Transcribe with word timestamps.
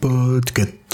Podcast. 0.00 0.87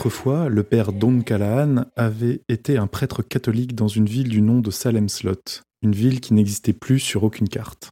Autrefois, 0.00 0.48
le 0.48 0.62
père 0.62 0.94
Don 0.94 1.20
Callahan 1.20 1.84
avait 1.94 2.40
été 2.48 2.78
un 2.78 2.86
prêtre 2.86 3.20
catholique 3.20 3.74
dans 3.74 3.86
une 3.86 4.06
ville 4.06 4.30
du 4.30 4.40
nom 4.40 4.60
de 4.60 4.70
Salem 4.70 5.10
Slot, 5.10 5.60
une 5.82 5.92
ville 5.92 6.22
qui 6.22 6.32
n'existait 6.32 6.72
plus 6.72 7.00
sur 7.00 7.22
aucune 7.22 7.50
carte. 7.50 7.90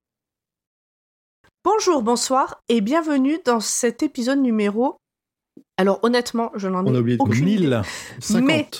Bonjour, 1.63 2.03
bonsoir 2.03 2.63
et 2.71 2.81
bienvenue 2.81 3.37
dans 3.45 3.61
cet 3.61 4.03
épisode 4.03 4.39
numéro. 4.39 4.97
Alors 5.77 6.01
honnêtement, 6.03 6.51
je 6.55 6.69
n'en 6.69 6.87
ai 6.87 6.89
On 6.89 6.95
a 6.95 7.01
oublié 7.01 7.19
de 7.19 7.23
aucune 7.23 7.47
idée. 7.47 7.67
1050. 7.67 8.43
Mais- 8.43 8.71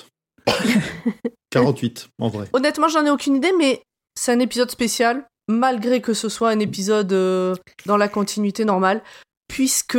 48, 1.51 2.09
en 2.21 2.29
vrai. 2.29 2.49
Honnêtement, 2.55 2.89
j'en 2.89 3.05
ai 3.05 3.11
aucune 3.11 3.37
idée, 3.37 3.53
mais 3.59 3.83
c'est 4.19 4.33
un 4.33 4.41
épisode 4.41 4.71
spécial, 4.71 5.27
malgré 5.49 6.01
que 6.01 6.15
ce 6.15 6.31
soit 6.31 6.49
un 6.49 6.61
épisode 6.61 7.13
euh, 7.13 7.55
dans 7.85 7.99
la 7.99 8.09
continuité 8.09 8.65
normale, 8.65 9.03
puisque 9.49 9.99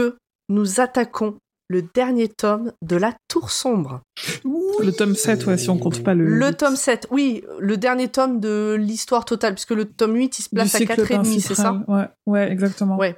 nous 0.50 0.80
attaquons 0.80 1.38
le 1.70 1.84
dernier 1.84 2.28
tome 2.28 2.74
de 2.82 2.96
La 2.96 3.14
Tour 3.28 3.52
Sombre. 3.52 4.02
Le 4.44 4.92
tome 4.92 5.16
7, 5.16 5.46
ouais, 5.46 5.58
si 5.58 5.70
on 5.70 5.78
compte 5.78 6.04
pas 6.04 6.14
le. 6.14 6.26
Le 6.26 6.54
tome 6.54 6.76
7, 6.76 7.08
oui, 7.12 7.44
le 7.60 7.78
dernier 7.78 8.08
tome 8.10 8.40
de 8.40 8.76
l'histoire 8.80 9.24
totale, 9.26 9.54
puisque 9.54 9.72
le 9.72 9.86
tome 9.86 10.16
8, 10.16 10.40
il 10.40 10.42
se 10.44 10.50
du 10.50 10.56
place 10.56 10.76
à 10.76 10.78
cycle 10.80 10.94
4,5, 10.94 11.40
c'est 11.40 11.56
ça. 11.56 11.82
Ouais, 11.88 12.08
ouais, 12.26 12.52
exactement. 12.52 12.98
Ouais. 12.98 13.16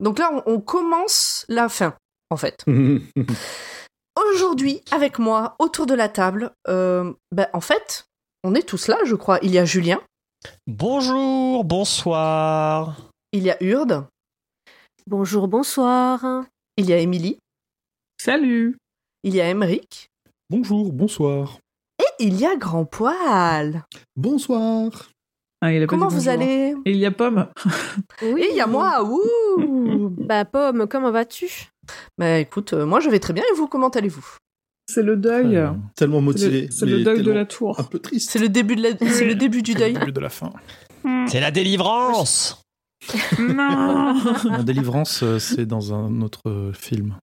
Donc 0.00 0.18
là, 0.18 0.30
on, 0.46 0.54
on 0.54 0.60
commence 0.60 1.44
la 1.48 1.68
fin, 1.68 1.94
en 2.30 2.36
fait. 2.36 2.64
Aujourd'hui, 4.34 4.82
avec 4.90 5.18
moi, 5.18 5.56
autour 5.58 5.86
de 5.86 5.94
la 5.94 6.08
table, 6.08 6.50
euh, 6.68 7.12
ben, 7.30 7.46
en 7.52 7.60
fait, 7.60 8.04
on 8.44 8.54
est 8.54 8.62
tous 8.66 8.88
là, 8.88 8.96
je 9.04 9.14
crois. 9.14 9.38
Il 9.42 9.50
y 9.50 9.58
a 9.58 9.64
Julien, 9.64 10.00
Bonjour, 10.66 11.64
bonsoir. 11.64 12.96
il 13.32 13.42
y 13.44 13.50
a 13.50 13.56
Urde, 13.62 14.06
Bonjour, 15.06 15.48
bonsoir. 15.48 16.44
il 16.76 16.86
y 16.86 16.92
a 16.92 16.98
Émilie, 16.98 17.38
Salut 18.24 18.76
il 19.24 19.34
y 19.34 19.40
a 19.40 19.48
Emeric, 19.48 20.06
Bonjour, 20.48 20.92
bonsoir. 20.92 21.58
et 21.98 22.04
il 22.24 22.38
y 22.38 22.46
a 22.46 22.54
Grand 22.54 22.84
Poil. 22.84 23.82
Bonsoir. 24.14 25.10
Ah, 25.60 25.72
il 25.72 25.82
a 25.82 25.86
pas 25.86 25.90
Comment 25.90 26.06
vous 26.06 26.18
bonjour. 26.18 26.32
allez? 26.32 26.76
Et 26.84 26.92
il 26.92 26.98
y 26.98 27.04
a 27.06 27.10
Pomme. 27.10 27.48
Oui. 28.22 28.42
Et 28.44 28.50
il 28.50 28.56
y 28.56 28.60
a 28.60 28.68
moi, 28.68 29.02
ouh 29.02 30.08
Bah, 30.20 30.44
Pomme, 30.44 30.86
comment 30.86 31.10
vas-tu? 31.10 31.48
Bah 32.16 32.38
écoute, 32.38 32.74
euh, 32.74 32.86
moi 32.86 33.00
je 33.00 33.08
vais 33.10 33.18
très 33.18 33.32
bien, 33.32 33.42
et 33.52 33.56
vous, 33.56 33.66
comment 33.66 33.88
allez-vous? 33.88 34.36
C'est 34.88 35.02
le 35.02 35.16
deuil. 35.16 35.56
Euh, 35.56 35.70
Tellement 35.96 36.18
C'est 36.18 36.24
motivé. 36.24 36.60
le, 36.66 36.70
c'est 36.70 36.86
le 36.86 36.98
mais 36.98 37.02
deuil 37.02 37.18
de 37.18 37.22
tellement 37.24 37.38
la 37.40 37.46
tour. 37.46 37.80
Un 37.80 37.82
peu 37.82 37.98
triste. 37.98 38.30
C'est 38.30 38.38
le 38.38 38.48
début 38.48 38.76
de 38.76 38.82
la- 38.84 38.96
c'est 39.10 39.24
le 39.24 39.34
début 39.34 39.62
du 39.62 39.74
deuil. 39.74 39.94
début 39.94 40.12
de 40.12 40.20
la 40.20 40.30
fin. 40.30 40.52
C'est 41.26 41.40
la 41.40 41.50
délivrance. 41.50 42.62
non 43.40 44.14
En 44.48 44.62
délivrance, 44.62 45.24
euh, 45.24 45.40
c'est 45.40 45.66
dans 45.66 45.92
un 45.92 46.20
autre 46.22 46.42
euh, 46.46 46.72
film. 46.72 47.16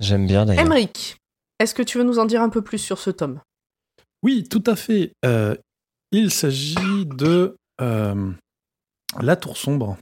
J'aime 0.00 0.26
bien 0.26 0.46
d'ailleurs. 0.46 0.64
Emeric, 0.64 1.16
est-ce 1.58 1.74
que 1.74 1.82
tu 1.82 1.98
veux 1.98 2.04
nous 2.04 2.18
en 2.18 2.24
dire 2.24 2.42
un 2.42 2.48
peu 2.48 2.62
plus 2.62 2.78
sur 2.78 2.98
ce 2.98 3.10
tome? 3.10 3.40
Oui, 4.22 4.44
tout 4.48 4.64
à 4.66 4.76
fait. 4.76 5.12
Euh, 5.24 5.54
il 6.12 6.30
s'agit 6.30 7.06
de 7.06 7.56
euh, 7.80 8.30
La 9.20 9.36
Tour 9.36 9.56
Sombre. 9.56 9.96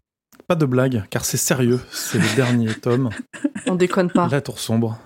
Pas 0.46 0.54
de 0.54 0.64
blague, 0.64 1.04
car 1.10 1.24
c'est 1.24 1.36
sérieux. 1.36 1.80
C'est 1.90 2.18
le 2.18 2.36
dernier 2.36 2.74
tome. 2.80 3.10
On 3.66 3.74
déconne 3.74 4.10
pas. 4.10 4.28
La 4.28 4.40
Tour 4.40 4.58
Sombre. 4.58 4.98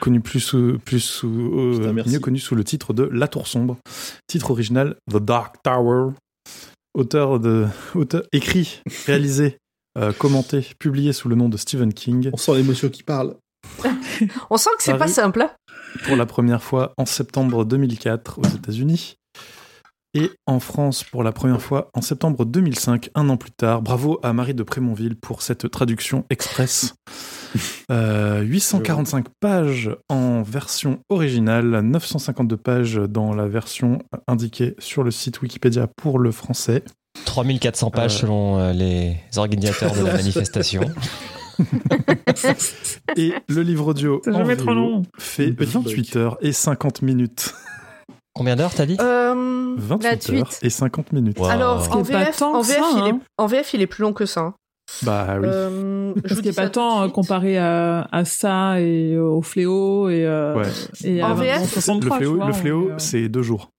Connu 0.00 0.20
plus 0.20 0.40
sous, 0.40 0.78
plus 0.78 1.00
sous, 1.00 1.28
euh, 1.28 1.92
Putain, 1.94 2.10
mieux 2.10 2.20
connu 2.20 2.38
sous 2.38 2.54
le 2.54 2.64
titre 2.64 2.92
de 2.92 3.04
La 3.04 3.28
Tour 3.28 3.46
Sombre. 3.46 3.78
Titre 4.26 4.50
original 4.50 4.96
The 5.10 5.16
Dark 5.16 5.56
Tower. 5.62 6.12
Auteur 6.94 7.40
de, 7.40 7.66
auteur, 7.94 8.22
écrit, 8.32 8.82
réalisé, 9.06 9.58
euh, 9.98 10.12
commenté, 10.12 10.64
publié 10.78 11.12
sous 11.12 11.28
le 11.28 11.34
nom 11.34 11.48
de 11.48 11.56
Stephen 11.56 11.92
King. 11.92 12.30
On 12.32 12.36
sent 12.36 12.54
l'émotion 12.54 12.88
qui 12.88 13.02
parle. 13.02 13.36
On 14.50 14.56
sent 14.56 14.70
que 14.78 14.82
c'est 14.82 14.96
pas 14.98 15.08
simple. 15.08 15.42
hein 15.42 15.50
pour 16.04 16.16
la 16.16 16.26
première 16.26 16.62
fois 16.62 16.92
en 16.96 17.06
septembre 17.06 17.64
2004 17.64 18.40
aux 18.40 18.44
États-Unis 18.48 19.16
et 20.16 20.30
en 20.46 20.58
France 20.60 21.04
pour 21.04 21.22
la 21.22 21.30
première 21.32 21.60
fois 21.62 21.88
en 21.94 22.00
septembre 22.02 22.44
2005, 22.44 23.10
un 23.14 23.28
an 23.28 23.36
plus 23.36 23.50
tard. 23.52 23.80
Bravo 23.82 24.18
à 24.22 24.32
Marie 24.32 24.54
de 24.54 24.62
Prémonville 24.64 25.14
pour 25.16 25.42
cette 25.42 25.70
traduction 25.70 26.24
express. 26.30 26.94
Euh, 27.92 28.40
845 28.40 29.26
pages 29.38 29.88
en 30.08 30.42
version 30.42 30.98
originale, 31.08 31.82
952 31.82 32.56
pages 32.56 32.94
dans 32.96 33.32
la 33.32 33.46
version 33.46 34.00
indiquée 34.26 34.74
sur 34.80 35.04
le 35.04 35.12
site 35.12 35.40
Wikipédia 35.40 35.86
pour 35.86 36.18
le 36.18 36.32
français. 36.32 36.82
3400 37.26 37.90
pages 37.92 38.16
Euh. 38.16 38.18
selon 38.22 38.58
euh, 38.58 38.72
les 38.72 39.16
organisateurs 39.36 39.94
de 39.94 40.04
la 40.04 40.12
manifestation. 40.16 40.82
Et 43.16 43.32
le 43.48 43.62
livre 43.62 43.88
audio 43.88 44.20
en 44.26 44.32
jamais 44.32 44.56
trop 44.56 44.66
VO 44.68 44.74
long. 44.74 45.02
fait 45.18 45.46
Une 45.48 45.54
petite 45.56 45.74
28 45.74 45.94
brique. 45.94 46.16
heures 46.16 46.36
et 46.40 46.52
50 46.52 47.02
minutes. 47.02 47.54
Combien 48.34 48.56
d'heures 48.56 48.74
t'as 48.74 48.86
dit 48.86 48.96
Euh, 49.00 49.74
28 49.78 50.08
28. 50.08 50.38
heures 50.40 50.50
et 50.62 50.70
50 50.70 51.12
minutes. 51.12 51.38
Wow. 51.38 51.46
Alors, 51.46 51.96
en 51.96 52.02
VF, 52.02 52.36
tant 52.38 52.54
en, 52.54 52.62
que 52.62 52.66
VF, 52.66 52.76
ça, 52.76 52.90
il 52.96 53.06
est, 53.06 53.10
hein. 53.10 53.20
en 53.38 53.46
VF, 53.46 53.74
il 53.74 53.82
est 53.82 53.86
plus 53.86 54.02
long 54.02 54.12
que 54.12 54.26
ça. 54.26 54.40
hein. 54.40 54.54
Bah 55.02 55.36
oui. 55.40 55.46
Euh, 55.50 56.12
je 56.24 56.34
vous 56.34 56.42
dis 56.42 56.52
pas 56.52 56.68
tant 56.68 57.02
suite. 57.02 57.14
comparé 57.14 57.56
à, 57.58 58.06
à 58.12 58.24
ça 58.26 58.80
et 58.80 59.16
au 59.16 59.40
fléau 59.40 60.10
et, 60.10 60.26
euh, 60.26 60.54
Ouais. 60.56 60.68
et 61.04 61.22
à 61.22 61.28
En 61.30 61.34
VF, 61.34 61.58
2363, 61.60 62.18
le 62.18 62.22
fléau, 62.24 62.36
vois, 62.36 62.46
le 62.48 62.52
fléau 62.52 62.88
euh, 62.90 62.94
c'est 62.98 63.28
deux 63.28 63.42
jours. 63.42 63.70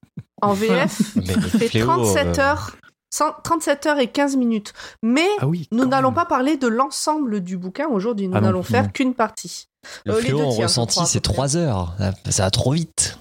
En 0.41 0.53
VF, 0.53 0.99
il 1.15 1.41
fait 1.41 1.67
Fléau, 1.67 1.85
37 1.85 2.27
euh, 2.39 2.41
heures. 2.41 2.75
100 3.15 3.35
37 3.43 3.85
heures 3.85 3.99
et 3.99 4.07
15 4.07 4.35
minutes. 4.35 4.73
Mais 5.03 5.27
Ah 5.39 5.47
oui. 5.47 5.67
nous 5.71 5.85
n'allons 5.85 6.11
pas 6.13 6.25
parler 6.25 6.57
de 6.57 6.67
l'ensemble 6.67 7.41
du 7.41 7.57
bouquin 7.57 7.87
aujourd'hui. 7.87 8.27
Nous 8.27 8.35
Ah 8.37 8.41
n'allons 8.41 8.63
faire 8.63 8.91
qu'une 8.91 9.13
partie. 9.13 9.67
Le 10.05 10.13
Euh, 10.13 10.15
les 10.17 10.21
fléau 10.23 10.37
deux 10.39 10.43
en 10.43 10.49
tiers, 10.49 10.67
je 10.67 10.73
ressenti, 10.73 10.99
à 10.99 11.05
c'est 11.05 11.19
peu 11.19 11.29
près. 11.29 11.33
3 11.33 11.57
heures. 11.57 11.93
Ça- 11.97 12.13
Ça 12.31 12.43
va 12.43 12.51
trop 12.51 12.71
vite. 12.71 13.19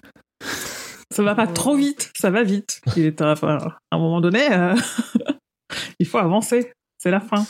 Ça 1.14 1.22
va 1.22 1.34
pas 1.36 1.46
trop 1.46 1.76
vite, 1.76 2.10
ça 2.18 2.30
va 2.30 2.42
vite. 2.42 2.80
Il 2.96 3.04
est, 3.06 3.22
enfin, 3.22 3.58
à 3.90 3.96
un 3.96 3.98
moment 3.98 4.20
donné, 4.20 4.50
euh, 4.52 4.74
il 6.00 6.06
faut 6.06 6.18
avancer. 6.18 6.72
C'est 6.98 7.10
la 7.12 7.20
fin. 7.20 7.46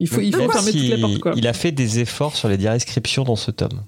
Il 0.00 0.08
faut, 0.08 0.20
il 0.20 0.32
faut 0.34 0.40
Même 0.42 0.50
fermer 0.52 0.72
si 0.72 0.78
toutes 0.80 0.88
les 0.96 1.00
portes, 1.00 1.18
quoi. 1.20 1.32
Il 1.36 1.46
a 1.46 1.52
fait 1.54 1.72
des 1.72 2.00
efforts 2.00 2.36
sur 2.36 2.48
les 2.48 2.58
descriptions 2.58 3.24
dans 3.24 3.36
ce 3.36 3.50
tome. 3.50 3.84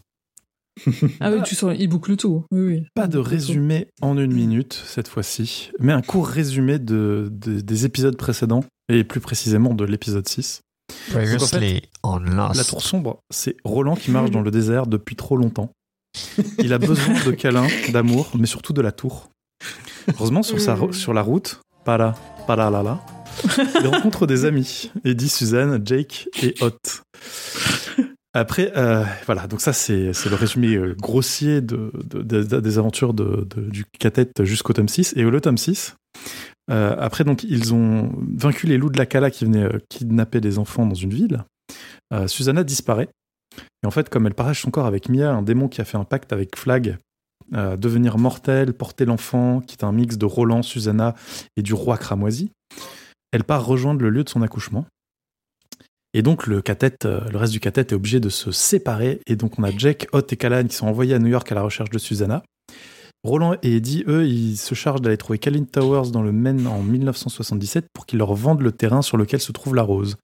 Ah 1.20 1.31
oui, 1.31 1.42
tu 1.44 1.54
sens, 1.54 1.75
il 1.78 1.88
boucle 1.88 2.16
tout. 2.16 2.44
Oui, 2.50 2.60
oui. 2.60 2.82
Pas 2.94 3.06
de 3.06 3.19
résumé 3.19 3.88
en 4.03 4.19
une 4.19 4.32
minute 4.32 4.75
cette 4.87 5.09
fois-ci, 5.09 5.70
mais 5.81 5.92
un 5.92 6.03
court 6.03 6.26
résumé 6.28 6.78
de, 6.78 7.28
de- 7.32 7.60
des 7.60 7.84
épisodes 7.87 8.16
précédents, 8.16 8.64
et 8.92 9.03
plus 9.04 9.20
précisément 9.20 9.75
de 9.75 9.84
l'épisode 9.84 10.28
6. 10.28 10.60
Previously 11.10 11.82
on 12.03 12.19
Lost. 12.19 12.56
La 12.56 12.65
tour 12.65 12.82
sombre, 12.82 13.19
c'est 13.31 13.56
Roland 13.65 13.97
qui 13.97 14.10
marche 14.10 14.31
dans 14.31 14.42
le 14.42 14.50
désert 14.53 14.86
depuis 14.86 15.16
trop 15.16 15.36
longtemps. 15.36 15.70
Il 16.59 16.72
a 16.72 16.78
besoin 16.78 17.15
de 17.25 17.31
câlins, 17.32 17.66
d'amour, 17.92 18.31
mais 18.38 18.47
surtout 18.47 18.72
de 18.72 18.81
la 18.82 18.92
tour. 18.92 19.31
Heureusement, 20.15 20.42
sur, 20.42 20.60
sa, 20.60 20.76
sur 20.92 21.12
la 21.15 21.22
route, 21.22 21.60
pas 21.84 21.98
là, 21.98 22.15
pas 22.47 22.54
là, 22.56 22.70
là, 22.70 22.82
là, 22.82 23.00
il 23.82 23.86
rencontre 23.88 24.26
des 24.26 24.44
amis, 24.44 24.91
Eddie, 25.04 25.28
Suzanne, 25.28 25.81
Jake 25.84 26.28
et 26.42 26.54
Hot. 26.60 26.78
Après, 28.38 28.70
euh, 28.76 29.02
voilà, 29.24 29.47
donc 29.47 29.62
ça 29.62 29.72
c'est 29.72 30.12
le 30.12 30.34
résumé 30.34 30.74
euh, 30.77 30.94
grossier 30.94 31.62
de, 31.62 31.91
de- 32.04 32.42
de- 32.42 32.60
des 32.60 32.78
aventures 32.78 33.15
du 33.15 33.84
Catet 33.98 34.30
jusqu'au 34.41 34.74
tome 34.74 34.88
6. 34.88 35.15
Et 35.16 35.22
le 35.22 35.41
tome 35.41 35.56
6, 35.56 35.97
euh, 36.71 36.94
après 36.98 37.24
donc 37.24 37.44
ils 37.44 37.72
ont 37.72 38.12
vaincu 38.36 38.66
les 38.66 38.77
loups 38.77 38.91
de 38.91 38.98
la 38.98 39.06
Cala 39.06 39.30
qui 39.30 39.47
venaient 39.47 39.68
kidnapper 39.88 40.42
des 40.42 40.59
enfants 40.59 40.84
dans 40.84 40.94
une 40.94 41.15
ville. 41.15 41.44
Susanna 42.27 42.62
disparaît. 42.62 43.09
Et 43.83 43.86
en 43.86 43.91
fait, 43.91 44.10
comme 44.10 44.27
elle 44.27 44.34
partage 44.34 44.60
son 44.60 44.71
corps 44.71 44.86
avec 44.86 45.09
Mia, 45.09 45.32
un 45.32 45.42
démon 45.42 45.66
qui 45.68 45.80
a 45.80 45.84
fait 45.84 45.97
un 45.97 46.04
pacte 46.04 46.32
avec 46.32 46.56
Flag, 46.56 46.98
devenir 47.53 48.18
mortel, 48.18 48.74
porter 48.74 49.06
l'enfant, 49.06 49.60
qui 49.60 49.77
est 49.77 49.84
un 49.84 49.92
mix 49.92 50.18
de 50.18 50.27
Roland, 50.27 50.62
Susanna 50.62 51.15
et 51.56 51.62
du 51.62 51.72
roi 51.74 51.97
cramoisi, 51.97 52.50
elle 53.32 53.44
part 53.44 53.65
rejoindre 53.66 54.03
le 54.03 54.10
lieu 54.10 54.22
de 54.24 54.28
son 54.28 54.42
accouchement. 54.42 54.84
Et 56.16 56.22
donc 56.22 56.47
le 56.47 56.63
euh, 56.66 57.21
le 57.30 57.36
reste 57.36 57.53
du 57.53 57.60
catet 57.60 57.83
est 57.83 57.92
obligé 57.92 58.21
de 58.21 58.30
se 58.30 58.51
séparer. 58.51 59.21
Et 59.27 59.36
donc 59.36 59.59
on 59.59 59.63
a 59.65 59.71
Jack, 59.71 60.09
Hot 60.13 60.22
et 60.30 60.36
Callahan 60.36 60.66
qui 60.66 60.74
sont 60.74 60.86
envoyés 60.86 61.13
à 61.13 61.18
New 61.18 61.28
York 61.28 61.53
à 61.53 61.54
la 61.54 61.60
recherche 61.60 61.91
de 61.91 61.98
Susanna. 61.98 62.42
Roland 63.22 63.57
et 63.63 63.77
Eddie, 63.77 64.03
eux, 64.09 64.27
ils 64.27 64.57
se 64.57 64.74
chargent 64.74 65.03
d'aller 65.03 65.18
trouver 65.18 65.39
Kalin 65.39 65.65
Towers 65.65 66.10
dans 66.13 66.22
le 66.22 66.33
Maine 66.33 66.66
en 66.66 66.80
1977 66.80 67.89
pour 67.92 68.07
qu'ils 68.07 68.18
leur 68.18 68.33
vendent 68.33 68.63
le 68.63 68.72
terrain 68.72 69.03
sur 69.03 69.18
lequel 69.18 69.41
se 69.41 69.53
trouve 69.53 69.74
la 69.74 69.83
rose. 69.83 70.16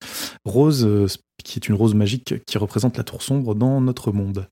Rose, 0.47 0.87
euh, 0.87 1.09
qui 1.45 1.59
est 1.59 1.69
une 1.69 1.75
rose 1.75 1.95
magique 1.95 2.43
qui 2.47 2.57
représente 2.57 2.97
la 2.97 3.05
tour 3.05 3.21
sombre 3.21 3.55
dans 3.55 3.83
notre 3.83 4.13
monde. 4.13 4.47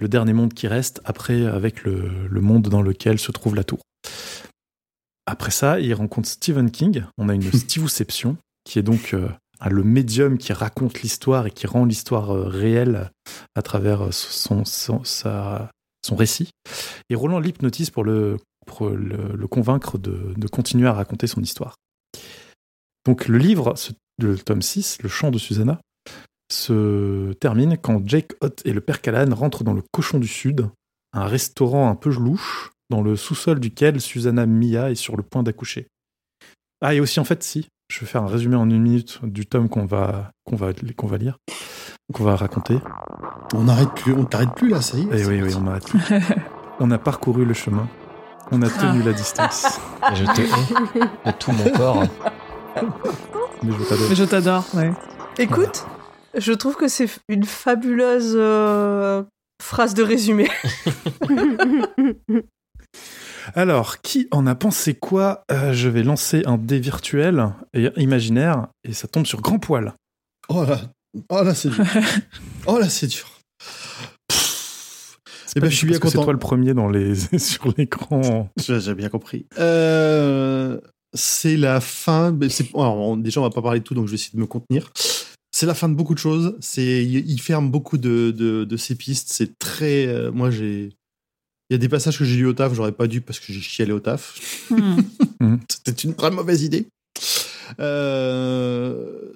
Le 0.00 0.08
dernier 0.08 0.32
monde 0.32 0.54
qui 0.54 0.68
reste 0.68 1.02
après 1.04 1.44
avec 1.44 1.84
le, 1.84 2.26
le 2.26 2.40
monde 2.40 2.70
dans 2.70 2.80
lequel 2.80 3.18
se 3.18 3.30
trouve 3.30 3.56
la 3.56 3.64
tour. 3.64 3.80
Après 5.26 5.50
ça, 5.50 5.80
ils 5.80 5.92
rencontrent 5.92 6.30
Stephen 6.30 6.70
King. 6.70 7.04
On 7.18 7.28
a 7.28 7.34
une 7.34 7.42
Steveception, 7.52 8.38
qui 8.64 8.78
est 8.78 8.82
donc 8.82 9.12
euh, 9.12 9.28
le 9.68 9.82
médium 9.82 10.38
qui 10.38 10.52
raconte 10.52 11.02
l'histoire 11.02 11.46
et 11.46 11.50
qui 11.50 11.66
rend 11.66 11.84
l'histoire 11.84 12.30
euh, 12.30 12.48
réelle 12.48 13.10
à 13.54 13.62
travers 13.62 14.06
euh, 14.06 14.10
son, 14.10 14.64
son, 14.64 15.02
son 15.04 16.16
récit. 16.16 16.50
Et 17.10 17.14
Roland 17.14 17.40
l'hypnotise 17.40 17.90
pour 17.90 18.04
le, 18.04 18.38
pour 18.66 18.88
le, 18.88 19.46
convaincre 19.46 19.98
de, 19.98 20.32
de 20.36 20.48
continuer 20.48 20.88
à 20.88 20.92
raconter 20.92 21.26
son 21.26 21.42
histoire. 21.42 21.74
Donc 23.04 23.28
le 23.28 23.38
livre, 23.38 23.74
le 24.18 24.38
tome 24.38 24.62
6, 24.62 24.98
Le 25.02 25.08
chant 25.08 25.30
de 25.30 25.38
Susanna, 25.38 25.80
se 26.50 27.32
termine 27.34 27.76
quand 27.78 28.06
Jake 28.06 28.32
Hott 28.40 28.60
et 28.64 28.72
le 28.72 28.80
père 28.80 29.00
Callahan 29.00 29.34
rentrent 29.34 29.64
dans 29.64 29.72
le 29.72 29.82
Cochon 29.92 30.18
du 30.18 30.26
Sud, 30.26 30.68
un 31.12 31.26
restaurant 31.26 31.88
un 31.88 31.94
peu 31.94 32.10
louche, 32.10 32.70
dans 32.90 33.02
le 33.02 33.16
sous-sol 33.16 33.60
duquel 33.60 34.00
Susanna 34.00 34.46
Mia 34.46 34.90
est 34.90 34.96
sur 34.96 35.16
le 35.16 35.22
point 35.22 35.42
d'accoucher. 35.42 35.86
Ah, 36.80 36.94
et 36.94 37.00
aussi, 37.00 37.20
en 37.20 37.24
fait, 37.24 37.42
si, 37.42 37.68
je 37.90 38.00
vais 38.00 38.06
faire 38.06 38.22
un 38.22 38.28
résumé 38.28 38.54
en 38.54 38.70
une 38.70 38.80
minute 38.80 39.18
du 39.24 39.46
tome 39.46 39.68
qu'on 39.68 39.84
va, 39.84 40.30
qu'on 40.44 40.54
va, 40.54 40.68
qu'on 40.96 41.08
va 41.08 41.18
lire, 41.18 41.38
qu'on 42.14 42.22
va 42.22 42.36
raconter. 42.36 42.78
On 43.52 43.64
n'arrête 43.64 43.92
plus, 43.94 44.12
on 44.12 44.24
t'arrête 44.24 44.54
plus 44.54 44.68
là, 44.68 44.80
ça 44.80 44.96
y 44.96 45.02
est. 45.02 45.08
Eh 45.12 45.26
oui, 45.26 45.42
oui, 45.42 45.52
on 45.60 45.66
arrête. 45.66 45.92
on 46.80 46.90
a 46.92 46.98
parcouru 46.98 47.44
le 47.44 47.52
chemin. 47.52 47.88
On 48.52 48.62
a 48.62 48.70
tenu 48.70 49.02
la 49.02 49.12
distance. 49.12 49.80
Et 50.12 50.16
je 50.16 50.24
te 50.24 50.40
hais 50.40 51.30
de 51.30 51.36
tout 51.38 51.50
mon 51.50 51.70
corps. 51.70 52.04
Mais 53.62 53.72
je 53.72 53.84
t'adore. 53.84 54.08
Mais 54.08 54.14
je 54.14 54.24
t'adore, 54.24 54.64
ouais. 54.74 54.92
Écoute, 55.38 55.84
je 56.36 56.52
trouve 56.52 56.76
que 56.76 56.86
c'est 56.86 57.08
une 57.28 57.44
fabuleuse 57.44 58.34
euh, 58.36 59.24
phrase 59.60 59.94
de 59.94 60.04
résumé. 60.04 60.48
Alors, 63.54 64.00
qui 64.00 64.28
en 64.30 64.46
a 64.46 64.54
pensé 64.54 64.94
quoi? 64.94 65.44
Euh, 65.50 65.72
Je 65.72 65.88
vais 65.88 66.02
lancer 66.02 66.42
un 66.46 66.58
dé 66.58 66.78
virtuel 66.78 67.46
et 67.74 67.88
imaginaire 67.96 68.68
et 68.84 68.92
ça 68.92 69.08
tombe 69.08 69.26
sur 69.26 69.40
grand 69.40 69.58
poil. 69.58 69.94
Oh 70.48 70.64
là, 70.64 70.80
oh 71.30 71.42
là, 71.42 71.54
c'est 71.54 71.68
dur. 71.70 71.84
oh 72.66 72.78
là, 72.78 72.88
c'est 72.88 73.06
dur. 73.06 73.26
Eh 75.56 75.60
ben, 75.60 75.68
je 75.68 75.74
suis 75.76 75.86
bien 75.86 75.98
que 75.98 76.06
C'est 76.08 76.14
content. 76.14 76.24
toi 76.26 76.32
le 76.32 76.38
premier 76.38 76.74
dans 76.74 76.88
les 76.88 77.14
sur 77.38 77.74
l'écran. 77.76 78.48
J'ai 78.56 78.94
bien 78.94 79.08
compris. 79.08 79.46
Euh, 79.58 80.80
c'est 81.12 81.56
la 81.56 81.80
fin. 81.80 82.36
alors, 82.74 82.96
on- 82.98 83.16
déjà, 83.16 83.40
on 83.40 83.44
va 83.44 83.50
pas 83.50 83.62
parler 83.62 83.80
de 83.80 83.84
tout, 83.84 83.94
donc 83.94 84.06
je 84.06 84.10
vais 84.12 84.14
essayer 84.14 84.30
de 84.36 84.40
me 84.40 84.46
contenir. 84.46 84.92
C'est 85.52 85.66
la 85.66 85.74
fin 85.74 85.88
de 85.88 85.94
beaucoup 85.94 86.14
de 86.14 86.20
choses. 86.20 86.56
C'est, 86.60 87.04
il 87.04 87.40
ferme 87.40 87.68
beaucoup 87.70 87.98
de, 87.98 88.30
de, 88.30 88.64
de 88.64 88.76
ses 88.76 88.94
pistes. 88.94 89.30
C'est 89.32 89.58
très. 89.58 90.06
euh, 90.06 90.30
moi, 90.30 90.50
j'ai. 90.52 90.90
Il 91.70 91.74
y 91.74 91.76
a 91.76 91.78
des 91.78 91.88
passages 91.88 92.18
que 92.18 92.24
j'ai 92.24 92.36
lu 92.36 92.46
au 92.46 92.52
taf, 92.52 92.74
j'aurais 92.74 92.90
pas 92.92 93.06
dû 93.06 93.20
parce 93.20 93.38
que 93.38 93.52
j'ai 93.52 93.60
chialé 93.60 93.92
au 93.92 94.00
taf. 94.00 94.68
Hmm. 94.70 95.56
C'était 95.70 96.02
une 96.02 96.14
très 96.14 96.30
mauvaise 96.32 96.62
idée. 96.64 96.88
Euh, 97.78 99.30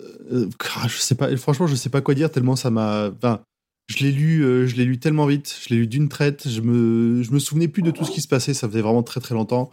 ah, 0.76 0.88
je 0.88 0.96
sais 0.98 1.14
pas. 1.14 1.34
Franchement, 1.36 1.66
je 1.66 1.74
sais 1.74 1.90
pas 1.90 2.00
quoi 2.00 2.14
dire 2.14 2.30
tellement 2.30 2.56
ça 2.56 2.70
m'a. 2.70 3.10
Enfin, 3.16 3.40
je 3.88 4.02
l'ai 4.04 4.12
lu, 4.12 4.42
euh, 4.44 4.66
je 4.66 4.76
l'ai 4.76 4.84
lu 4.84 4.98
tellement 4.98 5.26
vite. 5.26 5.56
Je 5.64 5.72
l'ai 5.72 5.80
lu 5.80 5.86
d'une 5.86 6.08
traite. 6.08 6.48
Je 6.48 6.60
me, 6.60 7.22
je 7.22 7.30
me 7.30 7.38
souvenais 7.38 7.68
plus 7.68 7.82
de 7.82 7.90
tout 7.90 8.04
ce 8.04 8.10
qui 8.10 8.20
se 8.20 8.28
passait. 8.28 8.54
Ça 8.54 8.68
faisait 8.68 8.80
vraiment 8.82 9.02
très 9.02 9.20
très 9.20 9.34
longtemps. 9.34 9.70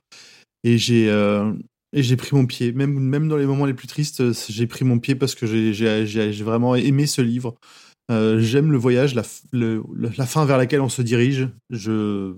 Et 0.63 0.77
j'ai, 0.77 1.09
euh, 1.09 1.51
et 1.93 2.03
j'ai 2.03 2.15
pris 2.15 2.35
mon 2.35 2.45
pied. 2.45 2.71
Même, 2.73 2.93
même 2.99 3.27
dans 3.27 3.37
les 3.37 3.45
moments 3.47 3.65
les 3.65 3.73
plus 3.73 3.87
tristes, 3.87 4.21
euh, 4.21 4.33
j'ai 4.49 4.67
pris 4.67 4.85
mon 4.85 4.99
pied 4.99 5.15
parce 5.15 5.33
que 5.35 5.47
j'ai, 5.47 5.73
j'ai, 5.73 6.05
j'ai- 6.05 6.43
vraiment 6.43 6.75
aimé 6.75 7.07
ce 7.07 7.21
livre. 7.21 7.55
Euh, 8.11 8.39
j'aime 8.39 8.71
le 8.71 8.77
voyage, 8.77 9.15
la, 9.15 9.23
le- 9.51 9.83
la 10.17 10.25
fin 10.25 10.45
vers 10.45 10.57
laquelle 10.57 10.81
on 10.81 10.89
se 10.89 11.01
dirige. 11.01 11.47
Je. 11.71 12.35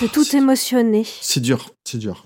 T'es 0.00 0.08
tout 0.08 0.36
émotionné. 0.36 1.04
C'est 1.20 1.40
dur, 1.40 1.70
c'est 1.84 1.98
dur. 1.98 2.24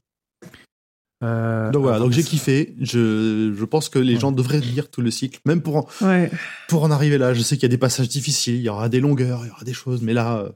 Euh, 1.25 1.71
Donc 1.73 1.83
voilà, 1.83 1.99
donc 1.99 2.13
j'ai 2.13 2.23
kiffé. 2.23 2.75
Je, 2.81 3.53
je 3.57 3.65
pense 3.65 3.89
que 3.89 3.99
les 3.99 4.15
Ouais. 4.15 4.21
gens 4.21 4.31
devraient 4.33 4.61
lire 4.61 4.89
tout 4.91 5.01
le 5.01 5.11
cycle, 5.11 5.41
même 5.47 5.63
pour 5.63 5.77
en, 5.77 5.89
Ouais. 6.01 6.31
pour 6.69 6.85
en 6.85 6.91
arriver 6.91 7.19
là. 7.19 7.35
Je 7.35 7.43
sais 7.43 7.57
qu'il 7.57 7.65
y 7.65 7.67
a 7.67 7.69
des 7.71 7.79
passages 7.79 8.09
difficiles, 8.09 8.55
il 8.57 8.63
y 8.63 8.69
aura 8.69 8.89
des 8.89 9.01
longueurs, 9.01 9.45
il 9.45 9.49
y 9.49 9.51
aura 9.51 9.65
des 9.65 9.73
choses, 9.73 10.01
mais 10.03 10.13
là, 10.15 10.39
euh, 10.39 10.49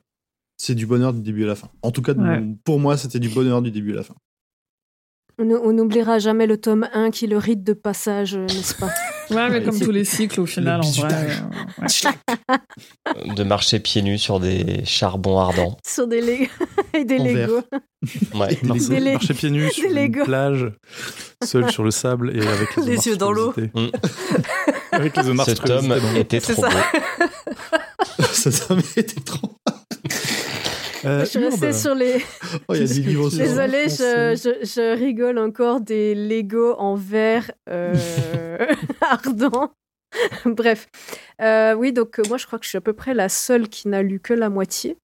c'est 0.59 0.77
du 0.77 0.87
bonheur 0.87 1.13
du 1.13 1.21
début 1.21 1.45
à 1.45 1.49
la 1.49 1.57
fin. 1.57 1.69
En 1.83 1.91
tout 1.91 2.03
cas, 2.03 2.15
Ouais. 2.15 2.43
pour 2.65 2.79
moi, 2.79 2.97
c'était 2.97 3.19
du 3.19 3.29
bonheur 3.29 3.61
du 3.63 3.73
début 3.73 3.93
à 3.93 3.97
la 3.97 4.03
fin. 4.05 4.15
On 5.39 5.51
on 5.51 5.73
n'oubliera 5.73 6.19
jamais 6.19 6.47
le 6.47 6.57
tome 6.59 6.89
1 6.93 7.11
qui 7.11 7.25
est 7.25 7.29
le 7.29 7.39
rite 7.39 7.65
de 7.65 7.73
passage, 7.73 8.35
euh, 8.37 8.47
n'est-ce 8.47 8.75
pas 8.75 8.91
Ouais, 9.31 9.49
mais 9.49 9.63
comme 9.63 9.79
tous 9.79 9.91
les 9.91 10.05
cycles, 10.05 10.41
au 10.41 10.47
final, 10.47 10.81
en 10.85 10.91
vrai. 10.91 11.09
euh, 11.81 11.83
ouais. 11.83 13.35
De 13.35 13.43
marcher 13.43 13.81
pieds 13.81 14.03
nus 14.03 14.19
sur 14.19 14.41
des 14.41 14.85
charbons 14.85 15.39
ardents. 15.39 15.79
Sur 15.87 16.07
des 16.07 16.21
Lego 16.21 16.47
et 16.95 17.05
des 17.05 17.19
En 17.19 17.25
verre. 17.25 17.49
Lego. 17.49 17.61
Ouais. 18.35 18.59
Marcher, 18.65 18.89
Des 18.89 19.01
lé- 19.01 19.13
marcher 19.13 19.33
pieds 19.35 19.51
nus 19.51 19.71
sur 19.71 19.89
une 19.89 20.13
plage, 20.25 20.73
seul 21.45 21.71
sur 21.71 21.85
le 21.85 21.93
sable 21.93 22.37
et 22.37 22.45
avec 22.47 22.75
les, 22.77 22.83
Les 22.97 23.07
yeux 23.07 23.17
dans 23.17 23.31
l'eau. 23.31 23.55
Mm. 23.57 23.87
avec 24.91 25.17
les 25.17 25.23
Ce 25.23 25.29
monstruosités 25.31 25.67
tome 25.69 26.17
était 26.17 26.41
C'est 26.41 26.53
trop 26.55 26.63
ça. 26.63 26.69
beau. 26.71 28.25
ça, 28.33 28.51
ça 28.51 28.75
m'était 28.75 29.21
trop. 29.21 29.53
Euh, 31.05 31.21
Je 31.21 31.25
suis 31.25 31.39
restée 31.39 31.73
sur 31.73 31.95
les. 31.95 32.17
Oh, 32.69 32.75
il 32.75 32.75
y 32.75 32.79
a 32.79 32.81
Qu'est-ce 32.81 32.95
des 32.95 33.03
que 33.03 33.09
livres 33.09 33.29
tu- 33.31 33.37
sur- 33.37 33.45
Désolée, 33.45 33.89
je, 33.89 33.95
français. 33.95 34.37
je, 34.63 34.67
je 34.67 34.97
rigole 34.99 35.39
encore 35.39 35.81
des 35.81 36.15
Lego 36.15 36.75
en 36.79 36.95
verre 36.95 37.51
euh, 37.69 37.95
ardent. 39.01 39.73
Bref. 40.45 40.89
Euh, 41.41 41.75
oui, 41.75 41.93
donc 41.93 42.19
euh, 42.19 42.23
moi 42.29 42.37
je 42.39 42.47
crois 42.47 42.59
que 42.59 42.65
je 42.65 42.69
suis 42.69 42.79
à 42.79 42.83
peu 42.83 42.93
près 42.93 43.15
la 43.15 43.29
seule 43.29 43.69
qui 43.69 43.89
n'a 43.89 44.03
lu 44.03 44.21
que 44.21 44.35
la 44.35 44.49
moitié. 44.51 44.97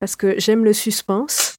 Parce 0.00 0.16
que 0.16 0.38
j'aime 0.38 0.64
le 0.64 0.72
suspense. 0.74 1.54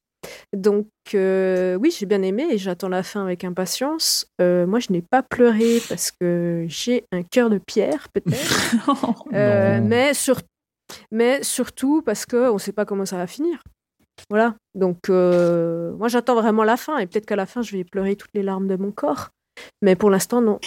Donc 0.55 0.87
euh, 1.13 1.75
oui, 1.75 1.93
j'ai 1.97 2.05
bien 2.05 2.21
aimé 2.21 2.45
et 2.51 2.57
j'attends 2.57 2.89
la 2.89 3.03
fin 3.03 3.23
avec 3.23 3.43
impatience. 3.43 4.27
Euh, 4.41 4.65
moi 4.67 4.79
je 4.79 4.91
n'ai 4.91 5.01
pas 5.01 5.21
pleuré 5.23 5.81
parce 5.89 6.11
que 6.11 6.65
j'ai 6.67 7.03
un 7.11 7.23
cœur 7.23 7.49
de 7.49 7.57
pierre 7.59 8.07
peut-être. 8.13 8.75
Euh, 9.33 9.79
mais, 9.83 10.13
sur... 10.13 10.39
mais 11.11 11.43
surtout 11.43 12.01
parce 12.01 12.25
qu'on 12.25 12.53
ne 12.53 12.59
sait 12.59 12.71
pas 12.71 12.85
comment 12.85 13.05
ça 13.05 13.17
va 13.17 13.27
finir. 13.27 13.61
Voilà. 14.29 14.55
Donc, 14.73 15.09
euh, 15.09 15.93
moi, 15.93 16.07
j'attends 16.07 16.35
vraiment 16.35 16.63
la 16.63 16.77
fin. 16.77 16.97
Et 16.97 17.07
peut-être 17.07 17.25
qu'à 17.25 17.35
la 17.35 17.45
fin, 17.45 17.61
je 17.61 17.75
vais 17.75 17.83
pleurer 17.83 18.15
toutes 18.15 18.33
les 18.33 18.43
larmes 18.43 18.67
de 18.67 18.75
mon 18.75 18.91
corps. 18.91 19.29
Mais 19.81 19.95
pour 19.95 20.09
l'instant, 20.09 20.41
non. 20.41 20.59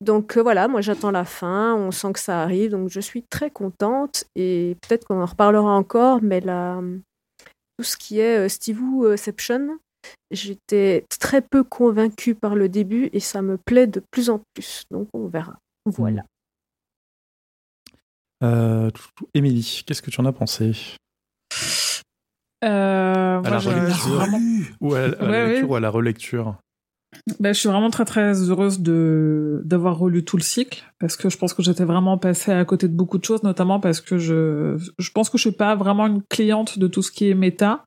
Donc, 0.00 0.36
euh, 0.36 0.42
voilà, 0.42 0.68
moi, 0.68 0.80
j'attends 0.80 1.10
la 1.10 1.24
fin. 1.24 1.74
On 1.74 1.90
sent 1.90 2.12
que 2.12 2.20
ça 2.20 2.42
arrive. 2.42 2.70
Donc, 2.70 2.88
je 2.88 3.00
suis 3.00 3.22
très 3.22 3.50
contente. 3.50 4.24
Et 4.36 4.76
peut-être 4.82 5.06
qu'on 5.06 5.20
en 5.20 5.26
reparlera 5.26 5.72
encore. 5.72 6.20
Mais 6.22 6.40
là, 6.40 6.80
tout 7.78 7.84
ce 7.84 7.96
qui 7.96 8.20
est 8.20 8.46
euh, 8.46 8.48
Steve-Ception, 8.48 9.78
j'étais 10.30 11.04
très 11.20 11.42
peu 11.42 11.62
convaincue 11.62 12.34
par 12.34 12.54
le 12.54 12.68
début. 12.68 13.10
Et 13.12 13.20
ça 13.20 13.42
me 13.42 13.58
plaît 13.58 13.86
de 13.86 14.02
plus 14.10 14.30
en 14.30 14.40
plus. 14.54 14.84
Donc, 14.90 15.08
on 15.12 15.26
verra. 15.26 15.58
Voilà. 15.86 16.24
Euh, 18.42 18.90
Émilie, 19.34 19.82
qu'est-ce 19.86 20.02
que 20.02 20.10
tu 20.10 20.20
en 20.20 20.24
as 20.26 20.32
pensé? 20.32 20.72
Euh, 22.64 23.40
moi, 23.40 23.50
la 23.50 23.58
je- 23.58 23.68
relecture. 23.68 24.08
vraiment- 24.14 24.40
Ou 24.80 24.94
à, 24.94 25.00
la- 25.00 25.06
à 25.06 25.22
la 25.24 25.30
Ouais, 25.30 25.46
lecture 25.48 25.64
ouais. 25.66 25.72
ou 25.72 25.76
à 25.76 25.80
la 25.80 25.90
relecture? 25.90 26.56
Ben, 27.40 27.54
je 27.54 27.58
suis 27.60 27.68
vraiment 27.70 27.88
très 27.88 28.04
très 28.04 28.34
heureuse 28.50 28.80
de 28.80 29.62
d'avoir 29.64 29.96
relu 29.96 30.24
tout 30.24 30.36
le 30.36 30.42
cycle 30.42 30.84
parce 31.00 31.16
que 31.16 31.30
je 31.30 31.38
pense 31.38 31.54
que 31.54 31.62
j'étais 31.62 31.84
vraiment 31.84 32.18
passée 32.18 32.52
à 32.52 32.62
côté 32.66 32.86
de 32.86 32.92
beaucoup 32.92 33.16
de 33.16 33.24
choses, 33.24 33.42
notamment 33.42 33.80
parce 33.80 34.02
que 34.02 34.18
je 34.18 34.76
je 34.98 35.10
pense 35.12 35.30
que 35.30 35.38
je 35.38 35.42
suis 35.48 35.56
pas 35.56 35.74
vraiment 35.74 36.06
une 36.06 36.22
cliente 36.28 36.78
de 36.78 36.86
tout 36.86 37.00
ce 37.02 37.10
qui 37.10 37.30
est 37.30 37.34
méta 37.34 37.84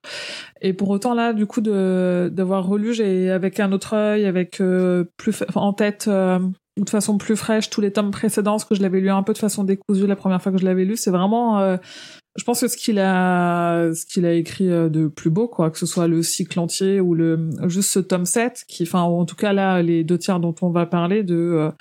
et 0.60 0.74
pour 0.74 0.90
autant 0.90 1.14
là 1.14 1.34
du 1.34 1.46
coup 1.46 1.62
de 1.62 2.32
d'avoir 2.34 2.66
relu 2.66 2.96
j'ai 2.96 3.30
avec 3.30 3.60
un 3.60 3.72
autre 3.74 3.94
œil 3.96 4.26
avec 4.26 4.60
euh, 4.60 5.06
plus 5.18 5.44
en 5.54 5.74
tête 5.74 6.06
euh, 6.08 6.40
de 6.86 6.90
façon 6.90 7.18
plus 7.18 7.36
fraîche 7.36 7.70
tous 7.70 7.82
les 7.82 7.92
tomes 7.92 8.12
précédents 8.12 8.52
parce 8.52 8.66
que 8.66 8.76
je 8.76 8.82
l'avais 8.82 9.00
lu 9.00 9.10
un 9.10 9.24
peu 9.24 9.34
de 9.34 9.38
façon 9.38 9.64
décousue 9.64 10.08
la 10.08 10.16
première 10.16 10.42
fois 10.42 10.52
que 10.52 10.58
je 10.58 10.66
l'avais 10.66 10.86
lu. 10.86 10.98
C'est 10.98 11.12
vraiment 11.12 11.60
euh, 11.60 11.78
je 12.38 12.44
pense 12.44 12.62
que 12.62 12.68
ce 12.68 12.78
qu'il 12.78 13.00
a, 13.00 13.94
ce 13.94 14.06
qu'il 14.06 14.26
a 14.26 14.34
écrit 14.34 14.70
euh, 14.70 14.90
de 14.90 15.08
plus 15.08 15.30
beau, 15.30 15.48
quoi, 15.48 15.70
que 15.70 15.78
ce 15.78 15.86
soit 15.86 16.08
le 16.08 16.24
cycle 16.24 16.60
entier 16.60 17.00
ou 17.00 17.14
le 17.14 17.50
juste 17.68 17.90
ce 17.90 18.00
tome 18.00 18.26
7, 18.26 18.64
qui, 18.68 18.84
enfin, 18.84 19.02
en 19.02 19.26
tout 19.26 19.36
cas 19.36 19.52
là, 19.54 19.82
les 19.82 20.04
deux 20.04 20.18
tiers 20.18 20.40
dont 20.40 20.56
on 20.62 20.70
va 20.70 20.86
parler, 20.86 21.24
de 21.24 21.72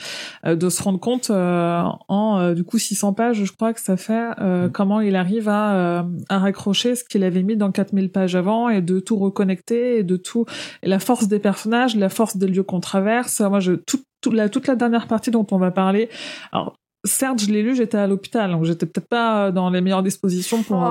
euh, 0.44 0.56
de 0.56 0.68
se 0.68 0.82
rendre 0.82 0.98
compte 0.98 1.30
euh, 1.30 1.82
en 2.08 2.38
euh, 2.40 2.54
du 2.54 2.64
coup 2.64 2.78
600 2.78 3.12
pages, 3.12 3.44
je 3.44 3.52
crois 3.52 3.72
que 3.72 3.80
ça 3.80 3.96
fait 3.96 4.30
euh, 4.40 4.68
comment 4.68 5.00
il 5.00 5.16
arrive 5.16 5.48
à 5.48 5.74
euh, 5.74 6.02
à 6.28 6.38
raccrocher 6.38 6.94
ce 6.94 7.04
qu'il 7.04 7.24
avait 7.24 7.42
mis 7.42 7.56
dans 7.56 7.70
4000 7.70 8.10
pages 8.10 8.34
avant 8.34 8.68
et 8.68 8.80
de 8.80 9.00
tout 9.00 9.16
reconnecter 9.16 9.98
et 9.98 10.02
de 10.02 10.16
tout 10.16 10.46
et 10.82 10.88
la 10.88 10.98
force 10.98 11.28
des 11.28 11.38
personnages, 11.38 11.96
la 11.96 12.08
force 12.08 12.36
des 12.36 12.46
lieux 12.46 12.62
qu'on 12.62 12.80
traverse. 12.80 13.40
Moi, 13.40 13.60
je 13.60 13.72
toute 13.72 14.04
toute 14.20 14.34
la 14.34 14.48
toute 14.48 14.66
la 14.66 14.76
dernière 14.76 15.06
partie 15.06 15.30
dont 15.30 15.46
on 15.50 15.58
va 15.58 15.70
parler. 15.70 16.08
Alors 16.52 16.74
certes, 17.04 17.40
je 17.40 17.50
l'ai 17.50 17.62
lu, 17.62 17.74
j'étais 17.74 17.98
à 17.98 18.06
l'hôpital, 18.06 18.50
donc 18.52 18.64
j'étais 18.64 18.86
peut-être 18.86 19.08
pas 19.08 19.50
dans 19.50 19.70
les 19.70 19.80
meilleures 19.80 20.02
dispositions 20.02 20.62
pour, 20.62 20.78
Oh. 20.78 20.84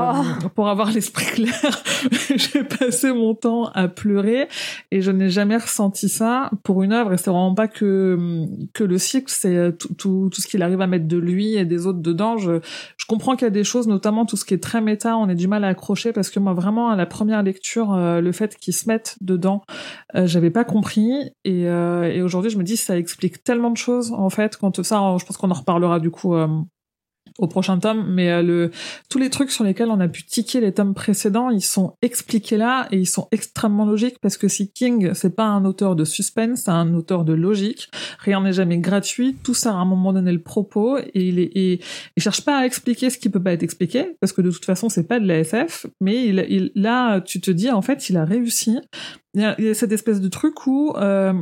euh, 0.45 0.49
pour 0.55 0.67
avoir 0.69 0.91
l'esprit 0.91 1.25
clair. 1.33 1.83
J'ai 2.35 2.63
passé 2.63 3.11
mon 3.11 3.35
temps 3.35 3.65
à 3.73 3.87
pleurer 3.87 4.47
et 4.91 5.01
je 5.01 5.11
n'ai 5.11 5.29
jamais 5.29 5.57
ressenti 5.57 6.09
ça 6.09 6.49
pour 6.63 6.83
une 6.83 6.93
œuvre. 6.93 7.13
Et 7.13 7.17
c'est 7.17 7.29
vraiment 7.29 7.53
pas 7.53 7.67
que, 7.67 8.45
que 8.73 8.83
le 8.83 8.97
cycle, 8.97 9.25
c'est 9.27 9.55
euh, 9.55 9.71
tout, 9.71 9.93
tout, 9.95 10.29
tout 10.33 10.41
ce 10.41 10.47
qu'il 10.47 10.61
arrive 10.63 10.81
à 10.81 10.87
mettre 10.87 11.07
de 11.07 11.17
lui 11.17 11.55
et 11.55 11.65
des 11.65 11.85
autres 11.87 11.99
dedans. 11.99 12.37
Je, 12.37 12.59
je 12.97 13.05
comprends 13.05 13.35
qu'il 13.35 13.45
y 13.45 13.47
a 13.47 13.51
des 13.51 13.63
choses, 13.63 13.87
notamment 13.87 14.25
tout 14.25 14.37
ce 14.37 14.45
qui 14.45 14.53
est 14.53 14.63
très 14.63 14.81
méta, 14.81 15.17
on 15.17 15.27
a 15.29 15.35
du 15.35 15.47
mal 15.47 15.63
à 15.63 15.67
accrocher 15.69 16.13
parce 16.13 16.29
que 16.29 16.39
moi, 16.39 16.53
vraiment, 16.53 16.89
à 16.89 16.95
la 16.95 17.05
première 17.05 17.43
lecture, 17.43 17.93
euh, 17.93 18.21
le 18.21 18.31
fait 18.31 18.55
qu'ils 18.57 18.73
se 18.73 18.87
mettent 18.87 19.17
dedans, 19.21 19.63
euh, 20.15 20.25
j'avais 20.27 20.51
pas 20.51 20.63
compris. 20.63 21.11
Et, 21.45 21.67
euh, 21.67 22.03
et 22.11 22.21
aujourd'hui, 22.21 22.49
je 22.51 22.57
me 22.57 22.63
dis, 22.63 22.77
ça 22.77 22.97
explique 22.97 23.43
tellement 23.43 23.71
de 23.71 23.77
choses, 23.77 24.11
en 24.13 24.29
fait, 24.29 24.57
quand 24.57 24.81
ça, 24.83 25.15
je 25.19 25.25
pense 25.25 25.37
qu'on 25.37 25.51
en 25.51 25.55
reparlera 25.55 25.98
du 25.99 26.11
coup 26.11 26.35
euh, 26.35 26.47
au 27.39 27.47
prochain 27.47 27.79
tome, 27.79 28.05
mais 28.09 28.31
euh, 28.31 28.41
le, 28.41 28.71
tous 29.09 29.17
les 29.17 29.29
trucs 29.29 29.51
sur 29.51 29.63
lesquels 29.63 29.89
on 29.89 29.99
a 29.99 30.07
pu 30.07 30.25
tiquer 30.25 30.59
les 30.59 30.73
tomes 30.73 30.93
précédents, 30.93 31.49
ils 31.49 31.61
sont 31.61 31.95
expliqués 32.01 32.57
là 32.57 32.87
et 32.91 32.97
ils 32.97 33.07
sont 33.07 33.27
extrêmement 33.31 33.85
logiques 33.85 34.19
parce 34.21 34.37
que 34.37 34.47
si 34.47 34.71
King, 34.71 35.13
c'est 35.13 35.35
pas 35.35 35.45
un 35.45 35.65
auteur 35.65 35.95
de 35.95 36.03
suspense, 36.03 36.63
c'est 36.65 36.71
un 36.71 36.93
auteur 36.93 37.23
de 37.23 37.33
logique. 37.33 37.89
Rien 38.19 38.41
n'est 38.41 38.53
jamais 38.53 38.77
gratuit. 38.79 39.35
Tout 39.43 39.53
ça, 39.53 39.71
à 39.71 39.75
un 39.75 39.85
moment 39.85 40.13
donné, 40.13 40.31
le 40.31 40.41
propos 40.41 40.97
et 40.97 41.11
il, 41.13 41.39
est, 41.39 41.83
cherche 42.17 42.43
pas 42.43 42.59
à 42.59 42.65
expliquer 42.65 43.09
ce 43.09 43.17
qui 43.17 43.29
peut 43.29 43.41
pas 43.41 43.53
être 43.53 43.63
expliqué 43.63 44.17
parce 44.19 44.33
que 44.33 44.41
de 44.41 44.51
toute 44.51 44.65
façon, 44.65 44.89
c'est 44.89 45.07
pas 45.07 45.19
de 45.19 45.27
la 45.27 45.39
SF, 45.39 45.85
mais 46.01 46.25
il, 46.25 46.71
là, 46.75 47.21
tu 47.21 47.39
te 47.39 47.51
dis, 47.51 47.69
en 47.69 47.81
fait, 47.81 48.09
il 48.09 48.17
a 48.17 48.25
réussi. 48.25 48.77
Il 49.33 49.41
y 49.41 49.45
a, 49.45 49.55
il 49.59 49.65
y 49.65 49.69
a 49.69 49.73
cette 49.73 49.91
espèce 49.91 50.21
de 50.21 50.27
truc 50.27 50.65
où, 50.67 50.93
euh, 50.97 51.33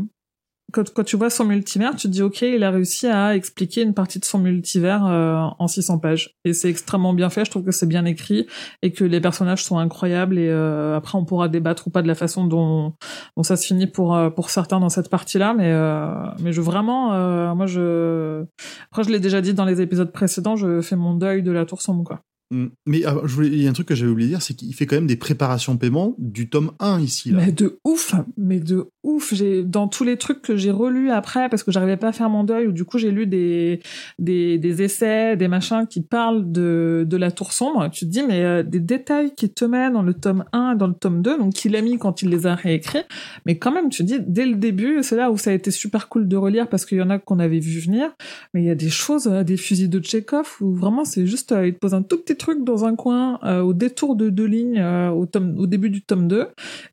quand, 0.73 0.93
quand 0.93 1.03
tu 1.03 1.15
vois 1.15 1.29
son 1.29 1.45
multivers, 1.45 1.95
tu 1.95 2.07
te 2.07 2.11
dis 2.11 2.21
ok, 2.21 2.41
il 2.41 2.63
a 2.63 2.71
réussi 2.71 3.07
à 3.07 3.35
expliquer 3.35 3.83
une 3.83 3.93
partie 3.93 4.19
de 4.19 4.25
son 4.25 4.37
multivers 4.37 5.05
euh, 5.05 5.37
en 5.59 5.67
600 5.67 5.99
pages 5.99 6.35
et 6.43 6.51
c'est 6.51 6.69
extrêmement 6.69 7.13
bien 7.13 7.29
fait. 7.29 7.45
Je 7.45 7.51
trouve 7.51 7.63
que 7.63 7.71
c'est 7.71 7.85
bien 7.85 8.03
écrit 8.05 8.47
et 8.81 8.91
que 8.91 9.05
les 9.05 9.21
personnages 9.21 9.63
sont 9.63 9.77
incroyables 9.77 10.37
et 10.37 10.49
euh, 10.49 10.97
après 10.97 11.17
on 11.17 11.23
pourra 11.23 11.47
débattre 11.47 11.87
ou 11.87 11.89
pas 11.89 12.01
de 12.01 12.07
la 12.07 12.15
façon 12.15 12.45
dont, 12.45 12.93
dont 13.37 13.43
ça 13.43 13.55
se 13.55 13.65
finit 13.65 13.87
pour 13.87 14.15
euh, 14.15 14.29
pour 14.29 14.49
certains 14.49 14.79
dans 14.79 14.89
cette 14.89 15.09
partie-là, 15.09 15.53
mais 15.53 15.71
euh, 15.71 16.13
mais 16.41 16.51
je 16.51 16.59
vraiment 16.59 17.13
euh, 17.13 17.55
moi 17.55 17.65
je 17.65 18.43
après 18.91 19.03
je 19.03 19.09
l'ai 19.09 19.21
déjà 19.21 19.39
dit 19.39 19.53
dans 19.53 19.65
les 19.65 19.79
épisodes 19.79 20.11
précédents, 20.11 20.57
je 20.57 20.81
fais 20.81 20.97
mon 20.97 21.13
deuil 21.15 21.43
de 21.43 21.51
la 21.51 21.65
tour 21.65 21.81
sombre 21.81 22.03
quoi. 22.03 22.21
Mm. 22.51 22.67
Mais 22.85 23.03
ah, 23.05 23.15
je 23.25 23.35
voulais- 23.35 23.49
il 23.49 23.61
y 23.61 23.67
a 23.67 23.69
un 23.69 23.73
truc 23.73 23.87
que 23.87 23.95
j'avais 23.95 24.11
oublié 24.11 24.29
de 24.29 24.33
dire, 24.33 24.41
c'est 24.41 24.53
qu'il 24.53 24.73
fait 24.73 24.85
quand 24.85 24.95
même 24.95 25.07
des 25.07 25.15
préparations 25.17 25.77
paiement 25.77 26.15
du 26.17 26.49
tome 26.49 26.71
1 26.79 26.99
ici. 27.01 27.31
Là. 27.31 27.43
Mais 27.45 27.51
de 27.51 27.79
ouf, 27.83 28.15
mais 28.37 28.59
de 28.59 28.89
ouf. 29.07 29.33
J'ai 29.33 29.63
dans 29.63 29.87
tous 29.87 30.03
les 30.03 30.17
trucs 30.17 30.41
que 30.41 30.55
j'ai 30.55 30.71
relus 30.71 31.09
après 31.09 31.49
parce 31.49 31.63
que 31.63 31.71
j'arrivais 31.71 31.97
pas 31.97 32.09
à 32.09 32.11
faire 32.11 32.29
mon 32.29 32.43
deuil 32.43 32.67
ou 32.67 32.71
du 32.71 32.85
coup 32.85 32.97
j'ai 32.97 33.11
lu 33.11 33.25
des 33.25 33.79
des 34.19 34.57
des 34.57 34.83
essais, 34.83 35.35
des 35.35 35.47
machins 35.47 35.87
qui 35.87 36.01
parlent 36.01 36.51
de 36.51 37.05
de 37.07 37.17
la 37.17 37.31
tour 37.31 37.53
sombre. 37.53 37.89
Tu 37.89 38.05
te 38.05 38.11
dis 38.11 38.23
mais 38.23 38.43
euh, 38.43 38.63
des 38.63 38.79
détails 38.79 39.33
qui 39.35 39.49
te 39.49 39.65
mènent 39.65 39.93
dans 39.93 40.03
le 40.03 40.13
tome 40.13 40.45
1 40.53 40.73
et 40.73 40.77
dans 40.77 40.87
le 40.87 40.93
tome 40.93 41.21
2 41.21 41.37
donc 41.37 41.53
qu'il 41.53 41.75
a 41.75 41.81
mis 41.81 41.97
quand 41.97 42.21
il 42.21 42.29
les 42.29 42.45
a 42.45 42.55
réécrits. 42.55 43.03
Mais 43.45 43.57
quand 43.57 43.71
même 43.71 43.89
tu 43.89 44.03
te 44.03 44.07
dis 44.07 44.19
dès 44.19 44.45
le 44.45 44.55
début, 44.55 44.99
c'est 45.03 45.15
là 45.15 45.31
où 45.31 45.37
ça 45.37 45.51
a 45.51 45.53
été 45.53 45.71
super 45.71 46.09
cool 46.09 46.27
de 46.27 46.37
relire 46.37 46.67
parce 46.67 46.85
qu'il 46.85 46.97
y 46.97 47.01
en 47.01 47.09
a 47.09 47.19
qu'on 47.19 47.39
avait 47.39 47.59
vu 47.59 47.79
venir, 47.79 48.11
mais 48.53 48.61
il 48.61 48.65
y 48.65 48.69
a 48.69 48.75
des 48.75 48.89
choses 48.89 49.27
euh, 49.27 49.43
des 49.43 49.57
fusils 49.57 49.89
de 49.89 49.99
Tchekhov 49.99 50.57
où 50.61 50.73
vraiment 50.73 51.05
c'est 51.05 51.25
juste 51.25 51.51
euh, 51.51 51.67
il 51.67 51.73
te 51.73 51.79
pose 51.79 51.93
un 51.93 52.01
tout 52.01 52.17
petit 52.17 52.35
truc 52.35 52.63
dans 52.63 52.85
un 52.85 52.95
coin 52.95 53.39
euh, 53.43 53.61
au 53.61 53.73
détour 53.73 54.15
de 54.15 54.29
deux 54.29 54.45
lignes 54.45 54.83
au 54.83 55.25
tome 55.25 55.57
au 55.57 55.67
début 55.67 55.89
du 55.89 56.01
tome 56.01 56.27
2 56.27 56.47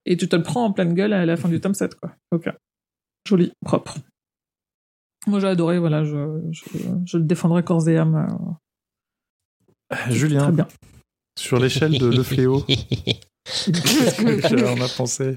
et 0.06 0.16
tu 0.16 0.28
te 0.28 0.37
le 0.37 0.42
prends 0.42 0.64
en 0.64 0.73
pleine 0.73 0.94
gueule 0.94 1.12
à 1.12 1.26
la 1.26 1.37
fin 1.37 1.49
du 1.49 1.61
tome 1.61 1.75
7 1.75 1.94
quoi. 1.94 2.03
Ok. 2.32 2.49
Joli, 3.26 3.52
propre. 3.64 3.96
Moi 5.26 5.40
j'ai 5.40 5.49
adoré, 5.49 5.78
voilà, 5.78 6.04
je, 6.04 6.40
je, 6.50 6.64
je 7.06 7.16
le 7.18 7.25
défendrai 7.25 7.62
corps 7.62 7.88
et 7.88 7.96
âme. 7.96 8.14
euh, 9.92 9.96
Très 9.96 10.12
Julien, 10.12 10.50
bien. 10.50 10.68
sur 11.38 11.58
l'échelle 11.58 11.99
de 11.99 12.06
Le 12.06 12.23
Fléau, 12.23 12.61
qu'est-ce 12.66 13.70
que 14.23 14.46
tu 14.49 14.64
en 14.66 14.80
as 14.80 14.88
pensé? 14.88 15.37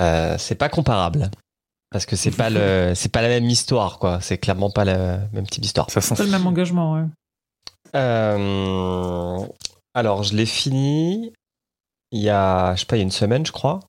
Euh, 0.00 0.36
c'est 0.38 0.54
pas 0.56 0.68
comparable. 0.68 1.30
Parce 1.90 2.04
que 2.06 2.16
c'est 2.16 2.30
pas 2.36 2.50
le, 2.50 2.92
c'est 2.94 3.08
pas 3.08 3.22
la 3.22 3.28
même 3.28 3.46
histoire, 3.46 3.98
quoi. 3.98 4.20
C'est 4.20 4.36
clairement 4.38 4.70
pas 4.70 4.84
le 4.84 5.18
même 5.32 5.46
type 5.46 5.62
d'histoire. 5.62 5.90
Ça 5.90 6.00
C'est 6.02 6.22
le 6.24 6.30
même 6.30 6.46
engagement, 6.46 6.94
ouais. 6.94 7.04
Euh, 7.94 9.38
alors, 9.94 10.22
je 10.22 10.34
l'ai 10.36 10.44
fini 10.46 11.32
il 12.10 12.20
y 12.20 12.28
a, 12.30 12.74
je 12.74 12.80
sais 12.80 12.86
pas, 12.86 12.96
il 12.96 13.00
y 13.00 13.02
a 13.02 13.04
une 13.04 13.10
semaine, 13.10 13.44
je 13.46 13.52
crois. 13.52 13.80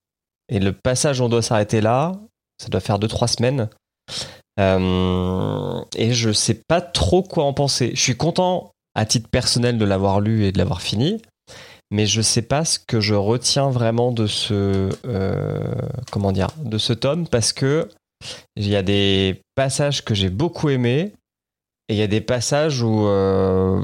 Et 0.49 0.59
le 0.59 0.73
passage, 0.73 1.21
on 1.21 1.29
doit 1.29 1.41
s'arrêter 1.41 1.81
là. 1.81 2.13
Ça 2.61 2.69
doit 2.69 2.81
faire 2.81 2.99
deux, 2.99 3.07
trois 3.07 3.27
semaines. 3.27 3.69
Euh, 4.59 5.81
et 5.95 6.11
je 6.11 6.31
sais 6.31 6.61
pas 6.67 6.81
trop 6.81 7.23
quoi 7.23 7.45
en 7.45 7.53
penser. 7.53 7.91
Je 7.93 8.01
suis 8.01 8.17
content, 8.17 8.71
à 8.95 9.05
titre 9.05 9.29
personnel, 9.29 9.77
de 9.77 9.85
l'avoir 9.85 10.19
lu 10.19 10.45
et 10.45 10.51
de 10.51 10.57
l'avoir 10.57 10.81
fini. 10.81 11.21
Mais 11.91 12.05
je 12.05 12.21
sais 12.21 12.41
pas 12.41 12.65
ce 12.65 12.77
que 12.77 12.99
je 12.99 13.15
retiens 13.15 13.69
vraiment 13.69 14.11
de 14.11 14.27
ce, 14.27 14.89
euh, 15.05 15.73
comment 16.11 16.31
dire, 16.31 16.49
de 16.63 16.77
ce 16.77 16.93
tome 16.93 17.27
parce 17.27 17.51
que 17.53 17.89
il 18.55 18.67
y 18.67 18.75
a 18.75 18.83
des 18.83 19.41
passages 19.55 20.03
que 20.03 20.13
j'ai 20.13 20.29
beaucoup 20.29 20.69
aimés 20.69 21.13
et 21.87 21.93
il 21.93 21.95
y 21.95 22.03
a 22.03 22.07
des 22.07 22.21
passages 22.21 22.83
où 22.83 23.07
euh, 23.07 23.81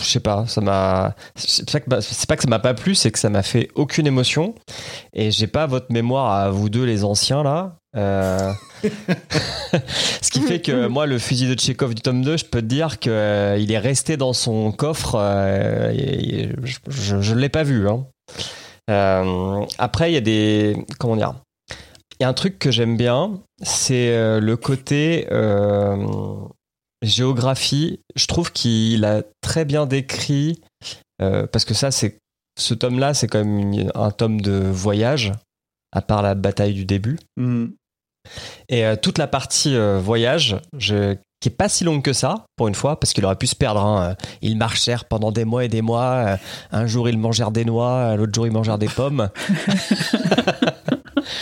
je 0.00 0.04
sais 0.04 0.20
pas, 0.20 0.46
ça 0.46 0.60
m'a 0.60 1.14
c'est 1.34 1.68
pas 1.70 2.36
que 2.36 2.42
ça 2.42 2.48
m'a 2.48 2.58
pas 2.58 2.74
plu, 2.74 2.94
c'est 2.94 3.10
que 3.10 3.18
ça 3.18 3.28
m'a 3.30 3.42
fait 3.42 3.68
aucune 3.74 4.06
émotion 4.06 4.54
et 5.12 5.30
j'ai 5.30 5.46
pas 5.46 5.66
votre 5.66 5.92
mémoire 5.92 6.32
à 6.32 6.50
vous 6.50 6.68
deux 6.68 6.84
les 6.84 7.04
anciens 7.04 7.42
là. 7.42 7.76
Euh, 7.96 8.52
Ce 10.22 10.30
qui 10.30 10.40
fait 10.42 10.60
que 10.60 10.86
moi, 10.86 11.06
le 11.06 11.18
fusil 11.18 11.48
de 11.48 11.54
Tchekhov 11.54 11.94
du 11.94 12.02
tome 12.02 12.22
2, 12.22 12.36
je 12.36 12.44
peux 12.44 12.60
te 12.60 12.66
dire 12.66 12.98
qu'il 12.98 13.12
est 13.72 13.78
resté 13.78 14.16
dans 14.16 14.32
son 14.34 14.70
coffre. 14.72 15.14
euh, 15.18 16.52
je 16.88 17.20
je 17.20 17.34
l'ai 17.34 17.48
pas 17.48 17.62
vu. 17.62 17.88
hein. 17.88 18.04
Euh, 18.90 19.64
après, 19.78 20.10
il 20.10 20.14
y 20.14 20.18
a 20.18 20.20
des. 20.20 20.76
Comment 20.98 21.16
dire 21.16 21.34
Il 22.20 22.22
y 22.22 22.26
a 22.26 22.28
un 22.28 22.34
truc 22.34 22.58
que 22.58 22.70
j'aime 22.70 22.96
bien, 22.96 23.40
c'est 23.62 24.10
euh, 24.10 24.40
le 24.40 24.56
côté 24.56 25.26
euh, 25.32 25.96
géographie. 27.08 28.00
Je 28.14 28.26
trouve 28.26 28.52
qu'il 28.52 29.04
a 29.04 29.22
très 29.40 29.64
bien 29.64 29.86
décrit. 29.86 30.60
euh, 31.22 31.46
parce 31.46 31.64
que 31.64 31.74
ça, 31.74 31.90
c'est. 31.90 32.18
Ce 32.58 32.72
tome-là, 32.74 33.12
c'est 33.14 33.26
quand 33.26 33.38
même 33.44 33.58
une- 33.72 33.92
un 33.94 34.10
tome 34.10 34.40
de 34.40 34.52
voyage, 34.52 35.32
à 35.92 36.00
part 36.02 36.22
la 36.22 36.34
bataille 36.34 36.72
du 36.74 36.84
début. 36.84 37.18
Mm. 37.36 37.66
Et 38.68 38.84
euh, 38.86 38.96
toute 38.96 39.18
la 39.18 39.26
partie 39.26 39.74
euh, 39.76 39.98
voyage, 40.00 40.56
je, 40.78 41.14
qui 41.40 41.48
est 41.50 41.56
pas 41.56 41.68
si 41.68 41.84
longue 41.84 42.02
que 42.02 42.12
ça, 42.14 42.46
pour 42.56 42.66
une 42.68 42.74
fois, 42.74 42.98
parce 42.98 43.12
qu'il 43.12 43.24
aurait 43.26 43.36
pu 43.36 43.46
se 43.46 43.54
perdre. 43.54 43.80
hein. 43.82 44.10
Euh, 44.10 44.14
Ils 44.42 44.56
marchèrent 44.56 45.04
pendant 45.04 45.32
des 45.32 45.44
mois 45.44 45.64
et 45.64 45.68
des 45.68 45.82
mois. 45.82 46.12
Euh, 46.26 46.36
Un 46.72 46.86
jour, 46.86 47.08
ils 47.10 47.18
mangèrent 47.18 47.50
des 47.52 47.64
noix, 47.66 47.92
euh, 47.92 48.16
l'autre 48.16 48.32
jour, 48.34 48.46
ils 48.46 48.52
mangèrent 48.52 48.78
des 48.78 48.88
pommes. 48.88 49.28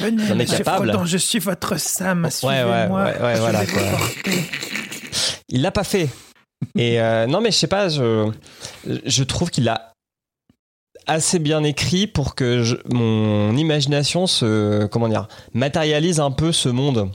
Venez, 0.01 0.23
On 0.33 0.39
est 0.39 0.47
capable. 0.47 0.93
je 1.05 1.17
suis 1.19 1.39
votre 1.39 1.79
Sam, 1.79 2.29
Ouais, 2.43 2.63
ouais, 2.65 2.87
ouais, 2.89 3.21
ouais, 3.23 3.39
voilà, 3.39 3.67
quoi. 3.67 3.83
Il 5.49 5.63
l'a 5.63 5.71
pas 5.71 5.85
fait. 5.85 6.09
Et 6.77 7.01
euh, 7.01 7.27
non, 7.27 7.41
mais 7.41 7.51
je 7.51 7.57
sais 7.57 7.67
pas, 7.67 7.89
je, 7.89 8.31
je 9.05 9.25
trouve 9.25 9.51
qu'il 9.51 9.69
a 9.69 9.93
assez 11.07 11.39
bien 11.39 11.63
écrit 11.65 12.07
pour 12.07 12.35
que 12.35 12.63
je- 12.63 12.77
mon 12.93 13.55
imagination 13.57 14.27
se, 14.27 14.87
comment 14.87 15.09
dire, 15.09 15.29
matérialise 15.53 16.21
un 16.21 16.31
peu 16.31 16.53
ce 16.53 16.69
monde. 16.71 17.11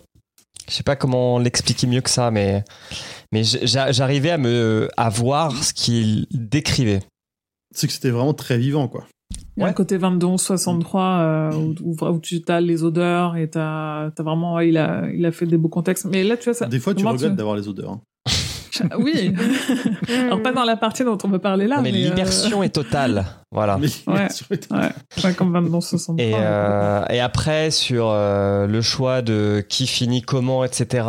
Je 0.69 0.74
sais 0.75 0.83
pas 0.83 0.95
comment 0.95 1.39
l'expliquer 1.39 1.88
mieux 1.88 2.01
que 2.01 2.12
ça, 2.12 2.29
mais, 2.29 2.63
mais 3.31 3.43
j'a- 3.43 3.91
j'arrivais 3.91 4.29
à 4.31 4.38
me, 4.38 4.89
à 4.98 5.09
voir 5.09 5.51
ce 5.63 5.74
qu'il 5.74 6.27
décrivait. 6.31 7.00
C'est 7.74 7.88
que 7.88 7.93
c'était 7.93 8.12
vraiment 8.12 8.36
très 8.36 8.59
vivant, 8.59 8.88
quoi. 8.88 9.05
Il 9.57 9.62
y 9.62 9.63
a 9.63 9.65
Ouais. 9.65 9.71
un 9.71 9.74
côté 9.74 9.98
22-63 9.98 11.19
euh, 11.21 11.51
où, 11.81 11.95
où, 12.00 12.19
tu 12.19 12.41
as 12.48 12.62
les 12.62 12.83
odeurs 12.83 13.36
et 13.36 13.50
t'as 13.50 14.05
as 14.15 14.24
vraiment 14.24 14.55
ouais, 14.55 14.69
il 14.69 14.77
a 14.77 15.09
il 15.12 15.25
a 15.25 15.31
fait 15.31 15.45
des 15.45 15.57
beaux 15.57 15.67
contextes 15.69 16.05
mais 16.05 16.24
là 16.24 16.38
tu 16.38 16.45
vois 16.45 16.53
ça 16.53 16.65
Des 16.67 16.79
fois, 16.79 16.93
tu 16.95 17.05
regrettes 17.05 17.36
d'avoir 17.36 17.55
les 17.55 17.67
odeurs. 17.67 17.91
hein. 17.91 18.01
oui 19.00 19.33
alors 20.09 20.41
pas 20.41 20.51
dans 20.51 20.63
la 20.63 20.77
partie 20.77 21.03
dont 21.03 21.17
on 21.24 21.27
veut 21.29 21.39
parler 21.39 21.67
là 21.67 21.81
mais 21.81 21.91
mais, 21.91 22.05
euh, 22.05 22.09
l'immersion 22.09 22.63
est 22.63 22.69
totale. 22.75 23.25
Voilà. 23.51 23.77
Mais 23.81 23.88
Ouais. 24.07 24.19
bien 24.19 24.29
sûr, 24.29 24.45
et- 24.51 24.74
ouais, 24.74 24.89
ouais, 25.24 25.33
comme 25.33 25.51
22-63 25.69 26.19
Et, 26.19 26.33
euh, 26.36 27.03
et 27.09 27.19
après, 27.19 27.71
sur 27.71 28.09
euh, 28.09 28.67
le 28.67 28.81
choix 28.81 29.21
de 29.24 29.65
qui 29.67 29.88
finit 29.88 30.21
comment, 30.21 30.63
etc., 30.63 31.07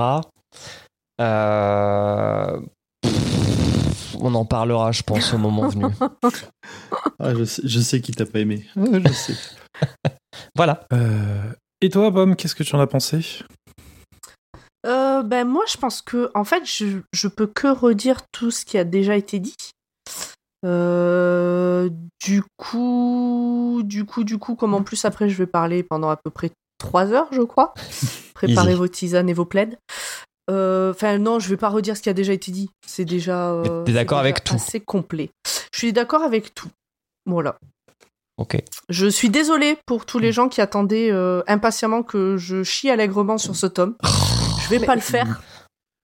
euh, 1.21 2.61
pff, 3.03 4.17
on 4.21 4.35
en 4.35 4.45
parlera, 4.45 4.93
je 4.93 5.03
pense, 5.03 5.33
au 5.35 5.39
moment 5.39 5.69
venu. 5.69 5.87
Ah, 7.23 7.35
je, 7.35 7.45
sais, 7.45 7.61
je 7.65 7.81
sais 7.81 8.01
qui 8.01 8.13
t'a 8.13 8.25
pas 8.25 8.39
aimé. 8.41 8.65
Ah, 8.77 8.99
je 9.07 9.13
sais. 9.13 9.35
Voilà. 10.57 10.85
Euh, 10.95 11.53
et 11.83 11.91
toi, 11.91 12.11
Bom, 12.11 12.35
qu'est-ce 12.35 12.55
que 12.55 12.63
tu 12.63 12.75
en 12.75 12.81
as 12.81 12.87
pensé? 12.87 13.21
Euh, 14.87 15.23
ben 15.23 15.47
moi, 15.47 15.65
je 15.69 15.77
pense 15.77 16.01
que, 16.03 16.31
en 16.35 16.45
fait, 16.45 16.65
je, 16.65 16.99
je 17.13 17.29
peux 17.29 17.47
que 17.47 17.69
redire 17.69 18.23
tout 18.33 18.51
ce 18.51 18.65
qui 18.65 18.79
a 18.79 18.85
déjà 18.85 19.17
été 19.17 19.39
dit. 19.39 19.57
Euh, 20.65 21.89
du 22.23 22.43
coup, 22.57 23.81
du 23.85 24.05
coup, 24.05 24.25
du 24.25 24.39
coup, 24.39 24.55
comme 24.55 24.75
en 24.75 24.83
plus 24.83 25.05
après 25.05 25.29
je 25.31 25.37
vais 25.37 25.47
parler 25.47 25.83
pendant 25.83 26.11
à 26.11 26.17
peu 26.17 26.31
près 26.31 26.51
trois 26.79 27.13
heures, 27.13 27.29
je 27.33 27.43
crois. 27.43 27.73
Préparez 28.35 28.75
vos 28.75 28.89
tisanes 28.89 29.29
et 29.29 29.35
vos 29.35 29.45
plaids. 29.45 29.79
Euh, 30.51 30.91
Enfin, 30.91 31.19
non, 31.19 31.39
je 31.39 31.49
vais 31.49 31.57
pas 31.57 31.69
redire 31.69 31.97
ce 31.97 32.03
qui 32.03 32.09
a 32.09 32.13
déjà 32.15 32.33
été 32.33 32.51
dit. 32.51 32.71
C'est 32.87 33.05
déjà. 33.05 33.63
t'es 33.87 33.93
d'accord 33.93 34.19
c'est 34.19 34.25
avec 34.25 34.45
tout 34.45 34.55
Assez 34.57 34.81
complet. 34.81 35.31
Je 35.73 35.79
suis 35.79 35.93
d'accord 35.93 36.23
avec 36.23 36.55
tout. 36.55 36.69
Voilà. 37.27 37.57
Ok. 38.37 38.57
Je 38.89 39.07
suis 39.07 39.29
désolée 39.29 39.77
pour 39.87 40.07
tous 40.07 40.19
les 40.19 40.33
gens 40.33 40.49
qui 40.49 40.61
attendaient 40.61 41.11
euh, 41.11 41.43
impatiemment 41.47 42.03
que 42.03 42.37
je 42.39 42.63
chie 42.63 42.91
allègrement 42.91 43.39
sur 43.39 43.55
ce 43.55 43.67
tome. 43.67 43.97
Je 44.71 44.77
vais 44.77 44.87
pas 44.87 44.95
le 44.95 45.01
faire. 45.01 45.41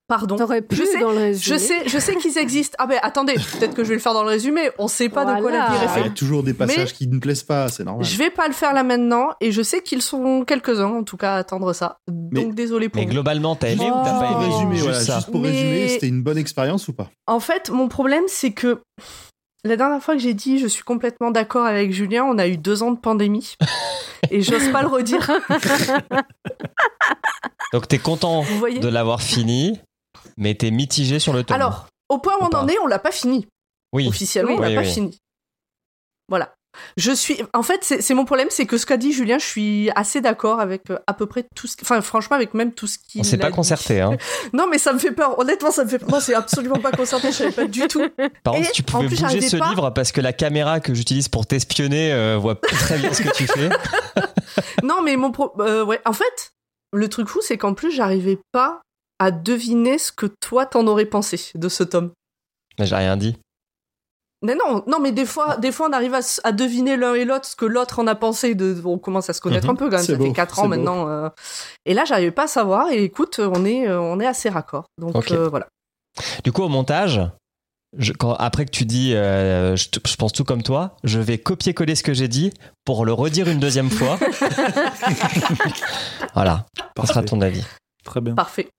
Pardon. 0.09 0.37
T'aurais 0.37 0.61
pu 0.61 0.77
Je 0.77 0.83
sais, 0.85 0.99
dans 1.01 1.11
le 1.11 1.33
Je 1.33 1.55
sais, 1.57 1.85
je 1.85 1.97
sais 1.99 2.15
qu'ils 2.15 2.37
existent. 2.37 2.77
Ah 2.79 2.87
ben 2.87 2.97
attendez, 3.03 3.33
peut-être 3.33 3.73
que 3.73 3.83
je 3.83 3.89
vais 3.89 3.95
le 3.95 3.99
faire 3.99 4.13
dans 4.13 4.23
le 4.23 4.29
résumé. 4.29 4.69
On 4.79 4.87
sait 4.87 5.09
pas 5.09 5.25
de 5.25 5.41
quoi 5.41 5.51
la 5.51 5.67
Voilà. 5.67 5.67
vie 5.67 5.75
est 5.75 5.79
Ah, 5.79 5.91
Il 5.95 5.99
y 5.99 6.03
faite. 6.03 6.11
a 6.13 6.15
toujours 6.15 6.43
des 6.43 6.53
passages 6.53 6.93
qui 6.93 7.07
ne 7.07 7.19
plaisent 7.19 7.43
pas, 7.43 7.67
c'est 7.67 7.83
normal. 7.83 8.05
Je 8.05 8.17
vais 8.17 8.29
pas 8.29 8.47
le 8.47 8.53
faire 8.53 8.73
là 8.73 8.83
maintenant 8.83 9.31
et 9.41 9.51
je 9.51 9.61
sais 9.61 9.81
qu'ils 9.81 10.01
sont 10.01 10.45
quelques-uns 10.45 10.85
en 10.93 11.03
tout 11.03 11.17
cas 11.17 11.33
à 11.33 11.37
attendre 11.39 11.73
ça. 11.73 11.97
Mais- 12.09 12.41
Donc 12.45 12.55
désolé 12.55 12.87
pour 12.87 13.01
Mais 13.01 13.05
vous. 13.05 13.11
globalement, 13.11 13.57
t'as 13.57 13.67
aimé 13.67 13.83
Oh. 13.93 13.99
ou 13.99 14.03
t'as 14.05 14.17
pas 14.17 14.27
Pour 14.33 14.61
aimé 14.61 14.75
Juste 14.75 14.83
voilà, 14.85 14.99
ça. 15.01 15.15
juste 15.15 15.29
pour 15.29 15.41
Mais- 15.41 15.51
résumer, 15.51 15.87
c'était 15.89 16.07
une 16.07 16.23
bonne 16.23 16.37
expérience 16.37 16.87
ou 16.87 16.93
pas 16.93 17.09
En 17.27 17.41
fait, 17.41 17.69
mon 17.69 17.89
problème 17.89 18.23
c'est 18.27 18.51
que 18.53 18.79
la 19.65 19.75
dernière 19.75 20.01
fois 20.01 20.13
que 20.13 20.21
j'ai 20.21 20.33
dit 20.33 20.57
je 20.57 20.67
suis 20.67 20.83
complètement 20.83 21.31
d'accord 21.31 21.65
avec 21.65 21.91
Julien, 21.91 22.23
on 22.23 22.37
a 22.37 22.47
eu 22.47 22.55
deux 22.55 22.81
ans 22.81 22.91
de 22.91 22.99
pandémie 22.99 23.55
et 24.31 24.41
j'ose 24.41 24.69
pas 24.71 24.83
le 24.83 24.87
redire. 24.87 25.29
Donc 27.73 27.87
t'es 27.87 27.99
content 27.99 28.43
de 28.43 28.87
l'avoir 28.87 29.21
fini, 29.21 29.79
mais 30.37 30.55
t'es 30.55 30.71
mitigé 30.71 31.19
sur 31.19 31.33
le 31.33 31.43
tome. 31.43 31.55
Alors, 31.55 31.87
au 32.09 32.19
point 32.19 32.33
où 32.39 32.43
on 32.51 32.55
en 32.57 32.67
est, 32.67 32.77
on 32.79 32.87
l'a 32.87 32.99
pas 32.99 33.11
fini. 33.11 33.47
oui. 33.93 34.07
Officiellement, 34.07 34.51
Oui. 34.53 34.57
on 34.57 34.61
l'a 34.61 34.67
Oui, 34.69 34.75
pas 34.75 34.81
oui. 34.81 34.91
fini. 34.93 35.17
Voilà. 36.29 36.53
Je 36.95 37.11
suis. 37.11 37.41
En 37.55 37.63
fait, 37.63 37.79
c'est 37.83 38.13
mon 38.13 38.23
problème, 38.25 38.49
c'est 38.51 38.67
que 38.67 38.77
ce 38.77 38.85
qu'a 38.85 38.97
dit 38.97 39.11
Julien, 39.11 39.39
je 39.39 39.45
suis 39.45 39.89
assez 39.95 40.21
d'accord 40.21 40.59
avec 40.59 40.91
euh, 40.91 40.99
à 41.07 41.13
peu 41.15 41.25
près 41.25 41.43
tout 41.55 41.65
ce. 41.65 41.75
Enfin, 41.81 42.01
franchement, 42.01 42.35
avec 42.35 42.53
même 42.53 42.71
tout 42.71 42.85
ce 42.85 42.99
qu'il. 42.99 43.21
On 43.21 43.23
s'est 43.23 43.37
pas 43.39 43.49
dit. 43.49 43.55
concerté, 43.55 43.99
hein. 43.99 44.15
Non, 44.53 44.67
mais 44.69 44.77
ça 44.77 44.93
me 44.93 44.99
fait 44.99 45.11
peur. 45.11 45.39
Honnêtement, 45.39 45.71
ça 45.71 45.85
me 45.85 45.89
fait. 45.89 46.07
Non, 46.07 46.19
c'est 46.19 46.35
absolument 46.35 46.77
pas 46.79 46.91
concerté. 46.91 47.29
Je 47.31 47.37
savais 47.37 47.51
pas 47.51 47.65
du 47.65 47.87
tout. 47.87 48.03
Par 48.43 48.53
contre, 48.53 48.71
tu 48.73 48.83
pouvais 48.83 49.07
plus, 49.07 49.19
bouger 49.23 49.41
ce 49.41 49.57
pas- 49.57 49.69
livre 49.69 49.89
parce 49.89 50.11
que 50.11 50.21
la 50.21 50.33
caméra 50.33 50.79
que 50.79 50.93
j'utilise 50.93 51.29
pour 51.29 51.47
t'espionner 51.47 52.13
euh, 52.13 52.37
voit 52.37 52.61
pas 52.61 52.67
très 52.67 52.99
bien 52.99 53.11
ce 53.11 53.23
que 53.23 53.35
tu 53.35 53.47
fais. 53.47 53.69
Non, 54.83 55.01
mais 55.03 55.17
mon 55.17 55.31
pro. 55.31 55.53
euh, 55.59 55.83
ouais. 55.83 55.99
En 56.05 56.13
fait, 56.13 56.51
le 56.93 57.09
truc 57.09 57.27
fou, 57.27 57.39
c'est 57.41 57.57
qu'en 57.57 57.73
plus, 57.73 57.91
j'arrivais 57.91 58.39
pas 58.51 58.81
à 59.19 59.31
deviner 59.31 59.97
ce 59.97 60.11
que 60.11 60.25
toi 60.41 60.65
t'en 60.65 60.85
aurais 60.87 61.05
pensé 61.05 61.51
de 61.55 61.69
ce 61.69 61.83
tome. 61.83 62.11
Mais 62.79 62.85
j'ai 62.85 62.95
rien 62.95 63.17
dit. 63.17 63.35
Mais 64.43 64.53
non, 64.53 64.83
non, 64.85 64.99
mais 64.99 65.11
des 65.11 65.25
fois, 65.25 65.57
des 65.57 65.71
fois, 65.71 65.87
on 65.89 65.93
arrive 65.93 66.13
à, 66.43 66.51
deviner 66.51 66.95
l'un 66.95 67.15
et 67.15 67.25
l'autre 67.25 67.45
ce 67.45 67.55
que 67.55 67.65
l'autre 67.65 67.97
en 67.99 68.05
a 68.05 68.13
pensé. 68.13 68.53
De, 68.53 68.79
on 68.85 68.99
commence 68.99 69.29
à 69.31 69.33
se 69.33 69.41
connaître 69.41 69.65
Mhm. 69.65 69.71
un 69.71 69.75
peu 69.75 69.85
quand 69.89 69.95
même. 69.97 70.05
Ça 70.05 70.13
fait 70.13 70.19
beau, 70.19 70.31
4 70.31 70.59
ans 70.59 70.63
beau. 70.63 70.67
maintenant. 70.69 71.09
euh. 71.09 71.29
Et 71.85 71.95
là, 71.95 72.05
j'arrivais 72.05 72.29
pas 72.31 72.43
à 72.43 72.47
savoir. 72.47 72.91
Et 72.91 73.03
écoute, 73.03 73.39
on 73.39 73.65
est, 73.65 73.87
euh, 73.87 73.99
on 73.99 74.19
est 74.19 74.27
assez 74.27 74.49
raccord. 74.49 74.85
Donc 74.99 75.31
euh, 75.31 75.49
voilà. 75.49 75.67
Du 76.43 76.51
coup, 76.51 76.61
au 76.61 76.69
montage, 76.69 77.19
je- 77.97 78.13
quand, 78.13 78.33
après 78.33 78.65
que 78.65 78.71
tu 78.71 78.85
dis 78.85 79.13
euh, 79.13 79.75
je, 79.75 80.15
pense 80.17 80.33
tout 80.33 80.43
comme 80.43 80.63
toi, 80.63 80.95
je 81.03 81.19
vais 81.19 81.37
copier-coller 81.37 81.95
ce 81.95 82.03
que 82.03 82.13
j'ai 82.13 82.27
dit 82.27 82.51
pour 82.85 83.05
le 83.05 83.13
redire 83.13 83.47
une 83.49 83.59
deuxième 83.59 83.89
fois. 83.89 84.17
voilà, 86.33 86.65
ça 86.97 87.05
sera 87.05 87.21
Parfait. 87.21 87.25
ton 87.25 87.41
avis. 87.41 87.63
Très 88.03 88.21
bien. 88.21 88.35
Parfait. 88.35 88.69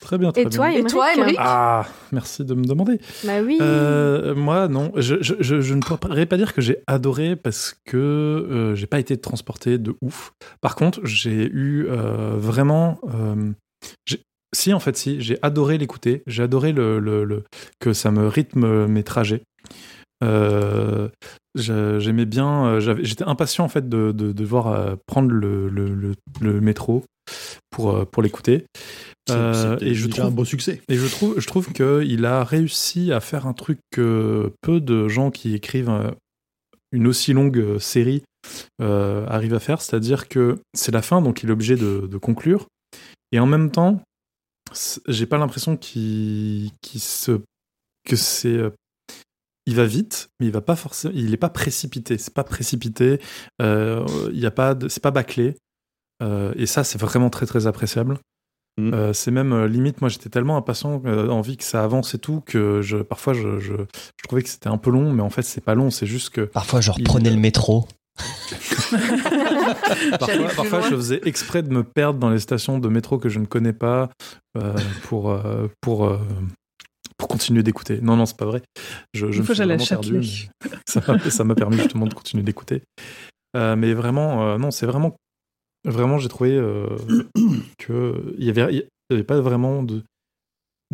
Très 0.00 0.18
bien, 0.18 0.32
très 0.32 0.42
Et 0.42 0.46
bien. 0.46 0.56
toi, 0.58 0.72
Et 0.72 0.84
toi, 0.84 1.14
Émeric 1.14 1.36
Ah, 1.38 1.86
merci 2.12 2.44
de 2.44 2.52
me 2.54 2.64
demander. 2.64 3.00
Bah 3.24 3.40
oui. 3.42 3.56
Euh, 3.62 4.34
moi, 4.34 4.68
non. 4.68 4.92
Je, 4.96 5.16
je, 5.22 5.34
je, 5.40 5.62
je 5.62 5.74
ne 5.74 5.80
pourrais 5.80 6.26
pas 6.26 6.36
dire 6.36 6.52
que 6.52 6.60
j'ai 6.60 6.78
adoré 6.86 7.36
parce 7.36 7.74
que 7.86 7.96
euh, 7.96 8.74
j'ai 8.74 8.86
pas 8.86 8.98
été 8.98 9.16
transporté 9.16 9.78
de 9.78 9.96
ouf. 10.02 10.32
Par 10.60 10.74
contre, 10.76 11.00
j'ai 11.04 11.46
eu 11.50 11.86
euh, 11.88 12.34
vraiment. 12.36 12.98
Si, 14.54 14.72
en 14.72 14.80
fait, 14.80 14.96
si. 14.96 15.20
J'ai 15.20 15.38
adoré 15.42 15.76
l'écouter. 15.78 16.22
J'ai 16.26 16.42
adoré 16.42 16.72
le, 16.72 16.98
le, 16.98 17.24
le- 17.24 17.44
que 17.80 17.92
ça 17.92 18.10
me 18.10 18.26
rythme 18.28 18.86
mes 18.86 19.02
trajets. 19.02 19.42
Euh, 20.22 21.08
J'aimais 21.56 22.24
bien. 22.26 22.66
euh, 22.66 22.96
J'étais 23.02 23.24
impatient 23.24 23.64
en 23.64 23.68
fait 23.68 23.88
de, 23.88 24.10
de, 24.12 24.26
de 24.28 24.32
devoir 24.32 24.66
euh, 24.68 24.94
prendre 25.06 25.30
le, 25.30 25.68
le, 25.68 26.60
métro 26.60 27.04
pour, 27.70 28.08
pour 28.10 28.22
l'écouter. 28.22 28.64
Euh, 29.30 29.78
et 29.80 29.94
je 29.94 30.08
trouve 30.08 30.24
un 30.26 30.30
beau 30.30 30.44
succès. 30.44 30.80
et 30.88 30.96
je 30.96 31.06
trouve, 31.06 31.38
je 31.38 31.46
trouve 31.46 31.72
qu'il 31.72 32.24
a 32.26 32.44
réussi 32.44 33.12
à 33.12 33.20
faire 33.20 33.46
un 33.46 33.52
truc 33.52 33.78
que 33.92 34.52
peu 34.62 34.80
de 34.80 35.08
gens 35.08 35.30
qui 35.30 35.54
écrivent 35.54 35.92
une 36.92 37.06
aussi 37.06 37.32
longue 37.32 37.78
série 37.78 38.22
euh, 38.82 39.26
arrivent 39.28 39.54
à 39.54 39.60
faire, 39.60 39.80
c'est-à-dire 39.80 40.28
que 40.28 40.58
c'est 40.74 40.92
la 40.92 41.02
fin, 41.02 41.22
donc 41.22 41.42
il 41.42 41.48
est 41.48 41.52
obligé 41.52 41.76
de, 41.76 42.06
de 42.10 42.18
conclure. 42.18 42.66
Et 43.32 43.38
en 43.38 43.46
même 43.46 43.70
temps, 43.70 44.02
j'ai 45.08 45.26
pas 45.26 45.38
l'impression 45.38 45.76
qu'il 45.76 46.70
se 46.94 47.40
que 48.08 48.16
c'est 48.16 48.48
euh, 48.48 48.70
il 49.66 49.76
va 49.76 49.84
vite, 49.86 50.28
mais 50.40 50.46
il 50.46 50.52
va 50.52 50.60
pas 50.60 50.76
forcément, 50.76 51.14
il 51.16 51.32
est 51.32 51.38
pas 51.38 51.48
précipité. 51.48 52.18
C'est 52.18 52.34
pas 52.34 52.44
précipité. 52.44 53.18
euh, 53.62 54.04
Il 54.32 54.38
y 54.38 54.46
a 54.46 54.50
pas, 54.50 54.76
c'est 54.88 55.02
pas 55.02 55.10
bâclé. 55.10 55.56
Euh, 56.22 56.52
et 56.56 56.66
ça, 56.66 56.84
c'est 56.84 56.98
vraiment 57.00 57.30
très 57.30 57.46
très 57.46 57.66
appréciable. 57.66 58.18
Mm. 58.76 58.92
Euh, 58.92 59.12
c'est 59.12 59.30
même 59.30 59.52
euh, 59.52 59.66
limite, 59.68 60.00
moi 60.00 60.10
j'étais 60.10 60.28
tellement 60.28 60.56
impatient, 60.56 61.00
euh, 61.06 61.28
envie 61.28 61.56
que 61.56 61.64
ça 61.64 61.82
avance 61.84 62.14
et 62.14 62.18
tout, 62.18 62.40
que 62.40 62.82
je, 62.82 62.96
parfois 62.98 63.32
je, 63.32 63.58
je, 63.60 63.72
je 63.74 64.24
trouvais 64.24 64.42
que 64.42 64.48
c'était 64.48 64.68
un 64.68 64.78
peu 64.78 64.90
long, 64.90 65.12
mais 65.12 65.22
en 65.22 65.30
fait 65.30 65.42
c'est 65.42 65.60
pas 65.60 65.74
long, 65.76 65.90
c'est 65.90 66.06
juste 66.06 66.30
que 66.30 66.40
Parfois, 66.42 66.80
je 66.80 66.90
Il- 66.96 67.02
reprenais 67.02 67.30
le 67.30 67.38
métro. 67.38 67.86
parfois, 70.56 70.80
je 70.82 70.94
faisais 70.94 71.20
exprès 71.24 71.62
de 71.62 71.70
me 71.72 71.82
perdre 71.84 72.18
dans 72.18 72.30
les 72.30 72.38
stations 72.38 72.78
de 72.78 72.88
métro 72.88 73.18
que 73.18 73.28
je 73.28 73.38
ne 73.38 73.46
connais 73.46 73.72
pas 73.72 74.10
euh, 74.56 74.74
pour, 75.04 75.30
euh, 75.30 75.68
pour, 75.80 76.06
euh, 76.06 76.18
pour 77.16 77.28
continuer 77.28 77.62
d'écouter. 77.62 78.00
Non, 78.02 78.16
non, 78.16 78.26
c'est 78.26 78.36
pas 78.36 78.44
vrai. 78.46 78.62
Je, 79.14 79.26
je 79.30 79.32
Une 79.32 79.38
me 79.40 79.44
fois, 79.44 79.54
suis 79.54 79.64
vraiment 79.64 79.84
perdu. 79.84 80.12
Mais 80.64 80.70
Ça 81.28 81.44
m'a- 81.44 81.54
permis 81.54 81.76
justement 81.78 82.06
de 82.06 82.14
continuer 82.14 82.42
d'écouter. 82.44 82.82
Mais 83.54 83.94
vraiment, 83.94 84.58
non, 84.58 84.70
c'est 84.70 84.86
vraiment. 84.86 85.16
Vraiment, 85.86 86.18
j'ai 86.18 86.28
trouvé 86.28 86.58
que 87.78 88.34
il 88.38 88.44
y 88.44 88.50
avait, 88.50 88.72
il 88.74 88.86
y 89.10 89.14
avait 89.14 89.22
pas 89.24 89.40
vraiment 89.40 89.82
de, 89.82 90.02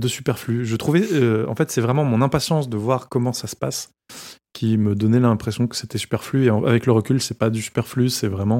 de 0.00 0.08
superflu. 0.08 0.64
Je 0.64 0.76
trouvais, 0.76 1.06
euh, 1.12 1.46
en 1.48 1.54
fait, 1.54 1.70
c'est 1.70 1.80
vraiment 1.80 2.04
mon 2.04 2.22
impatience 2.22 2.68
de 2.68 2.76
voir 2.76 3.08
comment 3.08 3.32
ça 3.32 3.46
se 3.46 3.56
passe 3.56 3.90
qui 4.52 4.76
me 4.76 4.94
donnait 4.94 5.20
l'impression 5.20 5.66
que 5.66 5.76
c'était 5.76 5.98
superflu. 5.98 6.46
Et 6.46 6.48
avec 6.48 6.86
le 6.86 6.92
recul, 6.92 7.20
c'est 7.20 7.38
pas 7.38 7.50
du 7.50 7.62
superflu, 7.62 8.08
c'est 8.08 8.26
vraiment 8.26 8.58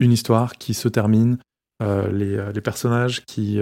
une 0.00 0.12
histoire 0.12 0.56
qui 0.56 0.74
se 0.74 0.88
termine, 0.88 1.38
euh, 1.82 2.10
les, 2.10 2.36
euh, 2.36 2.52
les 2.52 2.60
personnages 2.60 3.24
qui, 3.24 3.60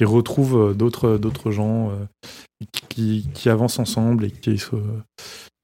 retrouvent 0.00 0.76
d'autres 0.76 1.50
gens, 1.50 1.90
qui, 2.88 3.28
qui 3.32 3.48
avancent 3.48 3.78
ensemble 3.78 4.26
et 4.26 4.30
qui 4.30 4.58
se. 4.58 4.76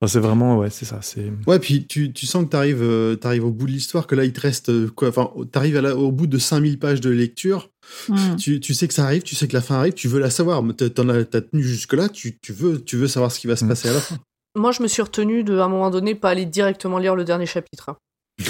Enfin, 0.04 0.12
c'est 0.12 0.20
vraiment, 0.20 0.58
ouais, 0.58 0.68
c'est 0.70 0.84
ça. 0.84 1.00
C'est 1.02 1.32
Ouais, 1.46 1.58
puis 1.58 1.86
tu, 1.86 2.12
tu 2.12 2.26
sens 2.26 2.44
que 2.44 2.50
tu 2.50 2.56
arrives, 2.56 3.44
au 3.44 3.50
bout 3.50 3.66
de 3.66 3.72
l'histoire, 3.72 4.06
que 4.06 4.14
là, 4.14 4.24
il 4.24 4.32
te 4.32 4.40
reste 4.40 4.68
euh, 4.68 4.88
quoi 4.94 5.08
Enfin, 5.08 5.30
tu 5.50 5.58
arrives 5.58 5.76
au 5.96 6.12
bout 6.12 6.26
de 6.26 6.36
5000 6.38 6.78
pages 6.78 7.00
de 7.00 7.10
lecture, 7.10 7.70
Hmm. 8.08 8.36
tu, 8.36 8.60
tu 8.60 8.72
sais 8.74 8.88
que 8.88 8.94
ça 8.94 9.04
arrive, 9.04 9.22
tu 9.22 9.34
sais 9.34 9.46
que 9.46 9.52
la 9.54 9.60
fin 9.60 9.76
arrive, 9.76 9.92
tu 9.92 10.08
veux 10.08 10.18
la 10.18 10.30
savoir. 10.30 10.62
mais 10.62 10.72
t'as- 10.72 10.88
T'en 10.90 11.08
as, 11.10 11.24
t'as 11.24 11.40
tenu 11.42 11.62
jusque-là, 11.62 12.08
tu, 12.08 12.38
tu, 12.38 12.52
veux, 12.52 12.82
tu 12.82 12.96
veux 12.96 13.08
savoir 13.08 13.30
ce 13.32 13.38
qui 13.38 13.46
va 13.46 13.56
se 13.56 13.64
Mm. 13.64 13.68
passer 13.68 13.88
à 13.88 13.92
la 13.92 14.00
fin. 14.00 14.16
Moi, 14.56 14.72
je 14.72 14.82
me 14.82 14.88
suis 14.88 15.02
retenue 15.02 15.42
de, 15.44 15.58
à 15.58 15.64
un 15.64 15.68
moment 15.68 15.90
donné, 15.90 16.14
pas 16.14 16.30
aller 16.30 16.46
directement 16.46 16.98
lire 16.98 17.14
le 17.16 17.24
dernier 17.24 17.46
chapitre. 17.46 17.90
hein. 17.90 17.96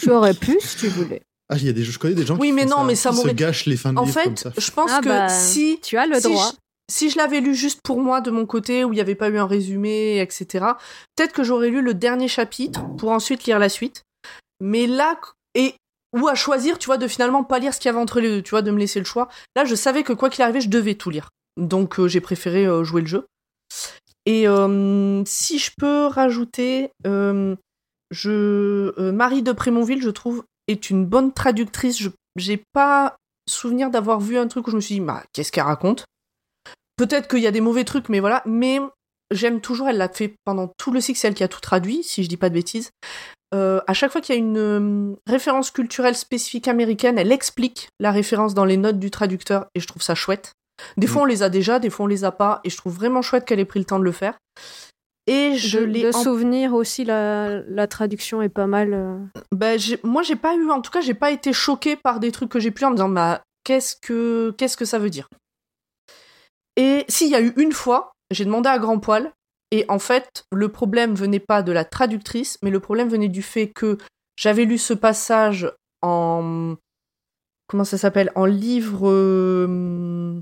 Tu 0.00 0.10
aurais 0.10 0.34
pu 0.34 0.56
si 0.60 0.76
tu 0.78 0.88
voulais. 0.88 1.20
Ah, 1.48 1.56
il 1.58 1.66
y 1.66 1.68
a 1.68 1.72
des, 1.72 1.84
je 1.84 1.98
connais 1.98 2.14
des 2.14 2.24
gens 2.24 2.36
Oui, 2.38 2.48
qui 2.48 2.52
mais 2.54 2.64
non, 2.64 2.84
mais 2.84 2.94
ça 2.94 3.10
qui 3.10 3.16
se 3.16 3.28
gâchent 3.28 3.66
les 3.66 3.76
fins 3.76 3.92
de 3.92 3.98
En 3.98 4.04
livres 4.04 4.22
comme 4.22 4.36
fait, 4.36 4.42
ça. 4.48 4.52
je 4.56 4.70
pense 4.70 4.90
Ah 4.94 5.00
que 5.02 5.08
bah, 5.08 5.28
si 5.28 5.78
Tu 5.82 5.96
as 5.96 6.06
le 6.06 6.16
si 6.16 6.22
droit. 6.22 6.52
Si 6.90 7.08
je 7.08 7.16
l'avais 7.16 7.40
lu 7.40 7.54
juste 7.54 7.80
pour 7.82 8.00
moi 8.00 8.20
de 8.20 8.30
mon 8.30 8.44
côté, 8.46 8.84
où 8.84 8.92
il 8.92 8.96
n'y 8.96 9.00
avait 9.00 9.14
pas 9.14 9.30
eu 9.30 9.38
un 9.38 9.46
résumé, 9.46 10.20
etc., 10.20 10.66
peut-être 11.16 11.32
que 11.32 11.44
j'aurais 11.44 11.70
lu 11.70 11.82
le 11.82 11.94
dernier 11.94 12.28
chapitre 12.28 12.82
pour 12.96 13.10
ensuite 13.10 13.44
lire 13.44 13.58
la 13.58 13.68
suite. 13.68 14.02
Mais 14.60 14.86
là, 14.86 15.18
et 15.54 15.74
ou 16.16 16.28
à 16.28 16.34
choisir, 16.34 16.78
tu 16.78 16.86
vois, 16.86 16.98
de 16.98 17.06
finalement 17.06 17.44
pas 17.44 17.58
lire 17.58 17.72
ce 17.72 17.78
qu'il 17.78 17.88
y 17.88 17.90
avait 17.90 18.00
entre 18.00 18.20
les 18.20 18.28
deux, 18.28 18.42
tu 18.42 18.50
vois, 18.50 18.62
de 18.62 18.70
me 18.70 18.78
laisser 18.78 18.98
le 18.98 19.04
choix. 19.04 19.28
Là, 19.54 19.64
je 19.64 19.74
savais 19.74 20.02
que 20.02 20.12
quoi 20.12 20.28
qu'il 20.28 20.42
arrivait, 20.42 20.60
je 20.60 20.68
devais 20.68 20.94
tout 20.94 21.10
lire. 21.10 21.30
Donc, 21.56 22.00
euh, 22.00 22.08
j'ai 22.08 22.20
préféré 22.20 22.66
euh, 22.66 22.84
jouer 22.84 23.02
le 23.02 23.06
jeu. 23.06 23.26
Et 24.26 24.48
euh, 24.48 25.22
si 25.24 25.58
je 25.58 25.70
peux 25.78 26.06
rajouter, 26.06 26.90
Marie 27.04 27.56
de 29.42 29.52
Prémonville, 29.52 30.02
je 30.02 30.10
trouve, 30.10 30.44
est 30.66 30.90
une 30.90 31.06
bonne 31.06 31.32
traductrice. 31.32 31.98
Je 31.98 32.10
j'ai 32.36 32.62
pas 32.72 33.16
souvenir 33.48 33.90
d'avoir 33.90 34.20
vu 34.20 34.38
un 34.38 34.46
truc 34.46 34.68
où 34.68 34.70
je 34.70 34.76
me 34.76 34.80
suis 34.80 34.96
dit, 34.96 35.00
bah, 35.00 35.24
qu'est-ce 35.32 35.50
qu'elle 35.50 35.64
raconte? 35.64 36.04
Peut-être 37.00 37.28
qu'il 37.28 37.38
y 37.40 37.46
a 37.46 37.50
des 37.50 37.62
mauvais 37.62 37.84
trucs, 37.84 38.10
mais 38.10 38.20
voilà. 38.20 38.42
Mais 38.44 38.78
j'aime 39.30 39.60
toujours, 39.62 39.88
elle 39.88 39.96
l'a 39.96 40.10
fait 40.10 40.34
pendant 40.44 40.70
tout 40.76 40.90
le 40.92 41.00
cycle, 41.00 41.18
c'est 41.18 41.28
elle 41.28 41.34
qui 41.34 41.42
a 41.44 41.48
tout 41.48 41.60
traduit, 41.60 42.02
si 42.02 42.22
je 42.22 42.28
dis 42.28 42.36
pas 42.36 42.50
de 42.50 42.54
bêtises. 42.54 42.90
Euh, 43.54 43.80
à 43.86 43.94
chaque 43.94 44.12
fois 44.12 44.20
qu'il 44.20 44.34
y 44.34 44.38
a 44.38 44.40
une 44.40 44.58
euh, 44.58 45.16
référence 45.26 45.70
culturelle 45.70 46.14
spécifique 46.14 46.68
américaine, 46.68 47.18
elle 47.18 47.32
explique 47.32 47.88
la 48.00 48.10
référence 48.10 48.52
dans 48.52 48.66
les 48.66 48.76
notes 48.76 48.98
du 48.98 49.10
traducteur, 49.10 49.66
et 49.74 49.80
je 49.80 49.86
trouve 49.86 50.02
ça 50.02 50.14
chouette. 50.14 50.52
Des 50.98 51.06
fois, 51.06 51.22
on 51.22 51.24
les 51.24 51.42
a 51.42 51.48
déjà, 51.48 51.78
des 51.78 51.88
fois, 51.90 52.04
on 52.04 52.06
les 52.06 52.24
a 52.24 52.32
pas, 52.32 52.60
et 52.64 52.70
je 52.70 52.76
trouve 52.76 52.94
vraiment 52.94 53.22
chouette 53.22 53.44
qu'elle 53.46 53.60
ait 53.60 53.64
pris 53.64 53.78
le 53.80 53.86
temps 53.86 53.98
de 53.98 54.04
le 54.04 54.12
faire. 54.12 54.36
Et 55.26 55.56
je 55.56 55.78
l'ai 55.78 56.14
en- 56.14 56.22
souvenir 56.22 56.74
aussi, 56.74 57.04
la, 57.04 57.60
la 57.60 57.86
traduction 57.86 58.42
est 58.42 58.48
pas 58.50 58.66
mal. 58.66 58.92
euh. 58.94 59.16
Ben, 59.52 59.78
moi, 60.04 60.22
j'ai 60.22 60.36
pas 60.36 60.54
eu, 60.54 60.70
en 60.70 60.80
tout 60.80 60.90
cas, 60.90 61.00
j'ai 61.00 61.14
pas 61.14 61.30
été 61.30 61.52
choquée 61.52 61.96
par 61.96 62.20
des 62.20 62.30
trucs 62.30 62.50
que 62.50 62.60
j'ai 62.60 62.70
pu 62.70 62.84
en 62.84 62.90
me 62.90 62.96
disant, 62.96 63.08
bah, 63.08 63.42
qu'est-ce 63.64 63.96
que 63.96 64.54
qu'est-ce 64.58 64.76
que 64.76 64.84
ça 64.84 64.98
veut 64.98 65.10
dire? 65.10 65.28
Et 66.80 67.04
s'il 67.08 67.28
y 67.28 67.34
a 67.34 67.42
eu 67.42 67.52
une 67.58 67.72
fois, 67.72 68.12
j'ai 68.30 68.46
demandé 68.46 68.70
à 68.70 68.78
Grand 68.78 68.98
Poil, 68.98 69.34
et 69.70 69.84
en 69.90 69.98
fait, 69.98 70.46
le 70.50 70.70
problème 70.70 71.14
venait 71.14 71.38
pas 71.38 71.62
de 71.62 71.72
la 71.72 71.84
traductrice, 71.84 72.56
mais 72.62 72.70
le 72.70 72.80
problème 72.80 73.10
venait 73.10 73.28
du 73.28 73.42
fait 73.42 73.68
que 73.68 73.98
j'avais 74.34 74.64
lu 74.64 74.78
ce 74.78 74.94
passage 74.94 75.70
en 76.00 76.76
comment 77.66 77.84
ça 77.84 77.98
s'appelle 77.98 78.32
en 78.34 78.46
livre 78.46 79.10
euh, 79.10 80.40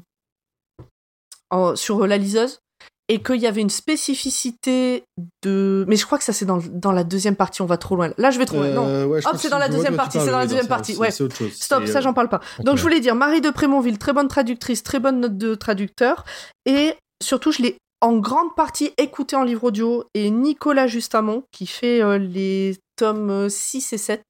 sur 1.74 2.06
la 2.06 2.18
liseuse 2.18 2.60
et 3.08 3.22
qu'il 3.22 3.36
y 3.40 3.46
avait 3.46 3.60
une 3.62 3.70
spécificité 3.70 5.04
de 5.42 5.84
mais 5.88 5.96
je 5.96 6.04
crois 6.04 6.18
que 6.18 6.24
ça 6.24 6.32
c'est 6.32 6.44
dans, 6.44 6.60
dans 6.70 6.92
la 6.92 7.04
deuxième 7.04 7.36
partie 7.36 7.62
on 7.62 7.66
va 7.66 7.78
trop 7.78 7.96
loin 7.96 8.12
là 8.18 8.30
je 8.30 8.38
vais 8.38 8.44
trop 8.44 8.58
loin 8.58 8.68
non 8.68 8.86
Euh, 8.86 9.06
ouais, 9.06 9.26
Hop, 9.26 9.36
c'est 9.38 9.48
dans 9.48 9.58
la 9.58 9.68
deuxième 9.68 9.96
partie, 9.96 10.18
c'est 10.20 10.30
dans 10.30 10.38
la 10.38 10.46
deuxième 10.46 10.68
partie, 10.68 10.94
ouais. 10.96 11.08
Autre 11.22 11.36
chose. 11.36 11.52
Stop, 11.52 11.86
ça 11.86 11.98
euh, 11.98 12.00
j'en 12.02 12.12
parle 12.12 12.28
pas. 12.28 12.40
Donc 12.60 12.76
je 12.76 12.82
voulais 12.82 13.00
dire 13.00 13.14
Marie 13.14 13.40
de 13.40 13.50
Prémonville, 13.50 13.98
très 13.98 14.12
bonne 14.12 14.28
traductrice, 14.28 14.82
très 14.82 15.00
bonne 15.00 15.20
note 15.20 15.36
de 15.38 15.54
traducteur. 15.54 16.24
Et 16.66 16.94
surtout, 17.22 17.50
je 17.52 17.62
l'ai 17.62 17.76
en 18.00 18.16
grande 18.18 18.54
partie 18.54 18.92
écouté 18.98 19.36
en 19.36 19.42
livre 19.42 19.64
audio. 19.64 20.04
Et 20.14 20.30
Nicolas 20.30 20.86
Justamont, 20.86 21.44
qui 21.50 21.66
fait 21.66 22.02
euh, 22.02 22.18
les 22.18 22.76
tomes 22.96 23.30
euh, 23.30 23.48
6 23.48 23.92
et 23.92 23.98
7, 23.98 24.22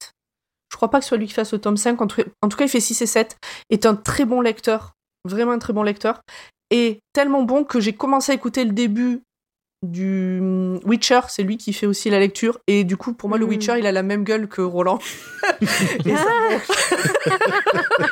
je 0.70 0.76
crois 0.76 0.90
pas 0.90 0.98
que 0.98 1.04
ce 1.04 1.08
soit 1.10 1.18
lui 1.18 1.26
qui 1.26 1.34
fasse 1.34 1.52
le 1.52 1.58
tome 1.58 1.76
5, 1.76 2.00
en 2.00 2.06
tout, 2.06 2.22
en 2.42 2.48
tout 2.48 2.56
cas 2.56 2.64
il 2.64 2.70
fait 2.70 2.80
6 2.80 3.02
et 3.02 3.06
7, 3.06 3.36
est 3.70 3.86
un 3.86 3.94
très 3.94 4.24
bon 4.24 4.40
lecteur, 4.40 4.92
vraiment 5.24 5.52
un 5.52 5.58
très 5.58 5.72
bon 5.72 5.82
lecteur. 5.82 6.20
Et 6.70 7.00
tellement 7.12 7.42
bon 7.42 7.64
que 7.64 7.80
j'ai 7.80 7.92
commencé 7.94 8.32
à 8.32 8.34
écouter 8.34 8.64
le 8.64 8.72
début 8.72 9.22
du 9.86 10.38
hum, 10.40 10.80
Witcher, 10.84 11.20
c'est 11.28 11.42
lui 11.44 11.56
qui 11.56 11.72
fait 11.72 11.86
aussi 11.86 12.10
la 12.10 12.18
lecture. 12.18 12.58
Et 12.66 12.84
du 12.84 12.96
coup, 12.96 13.12
pour 13.14 13.28
moi, 13.28 13.38
le 13.38 13.46
Mm. 13.46 13.48
Witcher, 13.48 13.74
il 13.78 13.86
a 13.86 13.92
la 13.92 14.02
même 14.02 14.24
gueule 14.24 14.48
que 14.48 14.60
Roland. 14.60 14.98
Et 16.04 16.16
ça, 16.16 16.26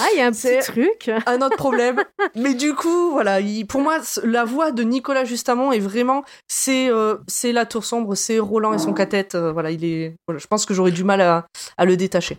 Ah, 0.00 0.06
il 0.12 0.18
y 0.18 0.20
a 0.22 0.26
un 0.26 0.32
petit 0.32 0.58
truc. 0.60 1.10
un 1.26 1.40
autre 1.40 1.56
problème. 1.56 2.02
Mais 2.34 2.54
du 2.54 2.74
coup, 2.74 3.12
voilà, 3.12 3.40
il- 3.40 3.64
pour 3.66 3.80
moi, 3.80 3.98
la 4.24 4.44
voix 4.44 4.72
de 4.72 4.82
Nicolas 4.82 5.24
Justamont 5.24 5.72
est 5.72 5.78
vraiment, 5.78 6.24
c'est 6.48 6.88
euh, 6.90 7.16
c'est 7.28 7.52
la 7.52 7.64
tour 7.64 7.84
sombre, 7.84 8.14
c'est 8.16 8.38
Roland 8.38 8.74
et 8.74 8.78
son 8.78 8.92
cathette. 8.92 9.34
euh, 9.34 9.52
voilà, 9.52 9.70
il 9.70 9.84
est. 9.84 10.14
Voilà, 10.26 10.38
je 10.40 10.46
pense 10.46 10.66
que 10.66 10.74
j'aurais 10.74 10.90
du 10.90 11.04
mal 11.04 11.20
à, 11.20 11.46
à 11.78 11.84
le 11.84 11.96
détacher. 11.96 12.38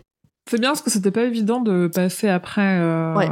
C'est 0.50 0.60
bien 0.60 0.70
parce 0.70 0.82
que 0.82 0.90
c'était 0.90 1.10
pas 1.10 1.24
évident 1.24 1.60
de 1.60 1.88
passer 1.92 2.28
après. 2.28 2.78
euh, 2.78 3.14
Ouais. 3.16 3.28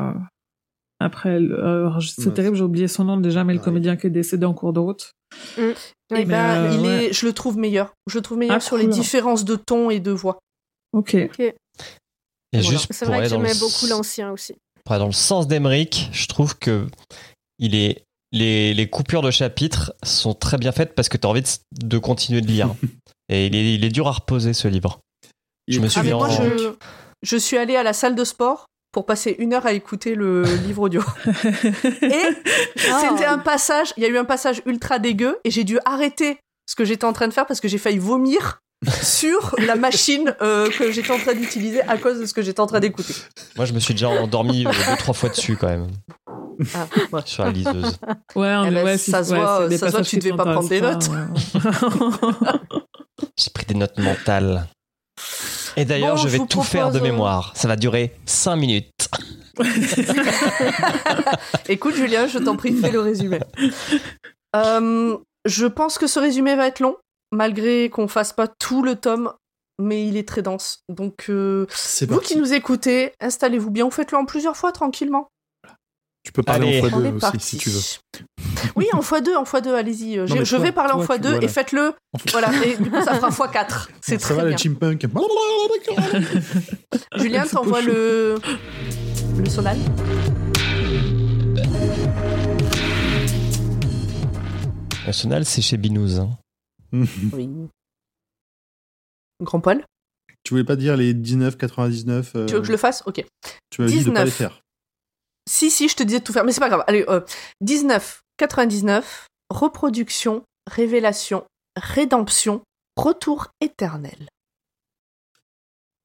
Après, 1.04 1.38
euh, 1.40 1.90
c'est 2.00 2.26
Ouais. 2.28 2.32
terrible, 2.32 2.56
j'ai 2.56 2.62
oublié 2.62 2.88
son 2.88 3.04
nom 3.04 3.16
déjà, 3.18 3.44
mais 3.44 3.52
le 3.52 3.58
Ouais. 3.58 3.64
comédien 3.64 3.96
qui 3.96 4.06
est 4.06 4.10
décédé 4.10 4.46
en 4.46 4.54
cours 4.54 4.72
de 4.72 4.80
route. 4.80 5.12
Et 5.58 5.74
Mais, 6.10 6.24
ben, 6.24 6.34
euh, 6.64 6.70
il 6.72 6.80
ouais. 6.80 7.04
est, 7.06 7.12
je 7.12 7.26
le 7.26 7.32
trouve 7.32 7.58
meilleur. 7.58 7.92
Je 8.08 8.16
le 8.18 8.22
trouve 8.22 8.38
meilleur 8.38 8.56
Ah, 8.56 8.60
sur 8.60 8.76
les 8.76 8.86
différences 8.86 9.44
de 9.44 9.56
ton 9.56 9.90
et 9.90 10.00
de 10.00 10.12
voix. 10.12 10.38
Ok. 10.92 11.14
Et 11.14 11.30
Voilà. 12.52 12.68
juste 12.70 12.86
C'est 12.92 13.04
vrai 13.04 13.18
que 13.18 13.22
le, 13.24 13.28
j'aimais 13.28 13.54
beaucoup 13.60 13.86
l'ancien 13.88 14.30
aussi. 14.30 14.54
dans 14.88 15.06
le 15.06 15.12
sens 15.12 15.46
d'Emeric, 15.48 16.08
je 16.12 16.26
trouve 16.26 16.56
que 16.58 16.86
il 17.58 17.74
est 17.74 18.02
les, 18.32 18.74
les 18.74 18.88
coupures 18.90 19.22
de 19.22 19.30
chapitres 19.30 19.92
sont 20.02 20.34
très 20.34 20.56
bien 20.58 20.72
faites 20.72 20.94
parce 20.94 21.08
que 21.08 21.16
tu 21.16 21.26
as 21.26 21.30
envie 21.30 21.42
de, 21.42 21.48
de 21.86 21.98
continuer 21.98 22.40
de 22.40 22.46
lire. 22.48 22.74
Et 23.28 23.46
il 23.46 23.54
est, 23.54 23.74
il 23.74 23.84
est 23.84 23.90
dur 23.90 24.06
à 24.08 24.12
reposer 24.12 24.52
ce 24.54 24.66
livre. 24.68 24.98
Je 25.68 25.78
me 25.80 25.88
suis 25.88 26.00
Ah, 26.00 26.04
moi, 26.14 26.28
en- 26.28 26.30
je, 26.30 26.74
je 27.22 27.36
suis 27.36 27.56
allée 27.56 27.76
à 27.76 27.82
la 27.82 27.92
salle 27.92 28.14
de 28.16 28.24
sport 28.24 28.66
pour 28.94 29.04
passer 29.04 29.34
une 29.40 29.52
heure 29.52 29.66
à 29.66 29.72
écouter 29.72 30.14
le 30.14 30.42
livre 30.66 30.82
audio. 30.82 31.02
Et 32.02 32.22
Ah. 32.90 33.00
C'était 33.10 33.26
un 33.26 33.38
passage, 33.38 33.92
il 33.96 34.02
y 34.04 34.06
a 34.06 34.08
eu 34.08 34.16
un 34.16 34.24
passage 34.24 34.62
ultra 34.66 34.98
dégueu 34.98 35.38
et 35.44 35.50
j'ai 35.50 35.64
dû 35.64 35.78
arrêter 35.84 36.38
ce 36.66 36.74
que 36.76 36.84
j'étais 36.84 37.04
en 37.04 37.12
train 37.12 37.28
de 37.28 37.32
faire 37.34 37.44
parce 37.46 37.60
que 37.60 37.68
j'ai 37.68 37.76
failli 37.78 37.98
vomir 37.98 38.60
sur 39.02 39.54
la 39.66 39.74
machine 39.76 40.34
euh, 40.42 40.68
que 40.70 40.92
j'étais 40.92 41.10
en 41.10 41.18
train 41.18 41.34
d'utiliser 41.34 41.82
à 41.82 41.96
cause 41.98 42.20
de 42.20 42.26
ce 42.26 42.32
que 42.34 42.42
j'étais 42.42 42.60
en 42.60 42.66
train 42.66 42.80
d'écouter. 42.80 43.14
Moi, 43.56 43.64
je 43.66 43.72
me 43.72 43.80
suis 43.80 43.94
déjà 43.94 44.08
endormi 44.08 44.66
euh, 44.66 44.70
deux 44.70 44.96
trois 44.98 45.14
fois 45.14 45.28
dessus 45.30 45.56
quand 45.56 45.68
même 45.68 45.88
Ah, 46.74 46.86
ouais. 47.12 47.20
sur 47.24 47.44
la 47.44 47.50
liseuse. 47.50 47.98
Ouais, 48.36 48.54
on 48.54 48.66
Eh 48.66 48.70
ben, 48.70 48.84
ouais, 48.84 48.98
ça 48.98 49.24
se 49.24 49.32
ouais, 49.32 49.38
voit, 49.40 49.70
ça 49.76 49.86
se 49.88 49.92
voit 49.92 50.02
que 50.02 50.06
tu 50.06 50.18
devais 50.18 50.36
pas 50.36 50.44
prendre 50.44 50.68
des 50.68 50.80
pas, 50.80 50.98
J'ai 53.38 53.50
pris 53.52 53.66
des 53.66 53.74
notes 53.74 53.98
mentales. 53.98 54.66
Et 55.76 55.84
d'ailleurs, 55.84 56.16
Bon, 56.16 56.22
je 56.22 56.28
vais 56.28 56.38
tout 56.46 56.62
faire 56.62 56.90
de 56.90 56.98
euh, 56.98 57.02
mémoire. 57.02 57.52
Ça 57.56 57.68
va 57.68 57.76
durer 57.76 58.14
5 58.26 58.56
minutes. 58.56 59.08
Écoute 61.68 61.94
Julien, 61.94 62.26
je 62.26 62.38
t'en 62.38 62.56
prie, 62.56 62.72
fais 62.74 62.90
le 62.90 63.00
résumé. 63.00 63.40
Euh, 64.56 65.16
je 65.44 65.66
pense 65.66 65.98
que 65.98 66.06
ce 66.06 66.20
résumé 66.20 66.54
va 66.54 66.68
être 66.68 66.78
long, 66.78 66.96
malgré 67.32 67.90
qu'on 67.90 68.06
fasse 68.06 68.32
pas 68.32 68.46
tout 68.46 68.84
le 68.84 68.94
tome, 68.94 69.32
mais 69.80 70.06
il 70.06 70.16
est 70.16 70.28
très 70.28 70.42
dense. 70.42 70.84
Donc 70.88 71.26
euh, 71.28 71.66
vous 72.02 72.06
parti. 72.06 72.34
qui 72.34 72.38
nous 72.38 72.52
écoutez, 72.52 73.12
installez-vous 73.18 73.72
bien, 73.72 73.84
vous 73.84 73.90
faites-le 73.90 74.16
en 74.16 74.26
plusieurs 74.26 74.56
fois 74.56 74.70
tranquillement. 74.70 75.26
Tu 76.22 76.30
peux 76.30 76.44
parler 76.44 76.78
Allez. 76.78 76.94
en 76.94 77.00
x2 77.00 77.04
est 77.04 77.08
aussi 77.08 77.20
parti. 77.20 77.40
si 77.40 77.56
tu 77.56 77.70
veux. 77.70 77.80
Oui, 78.76 78.86
en 78.92 79.00
x2, 79.00 79.34
en 79.36 79.44
x2, 79.44 79.68
allez-y. 79.74 80.16
Non, 80.18 80.26
Je, 80.26 80.42
toi- 80.44 80.58
vais 80.58 80.72
parler 80.72 80.92
en 80.94 81.04
toi, 81.04 81.16
x2 81.16 81.20
tu- 81.22 81.28
voilà. 81.28 81.44
et 81.44 81.48
faites-le. 81.48 81.92
Voilà, 82.32 82.50
et 82.64 82.76
du 82.76 82.90
coup, 82.90 83.00
ça 83.02 83.14
fera 83.14 83.28
x4. 83.30 83.88
C'est 84.00 84.20
Ça 84.20 84.26
très 84.28 84.34
va 84.34 84.42
bien. 84.42 84.52
le 84.52 84.56
chipmunk. 84.58 85.06
Julien, 87.16 87.44
C'est 87.44 87.56
t'envoies 87.56 87.82
le... 87.82 88.36
le 89.38 89.48
sonal 89.50 89.76
National, 95.06 95.44
c'est 95.44 95.62
chez 95.62 95.76
Binous. 95.76 96.18
hein. 96.20 96.30
Oui. 97.32 97.48
Grand 99.42 99.60
poil 99.60 99.84
Tu 100.44 100.54
voulais 100.54 100.64
pas 100.64 100.76
dire 100.76 100.96
les 100.96 101.12
19,99 101.12 102.30
euh, 102.36 102.46
Tu 102.46 102.54
veux 102.54 102.60
que 102.60 102.66
je 102.66 102.72
le 102.72 102.78
fasse? 102.78 103.02
Ok. 103.06 103.24
Tu 103.70 103.80
m'avais 103.82 103.92
dit 103.92 104.04
de 104.04 104.10
pas 104.10 104.24
19. 104.24 104.24
les 104.24 104.30
faire. 104.30 104.60
Si, 105.48 105.70
si, 105.70 105.88
je 105.88 105.96
te 105.96 106.02
disais 106.02 106.20
de 106.20 106.24
tout 106.24 106.32
faire, 106.32 106.44
mais 106.44 106.52
c'est 106.52 106.60
pas 106.60 106.68
grave. 106.68 106.84
Allez, 106.86 107.04
euh, 107.08 107.20
19, 107.60 108.22
99, 108.36 109.26
reproduction, 109.50 110.42
révélation, 110.70 111.44
rédemption, 111.76 112.62
retour 112.96 113.48
éternel. 113.60 114.28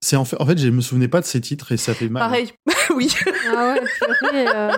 C'est 0.02 0.16
en 0.16 0.26
fait, 0.26 0.40
en 0.40 0.46
fait, 0.46 0.58
je 0.58 0.70
me 0.70 0.82
souvenais 0.82 1.08
pas 1.08 1.22
de 1.22 1.26
ces 1.26 1.42
titres 1.42 1.72
et 1.72 1.78
ça 1.78 1.94
fait 1.94 2.08
mal. 2.08 2.22
Pareil, 2.22 2.54
oui. 2.96 3.14
Ah 3.48 3.74
ouais, 3.74 3.82
purée, 4.20 4.48
euh, 4.48 4.78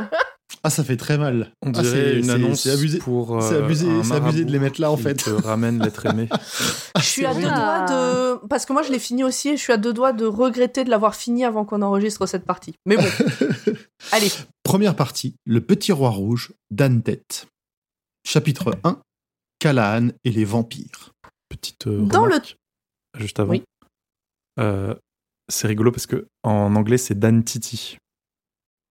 Ah, 0.64 0.70
ça 0.70 0.84
fait 0.84 0.98
très 0.98 1.18
mal. 1.18 1.52
On 1.62 1.70
Ah, 1.74 1.82
dirait 1.82 1.86
c'est- 2.14 2.20
une 2.20 2.30
annonce 2.30 2.62
C'est 2.64 2.72
abusé. 2.72 3.00
pour. 3.00 3.42
c'est 3.42 3.56
euh, 3.56 3.68
abusé- 3.68 3.90
un 3.90 4.04
c'est 4.04 4.14
abusé 4.14 4.46
de 4.46 4.52
les 4.52 4.60
mettre 4.60 4.80
là, 4.82 4.92
en 4.92 4.96
qui 4.98 5.04
fait. 5.04 5.16
te 5.16 5.30
ramène 5.30 5.82
l'être 5.84 6.06
aimé. 6.06 6.28
Je 6.98 7.02
suis 7.04 7.26
à 7.26 7.34
deux 7.34 7.42
doigts 7.42 7.86
de. 7.86 8.48
Parce 8.48 8.66
que 8.66 8.74
moi, 8.74 8.82
je 8.84 8.92
l'ai 8.92 9.00
fini 9.00 9.24
aussi 9.24 9.50
et 9.50 9.58
je 9.58 9.62
suis 9.62 9.74
à 9.74 9.78
deux 9.78 9.94
doigts 9.94 10.14
de 10.14 10.26
regretter 10.26 10.84
de 10.84 10.90
l'avoir 10.90 11.16
fini 11.16 11.46
avant 11.46 11.66
qu'on 11.66 11.82
enregistre 11.82 12.26
cette 12.26 12.46
partie. 12.46 12.74
Mais 12.86 12.98
bon, 12.98 13.04
allez. 14.12 14.30
Première 14.64 14.96
partie, 14.96 15.36
Le 15.46 15.62
Petit 15.62 15.92
Roi 15.92 16.10
Rouge 16.10 16.54
d'Antet. 16.70 17.24
Chapitre 18.26 18.78
1, 18.84 19.00
Callahan 19.60 20.10
et 20.24 20.32
les 20.32 20.46
vampires. 20.46 21.12
Petite 21.50 21.88
euh, 21.88 22.02
Dans 22.06 22.26
le- 22.26 22.40
juste 23.18 23.40
avant. 23.40 23.52
Oui. 23.52 23.64
Euh, 24.60 24.94
c'est 25.50 25.68
rigolo 25.68 25.92
parce 25.92 26.06
que 26.06 26.28
en 26.44 26.76
anglais 26.76 26.98
c'est 26.98 27.18
Dan 27.18 27.44
Titi 27.44 27.98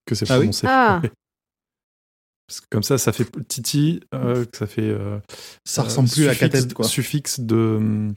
que 0.07 0.15
c'est 0.15 0.31
Ah 0.31 0.35
oui 0.35 0.47
prononcé. 0.47 0.67
Ah. 0.69 1.01
Parce 2.51 2.61
que 2.63 2.67
comme 2.69 2.83
ça, 2.83 2.99
ça 2.99 3.13
fait 3.13 3.29
Titi, 3.47 4.01
euh, 4.13 4.45
que 4.45 4.57
ça 4.57 4.67
fait. 4.67 4.83
euh, 4.91 5.21
Ça 5.65 5.83
euh, 5.83 5.85
ressemble 5.85 6.09
plus 6.09 6.27
à 6.27 6.33
suffixe- 6.35 6.51
Catet, 6.51 6.75
quoi. 6.75 6.85
Suffixe 6.85 7.39
de 7.39 8.13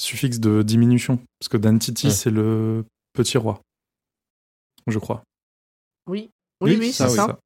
suffixe 0.00 0.40
de 0.40 0.62
diminution 0.62 1.18
parce 1.38 1.50
que 1.50 1.58
Dan 1.58 1.78
Titi 1.78 2.06
Ouais. 2.06 2.12
c'est 2.12 2.30
le 2.30 2.84
petit 3.12 3.36
roi, 3.36 3.60
je 4.86 4.98
crois. 4.98 5.22
Oui, 6.08 6.30
oui, 6.62 6.72
Oui, 6.72 6.76
oui, 6.80 6.92
ça, 6.94 7.08
c'est 7.10 7.20
oui, 7.20 7.26
ça. 7.28 7.38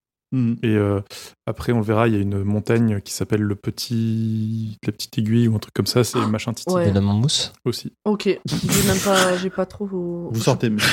Et 0.62 0.76
euh, 0.76 1.00
après, 1.46 1.72
on 1.72 1.78
le 1.78 1.84
verra, 1.84 2.06
il 2.06 2.14
y 2.14 2.16
a 2.16 2.20
une 2.20 2.44
montagne 2.44 3.00
qui 3.00 3.12
s'appelle 3.12 3.40
le 3.42 3.56
petit, 3.56 4.76
la 4.86 4.92
petite 4.92 5.18
aiguille 5.18 5.48
ou 5.48 5.56
un 5.56 5.58
truc 5.58 5.74
comme 5.74 5.86
ça. 5.86 6.04
C'est 6.04 6.24
machin 6.26 6.52
Titi 6.54 6.72
Ouais. 6.72 6.96
En 6.96 7.02
mousse. 7.14 7.52
aussi. 7.64 7.92
Ok, 8.04 8.22
j'ai 8.24 8.86
même 8.86 9.00
pas, 9.04 9.36
j'ai 9.38 9.50
pas 9.50 9.66
trop. 9.66 9.86
Vous 9.86 10.40
sortez, 10.40 10.70
mais 10.70 10.80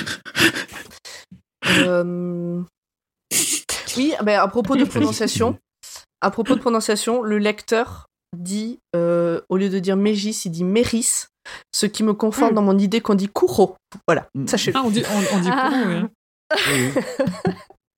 Euh, 1.80 2.62
Oui, 3.97 4.13
ben, 4.23 4.39
à 4.39 4.47
propos 4.47 4.75
de 4.75 4.84
prononciation, 4.86 5.58
à 6.21 6.31
propos 6.31 6.55
de 6.55 6.60
prononciation, 6.60 7.21
le 7.21 7.38
lecteur 7.38 8.08
dit, 8.38 8.79
euh, 8.95 9.39
au 9.49 9.58
lieu 9.58 9.69
de 9.69 9.79
dire 9.79 9.95
Mégis, 9.95 10.45
il 10.45 10.49
dit 10.51 10.63
Méris, 10.63 11.27
ce 11.73 11.86
qui 11.86 12.03
me 12.03 12.13
conforte 12.13 12.51
Mm. 12.51 12.55
dans 12.55 12.62
mon 12.62 12.77
idée 12.77 12.99
qu'on 13.01 13.15
dit 13.15 13.29
Kouro. 13.29 13.75
Voilà, 14.08 14.27
Mm. 14.36 14.47
sachez-le. 14.47 14.77
Ah, 14.77 14.84
on 14.86 14.89
dit, 14.89 15.03
on, 15.10 15.38
on 15.38 15.39
dit 15.39 15.49
Ah. 15.51 15.69
Oui. 15.88 15.93
hein. 15.95 16.10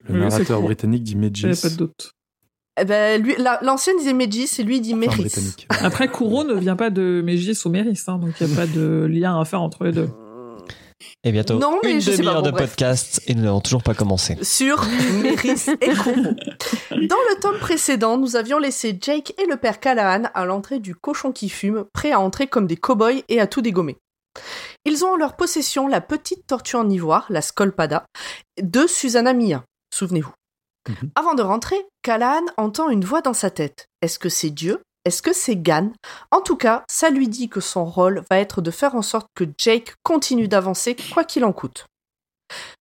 Le 0.08 0.14
Oui, 0.14 0.20
narrateur 0.20 0.62
britannique 0.62 1.02
dit 1.02 1.16
Megis. 1.16 1.42
J'avais 1.42 1.56
pas 1.60 1.68
de 1.70 1.74
doute. 1.76 2.12
Eh 2.80 2.84
ben, 2.84 3.20
lui, 3.20 3.34
la- 3.38 3.58
l'ancien 3.62 3.94
disait 3.96 4.12
Mégis 4.12 4.58
et 4.58 4.62
lui 4.62 4.76
il 4.76 4.80
dit 4.80 4.94
Enfin, 4.94 5.16
Méris. 5.18 5.56
Après, 5.68 6.08
Kourou 6.08 6.44
ne 6.44 6.54
vient 6.54 6.76
pas 6.76 6.90
de 6.90 7.20
Mégis 7.24 7.64
ou 7.64 7.70
Méris, 7.70 8.04
hein, 8.06 8.18
donc 8.18 8.30
il 8.40 8.46
n'y 8.46 8.52
a 8.52 8.56
pas 8.56 8.66
de 8.66 9.06
lien 9.10 9.38
à 9.38 9.44
faire 9.44 9.60
entre 9.60 9.84
les 9.84 9.92
deux. 9.92 10.08
Et 11.24 11.32
bientôt, 11.32 11.58
Non, 11.58 11.78
mais 11.82 11.92
une 11.94 12.00
je 12.00 12.10
sais 12.10 12.16
pas, 12.16 12.16
demi-heure 12.18 12.42
bon, 12.42 12.46
de 12.46 12.50
bref. 12.50 12.70
podcast 12.70 13.22
et 13.26 13.34
nous 13.34 13.42
n'avons 13.42 13.60
toujours 13.60 13.82
pas 13.82 13.94
commencé. 13.94 14.36
sur 14.42 14.84
Méris 15.22 15.66
et 15.80 15.94
Kourou. 15.94 16.22
Dans 16.90 17.16
le 17.30 17.40
tome 17.40 17.58
précédent, 17.58 18.18
nous 18.18 18.34
avions 18.36 18.58
laissé 18.58 18.96
Jake 19.00 19.32
et 19.40 19.46
le 19.46 19.56
père 19.56 19.80
Callahan 19.80 20.24
à 20.34 20.44
l'entrée 20.44 20.80
du 20.80 20.94
cochon 20.94 21.30
qui 21.32 21.48
fume, 21.48 21.84
prêts 21.92 22.12
à 22.12 22.20
entrer 22.20 22.46
comme 22.48 22.66
des 22.66 22.76
cow-boys 22.76 23.22
et 23.28 23.40
à 23.40 23.46
tout 23.46 23.62
dégommer. 23.62 23.96
Ils 24.84 25.04
ont 25.04 25.12
en 25.12 25.16
leur 25.16 25.36
possession 25.36 25.88
la 25.88 26.00
petite 26.00 26.46
tortue 26.46 26.76
en 26.76 26.88
ivoire, 26.88 27.26
la 27.28 27.42
Scolpada, 27.42 28.04
de 28.60 28.86
Susanna 28.86 29.32
Mia. 29.34 29.64
Souvenez-vous. 29.94 30.32
Mhm. 30.88 31.10
Avant 31.16 31.34
de 31.34 31.42
rentrer, 31.42 31.76
Callahan 32.02 32.44
entend 32.56 32.88
une 32.90 33.04
voix 33.04 33.20
dans 33.20 33.34
sa 33.34 33.50
tête. 33.50 33.86
Est-ce 34.02 34.18
que 34.18 34.28
c'est 34.28 34.50
Dieu? 34.50 34.80
Est-ce 35.04 35.22
que 35.22 35.32
c'est 35.32 35.56
Gan? 35.56 35.92
En 36.30 36.40
tout 36.40 36.56
cas, 36.56 36.84
ça 36.88 37.10
lui 37.10 37.28
dit 37.28 37.48
que 37.48 37.60
son 37.60 37.84
rôle 37.84 38.22
va 38.30 38.38
être 38.38 38.60
de 38.60 38.70
faire 38.70 38.94
en 38.94 39.02
sorte 39.02 39.28
que 39.34 39.44
Jake 39.56 39.94
continue 40.02 40.48
d'avancer 40.48 40.96
quoi 41.14 41.24
qu'il 41.24 41.44
en 41.44 41.52
coûte. 41.52 41.86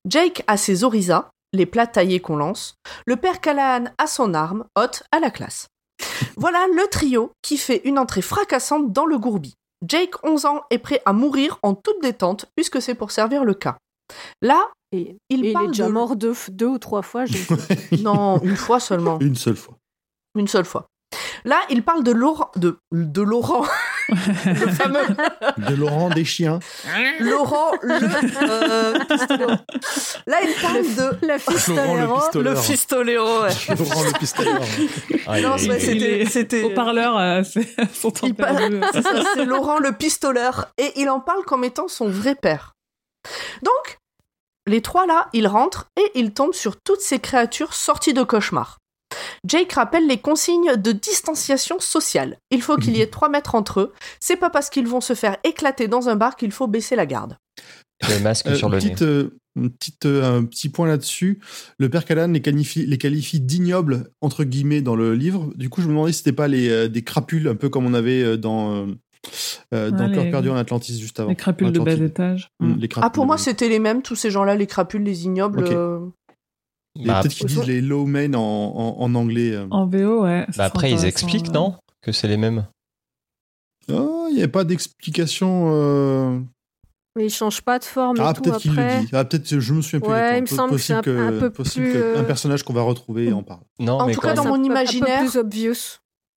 Jake 0.07 0.43
a 0.47 0.57
ses 0.57 0.83
orisas, 0.83 1.29
les 1.53 1.65
plats 1.65 1.87
taillés 1.87 2.19
qu'on 2.19 2.35
lance. 2.37 2.75
Le 3.05 3.15
père 3.15 3.41
Callahan 3.41 3.85
a 3.97 4.07
son 4.07 4.33
arme, 4.33 4.65
haute 4.77 5.03
à 5.11 5.19
la 5.19 5.31
classe. 5.31 5.67
Voilà 6.37 6.65
le 6.67 6.87
trio 6.89 7.31
qui 7.41 7.57
fait 7.57 7.81
une 7.85 7.97
entrée 7.99 8.21
fracassante 8.21 8.91
dans 8.91 9.05
le 9.05 9.17
gourbi. 9.17 9.53
Jake, 9.87 10.15
11 10.23 10.45
ans, 10.45 10.61
est 10.69 10.79
prêt 10.79 11.01
à 11.05 11.13
mourir 11.13 11.59
en 11.63 11.75
toute 11.75 12.01
détente 12.01 12.45
puisque 12.55 12.81
c'est 12.81 12.95
pour 12.95 13.11
servir 13.11 13.43
le 13.43 13.53
cas. 13.53 13.77
Là, 14.41 14.69
Et, 14.91 15.17
il 15.29 15.45
et 15.45 15.49
il 15.49 15.53
parle 15.53 15.65
est 15.65 15.67
déjà 15.69 15.87
de- 15.87 15.91
mort 15.91 16.15
deux, 16.15 16.33
deux 16.49 16.65
ou 16.67 16.77
trois 16.79 17.01
fois. 17.01 17.25
je- 17.25 17.37
Non, 18.01 18.39
une 18.41 18.55
fois 18.55 18.79
seulement. 18.79 19.19
Une 19.19 19.35
seule 19.35 19.55
fois. 19.55 19.75
Une 20.35 20.47
seule 20.47 20.65
fois. 20.65 20.87
Là, 21.45 21.59
il 21.69 21.83
parle 21.83 22.03
de 22.03 22.11
Laurent, 22.11 22.51
de, 22.57 22.77
de 22.91 23.21
Laurent, 23.21 23.65
le 24.09 24.67
fameux 24.71 25.07
De 25.57 25.75
Laurent 25.75 26.09
des 26.09 26.25
chiens. 26.25 26.59
Laurent 27.19 27.71
le 27.81 27.95
euh, 28.41 28.99
pistolero. 29.05 29.51
Là, 30.27 30.37
il 30.43 30.53
parle 30.61 30.83
de 30.83 31.25
Le 31.25 31.37
pistolero. 31.39 32.19
le 32.43 32.61
pistolero. 32.61 33.41
ouais. 33.43 33.75
Laurent 33.77 34.03
le 34.03 34.19
pistolet. 34.19 34.51
Ah, 35.27 35.39
Non, 35.41 35.57
c'était- 35.57 36.63
Au 36.63 36.69
parleur, 36.71 37.17
euh, 37.17 37.43
c'est 37.43 37.67
son 37.93 38.11
temps 38.11 38.27
Il 38.27 38.35
parle- 38.35 38.81
c'est 39.35 39.45
Laurent 39.45 39.79
le 39.79 39.93
pistoleur 39.93 40.67
et 40.77 40.91
il 40.97 41.09
en 41.09 41.21
parle 41.21 41.43
comme 41.45 41.63
étant 41.63 41.87
son 41.87 42.09
vrai 42.09 42.35
père. 42.35 42.73
Donc, 43.63 43.97
les 44.65 44.81
trois 44.81 45.05
là, 45.05 45.29
ils 45.31 45.47
rentrent 45.47 45.87
et 45.97 46.11
ils 46.15 46.33
tombent 46.33 46.53
sur 46.53 46.75
toutes 46.81 47.01
ces 47.01 47.19
créatures 47.19 47.73
sorties 47.73 48.13
de 48.13 48.23
cauchemar. 48.23 48.77
Jake 49.45 49.71
rappelle 49.73 50.07
les 50.07 50.17
consignes 50.17 50.75
de 50.77 50.91
distanciation 50.91 51.79
sociale. 51.79 52.37
Il 52.51 52.61
faut 52.61 52.75
qu'il 52.77 52.97
y 52.97 53.01
ait 53.01 53.07
3 53.07 53.29
mètres 53.29 53.55
entre 53.55 53.79
eux. 53.81 53.93
C'est 54.19 54.35
pas 54.35 54.49
parce 54.49 54.69
qu'ils 54.69 54.87
vont 54.87 55.01
se 55.01 55.13
faire 55.13 55.37
éclater 55.43 55.87
dans 55.87 56.09
un 56.09 56.15
bar 56.15 56.35
qu'il 56.35 56.51
faut 56.51 56.67
baisser 56.67 56.95
la 56.95 57.05
garde. 57.05 57.37
Le 58.09 58.19
masque 58.21 58.47
Euh, 58.47 58.55
sur 58.55 58.69
le 58.69 58.77
nez. 58.77 58.83
petite, 58.83 59.01
euh, 59.03 59.29
petite, 59.79 60.05
euh, 60.05 60.37
un 60.39 60.43
petit 60.45 60.69
point 60.69 60.87
là-dessus. 60.87 61.39
Le 61.79 61.89
père 61.89 62.05
Callahan 62.05 62.31
les 62.31 62.41
qualifie, 62.41 62.85
les 62.85 62.97
qualifie 62.97 63.39
d'ignobles, 63.39 64.11
entre 64.21 64.43
guillemets, 64.43 64.81
dans 64.81 64.95
le 64.95 65.15
livre. 65.15 65.51
Du 65.55 65.69
coup, 65.69 65.81
je 65.81 65.87
me 65.87 65.91
demandais 65.93 66.11
si 66.11 66.19
c'était 66.19 66.31
pas 66.33 66.47
les, 66.47 66.69
euh, 66.69 66.87
des 66.89 67.03
crapules, 67.03 67.47
un 67.47 67.55
peu 67.55 67.69
comme 67.69 67.85
on 67.85 67.93
avait 67.95 68.37
dans, 68.37 68.75
euh, 68.75 68.85
euh, 69.73 69.89
dans 69.91 70.07
Ouais, 70.07 70.13
Cœur 70.13 70.23
les- 70.25 70.31
perdu 70.31 70.49
en 70.49 70.55
Atlantis 70.55 70.99
juste 70.99 71.19
avant. 71.19 71.29
Les 71.29 71.35
crapules 71.35 71.71
de 71.71 71.79
bas 71.79 71.93
étage. 71.93 72.51
Mm, 72.59 72.75
Ah, 73.01 73.09
pour 73.09 73.25
moi, 73.25 73.37
c'était 73.37 73.69
les 73.69 73.79
mêmes, 73.79 74.01
tous 74.03 74.15
ces 74.15 74.29
gens-là, 74.29 74.55
les 74.55 74.67
crapules, 74.67 75.03
les 75.03 75.25
ignobles. 75.25 75.63
Euh, 75.63 75.99
Bah, 77.05 77.19
Peut-être 77.21 77.33
qu'ils 77.35 77.47
disent 77.47 77.65
les 77.65 77.81
low 77.81 78.05
men 78.05 78.35
en, 78.35 78.39
en, 78.41 78.95
en 79.01 79.15
anglais. 79.15 79.51
euh. 79.53 79.67
En 79.71 79.85
VO, 79.87 80.23
ouais. 80.23 80.45
Bah 80.57 80.65
après, 80.65 80.91
ils 80.91 81.05
expliquent, 81.05 81.47
ouais. 81.47 81.53
non? 81.53 81.75
Que 82.01 82.11
c'est 82.11 82.27
les 82.27 82.37
mêmes. 82.37 82.65
Oh, 83.91 84.27
il 84.29 84.33
n'y 84.35 84.39
avait 84.41 84.51
pas 84.51 84.63
d'explication. 84.63 85.69
euh, 85.73 86.39
Mais 87.15 87.25
il 87.27 87.29
change 87.29 87.61
pas 87.61 87.79
de 87.79 87.83
forme 87.85 88.17
Ah, 88.19 88.33
peut-être 88.33 88.57
qu'il 88.57 88.75
le 88.75 89.01
dit. 89.01 89.09
Ah, 89.13 89.23
peut-être, 89.25 89.59
je 89.59 89.73
me 89.73 89.81
souviens 89.81 89.99
plus. 90.01 90.09
Ouais, 90.11 90.37
il 90.39 90.41
me 90.41 90.45
semble 90.47 90.71
que 90.71 90.75
possible 90.75 91.01
c'est 91.03 91.09
un- 91.17 91.27
un 91.27 91.39
peu 91.39 91.49
possible 91.49 91.85
plus, 91.85 91.93
que 91.93 91.97
euh, 91.99 92.19
un 92.19 92.23
personnage 92.23 92.63
qu'on 92.63 92.73
va 92.73 92.81
retrouver 92.81 93.31
en 93.31 93.43
parle. 93.43 93.61
Non, 93.79 93.99
En 93.99 94.05
mais 94.07 94.13
tout 94.13 94.21
cas, 94.21 94.33
dans 94.33 94.45
mon 94.45 94.61
imaginaire- 94.63 95.19
Un 95.19 95.23
peu 95.23 95.29
plus 95.29 95.37
obvious. 95.39 95.75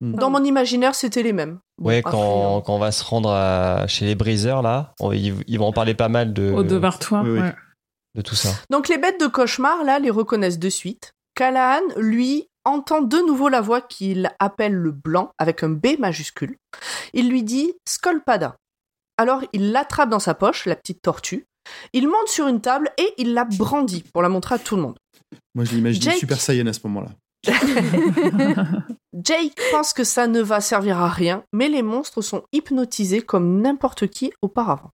Dans 0.02 0.30
mon 0.30 0.42
imaginaire, 0.44 0.94
c'était 0.94 1.22
les 1.22 1.34
mêmes. 1.34 1.58
Ouais, 1.78 2.00
quand, 2.02 2.58
euh, 2.58 2.60
quand 2.62 2.74
on 2.74 2.78
va 2.78 2.90
se 2.90 3.04
rendre 3.04 3.30
à- 3.30 3.86
chez 3.86 4.06
les 4.06 4.14
briseurs, 4.14 4.62
là, 4.62 4.94
on- 4.98 5.12
ils, 5.12 5.34
ils 5.46 5.58
vont 5.58 5.66
en 5.66 5.72
parler 5.72 5.92
pas 5.94 6.08
mal 6.08 6.32
de, 6.32 6.50
Au 6.52 6.62
devoir-toi, 6.62 7.20
oui, 7.22 7.30
oui. 7.32 7.40
ouais. 7.40 7.54
De 8.14 8.22
tout 8.22 8.34
ça. 8.34 8.50
Donc 8.70 8.88
les 8.88 8.98
bêtes 8.98 9.20
de 9.20 9.26
cauchemar, 9.26 9.84
là, 9.84 9.98
les 9.98 10.10
reconnaissent 10.10 10.58
de 10.58 10.68
suite. 10.68 11.12
Callahan, 11.34 11.82
lui, 11.96 12.48
entend 12.64 13.00
de 13.02 13.18
nouveau 13.18 13.48
la 13.48 13.60
voix 13.60 13.80
qu'il 13.80 14.30
appelle 14.38 14.74
le 14.74 14.90
blanc, 14.90 15.30
avec 15.38 15.62
un 15.62 15.70
B 15.70 15.98
majuscule. 15.98 16.56
Il 17.14 17.28
lui 17.30 17.42
dit 17.42 17.72
Scolpada. 17.88 18.56
Alors 19.16 19.42
il 19.52 19.72
l'attrape 19.72 20.08
dans 20.10 20.18
sa 20.18 20.34
poche, 20.34 20.66
la 20.66 20.76
petite 20.76 21.02
tortue. 21.02 21.44
Il 21.92 22.08
monte 22.08 22.28
sur 22.28 22.48
une 22.48 22.60
table 22.60 22.90
et 22.98 23.12
il 23.18 23.32
la 23.34 23.44
brandit 23.44 24.02
pour 24.12 24.22
la 24.22 24.28
montrer 24.28 24.56
à 24.56 24.58
tout 24.58 24.76
le 24.76 24.82
monde. 24.82 24.98
Moi, 25.54 25.64
j'ai 25.64 25.76
imaginé 25.76 26.04
Jake- 26.06 26.18
Super 26.18 26.40
Saiyan 26.40 26.66
à 26.66 26.72
ce 26.72 26.80
moment-là. 26.84 27.10
Jake 29.22 29.58
pense 29.72 29.92
que 29.92 30.04
ça 30.04 30.26
ne 30.26 30.40
va 30.40 30.60
servir 30.60 30.98
à 30.98 31.08
rien, 31.08 31.44
mais 31.52 31.68
les 31.68 31.82
monstres 31.82 32.22
sont 32.22 32.42
hypnotisés 32.52 33.22
comme 33.22 33.60
n'importe 33.60 34.08
qui 34.08 34.32
auparavant. 34.42 34.90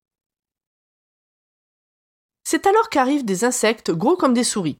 C'est 2.48 2.68
alors 2.68 2.90
qu'arrivent 2.90 3.24
des 3.24 3.42
insectes 3.42 3.90
gros 3.90 4.14
comme 4.14 4.32
des 4.32 4.44
souris. 4.44 4.78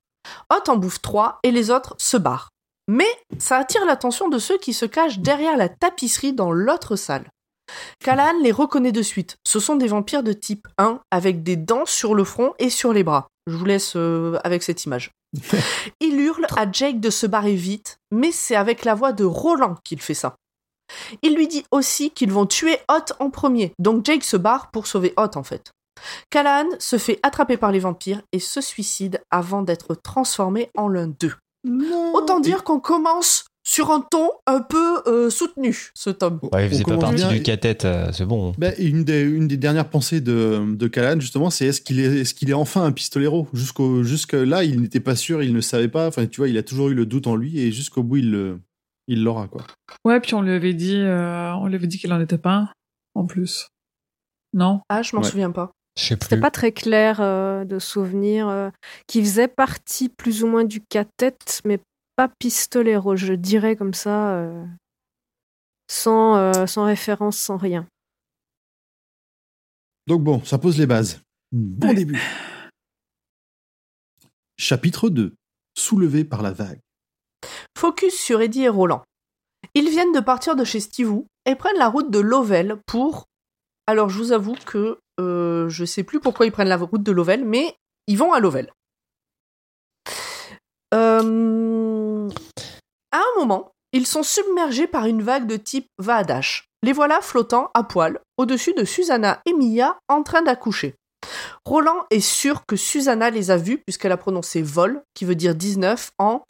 Hot 0.53 0.71
en 0.71 0.77
bouffe 0.77 1.03
trois 1.03 1.41
et 1.43 1.51
les 1.51 1.73
autres 1.73 1.97
se 1.99 2.17
barrent. 2.17 2.51
Mais 2.87 3.09
ça 3.41 3.57
attire 3.57 3.85
l'attention 3.85 4.29
de 4.29 4.39
ceux 4.39 4.57
qui 4.57 4.73
se 4.73 4.87
cachent 4.87 5.19
derrière 5.19 5.57
la 5.57 5.69
tapisserie 5.69 6.33
dans 6.33 6.53
l'autre 6.53 6.95
salle. 6.95 7.29
Callahan 7.99 8.39
les 8.41 8.53
reconnaît 8.53 8.93
de 8.93 9.03
suite. 9.03 9.39
Ce 9.45 9.59
sont 9.59 9.75
des 9.75 9.89
vampires 9.89 10.23
de 10.23 10.33
type 10.33 10.69
1 10.79 11.01
avec 11.11 11.43
des 11.43 11.57
dents 11.57 11.87
sur 11.87 12.15
le 12.15 12.23
front 12.23 12.55
et 12.61 12.71
sur 12.71 12.93
les 12.93 13.03
bras. 13.03 13.27
Je 13.49 13.57
vous 13.57 13.65
laisse 13.65 13.95
euh, 13.97 14.39
avec 14.45 14.63
cette 14.63 14.85
image. 14.85 15.11
Il 16.01 16.21
hurle 16.21 16.47
à 16.57 16.71
Jake 16.71 17.01
de 17.01 17.11
se 17.11 17.27
barrer 17.27 17.57
vite, 17.57 17.99
mais 18.13 18.31
c'est 18.31 18.55
avec 18.55 18.85
la 18.85 18.95
voix 18.95 19.11
de 19.11 19.25
Roland 19.25 19.75
qu'il 19.83 20.01
fait 20.01 20.15
ça. 20.15 20.37
Il 21.23 21.35
lui 21.35 21.49
dit 21.49 21.65
aussi 21.73 22.13
qu'ils 22.13 22.31
vont 22.31 22.47
tuer 22.47 22.79
Hot 22.89 23.13
en 23.19 23.31
premier, 23.31 23.73
donc 23.81 24.07
Jake 24.07 24.23
se 24.23 24.37
barre 24.37 24.71
pour 24.71 24.87
sauver 24.87 25.15
Hot 25.17 25.37
en 25.37 25.43
fait. 25.43 25.73
Callahan 26.31 26.67
se 26.79 26.99
fait 26.99 27.19
attraper 27.23 27.57
par 27.57 27.73
les 27.73 27.79
vampires 27.81 28.23
et 28.33 28.39
se 28.39 28.61
suicide 28.61 29.21
avant 29.31 29.63
d'être 29.63 29.95
transformé 29.95 30.71
en 30.77 30.89
l'un 30.89 31.09
d'eux. 31.09 31.35
Autant 32.15 32.41
dire 32.41 32.63
qu'on 32.65 32.79
commence 32.81 33.45
sur 33.69 33.91
un 33.91 34.01
ton 34.01 34.31
un 34.47 34.61
peu 34.61 35.03
euh, 35.09 35.29
soutenu, 35.29 35.91
ce 35.95 36.11
tome. 36.11 36.39
Ouais, 36.53 36.67
il 36.67 36.71
faisait 36.71 36.85
pas 36.85 36.99
partie 36.99 37.17
bien 37.17 37.29
du 37.31 37.37
et- 37.39 37.43
catet, 37.43 37.85
euh, 37.85 38.13
c'est 38.13 38.25
bon. 38.25 38.53
Une, 38.79 39.03
des, 39.03 39.23
une 39.23 39.49
des 39.49 39.57
dernières 39.57 39.91
pensées 39.91 40.21
de, 40.21 40.63
de 40.77 40.87
Callahan, 40.87 41.19
justement, 41.19 41.51
c'est 41.51 41.67
est-ce 41.67 41.81
qu'il 41.81 41.99
est, 41.99 42.21
est, 42.21 42.33
qu'il 42.33 42.49
est 42.51 42.55
enfin 42.55 42.85
un 42.85 42.93
pistolero? 42.93 43.49
Jusqu'au, 43.53 44.05
Jusque 44.05 44.35
là, 44.35 44.63
il 44.63 44.81
n'était 44.81 45.01
pas 45.01 45.17
sûr, 45.17 45.43
il 45.43 45.53
ne 45.53 45.61
savait 45.61 45.89
pas. 45.89 46.07
Enfin, 46.07 46.27
tu 46.27 46.41
vois, 46.41 46.49
il 46.49 46.57
a 46.59 46.63
toujours 46.63 46.91
eu 46.91 46.95
le 46.95 47.07
doute 47.07 47.27
en 47.27 47.35
lui 47.35 47.59
et 47.59 47.73
jusqu'au 47.73 48.05
bout, 48.05 48.19
il 48.19 48.31
le- 48.31 48.61
il 49.09 49.25
l'aura, 49.25 49.49
quoi. 49.49 49.63
Ouais, 50.05 50.21
puis 50.21 50.35
on 50.35 50.43
lui 50.43 50.53
avait 50.53 50.75
dit, 50.75 50.97
euh, 50.97 51.53
on 51.55 51.67
lui 51.67 51.75
avait 51.75 51.87
dit 51.89 51.99
qu'il 51.99 52.13
en 52.13 52.21
était 52.21 52.39
pas 52.39 52.55
un, 52.55 52.69
en 53.17 53.25
plus. 53.27 53.67
Non? 54.53 54.81
Ah, 54.89 55.03
je 55.03 55.17
m'en 55.17 55.23
Ouais. 55.23 55.29
souviens 55.29 55.51
pas. 55.51 55.73
C'était 55.99 56.39
pas 56.39 56.51
très 56.51 56.73
clair 56.73 57.21
euh, 57.21 57.65
de 57.65 57.79
souvenir 57.79 58.49
euh, 58.49 58.71
qui 59.07 59.21
faisait 59.23 59.49
partie 59.49 60.09
plus 60.11 60.45
ou 60.45 60.47
moins 60.47 60.65
du 60.65 60.81
catet, 60.83 61.37
mais 61.65 61.81
pas 62.17 62.29
pistolero, 62.39 63.17
je 63.17 63.33
dirais 63.33 63.77
comme 63.77 63.95
ça, 63.95 64.35
euh, 64.37 64.65
sans, 65.91 66.37
euh, 66.37 66.67
sans 66.67 66.85
référence, 66.85 67.39
sans 67.39 67.57
rien. 67.57 67.87
Donc 70.07 70.23
bon, 70.23 70.45
ça 70.45 70.59
pose 70.59 70.79
les 70.79 70.87
bases. 70.87 71.21
Bon 71.53 71.89
Ouais. 71.89 71.95
début. 71.95 72.21
Chapitre 74.59 75.09
2. 75.11 75.35
Soulevé 75.77 76.25
par 76.25 76.43
la 76.43 76.53
vague. 76.53 76.81
Focus 77.77 78.15
sur 78.15 78.41
Eddie 78.41 78.63
et 78.65 78.69
Roland. 78.69 79.03
Ils 79.75 79.91
viennent 79.91 80.13
de 80.13 80.21
partir 80.21 80.57
de 80.57 80.65
chez 80.65 80.81
Stivou 80.81 81.27
et 81.45 81.55
prennent 81.55 81.79
la 81.79 81.89
route 81.89 82.11
de 82.11 82.19
Lovell 82.19 82.77
pour. 82.87 83.27
Alors 83.87 84.09
je 84.09 84.19
vous 84.19 84.33
avoue 84.33 84.55
que 84.65 84.99
euh, 85.21 85.69
je 85.69 85.85
sais 85.85 86.03
plus 86.05 86.21
pourquoi 86.21 86.47
ils 86.47 86.53
prennent 86.53 86.69
la 86.69 86.77
route 86.77 87.03
de 87.03 87.13
Lovell, 87.13 87.45
mais 87.45 87.75
ils 88.07 88.19
vont 88.19 88.33
à 88.33 88.41
Lovell. 88.41 88.71
Euh, 90.95 92.29
À 93.13 93.19
un 93.19 93.39
moment, 93.41 93.71
ils 93.93 94.07
sont 94.07 94.23
submergés 94.23 94.87
par 94.87 95.07
une 95.07 95.23
vague 95.23 95.47
de 95.47 95.57
type 95.57 95.87
Vaadash. 95.99 96.69
Les 96.83 96.93
voilà 96.93 97.21
flottant 97.21 97.71
à 97.75 97.83
poil 97.83 98.21
au-dessus 98.37 98.75
de 98.75 98.85
Susanna 98.85 99.41
et 99.47 99.53
Mia 99.53 99.99
en 100.09 100.23
train 100.23 100.43
d'accoucher. 100.43 100.95
Roland 101.65 102.05
est 102.11 102.21
sûr 102.21 102.65
que 102.67 102.77
Susanna 102.77 103.31
les 103.31 103.51
a 103.51 103.57
vus 103.57 103.79
puisqu'elle 103.79 104.13
a 104.13 104.17
prononcé 104.17 104.63
vol, 104.63 105.03
qui 105.15 105.25
veut 105.25 105.35
dire 105.35 105.55
19, 105.55 106.11
en 106.19 106.43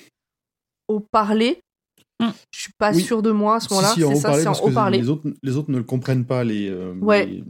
au 0.89 1.01
parler. 1.01 1.61
Mm. 2.21 2.29
Je 2.53 2.61
suis 2.61 2.73
pas 2.79 2.93
Oui. 2.93 3.03
sûre 3.03 3.23
de 3.23 3.31
moi 3.31 3.57
à 3.57 3.61
ce 3.61 3.69
moment-là. 3.71 3.89
si, 3.91 4.01
si, 4.01 4.05
en 4.05 4.09
c'est 4.11 4.17
ça, 4.17 4.29
haut-parler, 4.29 4.43
c'est 4.43 4.49
en 4.49 4.51
parce 4.53 4.61
que 4.61 4.67
haut-parler. 4.71 4.99
les 4.99 5.09
autres, 5.09 5.29
les 5.43 5.57
autres 5.57 5.71
ne 5.71 5.79
le 5.79 5.85
comprennent 5.85 6.27
pas, 6.27 6.45
les. 6.45 6.69
euh, 6.69 6.95
Ouais. 7.01 7.27
les- 7.27 7.45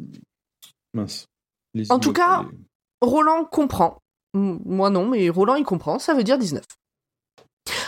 Mince. 0.97 1.27
Les 1.75 1.91
En 1.93 1.99
tout 1.99 2.13
cas, 2.13 2.43
les- 2.43 2.59
Roland 3.03 3.45
comprend. 3.45 3.99
Moi 4.35 4.91
non, 4.91 5.07
mais 5.09 5.29
Roland 5.31 5.55
il 5.55 5.65
comprend, 5.65 5.99
ça 5.99 6.15
veut 6.15 6.25
dire 6.25 6.39
19. 6.39 6.65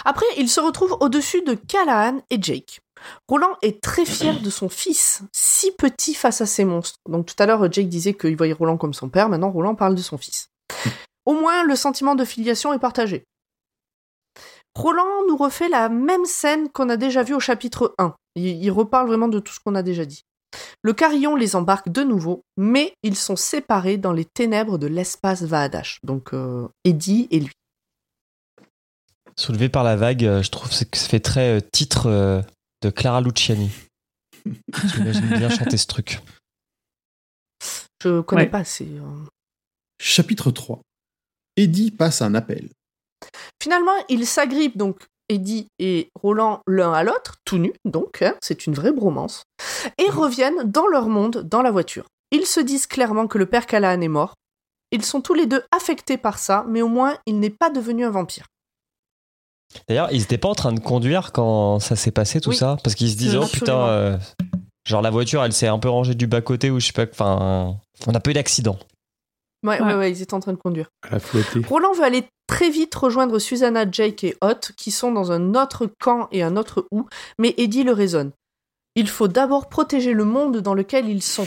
Après, 0.05 0.27
il 0.37 0.49
se 0.49 0.61
retrouve 0.61 0.97
au-dessus 1.01 1.42
de 1.42 1.55
Callahan 1.55 2.21
et 2.31 2.40
Jake. 2.40 2.81
Roland 3.29 3.57
est 3.62 3.81
très 3.83 4.05
fier 4.05 4.40
de 4.40 4.51
son 4.51 4.68
fils, 4.68 5.23
si 5.33 5.71
petit 5.73 6.14
face 6.14 6.40
à 6.40 6.47
ces 6.47 6.64
monstres. 6.64 6.99
Donc 7.09 7.27
tout 7.27 7.35
à 7.38 7.47
l'heure, 7.47 7.71
Jake 7.71 7.88
disait 7.88 8.14
qu'il 8.14 8.37
voyait 8.37 8.53
Roland 8.55 8.77
comme 8.77 8.94
son 8.94 9.09
père, 9.09 9.29
maintenant 9.29 9.51
Roland 9.51 9.75
parle 9.75 9.94
de 9.94 10.03
son 10.03 10.18
fils. 10.18 10.49
Au 11.27 11.35
moins, 11.35 11.62
le 11.64 11.77
sentiment 11.77 12.14
de 12.14 12.25
filiation 12.25 12.73
est 12.73 12.79
partagé. 12.79 13.25
Roland 14.75 15.27
nous 15.29 15.37
refait 15.37 15.68
la 15.68 15.88
même 15.88 16.25
scène 16.25 16.68
qu'on 16.71 16.88
a 16.88 16.97
déjà 16.97 17.23
vue 17.23 17.35
au 17.35 17.40
chapitre 17.40 17.94
1. 17.99 18.14
Il, 18.37 18.62
il 18.64 18.71
reparle 18.71 19.09
vraiment 19.09 19.29
de 19.29 19.38
tout 19.40 19.53
ce 19.53 19.61
qu'on 19.61 19.75
a 19.75 19.83
déjà 19.83 20.05
dit. 20.05 20.23
Le 20.82 20.92
carillon 20.92 21.37
les 21.37 21.56
embarque 21.56 21.90
de 21.90 22.02
nouveau, 22.02 22.42
mais 22.56 22.94
ils 23.02 23.16
sont 23.16 23.37
séparés 23.37 23.98
dans 23.98 24.12
les 24.12 24.24
ténèbres 24.24 24.78
de 24.78 24.87
l'espace 24.87 25.42
Vaadash. 25.42 25.98
Donc 26.02 26.32
euh, 26.32 26.68
Eddie 26.84 27.28
et 27.30 27.40
lui. 27.40 27.52
Soulevé 29.37 29.68
par 29.68 29.84
la 29.84 29.96
vague, 29.96 30.24
euh, 30.24 30.42
je 30.42 30.50
trouve 30.50 30.68
que 30.68 30.96
ça 30.98 31.08
fait 31.08 31.20
très 31.20 31.58
euh, 31.58 31.61
titre 31.72 32.42
de 32.82 32.90
Clara 32.90 33.20
Luciani. 33.20 33.70
J'imagine 34.94 35.28
bien 35.37 35.50
chanter 35.50 35.76
ce 35.76 35.87
truc. 35.87 36.20
Je 38.02 38.20
connais 38.20 38.42
Ouais. 38.42 38.48
pas 38.48 38.58
assez. 38.61 38.88
Chapitre 40.00 40.50
3. 40.50 40.80
Eddie 41.56 41.90
passe 41.90 42.22
un 42.22 42.34
appel. 42.34 42.68
Finalement, 43.61 43.92
ils 44.08 44.26
s'agrippent 44.26 44.78
donc 44.78 45.04
Eddie 45.29 45.69
et 45.79 46.09
Roland 46.21 46.61
l'un 46.67 46.93
à 46.93 47.03
l'autre, 47.03 47.37
tout 47.45 47.59
nus, 47.59 47.75
donc 47.85 48.23
hein, 48.23 48.35
c'est 48.41 48.67
une 48.67 48.75
vraie 48.75 48.93
bromance, 48.93 49.43
et 49.99 50.11
reviennent 50.11 50.62
dans 50.64 50.87
leur 50.87 51.09
monde 51.09 51.47
dans 51.49 51.62
la 51.62 51.71
voiture. 51.71 52.07
Ils 52.31 52.47
se 52.47 52.61
disent 52.61 52.87
clairement 52.87 53.27
que 53.27 53.38
le 53.38 53.47
père 53.47 53.67
Callahan 53.67 54.01
est 54.01 54.09
mort. 54.09 54.35
Ils 54.91 55.05
sont 55.05 55.21
tous 55.21 55.35
les 55.35 55.47
deux 55.47 55.62
affectés 55.71 56.17
par 56.17 56.38
ça, 56.38 56.64
mais 56.69 56.83
au 56.83 56.88
moins 56.88 57.17
il 57.27 57.41
n'est 57.41 57.51
pas 57.51 57.71
devenu 57.71 58.05
un 58.05 58.11
vampire. 58.11 58.47
D'ailleurs, 59.87 60.09
ils 60.12 60.23
étaient 60.23 60.38
pas 60.38 60.49
en 60.49 60.55
train 60.55 60.73
de 60.73 60.81
conduire 60.81 61.33
quand 61.33 61.79
ça 61.79 61.95
s'est 61.95 62.11
passé 62.11 62.41
tout 62.41 62.51
Oui. 62.51 62.57
ça? 62.57 62.79
Parce 62.83 62.95
qu'ils 62.95 63.11
se 63.11 63.17
disaient, 63.17 63.37
oh 63.37 63.47
putain, 63.47 63.87
euh, 63.88 64.19
genre 64.87 65.03
la 65.03 65.11
voiture, 65.11 65.45
elle 65.45 65.53
s'est 65.53 65.67
un 65.67 65.79
peu 65.79 65.91
rangée 65.91 66.14
du 66.14 66.27
bas-côté 66.27 66.71
ou 66.71 66.81
je 66.81 66.87
sais 66.87 66.93
pas, 66.93 67.05
enfin, 67.11 67.77
on 68.07 68.14
a 68.14 68.21
pas 68.21 68.31
eu 68.31 68.35
d'accident. 68.35 68.79
Ouais, 69.64 69.81
ouais, 69.81 69.87
Ouais. 69.87 69.94
ouais, 69.94 70.11
ils 70.12 70.23
étaient 70.23 70.35
en 70.35 70.40
train 70.40 70.53
de 70.53 70.59
conduire. 70.59 70.88
Elle 71.09 71.16
a 71.16 71.18
flotté. 71.21 71.61
Roland 71.66 71.92
veut 71.92 72.05
aller 72.05 72.25
très 72.47 72.71
vite 72.71 72.94
rejoindre 72.94 73.38
Susanna, 73.38 73.85
Jake 73.90 74.25
et 74.25 74.37
Hot, 74.42 74.73
qui 74.77 74.90
sont 74.90 75.12
dans 75.12 75.33
un 75.33 75.55
autre 75.55 75.88
camp 76.01 76.29
et 76.33 76.42
un 76.42 76.57
autre 76.57 76.87
où, 76.90 77.07
mais 77.38 77.55
Eddie 77.59 77.83
le 77.85 77.92
raisonne. 77.92 78.31
Il 78.94 79.09
faut 79.09 79.29
d'abord 79.29 79.68
protéger 79.68 80.12
le 80.12 80.25
monde 80.25 80.59
dans 80.59 80.75
lequel 80.75 81.09
ils 81.09 81.23
sont. 81.23 81.47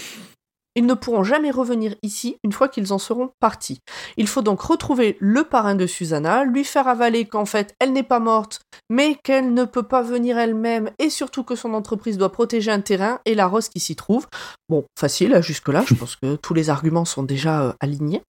Ils 0.76 0.86
ne 0.86 0.94
pourront 0.94 1.24
jamais 1.24 1.52
revenir 1.52 1.96
ici 2.02 2.38
une 2.44 2.52
fois 2.52 2.70
qu'ils 2.70 2.94
en 2.94 2.98
seront 2.98 3.32
partis. 3.40 3.80
Il 4.18 4.28
faut 4.28 4.42
donc 4.42 4.62
retrouver 4.62 5.18
le 5.20 5.44
parrain 5.44 5.76
de 5.76 5.86
Susanna, 5.86 6.46
lui 6.46 6.64
faire 6.64 6.88
avaler 6.88 7.26
qu'en 7.26 7.46
fait 7.46 7.76
elle 7.80 7.94
n'est 7.94 8.04
pas 8.04 8.20
morte, 8.20 8.62
mais 8.90 9.16
qu'elle 9.24 9.54
ne 9.54 9.66
peut 9.66 9.84
pas 9.84 10.02
venir 10.02 10.38
elle-même, 10.38 10.92
et 11.00 11.10
surtout 11.10 11.44
que 11.44 11.56
son 11.56 11.74
entreprise 11.74 12.18
doit 12.18 12.32
protéger 12.32 12.72
un 12.72 12.82
terrain 12.82 13.20
et 13.26 13.36
la 13.36 13.48
rose 13.48 13.70
qui 13.70 13.80
s'y 13.80 13.96
trouve. 13.96 14.28
Bon, 14.70 14.86
facile, 14.98 15.34
hein, 15.34 15.42
jusque-là, 15.42 15.84
je 15.88 15.94
pense 15.94 16.16
que 16.16 16.36
tous 16.36 16.54
les 16.54 16.70
arguments 16.70 17.06
sont 17.06 17.24
déjà 17.24 17.64
euh, 17.64 17.74
alignés. 17.80 18.22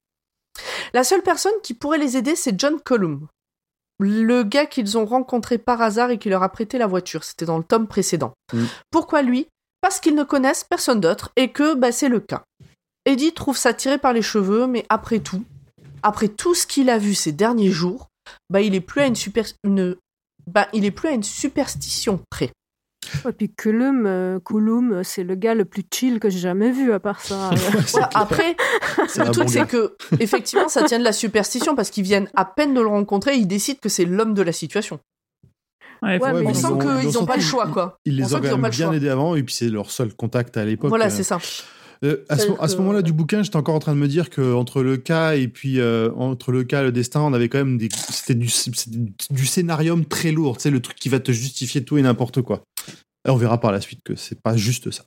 La 0.93 1.05
seule 1.05 1.23
personne 1.23 1.53
qui 1.63 1.75
pourrait 1.75 1.99
les 1.99 2.17
aider, 2.17 2.37
c'est 2.37 2.59
John 2.59 2.79
Colum, 2.81 3.29
le 4.03 4.43
gars 4.43 4.67
qu'ils 4.67 4.99
ont 4.99 5.05
rencontré 5.05 5.59
par 5.59 5.81
hasard 5.81 6.11
et 6.11 6.19
qui 6.19 6.29
leur 6.29 6.43
a 6.43 6.49
prêté 6.49 6.79
la 6.79 6.87
voiture. 6.87 7.25
C'était 7.25 7.47
dans 7.47 7.59
le 7.59 7.65
tome 7.65 7.87
précédent. 7.87 8.33
Mm. 8.53 8.65
Pourquoi 8.91 9.23
lui? 9.23 9.47
Parce 9.83 10.01
qu'ils 10.01 10.15
ne 10.15 10.23
connaissent 10.25 10.65
personne 10.65 11.01
d'autre 11.01 11.31
et 11.37 11.51
que 11.53 11.75
bah, 11.75 11.93
c'est 11.93 12.09
le 12.09 12.21
cas. 12.21 12.45
Eddie 13.05 13.33
trouve 13.35 13.57
ça 13.59 13.75
tiré 13.75 13.99
par 13.99 14.13
les 14.15 14.23
cheveux, 14.23 14.67
mais 14.67 14.87
après 14.89 15.19
tout, 15.19 15.45
après 16.03 16.29
tout 16.29 16.55
ce 16.55 16.67
qu'il 16.67 16.89
a 16.89 16.97
vu 16.99 17.15
ces 17.15 17.33
derniers 17.33 17.71
jours, 17.71 18.09
bah, 18.49 18.61
il 18.63 18.75
est 18.75 18.81
plus 18.81 19.01
à 19.03 19.07
une 19.07 19.17
super... 19.17 19.45
une- 19.65 19.97
bah, 20.47 20.69
il 20.73 20.85
est 20.85 20.91
plus 20.93 21.09
à 21.09 21.13
une 21.13 21.23
superstition 21.23 22.21
près. 22.31 22.51
Et 23.29 23.33
puis 23.33 23.51
Kulum, 23.51 24.07
euh, 24.07 24.39
Kulum, 24.41 25.03
c'est 25.05 25.25
le 25.25 25.35
gars 25.35 25.55
le 25.55 25.65
plus 25.65 25.83
chill 25.93 26.19
que 26.21 26.31
j'ai 26.31 26.39
jamais 26.39 26.71
vu 26.71 26.93
à 26.93 27.01
part 27.01 27.21
ça. 27.21 27.51
Ouais, 27.95 28.01
après, 28.15 28.57
le 29.27 29.31
truc 29.33 29.45
bon 29.47 29.49
c'est 29.49 29.67
que 29.67 29.97
effectivement 30.21 30.69
ça 30.69 30.85
tient 30.85 30.99
de 31.01 31.05
la 31.05 31.13
superstition 31.13 31.75
parce 31.75 31.91
qu'ils 31.91 32.05
viennent 32.05 32.31
à 32.35 32.45
peine 32.45 32.73
de 32.75 32.81
le 32.81 32.87
rencontrer, 32.87 33.35
ils 33.35 33.47
décident 33.47 33.79
que 33.83 33.89
c'est 33.89 34.05
l'homme 34.05 34.35
de 34.35 34.43
la 34.43 34.53
situation. 34.53 34.99
Ouais, 36.03 36.21
Ouais, 36.21 36.33
mais 36.33 36.47
on 36.47 36.51
ils 36.51 36.57
sent 36.57 36.67
ont- 36.67 36.79
qu'ils 36.79 37.09
ils 37.09 37.15
n'ont 37.15 37.23
ont 37.23 37.27
pas 37.27 37.37
le 37.37 37.43
choix 37.43 37.69
quoi. 37.69 37.97
Ils 38.05 38.17
les 38.17 38.35
ont 38.35 38.41
quand 38.41 38.59
même 38.59 38.71
bien 38.71 38.93
aidés 38.93 39.09
avant, 39.09 39.37
et 39.37 39.43
puis 39.43 39.55
c'est 39.55 39.69
leur 39.69 39.91
seul 39.91 40.15
contact 40.15 40.57
à 40.57 40.65
l'époque. 40.65 40.89
Voilà, 40.89 41.07
euh. 41.07 41.11
c'est 41.11 41.23
ça. 41.23 41.39
Euh, 42.05 42.25
à, 42.29 42.37
ce, 42.37 42.49
à 42.59 42.77
moment-là 42.79 43.01
du 43.03 43.13
bouquin, 43.13 43.45
j'étais 43.45 43.55
encore 43.57 43.77
en 43.77 43.79
train 43.79 43.95
de 43.95 44.01
me 44.01 44.09
dire 44.09 44.29
que 44.29 44.55
entre 44.55 44.83
le 44.83 44.97
cas 44.97 45.37
et 45.37 45.47
puis 45.47 45.79
euh, 45.79 46.11
entre 46.17 46.51
le 46.51 46.65
cas 46.65 46.81
et 46.81 46.85
le 46.85 46.91
destin, 46.93 47.21
on 47.21 47.33
avait 47.33 47.49
quand 47.49 47.59
même 47.59 47.79
des 47.79 47.89
c'était 48.11 48.35
du 48.35 49.47
scénarium 49.47 50.05
très 50.05 50.33
lourd, 50.33 50.57
tu 50.57 50.63
sais 50.65 50.71
le 50.71 50.81
truc 50.83 50.97
qui 50.97 51.09
va 51.09 51.21
te 51.21 51.31
justifier 51.31 51.85
tout 51.85 51.99
et 51.99 52.03
n'importe 52.03 52.43
quoi. 52.43 52.65
Et 53.25 53.31
on 53.31 53.37
verra 53.37 53.61
par 53.61 53.71
la 53.71 53.81
suite 53.81 54.01
que 54.05 54.17
c'est 54.17 54.43
pas 54.43 54.57
juste 54.57 54.91
ça. 54.91 55.05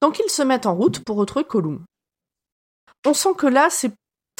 Donc 0.00 0.18
ils 0.18 0.30
se 0.30 0.40
mettent 0.42 0.64
en 0.64 0.74
route 0.74 1.00
pour 1.00 1.16
retrouver 1.16 1.44
Colum. 1.44 1.84
On 3.06 3.12
sent 3.14 3.34
que 3.36 3.46
là, 3.46 3.68
c'est. 3.70 3.92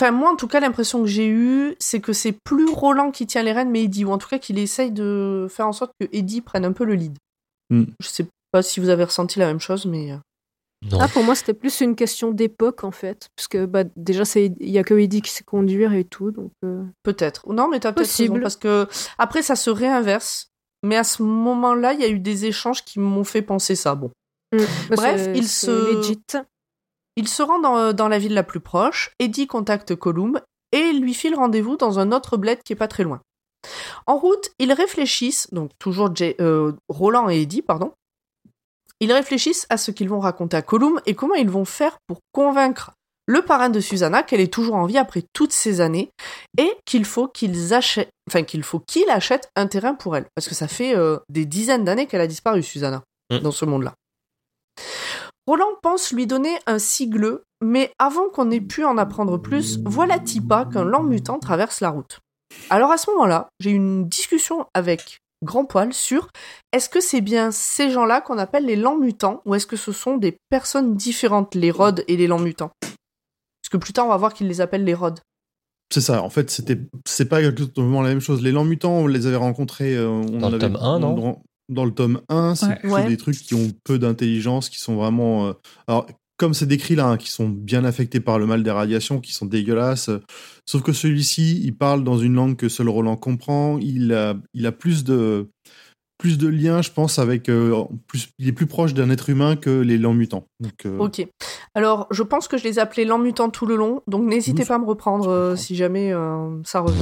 Enfin, 0.03 0.11
moi, 0.11 0.33
en 0.33 0.37
tout 0.37 0.49
cas, 0.49 0.59
l'impression 0.59 1.01
que 1.01 1.07
j'ai 1.07 1.29
eue, 1.29 1.77
c'est 1.79 2.01
que 2.01 2.13
c'est 2.13 2.33
plus 2.45 2.69
Roland 2.69 3.13
qui 3.13 3.25
tient 3.25 3.45
les 3.45 3.53
rênes, 3.53 3.71
mais 3.71 3.85
Eddie, 3.85 4.05
ou 4.05 4.11
en 4.11 4.19
tout 4.19 4.29
cas 4.29 4.41
qu'il 4.41 4.59
essaye 4.59 4.91
de 4.91 5.47
faire 5.49 5.69
en 5.69 5.73
sorte 5.73 5.93
que 6.01 6.09
Eddie 6.11 6.41
prenne 6.41 6.65
un 6.65 6.73
peu 6.73 6.85
le 6.85 6.95
lead. 6.95 7.17
Hmm. 7.71 7.85
Je 8.01 8.09
sais 8.09 8.27
pas 8.51 8.63
si 8.63 8.81
vous 8.81 8.89
avez 8.89 9.05
ressenti 9.05 9.39
la 9.39 9.47
même 9.47 9.61
chose, 9.61 9.87
mais. 9.87 10.11
euh, 10.11 10.17
Non. 10.91 10.99
Ah, 11.01 11.07
pour 11.07 11.23
moi, 11.23 11.37
c'était 11.37 11.55
plus 11.55 11.81
une 11.81 11.95
question 11.95 12.33
d'époque, 12.33 12.83
en 12.83 12.91
fait. 12.91 13.29
Parce 13.37 13.47
que 13.47 13.65
bah, 13.65 13.85
déjà, 13.95 14.25
c'est- 14.25 14.53
il 14.59 14.71
y 14.71 14.79
a 14.79 14.83
que 14.83 14.95
Eddie 14.95 15.23
qui 15.23 15.31
sait 15.31 15.45
conduire 15.45 15.93
et 15.93 16.03
tout. 16.03 16.33
Donc, 16.33 16.51
euh, 16.65 16.83
Peut-être. 17.05 17.49
Non, 17.53 17.69
mais 17.69 17.79
t'as 17.79 17.93
peut-être 17.93 18.09
Possible. 18.09 18.33
raison, 18.33 18.43
parce 18.43 18.57
que 18.57 18.89
après, 19.19 19.43
ça 19.43 19.55
se 19.55 19.71
réinverse. 19.71 20.49
Mais 20.85 20.97
à 20.97 21.05
ce 21.05 21.23
moment-là, 21.23 21.93
il 21.93 22.01
y 22.01 22.05
a 22.05 22.09
eu 22.09 22.19
des 22.19 22.45
échanges 22.47 22.85
qui 22.85 22.99
m'ont 22.99 23.23
fait 23.23 23.43
penser 23.43 23.77
ça. 23.77 23.95
Bon. 23.95 24.11
mm. 24.53 24.59
Bah, 24.91 24.97
Bref, 24.97 25.29
il 25.37 25.47
se- 25.47 25.97
legit. 25.99 26.21
Il 27.17 27.29
se 27.29 27.43
rend 27.43 27.59
dans, 27.59 27.93
dans 27.93 28.09
la 28.09 28.19
ville 28.19 28.35
la 28.35 28.43
plus 28.43 28.61
proche, 28.61 29.11
Eddie 29.19 29.47
contacte 29.47 29.95
Colum 29.95 30.41
et 30.73 30.93
lui 30.93 31.13
file 31.15 31.35
rendez-vous 31.35 31.77
dans 31.77 31.99
un 31.99 32.13
autre 32.13 32.37
bled 32.37 32.63
qui 32.63 32.73
est 32.73 32.77
pas 32.77 32.89
très 32.89 33.03
loin. 33.05 33.21
En 34.07 34.17
route, 34.17 34.51
ils 34.59 34.73
réfléchissent, 34.73 35.49
donc 35.53 35.71
toujours 35.79 36.15
Jay- 36.17 36.37
euh, 36.41 36.73
Roland 36.89 37.29
et 37.29 37.43
Eddie, 37.43 37.63
pardon, 37.63 37.93
ils 39.01 39.13
réfléchissent 39.13 39.67
à 39.69 39.77
ce 39.77 39.91
qu'ils 39.91 40.09
vont 40.09 40.21
raconter 40.21 40.57
à 40.57 40.63
Colum 40.63 41.01
et 41.07 41.15
comment 41.15 41.35
ils 41.35 41.51
vont 41.51 41.65
faire 41.65 41.99
pour 42.07 42.21
convaincre 42.33 42.93
le 43.27 43.43
parrain 43.43 43.69
de 43.69 43.79
Susanna 43.79 44.23
qu'elle 44.25 44.41
est 44.41 44.53
toujours 44.53 44.75
en 44.75 44.87
vie 44.87 44.99
après 44.99 45.23
toutes 45.33 45.53
ces 45.53 45.81
années 45.81 46.11
et 46.59 46.73
qu'il 46.87 47.05
faut 47.05 47.29
qu'ils 47.29 47.73
achètent, 47.73 48.11
enfin 48.29 48.43
qu'il 48.43 48.63
faut 48.65 48.81
qu'il 48.81 49.09
achète 49.11 49.49
un 49.55 49.67
terrain 49.69 49.95
pour 49.95 50.17
elle 50.17 50.27
parce 50.35 50.49
que 50.49 50.55
ça 50.57 50.67
fait 50.67 50.97
euh, 50.97 51.19
des 51.29 51.45
dizaines 51.47 51.85
d'années 51.85 52.07
qu'elle 52.07 52.21
a 52.21 52.27
disparu 52.27 52.63
Susanna 52.63 53.03
Mm. 53.31 53.39
dans 53.39 53.53
ce 53.53 53.65
monde-là. 53.65 53.95
Roland 55.47 55.75
pense 55.83 56.13
lui 56.13 56.27
donner 56.27 56.57
un 56.67 56.79
sigle, 56.79 57.41
mais 57.61 57.93
avant 57.99 58.29
qu'on 58.29 58.51
ait 58.51 58.61
pu 58.61 58.85
en 58.85 58.97
apprendre 58.97 59.39
plus, 59.39 59.81
voilà-t-il 59.85 60.47
pas 60.47 60.65
qu'un 60.67 60.85
lent 60.85 61.03
mutant 61.03 61.39
traverse 61.39 61.81
la 61.81 61.91
route. 61.91 62.21
Alors 62.71 62.93
à 62.93 62.99
ce 62.99 63.11
moment-là, 63.11 63.49
j'ai 63.61 63.71
eu 63.71 63.75
une 63.75 64.09
discussion 64.09 64.67
avec 64.75 65.19
Grand 65.43 65.65
Poil 65.65 65.93
sur 65.93 66.29
est-ce 66.73 66.89
que 66.89 67.01
c'est 67.01 67.21
bien 67.21 67.51
ces 67.51 67.91
gens-là 67.91 68.21
qu'on 68.21 68.39
appelle 68.39 68.67
les 68.67 68.77
lents 68.77 68.97
mutants 68.99 69.43
ou 69.45 69.55
est-ce 69.57 69.67
que 69.67 69.77
ce 69.77 69.91
sont 69.91 70.17
des 70.17 70.37
personnes 70.49 70.95
différentes, 70.95 71.55
les 71.57 71.73
rods 71.73 72.03
et 72.07 72.17
les 72.17 72.29
lents 72.29 72.39
mutants? 72.39 72.71
Parce 72.81 73.69
que 73.71 73.77
plus 73.79 73.93
tard, 73.93 74.07
on 74.07 74.11
va 74.11 74.17
voir 74.17 74.35
qu'ils 74.35 74.47
les 74.49 74.61
appellent 74.61 74.85
les 74.85 74.95
rods. 74.95 75.15
C'est 75.93 76.01
ça. 76.01 76.23
En 76.23 76.31
fait, 76.31 76.51
c'était 76.51 76.79
c'est 77.07 77.29
pas 77.29 77.43
exactement 77.43 78.01
la 78.03 78.11
même 78.11 78.21
chose. 78.21 78.41
Les 78.43 78.53
lents 78.53 78.65
mutants, 78.65 78.93
on 78.93 79.07
les 79.09 79.27
avait 79.27 79.37
rencontrés 79.37 79.95
euh, 79.97 80.09
on 80.09 80.39
Dans 80.39 80.49
le 80.49 80.55
avait- 80.55 80.59
tome 80.61 80.77
1, 80.77 80.99
non? 81.01 81.43
Dans, 81.73 81.85
le 81.85 81.93
tome 81.93 82.21
1, 82.29 82.55
c'est 82.55 82.67
Ouais. 82.67 82.77
plutôt 82.77 82.95
Ouais. 82.95 83.09
des 83.09 83.17
trucs 83.17 83.37
qui 83.37 83.55
ont 83.55 83.71
peu 83.85 83.99
d'intelligence, 83.99 84.69
qui 84.69 84.79
sont 84.81 84.97
vraiment 84.97 85.49
euh, 85.49 85.53
alors 85.89 86.07
comme 86.39 86.55
c'est 86.55 86.67
décrit 86.67 86.97
là, 86.97 87.07
hein, 87.07 87.17
qui 87.19 87.31
sont 87.31 87.49
bien 87.49 87.85
affectés 87.85 88.19
par 88.19 88.39
le 88.41 88.47
mal 88.47 88.65
des 88.65 88.71
radiations, 88.73 89.21
qui 89.21 89.33
sont 89.33 89.47
dégueulasses. 89.47 90.09
euh, 90.09 90.19
Sauf 90.67 90.83
que 90.83 90.93
celui-ci, 90.93 91.61
il 91.63 91.77
parle 91.77 92.03
dans 92.03 92.19
une 92.19 92.35
langue 92.35 92.57
que 92.57 92.69
seul 92.69 92.89
Roland 92.89 93.17
comprend. 93.17 93.79
Il 93.79 94.13
a, 94.13 94.35
il 94.55 94.67
a 94.67 94.73
plus 94.73 95.05
de 95.05 95.49
plus 96.19 96.39
de 96.39 96.47
liens, 96.47 96.83
je 96.83 96.91
pense, 96.91 97.19
avec 97.19 97.49
euh, 97.49 97.83
plus, 98.07 98.29
il 98.39 98.47
est 98.47 98.53
plus 98.53 98.67
proche 98.67 98.95
d'un 98.95 99.11
être 99.11 99.29
humain 99.29 99.57
que 99.57 99.71
les 99.71 99.99
lents 99.99 100.15
mutants. 100.15 100.47
Donc, 100.61 100.87
euh, 100.87 100.99
Ok. 100.99 101.27
Alors, 101.75 102.07
je 102.13 102.23
pense 102.23 102.47
que 102.47 102.57
je 102.59 102.63
les 102.65 102.79
appelais 102.79 103.05
lents 103.05 103.19
mutants 103.19 103.51
tout 103.51 103.67
le 103.67 103.75
long, 103.75 104.03
donc 104.07 104.25
n'hésitez 104.25 104.65
pas 104.65 104.77
à 104.77 104.79
me 104.79 104.85
reprendre 104.85 105.29
euh, 105.29 105.57
si 105.57 105.75
jamais 105.75 106.13
euh, 106.13 106.61
ça 106.65 106.81
revient. 106.81 107.01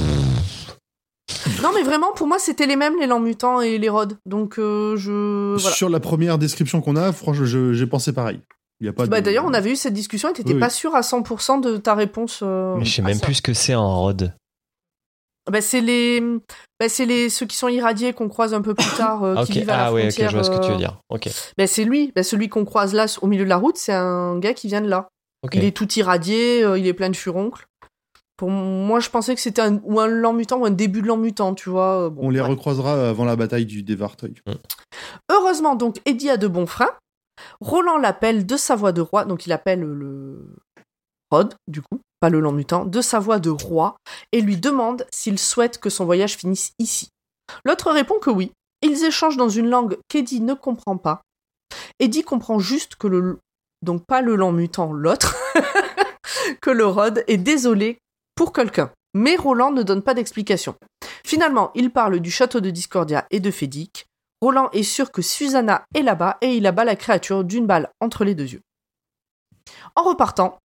Non, 1.63 1.69
mais 1.73 1.83
vraiment, 1.83 2.11
pour 2.13 2.27
moi, 2.27 2.39
c'était 2.39 2.65
les 2.67 2.75
mêmes, 2.75 2.99
les 2.99 3.07
lents 3.07 3.19
mutants 3.19 3.61
et 3.61 3.77
les 3.77 3.89
rods. 3.89 4.07
Donc, 4.25 4.57
euh, 4.59 4.95
je. 4.97 5.55
Voilà. 5.59 5.75
Sur 5.75 5.89
la 5.89 5.99
première 5.99 6.37
description 6.37 6.81
qu'on 6.81 6.95
a, 6.95 7.11
franchement, 7.11 7.45
j'ai 7.45 7.87
pensé 7.87 8.13
pareil. 8.13 8.39
Il 8.79 8.85
y 8.87 8.89
a 8.89 8.93
pas 8.93 9.05
Bah, 9.05 9.19
de- 9.21 9.25
D'ailleurs, 9.25 9.45
on 9.45 9.53
avait 9.53 9.71
eu 9.71 9.75
cette 9.75 9.93
discussion 9.93 10.29
et 10.29 10.33
t'étais 10.33 10.53
Oui, 10.53 10.59
pas 10.59 10.67
oui. 10.67 10.71
sûr 10.73 10.95
à 10.95 11.01
100% 11.01 11.59
de 11.61 11.77
ta 11.77 11.93
réponse. 11.93 12.39
euh, 12.41 12.75
Mais 12.77 12.85
je 12.85 12.95
sais 12.95 13.01
même 13.03 13.17
ça. 13.17 13.25
plus 13.25 13.35
ce 13.35 13.41
que 13.41 13.53
c'est 13.53 13.73
un 13.73 13.79
rod. 13.79 14.33
Bah, 15.51 15.61
c'est 15.61 15.81
les, 15.81 16.21
bah, 16.79 16.87
c'est 16.87 17.05
les 17.05 17.29
ceux 17.29 17.45
qui 17.47 17.57
sont 17.57 17.67
irradiés 17.67 18.13
qu'on 18.13 18.29
croise 18.29 18.53
un 18.53 18.61
peu 18.61 18.75
plus 18.75 18.95
tard, 18.95 19.23
euh, 19.23 19.35
Ah, 19.37 19.43
qui 19.45 19.53
vivent 19.53 19.69
à 19.71 19.77
la 19.77 19.85
ah 19.87 20.09
je 20.09 20.27
vois 20.35 20.43
ce 20.43 20.51
que 20.51 20.63
tu 20.63 20.71
veux 20.71 20.77
dire. 20.77 20.99
Ok, 21.09 21.29
Bah, 21.57 21.65
c'est 21.67 21.83
lui, 21.83 22.11
bah, 22.15 22.21
celui 22.23 22.47
qu'on 22.47 22.63
croise 22.63 22.93
là 22.93 23.05
au 23.21 23.27
milieu 23.27 23.43
de 23.43 23.49
la 23.49 23.57
route, 23.57 23.75
c'est 23.77 23.91
un 23.93 24.37
gars 24.37 24.53
qui 24.53 24.67
vient 24.67 24.81
de 24.81 24.87
là. 24.89 25.07
Il 25.53 25.63
est 25.63 25.75
tout 25.75 25.91
irradié, 25.93 26.63
euh, 26.63 26.77
il 26.77 26.85
est 26.85 26.93
plein 26.93 27.09
de 27.09 27.15
furoncles. 27.15 27.65
Pour 28.37 28.49
moi, 28.49 28.99
je 28.99 29.09
pensais 29.09 29.35
que 29.35 29.41
c'était 29.41 29.61
un, 29.61 29.79
ou 29.83 29.99
un 29.99 30.07
lent 30.07 30.33
mutant 30.33 30.57
ou 30.57 30.65
un 30.65 30.71
début 30.71 31.01
de 31.01 31.07
lent 31.07 31.17
mutant, 31.17 31.53
tu 31.53 31.69
vois. 31.69 32.05
euh, 32.05 32.09
bon, 32.09 32.27
On 32.27 32.29
les 32.29 32.41
ouais. 32.41 32.47
recroisera 32.47 33.09
avant 33.09 33.25
la 33.25 33.35
bataille 33.35 33.65
du 33.65 33.83
Dévarteuil. 33.83 34.33
Heureusement, 35.29 35.75
donc, 35.75 36.01
Eddie 36.05 36.29
a 36.29 36.37
de 36.37 36.47
bons 36.47 36.65
freins. 36.65 36.91
Roland 37.59 37.97
l'appelle 37.97 38.45
de 38.45 38.57
sa 38.57 38.75
voix 38.75 38.91
de 38.91 39.01
roi, 39.01 39.25
donc 39.25 39.45
il 39.45 39.51
appelle 39.51 39.81
le 39.81 40.55
Rod, 41.31 41.55
du 41.67 41.81
coup, 41.81 42.01
pas 42.19 42.29
le 42.29 42.39
lent 42.39 42.51
mutant, 42.51 42.85
de 42.85 43.01
sa 43.01 43.19
voix 43.19 43.39
de 43.39 43.49
roi, 43.49 43.95
et 44.31 44.41
lui 44.41 44.57
demande 44.57 45.05
s'il 45.11 45.39
souhaite 45.39 45.77
que 45.77 45.89
son 45.89 46.05
voyage 46.05 46.35
finisse 46.35 46.73
ici. 46.77 47.09
L'autre 47.63 47.91
répond 47.91 48.19
que 48.19 48.29
oui. 48.29 48.51
Ils 48.81 49.05
échangent 49.05 49.37
dans 49.37 49.49
une 49.49 49.69
langue 49.69 49.97
qu'Eddie 50.07 50.41
ne 50.41 50.53
comprend 50.53 50.97
pas. 50.97 51.21
Eddie 51.99 52.23
comprend 52.23 52.59
juste 52.59 52.95
que 52.95 53.07
le... 53.07 53.39
Donc 53.81 54.05
pas 54.05 54.21
le 54.21 54.35
lent 54.35 54.51
mutant, 54.51 54.91
l'autre. 54.91 55.35
que 56.61 56.69
le 56.69 56.85
Rod 56.85 57.23
est 57.27 57.37
désolé 57.37 57.97
quelqu'un. 58.45 58.91
Mais 59.13 59.35
Roland 59.35 59.71
ne 59.71 59.83
donne 59.83 60.01
pas 60.01 60.13
d'explication. 60.13 60.75
Finalement, 61.25 61.71
il 61.75 61.91
parle 61.91 62.19
du 62.19 62.31
château 62.31 62.61
de 62.61 62.69
Discordia 62.69 63.25
et 63.29 63.39
de 63.39 63.51
Fédic. 63.51 64.05
Roland 64.41 64.69
est 64.71 64.83
sûr 64.83 65.11
que 65.11 65.21
Susanna 65.21 65.85
est 65.93 66.01
là-bas 66.01 66.37
et 66.41 66.55
il 66.55 66.65
abat 66.65 66.85
la 66.85 66.95
créature 66.95 67.43
d'une 67.43 67.67
balle 67.67 67.89
entre 67.99 68.23
les 68.23 68.33
deux 68.33 68.53
yeux. 68.53 68.61
En 69.95 70.03
repartant, 70.03 70.57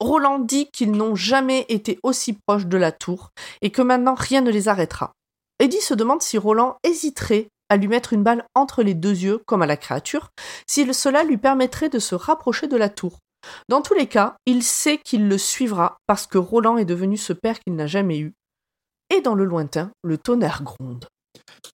Roland 0.00 0.40
dit 0.40 0.68
qu'ils 0.72 0.90
n'ont 0.90 1.14
jamais 1.14 1.64
été 1.68 2.00
aussi 2.02 2.36
proches 2.46 2.66
de 2.66 2.76
la 2.76 2.90
tour 2.90 3.30
et 3.60 3.70
que 3.70 3.82
maintenant 3.82 4.14
rien 4.14 4.40
ne 4.40 4.50
les 4.50 4.66
arrêtera. 4.66 5.12
Eddie 5.60 5.80
se 5.80 5.94
demande 5.94 6.22
si 6.22 6.38
Roland 6.38 6.76
hésiterait 6.82 7.46
à 7.68 7.76
lui 7.76 7.86
mettre 7.86 8.12
une 8.12 8.24
balle 8.24 8.44
entre 8.54 8.82
les 8.82 8.94
deux 8.94 9.16
yeux, 9.16 9.38
comme 9.46 9.62
à 9.62 9.66
la 9.66 9.76
créature, 9.76 10.30
si 10.66 10.92
cela 10.92 11.22
lui 11.22 11.38
permettrait 11.38 11.88
de 11.88 12.00
se 12.00 12.14
rapprocher 12.16 12.66
de 12.66 12.76
la 12.76 12.88
tour. 12.88 13.18
Dans 13.68 13.82
tous 13.82 13.94
les 13.94 14.06
cas, 14.06 14.36
il 14.46 14.62
sait 14.62 14.98
qu'il 14.98 15.28
le 15.28 15.38
suivra 15.38 15.98
parce 16.06 16.26
que 16.26 16.38
Roland 16.38 16.76
est 16.76 16.84
devenu 16.84 17.16
ce 17.16 17.32
père 17.32 17.58
qu'il 17.60 17.74
n'a 17.74 17.86
jamais 17.86 18.18
eu. 18.18 18.34
Et 19.14 19.20
dans 19.20 19.34
le 19.34 19.44
lointain, 19.44 19.90
le 20.02 20.16
tonnerre 20.18 20.62
gronde. 20.62 21.06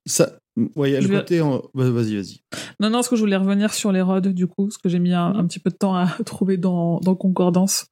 Ça, 0.06 0.32
ouais, 0.76 1.00
le 1.00 1.08
côté. 1.08 1.40
en- 1.40 1.62
bah, 1.74 1.90
Vas-y, 1.90 2.16
vas-y. 2.16 2.40
Non, 2.80 2.88
non, 2.90 2.98
parce 2.98 3.08
que 3.08 3.16
je 3.16 3.20
voulais 3.20 3.36
revenir 3.36 3.74
sur 3.74 3.92
les 3.92 4.00
rods, 4.00 4.20
du 4.20 4.46
coup, 4.46 4.64
parce 4.66 4.78
que 4.78 4.88
j'ai 4.88 4.98
mis 4.98 5.12
un, 5.12 5.34
un 5.34 5.46
petit 5.46 5.58
peu 5.60 5.70
de 5.70 5.76
temps 5.76 5.94
à 5.94 6.06
trouver 6.26 6.56
dans, 6.56 6.98
dans 7.00 7.14
Concordance. 7.14 7.86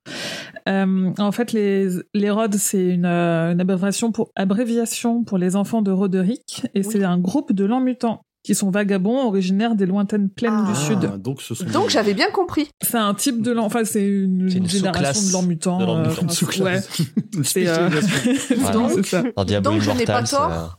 Euh, 0.68 1.12
en 1.18 1.32
fait, 1.32 1.52
les, 1.52 1.88
les 2.14 2.30
rods, 2.30 2.48
c'est 2.58 2.86
une, 2.88 3.04
euh, 3.04 3.52
une 3.52 3.60
abréviation, 3.60 4.10
pour, 4.12 4.30
abréviation 4.36 5.22
pour 5.24 5.38
les 5.38 5.54
enfants 5.56 5.82
de 5.82 5.90
Roderick, 5.90 6.66
et 6.74 6.82
c'est 6.82 7.04
un 7.04 7.18
groupe 7.18 7.52
de 7.52 7.64
lents 7.64 7.80
mutants 7.80 8.22
qui 8.46 8.54
sont 8.54 8.70
vagabonds, 8.70 9.26
originaires 9.26 9.74
des 9.74 9.86
lointaines 9.86 10.30
plaines 10.30 10.62
Ah. 10.66 10.72
du 10.72 10.74
Sud. 10.78 11.20
donc 11.20 11.42
ce 11.42 11.54
sont. 11.54 11.64
Donc 11.66 11.90
j'avais 11.90 12.14
bien 12.14 12.30
compris. 12.30 12.68
C'est 12.80 12.96
un 12.96 13.12
type 13.12 13.42
de 13.42 13.50
lent, 13.50 13.64
enfin, 13.64 13.84
c'est 13.84 14.06
une, 14.06 14.48
C'est 14.48 14.58
une 14.58 14.68
génération 14.68 15.26
de 15.28 15.32
lents 15.32 15.42
mutants. 15.42 15.78
de 15.78 15.84
lents 15.84 15.98
euh. 15.98 16.04
Une 17.34 17.44
C'est 17.44 17.66
euh. 17.66 17.88
Voilà. 18.56 19.32
Dans 19.36 19.44
Diablo 19.44 19.70
Donc, 19.72 19.80
je 19.82 19.90
n'ai 19.90 20.04
pas 20.04 20.22
tort. 20.22 20.78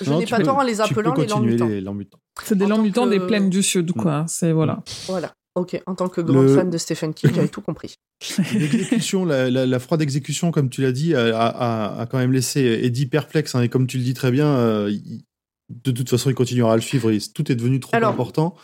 Je 0.00 0.10
Non, 0.10 0.18
n'ai 0.20 0.26
pas 0.26 0.38
peux- 0.38 0.42
tort 0.44 0.58
en 0.58 0.62
les 0.62 0.80
appelant 0.80 1.14
les 1.14 1.22
mutants. 1.40 2.18
C'est 2.44 2.56
des 2.56 2.66
mutants 2.66 3.04
que- 3.04 3.10
des 3.10 3.20
plaines 3.20 3.50
du 3.50 3.62
Sud, 3.62 3.92
quoi. 3.92 4.24
C'est 4.28 4.52
voilà. 4.52 4.80
Voilà. 5.08 5.32
Ok, 5.56 5.80
en 5.86 5.94
tant 5.96 6.08
que 6.08 6.20
grande 6.20 6.44
Le- 6.46 6.54
fan 6.54 6.70
de 6.70 6.78
Stephen 6.78 7.12
King, 7.14 7.30
j'avais 7.34 7.48
tout 7.48 7.60
compris. 7.60 7.94
L'exécution, 8.54 9.24
la, 9.24 9.50
la- 9.50 9.66
la 9.66 9.78
froide 9.80 10.02
exécution, 10.02 10.52
comme 10.52 10.68
tu 10.70 10.82
l'as 10.82 10.92
dit, 10.92 11.14
a, 11.16 11.36
a- 11.36 12.00
a 12.00 12.06
quand 12.06 12.18
même 12.18 12.32
laissé 12.32 12.60
Eddie 12.82 13.06
perplexe. 13.06 13.54
hein, 13.56 13.62
et 13.62 13.68
comme 13.68 13.86
tu 13.88 13.98
le 13.98 14.04
dis 14.04 14.14
très 14.14 14.30
bien, 14.30 14.46
euh, 14.46 14.88
il- 14.90 15.22
de 15.68 15.90
toute 15.90 16.08
façon, 16.08 16.30
il 16.30 16.34
continuera 16.34 16.72
à 16.72 16.76
le 16.76 16.82
suivre. 16.82 17.10
et 17.10 17.18
tout 17.34 17.50
est 17.52 17.54
devenu 17.54 17.78
trop 17.80 17.94
Alors- 17.96 18.10
important. 18.10 18.54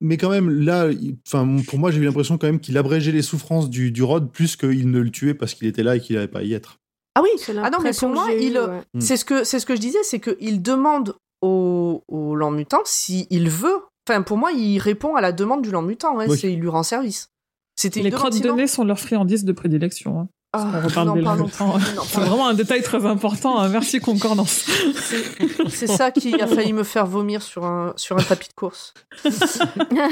Mais 0.00 0.16
quand 0.16 0.30
même, 0.30 0.50
là, 0.50 0.90
il- 0.90 1.16
enfin, 1.26 1.46
pour 1.68 1.78
moi, 1.78 1.90
j'ai 1.90 2.00
eu 2.00 2.04
l'impression 2.04 2.38
quand 2.38 2.46
même 2.46 2.60
qu'il 2.60 2.76
abrégeait 2.78 3.12
les 3.12 3.22
souffrances 3.22 3.70
du, 3.70 3.90
du 3.92 4.02
Rod 4.02 4.30
plus 4.32 4.56
qu'il 4.56 4.90
ne 4.90 4.98
le 5.00 5.10
tuait 5.10 5.34
parce 5.34 5.54
qu'il 5.54 5.66
était 5.68 5.82
là 5.82 5.96
et 5.96 6.00
qu'il 6.00 6.16
n'avait 6.16 6.28
pas 6.28 6.40
à 6.40 6.42
y 6.42 6.52
être. 6.54 6.78
Ah 7.14 7.20
oui, 7.22 7.28
C'est 7.36 7.56
ah 7.58 7.70
non, 7.70 7.78
mais 7.82 7.92
pour 7.92 8.08
moi, 8.08 8.26
que 8.26 8.32
j'ai 8.32 8.46
il, 8.46 8.54
eue, 8.54 8.58
ouais. 8.58 8.80
Mm. 8.94 9.00
c'est 9.00 9.16
ce 9.18 9.24
que 9.24 9.44
c'est 9.44 9.58
ce 9.60 9.66
que 9.66 9.76
je 9.76 9.80
disais, 9.80 9.98
c'est 10.02 10.18
qu'il 10.18 10.62
demande 10.62 11.14
au, 11.42 12.02
au 12.08 12.34
lent 12.34 12.50
mutant 12.50 12.80
s'il 12.84 13.48
veut. 13.50 13.76
Enfin, 14.08 14.22
pour 14.22 14.38
moi, 14.38 14.50
il 14.52 14.78
répond 14.78 15.14
à 15.14 15.20
la 15.20 15.30
demande 15.32 15.62
du 15.62 15.70
lent 15.70 15.82
mutant. 15.82 16.18
Hein, 16.18 16.26
Oui. 16.28 16.40
il 16.44 16.58
lui 16.58 16.68
rend 16.68 16.82
service. 16.82 17.28
C'était 17.76 18.00
Les 18.02 18.10
crottes 18.10 18.40
de 18.40 18.50
nez 18.50 18.66
sont 18.66 18.84
leurs 18.84 18.98
friandises 18.98 19.44
de 19.44 19.52
prédilection. 19.52 20.20
hein. 20.20 20.28
On 20.54 20.86
reparle 20.86 21.08
n'en 21.08 21.22
parlons 21.24 21.44
plus, 21.48 21.64
C'est 22.08 22.20
vraiment 22.20 22.46
un 22.48 22.52
détail 22.54 22.82
très 22.82 23.06
important. 23.06 23.58
hein. 23.58 23.68
Merci 23.70 24.00
Concordance. 24.00 24.66
C'est- 25.00 25.68
C'est 25.70 25.86
ça 25.86 26.10
qui 26.10 26.38
a 26.40 26.46
failli 26.46 26.74
me 26.74 26.82
faire 26.84 27.06
vomir 27.06 27.40
sur 27.40 27.64
un, 27.64 27.94
sur 27.96 28.18
un 28.18 28.22
tapis 28.22 28.48
de 28.48 28.54
course. 28.54 28.92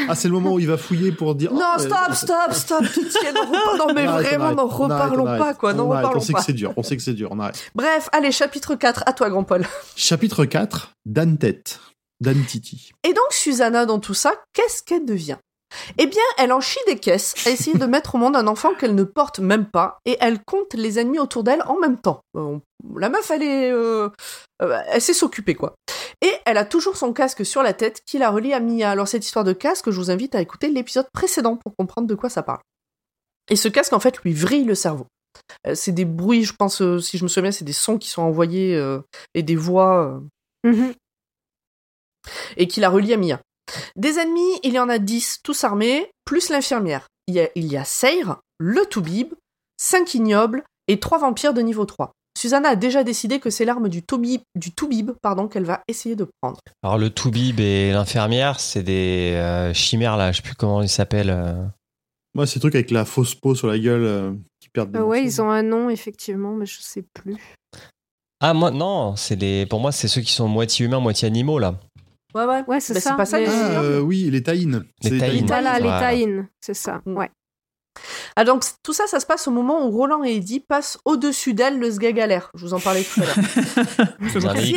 Ah, 0.08 0.14
c'est 0.14 0.28
le 0.28 0.34
moment 0.34 0.52
où 0.54 0.58
il 0.58 0.66
va 0.66 0.76
fouiller 0.76 1.12
pour 1.12 1.34
dire. 1.34 1.52
non, 1.52 1.60
oh, 1.76 1.80
stop, 1.80 1.92
euh, 2.10 2.14
stop, 2.14 2.52
stop, 2.52 2.82
pitié, 2.84 3.20
Non, 3.78 3.92
mais 3.94 4.04
arrête, 4.06 4.26
vraiment, 4.26 4.54
n'en 4.54 4.66
reparlons 4.66 5.26
arrête. 5.26 5.38
pas, 5.40 5.54
quoi, 5.54 5.74
On 5.74 6.20
sait 6.20 6.32
pas. 6.32 6.38
que 6.40 6.44
c'est 6.44 6.52
dur, 6.52 6.72
on 6.76 6.82
sait 6.82 6.96
que 6.96 7.02
c'est 7.02 7.12
dur, 7.14 7.28
on 7.32 7.38
arrête. 7.38 7.70
Bref, 7.74 8.08
allez, 8.12 8.32
chapitre 8.32 8.74
4, 8.74 9.04
à 9.06 9.12
toi, 9.12 9.30
grand 9.30 9.44
Paul. 9.44 9.66
Chapitre 9.96 10.44
4, 10.44 10.92
Dan 11.06 11.38
Tête. 11.38 11.80
Dan 12.20 12.42
Titi. 12.44 12.90
Et 13.04 13.08
donc, 13.14 13.24
Susanna, 13.30 13.86
dans 13.86 13.98
tout 13.98 14.14
ça, 14.14 14.32
qu'est-ce 14.52 14.82
qu'elle 14.82 15.06
devient? 15.06 15.36
Eh 15.98 16.06
bien, 16.06 16.22
elle 16.38 16.52
en 16.52 16.60
chie 16.60 16.80
des 16.86 16.98
caisses 16.98 17.34
à 17.46 17.50
essayer 17.50 17.76
de 17.76 17.86
mettre 17.86 18.14
au 18.14 18.18
monde 18.18 18.36
un 18.36 18.46
enfant 18.46 18.74
qu'elle 18.74 18.94
ne 18.94 19.04
porte 19.04 19.38
même 19.38 19.66
pas, 19.66 19.98
et 20.04 20.16
elle 20.20 20.42
compte 20.42 20.74
les 20.74 20.98
ennemis 20.98 21.18
autour 21.18 21.44
d'elle 21.44 21.62
en 21.66 21.78
même 21.78 22.00
temps. 22.00 22.20
Euh, 22.36 22.58
la 22.96 23.08
meuf, 23.08 23.30
elle 23.30 23.42
est... 23.42 23.70
euh, 23.70 24.08
euh, 24.62 24.80
elle 24.88 25.00
sait 25.00 25.14
s'occuper, 25.14 25.54
quoi. 25.54 25.74
Et 26.22 26.32
elle 26.44 26.56
a 26.56 26.64
toujours 26.64 26.96
son 26.96 27.12
casque 27.12 27.46
sur 27.46 27.62
la 27.62 27.72
tête 27.72 28.02
qui 28.06 28.18
la 28.18 28.30
relie 28.30 28.52
à 28.52 28.60
Mia. 28.60 28.90
Alors, 28.90 29.08
cette 29.08 29.24
histoire 29.24 29.44
de 29.44 29.52
casque, 29.52 29.90
je 29.90 29.96
vous 29.96 30.10
invite 30.10 30.34
à 30.34 30.40
écouter 30.40 30.68
l'épisode 30.68 31.06
précédent 31.12 31.56
pour 31.56 31.74
comprendre 31.76 32.08
de 32.08 32.14
quoi 32.14 32.28
ça 32.28 32.42
parle. 32.42 32.60
Et 33.48 33.56
ce 33.56 33.68
casque, 33.68 33.92
en 33.92 34.00
fait, 34.00 34.18
lui 34.22 34.32
vrille 34.32 34.64
le 34.64 34.74
cerveau. 34.74 35.06
Euh, 35.66 35.74
c'est 35.74 35.92
des 35.92 36.04
bruits, 36.04 36.44
je 36.44 36.54
pense, 36.54 36.82
si 37.00 37.16
je 37.16 37.24
me 37.24 37.28
souviens, 37.28 37.52
c'est 37.52 37.64
des 37.64 37.72
sons 37.72 37.98
qui 37.98 38.08
sont 38.08 38.22
envoyés 38.22 38.78
et 39.34 39.42
des 39.42 39.56
voix... 39.56 40.20
Mhm. 40.62 40.92
et 42.58 42.68
qui 42.68 42.80
la 42.80 42.90
relie 42.90 43.14
à 43.14 43.16
Mia. 43.16 43.40
Des 43.96 44.18
ennemis, 44.18 44.58
il 44.62 44.72
y 44.72 44.78
en 44.78 44.88
a 44.88 44.98
10, 44.98 45.40
tous 45.42 45.64
armés, 45.64 46.10
plus 46.24 46.48
l'infirmière. 46.48 47.06
Il 47.26 47.34
y 47.34 47.40
a, 47.40 47.48
il 47.54 47.66
y 47.70 47.76
a 47.76 47.84
Seyre, 47.84 48.40
le 48.58 48.84
Toubib, 48.86 49.34
5 49.78 50.14
ignobles 50.14 50.62
et 50.88 50.98
3 51.00 51.18
vampires 51.18 51.54
de 51.54 51.60
niveau 51.62 51.84
3. 51.86 52.12
Susanna 52.38 52.70
a 52.70 52.76
déjà 52.76 53.04
décidé 53.04 53.40
que 53.40 53.50
c'est 53.50 53.64
l'arme 53.64 53.88
du 53.88 54.02
Toubib, 54.02 54.40
du 54.54 54.72
Toubib 54.72 55.10
pardon, 55.20 55.48
qu'elle 55.48 55.64
va 55.64 55.82
essayer 55.88 56.16
de 56.16 56.26
prendre. 56.40 56.58
Alors 56.82 56.96
le 56.96 57.10
Toubib 57.10 57.60
et 57.60 57.92
l'infirmière, 57.92 58.60
c'est 58.60 58.82
des 58.82 59.32
euh, 59.34 59.74
chimères 59.74 60.16
là, 60.16 60.32
je 60.32 60.36
sais 60.36 60.42
plus 60.42 60.54
comment 60.54 60.80
ils 60.82 60.88
s'appellent. 60.88 61.30
euh. 61.30 61.64
Moi, 62.34 62.46
ces 62.46 62.60
trucs 62.60 62.76
avec 62.76 62.92
la 62.92 63.04
fausse 63.04 63.34
peau 63.34 63.54
sur 63.56 63.66
la 63.66 63.78
gueule 63.78 64.04
euh, 64.04 64.32
qui 64.60 64.68
perdent 64.68 64.92
des 64.92 65.00
Euh, 65.00 65.02
ouais, 65.02 65.24
ils 65.24 65.42
ont 65.42 65.50
un 65.50 65.62
nom, 65.64 65.90
effectivement, 65.90 66.54
mais 66.54 66.66
je 66.66 66.80
sais 66.80 67.02
plus. 67.12 67.36
Ah 68.42 68.54
moi 68.54 68.70
non, 68.70 69.16
c'est 69.16 69.36
des 69.36 69.66
pour 69.66 69.80
moi 69.80 69.92
c'est 69.92 70.08
ceux 70.08 70.22
qui 70.22 70.32
sont 70.32 70.48
moitié 70.48 70.86
humains, 70.86 71.00
moitié 71.00 71.26
animaux 71.28 71.58
là. 71.58 71.74
Ouais, 72.34 72.44
ouais. 72.44 72.62
Ouais, 72.68 72.80
c'est 72.80 72.94
Bah, 72.94 73.00
ça. 73.00 73.10
c'est 73.10 73.16
pas 73.16 73.24
ça 73.26 73.38
Ah, 73.46 73.80
euh, 73.82 74.00
oui, 74.00 74.28
les 74.30 74.42
taïnes. 74.42 74.84
Les 75.02 75.18
taïnes. 75.18 75.46
Voilà, 75.46 75.74
les 75.78 75.82
Voilà. 75.84 76.00
taïnes, 76.00 76.48
c'est 76.60 76.74
ça. 76.74 77.00
Mm. 77.06 77.16
Ouais. 77.16 77.30
Ah, 78.36 78.44
donc 78.44 78.62
tout 78.84 78.92
ça, 78.92 79.06
ça 79.08 79.18
se 79.18 79.26
passe 79.26 79.48
au 79.48 79.50
moment 79.50 79.84
où 79.84 79.90
Roland 79.90 80.22
et 80.24 80.36
Eddie 80.36 80.60
passent 80.60 80.96
au-dessus 81.04 81.54
d'elle 81.54 81.78
le 81.80 81.90
sgagalaire. 81.90 82.50
Je 82.54 82.64
vous 82.64 82.72
en 82.72 82.78
parlais 82.78 83.02
tout 83.02 83.20
à 83.20 83.24
l'heure. 83.26 83.34
C'est 84.32 84.46
un 84.46 84.54
Si 84.54 84.74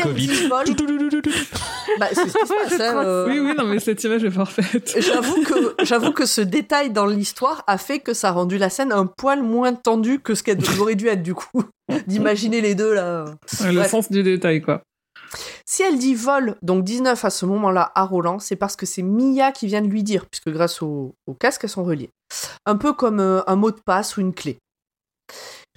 bah, 1.99 2.08
c'est 2.12 2.16
ce 2.16 2.24
qui 2.24 2.32
se 2.32 2.47
passe. 2.70 2.80
hein, 2.80 3.04
euh. 3.06 3.28
Oui, 3.28 3.39
oui, 3.39 3.54
non, 3.58 3.66
mais 3.66 3.80
cette 3.80 4.04
image 4.04 4.24
est 4.24 4.32
parfaite. 4.32 4.95
J'avoue 4.99 5.43
que, 5.43 5.76
j'avoue 5.86 6.12
que 6.12 6.26
ce 6.26 6.41
détail 6.41 6.89
dans 6.91 7.06
l'histoire 7.06 7.64
a 7.68 7.78
fait 7.78 7.99
que 7.99 8.14
ça 8.14 8.30
a 8.30 8.32
rendu 8.32 8.58
la 8.58 8.70
scène 8.70 8.91
un 8.91 9.06
poil 9.06 9.43
moins 9.43 9.74
tendue 9.74 10.20
que 10.20 10.34
ce 10.36 10.41
qu'elle 10.43 10.58
aurait 10.80 10.95
dû 10.95 11.08
être 11.08 11.22
du 11.24 11.36
coup. 11.36 11.64
D'imaginer 12.08 12.62
les 12.62 12.76
deux 12.76 12.93
là. 12.93 13.26
Le 13.66 13.76
Bref. 13.76 13.91
sens 13.91 14.12
du 14.12 14.24
détail, 14.24 14.62
quoi. 14.62 14.82
Si 15.66 15.82
elle 15.84 15.98
dit 15.98 16.16
vol, 16.16 16.56
donc 16.62 16.84
19 16.84 17.24
à 17.26 17.30
ce 17.30 17.46
moment-là 17.46 17.92
à 17.96 18.04
Roland, 18.06 18.40
c'est 18.40 18.56
parce 18.56 18.76
que 18.76 18.86
c'est 18.86 19.02
Mia 19.02 19.52
qui 19.52 19.68
vient 19.68 19.82
de 19.82 19.88
lui 19.88 20.04
dire, 20.04 20.26
puisque 20.28 20.50
grâce 20.50 20.82
au, 20.82 21.16
au 21.28 21.34
casque, 21.34 21.64
elles 21.64 21.70
sont 21.70 21.84
reliées. 21.84 22.10
Un 22.66 22.76
peu 22.78 22.94
comme 22.94 23.20
euh, 23.20 23.42
un 23.48 23.56
mot 23.56 23.72
de 23.72 23.80
passe 23.86 24.18
ou 24.18 24.22
une 24.22 24.34
clé. 24.34 24.58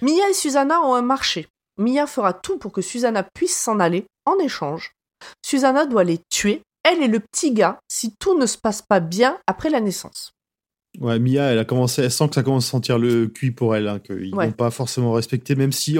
Mia 0.01 0.29
et 0.29 0.33
Susanna 0.33 0.81
ont 0.81 0.93
un 0.93 1.01
marché. 1.01 1.47
Mia 1.79 2.07
fera 2.07 2.33
tout 2.33 2.57
pour 2.57 2.71
que 2.71 2.81
Susanna 2.81 3.23
puisse 3.23 3.57
s'en 3.57 3.79
aller. 3.79 4.05
En 4.25 4.37
échange, 4.39 4.91
Susanna 5.45 5.85
doit 5.85 6.03
les 6.03 6.19
tuer, 6.29 6.61
elle 6.83 7.01
et 7.01 7.07
le 7.07 7.19
petit 7.19 7.53
gars, 7.53 7.79
si 7.89 8.13
tout 8.19 8.37
ne 8.37 8.45
se 8.45 8.57
passe 8.57 8.81
pas 8.81 8.99
bien 8.99 9.37
après 9.47 9.69
la 9.69 9.79
naissance. 9.79 10.31
Ouais, 10.99 11.19
Mia, 11.19 11.43
elle 11.51 11.59
a 11.59 11.65
commencé, 11.65 12.01
elle 12.03 12.11
sent 12.11 12.27
que 12.29 12.35
ça 12.35 12.43
commence 12.43 12.67
à 12.67 12.71
sentir 12.71 12.97
le 12.97 13.27
cuit 13.27 13.51
pour 13.51 13.75
elle, 13.75 13.87
hein, 13.87 13.99
qu'ils 13.99 14.33
Ouais. 14.35 14.47
vont 14.47 14.51
pas 14.53 14.71
forcément 14.71 15.13
respecter, 15.13 15.55
même 15.55 15.71
si 15.71 15.97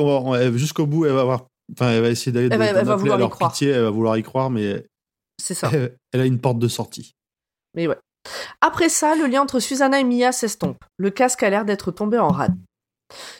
jusqu'au 0.55 0.87
bout, 0.87 1.05
elle 1.05 1.13
va 1.13 1.21
avoir, 1.21 1.45
enfin, 1.73 1.91
elle 1.91 2.01
va 2.01 2.09
essayer 2.09 2.31
d'aller, 2.31 2.47
Elle 2.51 2.61
elle 2.61 2.73
va 2.85 2.93
appeler 2.93 2.95
vouloir 2.95 3.15
à 3.17 3.19
y 3.19 3.21
leur 3.21 3.29
croire. 3.31 3.51
pitié, 3.51 3.69
elle 3.69 3.83
va 3.83 3.89
vouloir 3.89 4.17
y 4.17 4.23
croire, 4.23 4.49
mais 4.49 4.85
C'est 5.41 5.53
ça. 5.53 5.69
elle, 5.73 5.97
elle 6.13 6.21
a 6.21 6.25
une 6.25 6.39
porte 6.39 6.59
de 6.59 6.67
sortie. 6.67 7.13
Mais 7.75 7.87
ouais. 7.87 7.97
Après 8.61 8.89
ça, 8.89 9.15
le 9.15 9.25
lien 9.27 9.41
entre 9.41 9.59
Susanna 9.59 9.99
et 9.99 10.03
Mia 10.03 10.31
s'estompe. 10.31 10.83
Le 10.97 11.09
casque 11.11 11.43
a 11.43 11.49
l'air 11.49 11.65
d'être 11.65 11.91
tombé 11.91 12.17
en 12.19 12.29
rade. 12.29 12.55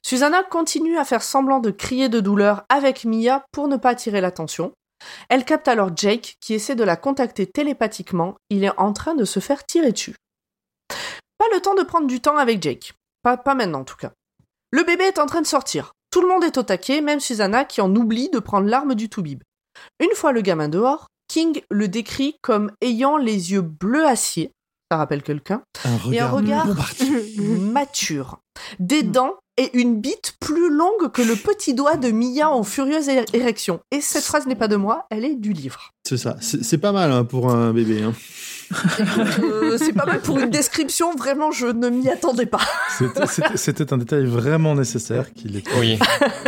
Susanna 0.05 0.43
continue 0.43 0.97
à 0.97 1.03
faire 1.03 1.23
semblant 1.23 1.59
de 1.59 1.71
crier 1.71 2.07
de 2.07 2.21
douleur 2.21 2.63
avec 2.69 3.03
Mia 3.03 3.43
pour 3.51 3.67
ne 3.67 3.75
pas 3.75 3.89
attirer 3.89 4.21
l'attention. 4.21 4.71
Elle 5.29 5.43
capte 5.45 5.67
alors 5.67 5.91
Jake 5.95 6.35
qui 6.39 6.53
essaie 6.53 6.75
de 6.75 6.83
la 6.85 6.95
contacter 6.95 7.47
télépathiquement. 7.47 8.35
Il 8.49 8.63
est 8.63 8.79
en 8.79 8.93
train 8.93 9.13
de 9.13 9.25
se 9.25 9.39
faire 9.39 9.65
tirer 9.65 9.91
dessus. 9.91 10.15
Pas 11.37 11.45
le 11.53 11.59
temps 11.59 11.75
de 11.75 11.83
prendre 11.83 12.07
du 12.07 12.21
temps 12.21 12.37
avec 12.37 12.61
Jake. 12.63 12.93
Pas, 13.23 13.37
pas 13.37 13.55
maintenant 13.55 13.81
en 13.81 13.83
tout 13.83 13.97
cas. 13.97 14.11
Le 14.71 14.83
bébé 14.83 15.03
est 15.03 15.19
en 15.19 15.25
train 15.25 15.41
de 15.41 15.47
sortir. 15.47 15.91
Tout 16.11 16.21
le 16.21 16.27
monde 16.27 16.43
est 16.43 16.57
au 16.57 16.63
taquet, 16.63 17.01
même 17.01 17.19
Susanna 17.19 17.65
qui 17.65 17.81
en 17.81 17.93
oublie 17.95 18.29
de 18.29 18.39
prendre 18.39 18.67
l'arme 18.67 18.95
du 18.95 19.09
Toubib. 19.09 19.41
Une 19.99 20.15
fois 20.15 20.31
le 20.31 20.41
gamin 20.41 20.69
dehors, 20.69 21.07
King 21.27 21.61
le 21.69 21.87
décrit 21.87 22.35
comme 22.41 22.71
ayant 22.81 23.17
les 23.17 23.51
yeux 23.51 23.61
bleu 23.61 24.05
acier, 24.05 24.51
ça 24.89 24.97
rappelle 24.97 25.21
quelqu'un, 25.21 25.61
Un 25.83 26.11
et 26.11 26.19
un 26.19 26.29
regard 26.29 26.67
mature, 27.59 28.39
des 28.79 29.03
dents 29.03 29.33
et 29.57 29.77
une 29.77 29.99
bite 29.99 30.35
plus 30.39 30.69
longue 30.69 31.11
que 31.11 31.21
le 31.21 31.35
petit 31.35 31.73
doigt 31.73 31.97
de 31.97 32.11
Mia 32.11 32.49
en 32.49 32.63
furieuse 32.63 33.09
érection. 33.33 33.79
Et 33.91 34.01
cette 34.01 34.23
phrase 34.23 34.45
n'est 34.45 34.55
pas 34.55 34.67
de 34.67 34.75
moi, 34.75 35.05
elle 35.09 35.25
est 35.25 35.35
du 35.35 35.51
livre. 35.51 35.91
C'est 36.07 36.17
ça. 36.17 36.37
C'est 36.41 36.63
c'est 36.63 36.77
pas 36.77 36.91
mal 36.91 37.11
hein, 37.11 37.25
pour 37.25 37.49
un 37.49 37.73
bébé. 37.73 38.03
hein. 38.03 38.13
Euh, 39.39 39.77
c'est 39.77 39.93
pas 39.93 40.05
mal 40.05 40.21
pour 40.21 40.39
une 40.39 40.49
description, 40.49 41.15
vraiment, 41.15 41.51
je 41.51 41.67
ne 41.67 41.89
m'y 41.89 42.09
attendais 42.09 42.45
pas. 42.45 42.59
C'était- 43.55 43.93
un 43.93 43.97
détail 43.97 44.25
vraiment 44.25 44.75
nécessaire 44.75 45.31
qu'il 45.33 45.55
est. 45.57 45.63
Oui. 45.79 45.97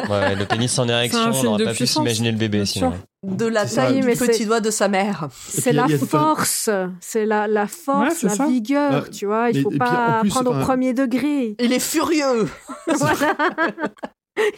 Ouais, 0.10 0.36
le 0.36 0.46
pénis 0.46 0.78
en 0.80 0.88
érection, 0.88 1.32
on 1.34 1.44
n'aurait 1.44 1.64
pas 1.66 1.74
pu 1.74 1.88
s'imaginer 1.88 2.32
le 2.32 2.38
bébé 2.38 2.66
sinon. 2.66 2.94
De 3.24 3.46
la 3.46 3.66
taille 3.66 4.00
du 4.02 4.06
mais 4.08 4.16
c'est- 4.16 4.28
petit 4.28 4.46
doigt 4.46 4.60
de 4.62 4.72
sa 4.72 4.88
mère. 4.88 5.28
C'est 5.48 5.74
la 5.74 5.88
force, 5.90 6.70
c'est 7.02 7.26
la, 7.26 7.48
la 7.48 7.64
Ouais, 7.64 7.68
force, 7.68 8.24
la 8.24 8.30
ça. 8.30 8.48
vigueur, 8.48 9.04
Ah, 9.06 9.10
tu 9.10 9.26
vois. 9.26 9.50
Il 9.52 9.58
mais- 9.58 9.62
faut 9.64 9.72
pas 9.72 10.20
plus, 10.22 10.30
prendre 10.30 10.52
au 10.56 10.60
premier 10.64 10.94
degré. 10.94 11.56
Il 11.60 11.74
est 11.74 11.80
furieux. 11.80 12.48
voilà. 12.88 13.36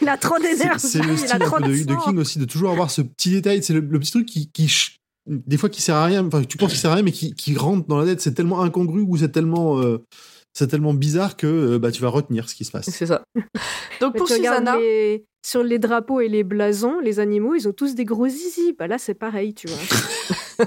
Il 0.00 0.08
a 0.08 0.16
trop 0.16 0.38
d'énergie, 0.38 0.78
c'est 0.86 1.02
le 1.02 1.12
il 1.12 1.18
style 1.18 1.32
a 1.32 1.38
trop 1.40 1.58
de. 1.58 1.72
King 2.04 2.18
aussi, 2.18 2.38
de 2.38 2.44
toujours 2.44 2.70
avoir 2.70 2.90
ce 2.90 3.02
petit 3.02 3.30
détail. 3.30 3.62
C'est 3.64 3.72
le, 3.74 3.80
le 3.80 3.98
petit 3.98 4.12
truc 4.12 4.26
qui, 4.26 4.48
des 5.26 5.56
fois 5.56 5.68
qui 5.68 5.82
sert 5.82 5.96
à 5.96 6.04
rien. 6.04 6.26
Enfin, 6.26 6.42
tu 6.42 6.56
penses 6.56 6.70
qu'il 6.70 6.80
sert 6.80 6.90
à 6.90 6.94
rien, 6.94 7.02
mais 7.02 7.12
qui, 7.12 7.34
qui 7.34 7.56
rentre 7.56 7.86
dans 7.86 7.98
la 7.98 8.06
tête. 8.06 8.20
C'est 8.20 8.34
tellement 8.34 8.62
incongru 8.62 9.00
ou 9.06 9.16
c'est 9.16 9.30
tellement, 9.30 9.80
euh, 9.80 10.04
c'est 10.52 10.68
tellement 10.68 10.94
bizarre 10.94 11.36
que 11.36 11.46
euh, 11.46 11.78
bah, 11.78 11.90
tu 11.92 12.02
vas 12.02 12.08
retenir 12.08 12.48
ce 12.48 12.54
qui 12.54 12.64
se 12.64 12.70
passe. 12.70 12.90
C'est 12.90 13.06
ça. 13.06 13.22
Donc 14.00 14.14
Mais 14.14 14.18
pour 14.18 14.28
Susanna, 14.28 14.76
les- 14.78 15.24
Sur 15.44 15.62
les 15.62 15.78
drapeaux 15.78 16.20
et 16.20 16.28
les 16.28 16.44
blasons, 16.44 16.98
les 17.00 17.20
animaux, 17.20 17.54
ils 17.54 17.68
ont 17.68 17.72
tous 17.72 17.94
des 17.94 18.04
gros 18.04 18.28
zizi. 18.28 18.74
Bah 18.78 18.86
là, 18.86 18.98
c'est 18.98 19.14
pareil, 19.14 19.54
tu 19.54 19.68
vois. 19.68 20.66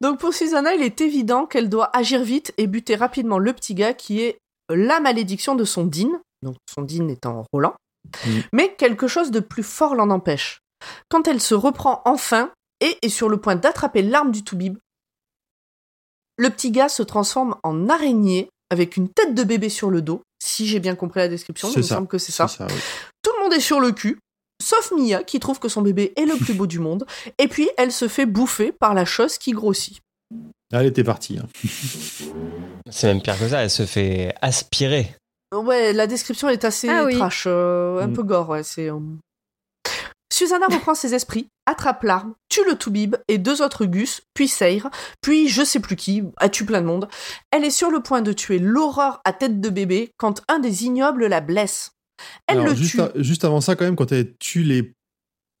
donc 0.00 0.18
pour 0.18 0.34
Susanna, 0.34 0.74
il 0.74 0.82
est 0.82 1.00
évident 1.00 1.46
qu'elle 1.46 1.68
doit 1.68 1.96
agir 1.96 2.22
vite 2.22 2.52
et 2.58 2.66
buter 2.66 2.94
rapidement 2.96 3.38
le 3.38 3.52
petit 3.52 3.74
gars 3.74 3.92
qui 3.92 4.20
est 4.20 4.38
la 4.68 5.00
malédiction 5.00 5.54
de 5.54 5.64
son 5.64 5.84
Dean, 5.84 6.20
donc 6.42 6.56
son 6.72 6.82
Dean 6.82 7.08
étant 7.08 7.44
Roland. 7.52 7.74
Mm. 8.26 8.30
Mais 8.52 8.74
quelque 8.76 9.08
chose 9.08 9.30
de 9.30 9.40
plus 9.40 9.62
fort 9.62 9.94
l'en 9.94 10.10
empêche. 10.10 10.60
Quand 11.08 11.28
elle 11.28 11.40
se 11.40 11.54
reprend 11.54 12.02
enfin 12.04 12.50
et 12.80 12.98
est 13.02 13.08
sur 13.08 13.28
le 13.28 13.36
point 13.38 13.56
d'attraper 13.56 14.02
l'arme 14.02 14.30
du 14.32 14.42
Toubib, 14.44 14.78
le 16.36 16.50
petit 16.50 16.70
gars 16.70 16.88
se 16.88 17.02
transforme 17.02 17.56
en 17.62 17.88
araignée 17.88 18.48
avec 18.70 18.96
une 18.96 19.08
tête 19.08 19.34
de 19.34 19.44
bébé 19.44 19.68
sur 19.68 19.90
le 19.90 20.02
dos, 20.02 20.22
si 20.42 20.66
j'ai 20.66 20.80
bien 20.80 20.96
compris 20.96 21.20
la 21.20 21.28
description, 21.28 21.70
il 21.70 21.76
me 21.78 21.82
semble 21.82 22.08
que 22.08 22.18
c'est 22.18 22.32
ça. 22.32 22.48
C'est 22.48 22.58
ça, 22.58 22.66
oui. 22.68 22.74
Tout 23.22 23.30
le 23.38 23.42
monde 23.44 23.52
est 23.52 23.60
sur 23.60 23.78
le 23.80 23.92
cul, 23.92 24.18
sauf 24.60 24.92
Mia 24.96 25.22
qui 25.22 25.38
trouve 25.38 25.60
que 25.60 25.68
son 25.68 25.82
bébé 25.82 26.12
est 26.16 26.26
le 26.26 26.36
plus 26.36 26.54
beau 26.54 26.66
du 26.66 26.78
monde, 26.80 27.06
et 27.38 27.46
puis 27.48 27.68
elle 27.76 27.92
se 27.92 28.08
fait 28.08 28.26
bouffer 28.26 28.72
par 28.72 28.94
la 28.94 29.04
chose 29.04 29.38
qui 29.38 29.52
grossit. 29.52 30.00
Elle 30.72 30.86
était 30.86 31.04
partie. 31.04 31.38
hein. 31.38 31.46
C'est 32.90 33.06
même 33.06 33.22
pire 33.22 33.38
que 33.38 33.48
ça, 33.48 33.62
elle 33.62 33.70
se 33.70 33.86
fait 33.86 34.34
aspirer. 34.42 35.14
Ouais, 35.54 35.92
la 35.92 36.08
description 36.08 36.48
est 36.48 36.64
assez 36.64 36.88
Ah 36.88 37.04
oui. 37.04 37.14
trash, 37.16 37.44
euh, 37.46 38.00
un 38.00 38.08
Mm. 38.08 38.12
peu 38.12 38.22
gore, 38.24 38.48
ouais, 38.48 38.64
c'est... 38.64 38.90
euh. 38.90 38.98
Susanna 40.34 40.66
reprend 40.66 40.96
ses 40.96 41.14
esprits, 41.14 41.46
attrape 41.64 42.02
l'arme, 42.02 42.34
tue 42.48 42.64
le 42.68 42.74
Toubib 42.74 43.14
et 43.28 43.38
deux 43.38 43.62
autres 43.62 43.86
Gus, 43.86 44.22
puis 44.34 44.48
Seyre, 44.48 44.90
puis 45.20 45.46
je 45.46 45.62
sais 45.62 45.78
plus 45.78 45.94
qui, 45.94 46.24
a 46.38 46.48
tué 46.48 46.64
plein 46.66 46.80
de 46.80 46.86
monde. 46.86 47.08
Elle 47.52 47.62
est 47.64 47.70
sur 47.70 47.88
le 47.88 48.00
point 48.00 48.20
de 48.20 48.32
tuer 48.32 48.58
l'horreur 48.58 49.20
à 49.24 49.32
tête 49.32 49.60
de 49.60 49.68
bébé 49.68 50.10
quand 50.16 50.42
un 50.48 50.58
des 50.58 50.86
ignobles 50.86 51.26
la 51.26 51.40
blesse. 51.40 51.92
Elle 52.48 52.58
Alors, 52.58 52.70
le 52.70 52.74
juste, 52.74 52.94
tue. 52.96 53.00
a- 53.00 53.12
juste 53.22 53.44
avant 53.44 53.60
ça, 53.60 53.76
quand 53.76 53.84
même, 53.84 53.94
quand 53.94 54.10
elle 54.10 54.36
tue 54.38 54.64
les. 54.64 54.92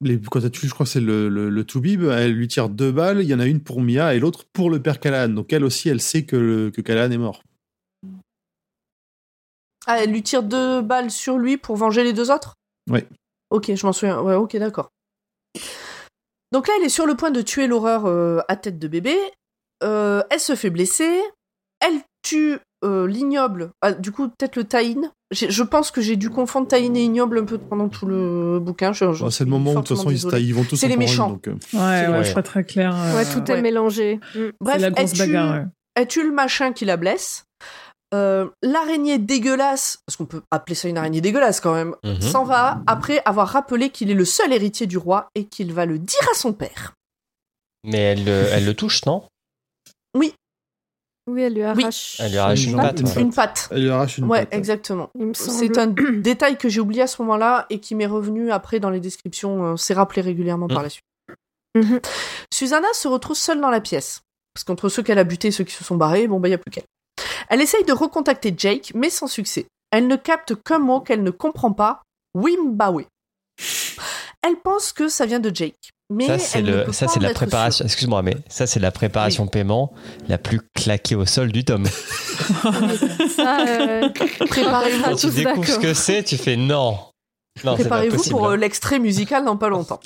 les 0.00 0.20
quand 0.20 0.40
elle 0.40 0.50
tue, 0.50 0.66
je 0.66 0.74
crois 0.74 0.86
que 0.86 0.90
c'est 0.90 1.00
le, 1.00 1.28
le, 1.28 1.50
le 1.50 1.64
Toubib, 1.64 2.02
elle 2.02 2.32
lui 2.32 2.48
tire 2.48 2.68
deux 2.68 2.90
balles. 2.90 3.22
Il 3.22 3.28
y 3.28 3.34
en 3.34 3.38
a 3.38 3.46
une 3.46 3.60
pour 3.62 3.80
Mia 3.80 4.12
et 4.16 4.18
l'autre 4.18 4.42
pour 4.52 4.70
le 4.70 4.82
père 4.82 4.98
Callahan. 4.98 5.28
Donc 5.28 5.52
elle 5.52 5.62
aussi, 5.62 5.88
elle 5.88 6.00
sait 6.00 6.24
que, 6.24 6.34
le, 6.34 6.70
que 6.72 6.80
Callahan 6.80 7.12
est 7.12 7.18
mort. 7.18 7.44
Ah, 9.86 10.02
elle 10.02 10.10
lui 10.10 10.24
tire 10.24 10.42
deux 10.42 10.80
balles 10.82 11.12
sur 11.12 11.38
lui 11.38 11.58
pour 11.58 11.76
venger 11.76 12.02
les 12.02 12.12
deux 12.12 12.32
autres? 12.32 12.54
Ouais. 12.90 13.06
Ok, 13.54 13.72
je 13.74 13.86
m'en 13.86 13.92
souviens. 13.92 14.20
Ouais, 14.20 14.34
ok, 14.34 14.56
d'accord. 14.56 14.90
Donc 16.52 16.68
là, 16.68 16.74
elle 16.78 16.84
est 16.84 16.88
sur 16.88 17.06
le 17.06 17.14
point 17.14 17.30
de 17.30 17.40
tuer 17.40 17.66
l'horreur 17.66 18.06
euh, 18.06 18.40
à 18.48 18.56
tête 18.56 18.78
de 18.78 18.88
bébé. 18.88 19.16
Euh, 19.82 20.22
elle 20.30 20.40
se 20.40 20.54
fait 20.54 20.70
blesser. 20.70 21.20
Elle 21.80 22.00
tue 22.22 22.58
euh, 22.84 23.06
l'ignoble. 23.06 23.70
Ah, 23.80 23.92
du 23.92 24.12
coup, 24.12 24.28
peut-être 24.28 24.56
le 24.56 24.64
Taïn. 24.64 25.12
Je 25.32 25.62
pense 25.62 25.90
que 25.90 26.00
j'ai 26.00 26.16
dû 26.16 26.30
confondre 26.30 26.68
Taïn 26.68 26.96
et 26.96 27.02
ignoble 27.04 27.38
un 27.38 27.44
peu 27.44 27.58
pendant 27.58 27.88
tout 27.88 28.06
le 28.06 28.58
bouquin. 28.60 28.92
Je- 28.92 29.12
je 29.12 29.24
Bon, 29.24 29.30
c'est 29.30 29.44
le 29.44 29.50
moment 29.50 29.72
où, 29.72 29.74
de 29.74 29.80
toute 29.80 29.96
façon, 29.96 30.10
ils, 30.10 30.54
vont 30.54 30.64
tous 30.64 30.76
C'est 30.76 30.88
les 30.88 30.96
méchants. 30.96 31.30
donc, 31.30 31.48
euh, 31.48 31.52
Ouais, 31.52 31.58
C'est 31.72 32.08
ouais, 32.08 32.24
c'est 32.24 32.34
pas 32.34 32.42
très 32.42 32.64
clair. 32.64 32.94
euh, 32.96 33.16
Ouais, 33.16 33.24
tout 33.24 33.50
ouais. 33.50 33.58
est 33.58 33.62
mélangé. 33.62 34.20
Bref, 34.60 34.80
la 34.80 34.90
elle 34.96 35.12
tue, 35.12 35.18
bagarre. 35.18 35.54
ouais. 35.54 35.64
elle 35.96 36.06
tue 36.08 36.22
le 36.24 36.32
machin 36.32 36.72
qui 36.72 36.84
la 36.84 36.96
blesse. 36.96 37.44
Euh, 38.12 38.48
L'araignée 38.62 39.18
dégueulasse, 39.18 39.98
parce 40.06 40.16
qu'on 40.16 40.26
peut 40.26 40.42
appeler 40.50 40.74
ça 40.74 40.88
une 40.88 40.98
araignée 40.98 41.20
dégueulasse 41.20 41.60
quand 41.60 41.74
même, 41.74 41.96
Mhm. 42.04 42.20
s'en 42.20 42.44
va 42.44 42.80
après 42.86 43.22
avoir 43.24 43.48
rappelé 43.48 43.90
qu'il 43.90 44.10
est 44.10 44.14
le 44.14 44.24
seul 44.24 44.52
héritier 44.52 44.86
du 44.86 44.98
roi 44.98 45.28
et 45.34 45.46
qu'il 45.46 45.72
va 45.72 45.86
le 45.86 45.98
dire 45.98 46.28
à 46.30 46.34
son 46.34 46.52
père. 46.52 46.92
Mais 47.84 47.98
elle, 47.98 48.24
le- 48.24 48.46
elle 48.52 48.64
le 48.66 48.74
touche, 48.74 49.04
non? 49.06 49.24
Oui, 51.26 51.42
elle 51.42 51.54
lui 51.54 51.62
arrache. 51.62 52.20
Elle 52.20 52.32
lui 52.32 52.38
arrache 52.38 52.64
une 52.64 52.72
Une 52.72 52.76
patte. 52.76 53.02
patte. 53.02 53.16
ouais. 53.16 53.22
Une 53.22 53.32
patte. 53.32 53.68
elle 53.72 53.82
lui 53.82 53.90
arrache 53.90 54.18
une 54.18 54.24
Ouais, 54.26 54.40
patte. 54.44 54.54
exactement. 54.54 55.10
C'est 55.32 55.78
un 55.78 55.86
détail 56.20 56.58
que 56.58 56.68
j'ai 56.68 56.80
oublié 56.80 57.00
à 57.02 57.06
ce 57.06 57.22
moment-là 57.22 57.64
et 57.70 57.80
qui 57.80 57.94
m'est 57.94 58.04
revenu 58.06 58.52
après 58.52 58.78
dans 58.78 58.90
les 58.90 59.00
descriptions. 59.00 59.64
euh, 59.72 59.76
C'est 59.76 59.94
rappelé 59.94 60.20
régulièrement 60.20 60.68
par 60.68 60.80
Mm. 60.80 60.82
la 60.82 60.90
suite. 60.90 61.04
Susanna 62.52 62.88
se 62.92 63.08
retrouve 63.08 63.36
seule 63.36 63.60
dans 63.60 63.70
la 63.70 63.80
pièce. 63.80 64.20
Parce 64.52 64.64
qu'entre 64.64 64.88
ceux 64.90 65.02
qu'elle 65.02 65.18
a 65.18 65.24
butés 65.24 65.48
et 65.48 65.50
ceux 65.50 65.64
qui 65.64 65.72
se 65.74 65.82
sont 65.82 65.96
barrés, 65.96 66.28
bon, 66.28 66.38
bah, 66.40 66.48
il 66.48 66.52
n'y 66.52 66.56
a 66.56 66.58
plus 66.58 66.70
qu'elle. 66.70 66.84
Elle 67.48 67.60
essaye 67.60 67.84
de 67.84 67.92
recontacter 67.92 68.54
Jake, 68.56 68.92
mais 68.94 69.10
sans 69.10 69.26
succès. 69.26 69.66
Elle 69.90 70.06
ne 70.08 70.16
capte 70.16 70.54
qu'un 70.64 70.78
mot 70.78 71.00
qu'elle 71.00 71.22
ne 71.22 71.30
comprend 71.30 71.72
pas 71.72 72.02
Wimbawe. 72.34 73.04
Elle 74.42 74.56
pense 74.62 74.92
que 74.92 75.08
ça 75.08 75.26
vient 75.26 75.40
de 75.40 75.54
Jake. 75.54 75.90
Mais 76.10 76.26
Ça, 76.26 76.38
c'est 76.38 76.60
le, 76.60 76.92
ça, 76.92 77.06
pas 77.06 77.12
c'est 77.12 77.20
la 77.20 77.32
préparation. 77.32 77.84
Excuse-moi, 77.84 78.22
mais 78.22 78.36
ça, 78.48 78.66
c'est 78.66 78.80
la 78.80 78.90
préparation 78.90 79.46
paiement 79.46 79.94
la 80.28 80.36
plus 80.36 80.60
claquée 80.74 81.14
au 81.14 81.24
sol 81.24 81.50
du 81.50 81.64
tome. 81.64 81.86
Ça, 83.36 83.66
euh, 83.66 84.10
Préparez-vous. 84.50 85.02
Quand 85.02 85.16
tu 85.16 85.30
découvres 85.30 85.66
ce 85.66 85.78
que 85.78 85.94
c'est, 85.94 86.22
tu 86.22 86.36
fais 86.36 86.56
non. 86.56 86.98
Préparez-vous 87.62 88.30
pour 88.30 88.48
euh, 88.48 88.56
l'extrait 88.56 88.98
musical 88.98 89.44
dans 89.44 89.56
pas 89.56 89.68
longtemps. 89.68 90.00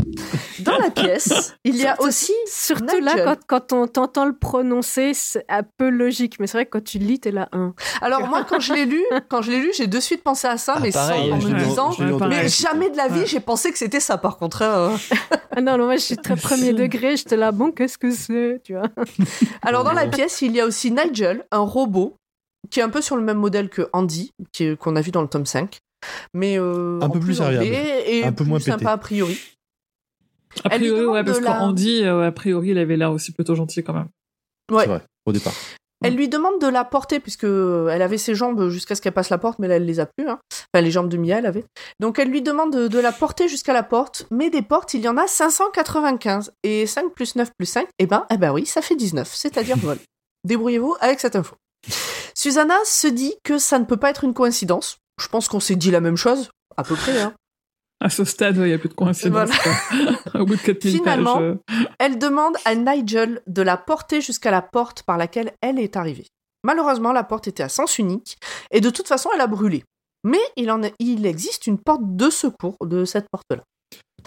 Dans 0.60 0.76
la 0.78 0.90
pièce, 0.90 1.54
il 1.64 1.76
y 1.76 1.86
a 1.86 1.94
Surtout- 1.94 2.06
aussi 2.08 2.32
Surtout 2.46 3.00
là, 3.00 3.14
quand, 3.24 3.36
quand 3.46 3.72
on 3.72 3.86
t'entend 3.86 4.26
le 4.26 4.36
prononcer, 4.36 5.12
c'est 5.14 5.44
un 5.48 5.62
peu 5.62 5.88
logique. 5.88 6.38
Mais 6.40 6.46
c'est 6.46 6.58
vrai 6.58 6.66
que 6.66 6.70
quand 6.78 6.84
tu 6.84 6.98
le 6.98 7.06
lis, 7.06 7.20
t'es 7.20 7.30
là, 7.30 7.48
un. 7.52 7.74
Alors 8.02 8.26
moi, 8.28 8.44
quand 8.48 8.60
je 8.60 8.74
l'ai 8.74 8.84
lu, 8.84 9.02
quand 9.28 9.40
je 9.42 9.50
l'ai 9.50 9.60
lu, 9.60 9.70
j'ai 9.74 9.86
de 9.86 9.98
suite 10.00 10.22
pensé 10.22 10.46
à 10.46 10.58
ça, 10.58 10.74
Ah, 10.76 10.80
mais 10.80 10.90
pareil, 10.90 11.30
sans, 11.30 11.36
en 11.36 11.40
je 11.40 11.48
me 11.48 11.58
disant. 11.58 11.90
Ouais, 11.98 12.28
Mais 12.28 12.48
jamais 12.48 12.90
de 12.90 12.96
la 12.96 13.08
vie, 13.08 13.20
Ouais. 13.20 13.26
j'ai 13.26 13.40
pensé 13.40 13.72
que 13.72 13.78
c'était 13.78 14.00
ça. 14.00 14.18
Par 14.18 14.36
contre, 14.36 14.62
hein. 14.62 14.96
Ah 15.56 15.60
non, 15.62 15.78
non, 15.78 15.86
moi, 15.86 15.96
je 15.96 16.02
suis 16.02 16.16
très 16.16 16.36
premier 16.36 16.72
degré. 16.74 17.16
J'étais 17.16 17.36
là, 17.36 17.50
bon, 17.50 17.72
qu'est-ce 17.72 17.96
que 17.98 18.10
c'est, 18.10 18.60
tu 18.62 18.74
vois 18.74 18.88
alors 19.62 19.84
dans 19.84 19.92
la 19.92 20.06
pièce, 20.06 20.42
il 20.42 20.52
y 20.54 20.60
a 20.60 20.66
aussi 20.66 20.90
Nigel, 20.92 21.44
un 21.50 21.58
robot 21.60 22.14
qui 22.70 22.80
est 22.80 22.82
un 22.82 22.90
peu 22.90 23.00
sur 23.00 23.16
le 23.16 23.22
même 23.22 23.38
modèle 23.38 23.68
que 23.70 23.88
Andy, 23.92 24.32
qu'on 24.78 24.96
a 24.96 25.00
vu 25.00 25.10
dans 25.10 25.22
le 25.22 25.28
tome 25.28 25.46
5, 25.46 25.78
mais 26.34 26.58
euh, 26.58 26.98
Un 27.00 27.08
peu 27.10 27.20
plus 27.20 27.34
serviable. 27.34 27.64
et 27.66 28.24
Un 28.24 28.32
peu 28.32 28.44
plus 28.44 28.50
moins 28.50 28.60
sympa 28.60 28.76
pété. 28.78 28.90
a 28.90 28.98
priori. 28.98 29.38
A 30.64 30.70
priori, 30.70 31.04
ouais, 31.06 31.24
parce 31.24 31.38
de 31.40 31.44
la- 31.44 31.58
qu'Andy, 31.58 32.02
euh, 32.04 32.26
a 32.26 32.32
priori, 32.32 32.70
il 32.70 32.78
avait 32.78 32.96
l'air 32.96 33.12
aussi 33.12 33.32
plutôt 33.32 33.54
gentil 33.54 33.82
quand 33.84 33.92
même. 33.92 34.08
Ouais. 34.72 34.82
C'est 34.84 34.88
vrai, 34.88 35.02
au 35.26 35.32
départ. 35.32 35.52
Elle 36.04 36.14
lui 36.14 36.28
demande 36.28 36.60
de 36.60 36.68
la 36.68 36.84
porter 36.84 37.18
puisque 37.18 37.42
euh, 37.44 37.88
elle 37.88 38.02
avait 38.02 38.18
ses 38.18 38.34
jambes 38.36 38.68
jusqu'à 38.68 38.94
ce 38.94 39.02
qu'elle 39.02 39.12
passe 39.12 39.30
la 39.30 39.38
porte, 39.38 39.58
mais 39.58 39.66
là 39.66 39.76
elle 39.76 39.84
les 39.84 39.98
a 39.98 40.06
plus. 40.06 40.28
Hein. 40.28 40.38
Enfin, 40.72 40.80
les 40.84 40.92
jambes 40.92 41.08
de 41.08 41.16
Mia, 41.16 41.38
elle 41.38 41.46
avait. 41.46 41.64
Donc 41.98 42.20
elle 42.20 42.28
lui 42.28 42.40
demande 42.40 42.72
de, 42.72 42.86
de 42.86 42.98
la 43.00 43.10
porter 43.10 43.48
jusqu'à 43.48 43.72
la 43.72 43.82
porte, 43.82 44.26
mais 44.30 44.48
des 44.48 44.62
portes, 44.62 44.94
il 44.94 45.00
y 45.00 45.08
en 45.08 45.16
a 45.16 45.26
595 45.26 46.52
et 46.62 46.86
5 46.86 47.12
plus 47.14 47.34
9 47.34 47.50
plus 47.58 47.66
5, 47.66 47.88
eh 47.98 48.06
ben, 48.06 48.26
eh 48.30 48.36
ben 48.36 48.52
oui, 48.52 48.64
ça 48.64 48.80
fait 48.80 48.94
19, 48.94 49.28
c'est-à-dire 49.34 49.76
vol. 49.78 49.98
Débrouillez-vous 50.44 50.94
avec 51.00 51.18
cette 51.18 51.34
info. 51.34 51.56
Susanna 52.34 52.76
se 52.84 53.08
dit 53.08 53.34
que 53.42 53.58
ça 53.58 53.80
ne 53.80 53.84
peut 53.84 53.96
pas 53.96 54.10
être 54.10 54.22
une 54.22 54.34
coïncidence. 54.34 54.98
Je 55.20 55.28
pense 55.28 55.48
qu'on 55.48 55.60
s'est 55.60 55.76
dit 55.76 55.90
la 55.90 56.00
même 56.00 56.16
chose, 56.16 56.50
à 56.76 56.84
peu 56.84 56.94
près. 56.94 57.20
Hein. 57.20 57.32
À 58.00 58.10
ce 58.10 58.22
stade, 58.24 58.56
ouais, 58.58 58.66
il 58.66 58.68
n'y 58.68 58.74
a 58.74 58.78
plus 58.78 58.88
de 58.90 58.94
coïncidence. 58.94 59.50
quoi. 59.58 59.72
Au 60.40 60.44
bout 60.46 60.54
de 60.54 60.60
4000 60.60 60.98
Finalement, 60.98 61.34
pages. 61.34 61.42
euh, 61.42 61.84
Elle 61.98 62.16
demande 62.20 62.56
à 62.64 62.76
Nigel 62.76 63.42
de 63.48 63.60
la 63.60 63.76
porter 63.76 64.20
jusqu'à 64.20 64.52
la 64.52 64.62
porte 64.62 65.02
par 65.02 65.16
laquelle 65.16 65.50
elle 65.62 65.80
est 65.80 65.96
arrivée. 65.96 66.26
Malheureusement, 66.62 67.10
la 67.12 67.24
porte 67.24 67.48
était 67.48 67.64
à 67.64 67.68
sens 67.68 67.98
unique 67.98 68.36
et 68.70 68.80
de 68.80 68.88
toute 68.90 69.08
façon, 69.08 69.30
elle 69.34 69.40
a 69.40 69.48
brûlé. 69.48 69.82
Mais 70.22 70.38
il, 70.56 70.70
en 70.70 70.84
a- 70.84 70.90
il 71.00 71.26
existe 71.26 71.66
une 71.66 71.78
porte 71.78 72.02
de 72.04 72.30
secours 72.30 72.76
de 72.84 73.04
cette 73.04 73.26
porte-là. 73.32 73.64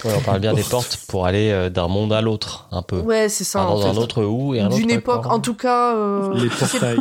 Ouais, 0.03 0.15
on 0.17 0.21
parle 0.21 0.41
bien 0.41 0.53
des 0.53 0.63
portes 0.69 0.97
pour 1.07 1.25
aller 1.25 1.49
euh, 1.51 1.69
d'un 1.69 1.87
monde 1.87 2.11
à 2.11 2.19
l'autre, 2.21 2.67
un 2.71 2.81
peu. 2.81 2.99
Ouais, 2.99 3.29
c'est 3.29 3.45
ça. 3.45 3.61
Enfin, 3.63 3.71
en 3.71 3.79
dans 3.79 3.99
un 3.99 4.03
autre 4.03 4.21
où 4.25 4.53
et 4.53 4.59
un 4.59 4.67
autre 4.67 4.75
D'une 4.75 4.91
époque, 4.91 5.27
en 5.27 5.39
tout 5.39 5.55
cas. 5.55 5.95
euh, 5.95 6.33
Les 6.33 6.49
portails. 6.49 6.99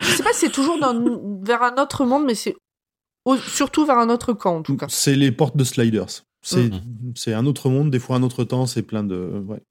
Je 0.00 0.06
sais 0.06 0.22
pas 0.22 0.32
si 0.32 0.38
c'est 0.46 0.52
toujours 0.52 0.78
dans- 0.78 0.94
vers 1.42 1.62
un 1.64 1.74
autre 1.82 2.04
monde, 2.04 2.24
mais 2.26 2.36
c'est 2.36 2.54
au- 3.24 3.36
surtout 3.36 3.84
vers 3.86 3.98
un 3.98 4.10
autre 4.10 4.32
camp, 4.32 4.56
en 4.58 4.62
tout 4.62 4.76
cas. 4.76 4.86
C'est 4.88 5.14
les 5.16 5.32
portes 5.32 5.56
de 5.56 5.64
Sliders. 5.64 6.24
C'est 6.44 6.70
Mhm. 6.70 7.12
c'est 7.14 7.34
un 7.34 7.46
autre 7.46 7.68
monde, 7.70 7.90
des 7.90 7.98
fois 8.00 8.16
un 8.16 8.22
autre 8.22 8.42
temps, 8.44 8.66
c'est 8.66 8.82
plein 8.82 9.04
de. 9.04 9.44
Ouais. 9.46 9.62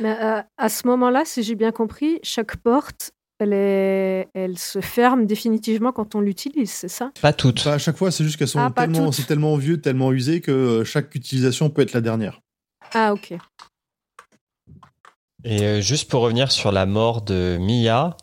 Mais 0.00 0.16
euh, 0.22 0.42
à 0.56 0.68
ce 0.68 0.86
moment-là, 0.86 1.22
si 1.24 1.42
j'ai 1.42 1.54
bien 1.56 1.72
compris, 1.72 2.18
chaque 2.22 2.56
porte, 2.56 3.10
elle, 3.40 3.52
est... 3.52 4.28
elle 4.34 4.56
se 4.58 4.80
ferme 4.80 5.26
définitivement 5.26 5.90
quand 5.92 6.14
on 6.14 6.20
l'utilise, 6.20 6.70
c'est 6.70 6.88
ça? 6.88 7.10
Pas 7.20 7.32
toutes. 7.32 7.66
À 7.66 7.78
chaque 7.78 7.96
fois, 7.96 8.10
c'est 8.12 8.22
juste 8.24 8.36
qu'elles 8.36 8.48
sont 8.48 8.60
Ah, 8.60 8.70
tellement, 8.74 9.10
tellement 9.10 9.56
vieux, 9.56 9.80
tellement 9.80 10.12
usé 10.12 10.40
que 10.40 10.52
euh, 10.52 10.84
chaque 10.84 11.14
utilisation 11.16 11.68
peut 11.70 11.82
être 11.82 11.92
la 11.94 12.00
dernière. 12.00 12.40
Ah, 12.92 13.12
ok. 13.12 13.34
Et 15.44 15.62
euh, 15.62 15.80
juste 15.80 16.10
pour 16.10 16.22
revenir 16.22 16.50
sur 16.50 16.72
la 16.72 16.86
mort 16.86 17.22
de 17.22 17.58
Mia, 17.60 18.16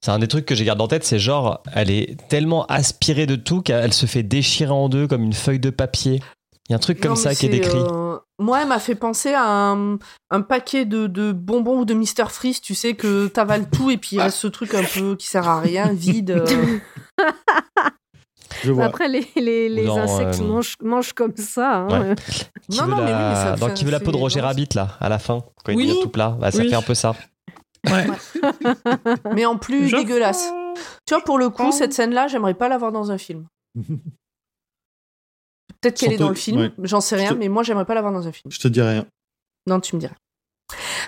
c'est 0.00 0.10
un 0.10 0.18
des 0.18 0.28
trucs 0.28 0.46
que 0.46 0.54
j'ai 0.54 0.64
gardé 0.64 0.82
en 0.82 0.88
tête, 0.88 1.04
c'est 1.04 1.18
genre, 1.18 1.62
elle 1.74 1.90
est 1.90 2.16
tellement 2.28 2.64
aspirée 2.66 3.26
de 3.26 3.36
tout 3.36 3.62
qu'elle 3.62 3.92
se 3.92 4.06
fait 4.06 4.22
déchirer 4.22 4.70
en 4.70 4.88
deux 4.88 5.06
comme 5.08 5.22
une 5.24 5.32
feuille 5.32 5.58
de 5.60 5.70
papier. 5.70 6.20
Il 6.68 6.72
y 6.72 6.74
a 6.74 6.76
un 6.76 6.80
truc 6.80 7.00
comme 7.00 7.10
Non, 7.12 7.16
ça 7.16 7.34
qui 7.34 7.46
est 7.46 7.48
décrit. 7.48 7.78
euh, 7.78 8.18
Moi, 8.38 8.60
elle 8.60 8.68
m'a 8.68 8.78
fait 8.78 8.94
penser 8.94 9.32
à 9.32 9.42
un, 9.48 9.98
un 10.30 10.40
paquet 10.42 10.84
de, 10.84 11.06
de 11.06 11.32
bonbons 11.32 11.78
ou 11.80 11.84
de 11.86 11.94
Mister 11.94 12.24
Freeze, 12.28 12.60
tu 12.60 12.74
sais, 12.74 12.92
que 12.94 13.26
t'avales 13.28 13.70
tout 13.70 13.90
et 13.90 13.96
puis 13.96 14.16
il 14.16 14.20
reste 14.20 14.36
ce 14.36 14.48
truc 14.48 14.74
un 14.74 14.84
peu 14.84 15.16
qui 15.16 15.26
sert 15.26 15.48
à 15.48 15.60
rien, 15.60 15.92
vide. 15.94 16.30
euh. 16.32 16.78
Je 18.64 18.72
vois. 18.72 18.84
Après, 18.86 19.08
les, 19.08 19.26
les, 19.36 19.68
les 19.68 19.84
Dans, 19.84 19.98
insectes 19.98 20.40
euh, 20.40 20.44
mangent, 20.44 20.74
mangent 20.82 21.12
comme 21.12 21.36
ça. 21.36 21.76
hein. 21.76 21.88
Ouais. 22.10 22.14
Qui 22.70 22.76
Non, 22.78 22.84
veut 22.86 22.90
non, 22.90 22.96
mais 22.98 23.12
oui, 23.12 23.18
mais 23.28 23.34
ça 23.34 23.56
Dans 23.56 23.70
Qui 23.70 23.84
veut 23.84 23.90
la 23.90 24.00
peau 24.00 24.10
de 24.10 24.16
Roger 24.16 24.40
Rabbit, 24.40 24.68
là, 24.74 24.96
à 25.00 25.08
la 25.08 25.18
fin, 25.18 25.42
quand 25.64 25.72
Oui. 25.74 25.84
il 25.88 25.94
dit 25.94 26.00
tout 26.02 26.08
plat, 26.08 26.36
bah, 26.40 26.50
ça 26.50 26.58
Oui. 26.58 26.68
fait 26.68 26.74
un 26.74 26.82
peu 26.82 26.94
ça. 26.94 27.14
Ouais. 27.90 28.06
Mais 29.34 29.44
en 29.46 29.56
plus 29.58 29.88
Je- 29.88 29.96
dégueulasse. 29.96 30.50
Tu 31.06 31.14
vois, 31.14 31.22
pour 31.24 31.38
le 31.38 31.48
coup, 31.50 31.72
cette 31.72 31.92
scène-là, 31.92 32.28
j'aimerais 32.28 32.54
pas 32.54 32.68
la 32.68 32.78
voir 32.78 32.92
dans 32.92 33.10
un 33.10 33.18
film. 33.18 33.46
Peut-être 35.80 35.98
qu'elle 35.98 36.12
est 36.12 36.16
dans 36.18 36.28
le 36.28 36.34
film, 36.34 36.60
ouais. 36.60 36.72
j'en 36.82 37.00
sais 37.00 37.16
rien, 37.16 37.30
te- 37.30 37.34
mais 37.38 37.48
moi, 37.48 37.62
j'aimerais 37.62 37.84
pas 37.84 37.94
la 37.94 38.00
voir 38.00 38.12
dans 38.12 38.26
un 38.26 38.32
film. 38.32 38.50
Je 38.50 38.58
te 38.58 38.66
dis 38.68 38.82
rien. 38.82 39.06
Non, 39.66 39.78
tu 39.80 39.94
me 39.94 40.00
dirais. 40.00 40.16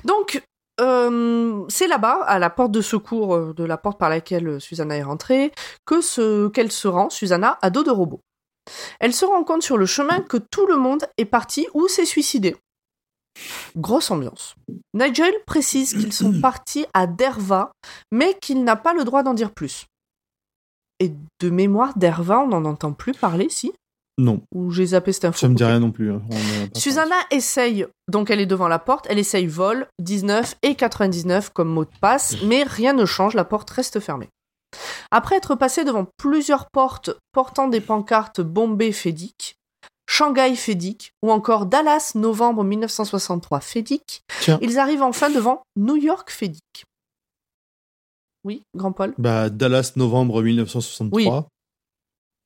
Donc, 0.04 0.42
euh, 0.80 1.64
c'est 1.68 1.88
là-bas, 1.88 2.22
à 2.24 2.38
la 2.38 2.50
porte 2.50 2.70
de 2.70 2.80
secours 2.80 3.34
euh, 3.34 3.52
de 3.54 3.64
la 3.64 3.76
porte 3.76 3.98
par 3.98 4.08
laquelle 4.10 4.46
euh, 4.48 4.60
Susanna 4.60 4.96
est 4.96 5.02
rentrée, 5.02 5.52
que 5.86 6.00
ce 6.00 6.48
qu'elle 6.48 6.70
se 6.70 6.86
rend, 6.88 7.10
Susanna, 7.10 7.58
à 7.62 7.70
dos 7.70 7.82
de 7.82 7.90
robot. 7.90 8.20
Elle 9.00 9.12
se 9.12 9.24
rend 9.24 9.42
compte 9.42 9.62
sur 9.62 9.76
le 9.76 9.86
chemin 9.86 10.20
que 10.20 10.36
tout 10.36 10.66
le 10.66 10.76
monde 10.76 11.04
est 11.18 11.24
parti 11.24 11.66
ou 11.74 11.88
s'est 11.88 12.04
suicidé. 12.04 12.56
Grosse 13.76 14.10
ambiance. 14.10 14.54
Nigel 14.94 15.32
précise 15.46 15.92
qu'ils 15.94 16.12
sont 16.12 16.32
partis 16.40 16.86
à 16.94 17.06
Derva, 17.06 17.72
mais 18.12 18.34
qu'il 18.40 18.64
n'a 18.64 18.76
pas 18.76 18.94
le 18.94 19.04
droit 19.04 19.22
d'en 19.22 19.34
dire 19.34 19.52
plus. 19.52 19.86
Et 20.98 21.12
de 21.40 21.50
mémoire, 21.50 21.96
Derva, 21.96 22.40
on 22.40 22.48
n'en 22.48 22.64
entend 22.64 22.92
plus 22.92 23.12
parler, 23.14 23.48
si? 23.48 23.72
Non, 24.18 24.42
Ou 24.54 24.70
j'ai 24.70 24.84
zappé 24.86 25.12
cette 25.14 25.24
info 25.24 25.38
ça 25.38 25.48
me 25.48 25.54
dit 25.54 25.64
rien 25.64 25.80
non 25.80 25.92
plus. 25.92 26.12
hein. 26.12 26.20
Susanna 26.76 27.14
essaye, 27.30 27.86
donc 28.08 28.28
elle 28.30 28.40
est 28.40 28.46
devant 28.46 28.68
la 28.68 28.78
porte, 28.78 29.06
elle 29.08 29.18
essaye 29.18 29.46
vol, 29.46 29.86
19 29.98 30.56
et 30.62 30.74
99 30.74 31.48
comme 31.54 31.70
mot 31.70 31.86
de 31.86 31.90
passe, 32.02 32.36
mais 32.42 32.62
rien 32.64 32.92
ne 32.92 33.06
change, 33.06 33.32
la 33.32 33.44
porte 33.46 33.70
reste 33.70 33.98
fermée. 33.98 34.28
Après 35.10 35.36
être 35.36 35.54
passée 35.54 35.84
devant 35.84 36.06
plusieurs 36.18 36.66
portes 36.70 37.10
portant 37.32 37.68
des 37.68 37.80
pancartes 37.80 38.42
Bombay 38.42 38.92
Fédic, 38.92 39.54
Shanghai 40.12 40.56
Fédic 40.56 41.12
ou 41.22 41.30
encore 41.30 41.66
Dallas 41.66 42.12
novembre 42.16 42.64
1963 42.64 43.60
Fédic, 43.60 44.22
Tiens. 44.40 44.58
ils 44.60 44.78
arrivent 44.80 45.02
enfin 45.02 45.30
devant 45.30 45.62
New 45.76 45.94
York 45.96 46.30
Fédic. 46.32 46.84
Oui, 48.42 48.62
Grand 48.74 48.90
Paul, 48.92 49.14
Bah, 49.18 49.50
Dallas, 49.50 49.92
novembre 49.94 50.42
1963. 50.42 51.46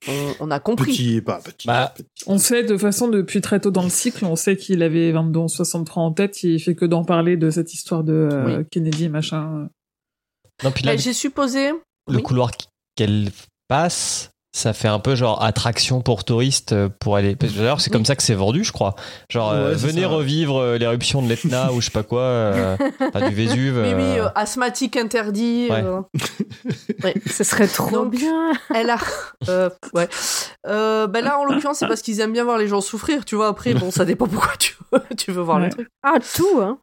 on, 0.08 0.34
on 0.40 0.50
a 0.50 0.60
compris. 0.60 0.92
Petit, 0.92 1.20
pas 1.22 1.40
petit. 1.40 1.66
Bah, 1.66 1.94
petit. 1.96 2.06
On 2.26 2.36
sait 2.36 2.64
de 2.64 2.68
toute 2.68 2.80
façon 2.82 3.08
depuis 3.08 3.40
très 3.40 3.60
tôt 3.60 3.70
dans 3.70 3.82
le 3.84 3.88
cycle, 3.88 4.26
on 4.26 4.36
sait 4.36 4.56
qu'il 4.58 4.82
avait 4.82 5.10
22 5.12 5.48
63 5.48 6.02
en 6.02 6.12
tête, 6.12 6.42
il 6.42 6.60
fait 6.60 6.74
que 6.74 6.84
d'en 6.84 7.04
parler 7.04 7.38
de 7.38 7.48
cette 7.48 7.72
histoire 7.72 8.04
de 8.04 8.12
euh, 8.12 8.58
Oui. 8.58 8.66
Kennedy 8.70 9.08
machin. 9.08 9.70
non, 10.62 10.70
puis 10.70 10.84
là, 10.84 10.96
J'ai 10.96 11.14
supposé, 11.14 11.70
le 11.70 12.16
oui. 12.16 12.22
couloir 12.22 12.50
qu'elle 12.94 13.30
passe, 13.68 14.30
ça 14.56 14.72
fait 14.72 14.86
un 14.86 15.00
peu 15.00 15.16
genre 15.16 15.42
attraction 15.42 16.00
pour 16.00 16.22
touristes 16.22 16.72
euh, 16.72 16.88
pour 17.00 17.16
aller. 17.16 17.34
D'ailleurs, 17.34 17.80
c'est 17.80 17.90
comme 17.90 18.04
ça 18.04 18.14
que 18.14 18.22
c'est 18.22 18.34
vendu, 18.36 18.62
je 18.62 18.70
crois. 18.70 18.94
Genre, 19.28 19.50
euh, 19.50 19.70
Ouais, 19.70 19.74
venez 19.74 20.02
ça. 20.02 20.08
revivre 20.08 20.58
euh, 20.58 20.78
l'éruption 20.78 21.22
de 21.22 21.28
l'Etna 21.28 21.72
ou 21.72 21.80
je 21.80 21.86
sais 21.86 21.90
pas 21.90 22.04
quoi, 22.04 22.20
euh, 22.20 22.76
enfin, 23.00 23.28
du 23.28 23.34
Vésuve. 23.34 23.78
mais 23.80 23.94
oui, 23.94 24.24
asthmatique 24.36 24.96
interdit. 24.96 25.66
Ouais. 25.68 25.82
euh, 25.82 26.00
ouais. 27.02 27.14
Ce 27.26 27.42
serait 27.42 27.66
trop 27.66 27.90
Donc, 27.90 28.12
bien. 28.12 28.52
Elle 28.72 28.90
a. 28.90 28.98
Euh, 29.48 29.70
ouais. 29.92 30.08
Euh, 30.68 31.08
ben 31.08 31.24
là, 31.24 31.36
en 31.40 31.44
l'occurrence, 31.44 31.78
c'est 31.78 31.88
parce 31.88 32.00
qu'ils 32.02 32.20
aiment 32.20 32.32
bien 32.32 32.44
voir 32.44 32.56
les 32.58 32.68
gens 32.68 32.80
souffrir, 32.80 33.24
tu 33.24 33.34
vois. 33.34 33.48
Après, 33.48 33.74
bon, 33.74 33.90
ça 33.90 34.04
dépend 34.04 34.28
pourquoi 34.28 34.56
tu 34.56 34.76
veux, 34.92 35.02
tu 35.18 35.32
veux 35.32 35.42
voir 35.42 35.58
Ouais. 35.58 35.64
le 35.66 35.70
truc. 35.72 35.88
Ah, 36.04 36.14
tout, 36.36 36.60
hein. 36.60 36.78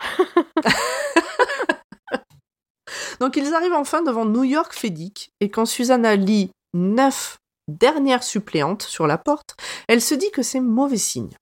Donc, 3.21 3.37
ils 3.37 3.53
arrivent 3.53 3.73
enfin 3.73 4.01
devant 4.01 4.25
New 4.25 4.43
York 4.43 4.73
Fédic, 4.73 5.31
et 5.39 5.49
quand 5.49 5.65
Susanna 5.65 6.15
lit 6.15 6.51
neuf 6.73 7.37
dernières 7.67 8.23
suppléantes 8.23 8.83
sur 8.83 9.07
la 9.07 9.17
porte, 9.17 9.55
elle 9.87 10.01
se 10.01 10.15
dit 10.15 10.31
que 10.31 10.43
c'est 10.43 10.59
mauvais 10.59 10.97
signe. 10.97 11.35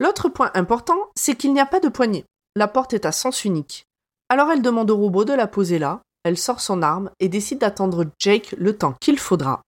L'autre 0.00 0.28
point 0.28 0.50
important, 0.54 1.10
c'est 1.14 1.36
qu'il 1.36 1.52
n'y 1.52 1.60
a 1.60 1.66
pas 1.66 1.80
de 1.80 1.88
poignée. 1.88 2.24
La 2.56 2.68
porte 2.68 2.94
est 2.94 3.06
à 3.06 3.12
sens 3.12 3.44
unique. 3.44 3.86
Alors 4.28 4.50
elle 4.50 4.62
demande 4.62 4.90
au 4.90 4.96
robot 4.96 5.24
de 5.24 5.32
la 5.32 5.46
poser 5.46 5.78
là, 5.78 6.02
elle 6.24 6.38
sort 6.38 6.60
son 6.60 6.82
arme 6.82 7.10
et 7.20 7.28
décide 7.28 7.58
d'attendre 7.58 8.06
Jake 8.18 8.54
le 8.58 8.76
temps 8.76 8.94
qu'il 9.00 9.18
faudra. 9.18 9.62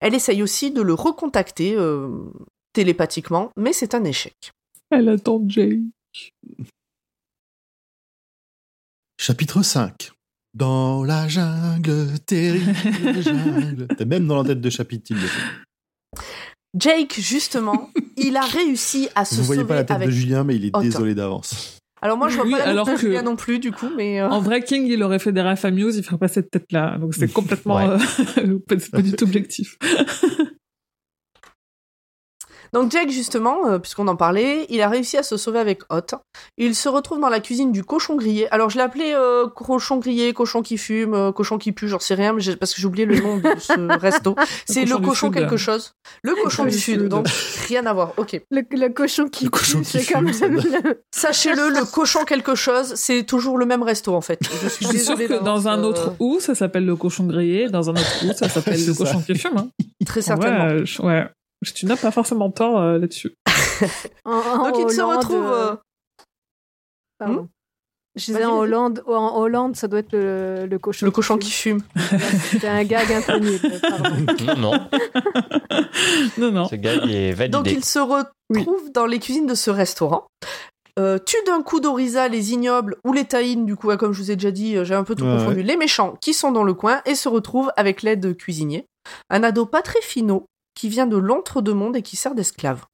Elle 0.00 0.14
essaye 0.14 0.42
aussi 0.42 0.70
de 0.70 0.80
le 0.80 0.94
recontacter 0.94 1.74
euh, 1.76 2.08
télépathiquement, 2.72 3.50
mais 3.56 3.72
c'est 3.72 3.94
un 3.94 4.04
échec. 4.04 4.52
Elle 4.90 5.08
attend 5.08 5.42
Jay. 5.46 5.80
Chapitre 9.18 9.62
5. 9.62 10.12
Dans 10.58 11.04
la 11.04 11.28
jungle, 11.28 12.18
terrible 12.26 12.74
jungle. 13.22 13.86
T'es 13.96 14.04
même 14.04 14.26
dans 14.26 14.42
la 14.42 14.48
tête 14.48 14.60
de 14.60 14.70
chapitre, 14.70 15.06
il 15.10 15.16
le 15.16 15.22
fait. 15.28 15.42
Jake, 16.76 17.14
justement, 17.20 17.90
il 18.16 18.36
a 18.36 18.40
réussi 18.40 19.08
à 19.14 19.24
se 19.24 19.36
Vous 19.36 19.44
voyez 19.44 19.60
sauver 19.60 19.68
pas 19.68 19.74
la 19.76 19.84
tête 19.84 19.94
avec... 19.94 20.08
de 20.08 20.12
Julien, 20.12 20.42
mais 20.42 20.56
il 20.56 20.64
est 20.64 20.80
désolé 20.80 21.14
d'avance. 21.14 21.78
Alors 22.02 22.16
moi, 22.18 22.28
je 22.28 22.34
vois 22.34 22.44
Oui, 22.44 22.50
pas 22.50 22.58
la 22.58 22.64
alors 22.64 22.86
tête 22.86 22.96
de 22.96 23.00
Julien 23.00 23.22
non 23.22 23.36
plus, 23.36 23.60
du 23.60 23.70
coup, 23.70 23.88
mais... 23.96 24.20
euh, 24.20 24.28
En 24.28 24.40
vrai, 24.40 24.62
King, 24.64 24.84
il 24.88 25.00
aurait 25.04 25.20
fait 25.20 25.30
des 25.32 25.42
Rafa 25.42 25.70
News, 25.70 25.96
il 25.96 26.02
ferait 26.02 26.18
pas 26.18 26.26
cette 26.28 26.50
tête-là. 26.50 26.98
Donc 26.98 27.14
c'est 27.14 27.28
complètement. 27.32 27.76
Ouais. 27.76 27.96
euh, 28.38 28.58
c'est 28.68 28.90
pas 28.90 29.00
du 29.02 29.12
tout 29.12 29.24
objectif. 29.26 29.78
Donc 32.72 32.90
Jake, 32.92 33.10
justement, 33.10 33.66
euh, 33.68 33.78
puisqu'on 33.78 34.08
en 34.08 34.16
parlait, 34.16 34.66
il 34.68 34.80
a 34.82 34.88
réussi 34.88 35.16
à 35.16 35.22
se 35.22 35.36
sauver 35.36 35.58
avec 35.58 35.82
Hot. 35.90 36.18
Il 36.56 36.74
se 36.74 36.88
retrouve 36.88 37.20
dans 37.20 37.28
la 37.28 37.40
cuisine 37.40 37.72
du 37.72 37.84
cochon 37.84 38.16
grillé. 38.16 38.48
Alors 38.52 38.70
je 38.70 38.76
l'ai 38.76 38.82
appelé 38.82 39.12
euh, 39.14 39.46
cochon 39.48 39.96
grillé, 39.98 40.32
cochon 40.32 40.62
qui 40.62 40.78
fume, 40.78 41.14
euh, 41.14 41.32
cochon 41.32 41.58
qui 41.58 41.72
pue, 41.72 41.88
j'en 41.88 41.98
sais 41.98 42.14
rien, 42.14 42.32
mais 42.32 42.42
parce 42.56 42.74
que 42.74 42.80
j'ai 42.80 42.86
oublié 42.86 43.06
le 43.06 43.18
nom 43.20 43.36
de 43.38 43.48
ce 43.58 43.72
resto. 44.00 44.34
C'est 44.66 44.84
le 44.84 44.96
cochon 44.96 44.98
du 44.98 45.06
cochon 45.08 45.26
Sud. 45.28 45.34
quelque 45.34 45.56
chose. 45.56 45.92
Le 46.22 46.34
cochon 46.42 46.64
du 46.64 46.70
du 46.70 46.78
Sud, 46.78 47.00
Sud. 47.00 47.08
donc 47.08 47.26
rien 47.68 47.84
à 47.86 47.92
voir. 47.92 48.12
Ok. 48.16 48.40
Le, 48.50 48.62
le 48.70 48.88
cochon 48.88 49.28
qui 49.28 49.44
Le 49.44 49.50
cochon 49.50 49.78
pue, 49.78 49.84
qui 49.84 49.90
c'est 50.04 50.12
quand 50.12 50.18
fume, 50.20 50.24
même 50.26 50.34
ça 50.34 50.46
le- 50.48 51.02
Sachez-le, 51.14 51.70
le 51.70 51.84
cochon 51.90 52.24
quelque 52.24 52.54
chose, 52.54 52.94
c'est 52.96 53.24
toujours 53.24 53.58
le 53.58 53.66
même 53.66 53.82
resto 53.82 54.14
en 54.14 54.20
fait. 54.20 54.38
Je 54.62 54.68
suis 54.68 54.84
Je 54.86 54.90
suis 54.90 54.98
sûre 55.00 55.16
désolée 55.16 55.38
que 55.40 55.44
dans 55.44 55.68
un 55.68 55.78
euh, 55.82 55.86
autre 55.86 56.12
ou 56.20 56.38
ça 56.40 56.54
s'appelle 56.54 56.84
le 56.86 56.96
cochon 56.96 57.24
grillé, 57.24 57.68
dans 57.68 57.88
un 57.90 57.94
autre 57.94 58.24
ou 58.24 58.32
ça 58.32 58.48
s'appelle 58.48 58.84
le 58.86 58.92
ça. 58.92 59.04
cochon 59.04 59.20
qui 59.22 59.34
fume. 59.34 59.52
Hein. 59.56 59.68
très 60.06 60.22
certainement. 60.22 60.64
euh, 60.64 60.84
je- 60.84 61.02
ouais. 61.02 61.26
Tu 61.74 61.86
n'as 61.86 61.96
pas 61.96 62.10
forcément 62.10 62.50
tort 62.50 62.78
euh, 62.78 62.98
là-dessus. 62.98 63.34
Donc 64.24 64.74
il 64.78 64.90
se 64.90 65.00
Hollande, 65.00 65.16
retrouve. 65.16 65.46
euh, 65.46 65.72
euh, 65.72 65.76
pardon. 67.18 67.48
Je 68.16 68.24
disais 68.26 68.44
en. 68.44 68.58
Hollande, 68.58 69.02
en 69.06 69.36
Hollande, 69.40 69.76
ça 69.76 69.86
doit 69.88 70.00
être 70.00 70.12
le, 70.12 70.66
le 70.66 70.78
cochon. 70.78 71.06
le 71.06 71.12
cochon 71.12 71.34
fume. 71.34 71.40
qui 71.40 71.50
fume. 71.50 71.80
C'était 72.50 72.68
un 72.68 72.82
gag 72.84 73.12
un 73.12 73.22
peu 73.22 73.38
nul. 73.38 73.60
pardon. 73.80 74.16
Non, 74.46 74.56
non, 74.56 74.88
non, 76.38 76.52
non. 76.52 76.68
ce 76.68 76.74
gars 76.76 76.94
il 76.94 77.14
est 77.14 77.32
validé. 77.32 77.56
Donc 77.56 77.70
il 77.70 77.84
se 77.84 77.98
retrouve 77.98 78.90
dans 78.92 79.06
les 79.06 79.18
cuisines 79.18 79.46
de 79.46 79.54
ce 79.54 79.70
restaurant. 79.70 80.26
Euh, 80.98 81.18
tue 81.24 81.36
d'un 81.46 81.62
coup 81.62 81.78
d'Oriza 81.78 82.26
les 82.26 82.52
ignobles 82.52 82.96
ou 83.04 83.12
les 83.12 83.24
taïnes, 83.24 83.64
du 83.66 83.76
coup, 83.76 83.90
hein, 83.92 83.96
comme 83.96 84.12
je 84.12 84.20
vous 84.20 84.32
ai 84.32 84.36
déjà 84.36 84.50
dit, 84.50 84.76
euh, 84.76 84.84
j'ai 84.84 84.94
un 84.96 85.04
peu 85.04 85.14
tout 85.14 85.24
Ouais, 85.24 85.36
confondu, 85.36 85.62
les 85.62 85.76
méchants 85.76 86.16
qui 86.20 86.34
sont 86.34 86.50
dans 86.50 86.64
le 86.64 86.74
coin 86.74 87.02
et 87.06 87.14
se 87.14 87.28
retrouve 87.28 87.70
avec 87.76 88.02
l'aide 88.02 88.18
de 88.18 88.32
cuisinier, 88.32 88.84
un 89.30 89.44
ado 89.44 89.64
pas 89.64 89.82
très 89.82 90.00
finot 90.02 90.46
qui 90.78 90.88
vient 90.88 91.06
de 91.08 91.16
l'entre-deux-mondes 91.16 91.96
et 91.96 92.02
qui 92.02 92.14
sert 92.16 92.36
d'esclave. 92.36 92.84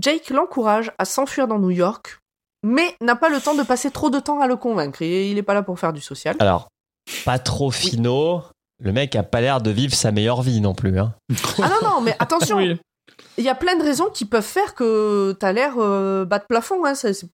Jake 0.00 0.30
l'encourage 0.30 0.90
à 0.98 1.04
s'enfuir 1.04 1.46
dans 1.46 1.60
New 1.60 1.70
York, 1.70 2.18
mais 2.64 2.96
n'a 3.00 3.14
pas 3.14 3.28
le 3.28 3.40
temps 3.40 3.54
de 3.54 3.62
passer 3.62 3.92
trop 3.92 4.10
de 4.10 4.18
temps 4.18 4.40
à 4.40 4.48
le 4.48 4.56
convaincre 4.56 5.00
et 5.02 5.30
il 5.30 5.38
est 5.38 5.42
pas 5.44 5.54
là 5.54 5.62
pour 5.62 5.78
faire 5.78 5.92
du 5.92 6.00
social. 6.00 6.34
Alors, 6.40 6.66
pas 7.24 7.38
trop 7.38 7.70
finot. 7.70 8.42
Le 8.82 8.90
mec 8.92 9.14
a 9.14 9.22
pas 9.22 9.40
l'air 9.40 9.60
de 9.60 9.70
vivre 9.70 9.94
sa 9.94 10.10
meilleure 10.10 10.42
vie 10.42 10.60
non 10.60 10.74
plus. 10.74 10.98
Hein. 10.98 11.14
Ah 11.62 11.68
non, 11.68 11.88
non, 11.88 12.00
mais 12.00 12.16
attention, 12.18 12.56
Oui. 12.58 12.80
il 13.38 13.44
y 13.44 13.48
a 13.48 13.54
plein 13.54 13.76
de 13.76 13.84
raisons 13.84 14.10
qui 14.12 14.24
peuvent 14.24 14.42
faire 14.42 14.74
que 14.74 15.36
t'as 15.38 15.52
l'air 15.52 15.74
euh, 15.78 16.24
bas 16.24 16.40
de 16.40 16.44
plafond. 16.48 16.84
Hein, 16.84 16.96
c'est- 16.96 17.24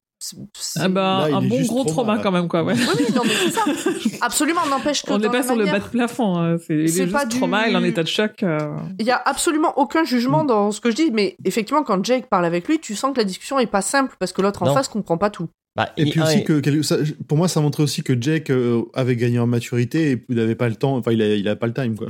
Ah 0.76 0.89
bah, 0.89 1.26
Là, 1.31 1.37
un 1.37 1.43
bon 1.43 1.62
gros 1.62 1.85
trauma 1.85 2.18
quand 2.18 2.31
même, 2.33 2.49
quoi. 2.49 2.62
Ouais. 2.62 2.74
Oui, 2.74 2.85
oui, 3.09 3.14
non, 3.14 3.22
mais 3.24 3.31
c'est 3.31 3.51
ça. 3.51 4.16
Absolument, 4.22 4.66
n'empêche 4.68 5.03
que 5.03 5.12
On 5.12 5.18
n'est 5.18 5.28
pas 5.28 5.43
sur 5.43 5.57
le 5.57 5.64
bas 5.66 5.78
de 5.78 5.85
plafond. 5.85 6.37
hein. 6.39 6.57
C'est, 6.66 6.74
il 6.74 6.81
est 6.85 6.89
C'est 6.89 7.03
juste 7.05 7.12
pas 7.12 7.24
du- 7.26 7.37
trauma, 7.39 7.68
il 7.68 7.72
est 7.74 7.76
en 7.76 7.85
état 7.85 8.03
de 8.03 8.09
choc. 8.09 8.43
euh. 8.43 8.59
Il 8.99 9.07
y 9.07 9.11
a 9.11 9.20
absolument 9.24 9.78
aucun 9.78 10.03
Mm. 10.03 10.07
jugement 10.07 10.45
dans 10.45 10.70
ce 10.72 10.81
que 10.81 10.91
je 10.91 10.97
dis, 10.97 11.11
mais 11.12 11.37
effectivement, 11.45 11.83
quand 11.83 12.05
Jake 12.05 12.26
parle 12.28 12.45
avec 12.45 12.66
lui, 12.68 12.78
tu 12.81 12.95
sens 12.95 13.12
que 13.12 13.18
la 13.18 13.24
discussion 13.24 13.59
est 13.59 13.66
pas 13.66 13.83
simple 13.83 14.14
parce 14.18 14.33
que 14.33 14.43
l'autre 14.43 14.62
en 14.62 14.66
Non. 14.66 14.74
face 14.74 14.89
comprend 14.89 15.18
pas 15.18 15.31
tout. 15.31 15.49
Bah, 15.76 15.89
Et 15.97 16.11
puis 16.11 16.20
aussi 16.20 16.43
que 16.43 16.83
ça- 16.83 16.97
pour 17.28 17.39
moi 17.39 17.47
ça 17.47 17.61
montrait 17.61 17.85
aussi 17.85 18.03
que 18.03 18.20
Jake 18.20 18.51
euh, 18.51 18.83
avait 18.93 19.14
gagné 19.14 19.39
en 19.39 19.47
maturité 19.47 20.11
et 20.11 20.24
il 20.28 20.35
n'avait 20.35 20.57
pas 20.57 20.68
le 20.68 20.74
temps 20.74 20.97
enfin 20.97 21.12
il 21.12 21.22
a, 21.22 21.33
il 21.37 21.47
a 21.49 21.55
pas 21.55 21.68
le 21.68 21.72
time 21.72 21.95
quoi. 21.97 22.09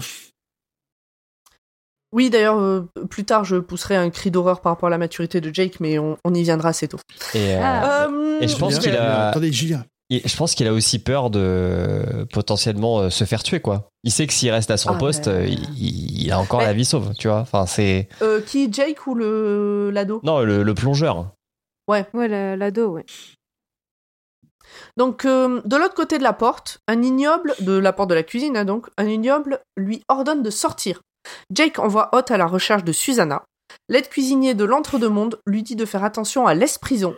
Oui, 2.13 2.29
d'ailleurs, 2.31 2.59
euh, 2.59 2.83
plus 3.09 3.25
tard, 3.25 3.45
je 3.45 3.57
pousserai 3.57 3.95
un 3.97 4.11
cri 4.11 4.31
d'horreur 4.31 4.61
par 4.61 4.73
rapport 4.73 4.89
à 4.89 4.91
la 4.91 4.99
maturité 4.99 5.41
de 5.41 5.55
Jake, 5.55 5.79
mais 5.81 5.99
on, 5.99 6.17
on 6.25 6.35
y 6.35 6.43
viendra 6.43 6.71
assez 6.71 6.89
tôt. 6.89 6.99
et, 7.35 7.55
euh, 7.55 7.61
Ah. 7.63 8.07
Euh, 8.11 8.41
Et 8.41 8.49
je 8.49 8.57
pense 8.57 8.79
qu'il 8.79 8.97
a- 8.97 9.29
Attendez 9.29 9.53
Julien, 9.53 9.85
Et 10.13 10.27
je 10.27 10.37
pense 10.37 10.57
qu'il 10.57 10.67
a 10.67 10.73
aussi 10.73 10.99
peur 10.99 11.31
de 11.31 12.27
potentiellement 12.33 12.99
euh, 12.99 13.11
se 13.11 13.23
faire 13.23 13.45
tuer, 13.45 13.61
quoi. 13.61 13.91
Il 14.03 14.11
sait 14.11 14.27
que 14.27 14.33
s'il 14.33 14.51
reste 14.51 14.73
à 14.73 14.77
son 14.77 14.91
Ah, 14.91 14.99
poste, 14.99 15.27
ben. 15.27 15.43
euh, 15.43 15.47
il, 15.47 16.23
il 16.25 16.33
a 16.33 16.41
encore 16.41 16.59
Mais- 16.61 16.67
la 16.67 16.73
vie 16.73 16.85
sauve, 16.85 17.13
tu 17.17 17.29
vois. 17.29 17.39
Enfin, 17.41 17.65
c'est. 17.67 18.09
Euh, 18.23 18.41
qui, 18.41 18.73
Jake 18.73 19.07
ou 19.07 19.15
le 19.15 19.91
l'ado? 19.93 20.21
Non, 20.25 20.41
le, 20.41 20.65
le 20.65 20.75
plongeur. 20.75 21.31
Ouais, 21.87 22.05
la- 22.15 22.57
l'ado, 22.57 22.89
ouais. 22.89 23.05
Donc, 24.97 25.25
euh, 25.25 25.61
de 25.65 25.77
l'autre 25.77 25.95
côté 25.95 26.19
de 26.19 26.23
la 26.25 26.33
porte, 26.33 26.81
un 26.89 27.03
ignoble, 27.03 27.55
de 27.61 27.73
la 27.79 27.93
porte 27.93 28.11
de 28.11 28.15
la 28.15 28.23
cuisine, 28.23 28.57
hein, 28.57 28.65
donc, 28.65 28.89
un 28.99 29.07
ignoble 29.07 29.61
lui 29.77 30.03
ordonne 30.09 30.43
de 30.43 30.51
sortir. 30.51 31.01
Jake 31.53 31.79
envoie 31.79 32.11
Hot 32.13 32.33
à 32.33 32.37
la 32.37 32.47
recherche 32.47 32.85
de 32.85 32.93
Susanna. 32.93 33.45
L'aide 33.89 34.09
cuisinier 34.09 34.55
de 34.55 34.65
l'entre-deux-mondes 34.65 35.39
lui 35.47 35.63
dit 35.63 35.77
de 35.77 35.85
faire 35.85 36.05
attention 36.05 36.47
à 36.47 36.55
l'esprit-prison. 36.55 37.17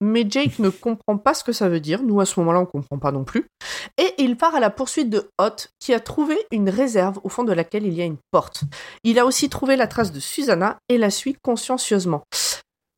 Mais 0.00 0.26
Jake 0.28 0.58
ne 0.58 0.68
comprend 0.68 1.16
pas 1.16 1.34
ce 1.34 1.44
que 1.44 1.52
ça 1.52 1.68
veut 1.68 1.80
dire. 1.80 2.02
Nous, 2.02 2.20
à 2.20 2.26
ce 2.26 2.38
moment-là, 2.40 2.60
on 2.60 2.66
comprend 2.66 2.98
pas 2.98 3.12
non 3.12 3.24
plus. 3.24 3.46
Et 3.96 4.12
il 4.18 4.36
part 4.36 4.54
à 4.54 4.60
la 4.60 4.70
poursuite 4.70 5.08
de 5.08 5.30
Hot, 5.38 5.68
qui 5.78 5.94
a 5.94 6.00
trouvé 6.00 6.36
une 6.50 6.68
réserve 6.68 7.20
au 7.22 7.28
fond 7.28 7.44
de 7.44 7.52
laquelle 7.52 7.86
il 7.86 7.94
y 7.94 8.02
a 8.02 8.04
une 8.04 8.18
porte. 8.30 8.64
Il 9.04 9.18
a 9.18 9.24
aussi 9.24 9.48
trouvé 9.48 9.76
la 9.76 9.86
trace 9.86 10.12
de 10.12 10.20
Susanna 10.20 10.78
et 10.88 10.98
la 10.98 11.10
suit 11.10 11.36
consciencieusement. 11.42 12.22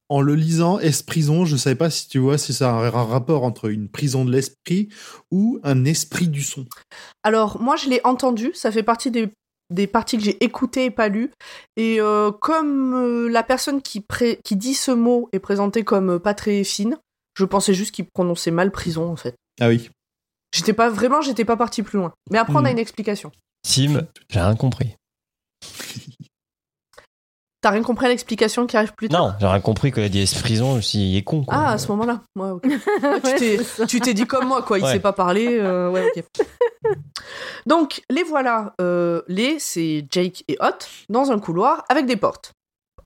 En 0.09 0.21
le 0.21 0.37
lisant, 0.37 0.79
Esprison, 0.79 1.45
je 1.45 1.57
savais 1.57 1.75
pas 1.75 1.91
si 1.91 2.09
tu 2.09 2.19
vois 2.19 2.39
si 2.39 2.55
ça 2.55 2.71
a 2.71 2.87
un 2.87 2.91
rapport 2.91 3.43
entre 3.43 3.69
une 3.69 3.89
prison 3.89 4.25
de 4.25 4.31
l'esprit 4.31 4.89
ou 5.33 5.59
un 5.65 5.85
esprit 5.85 6.29
du 6.29 6.43
son. 6.43 6.65
Alors, 7.25 7.61
moi, 7.61 7.75
je 7.77 7.89
l'ai 7.89 8.01
entendu, 8.05 8.53
ça 8.55 8.71
fait 8.71 8.85
partie 8.85 9.11
des, 9.11 9.33
des 9.71 9.87
parties 9.87 10.17
que 10.19 10.23
j'ai 10.25 10.43
écoutées 10.45 10.85
et 10.87 10.91
pas 10.91 11.09
lues. 11.09 11.31
Et 11.77 12.01
euh, 12.01 12.31
comme 12.33 12.95
euh, 12.95 13.29
la 13.29 13.43
personne 13.43 13.83
qui, 13.83 14.01
pré- 14.01 14.39
qui 14.45 14.57
dit 14.57 14.75
ce 14.75 14.91
mot 14.93 15.29
est 15.33 15.39
présentée 15.41 15.83
comme 15.85 16.11
euh, 16.11 16.19
pas 16.19 16.35
très 16.35 16.63
fine, 16.65 16.97
je 17.39 17.45
pensais 17.45 17.75
juste 17.75 17.95
qu'il 17.95 18.07
prononçait 18.07 18.51
mal 18.51 18.71
prison, 18.71 19.11
en 19.11 19.17
fait. 19.17 19.35
Ah 19.61 19.69
oui. 19.69 19.91
J'étais 20.55 20.73
pas, 20.73 20.89
vraiment, 20.89 21.21
j'étais 21.21 21.45
pas 21.45 21.57
parti 21.57 21.83
plus 21.83 21.99
loin. 21.99 22.13
Mais 22.31 22.39
après, 22.39 22.55
on 22.55 22.59
a 22.59 22.63
Mhm. 22.69 22.73
une 22.73 22.79
explication. 22.79 23.31
Tim, 23.63 24.07
j'ai 24.31 24.41
rien 24.41 24.55
compris. 24.57 24.95
T'as 27.67 27.73
rien 27.73 27.83
compris 27.83 28.07
à 28.07 28.11
l'explication 28.11 28.65
qui 28.69 28.77
arrive 28.77 28.93
plus 28.95 29.09
tard 29.09 29.21
Non, 29.27 29.35
j'ai 29.41 29.47
rien 29.49 29.59
compris 29.61 29.91
qu'il 29.91 30.05
a 30.05 30.09
dit 30.09 30.25
prison, 30.41 30.71
je 30.71 30.77
me 30.77 30.81
suis 30.83 30.99
dit, 30.99 31.05
il 31.11 31.17
est 31.17 31.25
con, 31.25 31.43
quoi. 31.45 31.57
Ah, 31.59 31.71
à 31.73 31.79
ce 31.79 31.89
moment-là. 31.89 32.21
Ouais, 32.37 32.51
ok. 32.51 32.65
Ouais, 33.03 33.59
tu 33.89 33.99
t'es- 34.01 34.15
dit 34.15 34.25
comme 34.25 34.47
moi, 34.47 34.63
quoi. 34.63 34.79
Il 34.79 34.85
Ouais. 34.85 34.93
sait 34.93 35.01
pas 35.01 35.13
parler. 35.13 35.59
euh, 35.59 35.91
ouais. 35.91 36.13
Donc, 37.67 38.03
les 38.09 38.23
voilà. 38.23 38.73
euh, 38.81 39.23
les, 39.27 39.59
c'est 39.59 40.07
Jake 40.13 40.45
et 40.47 40.57
Hot 40.61 40.79
dans 41.09 41.33
un 41.33 41.41
couloir 41.41 41.85
avec 41.89 42.07
des 42.07 42.15
portes. 42.17 42.53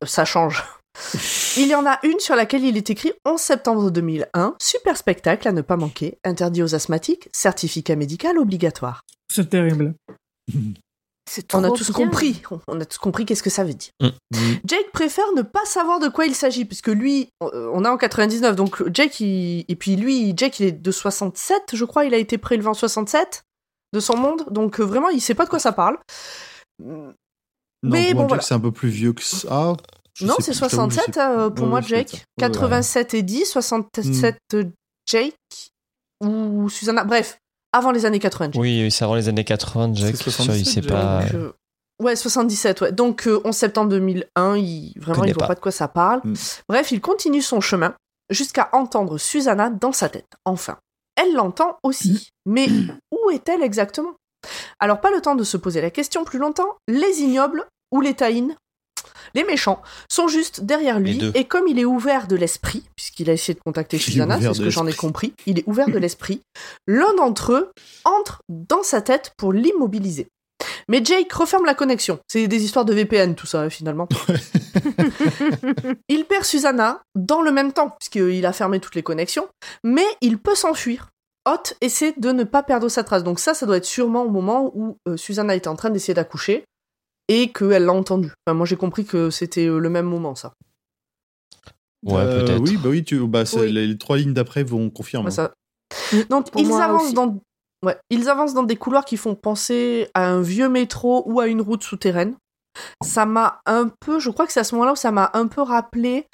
Euh, 0.02 0.06
Ça 0.06 0.26
change. 0.26 0.62
Il 1.56 1.66
y 1.68 1.74
en 1.74 1.86
a 1.86 1.98
une 2.02 2.18
sur 2.20 2.36
laquelle 2.36 2.62
il 2.64 2.76
est 2.76 2.90
écrit 2.90 3.12
11 3.24 3.40
septembre 3.40 3.90
2001, 3.90 4.56
super 4.60 4.98
spectacle 4.98 5.48
à 5.48 5.52
ne 5.52 5.62
pas 5.62 5.76
manquer, 5.76 6.18
interdit 6.22 6.62
aux 6.62 6.74
asthmatiques, 6.74 7.30
certificat 7.32 7.96
médical 7.96 8.36
obligatoire. 8.38 9.00
C'est 9.32 9.48
terrible. 9.48 9.94
C'est 11.32 11.54
On 11.54 11.62
a 11.62 11.70
tous 11.70 11.92
bien. 11.92 12.06
compris. 12.06 12.42
On- 12.66 12.80
a 12.80 12.84
tous 12.84 12.98
compris 12.98 13.24
qu'est-ce 13.24 13.42
que 13.44 13.50
ça 13.50 13.62
veut 13.62 13.74
dire. 13.74 13.92
Mm. 14.00 14.08
Jake 14.64 14.90
préfère 14.92 15.32
ne 15.36 15.42
pas 15.42 15.64
savoir 15.64 16.00
de 16.00 16.08
quoi 16.08 16.26
il 16.26 16.34
s'agit, 16.34 16.64
puisque 16.64 16.88
lui, 16.88 17.28
euh, 17.44 17.70
on 17.72 17.84
est 17.84 17.88
en 17.88 17.96
99, 17.96 18.56
donc 18.56 18.82
Jake, 18.92 19.20
il- 19.20 19.64
et 19.68 19.76
puis 19.76 19.94
lui, 19.94 20.34
Jake, 20.36 20.58
il 20.58 20.66
est 20.66 20.72
de 20.72 20.90
67, 20.90 21.62
je 21.74 21.84
crois, 21.84 22.04
il 22.04 22.14
a 22.14 22.16
été 22.16 22.36
prélevé 22.36 22.66
en 22.66 22.74
67 22.74 23.42
de 23.92 24.00
son 24.00 24.16
monde, 24.16 24.44
donc 24.50 24.80
euh, 24.80 24.84
vraiment, 24.84 25.08
il 25.08 25.20
sait 25.20 25.34
pas 25.34 25.44
de 25.44 25.50
quoi 25.50 25.60
ça 25.60 25.70
parle. 25.70 25.98
Mm, 26.80 27.10
Non, 27.82 27.90
Mais 27.92 28.12
bon, 28.12 28.26
voilà. 28.26 28.42
c'est 28.42 28.54
un 28.54 28.60
peu 28.60 28.72
plus 28.72 28.88
vieux 28.90 29.12
que 29.12 29.22
ça. 29.22 29.74
Je 30.14 30.26
non, 30.26 30.34
c'est 30.40 30.46
plus, 30.50 30.54
je 30.54 30.60
t'avoue, 30.60 30.90
je 30.90 30.96
sais 30.96 31.02
67 31.02 31.12
plus. 31.12 31.20
euh, 31.22 31.50
pour 31.50 31.64
Ouais, 31.64 31.70
moi, 31.70 31.78
ouais, 31.80 31.86
Jake. 31.86 32.08
ça. 32.10 32.16
Ouais, 32.16 32.20
ouais. 32.20 32.48
87 32.50 33.14
et 33.14 33.22
10, 33.22 33.46
67 33.46 34.36
euh, 34.54 34.64
Jake 35.06 35.34
ou 36.22 36.68
Susanna, 36.68 37.04
bref, 37.04 37.38
avant 37.72 37.90
les 37.92 38.06
années 38.06 38.18
90. 38.18 38.58
Oui, 38.58 38.82
oui, 38.82 38.90
c'est 38.90 39.04
avant 39.04 39.14
les 39.14 39.28
années 39.28 39.44
80, 39.44 39.94
Jack. 39.94 40.16
Sûr, 40.16 40.28
il 40.28 40.32
77, 40.32 40.66
sait 40.66 40.88
pas. 40.88 41.22
Donc, 41.22 41.34
euh, 41.34 41.52
Ouais, 42.00 42.16
77, 42.16 42.80
ouais. 42.80 42.92
Donc, 42.92 43.26
euh, 43.26 43.42
11 43.44 43.54
septembre 43.54 43.90
2001, 43.90 44.56
il, 44.56 44.94
vraiment, 44.96 45.24
il 45.24 45.34
voit 45.34 45.40
pas. 45.40 45.48
pas 45.48 45.54
de 45.54 45.60
quoi 45.60 45.70
ça 45.70 45.86
parle. 45.86 46.20
Mm. 46.24 46.34
Bref, 46.68 46.92
il 46.92 47.00
continue 47.00 47.42
son 47.42 47.60
chemin 47.60 47.94
jusqu'à 48.30 48.70
entendre 48.72 49.18
Susanna 49.18 49.68
dans 49.68 49.92
sa 49.92 50.08
tête. 50.08 50.32
Enfin, 50.46 50.78
elle 51.16 51.34
l'entend 51.34 51.78
aussi. 51.82 52.30
Mais 52.46 52.68
où 53.12 53.30
est-elle 53.30 53.62
exactement? 53.62 54.14
Alors, 54.78 55.02
pas 55.02 55.10
le 55.10 55.20
temps 55.20 55.34
de 55.34 55.44
se 55.44 55.58
poser 55.58 55.82
la 55.82 55.90
question 55.90 56.24
plus 56.24 56.38
longtemps. 56.38 56.78
Les 56.88 57.20
ignobles 57.20 57.66
ou 57.92 58.00
les 58.00 58.14
taïnes, 58.14 58.56
les 59.34 59.44
méchants, 59.44 59.82
sont 60.08 60.28
juste 60.28 60.62
derrière 60.62 61.00
lui. 61.00 61.30
Et 61.34 61.44
comme 61.44 61.68
il 61.68 61.78
est 61.78 61.84
ouvert 61.84 62.26
de 62.26 62.36
l'esprit, 62.36 62.84
puisqu'il 62.96 63.30
a 63.30 63.32
essayé 63.32 63.54
de 63.54 63.60
contacter 63.60 63.96
Il 63.96 64.02
Susanna, 64.02 64.40
c'est 64.40 64.54
ce 64.54 64.62
que 64.62 64.70
j'en 64.70 64.86
ai 64.86 64.92
compris, 64.92 65.34
il 65.46 65.58
est 65.58 65.64
ouvert 65.66 65.88
de 65.88 65.98
l'esprit, 65.98 66.40
l'un 66.86 67.14
d'entre 67.14 67.52
eux 67.52 67.70
entre 68.04 68.42
dans 68.48 68.82
sa 68.82 69.00
tête 69.00 69.32
pour 69.36 69.52
l'immobiliser. 69.52 70.28
Mais 70.88 71.04
Jake 71.04 71.32
referme 71.32 71.64
la 71.64 71.74
connexion. 71.74 72.18
C'est 72.26 72.48
des 72.48 72.64
histoires 72.64 72.84
de 72.84 72.92
VPN, 72.92 73.34
tout 73.34 73.46
ça, 73.46 73.70
finalement. 73.70 74.08
il 76.08 76.24
perd 76.24 76.44
Susanna 76.44 77.02
dans 77.14 77.42
le 77.42 77.52
même 77.52 77.72
temps, 77.72 77.90
puisqu'il 77.98 78.44
a 78.44 78.52
fermé 78.52 78.80
toutes 78.80 78.94
les 78.94 79.02
connexions, 79.02 79.46
mais 79.84 80.04
il 80.20 80.38
peut 80.38 80.54
s'enfuir. 80.54 81.08
Hot 81.46 81.74
essaie 81.80 82.14
de 82.18 82.32
ne 82.32 82.44
pas 82.44 82.62
perdre 82.62 82.88
sa 82.88 83.02
trace. 83.02 83.24
Donc 83.24 83.40
ça, 83.40 83.54
ça 83.54 83.66
doit 83.66 83.78
être 83.78 83.86
sûrement 83.86 84.24
au 84.24 84.30
moment 84.30 84.70
où 84.74 84.98
euh, 85.08 85.16
Susanna 85.16 85.54
était 85.54 85.68
en 85.68 85.76
train 85.76 85.90
d'essayer 85.90 86.12
d'accoucher 86.12 86.64
et 87.30 87.52
qu'elle 87.52 87.84
l'a 87.84 87.92
entendu. 87.92 88.32
Enfin, 88.44 88.54
moi, 88.54 88.66
j'ai 88.66 88.76
compris 88.76 89.04
que 89.06 89.30
c'était 89.30 89.66
euh, 89.66 89.78
le 89.78 89.88
même 89.88 90.06
moment, 90.06 90.34
ça. 90.34 90.52
Ouais, 92.04 92.14
Euh, 92.20 92.44
peut-être. 92.44 92.60
Oui, 92.62 92.76
bah 92.76 92.88
oui, 92.90 93.04
tu, 93.04 93.18
bah, 93.26 93.44
Oui. 93.54 93.72
Les, 93.72 93.86
les 93.86 93.96
trois 93.98 94.16
lignes 94.18 94.32
d'après 94.34 94.62
vont 94.64 94.90
confirmer. 94.90 95.26
Ouais, 95.26 95.30
ça- 95.30 95.52
Donc, 96.28 96.50
Pour 96.50 96.60
ils 96.60 96.72
avancent 96.72 97.04
aussi. 97.04 97.14
dans... 97.14 97.38
Ouais, 97.84 97.96
ils 98.10 98.28
avancent 98.28 98.52
dans 98.54 98.62
des 98.64 98.76
couloirs 98.76 99.04
qui 99.04 99.16
font 99.16 99.34
penser 99.34 100.08
à 100.12 100.28
un 100.28 100.42
vieux 100.42 100.68
métro 100.68 101.22
ou 101.26 101.40
à 101.40 101.46
une 101.46 101.60
route 101.62 101.82
souterraine. 101.82 102.34
Ça 103.02 103.26
m'a 103.26 103.60
un 103.66 103.88
peu... 104.00 104.18
Je 104.20 104.30
crois 104.30 104.46
que 104.46 104.52
c'est 104.52 104.60
à 104.60 104.64
ce 104.64 104.74
moment-là 104.74 104.92
où 104.92 104.96
ça 104.96 105.10
m'a 105.12 105.30
un 105.34 105.46
peu 105.46 105.62
rappelé... 105.62 106.26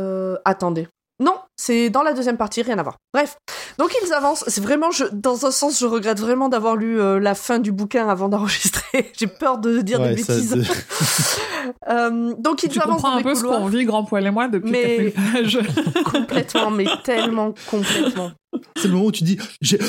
Euh, 0.00 0.36
attendez. 0.44 0.88
Non, 1.18 1.34
c'est 1.56 1.88
dans 1.88 2.02
la 2.02 2.12
deuxième 2.12 2.36
partie, 2.36 2.60
rien 2.60 2.78
à 2.78 2.82
voir. 2.82 2.96
Bref, 3.14 3.36
donc 3.78 3.90
ils 4.04 4.12
avancent. 4.12 4.44
C'est 4.48 4.60
vraiment, 4.60 4.90
je, 4.90 5.04
dans 5.12 5.46
un 5.46 5.50
sens, 5.50 5.80
je 5.80 5.86
regrette 5.86 6.20
vraiment 6.20 6.50
d'avoir 6.50 6.76
lu 6.76 7.00
euh, 7.00 7.18
la 7.18 7.34
fin 7.34 7.58
du 7.58 7.72
bouquin 7.72 8.06
avant 8.08 8.28
d'enregistrer. 8.28 9.10
J'ai 9.16 9.26
peur 9.26 9.56
de 9.58 9.80
dire 9.80 9.98
Ouais, 10.00 10.14
des 10.14 10.22
ça- 10.22 10.34
bêtises. 10.34 10.56
Euh, 11.88 12.32
donc 12.38 12.62
ils 12.62 12.68
Tu 12.68 12.78
avancent 12.80 13.02
comprends 13.02 13.10
dans 13.14 13.18
un 13.18 13.22
peu 13.22 13.34
ce 13.34 13.42
qu'on 13.42 13.66
vit, 13.66 13.84
Grand 13.84 14.04
Poil 14.04 14.24
et 14.24 14.30
moi, 14.30 14.46
depuis 14.46 14.70
Mais- 14.70 15.12
4000 15.12 15.32
pages. 15.32 15.58
complètement, 16.04 16.70
mais 16.70 16.86
tellement 17.02 17.54
complètement. 17.68 18.30
C'est 18.76 18.86
le 18.86 18.94
moment 18.94 19.06
où 19.06 19.12
tu 19.12 19.24
dis 19.24 19.36
j'ai- 19.60 19.80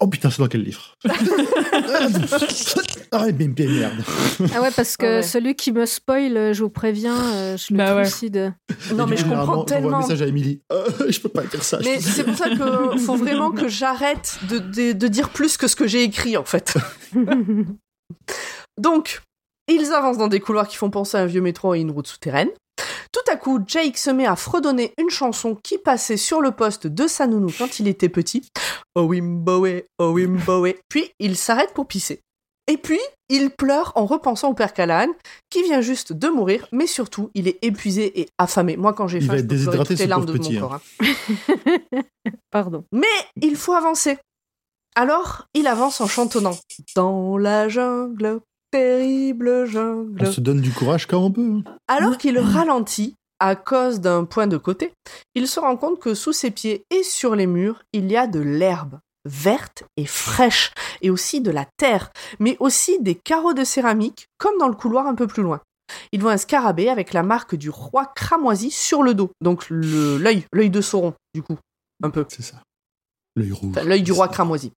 Oh 0.00 0.06
putain, 0.08 0.30
c'est 0.30 0.40
dans 0.42 0.48
quel 0.48 0.62
livre 0.62 0.94
Ah, 3.12 3.26
mais 3.26 3.46
bien 3.48 3.68
merde. 3.68 4.02
Ah 4.54 4.60
ouais, 4.60 4.70
parce 4.74 4.96
que 4.96 5.06
Ah 5.06 5.16
ouais. 5.16 5.22
celui 5.22 5.54
qui 5.54 5.70
me 5.70 5.86
spoil, 5.86 6.36
euh, 6.36 6.52
je 6.52 6.64
vous 6.64 6.70
préviens, 6.70 7.16
euh, 7.34 7.56
je 7.56 7.72
le 7.72 7.78
Bah 7.78 7.94
ouais. 7.94 8.02
trucide. 8.02 8.52
Non, 8.94 9.06
mais 9.06 9.16
je 9.16 9.24
comprends 9.24 9.64
tellement. 9.64 9.98
un 9.98 10.00
message 10.00 10.22
à 10.22 10.26
Émilie. 10.26 10.62
Euh, 10.72 10.88
je 11.08 11.20
peux 11.20 11.28
pas 11.28 11.42
dire 11.44 11.62
ça. 11.62 11.78
Mais 11.84 12.00
c'est 12.00 12.24
pour 12.24 12.36
ça 12.36 12.50
que 12.50 12.96
faut 12.98 13.16
vraiment 13.16 13.52
que 13.52 13.68
j'arrête 13.68 14.38
de, 14.48 14.58
de- 14.58 14.92
de 14.92 15.08
dire 15.08 15.28
plus 15.30 15.56
que 15.56 15.68
ce 15.68 15.76
que 15.76 15.86
j'ai 15.86 16.02
écrit 16.02 16.36
en 16.36 16.44
fait. 16.44 16.74
Donc, 18.80 19.22
ils 19.68 19.92
avancent 19.92 20.18
dans 20.18 20.28
des 20.28 20.40
couloirs 20.40 20.66
qui 20.68 20.76
font 20.76 20.90
penser 20.90 21.16
à 21.16 21.20
un 21.20 21.26
vieux 21.26 21.40
métro 21.40 21.74
et 21.74 21.80
une 21.80 21.90
route 21.90 22.06
souterraine. 22.08 22.48
Tout 23.14 23.32
à 23.32 23.36
coup, 23.36 23.60
Jake 23.64 23.96
se 23.96 24.10
met 24.10 24.26
à 24.26 24.34
fredonner 24.34 24.92
une 24.98 25.08
chanson 25.08 25.54
qui 25.54 25.78
passait 25.78 26.16
sur 26.16 26.40
le 26.40 26.50
poste 26.50 26.88
de 26.88 27.06
sa 27.06 27.28
nounou 27.28 27.48
quand 27.56 27.78
il 27.78 27.86
était 27.86 28.08
petit. 28.08 28.48
Oh 28.96 29.02
Wimbowe, 29.02 29.84
oh. 30.00 30.16
Puis 30.88 31.12
il 31.20 31.36
s'arrête 31.36 31.72
pour 31.74 31.86
pisser. 31.86 32.22
Et 32.66 32.76
puis, 32.76 32.98
il 33.28 33.50
pleure 33.50 33.92
en 33.94 34.04
repensant 34.04 34.50
au 34.50 34.54
père 34.54 34.72
Callahan, 34.72 35.12
qui 35.48 35.62
vient 35.62 35.80
juste 35.80 36.12
de 36.12 36.26
mourir, 36.26 36.66
mais 36.72 36.88
surtout, 36.88 37.30
il 37.34 37.46
est 37.46 37.58
épuisé 37.62 38.20
et 38.20 38.28
affamé. 38.36 38.76
Moi, 38.76 38.92
quand 38.94 39.06
j'ai 39.06 39.20
faim, 39.20 39.36
je 39.36 39.42
peux 39.42 39.56
pleurer 39.56 39.84
toutes 39.84 39.98
les 40.00 40.06
larmes 40.08 40.26
de 40.26 40.32
mon 40.32 40.38
petit, 40.38 40.56
hein. 40.56 40.60
corps. 40.60 40.74
hein. 40.74 42.02
Pardon. 42.50 42.84
Mais 42.90 43.06
il 43.40 43.54
faut 43.54 43.74
avancer. 43.74 44.18
Alors, 44.96 45.46
il 45.54 45.68
avance 45.68 46.00
en 46.00 46.08
chantonnant. 46.08 46.58
Dans 46.96 47.38
la 47.38 47.68
jungle, 47.68 48.40
terrible 48.74 49.66
jungle. 49.66 50.24
On 50.26 50.32
se 50.32 50.40
donne 50.40 50.60
du 50.60 50.72
courage 50.72 51.06
quand 51.06 51.18
on 51.18 51.30
peut. 51.30 51.62
hein. 51.64 51.76
Alors 51.86 52.18
qu'il 52.18 52.38
ralentit 52.40 53.14
à 53.38 53.54
cause 53.54 54.00
d'un 54.00 54.24
point 54.24 54.48
de 54.48 54.56
côté, 54.56 54.92
il 55.36 55.46
se 55.46 55.60
rend 55.60 55.76
compte 55.76 56.00
que 56.00 56.14
sous 56.14 56.32
ses 56.32 56.50
pieds 56.50 56.84
et 56.90 57.04
sur 57.04 57.36
les 57.36 57.46
murs, 57.46 57.82
il 57.92 58.10
y 58.10 58.16
a 58.16 58.26
de 58.26 58.40
l'herbe 58.40 58.98
verte 59.26 59.84
et 59.96 60.06
fraîche, 60.06 60.72
et 61.02 61.08
aussi 61.08 61.40
de 61.40 61.50
la 61.50 61.66
terre, 61.76 62.10
mais 62.40 62.56
aussi 62.60 63.00
des 63.00 63.14
carreaux 63.14 63.54
de 63.54 63.64
céramique, 63.64 64.26
comme 64.38 64.58
dans 64.58 64.68
le 64.68 64.74
couloir 64.74 65.06
un 65.06 65.14
peu 65.14 65.26
plus 65.26 65.42
loin. 65.42 65.60
Il 66.12 66.20
voit 66.20 66.32
un 66.32 66.36
scarabée 66.36 66.90
avec 66.90 67.12
la 67.12 67.22
marque 67.22 67.54
du 67.54 67.70
roi 67.70 68.12
cramoisi 68.16 68.70
sur 68.70 69.02
le 69.02 69.14
dos, 69.14 69.30
donc 69.40 69.66
l'œil, 69.70 70.44
l'œil 70.52 70.68
de 70.70 70.80
Sauron, 70.80 71.14
du 71.32 71.42
coup, 71.42 71.56
un 72.02 72.10
peu. 72.10 72.26
C'est 72.28 72.42
ça. 72.42 72.56
L'œil 73.36 73.52
rouge. 73.52 73.70
Enfin, 73.70 73.84
l'œil 73.84 74.02
du 74.02 74.12
roi 74.12 74.28
cramoisi. 74.28 74.72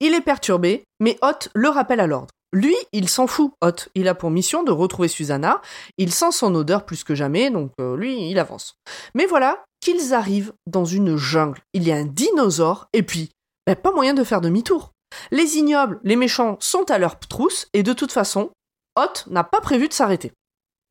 Il 0.00 0.14
est 0.14 0.20
perturbé, 0.20 0.82
mais 1.00 1.18
Hot 1.22 1.48
le 1.54 1.68
rappelle 1.68 2.00
à 2.00 2.06
l'ordre. 2.06 2.32
Lui, 2.52 2.74
il 2.92 3.08
s'en 3.08 3.26
fout, 3.26 3.52
Hot. 3.62 3.88
Il 3.94 4.08
a 4.08 4.14
pour 4.14 4.30
mission 4.30 4.62
de 4.62 4.72
retrouver 4.72 5.08
Susanna. 5.08 5.60
Il 5.98 6.12
sent 6.12 6.32
son 6.32 6.54
odeur 6.54 6.84
plus 6.84 7.04
que 7.04 7.14
jamais, 7.14 7.50
donc 7.50 7.72
euh, 7.80 7.96
lui, 7.96 8.30
il 8.30 8.38
avance. 8.38 8.76
Mais 9.14 9.26
voilà 9.26 9.64
qu'ils 9.80 10.14
arrivent 10.14 10.52
dans 10.66 10.84
une 10.84 11.16
jungle. 11.16 11.60
Il 11.72 11.84
y 11.84 11.92
a 11.92 11.96
un 11.96 12.04
dinosaure 12.04 12.88
et 12.92 13.02
puis 13.02 13.30
ben, 13.66 13.76
pas 13.76 13.92
moyen 13.92 14.14
de 14.14 14.24
faire 14.24 14.40
demi-tour. 14.40 14.92
Les 15.30 15.56
ignobles, 15.56 16.00
les 16.04 16.16
méchants 16.16 16.56
sont 16.60 16.90
à 16.90 16.98
leur 16.98 17.18
trousse 17.18 17.68
et 17.72 17.82
de 17.82 17.92
toute 17.92 18.12
façon, 18.12 18.50
Hot 18.96 19.28
n'a 19.28 19.44
pas 19.44 19.60
prévu 19.60 19.88
de 19.88 19.92
s'arrêter. 19.92 20.32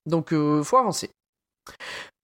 Donc 0.05 0.33
euh, 0.33 0.63
faut 0.63 0.77
avancer. 0.77 1.11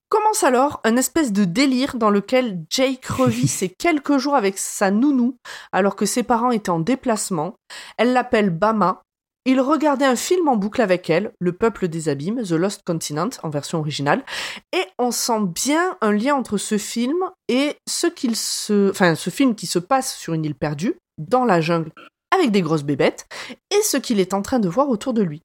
Commence 0.10 0.44
alors 0.44 0.82
un 0.84 0.98
espèce 0.98 1.34
de 1.34 1.46
délire 1.46 1.96
dans 1.96 2.10
lequel 2.10 2.64
Jake 2.70 3.06
revit 3.06 3.48
ses 3.50 3.70
quelques 3.70 4.18
jours 4.18 4.36
avec 4.36 4.58
sa 4.58 4.92
nounou 4.92 5.38
alors 5.72 5.96
que 5.96 6.06
ses 6.06 6.24
parents 6.24 6.52
étaient 6.52 6.70
en 6.70 6.80
déplacement. 6.80 7.56
Elle 7.98 8.14
l'appelle 8.14 8.50
Bama. 8.50 9.02
Il 9.48 9.62
regardait 9.62 10.06
un 10.06 10.16
film 10.16 10.48
en 10.48 10.56
boucle 10.56 10.82
avec 10.82 11.08
elle, 11.10 11.32
Le 11.40 11.54
Peuple 11.54 11.88
des 11.88 12.10
Abîmes, 12.10 12.44
The 12.44 12.52
Lost 12.52 12.82
Continent 12.84 13.30
en 13.44 13.50
version 13.50 13.80
originale, 13.80 14.26
et 14.74 14.84
on 14.98 15.12
sent 15.12 15.42
bien 15.42 15.98
un 16.02 16.12
lien 16.12 16.34
entre 16.34 16.58
ce 16.58 16.80
film 16.80 17.18
et 17.48 17.78
ce 17.88 18.08
qu'il 18.08 18.36
se, 18.36 18.90
enfin 18.90 19.14
ce 19.14 19.30
film 19.30 19.54
qui 19.54 19.68
se 19.68 19.78
passe 19.78 20.16
sur 20.16 20.34
une 20.34 20.46
île 20.46 20.56
perdue 20.56 20.96
dans 21.20 21.46
la 21.46 21.62
jungle 21.62 21.92
avec 22.34 22.52
des 22.52 22.62
grosses 22.62 22.84
bébêtes 22.84 23.28
et 23.72 23.82
ce 23.84 23.98
qu'il 23.98 24.20
est 24.20 24.34
en 24.34 24.42
train 24.42 24.60
de 24.60 24.68
voir 24.68 24.90
autour 24.90 25.14
de 25.14 25.22
lui. 25.22 25.42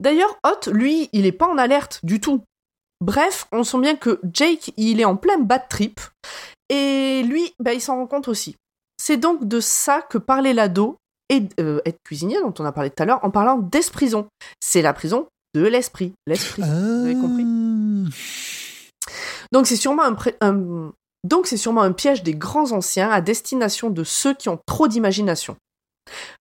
D'ailleurs, 0.00 0.36
Hot, 0.44 0.70
lui, 0.72 1.08
il 1.12 1.26
est 1.26 1.32
pas 1.32 1.46
en 1.46 1.58
alerte 1.58 2.00
du 2.02 2.20
tout. 2.20 2.42
Bref, 3.00 3.46
on 3.52 3.62
sent 3.62 3.78
bien 3.78 3.94
que 3.94 4.20
Jake, 4.32 4.72
il 4.76 5.00
est 5.00 5.04
en 5.04 5.16
plein 5.16 5.38
bad 5.38 5.68
trip. 5.68 6.00
Et 6.68 7.22
lui, 7.22 7.54
bah, 7.60 7.72
il 7.72 7.80
s'en 7.80 7.96
rend 7.96 8.06
compte 8.06 8.26
aussi. 8.26 8.56
C'est 8.96 9.16
donc 9.16 9.46
de 9.46 9.60
ça 9.60 10.02
que 10.02 10.18
parlait 10.18 10.54
l'ado 10.54 10.98
et 11.32 11.42
euh, 11.60 11.80
être 11.86 11.98
cuisinier, 12.04 12.38
dont 12.40 12.54
on 12.58 12.64
a 12.64 12.72
parlé 12.72 12.90
tout 12.90 13.02
à 13.02 13.06
l'heure, 13.06 13.24
en 13.24 13.30
parlant 13.30 13.58
d'esprison. 13.58 14.26
C'est 14.60 14.82
la 14.82 14.92
prison 14.92 15.26
de 15.54 15.62
l'esprit. 15.66 16.12
L'esprit. 16.26 16.62
Vous 16.62 17.04
avez 17.04 17.14
compris 17.14 17.44
Donc 19.52 19.66
c'est 19.66 19.76
sûrement 19.76 20.02
un, 20.04 20.92
donc 21.24 21.46
c'est 21.46 21.56
sûrement 21.56 21.82
un 21.82 21.92
piège 21.92 22.22
des 22.22 22.34
grands 22.34 22.72
anciens 22.72 23.10
à 23.10 23.20
destination 23.20 23.90
de 23.90 24.04
ceux 24.04 24.34
qui 24.34 24.48
ont 24.48 24.58
trop 24.66 24.88
d'imagination. 24.88 25.56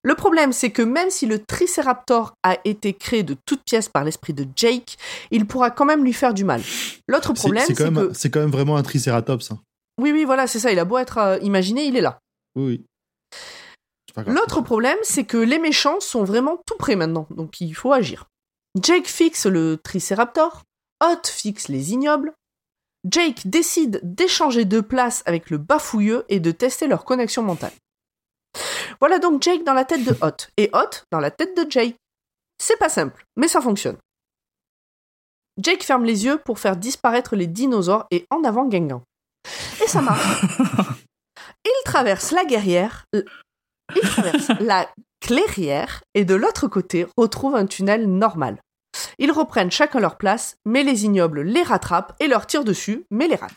Le 0.03 0.15
problème, 0.15 0.53
c'est 0.53 0.71
que 0.71 0.81
même 0.81 1.11
si 1.11 1.27
le 1.27 1.37
Triceraptor 1.39 2.33
a 2.43 2.57
été 2.65 2.93
créé 2.93 3.21
de 3.23 3.35
toutes 3.45 3.61
pièces 3.63 3.89
par 3.89 4.03
l'esprit 4.03 4.33
de 4.33 4.45
Jake, 4.55 4.97
il 5.29 5.45
pourra 5.45 5.69
quand 5.69 5.85
même 5.85 6.03
lui 6.03 6.13
faire 6.13 6.33
du 6.33 6.43
mal. 6.43 6.61
L'autre 7.07 7.33
problème, 7.33 7.63
C'est 7.67 7.75
c'est 7.75 7.83
quand, 7.85 7.91
même- 7.91 8.07
que... 8.09 8.13
c'est 8.13 8.29
quand 8.31 8.39
même 8.39 8.49
vraiment 8.49 8.75
un 8.75 8.83
tricératops. 8.83 9.51
hein. 9.51 9.59
Oui, 9.99 10.11
oui, 10.11 10.23
voilà, 10.25 10.47
c'est 10.47 10.59
ça, 10.59 10.71
il 10.71 10.79
a 10.79 10.85
beau 10.85 10.97
être 10.97 11.19
euh, 11.19 11.37
imaginé, 11.43 11.85
il 11.85 11.95
est 11.95 12.01
là. 12.01 12.17
Oui, 12.55 12.65
oui. 12.65 12.85
L'autre 14.27 14.61
problème, 14.61 14.97
c'est 15.03 15.25
que 15.25 15.37
les 15.37 15.59
méchants 15.59 15.99
sont 15.99 16.23
vraiment 16.23 16.57
tout 16.65 16.77
prêts 16.77 16.95
maintenant, 16.95 17.27
donc 17.29 17.61
il 17.61 17.73
faut 17.73 17.93
agir. 17.93 18.27
Jake 18.81 19.07
fixe 19.07 19.45
le 19.45 19.77
Triceraptor, 19.77 20.63
Hot 21.01 21.27
fixe 21.27 21.67
les 21.67 21.93
ignobles, 21.93 22.33
Jake 23.09 23.47
décide 23.47 23.99
d'échanger 24.03 24.65
de 24.65 24.79
place 24.79 25.23
avec 25.25 25.49
le 25.49 25.57
bafouilleux 25.57 26.25
et 26.29 26.39
de 26.39 26.51
tester 26.51 26.87
leur 26.87 27.03
connexion 27.03 27.41
mentale. 27.41 27.73
Voilà 28.99 29.17
donc 29.17 29.41
Jake 29.41 29.63
dans 29.63 29.73
la 29.73 29.85
tête 29.85 30.03
de 30.03 30.15
Hot, 30.21 30.47
et 30.57 30.69
Hot 30.73 31.05
dans 31.11 31.19
la 31.19 31.31
tête 31.31 31.57
de 31.57 31.69
Jake. 31.69 31.95
C'est 32.59 32.77
pas 32.77 32.89
simple, 32.89 33.25
mais 33.35 33.47
ça 33.47 33.61
fonctionne. 33.61 33.97
Jake 35.57 35.83
ferme 35.83 36.05
les 36.05 36.25
yeux 36.25 36.37
pour 36.37 36.59
faire 36.59 36.77
disparaître 36.77 37.35
les 37.35 37.47
dinosaures 37.47 38.05
et 38.11 38.25
en 38.29 38.43
avant 38.43 38.69
Gengan. 38.69 39.03
Et 39.83 39.87
ça 39.87 40.01
marche. 40.01 40.45
Il 41.65 41.83
traverse 41.85 42.31
la 42.31 42.45
guerrière, 42.45 43.05
il 43.95 44.01
traverse 44.09 44.47
la 44.61 44.87
clairière 45.19 46.01
et 46.15 46.25
de 46.25 46.35
l'autre 46.35 46.67
côté 46.67 47.05
retrouve 47.17 47.55
un 47.55 47.65
tunnel 47.65 48.07
normal. 48.07 48.57
Ils 49.19 49.31
reprennent 49.31 49.71
chacun 49.71 49.99
leur 49.99 50.17
place, 50.17 50.55
mais 50.65 50.83
les 50.83 51.05
ignobles 51.05 51.41
les 51.41 51.63
rattrapent 51.63 52.13
et 52.19 52.27
leur 52.27 52.45
tirent 52.47 52.63
dessus, 52.65 53.05
mais 53.11 53.27
les 53.27 53.35
ratent. 53.35 53.51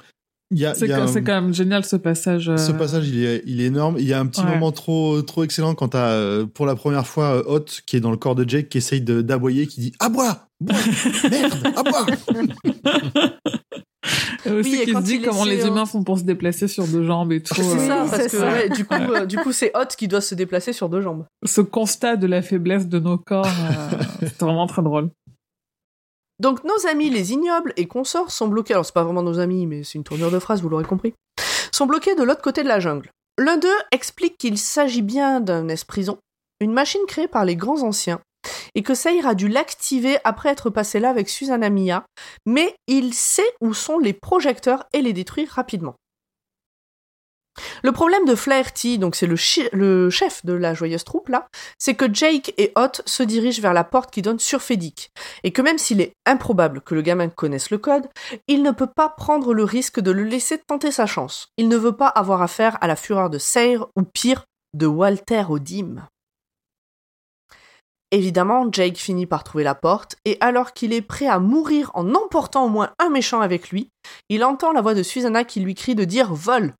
C'est 0.76 0.93
un- 0.93 1.07
quand 1.07 1.41
même 1.43 1.53
génial 1.55 1.85
ce 1.85 1.97
passage. 1.97 2.49
euh, 2.49 2.57
Ce 2.57 2.70
passage, 2.70 3.09
il 3.09 3.24
est, 3.24 3.43
il 3.45 3.61
est 3.61 3.64
énorme. 3.64 3.97
Il 3.99 4.05
y 4.07 4.12
a 4.12 4.20
un 4.20 4.26
petit 4.26 4.43
Ouais. 4.43 4.51
moment 4.51 4.70
trop, 4.70 5.20
trop 5.22 5.43
excellent 5.43 5.74
quand 5.74 5.89
t'as, 5.89 6.11
euh, 6.11 6.47
pour 6.47 6.66
la 6.66 6.76
première 6.76 7.07
fois, 7.09 7.39
euh, 7.39 7.43
Hot, 7.47 7.64
qui 7.87 7.97
est 7.97 8.01
dans 8.01 8.12
le 8.12 8.16
corps 8.16 8.37
de 8.37 8.49
Jake, 8.49 8.68
qui 8.68 8.78
essaye 8.78 9.01
d'aboyer, 9.01 9.66
qui 9.66 9.80
dit 9.80 9.93
Aboie 9.99 10.47
Bois 10.61 10.76
Merde 11.30 11.55
Aboie 11.76 12.07
Oui, 14.47 14.83
et 14.83 14.93
quand 14.93 15.01
se 15.01 15.05
dit 15.05 15.23
comment 15.23 15.45
les 15.45 15.65
euh, 15.65 15.69
humains 15.69 15.87
font 15.87 16.03
pour 16.05 16.19
se 16.19 16.25
déplacer 16.25 16.69
sur 16.69 16.87
deux 16.87 17.05
jambes 17.05 17.33
et 17.33 17.43
tout. 17.43 17.55
C'est 17.55 17.63
euh, 17.63 17.89
ça, 17.89 18.07
parce 18.11 18.29
que 18.29 18.37
ouais, 18.37 18.69
du 18.69 18.85
coup, 18.85 18.95
euh, 19.13 19.27
du 19.27 19.39
coup, 19.39 19.53
c'est 19.53 19.73
Hot 19.75 19.87
qui 19.97 20.09
doit 20.09 20.21
se 20.21 20.35
déplacer 20.35 20.73
sur 20.73 20.89
deux 20.89 21.01
jambes. 21.01 21.25
Ce 21.45 21.61
constat 21.61 22.17
de 22.17 22.27
la 22.27 22.43
faiblesse 22.43 22.87
de 22.87 22.99
nos 22.99 23.19
corps, 23.19 23.47
euh, 23.47 23.99
c'est 24.21 24.41
vraiment 24.41 24.67
très 24.67 24.83
drôle. 24.83 25.11
Donc 26.41 26.65
nos 26.65 26.91
amis 26.91 27.11
les 27.11 27.33
ignobles 27.33 27.73
et 27.77 27.87
consorts 27.87 28.33
sont 28.33 28.49
bloqués, 28.49 28.75
alors 28.75 28.85
c'est 28.85 28.95
pas 28.95 29.05
vraiment 29.05 29.23
nos 29.23 29.39
amis, 29.39 29.67
mais 29.67 29.85
c'est 29.85 29.95
une 29.95 30.05
tournure 30.05 30.33
de 30.33 30.41
phrase, 30.41 30.63
vous 30.63 30.69
l'aurez 30.69 30.85
compris, 30.85 31.15
sont 31.71 31.87
bloqués 31.87 32.17
de 32.17 32.25
l'autre 32.25 32.43
côté 32.43 32.65
de 32.65 32.69
la 32.69 32.81
jungle. 32.81 33.09
L'un 33.39 33.57
d'eux 33.57 33.69
explique 33.93 34.37
qu'il 34.37 34.59
s'agit 34.59 35.03
bien 35.03 35.41
d'un 35.41 35.69
esprison, 35.69 36.19
une 36.61 36.73
machine 36.73 37.01
créée 37.07 37.29
par 37.29 37.45
les 37.45 37.55
grands 37.55 37.83
anciens, 37.83 38.21
et 38.75 38.83
que 38.83 38.95
Saïr 38.95 39.27
a 39.27 39.35
dû 39.35 39.49
l'activer 39.49 40.18
après 40.25 40.51
être 40.51 40.70
passé 40.70 41.01
là 41.01 41.11
avec 41.11 41.29
Susanna 41.29 41.70
Mia, 41.70 42.05
mais 42.47 42.75
il 42.87 43.14
sait 43.14 43.55
où 43.61 43.75
sont 43.75 43.99
les 43.99 44.12
projecteurs 44.12 44.85
et 44.93 45.03
les 45.03 45.12
détruire 45.12 45.51
rapidement. 45.51 45.95
Le 47.83 47.93
problème 47.93 48.25
de 48.25 48.35
Flaherty, 48.35 48.99
donc 48.99 49.14
c'est 49.14 49.29
le 49.29 49.37
chef 50.11 50.45
de 50.45 50.53
la 50.53 50.75
joyeuse 50.75 51.05
troupe 51.05 51.29
là, 51.29 51.47
c'est 51.79 51.95
que 51.95 52.12
Jake 52.12 52.53
et 52.59 52.72
Hot 52.77 53.03
se 53.07 53.22
dirigent 53.22 53.62
vers 53.62 53.72
la 53.72 53.85
porte 53.85 54.11
qui 54.11 54.22
donne 54.22 54.39
sur 54.39 54.61
Fedic, 54.61 55.11
et 55.45 55.53
que 55.53 55.62
même 55.62 55.79
s'il 55.79 56.01
est 56.01 56.14
improbable 56.27 56.81
que 56.81 56.95
le 56.95 57.03
gamin 57.03 57.29
connaisse 57.29 57.70
le 57.70 57.79
code, 57.79 58.09
il 58.49 58.62
ne 58.62 58.72
peut 58.72 58.91
pas 58.95 59.09
prendre 59.09 59.55
le 59.55 59.64
risque 59.64 60.01
de 60.01 60.11
le 60.11 60.25
laisser 60.25 60.59
tenter 60.59 60.91
sa 60.91 61.07
chance. 61.07 61.49
Il 61.57 61.68
ne 61.68 61.77
veut 61.77 61.97
pas 61.97 62.09
avoir 62.09 62.43
affaire 62.43 62.77
à 62.81 62.87
la 62.87 62.97
fureur 62.97 63.31
de 63.31 63.39
Sayre 63.39 63.87
ou 63.97 64.03
pire, 64.03 64.45
de 64.72 64.87
Walter 64.87 65.45
Odim. 65.49 66.09
Évidemment, 68.15 68.69
Jake 68.71 68.97
finit 68.97 69.27
par 69.27 69.43
trouver 69.43 69.65
la 69.65 69.75
porte, 69.75 70.15
et 70.25 70.37
alors 70.39 70.73
qu'il 70.73 70.93
est 70.93 71.03
prêt 71.03 71.27
à 71.27 71.41
mourir 71.41 71.91
en 71.95 72.15
emportant 72.15 72.65
au 72.65 72.69
moins 72.69 72.93
un 73.01 73.09
méchant 73.09 73.41
avec 73.41 73.71
lui, 73.71 73.91
il 74.29 74.45
entend 74.45 74.71
la 74.71 74.83
voix 74.83 74.95
de 74.95 75.03
Susanna 75.03 75.43
qui 75.43 75.59
lui 75.59 75.75
crie 75.75 75.97
de 75.97 76.05
dire 76.05 76.33
Vol 76.33 76.75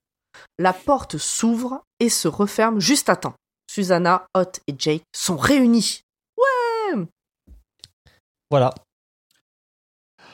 La 0.61 0.73
porte 0.73 1.19
s'ouvre 1.19 1.83
et 1.99 2.09
se 2.09 2.29
referme 2.29 2.79
juste 2.79 3.09
à 3.09 3.17
temps. 3.17 3.35
Susanna, 3.69 4.29
Hot 4.37 4.61
et 4.69 4.77
Jake 4.79 5.03
sont 5.13 5.37
réunis. 5.37 6.03
Ouais 6.39 7.05
Voilà. 8.49 8.73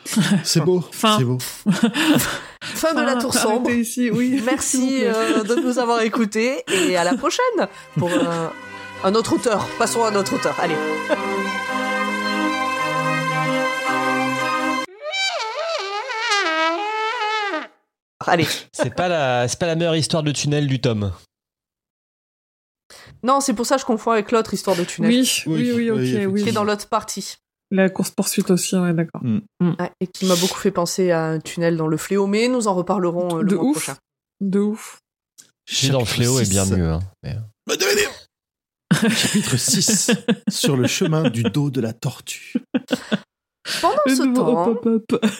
C'est 0.44 0.60
beau. 0.60 0.82
Fin. 0.82 1.16
C'est 1.16 1.24
beau. 1.24 1.38
Fin 2.62 2.92
de 2.92 3.00
la 3.00 3.16
tour 3.16 3.32
sombre. 3.32 3.70
ici, 3.70 4.10
oui. 4.10 4.42
Merci 4.44 5.00
euh, 5.04 5.44
de 5.44 5.54
nous 5.54 5.78
avoir 5.78 6.02
écoutés 6.02 6.62
et 6.68 6.98
à 6.98 7.04
la 7.04 7.16
prochaine 7.16 7.68
pour 7.96 8.10
euh, 8.12 8.48
un 9.04 9.14
autre 9.14 9.34
auteur. 9.34 9.66
Passons 9.78 10.04
à 10.04 10.10
un 10.10 10.14
autre 10.14 10.34
auteur. 10.34 10.58
Allez. 10.60 10.76
Allez. 18.26 18.46
C'est 18.72 18.94
pas 18.94 19.08
la, 19.08 19.48
c'est 19.48 19.58
pas 19.58 19.66
la 19.66 19.76
meilleure 19.76 19.96
histoire 19.96 20.22
de 20.22 20.30
tunnel 20.30 20.66
du 20.66 20.80
tome. 20.80 21.12
Non, 23.22 23.40
c'est 23.40 23.54
pour 23.54 23.66
ça 23.66 23.76
que 23.76 23.80
je 23.82 23.86
confonds 23.86 24.12
avec 24.12 24.30
l'autre 24.30 24.54
histoire 24.54 24.76
de 24.76 24.84
tunnel. 24.84 25.10
Oui, 25.10 25.42
oui, 25.46 25.54
Oui, 25.54 25.72
oui, 25.72 25.90
ok, 25.90 25.98
oui, 25.98 26.26
oui. 26.26 26.42
Qui 26.42 26.48
est 26.50 26.52
dans 26.52 26.64
l'autre 26.64 26.88
partie. 26.88 27.36
La 27.70 27.88
course-poursuite 27.88 28.50
aussi, 28.50 28.76
ouais, 28.76 28.92
d'accord. 28.92 29.22
Ouais, 29.24 29.90
et 30.00 30.06
qui 30.06 30.26
m'a 30.26 30.34
beaucoup 30.36 30.58
fait 30.58 30.72
penser 30.72 31.12
à 31.12 31.24
un 31.24 31.38
tunnel 31.38 31.76
dans 31.76 31.86
le 31.86 31.96
fléau, 31.96 32.26
mais 32.26 32.48
nous 32.48 32.66
en 32.66 32.74
reparlerons 32.74 33.38
euh, 33.38 33.42
le 33.42 33.48
De 33.50 33.54
mois 33.54 33.64
ouf. 33.64 33.72
prochain. 33.76 33.96
De 34.40 34.58
ouf. 34.58 34.98
Celui 35.66 35.92
dans 35.92 36.00
le 36.00 36.04
fléau 36.06 36.40
est 36.40 36.50
bien 36.50 36.64
mieux. 36.66 36.90
hein. 36.90 37.00
Mais- 37.22 37.36
devenez- 37.68 38.08
Chapitre 39.08 39.56
6 39.56 40.10
Sur 40.48 40.76
le 40.76 40.86
chemin 40.86 41.30
du 41.30 41.42
dos 41.42 41.70
de 41.70 41.80
la 41.80 41.92
tortue. 41.92 42.54
Pendant 43.80 43.96
Le 44.06 44.14
ce 44.14 44.22
temps, 44.34 44.68
hop, 44.68 44.86
hop, 44.86 45.12
hop. 45.12 45.24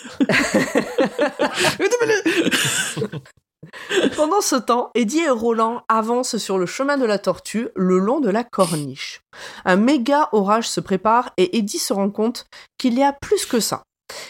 Pendant 4.17 4.41
ce 4.41 4.57
temps, 4.57 4.91
Eddie 4.95 5.21
et 5.21 5.31
Roland 5.31 5.83
avancent 5.89 6.39
sur 6.39 6.59
le 6.59 6.67
chemin 6.67 6.97
de 6.97 7.05
la 7.05 7.19
tortue 7.19 7.69
le 7.77 7.99
long 7.99 8.21
de 8.21 8.31
la 8.31 8.45
corniche. 8.45 9.21
Un 9.65 9.77
méga 9.77 10.29
orage 10.33 10.69
se 10.69 10.81
prépare 10.81 11.33
et 11.37 11.59
Eddie 11.59 11.79
se 11.79 11.93
rend 11.93 12.11
compte 12.11 12.47
qu'il 12.79 12.99
y 12.99 13.03
a 13.03 13.13
plus 13.13 13.47
que 13.47 13.61
ça. 13.61 13.83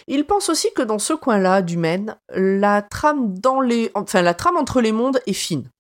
Il 0.09 0.27
pense 0.27 0.49
aussi 0.49 0.69
que 0.75 0.83
dans 0.83 0.99
ce 0.99 1.13
coin-là 1.13 1.63
du 1.63 1.77
Maine, 1.77 2.17
la 2.35 2.83
trame 2.83 3.39
dans 3.39 3.61
les, 3.61 3.91
enfin 3.95 4.23
la 4.23 4.35
trame 4.35 4.57
entre 4.57 4.81
les 4.81 4.93
mondes 4.93 5.21
est 5.27 5.33
fine. 5.33 5.71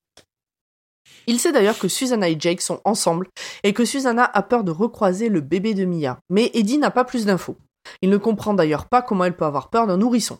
Il 1.30 1.38
sait 1.38 1.52
d'ailleurs 1.52 1.78
que 1.78 1.86
Susanna 1.86 2.28
et 2.28 2.36
Jake 2.36 2.60
sont 2.60 2.80
ensemble 2.84 3.28
et 3.62 3.72
que 3.72 3.84
Susanna 3.84 4.24
a 4.24 4.42
peur 4.42 4.64
de 4.64 4.72
recroiser 4.72 5.28
le 5.28 5.40
bébé 5.40 5.74
de 5.74 5.84
Mia. 5.84 6.18
Mais 6.28 6.50
Eddie 6.54 6.78
n'a 6.78 6.90
pas 6.90 7.04
plus 7.04 7.24
d'infos. 7.24 7.56
Il 8.02 8.10
ne 8.10 8.16
comprend 8.16 8.52
d'ailleurs 8.52 8.86
pas 8.86 9.00
comment 9.00 9.22
elle 9.22 9.36
peut 9.36 9.44
avoir 9.44 9.70
peur 9.70 9.86
d'un 9.86 9.96
nourrisson. 9.96 10.38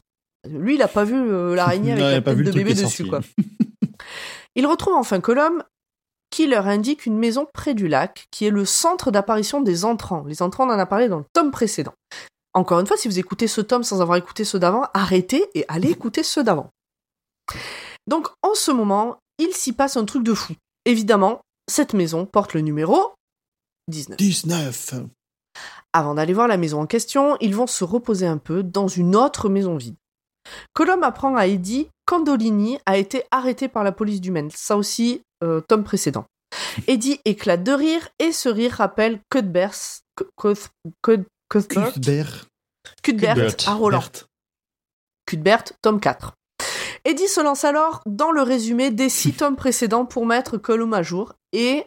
Lui, 0.49 0.75
il 0.75 0.83
a 0.83 0.89
pas 0.89 1.05
vu 1.05 1.15
euh, 1.15 1.55
l'araignée 1.55 1.93
avec 1.93 2.03
Non, 2.03 2.11
la 2.11 2.21
tête 2.21 2.39
de 2.39 2.51
bébé 2.51 2.75
dessus, 2.75 3.07
quoi. 3.07 3.21
Il 4.57 4.67
retrouve 4.67 4.95
enfin 4.95 5.21
Colum 5.21 5.63
qui 6.29 6.49
leur 6.49 6.67
indique 6.67 7.07
une 7.07 7.19
maison 7.19 7.47
près 7.55 7.75
du 7.75 7.87
lac 7.87 8.27
qui 8.33 8.47
est 8.47 8.51
le 8.51 8.65
centre 8.65 9.13
d'apparition 9.13 9.61
des 9.61 9.85
entrants. 9.85 10.25
Les 10.27 10.43
entrants, 10.43 10.67
on 10.69 10.73
en 10.73 10.79
a 10.81 10.87
parlé 10.87 11.09
dans 11.09 11.19
le 11.19 11.25
tome 11.33 11.53
précédent. 11.53 11.95
Encore 12.53 12.81
une 12.81 12.87
fois, 12.89 12.97
si 12.97 13.07
vous 13.07 13.21
écoutez 13.21 13.47
ce 13.47 13.61
tome 13.61 13.85
sans 13.85 14.01
avoir 14.03 14.19
écouté 14.19 14.43
ceux 14.43 14.59
d'avant, 14.59 14.89
arrêtez 14.93 15.49
et 15.55 15.65
allez 15.69 15.91
écouter 15.91 16.25
ceux 16.25 16.43
d'avant. 16.43 16.69
Donc, 18.09 18.27
en 18.43 18.55
ce 18.55 18.73
moment, 18.73 19.19
il 19.39 19.55
s'y 19.55 19.73
passe 19.73 19.97
un 19.97 20.05
truc 20.05 20.25
de 20.25 20.35
fou. 20.35 20.55
Évidemment, 20.85 21.41
cette 21.71 21.95
maison 21.95 22.27
porte 22.27 22.55
le 22.55 22.61
numéro 22.61 23.13
19. 23.89 24.17
19. 24.17 24.95
Avant 25.93 26.15
d'aller 26.15 26.33
voir 26.33 26.49
la 26.49 26.57
maison 26.57 26.81
en 26.83 26.87
question, 26.87 27.37
ils 27.41 27.55
vont 27.55 27.67
se 27.67 27.85
reposer 27.85 28.27
un 28.27 28.39
peu 28.39 28.63
dans 28.63 28.89
une 28.89 29.17
autre 29.17 29.49
maison 29.49 29.77
vide. 29.77 29.97
Colom 30.73 31.03
apprend 31.03 31.37
à 31.37 31.47
Eddie 31.47 31.89
qu'Andolini 32.07 32.79
a 32.87 32.97
été 32.97 33.25
arrêté 33.31 33.69
par 33.69 33.85
la 33.85 33.93
police 33.93 34.21
du 34.21 34.31
Maine. 34.31 34.51
Ça 34.55 34.77
aussi, 34.77 35.23
euh, 35.43 35.61
tome 35.61 35.85
précédent. 35.85 36.25
Eddie 36.87 37.21
éclate 37.25 37.63
de 37.63 37.73
rire 37.73 38.09
et 38.19 38.33
ce 38.33 38.49
rire 38.49 38.73
rappelle 38.75 39.21
Cuthbert, 39.31 39.75
Cuth- 40.37 40.71
Cuth- 41.03 41.27
Cuthbert, 41.49 41.93
Cuthbert. 41.93 42.47
Cuthbert 43.03 43.35
Cuthbert. 43.35 43.69
à 43.69 43.75
Roland. 43.75 43.99
Bert. 44.01 44.27
Cuthbert, 45.27 45.65
tome 45.83 46.01
4. 46.01 46.33
Eddie 47.05 47.29
se 47.29 47.41
lance 47.41 47.65
alors 47.65 48.03
dans 48.07 48.31
le 48.31 48.43
résumé 48.43 48.91
des 48.91 49.09
six 49.09 49.33
tomes 49.33 49.57
précédents 49.57 50.05
pour 50.07 50.27
mettre 50.27 50.59
Colum 50.59 50.93
à 50.95 51.03
jour 51.03 51.33
et 51.53 51.85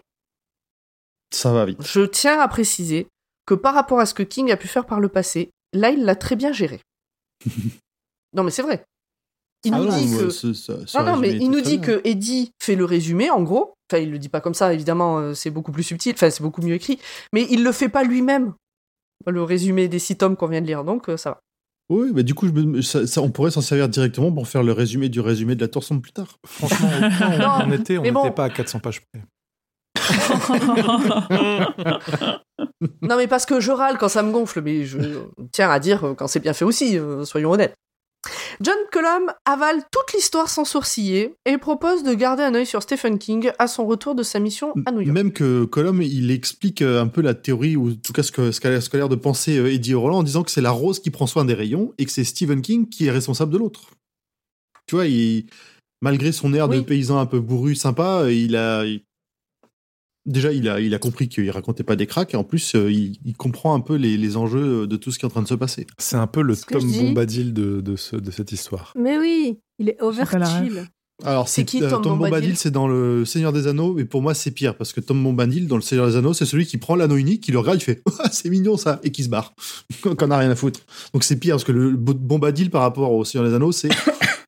Ça 1.33 1.51
va 1.53 1.65
vite. 1.65 1.81
je 1.85 2.01
tiens 2.01 2.39
à 2.39 2.47
préciser 2.47 3.07
que 3.45 3.53
par 3.53 3.73
rapport 3.73 3.99
à 3.99 4.05
ce 4.05 4.13
que 4.13 4.23
King 4.23 4.51
a 4.51 4.57
pu 4.57 4.67
faire 4.67 4.85
par 4.85 4.99
le 4.99 5.09
passé, 5.09 5.51
là 5.73 5.89
il 5.91 6.03
l'a 6.05 6.15
très 6.15 6.35
bien 6.35 6.51
géré. 6.51 6.81
non 8.33 8.43
mais 8.43 8.51
c'est 8.51 8.61
vrai. 8.63 8.83
Il 9.65 9.73
Ah 9.73 9.77
nous 9.79 9.85
non, 9.85 9.97
dit 9.97 10.11
que 10.17 10.29
ce- 10.29 10.53
ce- 10.53 10.85
ce 10.85 10.97
non, 10.97 11.05
non, 11.05 11.17
mais 11.17 11.31
il 11.37 11.49
nous 11.49 11.61
dit 11.61 11.77
bien. 11.77 11.87
que 11.87 12.01
Eddie 12.03 12.51
fait 12.61 12.75
le 12.75 12.83
résumé, 12.83 13.29
en 13.29 13.41
gros. 13.43 13.73
Enfin, 13.89 14.01
il 14.03 14.11
le 14.11 14.19
dit 14.19 14.27
pas 14.27 14.41
comme 14.41 14.53
ça, 14.53 14.73
évidemment, 14.73 15.19
euh, 15.19 15.33
c'est 15.33 15.51
beaucoup 15.51 15.71
plus 15.71 15.83
subtil, 15.83 16.13
enfin, 16.15 16.29
c'est 16.29 16.43
beaucoup 16.43 16.61
mieux 16.61 16.73
écrit. 16.75 16.99
Mais 17.31 17.47
il 17.49 17.63
le 17.63 17.71
fait 17.71 17.87
pas 17.87 18.03
lui-même, 18.03 18.53
le 19.25 19.41
résumé 19.41 19.87
des 19.87 19.99
six 19.99 20.17
tomes 20.17 20.35
qu'on 20.35 20.47
vient 20.47 20.59
de 20.59 20.67
lire, 20.67 20.83
donc 20.83 21.07
euh, 21.07 21.15
ça 21.15 21.29
va. 21.31 21.39
Oui, 21.89 22.11
bah 22.13 22.23
du 22.23 22.33
coup, 22.33 22.47
je 22.47 22.53
me- 22.53 22.81
ça- 22.81 23.05
ça- 23.05 23.21
on 23.21 23.29
pourrait 23.29 23.51
s'en 23.51 23.61
servir 23.61 23.89
directement 23.89 24.31
pour 24.31 24.47
faire 24.47 24.63
le 24.63 24.71
résumé 24.71 25.09
du 25.09 25.19
résumé 25.19 25.55
de 25.55 25.61
la 25.61 25.67
torsion 25.67 25.99
plus 25.99 26.13
tard. 26.13 26.39
Franchement, 26.45 26.89
on 27.67 27.71
était, 27.71 27.97
on 27.97 28.01
mais 28.03 28.11
n'était 28.11 28.29
bon. 28.29 28.31
pas 28.31 28.45
à 28.45 28.49
400 28.49 28.79
pages 28.79 29.01
près. 29.01 29.21
Non, 33.01 33.17
mais 33.17 33.27
parce 33.27 33.45
que 33.45 33.59
je 33.59 33.71
râle 33.71 33.97
quand 33.97 34.09
ça 34.09 34.23
me 34.23 34.31
gonfle, 34.31 34.61
mais 34.61 34.85
je 34.85 34.97
tiens 35.51 35.69
à 35.69 35.79
dire 35.79 36.03
euh, 36.05 36.13
quand 36.13 36.27
c'est 36.27 36.39
bien 36.39 36.53
fait 36.53 36.65
aussi, 36.65 36.97
euh, 36.97 37.25
soyons 37.25 37.51
honnêtes. 37.51 37.75
John 38.61 38.77
Cullum 38.91 39.31
avale 39.45 39.83
toute 39.91 40.13
l'histoire 40.13 40.49
sans 40.49 40.63
sourciller 40.65 41.35
et 41.45 41.57
propose 41.57 42.03
de 42.03 42.13
garder 42.13 42.43
un 42.43 42.55
œil 42.55 42.65
sur 42.65 42.81
Stephen 42.81 43.19
King 43.19 43.51
à 43.59 43.67
son 43.67 43.85
retour 43.85 44.15
de 44.15 44.23
sa 44.23 44.39
mission 44.39 44.73
à 44.85 44.91
New 44.91 45.01
York. 45.01 45.13
Même 45.13 45.33
que 45.33 45.65
Colom, 45.65 46.01
il 46.01 46.31
explique 46.31 46.81
euh, 46.81 47.01
un 47.01 47.07
peu 47.07 47.21
la 47.21 47.33
théorie, 47.33 47.75
ou 47.75 47.91
en 47.91 47.95
tout 47.95 48.13
cas 48.13 48.23
ce 48.23 48.31
qu'a 48.31 48.51
ce 48.81 48.97
l'air 48.97 49.09
de 49.09 49.15
penser 49.15 49.57
euh, 49.57 49.71
Eddie 49.73 49.93
Roland 49.93 50.19
en 50.19 50.23
disant 50.23 50.43
que 50.43 50.51
c'est 50.51 50.61
la 50.61 50.71
rose 50.71 50.99
qui 50.99 51.09
prend 51.09 51.27
soin 51.27 51.45
des 51.45 51.53
rayons 51.53 51.93
et 51.97 52.05
que 52.05 52.11
c'est 52.11 52.23
Stephen 52.23 52.61
King 52.61 52.87
qui 52.87 53.07
est 53.07 53.11
responsable 53.11 53.51
de 53.51 53.57
l'autre. 53.57 53.89
Tu 54.87 54.95
vois, 54.95 55.07
il, 55.07 55.47
malgré 56.01 56.31
son 56.31 56.53
air 56.53 56.67
de 56.69 56.79
paysan 56.81 57.19
un 57.19 57.25
peu 57.25 57.39
bourru, 57.39 57.75
sympa, 57.75 58.29
il 58.29 58.55
a. 58.55 58.85
il- 58.85 59.03
Déjà, 60.25 60.53
il 60.53 60.69
a, 60.69 60.79
il 60.79 60.93
a 60.93 60.99
compris 60.99 61.27
qu'il 61.27 61.49
racontait 61.51 61.83
pas 61.83 61.95
des 61.97 62.07
cracks, 62.07 62.33
et 62.33 62.37
en 62.37 62.43
plus, 62.45 62.75
euh, 62.75 62.89
il, 62.91 63.17
il 63.25 63.35
comprend 63.35 63.75
un 63.75 63.81
peu 63.81 63.95
les, 63.95 64.15
les 64.17 64.37
enjeux 64.37 64.87
de 64.87 64.95
tout 64.95 65.11
ce 65.11 65.19
qui 65.19 65.25
est 65.25 65.27
en 65.27 65.29
train 65.31 65.41
de 65.41 65.47
se 65.47 65.53
passer. 65.53 65.85
C'est 65.97 66.15
un 66.15 66.27
peu 66.27 66.41
le 66.41 66.55
Tom. 66.55 66.81
Bombadil 67.07 67.53
de, 67.53 67.81
de, 67.81 67.95
ce- 67.97 68.15
de 68.15 68.31
cette 68.31 68.51
histoire. 68.53 68.93
Mais 68.97 69.17
oui, 69.17 69.57
il 69.79 69.89
est 69.89 70.01
over 70.01 70.25
fait 70.25 70.39
la 70.39 70.47
ref. 70.47 70.63
chill. 70.69 70.87
Alors, 71.23 71.47
C'est 71.47 71.63
qui, 71.63 71.81
euh, 71.83 71.89
Tom 71.89 72.01
Tom, 72.01 72.11
Bombadil 72.13 72.31
Bombadil, 72.31 72.57
c'est 72.57 72.71
dans 72.71 72.87
le 72.87 73.23
Seigneur 73.25 73.53
des 73.53 73.67
Anneaux, 73.67 73.93
mais 73.93 74.03
pour 74.05 74.21
moi, 74.21 74.33
c'est 74.33 74.49
pire, 74.51 74.75
parce 74.75 74.93
que 74.93 74.99
Tom 74.99 75.21
Bombadil, 75.21 75.67
dans 75.67 75.75
le 75.75 75.81
Seigneur 75.81 76.07
des 76.07 76.15
Anneaux, 76.15 76.33
c'est 76.33 76.45
celui 76.45 76.65
qui 76.65 76.77
prend 76.77 76.95
l'anneau 76.95 77.17
unique, 77.17 77.41
qui 77.43 77.51
le 77.51 77.59
regarde, 77.59 77.77
il 77.79 77.83
fait 77.83 78.01
Ah, 78.19 78.29
c'est 78.31 78.49
mignon 78.49 78.77
ça, 78.77 78.99
et 79.03 79.11
qui 79.11 79.23
se 79.23 79.29
barre, 79.29 79.53
qu'on 80.01 80.31
a 80.31 80.37
rien 80.37 80.49
à 80.49 80.55
foutre. 80.55 80.79
Donc 81.13 81.23
c'est 81.23 81.35
pire, 81.37 81.55
parce 81.55 81.63
que 81.65 81.71
le 81.71 81.91
Bo- 81.91 82.13
Bombadil 82.15 82.69
par 82.71 82.81
rapport 82.81 83.11
au 83.11 83.23
Seigneur 83.25 83.47
des 83.47 83.53
Anneaux, 83.55 83.71
c'est. 83.71 83.89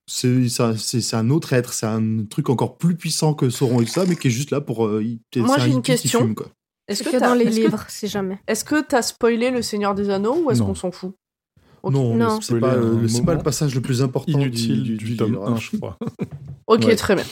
C'est 0.07 0.49
ça- 0.49 0.77
c'est- 0.77 1.01
c'est 1.01 1.15
un 1.15 1.29
autre 1.31 1.53
être, 1.53 1.73
c'est 1.73 1.87
un 1.87 2.25
truc 2.29 2.49
encore 2.49 2.77
plus 2.77 2.95
puissant 2.95 3.33
que 3.33 3.49
Sauron 3.49 3.81
et 3.81 3.85
tout 3.85 3.91
ça, 3.91 4.05
mais 4.07 4.15
qui 4.15 4.27
est 4.27 4.31
juste 4.31 4.51
là 4.51 4.61
pour. 4.61 4.85
euh, 4.85 5.03
il- 5.03 5.19
Moi, 5.41 5.55
un 5.55 5.59
j'ai 5.59 5.71
une 5.71 5.81
question. 5.81 6.19
fume, 6.19 6.35
quoi. 6.35 6.47
Est-ce 6.87 7.01
que 7.03 7.19
dans 7.19 7.33
les 7.33 7.45
livres, 7.49 7.83
c'est 7.89 8.07
jamais. 8.07 8.39
Est-ce 8.47 8.63
que 8.63 8.83
t'as 8.83 9.01
spoilé 9.01 9.49
le 9.49 9.63
Seigneur 9.63 9.95
des 9.95 10.11
Anneaux 10.11 10.43
ou 10.45 10.51
est-ce 10.51 10.61
qu'on 10.61 10.75
s'en 10.75 10.91
fout 10.91 11.13
Ok. 11.81 11.93
Non, 11.93 12.15
Non. 12.15 12.41
c'est 12.41 12.59
pas, 12.59 12.75
c'est 13.07 13.25
pas 13.25 13.33
le 13.35 13.41
passage 13.43 13.73
le 13.75 13.81
plus 13.81 14.01
important 14.03 14.31
Inutile 14.39 14.83
du, 14.83 14.97
du, 14.97 15.05
du 15.05 15.17
tome 15.17 15.31
livre. 15.33 15.49
1, 15.49 15.57
je 15.57 15.77
crois. 15.77 15.97
Ok, 16.67 16.83
Ouais. 16.85 16.95
très 16.95 17.15
bien. 17.15 17.25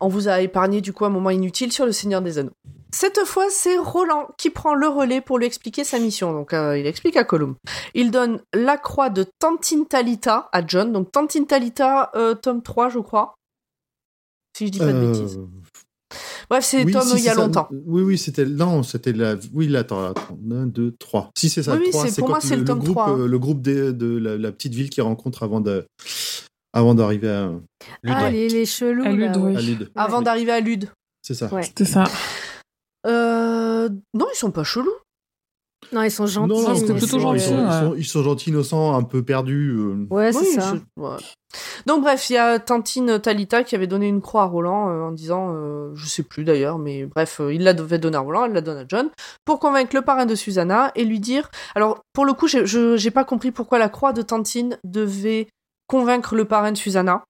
On 0.00 0.08
vous 0.08 0.28
a 0.28 0.40
épargné 0.40 0.80
du 0.80 0.92
coup 0.92 1.04
un 1.04 1.10
moment 1.10 1.30
inutile 1.30 1.72
sur 1.72 1.86
le 1.86 1.92
Seigneur 1.92 2.22
des 2.22 2.38
Anneaux. 2.38 2.52
Cette 2.94 3.18
fois, 3.26 3.44
c'est 3.50 3.76
Roland 3.76 4.28
qui 4.38 4.48
prend 4.50 4.74
le 4.74 4.88
relais 4.88 5.20
pour 5.20 5.38
lui 5.38 5.44
expliquer 5.46 5.84
sa 5.84 5.98
mission. 5.98 6.32
Donc, 6.32 6.54
euh, 6.54 6.78
il 6.78 6.86
explique 6.86 7.16
à 7.16 7.24
Colum. 7.24 7.56
Il 7.94 8.10
donne 8.10 8.40
la 8.54 8.78
croix 8.78 9.10
de 9.10 9.26
Tantine 9.38 9.86
Talita 9.86 10.48
à 10.52 10.66
John. 10.66 10.92
Donc, 10.92 11.12
Tantine 11.12 11.46
Talita, 11.46 12.10
euh, 12.14 12.34
tome 12.34 12.62
3, 12.62 12.88
je 12.88 12.98
crois. 13.00 13.34
Si 14.56 14.66
je 14.66 14.72
dis 14.72 14.78
pas 14.78 14.86
de 14.86 14.92
Euh, 14.92 15.12
bêtises. 15.12 15.38
Bref, 16.48 16.64
c'est 16.64 16.82
oui, 16.84 16.92
tome 16.92 17.02
si, 17.02 17.16
il 17.18 17.24
y 17.24 17.28
a 17.28 17.34
ça. 17.34 17.40
longtemps. 17.44 17.68
Oui, 17.70 18.00
oui, 18.00 18.16
c'était. 18.16 18.46
Non, 18.46 18.82
c'était 18.82 19.12
la. 19.12 19.34
Oui, 19.52 19.68
là, 19.68 19.80
attends, 19.80 20.02
attends. 20.06 20.38
1, 20.50 20.64
2, 20.66 20.94
3. 20.98 21.30
Si, 21.36 21.50
c'est 21.50 21.62
ça. 21.62 21.76
Oui, 21.76 21.90
c'est- 21.92 22.18
pour 22.20 22.30
moi, 22.30 22.40
c'est 22.40 22.56
le 22.56 22.64
tome 22.64 22.78
groupe, 22.78 22.92
3, 22.94 23.10
hein. 23.10 23.18
euh, 23.18 23.26
le 23.28 23.38
groupe 23.38 23.60
de 23.60 23.94
la, 24.18 24.38
la 24.38 24.50
petite 24.52 24.72
ville 24.74 24.88
qui 24.88 25.02
rencontre 25.02 25.42
avant 25.42 25.60
de. 25.60 25.84
Avant 26.72 26.94
d'arriver 26.94 27.30
à, 27.30 27.46
Ludwig. 28.02 28.18
Ah, 28.24 28.30
les, 28.30 28.48
les 28.48 28.66
chelous. 28.66 29.02
À 29.04 29.08
là, 29.08 29.12
Lude, 29.12 29.36
ouais. 29.36 29.50
oui. 29.52 29.56
à 29.56 29.60
Lude. 29.60 29.90
Avant 29.96 30.22
d'arriver 30.22 30.52
à 30.52 30.60
Lude. 30.60 30.88
C'est 31.22 31.34
ça. 31.34 31.46
Ouais. 31.52 31.62
C'était 31.62 31.84
ça. 31.84 32.04
Euh... 33.06 33.88
Non, 34.14 34.26
ils 34.32 34.36
sont 34.36 34.50
pas 34.50 34.64
chelous. 34.64 34.92
Non, 35.92 36.02
ils 36.02 36.10
sont 36.10 36.26
gentils. 36.26 36.48
Non, 36.48 36.60
non, 36.62 36.74
Ils 36.74 36.80
sont, 36.80 36.92
ouais. 36.92 37.36
ils 37.36 37.40
sont- 37.40 37.94
ils 37.96 38.04
sont 38.04 38.22
gentils, 38.22 38.50
innocents, 38.50 38.94
un 38.96 39.02
peu 39.04 39.22
perdus. 39.22 39.70
euh. 39.78 40.06
Ouais, 40.10 40.32
c'est 40.32 40.40
Oui, 40.40 40.46
ça. 40.54 40.74
ouais. 40.96 41.16
Donc 41.86 42.02
bref, 42.02 42.28
il 42.28 42.34
y 42.34 42.36
a 42.36 42.58
Tantine 42.58 43.18
Talita 43.20 43.62
qui 43.64 43.74
avait 43.74 43.86
donné 43.86 44.08
une 44.08 44.20
croix 44.20 44.42
à 44.42 44.46
Roland 44.46 44.90
euh, 44.90 45.02
en 45.04 45.12
disant, 45.12 45.54
euh, 45.54 45.92
je 45.94 46.06
sais 46.06 46.24
plus 46.24 46.44
d'ailleurs, 46.44 46.78
mais 46.78 47.06
bref, 47.06 47.40
euh, 47.40 47.54
il 47.54 47.62
la 47.62 47.72
devait 47.72 47.98
donner 47.98 48.16
à 48.16 48.20
Roland, 48.20 48.44
elle 48.46 48.52
la 48.52 48.60
donne 48.60 48.76
à 48.76 48.84
John, 48.86 49.08
pour 49.46 49.58
convaincre 49.60 49.94
le 49.94 50.02
parrain 50.02 50.26
de 50.26 50.34
Susanna 50.34 50.92
et 50.94 51.04
lui 51.04 51.20
dire... 51.20 51.48
Alors, 51.74 52.00
pour 52.12 52.26
le 52.26 52.34
coup, 52.34 52.48
j'ai- 52.48 52.66
je 52.66 52.96
j'ai 52.98 53.10
pas 53.12 53.24
compris 53.24 53.50
pourquoi 53.52 53.78
la 53.78 53.88
croix 53.88 54.12
de 54.12 54.20
Tantine 54.20 54.78
devait 54.84 55.46
convaincre 55.88 56.36
le 56.36 56.44
parrain 56.44 56.70
de 56.70 56.76
Susanna. 56.76 57.24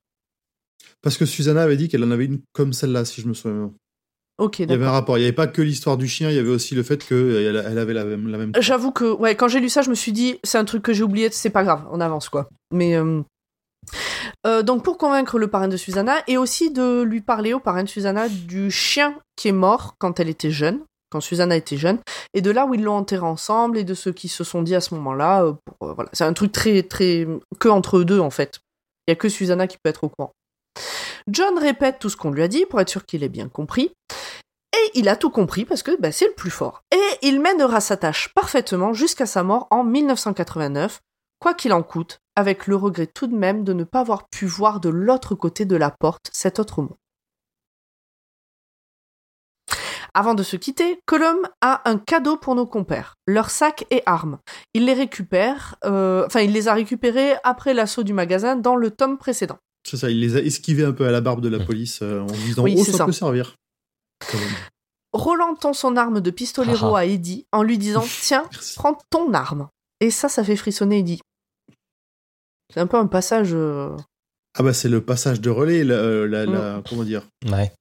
Parce 1.00 1.16
que 1.16 1.24
Susanna 1.24 1.62
avait 1.62 1.76
dit 1.76 1.88
qu'elle 1.88 2.04
en 2.04 2.10
avait 2.10 2.26
une 2.26 2.40
comme 2.52 2.74
celle-là, 2.74 3.06
si 3.06 3.22
je 3.22 3.28
me 3.28 3.34
souviens 3.34 3.56
bien. 3.56 3.72
Ok, 4.38 4.60
Il 4.60 4.70
y 4.70 4.74
avait 4.74 4.86
un 4.86 4.92
rapport. 4.92 5.18
Il 5.18 5.22
n'y 5.22 5.26
avait 5.26 5.34
pas 5.34 5.48
que 5.48 5.62
l'histoire 5.62 5.96
du 5.96 6.06
chien, 6.06 6.30
il 6.30 6.36
y 6.36 6.38
avait 6.38 6.50
aussi 6.50 6.76
le 6.76 6.84
fait 6.84 7.04
qu'elle 7.04 7.56
elle 7.66 7.78
avait 7.78 7.94
la 7.94 8.04
même. 8.04 8.28
La 8.28 8.38
même 8.38 8.52
croix. 8.52 8.62
J'avoue 8.62 8.92
que, 8.92 9.10
ouais, 9.12 9.34
quand 9.34 9.48
j'ai 9.48 9.58
lu 9.58 9.68
ça, 9.68 9.82
je 9.82 9.90
me 9.90 9.96
suis 9.96 10.12
dit, 10.12 10.38
c'est 10.44 10.58
un 10.58 10.64
truc 10.64 10.82
que 10.82 10.92
j'ai 10.92 11.02
oublié, 11.02 11.28
c'est 11.32 11.50
pas 11.50 11.64
grave, 11.64 11.84
on 11.90 12.00
avance 12.00 12.28
quoi. 12.28 12.48
Mais 12.72 12.96
euh, 12.96 13.22
euh, 14.46 14.62
donc 14.62 14.84
pour 14.84 14.96
convaincre 14.98 15.38
le 15.38 15.48
parrain 15.48 15.68
de 15.68 15.76
Susanna 15.76 16.22
et 16.28 16.36
aussi 16.36 16.70
de 16.70 17.02
lui 17.02 17.20
parler 17.20 17.52
au 17.52 17.60
parrain 17.60 17.82
de 17.82 17.88
Susanna 17.88 18.28
du 18.28 18.70
chien 18.70 19.18
qui 19.36 19.48
est 19.48 19.52
mort 19.52 19.94
quand 19.98 20.20
elle 20.20 20.28
était 20.28 20.50
jeune, 20.50 20.80
quand 21.10 21.20
Susanna 21.20 21.56
était 21.56 21.76
jeune, 21.76 21.98
et 22.34 22.40
de 22.40 22.50
là 22.50 22.66
où 22.66 22.74
ils 22.74 22.82
l'ont 22.82 22.96
enterré 22.96 23.24
ensemble 23.24 23.78
et 23.78 23.84
de 23.84 23.94
ce 23.94 24.10
qu'ils 24.10 24.30
se 24.30 24.44
sont 24.44 24.62
dit 24.62 24.74
à 24.74 24.80
ce 24.80 24.94
moment-là. 24.94 25.44
euh, 25.44 25.52
euh, 25.82 25.92
voilà, 25.92 26.10
c'est 26.12 26.24
un 26.24 26.32
truc 26.32 26.52
très 26.52 26.82
très 26.82 27.26
que 27.58 27.68
entre 27.68 27.98
eux 27.98 28.04
deux 28.04 28.20
en 28.20 28.30
fait. 28.30 28.60
Il 29.06 29.10
y 29.10 29.12
a 29.12 29.16
que 29.16 29.28
Susanna 29.28 29.66
qui 29.66 29.78
peut 29.82 29.90
être 29.90 30.04
au 30.04 30.08
courant. 30.08 30.32
John 31.28 31.58
répète 31.58 31.98
tout 31.98 32.08
ce 32.08 32.16
qu'on 32.16 32.30
lui 32.30 32.42
a 32.42 32.48
dit 32.48 32.66
pour 32.66 32.80
être 32.80 32.88
sûr 32.88 33.04
qu'il 33.04 33.22
ait 33.22 33.28
bien 33.28 33.48
compris. 33.48 33.92
Et 34.74 34.90
il 34.94 35.08
a 35.08 35.16
tout 35.16 35.30
compris 35.30 35.64
parce 35.64 35.82
que 35.82 35.98
bah, 36.00 36.12
c'est 36.12 36.26
le 36.26 36.34
plus 36.34 36.50
fort. 36.50 36.82
Et 36.92 37.26
il 37.26 37.40
mènera 37.40 37.80
sa 37.80 37.96
tâche 37.96 38.32
parfaitement 38.34 38.92
jusqu'à 38.92 39.26
sa 39.26 39.42
mort 39.42 39.66
en 39.70 39.82
1989, 39.82 41.00
quoi 41.40 41.54
qu'il 41.54 41.72
en 41.72 41.82
coûte, 41.82 42.18
avec 42.36 42.66
le 42.66 42.76
regret 42.76 43.06
tout 43.06 43.26
de 43.26 43.36
même 43.36 43.64
de 43.64 43.72
ne 43.72 43.84
pas 43.84 44.00
avoir 44.00 44.28
pu 44.28 44.46
voir 44.46 44.80
de 44.80 44.88
l'autre 44.88 45.34
côté 45.34 45.64
de 45.64 45.76
la 45.76 45.90
porte 45.90 46.30
cet 46.32 46.58
autre 46.58 46.82
monde. 46.82 46.96
Avant 50.18 50.34
de 50.34 50.42
se 50.42 50.56
quitter, 50.56 50.98
Colum 51.06 51.38
a 51.60 51.88
un 51.88 51.96
cadeau 51.96 52.36
pour 52.36 52.56
nos 52.56 52.66
compères, 52.66 53.14
leurs 53.28 53.50
sacs 53.50 53.84
et 53.92 54.02
armes. 54.04 54.38
Il 54.74 54.84
les 54.86 54.92
récupère, 54.94 55.76
euh, 55.84 56.26
enfin 56.26 56.40
il 56.40 56.50
les 56.52 56.66
a 56.66 56.74
récupérés 56.74 57.34
après 57.44 57.72
l'assaut 57.72 58.02
du 58.02 58.12
magasin 58.12 58.56
dans 58.56 58.74
le 58.74 58.90
tome 58.90 59.16
précédent. 59.16 59.58
C'est 59.88 59.96
ça, 59.96 60.10
il 60.10 60.18
les 60.18 60.34
a 60.36 60.40
esquivés 60.40 60.84
un 60.84 60.90
peu 60.90 61.06
à 61.06 61.12
la 61.12 61.20
barbe 61.20 61.40
de 61.40 61.48
la 61.48 61.64
police 61.64 62.00
euh, 62.02 62.22
en 62.22 62.26
disant 62.26 62.64
Oui, 62.64 62.74
Oh, 62.76 62.82
c'est 62.84 62.90
ça, 62.90 62.98
ça. 62.98 63.06
peut 63.06 63.12
servir. 63.12 63.54
Quand 64.28 64.38
même. 64.38 64.56
Roland 65.12 65.54
tend 65.54 65.72
son 65.72 65.96
arme 65.96 66.20
de 66.20 66.30
pistolero 66.32 66.96
Ah 66.96 66.98
ah. 66.98 67.00
à 67.02 67.04
Eddie 67.04 67.46
en 67.52 67.62
lui 67.62 67.78
disant 67.78 68.04
Tiens, 68.22 68.44
Merci. 68.50 68.74
prends 68.74 68.98
ton 69.10 69.32
arme. 69.34 69.68
Et 70.00 70.10
ça, 70.10 70.28
ça 70.28 70.42
fait 70.42 70.56
frissonner 70.56 70.98
Eddie. 70.98 71.20
C'est 72.74 72.80
un 72.80 72.88
peu 72.88 72.96
un 72.96 73.06
passage. 73.06 73.50
euh, 73.54 73.96
Ah 74.58 74.64
bah 74.64 74.72
c'est 74.72 74.88
le 74.88 75.00
passage 75.00 75.40
de 75.40 75.48
relais, 75.50 75.84
la, 75.84 76.26
la- 76.26 76.46
Mm. 76.46 76.52
la- 76.52 76.82
comment 76.88 77.04
dire, 77.04 77.22
Ouais. 77.50 77.72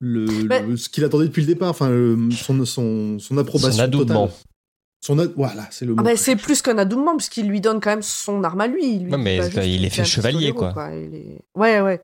Le, 0.00 0.26
Mais- 0.48 0.62
le- 0.62 0.76
ce 0.76 0.88
qu'il 0.88 1.04
attendait 1.04 1.26
depuis 1.26 1.42
le 1.42 1.46
départ, 1.46 1.68
enfin 1.70 1.88
son, 2.32 2.64
son, 2.64 3.18
son 3.18 3.38
approbation 3.38 3.72
Son 3.78 3.82
adoubement. 3.82 4.26
totale. 4.28 4.38
Son 5.02 5.18
ad- 5.18 5.32
voilà, 5.36 5.66
c'est 5.70 5.84
le 5.86 5.92
mot. 5.94 5.98
Ah 6.00 6.04
bah, 6.04 6.16
c'est 6.16 6.36
plus 6.36 6.60
qu'un 6.62 6.76
adoubement, 6.78 7.16
puisqu'il 7.16 7.46
lui 7.48 7.60
donne 7.62 7.80
quand 7.80 7.90
même 7.90 8.02
son 8.02 8.44
arme 8.44 8.60
à 8.60 8.66
lui. 8.66 8.96
Il 8.96 9.04
lui 9.04 9.10
Ouais, 9.12 9.16
dit 9.18 9.22
mais 9.24 9.36
juste 9.42 9.56
il 9.64 9.84
est 9.84 9.88
qu'il 9.88 9.90
fait 9.90 10.04
chevalier, 10.04 10.52
quoi. 10.52 10.74
Il 10.92 11.14
est- 11.14 11.38
Ouais, 11.54 11.80
ouais. 11.80 12.00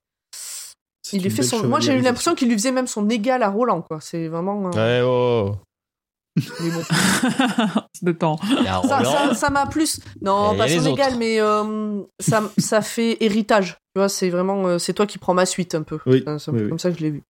Il 1.13 1.25
est 1.27 1.31
fait 1.31 1.43
son... 1.43 1.67
Moi, 1.69 1.79
j'ai 1.81 1.93
eu 1.95 2.01
l'impression 2.01 2.35
qu'il 2.35 2.49
lui 2.49 2.55
faisait 2.57 2.73
même 2.73 2.87
son 2.87 3.09
égal 3.11 3.43
à 3.43 3.49
Roland, 3.49 3.81
quoi. 3.83 3.99
C'est 4.01 4.29
vraiment. 4.29 4.69
euh, 4.69 4.71
Ouais, 4.73 5.01
oh. 5.05 5.57
Mais 6.61 6.71
bon. 6.71 6.83
C'est 7.95 8.05
de 8.05 8.13
temps. 8.13 8.39
Ça- 8.39 8.79
Roland. 8.81 9.13
ça 9.29 9.35
ça 9.35 9.51
m'a 9.51 9.67
plus. 9.67 10.01
Non, 10.21 10.55
Et 10.55 10.59
pas 10.59 10.69
son 10.69 10.79
autres. 10.81 10.89
égal, 10.89 11.17
mais 11.19 11.41
euh, 11.41 12.03
ça, 12.21 12.43
ça 12.59 12.83
fait 12.83 13.17
héritage. 13.21 13.79
Tu 13.95 14.01
vois, 14.01 14.09
c'est 14.09 14.29
vraiment. 14.31 14.67
euh, 14.67 14.79
c'est 14.79 14.93
toi 14.95 15.07
qui 15.07 15.19
prends 15.19 15.33
ma 15.35 15.47
suite 15.47 15.75
un 15.75 15.83
peu. 15.83 15.99
Oui, 16.07 16.23
Enfin, 16.27 16.39
C'est 16.39 16.51
oui, 16.51 16.63
oui. 16.63 16.69
comme 16.69 16.79
ça 16.79 16.91
que 16.91 16.99
je 16.99 17.03
l'ai 17.05 17.11
vu. 17.11 17.23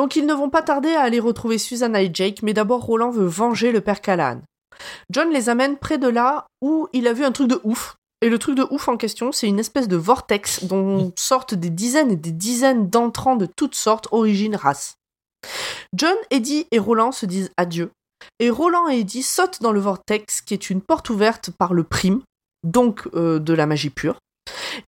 Donc 0.00 0.16
ils 0.16 0.24
ne 0.24 0.32
vont 0.32 0.48
pas 0.48 0.62
tarder 0.62 0.94
à 0.94 1.02
aller 1.02 1.20
retrouver 1.20 1.58
Susanna 1.58 2.00
et 2.00 2.10
Jake, 2.10 2.42
mais 2.42 2.54
d'abord 2.54 2.80
Roland 2.80 3.10
veut 3.10 3.26
venger 3.26 3.70
le 3.70 3.82
père 3.82 4.00
Callahan. 4.00 4.40
John 5.10 5.30
les 5.30 5.50
amène 5.50 5.76
près 5.76 5.98
de 5.98 6.08
là 6.08 6.46
où 6.62 6.88
il 6.94 7.06
a 7.06 7.12
vu 7.12 7.22
un 7.22 7.32
truc 7.32 7.48
de 7.48 7.60
ouf. 7.64 7.98
Et 8.22 8.30
le 8.30 8.38
truc 8.38 8.56
de 8.56 8.66
ouf 8.70 8.88
en 8.88 8.96
question, 8.96 9.30
c'est 9.30 9.46
une 9.46 9.58
espèce 9.58 9.88
de 9.88 9.98
vortex 9.98 10.64
dont 10.64 11.12
sortent 11.16 11.52
des 11.52 11.68
dizaines 11.68 12.10
et 12.10 12.16
des 12.16 12.32
dizaines 12.32 12.88
d'entrants 12.88 13.36
de 13.36 13.44
toutes 13.44 13.74
sortes, 13.74 14.08
origines, 14.10 14.56
races. 14.56 14.94
John, 15.94 16.16
Eddie 16.30 16.66
et 16.70 16.78
Roland 16.78 17.12
se 17.12 17.26
disent 17.26 17.50
adieu. 17.58 17.90
Et 18.38 18.48
Roland 18.48 18.88
et 18.88 19.00
Eddie 19.00 19.22
sautent 19.22 19.60
dans 19.60 19.72
le 19.72 19.80
vortex 19.80 20.40
qui 20.40 20.54
est 20.54 20.70
une 20.70 20.80
porte 20.80 21.10
ouverte 21.10 21.50
par 21.50 21.74
le 21.74 21.84
prime, 21.84 22.22
donc 22.64 23.06
euh, 23.12 23.38
de 23.38 23.52
la 23.52 23.66
magie 23.66 23.90
pure. 23.90 24.18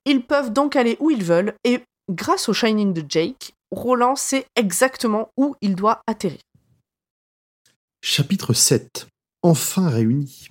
Ils 0.06 0.24
peuvent 0.24 0.54
donc 0.54 0.74
aller 0.74 0.96
où 1.00 1.10
ils 1.10 1.22
veulent 1.22 1.52
et 1.64 1.82
grâce 2.10 2.48
au 2.48 2.54
Shining 2.54 2.94
de 2.94 3.04
Jake, 3.06 3.52
Roland 3.72 4.16
sait 4.16 4.46
exactement 4.54 5.30
où 5.36 5.56
il 5.62 5.74
doit 5.74 6.02
atterrir. 6.06 6.38
Chapitre 8.02 8.52
7. 8.52 9.08
Enfin 9.42 9.88
réunis. 9.88 10.48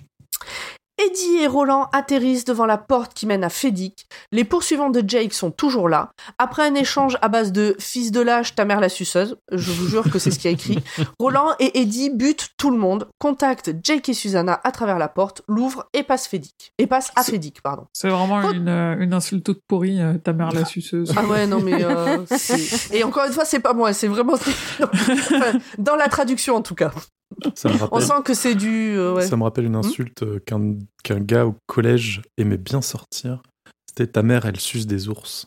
Eddie 1.06 1.38
et 1.42 1.46
Roland 1.46 1.88
atterrissent 1.92 2.44
devant 2.44 2.66
la 2.66 2.78
porte 2.78 3.14
qui 3.14 3.26
mène 3.26 3.42
à 3.44 3.48
Fédic. 3.48 4.06
Les 4.30 4.44
poursuivants 4.44 4.90
de 4.90 5.02
Jake 5.06 5.32
sont 5.32 5.50
toujours 5.50 5.88
là. 5.88 6.12
Après 6.38 6.62
un 6.62 6.74
échange 6.74 7.16
à 7.22 7.28
base 7.28 7.50
de 7.50 7.74
fils 7.78 8.12
de 8.12 8.20
lâche, 8.20 8.54
ta 8.54 8.64
mère 8.64 8.78
la 8.80 8.88
suceuse, 8.88 9.36
je 9.50 9.72
vous 9.72 9.88
jure 9.88 10.10
que 10.10 10.18
c'est 10.18 10.30
ce 10.30 10.38
qui 10.38 10.48
a 10.48 10.50
écrit, 10.50 10.78
Roland 11.18 11.54
et 11.58 11.80
Eddie 11.80 12.10
butent 12.10 12.50
tout 12.56 12.70
le 12.70 12.76
monde, 12.76 13.08
contactent 13.18 13.72
Jake 13.82 14.08
et 14.08 14.14
Susanna 14.14 14.60
à 14.62 14.70
travers 14.70 14.98
la 14.98 15.08
porte, 15.08 15.42
l'ouvrent 15.48 15.88
et 15.92 16.02
passent 16.02 16.28
Fédic. 16.28 16.72
Et 16.78 16.86
passent 16.86 17.10
à 17.16 17.24
Fédic, 17.24 17.62
pardon. 17.62 17.86
C'est 17.92 18.08
vraiment 18.08 18.50
une, 18.50 18.68
euh, 18.68 18.96
une 18.98 19.14
insulte 19.14 19.44
toute 19.44 19.60
pourrie, 19.66 20.00
euh, 20.00 20.18
ta 20.18 20.32
mère 20.32 20.52
la 20.52 20.64
suceuse. 20.64 21.12
Ah 21.16 21.24
ouais, 21.24 21.46
non 21.46 21.60
mais... 21.60 21.82
euh, 21.82 22.18
et 22.92 23.02
encore 23.02 23.26
une 23.26 23.32
fois, 23.32 23.44
c'est 23.44 23.60
pas 23.60 23.72
moi, 23.72 23.92
c'est 23.92 24.08
vraiment... 24.08 24.34
Enfin, 24.82 25.58
dans 25.78 25.96
la 25.96 26.08
traduction 26.08 26.56
en 26.56 26.62
tout 26.62 26.74
cas. 26.74 26.92
Ça 27.54 27.68
me 27.68 27.74
On 27.90 28.00
sent 28.00 28.12
que 28.24 28.34
c'est 28.34 28.54
du... 28.54 28.96
euh, 28.96 29.14
ouais. 29.14 29.26
ça 29.26 29.36
me 29.36 29.42
rappelle 29.44 29.64
une 29.64 29.76
insulte 29.76 30.22
euh, 30.22 30.38
qu'un 30.44 30.74
qu'un 31.04 31.20
gars 31.20 31.46
au 31.46 31.54
collège 31.66 32.22
aimait 32.38 32.56
bien 32.58 32.80
sortir. 32.82 33.42
C'était 33.88 34.06
ta 34.10 34.22
mère, 34.22 34.46
elle 34.46 34.58
suce 34.60 34.86
des 34.86 35.08
ours. 35.08 35.46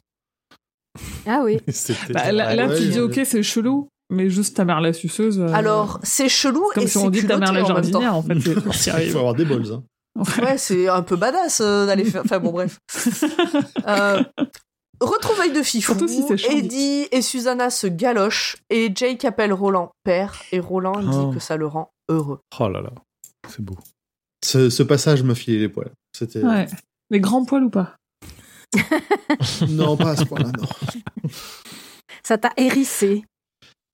Ah 1.25 1.41
oui. 1.43 1.59
Bah, 2.13 2.31
là, 2.31 2.55
là, 2.55 2.67
Ouais, 2.67 2.77
tu 2.77 2.87
dis 2.89 2.99
ok, 2.99 3.19
c'est 3.25 3.43
chelou, 3.43 3.89
mais 4.09 4.29
juste 4.29 4.55
ta 4.57 4.65
mère 4.65 4.81
la 4.81 4.93
suceuse. 4.93 5.39
euh, 5.39 5.47
Alors, 5.53 5.99
c'est 6.03 6.29
chelou 6.29 6.63
comme 6.73 6.83
et 6.83 6.87
si 6.87 6.97
on 6.97 7.09
dit 7.09 7.25
ta 7.25 7.37
mère 7.37 7.51
la 7.53 7.63
en 7.63 7.67
jardinière, 7.67 8.15
en 8.15 8.21
fait. 8.21 8.33
Il 9.03 9.11
faut 9.11 9.19
avoir 9.19 9.33
des 9.33 9.45
balls. 9.45 9.71
Hein. 9.73 9.83
Ouais, 10.41 10.57
c'est 10.57 10.87
un 10.87 11.01
peu 11.01 11.17
badass 11.17 11.59
euh, 11.61 11.85
d'aller 11.85 12.05
faire. 12.05 12.21
Enfin 12.23 12.39
bon, 12.39 12.51
bref. 12.51 12.79
Euh, 13.87 14.23
retrouvailles 15.01 15.53
de 15.53 15.61
Fifou. 15.63 16.07
Si. 16.07 16.23
Eddie 16.49 17.07
et 17.11 17.21
Susanna 17.21 17.69
se 17.69 17.87
galochent 17.87 18.57
et 18.69 18.91
Jake 18.95 19.25
appelle 19.25 19.53
Roland 19.53 19.91
père 20.03 20.41
et 20.51 20.59
Roland 20.59 20.93
Oh. 20.97 21.27
dit 21.29 21.35
que 21.35 21.39
ça 21.39 21.57
le 21.57 21.67
rend 21.67 21.89
heureux. 22.09 22.39
Oh 22.59 22.67
là 22.69 22.81
là, 22.81 22.91
c'est 23.49 23.61
beau. 23.63 23.77
Ce, 24.43 24.69
ce 24.69 24.83
passage 24.83 25.23
m'a 25.23 25.35
filé 25.35 25.59
les 25.59 25.69
poils. 25.69 25.91
C'était. 26.15 26.43
Ouais. 26.43 26.67
Les 27.09 27.19
grands 27.19 27.45
poils 27.45 27.63
ou 27.63 27.69
pas? 27.69 27.95
Non, 29.69 29.95
pas 29.97 30.11
à 30.11 30.15
ce 30.17 30.23
point-là, 30.25 30.51
non. 30.57 31.29
Ça 32.23 32.37
t'a 32.37 32.51
hérissé. 32.57 33.23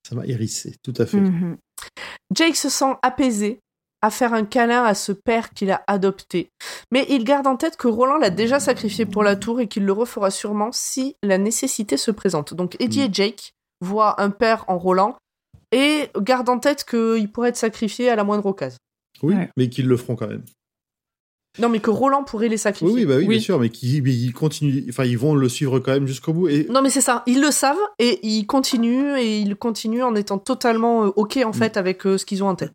Ça 0.08 0.16
m'a 0.16 0.26
hérissé, 0.26 0.76
tout 0.84 0.94
à 0.98 1.06
fait. 1.06 1.18
Mhm. 1.20 1.58
Jake 2.34 2.56
se 2.56 2.70
sent 2.70 2.94
apaisé 3.02 3.60
à 4.02 4.10
faire 4.10 4.34
un 4.34 4.46
câlin 4.46 4.84
à 4.84 4.94
ce 4.96 5.12
père 5.12 5.52
qu'il 5.52 5.72
a 5.72 5.84
adopté. 5.88 6.50
Mais 6.92 7.06
il 7.10 7.24
garde 7.24 7.48
en 7.48 7.56
tête 7.56 7.78
que 7.78 7.88
Roland 7.88 8.18
l'a 8.18 8.30
déjà 8.32 8.60
sacrifié 8.60 9.06
pour 9.06 9.24
la 9.24 9.36
tour 9.36 9.60
et 9.60 9.68
qu'il 9.68 9.86
le 9.86 9.92
refera 9.94 10.32
sûrement 10.32 10.72
si 10.72 11.16
la 11.24 11.38
nécessité 11.38 11.98
se 11.98 12.12
présente. 12.12 12.54
Donc 12.54 12.76
Eddie 12.80 13.02
Mm. 13.02 13.04
et 13.04 13.10
Jake 13.14 13.54
voient 13.82 14.20
un 14.22 14.30
père 14.32 14.66
en 14.68 14.78
Roland 14.78 15.16
et 15.72 16.10
gardent 16.20 16.50
en 16.50 16.60
tête 16.60 16.84
qu'il 16.84 17.32
pourrait 17.32 17.50
être 17.50 17.58
sacrifié 17.58 18.10
à 18.10 18.16
la 18.16 18.24
moindre 18.24 18.46
occasion. 18.48 18.78
Oui, 19.24 19.36
Ouais. 19.36 19.50
mais 19.58 19.70
qu'ils 19.70 19.88
le 19.88 19.98
feront 19.98 20.16
quand 20.16 20.28
même. 20.28 20.44
Non, 21.60 21.68
mais 21.70 21.80
que 21.80 21.90
Roland 21.90 22.24
pourrait 22.24 22.48
les 22.48 22.58
sacrifier. 22.58 22.94
oui, 22.96 23.06
bah 23.06 23.16
oui, 23.18 23.24
Oui. 23.26 23.36
bien 23.36 23.40
sûr, 23.40 23.60
mais 23.60 23.70
qu'ils 23.70 24.34
continuent. 24.34 24.86
Enfin, 24.90 25.04
ils 25.04 25.18
vont 25.18 25.36
le 25.36 25.50
suivre 25.50 25.80
quand 25.80 25.92
même 25.92 26.08
jusqu'au 26.08 26.32
bout. 26.34 26.48
Et 26.48 26.66
Non, 26.70 26.82
mais 26.82 26.90
c'est 26.90 27.02
ça. 27.02 27.24
Ils 27.28 27.42
le 27.42 27.52
savent 27.52 27.76
et 28.00 28.20
ils 28.26 28.46
continuent 28.46 29.18
et 29.18 29.40
ils 29.40 29.56
continuent 29.58 30.04
en 30.04 30.16
étant 30.16 30.38
totalement 30.38 31.06
euh, 31.06 31.12
ok 31.18 31.40
en 31.46 31.52
fait 31.52 31.76
avec 31.76 32.06
euh, 32.08 32.18
ce 32.18 32.26
qu'ils 32.26 32.42
ont 32.44 32.48
en 32.48 32.56
tête. 32.56 32.72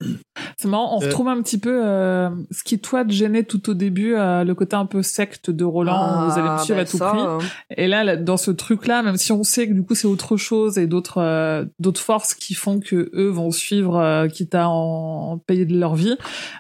C'est 0.59 0.69
marrant, 0.69 0.97
on 0.99 1.03
Euh. 1.03 1.07
retrouve 1.07 1.29
un 1.29 1.41
petit 1.41 1.57
peu 1.59 1.81
euh, 1.87 2.29
ce 2.51 2.65
qui, 2.65 2.79
toi, 2.79 3.05
te 3.05 3.13
gênait 3.13 3.45
tout 3.45 3.71
au 3.71 3.75
début, 3.75 4.15
euh, 4.15 4.45
le 4.45 4.55
côté 4.55 4.77
un 4.77 4.87
peu 4.87 5.03
secte 5.03 5.51
de 5.51 5.65
Roland, 5.65 6.29
vous 6.29 6.39
allez 6.39 6.49
me 6.51 6.59
suivre 6.59 6.77
bah, 6.77 6.83
à 6.83 6.85
tout 6.85 6.97
ça, 6.99 7.09
prix. 7.11 7.21
euh, 7.23 7.39
Et 7.77 7.87
là, 7.89 8.05
là, 8.05 8.17
dans 8.17 8.37
ce 8.37 8.51
truc-là, 8.51 9.03
même 9.03 9.17
si 9.17 9.33
on 9.33 9.43
sait 9.43 9.67
que 9.69 9.73
du 9.73 9.83
coup 9.85 9.95
c'est 9.95 10.07
autre 10.09 10.37
chose 10.37 10.77
et 10.77 10.87
d'autres 10.87 11.19
euh, 11.23 11.65
d'autres 11.79 12.01
forces 12.03 12.35
qui 12.35 12.53
font 12.55 12.79
que 12.81 13.11
eux 13.15 13.29
vont 13.29 13.51
suivre, 13.51 13.97
euh, 13.97 14.29
quitte 14.29 14.55
à 14.55 14.69
en, 14.69 15.33
en 15.33 15.39
payer 15.39 15.65
de 15.65 15.79
leur 15.79 15.95
vie, 15.95 16.17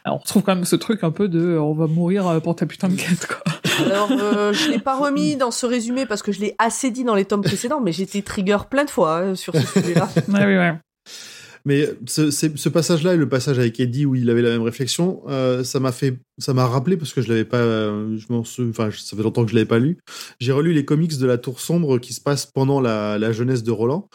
on 0.07 0.17
retrouve 0.17 0.43
quand 0.43 0.55
même 0.55 0.65
ce 0.65 0.77
truc 0.77 1.05
un 1.05 1.11
peu 1.11 1.29
de 1.29 1.59
on 1.59 1.75
va 1.75 1.87
mourir 1.87 2.06
euh, 2.11 2.41
pour 2.41 2.57
ta 2.57 2.67
putain 2.67 2.89
de 2.89 2.97
quête 2.97 3.27
quoi. 3.27 3.39
Alors, 3.85 4.11
euh, 4.11 4.53
je 4.55 4.71
l'ai 4.71 4.79
pas 4.79 4.97
remis 4.97 5.37
dans 5.37 5.51
ce 5.51 5.67
résumé 5.67 6.07
parce 6.07 6.23
que 6.23 6.33
je 6.33 6.41
l'ai 6.41 6.55
assez 6.59 6.91
dit 6.91 7.05
dans 7.05 7.15
les 7.15 7.25
tomes 7.25 7.43
précédents, 7.43 7.81
mais 7.81 7.93
j'étais 7.93 8.23
trigger 8.23 8.59
plein 8.71 8.85
de 8.85 8.91
fois 8.91 9.19
hein, 9.19 9.35
sur 9.35 9.55
ce 9.55 9.81
sujet-là. 9.81 10.09
ouais, 10.29 10.47
ouais, 10.47 10.57
ouais. 10.57 10.75
Mais 11.67 11.89
ce, 12.07 12.69
passage-là 12.69 13.15
et 13.15 13.17
le 13.17 13.29
passage 13.29 13.59
avec 13.59 13.81
Eddie 13.81 14.07
où 14.07 14.15
il 14.15 14.31
avait 14.31 14.41
la 14.41 14.51
même 14.51 14.63
réflexion, 14.63 15.23
euh, 15.27 15.65
ça 15.65 15.81
m'a 15.81 15.91
fait, 15.91 16.17
ça 16.39 16.55
m'a 16.55 16.65
rappelé 16.65 16.97
parce 16.97 17.13
que 17.13 17.21
je 17.21 17.29
l'avais 17.29 17.45
pas, 17.45 17.57
euh, 17.57 18.17
je 18.17 18.33
m'en 18.33 18.45
enfin, 18.71 18.91
ça 18.93 19.17
fait 19.17 19.23
longtemps 19.25 19.45
que 19.45 19.51
je 19.51 19.57
l'avais 19.57 19.67
pas 19.67 19.81
lu. 19.81 19.99
J'ai 20.39 20.53
relu 20.53 20.73
les 20.73 20.85
comics 20.85 21.19
de 21.19 21.27
la 21.27 21.39
Tour 21.39 21.59
Sombre 21.59 21.99
qui 21.99 22.13
se 22.13 22.21
passent 22.21 22.47
pendant 22.47 22.81
la, 22.81 23.19
la 23.19 23.33
jeunesse 23.33 23.65
de 23.65 23.73
Roland 23.73 24.09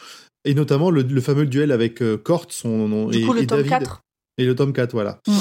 et 0.46 0.54
notamment 0.54 0.92
le, 0.92 1.02
le 1.02 1.22
fameux 1.22 1.46
duel 1.46 1.74
avec 1.74 2.02
euh, 2.02 2.16
Cort, 2.16 2.46
son 2.50 2.88
nom, 2.88 3.08
Du 3.08 3.18
et, 3.18 3.22
coup, 3.24 3.34
le 3.34 3.42
et 3.42 3.48
tome 3.48 3.64
David, 3.64 3.70
4. 3.86 4.02
et 4.38 4.46
le 4.46 4.56
tome 4.56 4.72
4, 4.72 4.94
voilà. 4.94 5.20
Ouais. 5.28 5.34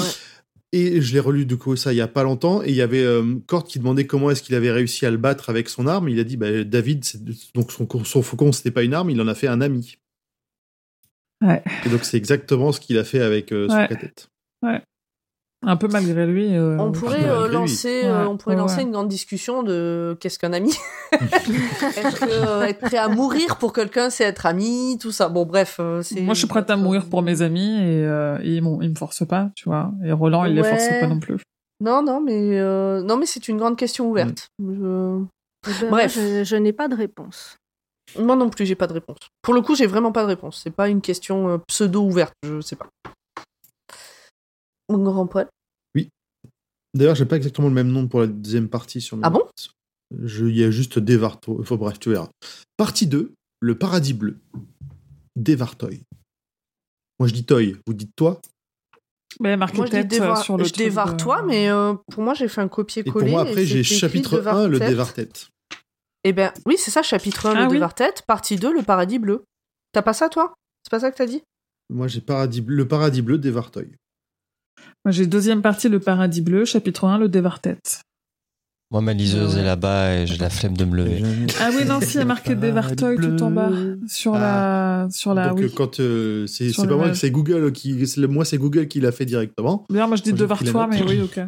Et 0.73 1.01
je 1.01 1.13
l'ai 1.13 1.19
relu 1.19 1.45
du 1.45 1.57
coup 1.57 1.75
ça 1.75 1.91
il 1.91 1.97
y 1.97 2.01
a 2.01 2.07
pas 2.07 2.23
longtemps 2.23 2.63
et 2.63 2.69
il 2.69 2.75
y 2.75 2.81
avait 2.81 3.03
euh, 3.03 3.35
qui 3.67 3.77
demandait 3.79 4.07
comment 4.07 4.31
est-ce 4.31 4.41
qu'il 4.41 4.55
avait 4.55 4.71
réussi 4.71 5.05
à 5.05 5.11
le 5.11 5.17
battre 5.17 5.49
avec 5.49 5.67
son 5.67 5.85
arme. 5.85 6.07
Il 6.07 6.19
a 6.19 6.23
dit 6.23 6.37
bah, 6.37 6.63
David, 6.63 7.03
donc 7.53 7.71
son, 7.73 7.87
son 8.05 8.21
faucon 8.21 8.51
c'était 8.53 8.71
pas 8.71 8.83
une 8.83 8.93
arme, 8.93 9.09
il 9.09 9.19
en 9.21 9.27
a 9.27 9.35
fait 9.35 9.47
un 9.47 9.59
ami. 9.59 9.97
Ouais. 11.41 11.61
Et 11.85 11.89
donc 11.89 12.05
c'est 12.05 12.15
exactement 12.17 12.71
ce 12.71 12.79
qu'il 12.79 12.97
a 12.97 13.03
fait 13.03 13.19
avec 13.21 13.51
euh, 13.51 13.67
Ouais. 13.67 13.87
son 13.89 13.95
tête. 13.95 14.29
Un 15.63 15.75
peu 15.77 15.87
malgré 15.87 16.25
lui. 16.25 16.55
euh, 16.55 16.77
On 16.79 16.91
pourrait 16.91 17.23
euh, 17.29 17.47
lancer, 17.47 18.01
euh, 18.05 18.21
Ouais, 18.23 18.27
on 18.27 18.37
pourrait 18.37 18.55
ouais, 18.55 18.61
lancer 18.61 18.81
une 18.81 18.91
grande 18.91 19.07
discussion 19.07 19.61
de 19.61 20.17
qu'est-ce 20.19 20.39
qu'un 20.39 20.53
ami. 20.53 20.73
être, 21.11 22.23
euh, 22.27 22.63
être 22.63 22.79
prêt 22.79 22.97
à 22.97 23.07
mourir 23.09 23.57
pour 23.57 23.71
quelqu'un, 23.71 24.09
c'est 24.09 24.23
être 24.23 24.47
ami, 24.47 24.97
tout 24.99 25.11
ça. 25.11 25.29
Bon, 25.29 25.45
bref. 25.45 25.77
euh, 25.79 26.01
c'est- 26.01 26.21
Moi, 26.21 26.33
je 26.33 26.39
suis 26.39 26.47
prête 26.47 26.69
à 26.71 26.77
mourir 26.77 27.05
pour 27.07 27.21
mes 27.21 27.43
amis 27.43 27.75
et, 27.77 28.03
euh, 28.05 28.39
et 28.41 28.55
ils, 28.55 28.61
m'ont- 28.63 28.81
ils 28.81 28.89
me 28.89 28.95
forcent 28.95 29.25
pas, 29.27 29.51
tu 29.55 29.69
vois. 29.69 29.91
Et 30.03 30.11
Roland, 30.11 30.45
il 30.45 30.55
les 30.55 30.61
Ouais. 30.61 30.69
force 30.69 30.87
pas 30.99 31.05
non 31.07 31.19
plus. 31.19 31.37
Non, 31.79 32.01
non, 32.01 32.21
mais 32.21 32.59
euh, 32.59 33.03
non, 33.03 33.17
mais 33.17 33.25
c'est 33.27 33.47
une 33.47 33.57
grande 33.57 33.77
question 33.77 34.09
ouverte. 34.09 34.47
Je- 34.59 35.19
Eh 35.67 35.71
ben, 35.81 35.89
Bref. 35.89 35.89
moi, 35.91 36.07
je, 36.07 36.43
je 36.43 36.55
n'ai 36.55 36.73
pas 36.73 36.87
de 36.87 36.95
réponse. 36.95 37.57
Moi 38.19 38.35
non 38.35 38.49
plus, 38.49 38.65
j'ai 38.65 38.73
pas 38.75 38.87
de 38.87 38.93
réponse. 38.93 39.17
Pour 39.43 39.53
le 39.53 39.61
coup, 39.61 39.75
j'ai 39.75 39.85
vraiment 39.85 40.11
pas 40.11 40.23
de 40.23 40.27
réponse. 40.27 40.59
C'est 40.63 40.71
pas 40.75 40.89
une 40.89 41.01
question 41.01 41.49
euh, 41.49 41.57
pseudo 41.67 42.01
ouverte. 42.01 42.33
Je 42.43 42.59
sais 42.61 42.75
pas. 42.75 42.87
Mon 44.89 44.97
grand 45.03 45.25
poil. 45.27 45.47
D'ailleurs, 46.93 47.15
j'ai 47.15 47.25
pas 47.25 47.37
exactement 47.37 47.67
le 47.67 47.73
même 47.73 47.89
nom 47.89 48.07
pour 48.07 48.19
la 48.21 48.27
deuxième 48.27 48.67
partie 48.69 49.01
sur 49.01 49.17
mes 49.17 49.23
Ah 49.25 49.29
bon. 49.29 49.43
Je- 50.23 50.45
Il 50.45 50.57
y 50.57 50.63
a 50.63 50.71
juste 50.71 50.99
Devarto. 50.99 51.57
Enfin 51.61 51.75
bref, 51.77 51.99
tu 51.99 52.09
verras. 52.09 52.29
Partie 52.77 53.07
2, 53.07 53.33
le 53.61 53.77
paradis 53.77 54.13
bleu. 54.13 54.37
Devartoy. 55.37 56.01
Moi 57.19 57.27
je 57.27 57.33
dis 57.33 57.45
Toy, 57.45 57.77
vous 57.87 57.93
dites 57.93 58.15
toi? 58.15 58.41
Mais 59.39 59.55
marqué 59.55 59.77
Moi, 59.77 59.85
je, 59.85 59.91
dévar- 60.01 60.43
sur 60.43 60.57
le 60.57 60.65
je 60.65 60.73
dévare 60.73 61.13
de- 61.13 61.17
toi, 61.17 61.43
mais 61.43 61.69
euh, 61.69 61.93
pour 62.11 62.23
moi, 62.23 62.33
j'ai 62.33 62.47
fait 62.49 62.59
un 62.61 62.65
Et 62.65 62.69
copier-coller. 62.69 63.25
pour 63.25 63.29
moi 63.31 63.41
après 63.43 63.65
j'ai 63.65 63.83
chapitre 63.83 64.35
Devar 64.35 64.57
1, 64.57 64.67
le 64.67 64.79
tête. 64.79 64.89
Devartête. 64.89 65.47
Eh 66.25 66.33
ben, 66.33 66.51
oui, 66.65 66.75
c'est 66.77 66.91
ça, 66.91 67.01
chapitre 67.01 67.45
1, 67.45 67.55
Ah 67.55 67.63
le 67.65 67.69
oui. 67.79 67.79
Partie 68.27 68.57
2, 68.57 68.73
le 68.73 68.83
paradis 68.83 69.19
bleu. 69.19 69.45
T'as 69.93 70.01
pas 70.01 70.13
ça, 70.13 70.27
toi? 70.29 70.53
C'est 70.83 70.91
pas 70.91 70.99
ça 70.99 71.11
que 71.11 71.15
t'as 71.17 71.25
dit? 71.25 71.41
Moi 71.89 72.07
j'ai 72.07 72.21
paradis 72.21 72.61
bleu- 72.61 72.75
le 72.75 72.87
paradis 72.87 73.21
bleu 73.21 73.37
Devartoy. 73.37 73.91
Moi, 75.05 75.11
j'ai 75.11 75.25
deuxième 75.25 75.61
partie, 75.61 75.89
le 75.89 75.99
paradis 75.99 76.41
bleu, 76.41 76.65
chapitre 76.65 77.05
1, 77.05 77.17
le 77.17 77.29
dévar-tête. 77.29 78.01
Moi, 78.91 78.99
ma 78.99 79.13
liseuse 79.13 79.55
Ouais. 79.55 79.61
est 79.61 79.63
là-bas 79.63 80.15
et 80.15 80.27
j'ai 80.27 80.37
la 80.37 80.49
flemme 80.49 80.75
de 80.75 80.83
me 80.83 80.97
lever. 80.97 81.23
Ah 81.61 81.69
oui, 81.73 81.85
non, 81.85 82.01
si, 82.01 82.15
il 82.15 82.17
y 82.17 82.19
a 82.19 82.25
marqué 82.25 82.55
Devartoy 82.55 83.15
tout 83.15 83.41
en 83.41 83.49
bas. 83.49 83.69
Sur 84.07 84.33
la. 84.33 85.07
Sur 85.09 85.33
la. 85.33 85.49
Donc 85.49 85.59
oui. 85.59 85.73
quand 85.73 86.01
euh, 86.01 86.45
c'est 86.45 86.75
pas 86.75 86.95
moi, 86.97 87.13
c'est 87.13 87.31
Google 87.31 87.71
qui 87.71 87.97
moi 88.27 88.43
c'est 88.43 88.57
Google 88.57 88.89
qui 88.89 88.99
l'a 88.99 89.13
fait 89.13 89.25
directement. 89.25 89.85
D'ailleurs, 89.89 90.09
moi, 90.09 90.17
je 90.17 90.23
dis 90.23 90.33
Devartoy, 90.33 90.87
mais 90.89 91.03
oui, 91.03 91.21
ok. 91.21 91.39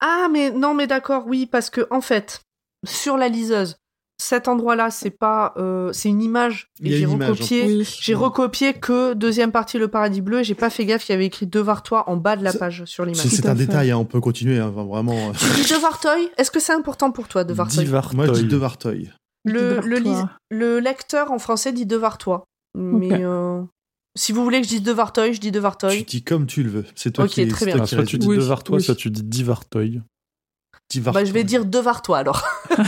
Ah, 0.00 0.28
mais 0.32 0.50
non, 0.50 0.72
mais 0.74 0.86
d'accord, 0.86 1.24
oui, 1.26 1.44
parce 1.44 1.68
que 1.68 1.86
en 1.90 2.00
fait, 2.00 2.40
sur 2.86 3.18
la 3.18 3.28
liseuse, 3.28 3.76
cet 4.16 4.46
endroit-là, 4.48 4.90
c'est 4.90 5.10
pas, 5.10 5.54
euh, 5.56 5.92
c'est 5.92 6.08
une 6.08 6.22
image. 6.22 6.68
Et 6.82 6.90
j'ai 6.90 7.00
image, 7.00 7.30
recopié, 7.30 7.64
Oui. 7.66 7.98
j'ai 8.00 8.14
recopié 8.14 8.72
que 8.74 9.12
deuxième 9.14 9.50
partie 9.52 9.78
le 9.78 9.88
paradis 9.88 10.20
bleu. 10.20 10.40
et 10.40 10.44
J'ai 10.44 10.54
pas 10.54 10.70
fait 10.70 10.84
gaffe, 10.86 11.08
il 11.08 11.12
y 11.12 11.14
avait 11.14 11.26
écrit 11.26 11.46
Devartois 11.46 12.08
en 12.08 12.16
bas 12.16 12.36
de 12.36 12.44
la 12.44 12.52
page 12.52 12.84
sur 12.86 13.04
l'image. 13.04 13.26
C'est 13.26 13.46
un 13.46 13.56
fait. 13.56 13.66
détail, 13.66 13.90
hein, 13.90 13.96
on 13.98 14.04
peut 14.04 14.20
continuer, 14.20 14.58
hein, 14.60 14.70
enfin, 14.74 14.84
vraiment. 14.84 15.30
euh. 15.30 15.32
Tu 15.56 15.62
dis 15.62 15.72
Devartoy 15.72 16.30
Est-ce 16.38 16.50
que 16.50 16.60
c'est 16.60 16.72
important 16.72 17.10
pour 17.10 17.26
toi, 17.28 17.44
Devartoy 17.44 17.84
Divartoy. 17.84 18.16
Moi, 18.16 18.26
je 18.26 18.32
dis 18.32 18.44
de 18.44 18.56
Vartoy. 18.56 19.10
le, 19.44 19.80
le, 19.80 20.00
le 20.50 20.78
lecteur 20.80 21.30
en 21.32 21.38
français 21.38 21.72
dit 21.72 21.84
Devartois. 21.86 22.44
Mais 22.76 23.24
euh, 23.24 23.60
si 24.16 24.32
vous 24.32 24.42
voulez 24.44 24.60
que 24.60 24.64
je 24.66 24.70
dise 24.74 24.82
Devartoy, 24.82 25.32
je 25.34 25.40
dis 25.40 25.48
Tu 25.48 25.52
Devartoy. 25.52 26.04
dis 26.04 26.22
comme 26.22 26.46
tu 26.46 26.62
le 26.62 26.70
veux. 26.70 26.84
C'est 26.94 27.10
toi 27.12 27.24
Ok, 27.24 27.32
qui 27.32 27.48
très 27.48 27.66
bien. 27.66 27.74
toi 27.76 27.84
Ah, 27.84 27.88
qui 27.88 27.94
soit 27.96 28.04
tu 28.04 28.18
dis 28.18 28.26
Oui, 28.28 28.40
soit 28.80 28.94
tu 28.94 29.10
dis 29.10 29.22
Divartoy. 29.24 30.00
dis 30.90 31.00
Bah, 31.00 31.10
Vartoy. 31.12 31.26
je 31.26 31.32
vais 31.32 31.44
dire 31.44 31.64
Devartois 31.66 32.18
alors. 32.18 32.42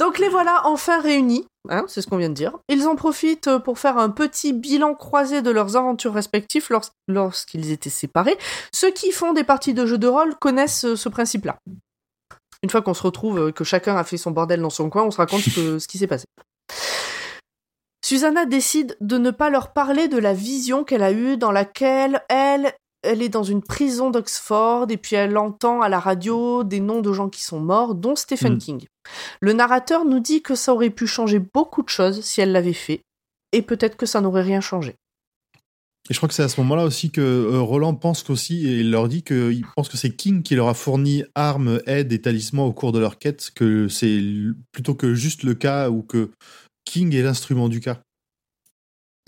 Donc 0.00 0.18
les 0.18 0.28
voilà 0.28 0.62
enfin 0.66 1.00
réunis, 1.00 1.46
hein, 1.68 1.84
c'est 1.86 2.02
ce 2.02 2.06
qu'on 2.08 2.16
vient 2.16 2.28
de 2.30 2.34
dire. 2.34 2.56
Ils 2.68 2.88
en 2.88 2.96
profitent 2.96 3.46
euh, 3.48 3.58
pour 3.60 3.78
faire 3.78 3.98
un 3.98 4.10
petit 4.10 4.52
bilan 4.52 4.94
croisé 4.94 5.42
de 5.42 5.50
leurs 5.50 5.76
aventures 5.76 6.12
respectives 6.14 6.66
lors- 6.70 6.90
lorsqu'ils 7.06 7.70
étaient 7.70 7.90
séparés. 7.90 8.36
Ceux 8.74 8.90
qui 8.90 9.12
font 9.12 9.32
des 9.32 9.44
parties 9.44 9.74
de 9.74 9.86
jeux 9.86 9.98
de 9.98 10.08
rôle 10.08 10.34
connaissent 10.40 10.84
euh, 10.86 10.96
ce 10.96 11.08
principe-là. 11.08 11.58
Une 12.62 12.70
fois 12.70 12.82
qu'on 12.82 12.94
se 12.94 13.02
retrouve, 13.02 13.38
euh, 13.38 13.52
que 13.52 13.62
chacun 13.64 13.96
a 13.96 14.04
fait 14.04 14.16
son 14.16 14.30
bordel 14.32 14.60
dans 14.60 14.70
son 14.70 14.90
coin, 14.90 15.02
on 15.04 15.10
se 15.10 15.18
raconte 15.18 15.40
ce, 15.42 15.50
que- 15.54 15.78
ce 15.78 15.86
qui 15.86 15.98
s'est 15.98 16.06
passé. 16.06 16.24
Susanna 18.04 18.46
décide 18.46 18.96
de 19.00 19.18
ne 19.18 19.30
pas 19.30 19.50
leur 19.50 19.72
parler 19.72 20.08
de 20.08 20.18
la 20.18 20.32
vision 20.32 20.82
qu'elle 20.84 21.02
a 21.02 21.12
eue 21.12 21.36
dans 21.36 21.52
laquelle 21.52 22.22
elle, 22.28 22.72
elle 23.02 23.22
est 23.22 23.28
dans 23.28 23.44
une 23.44 23.62
prison 23.62 24.10
d'Oxford 24.10 24.86
et 24.90 24.96
puis 24.96 25.16
elle 25.16 25.36
entend 25.38 25.80
à 25.82 25.88
la 25.88 26.00
radio 26.00 26.64
des 26.64 26.80
noms 26.80 27.02
de 27.02 27.12
gens 27.12 27.28
qui 27.28 27.42
sont 27.42 27.60
morts, 27.60 27.94
dont 27.94 28.16
Stephen 28.16 28.54
Mm. 28.54 28.58
King. 28.58 28.86
Le 29.40 29.52
narrateur 29.52 30.04
nous 30.04 30.20
dit 30.20 30.42
que 30.42 30.54
ça 30.54 30.72
aurait 30.72 30.90
pu 30.90 31.06
changer 31.06 31.38
beaucoup 31.38 31.82
de 31.82 31.88
choses 31.88 32.20
si 32.22 32.40
elle 32.40 32.52
l'avait 32.52 32.72
fait, 32.72 33.00
et 33.52 33.62
peut-être 33.62 33.96
que 33.96 34.06
ça 34.06 34.20
n'aurait 34.20 34.42
rien 34.42 34.60
changé. 34.60 34.96
Et 36.08 36.14
je 36.14 36.18
crois 36.18 36.28
que 36.28 36.34
c'est 36.34 36.42
à 36.42 36.48
ce 36.48 36.60
moment-là 36.62 36.84
aussi 36.84 37.10
que 37.10 37.20
euh, 37.20 37.60
Roland 37.60 37.94
pense 37.94 38.22
qu'aussi, 38.22 38.66
et 38.66 38.80
il 38.80 38.90
leur 38.90 39.08
dit 39.08 39.22
qu'il 39.22 39.64
pense 39.76 39.88
que 39.88 39.96
c'est 39.96 40.16
King 40.16 40.42
qui 40.42 40.54
leur 40.54 40.68
a 40.68 40.74
fourni 40.74 41.24
armes, 41.34 41.80
aides 41.86 42.12
et 42.12 42.20
talismans 42.20 42.66
au 42.66 42.72
cours 42.72 42.92
de 42.92 42.98
leur 42.98 43.18
quête, 43.18 43.50
que 43.54 43.88
c'est 43.88 44.20
plutôt 44.72 44.94
que 44.94 45.14
juste 45.14 45.42
le 45.42 45.54
cas 45.54 45.90
où 45.90 46.02
que 46.02 46.30
King 46.84 47.14
est 47.14 47.22
l'instrument 47.22 47.68
du 47.68 47.80
cas. 47.80 48.00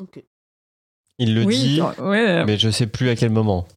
Ok. 0.01 0.25
Il 1.19 1.35
le 1.35 1.45
oui, 1.45 1.57
dit, 1.57 1.81
ouais, 2.01 2.45
mais 2.45 2.59
je 2.59 2.71
sais 2.71 2.87
plus 2.87 3.09
à 3.11 3.15
quel 3.15 3.31
moment. 3.31 3.69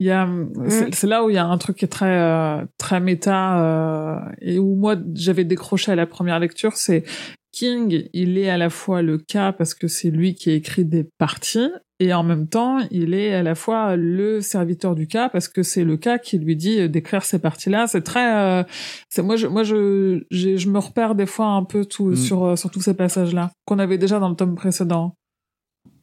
Il 0.00 0.06
y 0.06 0.10
a, 0.10 0.28
c'est 0.68 0.94
c'est 0.94 1.06
là 1.06 1.24
où 1.24 1.30
il 1.30 1.34
y 1.34 1.38
a 1.38 1.46
un 1.46 1.58
truc 1.58 1.76
qui 1.78 1.84
est 1.84 1.88
très, 1.88 2.18
euh, 2.18 2.64
très 2.78 3.00
méta 3.00 3.60
euh, 3.60 4.20
et 4.40 4.58
où 4.58 4.76
moi 4.76 4.96
j'avais 5.14 5.44
décroché 5.44 5.90
à 5.92 5.96
la 5.96 6.06
première 6.06 6.38
lecture, 6.38 6.76
c'est 6.76 7.04
King, 7.50 8.04
il 8.12 8.38
est 8.38 8.50
à 8.50 8.58
la 8.58 8.70
fois 8.70 9.02
le 9.02 9.18
cas 9.18 9.52
parce 9.52 9.74
que 9.74 9.88
c'est 9.88 10.10
lui 10.10 10.34
qui 10.34 10.50
a 10.50 10.54
écrit 10.54 10.84
des 10.84 11.02
parties 11.18 11.70
et 11.98 12.12
en 12.14 12.22
même 12.22 12.46
temps 12.46 12.78
il 12.92 13.12
est 13.14 13.34
à 13.34 13.42
la 13.42 13.56
fois 13.56 13.96
le 13.96 14.40
serviteur 14.40 14.94
du 14.94 15.08
cas 15.08 15.28
parce 15.28 15.48
que 15.48 15.64
c'est 15.64 15.82
le 15.82 15.96
cas 15.96 16.18
qui 16.18 16.38
lui 16.38 16.54
dit 16.54 16.88
d'écrire 16.88 17.24
ces 17.24 17.40
parties-là. 17.40 17.88
C'est 17.88 18.02
très, 18.02 18.36
euh, 18.36 18.62
c'est 19.08 19.22
moi 19.22 19.34
je, 19.34 19.48
moi 19.48 19.64
je, 19.64 20.22
je 20.30 20.68
me 20.68 20.78
repère 20.78 21.16
des 21.16 21.26
fois 21.26 21.46
un 21.46 21.64
peu 21.64 21.84
tout 21.84 22.10
Mm. 22.10 22.16
sur 22.16 22.58
sur 22.58 22.70
tous 22.70 22.82
ces 22.82 22.94
passages-là 22.94 23.50
qu'on 23.66 23.80
avait 23.80 23.98
déjà 23.98 24.20
dans 24.20 24.28
le 24.28 24.36
tome 24.36 24.54
précédent. 24.54 25.14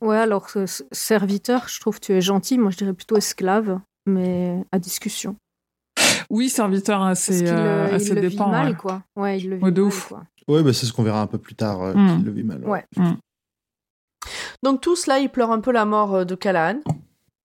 Ouais, 0.05 0.17
alors 0.17 0.47
serviteur, 0.91 1.67
je 1.67 1.79
trouve 1.79 1.99
que 1.99 2.05
tu 2.05 2.13
es 2.13 2.21
gentil. 2.21 2.57
Moi, 2.57 2.71
je 2.71 2.77
dirais 2.77 2.93
plutôt 2.93 3.17
esclave, 3.17 3.79
mais 4.05 4.63
à 4.71 4.79
discussion. 4.79 5.35
Oui, 6.29 6.49
serviteur 6.49 7.01
à 7.01 7.07
Parce 7.09 7.21
ses, 7.21 7.39
qu'il 7.39 7.47
euh, 7.47 7.87
euh, 7.93 7.97
il 7.99 8.13
le 8.13 8.27
vit 8.27 8.37
mal, 8.37 8.67
ouais. 8.69 8.75
quoi. 8.75 9.03
Ouais, 9.15 9.39
il 9.39 9.49
le 9.49 9.55
vit 9.57 9.63
Ouais, 9.63 9.71
de 9.71 9.81
mal, 9.81 9.87
ouf. 9.87 10.07
quoi. 10.09 10.23
Ouais, 10.47 10.61
bah, 10.63 10.73
c'est 10.73 10.85
ce 10.85 10.93
qu'on 10.93 11.03
verra 11.03 11.21
un 11.21 11.27
peu 11.27 11.37
plus 11.37 11.55
tard, 11.55 11.81
euh, 11.81 11.93
Mm. 11.93 12.15
qu'il 12.17 12.25
le 12.25 12.31
vit 12.31 12.43
mal. 12.43 12.63
Ouais. 12.65 12.85
Donc 14.63 14.81
tous 14.81 15.07
là, 15.07 15.19
ils 15.19 15.29
pleurent 15.29 15.51
un 15.51 15.59
peu 15.61 15.71
la 15.71 15.85
mort 15.85 16.25
de 16.25 16.35
Callahan, 16.35 16.79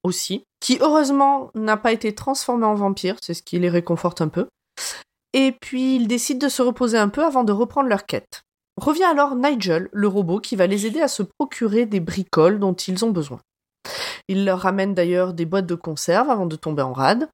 aussi, 0.02 0.44
qui 0.60 0.78
heureusement 0.80 1.50
n'a 1.54 1.76
pas 1.76 1.92
été 1.92 2.14
transformé 2.14 2.64
en 2.64 2.74
vampire, 2.74 3.16
c'est 3.22 3.34
ce 3.34 3.42
qui 3.42 3.58
les 3.58 3.68
réconforte 3.68 4.20
un 4.20 4.28
peu. 4.28 4.46
Et 5.32 5.52
puis 5.60 5.96
ils 5.96 6.08
décident 6.08 6.44
de 6.46 6.50
se 6.50 6.62
reposer 6.62 6.98
un 6.98 7.08
peu 7.08 7.24
avant 7.24 7.44
de 7.44 7.52
reprendre 7.52 7.88
leur 7.88 8.06
quête. 8.06 8.42
Revient 8.80 9.04
alors 9.04 9.36
Nigel, 9.36 9.90
le 9.92 10.08
robot, 10.08 10.40
qui 10.40 10.56
va 10.56 10.66
les 10.66 10.86
aider 10.86 11.02
à 11.02 11.08
se 11.08 11.22
procurer 11.22 11.84
des 11.84 12.00
bricoles 12.00 12.58
dont 12.58 12.72
ils 12.72 13.04
ont 13.04 13.10
besoin. 13.10 13.38
Il 14.26 14.46
leur 14.46 14.60
ramène 14.60 14.94
d'ailleurs 14.94 15.34
des 15.34 15.44
boîtes 15.44 15.66
de 15.66 15.74
conserve 15.74 16.30
avant 16.30 16.46
de 16.46 16.56
tomber 16.56 16.80
en 16.80 16.94
rade. 16.94 17.28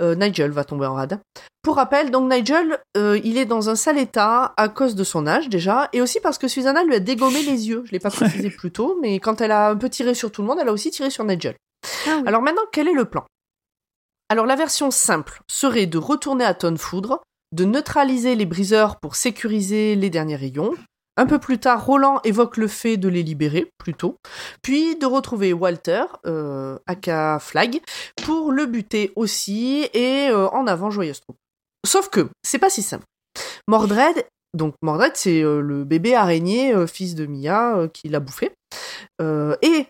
Euh, 0.00 0.14
Nigel 0.14 0.52
va 0.52 0.62
tomber 0.62 0.86
en 0.86 0.94
rade. 0.94 1.18
Pour 1.62 1.76
rappel, 1.76 2.12
donc 2.12 2.32
Nigel, 2.32 2.78
euh, 2.96 3.18
il 3.24 3.38
est 3.38 3.44
dans 3.44 3.70
un 3.70 3.74
sale 3.74 3.98
état 3.98 4.54
à 4.56 4.68
cause 4.68 4.94
de 4.94 5.02
son 5.02 5.26
âge 5.26 5.48
déjà, 5.48 5.88
et 5.92 6.00
aussi 6.00 6.20
parce 6.20 6.38
que 6.38 6.46
Susanna 6.46 6.84
lui 6.84 6.94
a 6.94 7.00
dégommé 7.00 7.42
les 7.42 7.68
yeux. 7.68 7.82
Je 7.86 7.90
l'ai 7.90 7.98
pas 7.98 8.10
précisé 8.10 8.50
plus 8.56 8.70
tôt, 8.70 8.96
mais 9.02 9.18
quand 9.18 9.40
elle 9.40 9.50
a 9.50 9.70
un 9.70 9.76
peu 9.76 9.88
tiré 9.88 10.14
sur 10.14 10.30
tout 10.30 10.42
le 10.42 10.48
monde, 10.48 10.58
elle 10.60 10.68
a 10.68 10.72
aussi 10.72 10.92
tiré 10.92 11.10
sur 11.10 11.24
Nigel. 11.24 11.56
Ah 12.06 12.18
oui. 12.18 12.22
Alors 12.26 12.40
maintenant, 12.40 12.62
quel 12.70 12.86
est 12.86 12.94
le 12.94 13.04
plan? 13.04 13.24
Alors 14.28 14.46
la 14.46 14.54
version 14.54 14.92
simple 14.92 15.42
serait 15.48 15.86
de 15.86 15.98
retourner 15.98 16.44
à 16.44 16.54
Tonne 16.54 16.78
Foudre, 16.78 17.20
de 17.54 17.64
neutraliser 17.64 18.34
les 18.34 18.46
briseurs 18.46 18.98
pour 18.98 19.14
sécuriser 19.14 19.94
les 19.94 20.10
derniers 20.10 20.36
rayons. 20.36 20.74
Un 21.16 21.26
peu 21.26 21.38
plus 21.38 21.58
tard, 21.58 21.86
Roland 21.86 22.20
évoque 22.24 22.56
le 22.56 22.66
fait 22.66 22.96
de 22.96 23.08
les 23.08 23.22
libérer, 23.22 23.70
plutôt, 23.78 24.16
puis 24.62 24.96
de 24.96 25.06
retrouver 25.06 25.52
Walter, 25.52 26.02
euh, 26.26 26.76
aka 26.88 27.38
Flag, 27.38 27.80
pour 28.24 28.50
le 28.50 28.66
buter 28.66 29.12
aussi, 29.14 29.88
et 29.94 30.28
euh, 30.30 30.48
en 30.48 30.66
avant 30.66 30.90
Joyeuse 30.90 31.20
Troupe. 31.20 31.36
Sauf 31.86 32.08
que, 32.08 32.28
c'est 32.42 32.58
pas 32.58 32.70
si 32.70 32.82
simple. 32.82 33.04
Mordred, 33.68 34.26
donc 34.54 34.74
Mordred, 34.82 35.12
c'est 35.14 35.40
euh, 35.44 35.60
le 35.60 35.84
bébé 35.84 36.16
araignée, 36.16 36.74
fils 36.88 37.14
de 37.14 37.26
Mia, 37.26 37.86
qui 37.92 38.08
l'a 38.08 38.18
bouffé. 38.18 38.50
Et 39.20 39.86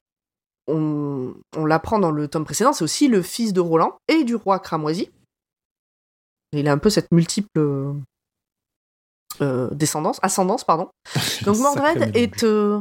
on 0.69 1.65
l'apprend 1.65 1.99
dans 1.99 2.11
le 2.11 2.28
tome 2.28 2.45
précédent, 2.45 2.74
c'est 2.74 2.85
aussi 2.85 3.09
le 3.09 3.23
fils 3.23 3.55
de 3.55 3.61
Roland 3.61 3.97
et 4.09 4.24
du 4.24 4.35
roi 4.35 4.59
cramoisi. 4.59 5.11
Il 6.55 6.68
a 6.68 6.72
un 6.72 6.78
peu 6.78 6.90
cette 6.90 7.10
multiple 7.12 7.48
euh, 7.59 7.93
euh, 9.40 9.68
descendance, 9.72 10.18
ascendance, 10.22 10.64
pardon. 10.64 10.89
Donc 11.44 11.59
Mordred 11.59 12.16
est, 12.16 12.44
euh, 12.44 12.81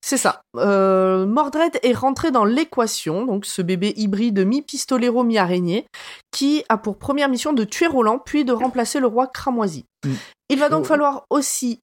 c'est 0.00 0.16
ça. 0.16 0.40
Euh, 0.56 1.26
Mordred 1.26 1.78
est 1.82 1.92
rentré 1.92 2.30
dans 2.30 2.44
l'équation, 2.44 3.26
donc 3.26 3.44
ce 3.46 3.60
bébé 3.62 3.92
hybride 3.96 4.38
mi-pistolero 4.46 5.24
mi-araignée, 5.24 5.86
qui 6.30 6.64
a 6.68 6.78
pour 6.78 6.98
première 6.98 7.28
mission 7.28 7.52
de 7.52 7.64
tuer 7.64 7.86
Roland, 7.86 8.18
puis 8.18 8.44
de 8.44 8.52
remplacer 8.52 9.00
le 9.00 9.06
roi 9.06 9.26
cramoisi. 9.26 9.84
Mm. 10.06 10.12
Il 10.50 10.58
va 10.58 10.68
donc 10.68 10.82
Oh. 10.82 10.88
falloir 10.88 11.24
aussi 11.30 11.80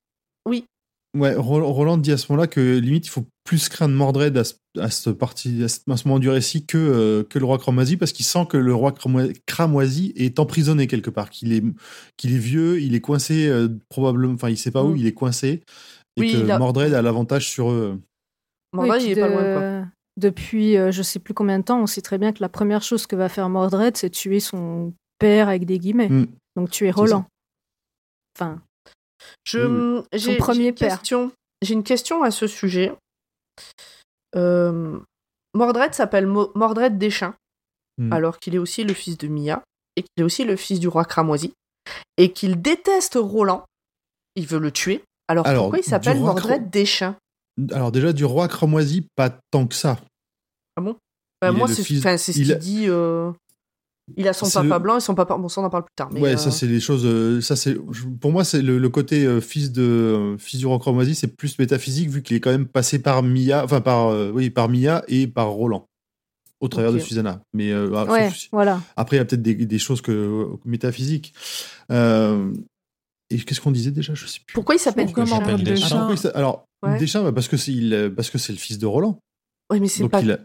Ouais, 1.17 1.33
Ro- 1.35 1.65
Roland 1.73 1.97
dit 1.97 2.11
à 2.11 2.17
ce 2.17 2.31
moment-là 2.31 2.47
que 2.47 2.77
limite 2.77 3.07
il 3.07 3.09
faut 3.09 3.25
plus 3.49 3.67
craindre 3.67 3.95
Mordred 3.95 4.37
à 4.37 4.43
ce, 4.43 4.53
à 4.77 4.91
ce, 4.91 5.09
parti, 5.09 5.63
à 5.63 5.67
ce, 5.67 5.79
à 5.89 5.97
ce 5.97 6.07
moment 6.07 6.19
du 6.19 6.29
récit 6.29 6.67
que, 6.67 6.77
euh, 6.77 7.23
que 7.23 7.39
le 7.39 7.45
roi 7.45 7.57
cramoisi 7.57 7.97
parce 7.97 8.11
qu'il 8.11 8.23
sent 8.25 8.45
que 8.47 8.57
le 8.57 8.75
roi 8.75 8.91
cramo- 8.91 9.33
cramoisi 9.47 10.13
est 10.15 10.37
emprisonné 10.37 10.85
quelque 10.85 11.09
part, 11.09 11.31
qu'il 11.31 11.51
est, 11.53 11.63
qu'il 12.15 12.35
est 12.35 12.37
vieux, 12.37 12.79
il 12.79 12.93
est 12.93 13.01
coincé 13.01 13.47
euh, 13.47 13.67
probablement, 13.89 14.35
enfin 14.35 14.49
il 14.49 14.57
sait 14.57 14.69
pas 14.69 14.83
où, 14.83 14.93
Mm. 14.93 14.97
il 14.97 15.07
est 15.07 15.13
coincé 15.13 15.47
et 16.15 16.21
Oui, 16.21 16.31
que 16.33 16.37
il 16.37 16.51
a- 16.51 16.59
Mordred 16.59 16.93
a 16.93 17.01
l'avantage 17.01 17.49
sur 17.49 17.71
eux. 17.71 17.99
Mordred, 18.71 19.01
Oui, 19.01 19.07
il 19.07 19.17
est 19.17 19.21
pas 19.21 19.27
de- 19.29 19.33
loin 19.33 19.41
quoi. 19.81 19.87
Depuis 20.17 20.77
euh, 20.77 20.91
je 20.91 21.01
sais 21.01 21.17
plus 21.17 21.33
combien 21.33 21.57
de 21.57 21.63
temps, 21.63 21.81
on 21.81 21.87
sait 21.87 22.01
très 22.01 22.19
bien 22.19 22.31
que 22.33 22.41
la 22.41 22.49
première 22.49 22.83
chose 22.83 23.07
que 23.07 23.15
va 23.15 23.29
faire 23.29 23.49
Mordred, 23.49 23.97
c'est 23.97 24.11
tuer 24.11 24.39
son 24.39 24.93
père 25.17 25.49
avec 25.49 25.65
des 25.65 25.79
guillemets. 25.79 26.09
Mm. 26.09 26.27
Donc 26.55 26.69
tuer. 26.69 26.91
Roland. 26.91 27.25
Enfin, 28.37 28.61
Je, 29.43 30.03
j'ai, 30.13 30.19
Son 30.33 30.37
premier 30.37 30.59
j'ai 30.61 30.67
une 30.69 30.75
père. 30.75 30.89
question. 30.99 31.31
J'ai 31.63 31.73
une 31.73 31.83
question 31.83 32.21
à 32.21 32.29
ce 32.31 32.45
sujet. 32.47 32.91
Euh, 34.35 34.99
Mordred 35.55 35.93
s'appelle 35.93 36.27
Mo- 36.27 36.51
Mordred 36.55 36.97
Deschamps, 36.97 37.33
Mm. 37.97 38.13
alors 38.13 38.39
qu'il 38.39 38.55
est 38.55 38.59
aussi 38.59 38.83
le 38.83 38.93
fils 38.93 39.17
de 39.17 39.27
Mia, 39.27 39.61
et 39.95 40.03
qu'il 40.03 40.11
est 40.21 40.23
aussi 40.23 40.45
le 40.45 40.55
fils 40.55 40.79
du 40.79 40.87
roi 40.87 41.03
cramoisi, 41.05 41.53
et 42.17 42.31
qu'il 42.31 42.61
déteste 42.61 43.17
Roland. 43.19 43.65
Il 44.35 44.45
veut 44.47 44.59
le 44.59 44.71
tuer. 44.71 45.03
Alors, 45.27 45.45
Alors, 45.47 45.63
pourquoi 45.63 45.79
il 45.79 45.83
s'appelle 45.83 46.19
Mordred 46.19 46.61
Cra- 46.63 46.69
Deschamps? 46.69 47.15
Alors 47.71 47.91
déjà 47.91 48.13
du 48.13 48.23
roi 48.25 48.47
cramoisi, 48.47 49.05
pas 49.15 49.31
tant 49.51 49.67
que 49.67 49.75
ça. 49.75 49.99
Bah, 50.77 51.51
Il 51.51 51.51
Moi, 51.57 51.65
est 51.67 51.69
le 51.69 51.75
c'est, 51.75 51.83
fils- 51.83 52.01
ce 52.01 52.31
il 52.31 52.45
qu'il 52.45 52.57
dit. 52.59 52.85
euh, 52.87 53.31
Il 54.17 54.27
a 54.27 54.33
son 54.33 54.49
papa 54.49 54.77
le- 54.77 54.83
blanc 54.83 54.97
et 54.97 54.99
son 54.99 55.15
papa. 55.15 55.37
Bon, 55.37 55.47
ça, 55.49 55.61
on 55.61 55.65
en 55.65 55.69
parle 55.69 55.83
plus 55.83 55.95
tard. 55.95 56.09
Mais, 56.11 56.19
ouais, 56.21 56.33
euh, 56.33 56.37
ça 56.37 56.51
c'est 56.51 56.67
les 56.67 56.79
choses. 56.79 57.05
euh, 57.05 57.41
ça 57.41 57.55
c'est 57.55 57.75
pour 58.19 58.31
moi 58.31 58.43
c'est 58.43 58.61
le, 58.61 58.77
le 58.77 58.89
côté 58.89 59.25
euh, 59.25 59.41
fils 59.41 59.71
de 59.71 59.81
euh, 59.81 60.37
fils 60.37 60.59
du 60.59 61.13
c'est 61.13 61.35
plus 61.35 61.57
métaphysique 61.59 62.09
vu 62.09 62.21
qu'il 62.21 62.35
est 62.35 62.39
quand 62.39 62.51
même 62.51 62.67
passé 62.67 62.99
par 62.99 63.23
Mia, 63.23 63.63
enfin 63.63 63.81
par 63.81 64.07
euh, 64.07 64.31
oui 64.33 64.49
par 64.49 64.69
Mia 64.69 65.03
et 65.07 65.27
par 65.27 65.49
Roland 65.49 65.85
au 66.59 66.67
travers 66.67 66.91
de 66.91 66.99
Susanna. 66.99 67.41
Mais 67.53 67.71
euh, 67.71 67.89
ah, 67.95 68.05
ouais, 68.05 68.29
sauf- 68.29 68.49
voilà. 68.51 68.81
après 68.97 69.15
il 69.15 69.19
y 69.19 69.21
a 69.21 69.25
peut-être 69.25 69.41
des, 69.41 69.55
des 69.55 69.79
choses 69.79 70.01
que 70.01 70.45
métaphysiques. 70.65 71.33
Euh, 71.91 72.51
et 73.31 73.37
qu'est-ce 73.37 73.61
qu'on 73.61 73.71
disait 73.71 73.91
déjà? 73.91 74.13
Je 74.15 74.25
sais 74.25 74.39
plus. 74.45 74.53
Pourquoi 74.55 74.75
il 74.75 74.79
s'appelle 74.79 75.05
Pourquoi 75.05 75.23
Deschamps. 75.57 76.09
Ah, 76.25 76.29
alors 76.35 76.65
Ouais. 76.81 76.97
Deschamps 76.97 77.23
bah, 77.23 77.31
parce 77.33 77.47
que 77.49 77.57
c'est 77.57 77.73
il 77.73 78.13
parce 78.15 78.29
que 78.29 78.37
c'est 78.37 78.53
le 78.53 78.57
fils 78.57 78.79
de 78.79 78.85
Roland. 78.85 79.19
Ouais, 79.69 79.79
mais 79.79 79.87
c'est 79.87 80.07
pas 80.07 80.21
il 80.21 80.31
a- 80.31 80.39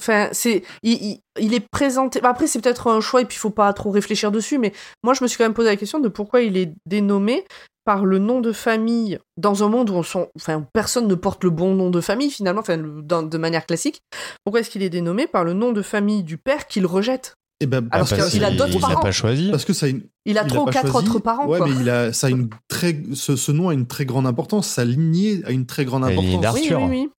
Enfin, 0.00 0.28
c'est, 0.32 0.62
il, 0.82 0.92
il- 1.02 1.20
il 1.38 1.54
est 1.54 1.64
présenté. 1.70 2.20
bah, 2.20 2.30
Après, 2.30 2.46
c'est 2.46 2.60
peut-être 2.60 2.88
un 2.88 3.00
choix 3.00 3.20
et 3.20 3.24
puis 3.24 3.36
il 3.36 3.40
faut 3.40 3.50
pas 3.50 3.72
trop 3.72 3.90
réfléchir 3.90 4.32
dessus. 4.32 4.58
Mais 4.58 4.72
moi, 5.04 5.14
je 5.14 5.22
me 5.22 5.28
suis 5.28 5.38
quand 5.38 5.44
même 5.44 5.54
posé 5.54 5.68
la 5.68 5.76
question 5.76 6.00
de 6.00 6.08
pourquoi 6.08 6.40
il 6.42 6.56
est 6.56 6.72
dénommé. 6.86 7.44
par 7.86 8.04
le 8.04 8.18
nom 8.18 8.40
de 8.40 8.52
famille 8.52 9.18
dans 9.38 9.64
un 9.64 9.68
monde 9.68 9.88
où, 9.90 9.94
on 9.94 10.02
sont, 10.02 10.28
enfin, 10.36 10.64
personne 10.74 11.08
ne 11.08 11.14
porte 11.14 11.42
le 11.42 11.50
bon 11.50 11.74
nom 11.74 11.88
de 11.90 12.00
famille 12.02 12.30
finalement, 12.30 12.60
enfin, 12.60 12.76
dans- 12.78 13.22
de 13.22 13.38
manière 13.38 13.64
classique 13.66 14.00
Pourquoi 14.44 14.60
est-ce 14.60 14.70
qu'il 14.70 14.82
est 14.82 14.90
dénommé 14.90 15.26
par 15.26 15.44
le 15.44 15.54
nom 15.54 15.72
de 15.72 15.80
famille 15.82 16.22
du 16.22 16.36
père 16.36 16.66
qu'il 16.68 16.84
rejette? 16.86 17.34
Et 17.58 17.66
ben, 17.66 17.88
Alors 17.90 18.06
parce, 18.08 18.30
qu'il 18.30 18.44
a 18.44 18.50
d'autres 18.50 18.74
il 18.74 18.80
parents. 18.80 18.94
n'a 18.94 19.00
pas 19.00 19.10
choisi. 19.12 19.50
parce 19.50 19.64
que 19.64 19.72
ça 19.72 19.86
a 19.86 19.88
une, 19.88 20.02
Il 20.26 20.38
a 20.38 20.42
il 20.44 20.48
trois 20.48 20.62
ou 20.62 20.66
quatre 20.66 20.90
choisi. 20.92 21.08
autres 21.08 21.18
parents. 21.20 21.46
Ouais, 21.48 21.58
quoi. 21.58 21.66
mais 21.68 21.74
il 21.80 21.88
a, 21.90 22.12
ça 22.12 22.28
a 22.28 22.30
une 22.30 22.48
très, 22.68 23.02
ce, 23.14 23.34
ce 23.34 23.50
nom 23.50 23.70
a 23.70 23.74
une 23.74 23.86
très 23.86 24.04
grande 24.04 24.26
importance. 24.26 24.68
Sa 24.68 24.84
lignée 24.84 25.40
a 25.46 25.50
une 25.50 25.66
très 25.66 25.84
grande 25.86 26.04
importance. 26.04 26.54
Oui, 26.54 26.68
oui, 26.70 26.84
oui. 26.88 27.10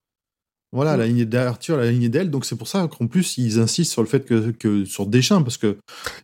Voilà, 0.73 0.95
Mm. 0.95 0.99
la 0.99 1.07
lignée 1.07 1.25
d'Arthur, 1.25 1.77
la 1.77 1.89
lignée 1.91 2.09
d'elle. 2.09 2.29
Donc 2.31 2.43
c'est 2.45 2.55
pour 2.57 2.67
ça 2.67 2.87
qu'en 2.87 3.07
plus 3.07 3.37
ils 3.37 3.59
insistent 3.59 3.91
sur 3.91 4.01
le 4.01 4.07
fait 4.07 4.25
que, 4.25 4.51
que 4.51 4.83
sur 4.85 5.05
Deschamps, 5.05 5.43
parce 5.43 5.57
que 5.57 5.77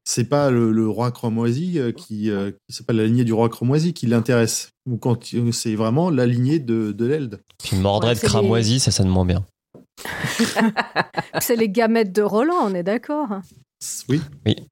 c'est 0.03 0.25
pas 0.27 0.49
le, 0.51 0.71
le 0.71 0.89
roi 0.89 1.11
cramoisi 1.11 1.79
euh, 1.79 1.91
qui, 1.91 2.29
euh, 2.31 2.51
c'est 2.67 2.85
pas 2.85 2.93
la 2.93 3.05
lignée 3.05 3.23
du 3.23 3.31
roi 3.33 3.47
cramoisi 3.49 3.93
qui 3.93 4.07
l'intéresse. 4.07 4.71
Ou 4.89 4.97
quand 4.97 5.31
il- 5.33 5.53
c'est 5.53 5.75
vraiment 5.75 6.09
la 6.09 6.25
lignée 6.25 6.59
de, 6.59 6.91
de 6.91 7.05
l'Elde. 7.05 7.39
Puis 7.63 7.77
Mordred 7.77 8.17
Ouais, 8.17 8.27
cramoisi, 8.27 8.79
ça 8.79 8.91
sonne 8.91 9.07
moins 9.09 9.25
bien. 9.25 9.45
C'est 11.39 11.55
les 11.55 11.69
gamètes 11.69 12.11
de 12.13 12.21
Roland, 12.21 12.55
on 12.63 12.73
est 12.73 12.83
d'accord. 12.83 13.31
hein. 13.31 13.41
Oui. 14.09 14.21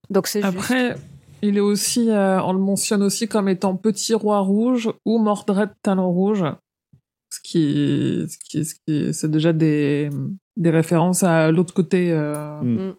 Donc 0.09 0.27
c'est 0.27 0.41
juste. 0.41 0.53
Après, 0.57 0.95
il 1.41 1.57
est 1.57 1.61
aussi, 1.61 2.09
euh, 2.09 2.41
on 2.41 2.53
le 2.53 2.59
mentionne 2.59 3.03
aussi 3.03 3.27
comme 3.27 3.47
étant 3.47 3.75
Petit 3.75 4.13
Roi 4.13 4.39
Rouge 4.39 4.89
ou 5.05 5.17
Mordred 5.19 5.69
Talon 5.81 6.11
Rouge. 6.11 6.43
Ce 7.37 7.41
qui, 7.43 8.25
ce 8.29 8.37
qui, 8.39 8.65
ce 8.65 8.75
qui 8.85 9.13
c'est 9.13 9.29
déjà 9.29 9.53
des, 9.53 10.09
des 10.57 10.69
références 10.71 11.21
à 11.23 11.51
l'autre 11.51 11.73
côté, 11.73 12.11
euh, 12.11 12.59
Mm. 12.61 12.95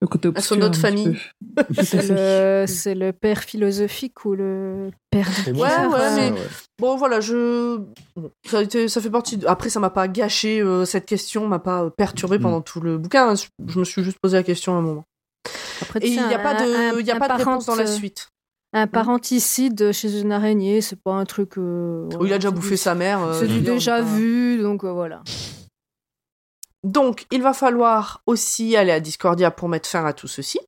le 0.00 0.06
côté 0.06 0.28
À 0.28 0.30
obscur. 0.30 0.44
son 0.56 0.62
autre 0.62 0.66
un 0.66 0.70
petit 0.70 0.80
famille. 0.80 1.16
à 1.56 2.66
C'est 2.68 2.94
le, 2.94 3.10
père 3.12 3.40
philosophique 3.42 4.24
ou 4.24 4.34
le 4.34 4.90
père 5.10 5.28
de 5.46 5.52
Ouais, 5.52 5.58
ouais, 5.60 5.68
euh, 6.00 6.16
mais- 6.16 6.32
Bon, 6.78 6.96
voilà, 6.96 7.20
je. 7.20 7.80
ça, 8.46 8.58
a 8.58 8.62
été, 8.62 8.86
ça 8.88 9.00
fait 9.00 9.10
partie. 9.10 9.36
de- 9.38 9.46
Après, 9.48 9.70
ça 9.70 9.80
m'a 9.80 9.90
pas 9.90 10.06
gâché 10.06 10.60
euh, 10.60 10.84
cette 10.84 11.06
question, 11.06 11.48
m'a 11.48 11.58
pas 11.58 11.90
perturbé 11.90 12.38
Mm. 12.38 12.42
pendant 12.42 12.60
tout 12.60 12.80
le 12.80 12.96
bouquin. 12.96 13.34
Je, 13.34 13.46
je 13.66 13.78
me 13.80 13.84
suis 13.84 14.04
juste 14.04 14.18
posé 14.22 14.36
la 14.36 14.44
question 14.44 14.74
à 14.76 14.78
un 14.78 14.82
moment. 14.82 15.04
Après, 15.82 15.98
Et 16.00 16.08
il 16.08 16.26
n'y 16.28 16.34
a 16.34 16.38
pas 16.38 16.54
de, 16.54 16.94
un- 16.94 16.98
il 17.00 17.06
y 17.06 17.10
a 17.10 17.16
pas 17.18 17.28
de 17.28 17.32
réponse 17.38 17.66
dans 17.66 17.74
la 17.74 17.84
parent- 17.84 17.96
suite. 17.96 18.28
Un 18.74 18.86
parenticide 18.86 19.92
chez 19.92 20.20
une 20.20 20.30
araignée, 20.32 20.80
c'est 20.82 21.00
pas 21.00 21.12
un 21.12 21.24
truc. 21.24 21.56
euh, 21.56 22.08
il 22.22 22.32
a 22.32 22.36
déjà 22.38 22.50
bouffé 22.50 22.70
du- 22.70 22.76
sa 22.76 22.94
mère. 22.94 23.22
euh, 23.22 23.40
C'est 23.40 23.48
du 23.48 23.60
déjà 23.62 24.02
vu, 24.02 24.58
donc 24.60 24.84
euh, 24.84 24.92
voilà. 24.92 25.22
Donc, 26.84 27.26
il 27.32 27.42
va 27.42 27.52
falloir 27.54 28.22
aussi 28.26 28.76
aller 28.76 28.92
à 28.92 29.00
Discordia 29.00 29.50
pour 29.50 29.68
mettre 29.68 29.88
fin 29.88 30.04
à 30.04 30.12
tout 30.12 30.28
ceci. 30.28 30.60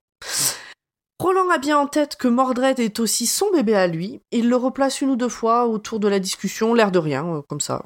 Roland 1.20 1.50
a 1.50 1.58
bien 1.58 1.78
en 1.78 1.86
tête 1.86 2.16
que 2.16 2.28
Mordred 2.28 2.80
est 2.80 2.98
aussi 2.98 3.26
son 3.26 3.50
bébé 3.52 3.74
à 3.74 3.86
lui. 3.86 4.22
Il 4.32 4.48
le 4.48 4.56
replace 4.56 5.02
une 5.02 5.10
ou 5.10 5.16
deux 5.16 5.28
fois 5.28 5.66
autour 5.66 6.00
de 6.00 6.08
la 6.08 6.18
discussion, 6.18 6.72
l'air 6.74 6.90
de 6.90 6.98
rien, 6.98 7.42
comme 7.48 7.60
ça. 7.60 7.82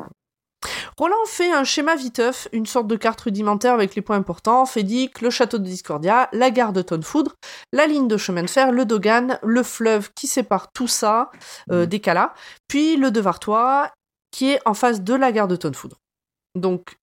Roland 0.97 1.25
fait 1.27 1.53
un 1.53 1.65
schéma 1.65 1.97
viteuf, 1.97 2.49
une 2.53 2.67
sorte 2.67 2.87
de 2.87 2.97
carte 2.97 3.21
rudimentaire 3.21 3.75
avec 3.75 3.95
les 3.95 4.03
points 4.03 4.17
importants. 4.17 4.67
Fédic, 4.67 5.21
le 5.21 5.31
château 5.31 5.59
de 5.59 5.65
Discordia, 5.65 6.29
la 6.33 6.51
gare 6.51 6.73
de 6.73 6.83
Tonnefoudre, 6.83 7.35
la 7.73 7.87
ligne 7.87 8.09
de 8.09 8.17
chemin 8.17 8.43
de 8.43 8.51
fer, 8.51 8.73
le 8.73 8.85
Dogan, 8.85 9.39
le 9.43 9.63
fleuve 9.63 10.11
qui 10.15 10.27
sépare 10.27 10.73
tout 10.73 10.89
ça 10.89 11.31
euh, 11.71 11.87
des 11.87 12.01
Calas, 12.01 12.33
puis 12.69 12.97
le 12.97 13.11
Devartois 13.11 13.91
qui 14.31 14.51
est 14.51 14.61
en 14.65 14.75
face 14.75 15.03
de 15.03 15.15
la 15.15 15.31
gare 15.31 15.47
de 15.47 15.55
Tonnefoudre. 15.55 15.97
Donc, 16.57 16.97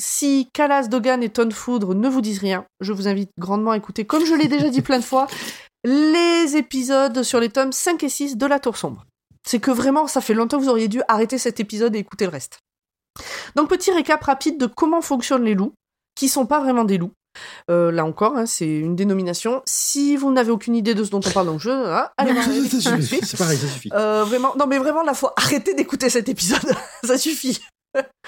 si 0.00 0.48
Calas, 0.54 0.88
Dogan 0.88 1.22
et 1.22 1.28
Tonnefoudre 1.28 1.94
ne 1.94 2.08
vous 2.08 2.22
disent 2.22 2.38
rien, 2.38 2.64
je 2.80 2.92
vous 2.92 3.06
invite 3.06 3.30
grandement 3.38 3.72
à 3.72 3.76
écouter, 3.76 4.06
comme 4.06 4.24
je 4.24 4.34
l'ai 4.34 4.48
déjà 4.48 4.70
dit 4.70 4.80
plein 4.80 4.98
de 4.98 5.04
fois, 5.04 5.26
les 5.84 6.56
épisodes 6.56 7.22
sur 7.22 7.38
les 7.38 7.50
tomes 7.50 7.72
5 7.72 8.02
et 8.02 8.08
6 8.08 8.36
de 8.36 8.46
La 8.46 8.58
Tour 8.58 8.78
Sombre. 8.78 9.04
C'est 9.46 9.60
que 9.60 9.70
vraiment, 9.70 10.06
ça 10.06 10.20
fait 10.20 10.34
longtemps 10.34 10.58
que 10.58 10.64
vous 10.64 10.70
auriez 10.70 10.88
dû 10.88 11.02
arrêter 11.08 11.38
cet 11.38 11.60
épisode 11.60 11.94
et 11.96 11.98
écouter 11.98 12.24
le 12.24 12.30
reste. 12.30 12.60
Donc, 13.56 13.68
petit 13.68 13.90
récap 13.92 14.22
rapide 14.22 14.58
de 14.58 14.66
comment 14.66 15.00
fonctionnent 15.00 15.44
les 15.44 15.54
loups, 15.54 15.72
qui 16.14 16.28
sont 16.28 16.46
pas 16.46 16.60
vraiment 16.60 16.84
des 16.84 16.98
loups. 16.98 17.12
Euh, 17.70 17.92
là 17.92 18.04
encore, 18.04 18.36
hein, 18.36 18.46
c'est 18.46 18.66
une 18.68 18.96
dénomination. 18.96 19.62
Si 19.64 20.16
vous 20.16 20.32
n'avez 20.32 20.50
aucune 20.50 20.74
idée 20.74 20.94
de 20.94 21.04
ce 21.04 21.10
dont 21.10 21.20
on 21.24 21.30
parle 21.30 21.46
dans 21.46 21.52
le 21.54 21.58
jeu, 21.60 21.72
hein, 21.72 22.08
allez 22.16 22.32
voir 22.32 22.44
c'est 23.24 23.36
pareil, 23.36 23.56
ça 23.56 23.68
suffit. 23.68 23.88
Euh, 23.92 24.24
vraiment, 24.24 24.54
non 24.58 24.66
mais 24.66 24.78
vraiment, 24.78 25.02
là, 25.04 25.14
faut 25.14 25.30
arrêter 25.36 25.74
d'écouter 25.74 26.10
cet 26.10 26.28
épisode. 26.28 26.58
ça 27.04 27.16
suffit. 27.18 27.60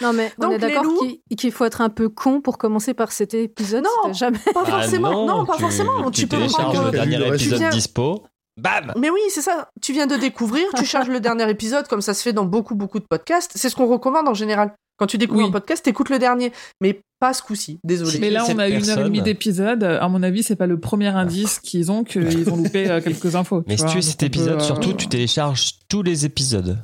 Non, 0.01 0.13
mais 0.13 0.33
on 0.39 0.43
Donc, 0.43 0.53
est 0.53 0.59
les 0.59 0.75
d'accord 0.75 0.85
loups- 0.85 1.21
qu'il 1.37 1.53
faut 1.53 1.65
être 1.65 1.81
un 1.81 1.89
peu 1.89 2.09
con 2.09 2.41
pour 2.41 2.59
commencer 2.59 2.95
par 2.95 3.13
cet 3.13 3.35
épisode. 3.35 3.85
Non. 4.05 4.13
jamais. 4.13 4.39
Pas 4.55 4.65
forcément, 4.65 5.27
non, 5.27 5.45
pas 5.47 5.55
tu, 5.57 5.61
forcément. 5.63 6.11
Tu, 6.11 6.23
Tu, 6.23 6.27
peux 6.29 6.47
prendre. 6.47 6.85
le 6.87 6.91
dernier 6.91 7.17
Tu 7.17 7.35
épisode 7.35 7.59
viens- 7.59 7.71
dispo. 7.71 8.25
Bam 8.61 8.93
Mais 8.99 9.11
oui, 9.11 9.21
c'est 9.31 9.41
ça. 9.43 9.69
Tu 9.81 9.93
viens 9.93 10.07
de 10.07 10.17
découvrir, 10.17 10.67
tu 10.77 10.85
charges 10.85 11.09
le 11.09 11.21
dernier 11.21 11.49
épisode, 11.49 11.89
comme 11.89 12.03
ça 12.03 12.15
se 12.15 12.23
fait 12.23 12.33
dans 12.33 12.45
beaucoup, 12.45 12.75
beaucoup 12.75 12.99
de 12.99 13.07
podcasts. 13.09 13.53
C'est 13.55 13.69
ce 13.69 13.77
qu'on 13.77 13.87
recommande 13.87 14.29
en 14.29 14.35
général. 14.35 14.75
Quand 14.99 15.07
tu 15.07 15.17
découvres 15.19 15.41
Oui. 15.41 15.49
un 15.49 15.53
podcast, 15.53 15.87
écoute 15.89 16.11
le 16.11 16.19
dernier. 16.19 16.53
Mais 16.81 17.01
pas 17.19 17.33
ce 17.33 17.43
coup-ci, 17.43 17.81
désolé. 17.83 18.19
Mais 18.19 18.31
là, 18.31 18.45
on 18.49 18.59
a 18.59 18.69
une 18.69 18.75
heure 18.75 18.81
et 18.83 18.87
personne- 18.87 19.05
demie 19.05 19.23
d'épisode. 19.23 19.83
À 19.85 20.07
mon 20.09 20.23
avis, 20.23 20.43
c'est 20.43 20.55
pas 20.57 20.67
le 20.67 20.79
premier 20.79 21.09
indice 21.09 21.59
qu'ils 21.61 21.91
ont 21.91 22.05
qu'ils 22.05 22.51
ont 22.51 22.57
loupé 22.57 22.91
euh, 22.91 23.01
quelques 23.01 23.35
infos. 23.35 23.65
Mais 23.67 23.77
si 23.77 23.85
vois. 23.85 23.91
tu 23.93 23.97
veux 23.99 24.03
Donc, 24.03 24.11
cet 24.11 24.23
on 24.23 24.27
épisode, 24.27 24.49
peut, 24.59 24.63
euh, 24.63 24.67
surtout, 24.67 24.93
tu 24.93 25.09
télécharges 25.09 25.79
tous 25.89 26.03
les 26.03 26.25
épisodes. 26.27 26.79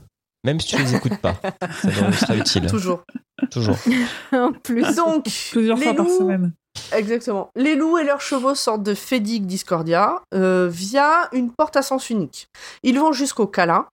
Même 0.45 0.59
si 0.61 0.69
tu 0.69 0.83
les 0.83 0.95
écoutes 0.95 1.19
pas. 1.19 1.35
Ça 1.83 2.13
sera 2.13 2.37
utile. 2.37 2.67
Toujours. 2.67 3.03
Toujours. 3.51 3.77
en 4.33 4.53
plus. 4.53 4.95
Donc, 4.97 5.25
plusieurs 5.53 5.77
les 5.77 5.85
fois 5.85 5.95
par 5.95 6.09
semaine. 6.09 6.53
Exactement. 6.93 7.51
Les 7.55 7.75
loups 7.75 7.99
et 7.99 8.05
leurs 8.05 8.21
chevaux 8.21 8.55
sortent 8.55 8.83
de 8.83 8.95
Fédic 8.95 9.47
Discordia 9.47 10.23
euh, 10.35 10.69
via 10.71 11.29
une 11.33 11.53
porte 11.53 11.77
à 11.77 11.83
sens 11.83 12.11
unique. 12.11 12.49
Ils 12.83 12.99
vont 12.99 13.13
jusqu'au 13.13 13.47
Cala, 13.47 13.89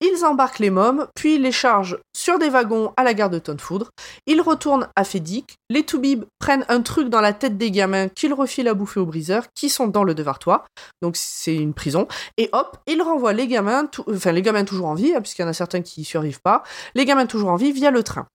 ils 0.00 0.24
embarquent 0.26 0.58
les 0.58 0.68
mômes, 0.68 1.06
puis 1.14 1.38
les 1.38 1.52
chargent 1.52 1.98
sur 2.14 2.38
des 2.38 2.50
wagons 2.50 2.92
à 2.98 3.02
la 3.02 3.14
gare 3.14 3.30
de 3.30 3.38
Tonnefoudre. 3.38 3.88
Ils 4.26 4.42
retournent 4.42 4.88
à 4.94 5.04
Fédic. 5.04 5.56
Les 5.70 5.84
Toubibs 5.84 6.26
prennent 6.38 6.66
un 6.68 6.82
truc 6.82 7.08
dans 7.08 7.22
la 7.22 7.32
tête 7.32 7.56
des 7.56 7.70
gamins 7.70 8.08
qu'ils 8.08 8.34
refilent 8.34 8.68
à 8.68 8.74
bouffer 8.74 9.00
aux 9.00 9.06
briseurs, 9.06 9.46
qui 9.54 9.70
sont 9.70 9.86
dans 9.86 10.04
le 10.04 10.14
Devartois. 10.14 10.66
Donc 11.00 11.16
c'est 11.16 11.56
une 11.56 11.72
prison. 11.72 12.08
Et 12.36 12.50
hop, 12.52 12.76
ils 12.86 13.00
renvoient 13.00 13.32
les 13.32 13.48
gamins, 13.48 13.88
enfin 14.10 14.32
les 14.32 14.42
gamins 14.42 14.64
toujours 14.64 14.88
en 14.88 14.94
vie, 14.94 15.14
hein, 15.14 15.22
puisqu'il 15.22 15.42
y 15.42 15.44
en 15.46 15.48
a 15.48 15.54
certains 15.54 15.80
qui 15.80 16.04
survivent 16.04 16.42
pas, 16.42 16.62
les 16.94 17.06
gamins 17.06 17.26
toujours 17.26 17.50
en 17.50 17.56
vie 17.56 17.72
via 17.72 17.90
le 17.90 18.02
train, 18.02 18.26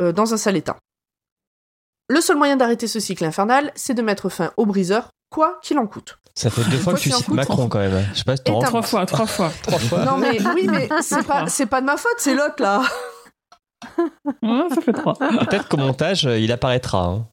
euh, 0.00 0.10
dans 0.10 0.34
un 0.34 0.36
sale 0.36 0.56
état. 0.56 0.78
Le 2.08 2.20
seul 2.20 2.36
moyen 2.36 2.56
d'arrêter 2.56 2.86
ce 2.86 3.00
cycle 3.00 3.24
infernal, 3.24 3.70
c'est 3.74 3.94
de 3.94 4.00
mettre 4.02 4.28
fin 4.30 4.50
aux 4.56 4.64
briseurs, 4.64 5.10
quoi 5.30 5.58
qu'il 5.62 5.78
en 5.78 5.86
coûte. 5.86 6.18
Ça 6.34 6.48
fait 6.50 6.62
deux 6.70 6.78
fois 6.78 6.94
que 6.94 7.00
tu 7.00 7.10
cites. 7.10 7.28
Macron 7.28 7.68
quand 7.68 7.80
même. 7.80 8.06
Je 8.12 8.18
sais 8.18 8.24
pas 8.24 8.36
si 8.36 8.44
t'en 8.44 8.60
Trois 8.60 8.80
compte. 8.80 8.86
fois, 8.86 9.04
trois 9.06 9.26
fois. 9.26 9.52
Trois 9.62 9.78
fois. 9.78 10.04
Non 10.04 10.16
mais 10.16 10.38
oui, 10.54 10.66
mais 10.70 10.88
c'est 11.02 11.26
pas, 11.26 11.46
c'est 11.48 11.66
pas 11.66 11.80
de 11.80 11.86
ma 11.86 11.96
faute, 11.96 12.14
c'est 12.18 12.34
l'autre 12.34 12.62
là. 12.62 12.80
Ouais, 14.42 14.62
ça 14.74 14.80
fait 14.80 14.92
trois. 14.92 15.14
Peut-être 15.18 15.68
qu'au 15.68 15.76
montage, 15.76 16.26
euh, 16.26 16.38
il 16.38 16.50
apparaîtra. 16.52 17.04
Hein. 17.04 17.26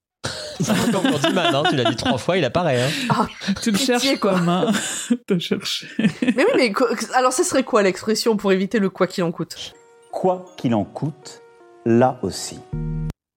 C'est 0.60 0.92
Comme 0.92 1.04
pour 1.04 1.20
Diman, 1.20 1.54
hein, 1.56 1.64
tu 1.70 1.76
l'as 1.76 1.90
dit 1.90 1.96
trois 1.96 2.18
fois, 2.18 2.38
il 2.38 2.44
apparaît. 2.46 2.82
Hein. 2.82 3.28
Tu 3.62 3.72
le 3.72 3.78
cherches 3.78 4.20
quoi. 4.20 4.34
comme 4.34 4.50
un. 4.50 4.72
T'as 5.28 5.40
cherché. 5.40 5.88
Mais 6.00 6.46
oui, 6.54 6.54
mais 6.56 6.74
alors 7.14 7.32
ce 7.32 7.44
serait 7.44 7.64
quoi 7.64 7.82
l'expression 7.84 8.36
pour 8.36 8.52
éviter 8.52 8.80
le 8.80 8.90
quoi 8.90 9.08
qu'il 9.08 9.24
en 9.24 9.32
coûte? 9.32 9.74
Quoi 10.12 10.46
qu'il 10.58 10.74
en 10.76 10.84
coûte, 10.84 11.42
là 11.86 12.18
aussi. 12.24 12.60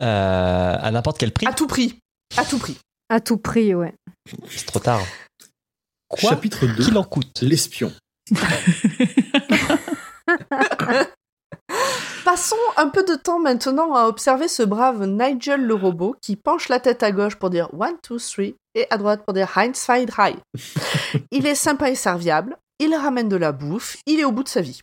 Euh, 0.03 0.77
à 0.81 0.91
n'importe 0.91 1.19
quel 1.19 1.33
prix. 1.33 1.47
À 1.47 1.53
tout 1.53 1.67
prix, 1.67 1.99
à 2.37 2.45
tout 2.45 2.59
prix. 2.59 2.79
À 3.09 3.21
tout 3.21 3.39
prix, 3.39 3.75
ouais. 3.75 3.95
C'est 4.49 4.67
trop 4.67 4.81
tard. 4.81 5.01
Quoi 6.09 6.31
Chapitre 6.31 6.67
2. 6.67 6.85
qu'il 6.85 6.97
en 6.99 7.05
coûte 7.05 7.41
L'espion. 7.43 7.93
Passons 12.25 12.57
un 12.77 12.89
peu 12.89 13.05
de 13.05 13.15
temps 13.15 13.39
maintenant 13.41 13.95
à 13.95 14.07
observer 14.07 14.49
ce 14.49 14.63
brave 14.63 15.07
Nigel 15.07 15.63
le 15.63 15.75
robot 15.75 16.15
qui 16.21 16.37
penche 16.37 16.69
la 16.69 16.79
tête 16.79 17.03
à 17.03 17.11
gauche 17.11 17.37
pour 17.37 17.49
dire 17.51 17.69
one, 17.73 17.97
two, 18.03 18.19
three 18.19 18.55
et 18.75 18.87
à 18.91 18.99
droite 18.99 19.23
pour 19.25 19.33
dire 19.33 19.51
Heinz 19.57 19.87
drei. 20.07 20.37
Il 21.31 21.47
est 21.47 21.55
sympa 21.55 21.91
et 21.91 21.95
serviable, 21.95 22.57
il 22.79 22.95
ramène 22.95 23.29
de 23.29 23.37
la 23.37 23.53
bouffe, 23.53 23.97
il 24.07 24.21
est 24.21 24.25
au 24.25 24.33
bout 24.33 24.45
de 24.45 24.49
sa 24.49 24.61
vie. 24.61 24.83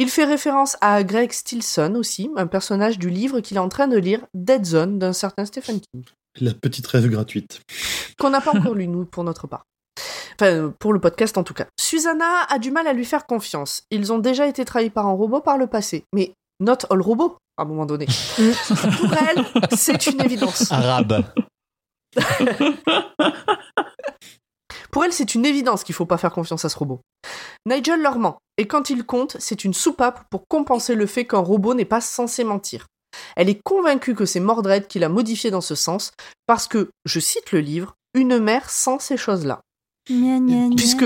Il 0.00 0.08
fait 0.08 0.24
référence 0.24 0.78
à 0.80 1.04
Greg 1.04 1.30
Stilson 1.30 1.94
aussi, 1.94 2.30
un 2.34 2.46
personnage 2.46 2.98
du 2.98 3.10
livre 3.10 3.40
qu'il 3.40 3.58
est 3.58 3.60
en 3.60 3.68
train 3.68 3.86
de 3.86 3.98
lire, 3.98 4.20
Dead 4.32 4.64
Zone, 4.64 4.98
d'un 4.98 5.12
certain 5.12 5.44
Stephen 5.44 5.78
King, 5.78 6.04
La 6.40 6.54
petite 6.54 6.86
rêve 6.86 7.06
gratuite. 7.10 7.60
qu'on 8.18 8.30
n'a 8.30 8.40
pas 8.40 8.56
encore 8.56 8.74
lu, 8.74 8.86
nous, 8.88 9.04
pour 9.04 9.24
notre 9.24 9.46
part. 9.46 9.66
Enfin, 10.40 10.72
pour 10.78 10.94
le 10.94 11.00
podcast 11.00 11.36
en 11.36 11.44
tout 11.44 11.52
cas. 11.52 11.66
Susanna 11.78 12.44
a 12.48 12.58
du 12.58 12.70
mal 12.70 12.86
à 12.86 12.94
lui 12.94 13.04
faire 13.04 13.26
confiance. 13.26 13.82
Ils 13.90 14.10
ont 14.10 14.18
déjà 14.18 14.46
été 14.46 14.64
trahis 14.64 14.88
par 14.88 15.06
un 15.06 15.12
robot 15.12 15.42
par 15.42 15.58
le 15.58 15.66
passé. 15.66 16.04
Mais 16.14 16.32
not 16.60 16.78
all 16.88 17.02
robot, 17.02 17.36
à 17.58 17.62
un 17.64 17.66
moment 17.66 17.84
donné. 17.84 18.06
pour 18.38 19.12
elle, 19.12 19.44
c'est 19.76 20.06
une 20.06 20.22
évidence. 20.22 20.72
Arabe. 20.72 21.26
Pour 24.90 25.04
elle, 25.04 25.12
c'est 25.12 25.34
une 25.34 25.46
évidence 25.46 25.84
qu'il 25.84 25.92
ne 25.92 25.96
faut 25.96 26.06
pas 26.06 26.18
faire 26.18 26.32
confiance 26.32 26.64
à 26.64 26.68
ce 26.68 26.78
robot. 26.78 27.00
Nigel 27.66 28.00
leur 28.02 28.18
ment, 28.18 28.38
et 28.56 28.66
quand 28.66 28.90
il 28.90 29.04
compte, 29.04 29.36
c'est 29.38 29.64
une 29.64 29.74
soupape 29.74 30.24
pour 30.30 30.46
compenser 30.48 30.94
le 30.94 31.06
fait 31.06 31.26
qu'un 31.26 31.38
robot 31.38 31.74
n'est 31.74 31.84
pas 31.84 32.00
censé 32.00 32.44
mentir. 32.44 32.86
Elle 33.36 33.48
est 33.48 33.60
convaincue 33.62 34.14
que 34.14 34.24
c'est 34.24 34.40
Mordred 34.40 34.86
qui 34.86 34.98
l'a 34.98 35.08
modifié 35.08 35.50
dans 35.50 35.60
ce 35.60 35.74
sens, 35.74 36.12
parce 36.46 36.66
que, 36.68 36.90
je 37.04 37.20
cite 37.20 37.52
le 37.52 37.60
livre, 37.60 37.94
une 38.14 38.38
mère 38.38 38.70
sent 38.70 38.98
ces 39.00 39.16
choses-là. 39.16 39.60
Puisque. 40.06 41.04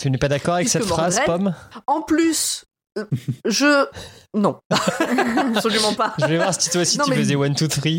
Tu 0.00 0.10
n'es 0.10 0.18
pas 0.18 0.28
d'accord 0.28 0.54
avec 0.54 0.68
cette 0.68 0.84
phrase, 0.84 1.20
Pomme? 1.26 1.54
En 1.86 2.02
plus, 2.02 2.64
euh, 2.98 3.04
je. 3.44 3.86
Non. 4.34 4.60
Absolument 4.70 5.94
pas. 5.94 6.14
Je 6.18 6.26
vais 6.26 6.36
voir 6.36 6.54
si 6.54 6.70
toi 6.70 6.82
aussi 6.82 6.98
non, 6.98 7.04
tu 7.04 7.10
mais... 7.10 7.16
faisais 7.16 7.34
1, 7.34 7.50
2, 7.50 7.68
3 7.68 7.90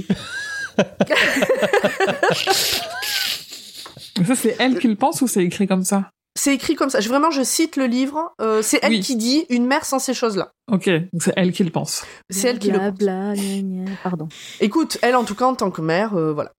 ça, 4.26 4.36
c'est 4.36 4.56
elle 4.60 4.78
qui 4.80 4.88
le 4.88 4.96
pense 4.96 5.22
ou 5.22 5.28
c'est 5.28 5.44
écrit 5.44 5.68
comme 5.68 5.84
ça? 5.84 6.10
C'est 6.38 6.54
écrit 6.54 6.76
comme 6.76 6.90
ça. 6.90 7.00
Je, 7.02 7.10
vraiment, 7.10 7.32
je 7.32 7.42
cite 7.44 7.76
le 7.76 7.86
livre. 7.86 8.34
euh, 8.40 8.62
c'est 8.62 8.80
elle 8.84 8.94
Oui. 8.94 9.00
qui 9.02 9.16
dit 9.16 9.46
une 9.50 9.66
mère 9.66 9.84
sans 9.84 10.00
ces 10.00 10.14
choses-là. 10.14 10.52
Ok, 10.72 10.88
donc 10.88 11.22
c'est 11.22 11.34
elle 11.36 11.52
qui 11.52 11.64
le 11.64 11.72
pense. 11.72 12.06
C'est 12.30 12.48
elle 12.48 12.60
qui 12.60 12.72
le 12.72 12.78
pense. 12.80 12.94
Bla, 12.94 13.34
gna, 13.36 13.62
gna. 13.62 13.92
Pardon. 14.04 14.28
Écoute, 14.62 14.98
elle 15.02 15.16
en 15.16 15.24
tout 15.26 15.36
cas 15.36 15.46
en 15.46 15.56
tant 15.56 15.72
que 15.72 15.82
mère, 15.82 16.16
euh, 16.16 16.32
voilà. 16.32 16.52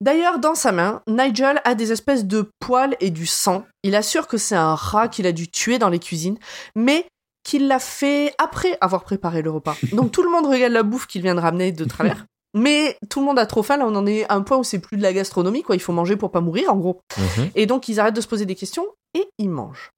D'ailleurs, 0.00 0.40
dans 0.40 0.56
sa 0.56 0.72
main, 0.72 1.02
Nigel 1.06 1.60
a 1.64 1.74
des 1.76 1.92
espèces 1.92 2.24
de 2.24 2.50
poils 2.58 2.96
et 3.00 3.10
du 3.10 3.26
sang. 3.26 3.64
Il 3.84 3.94
assure 3.94 4.26
que 4.26 4.36
c'est 4.38 4.56
un 4.56 4.74
rat 4.74 5.06
qu'il 5.08 5.26
a 5.26 5.32
dû 5.32 5.48
tuer 5.48 5.78
dans 5.78 5.88
les 5.88 6.00
cuisines, 6.00 6.38
mais 6.74 7.06
qu'il 7.44 7.68
l'a 7.68 7.78
fait 7.78 8.34
après 8.38 8.76
avoir 8.80 9.04
préparé 9.04 9.40
le 9.42 9.50
repas. 9.50 9.76
Donc 9.92 10.10
tout 10.10 10.22
le 10.24 10.30
monde 10.30 10.46
regarde 10.46 10.72
la 10.72 10.82
bouffe 10.82 11.06
qu'il 11.06 11.22
vient 11.22 11.34
de 11.36 11.40
ramener 11.40 11.70
de 11.70 11.84
travers. 11.84 12.24
Mais 12.54 12.96
tout 13.10 13.20
le 13.20 13.26
monde 13.26 13.38
a 13.38 13.46
trop 13.46 13.62
faim, 13.62 13.76
là 13.76 13.86
on 13.86 13.94
en 13.94 14.06
est 14.06 14.24
à 14.28 14.34
un 14.34 14.42
point 14.42 14.56
où 14.56 14.64
c'est 14.64 14.78
plus 14.78 14.96
de 14.96 15.02
la 15.02 15.12
gastronomie, 15.12 15.62
quoi. 15.62 15.76
Il 15.76 15.80
faut 15.80 15.92
manger 15.92 16.16
pour 16.16 16.30
pas 16.30 16.40
mourir, 16.40 16.72
en 16.72 16.76
gros. 16.76 17.00
Et 17.54 17.66
donc 17.66 17.88
ils 17.88 18.00
arrêtent 18.00 18.16
de 18.16 18.20
se 18.20 18.28
poser 18.28 18.46
des 18.46 18.54
questions 18.54 18.86
et 19.14 19.28
ils 19.38 19.50
mangent. 19.50 19.90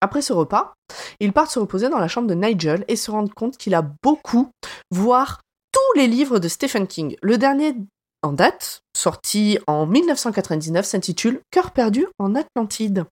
Après 0.00 0.22
ce 0.22 0.32
repas, 0.32 0.74
ils 1.20 1.32
partent 1.32 1.50
se 1.50 1.58
reposer 1.58 1.88
dans 1.88 1.98
la 1.98 2.08
chambre 2.08 2.28
de 2.28 2.34
Nigel 2.34 2.84
et 2.88 2.96
se 2.96 3.10
rendent 3.10 3.34
compte 3.34 3.56
qu'il 3.56 3.74
a 3.74 3.82
beaucoup, 4.02 4.50
voire 4.90 5.40
tous 5.72 5.98
les 5.98 6.06
livres 6.06 6.38
de 6.38 6.48
Stephen 6.48 6.86
King. 6.86 7.16
Le 7.22 7.36
dernier 7.36 7.74
en 8.22 8.32
date, 8.32 8.82
sorti 8.96 9.58
en 9.66 9.86
1999, 9.86 10.84
s'intitule 10.84 11.40
Cœur 11.50 11.72
perdu 11.72 12.06
en 12.18 12.34
Atlantide. 12.34 13.04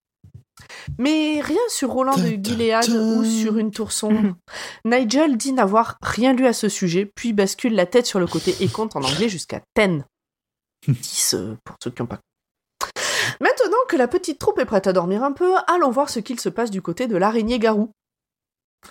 Mais 0.99 1.41
rien 1.41 1.61
sur 1.69 1.91
Roland 1.91 2.16
de 2.16 2.28
Gilead 2.43 2.89
ou 2.89 3.24
sur 3.24 3.59
une 3.59 3.70
tour 3.70 3.93
sombre. 3.93 4.35
Nigel 4.85 5.37
dit 5.37 5.53
n'avoir 5.53 5.99
rien 6.03 6.33
lu 6.33 6.47
à 6.47 6.53
ce 6.53 6.69
sujet, 6.69 7.05
puis 7.05 7.33
bascule 7.33 7.74
la 7.74 7.87
tête 7.87 8.07
sur 8.07 8.19
le 8.19 8.27
côté 8.27 8.55
et 8.61 8.69
compte 8.69 8.97
en 8.97 9.03
anglais 9.03 9.28
jusqu'à 9.28 9.61
10. 9.77 10.03
10 10.89 11.35
euh, 11.35 11.57
pour 11.65 11.77
ceux 11.83 11.91
qui 11.91 12.03
n'ont 12.03 12.07
pas 12.07 12.20
Maintenant 13.41 13.77
que 13.89 13.97
la 13.97 14.09
petite 14.09 14.39
troupe 14.39 14.59
est 14.59 14.65
prête 14.65 14.87
à 14.87 14.93
dormir 14.93 15.23
un 15.23 15.33
peu, 15.33 15.55
allons 15.66 15.91
voir 15.91 16.09
ce 16.09 16.20
qu'il 16.20 16.41
se 16.41 16.49
passe 16.49 16.70
du 16.70 16.81
côté 16.81 17.07
de 17.07 17.16
l'araignée 17.16 17.59
garou. 17.59 17.91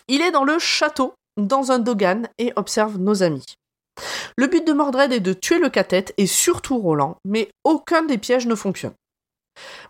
Il 0.07 0.21
est 0.21 0.31
dans 0.31 0.43
le 0.43 0.59
château, 0.59 1.13
dans 1.37 1.71
un 1.71 1.79
dogan, 1.79 2.27
et 2.37 2.53
observe 2.55 2.97
nos 2.97 3.23
amis. 3.23 3.45
Le 4.37 4.47
but 4.47 4.67
de 4.67 4.73
Mordred 4.73 5.13
est 5.13 5.21
de 5.21 5.33
tuer 5.33 5.57
le 5.57 5.69
cathète 5.69 6.13
et 6.17 6.27
surtout 6.27 6.77
Roland, 6.77 7.17
mais 7.23 7.49
aucun 7.63 8.03
des 8.03 8.17
pièges 8.17 8.47
ne 8.47 8.55
fonctionne. 8.55 8.93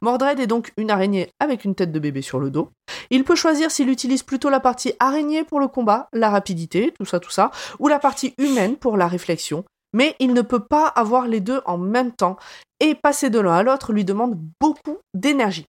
Mordred 0.01 0.39
est 0.39 0.47
donc 0.47 0.71
une 0.77 0.91
araignée 0.91 1.29
avec 1.39 1.65
une 1.65 1.75
tête 1.75 1.91
de 1.91 1.99
bébé 1.99 2.21
sur 2.21 2.39
le 2.39 2.49
dos. 2.49 2.69
Il 3.09 3.23
peut 3.23 3.35
choisir 3.35 3.71
s'il 3.71 3.89
utilise 3.89 4.23
plutôt 4.23 4.49
la 4.49 4.59
partie 4.59 4.93
araignée 4.99 5.43
pour 5.43 5.59
le 5.59 5.67
combat, 5.67 6.07
la 6.13 6.29
rapidité, 6.29 6.93
tout 6.97 7.05
ça, 7.05 7.19
tout 7.19 7.31
ça, 7.31 7.51
ou 7.79 7.87
la 7.87 7.99
partie 7.99 8.33
humaine 8.37 8.75
pour 8.77 8.97
la 8.97 9.07
réflexion, 9.07 9.63
mais 9.93 10.15
il 10.19 10.33
ne 10.33 10.41
peut 10.41 10.63
pas 10.63 10.87
avoir 10.87 11.27
les 11.27 11.39
deux 11.39 11.61
en 11.65 11.77
même 11.77 12.11
temps, 12.11 12.37
et 12.79 12.95
passer 12.95 13.29
de 13.29 13.39
l'un 13.39 13.53
à 13.53 13.63
l'autre 13.63 13.93
lui 13.93 14.03
demande 14.05 14.37
beaucoup 14.59 14.97
d'énergie. 15.13 15.65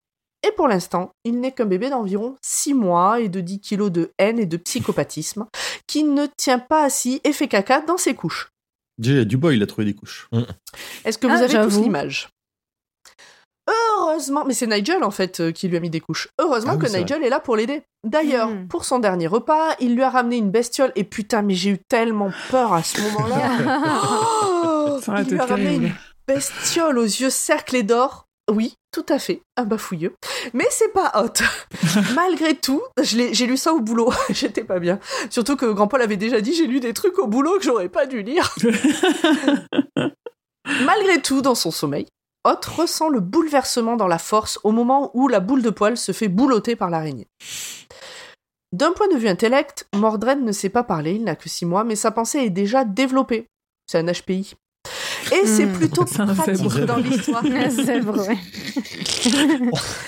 Et 0.46 0.52
pour 0.52 0.68
l'instant, 0.68 1.10
il 1.24 1.40
n'est 1.40 1.52
qu'un 1.52 1.64
bébé 1.66 1.90
d'environ 1.90 2.36
6 2.42 2.74
mois 2.74 3.20
et 3.20 3.28
de 3.28 3.40
10 3.40 3.60
kilos 3.60 3.90
de 3.90 4.12
haine 4.18 4.38
et 4.38 4.46
de 4.46 4.56
psychopathisme, 4.56 5.46
qui 5.86 6.04
ne 6.04 6.26
tient 6.36 6.58
pas 6.58 6.84
assis 6.84 7.20
et 7.24 7.32
fait 7.32 7.48
caca 7.48 7.80
dans 7.80 7.96
ses 7.96 8.14
couches. 8.14 8.48
Il 9.02 9.18
a 9.18 9.24
du 9.24 9.36
bois, 9.36 9.54
il 9.54 9.62
a 9.62 9.66
trouvé 9.66 9.84
des 9.84 9.94
couches. 9.94 10.28
Est-ce 11.04 11.18
que 11.18 11.26
vous 11.26 11.34
Ah, 11.34 11.44
avez 11.44 11.62
tous 11.62 11.80
l'image? 11.80 12.28
Heureusement, 13.68 14.44
mais 14.46 14.54
c'est 14.54 14.66
Nigel 14.66 15.02
en 15.02 15.10
fait 15.10 15.40
euh, 15.40 15.50
qui 15.52 15.66
lui 15.68 15.76
a 15.76 15.80
mis 15.80 15.90
des 15.90 16.00
couches. 16.00 16.28
Heureusement 16.40 16.72
Ah 16.74 16.78
oui, 16.80 16.86
que 16.90 16.96
Nigel 16.96 17.24
est 17.24 17.28
là 17.28 17.40
pour 17.40 17.56
l'aider. 17.56 17.82
D'ailleurs, 18.04 18.48
Hmm. 18.50 18.68
pour 18.68 18.84
son 18.84 18.98
dernier 19.00 19.26
repas, 19.26 19.74
il 19.80 19.94
lui 19.96 20.02
a 20.02 20.10
ramené 20.10 20.36
une 20.36 20.50
bestiole 20.50 20.92
et 20.94 21.02
putain, 21.04 21.42
mais 21.42 21.54
j'ai 21.54 21.70
eu 21.70 21.78
tellement 21.88 22.30
peur 22.50 22.72
à 22.72 22.82
ce 22.82 23.00
moment-là. 23.00 23.36
Oh 24.98 25.00
Ça 25.02 25.20
il 25.20 25.28
lui 25.30 25.38
a 25.40 25.44
ramené 25.44 25.64
terrible. 25.64 25.84
une 25.86 25.94
bestiole 26.34 26.98
aux 26.98 27.02
yeux 27.04 27.30
cerclés 27.30 27.82
d'or. 27.82 28.24
Oui, 28.50 28.74
tout 28.92 29.04
à 29.08 29.18
fait, 29.18 29.42
un 29.56 29.64
bafouilleux. 29.64 30.14
Mais 30.54 30.66
c'est 30.70 30.92
pas 30.92 31.10
hot. 31.16 31.42
Malgré 32.14 32.54
tout, 32.54 32.80
j'ai 33.02 33.46
lu 33.46 33.56
ça 33.56 33.72
au 33.74 33.80
boulot. 33.80 34.12
J'étais 34.30 34.62
pas 34.62 34.78
bien. 34.78 35.00
Surtout 35.30 35.56
que 35.56 35.66
Grand 35.66 35.88
Paul 35.88 36.00
avait 36.00 36.16
déjà 36.16 36.40
dit 36.40 36.54
j'ai 36.54 36.68
lu 36.68 36.78
des 36.78 36.92
trucs 36.94 37.18
au 37.18 37.26
boulot 37.26 37.58
que 37.58 37.64
j'aurais 37.64 37.88
pas 37.88 38.06
dû 38.06 38.22
lire. 38.22 38.54
Malgré 40.84 41.20
tout, 41.22 41.42
dans 41.42 41.54
son 41.54 41.70
sommeil, 41.70 42.06
Hot 42.46 42.60
ressent 42.76 43.08
le 43.08 43.18
bouleversement 43.18 43.96
dans 43.96 44.06
la 44.06 44.18
force 44.18 44.60
au 44.62 44.70
moment 44.70 45.10
où 45.14 45.26
la 45.26 45.40
boule 45.40 45.62
de 45.62 45.70
poil 45.70 45.96
se 45.96 46.12
fait 46.12 46.28
boulotter 46.28 46.76
par 46.76 46.90
l'araignée. 46.90 47.26
D'un 48.72 48.92
point 48.92 49.08
de 49.08 49.16
vue 49.16 49.26
intellect, 49.26 49.88
Mordred 49.96 50.40
ne 50.40 50.52
sait 50.52 50.68
pas 50.68 50.84
parler, 50.84 51.14
il 51.14 51.24
n'a 51.24 51.34
que 51.34 51.48
6 51.48 51.66
mois, 51.66 51.82
mais 51.82 51.96
sa 51.96 52.12
pensée 52.12 52.38
est 52.38 52.50
déjà 52.50 52.84
développée. 52.84 53.46
C'est 53.90 53.98
un 53.98 54.06
HPI. 54.06 54.54
Et 55.32 55.44
c'est 55.46 55.66
Hmm. 55.66 55.72
plutôt 55.72 56.04
pratique 56.04 56.84
dans 56.86 56.98
l'histoire. 56.98 57.42
c'est 57.70 57.98
vrai. 57.98 58.36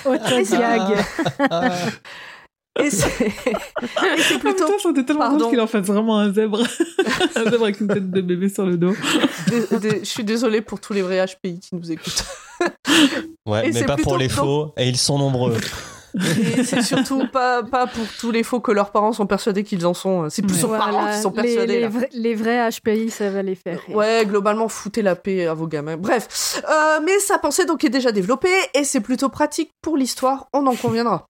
Autogag. 0.05 1.05
Et 2.85 2.91
c'est 2.91 3.33
Ah, 3.97 4.05
plutôt... 4.41 4.65
putain, 4.67 4.79
sentais 4.81 5.05
tellement 5.05 5.21
Pardon. 5.23 5.51
qu'il 5.51 5.61
en 5.61 5.67
fasse 5.67 5.87
vraiment 5.87 6.19
un 6.19 6.33
zèbre. 6.33 6.61
un 7.37 7.45
zèbre 7.45 7.65
avec 7.65 7.81
une 7.81 7.89
tête 7.89 8.11
de 8.11 8.21
bébé 8.21 8.49
sur 8.49 8.65
le 8.67 8.77
dos. 8.77 8.95
Dé- 9.49 9.79
dé- 9.79 9.99
Je 10.01 10.09
suis 10.09 10.25
désolée 10.25 10.61
pour 10.61 10.81
tous 10.81 10.93
les 10.93 11.03
vrais 11.03 11.25
HPI 11.27 11.59
qui 11.61 11.75
nous 11.75 11.91
écoutent. 11.91 12.25
Ouais, 13.47 13.69
Et 13.69 13.73
mais 13.73 13.85
pas 13.85 13.97
pour 13.97 14.17
les 14.19 14.29
faux, 14.29 14.73
et 14.77 14.89
ils 14.89 14.97
sont 14.97 15.19
nombreux. 15.19 15.57
Et 16.59 16.65
c'est 16.65 16.83
surtout 16.83 17.29
pas, 17.29 17.63
pas 17.63 17.87
pour 17.87 18.05
tous 18.19 18.31
les 18.31 18.43
faux 18.43 18.61
que 18.61 18.73
leurs 18.73 18.91
parents 18.91 19.13
sont 19.13 19.27
persuadés 19.27 19.63
qu'ils 19.63 19.87
en 19.87 19.95
sont. 19.95 20.29
C'est 20.31 20.43
plus 20.43 20.65
Ouais. 20.65 20.65
aux 20.65 20.69
parents 20.79 21.07
qui 21.13 21.21
sont 21.21 21.31
les, 21.37 21.43
persuadés. 21.43 21.67
les 21.75 21.81
là. 21.83 21.89
vrais, 21.89 22.09
les 22.13 22.35
vrais 22.35 22.71
HPI, 22.71 23.11
ça 23.11 23.31
va 23.31 23.43
les 23.43 23.55
faire. 23.55 23.79
rire. 23.87 23.95
Ouais, 23.97 24.25
globalement, 24.27 24.69
foutez 24.69 25.03
la 25.03 25.15
paix 25.17 25.47
à 25.47 25.55
vos 25.55 25.67
gamins. 25.67 25.97
Bref, 25.97 26.61
Euh, 26.69 27.01
mais 27.05 27.19
sa 27.21 27.39
pensée 27.39 27.67
donc 27.67 27.85
est 27.85 27.91
déjà 27.91 28.11
développée 28.11 28.49
et 28.75 28.85
c'est 28.85 29.01
plutôt 29.01 29.29
pratique 29.29 29.71
pour 29.83 29.97
l'histoire, 29.97 30.49
on 30.53 30.67
en 30.67 30.75
conviendra. 30.75 31.27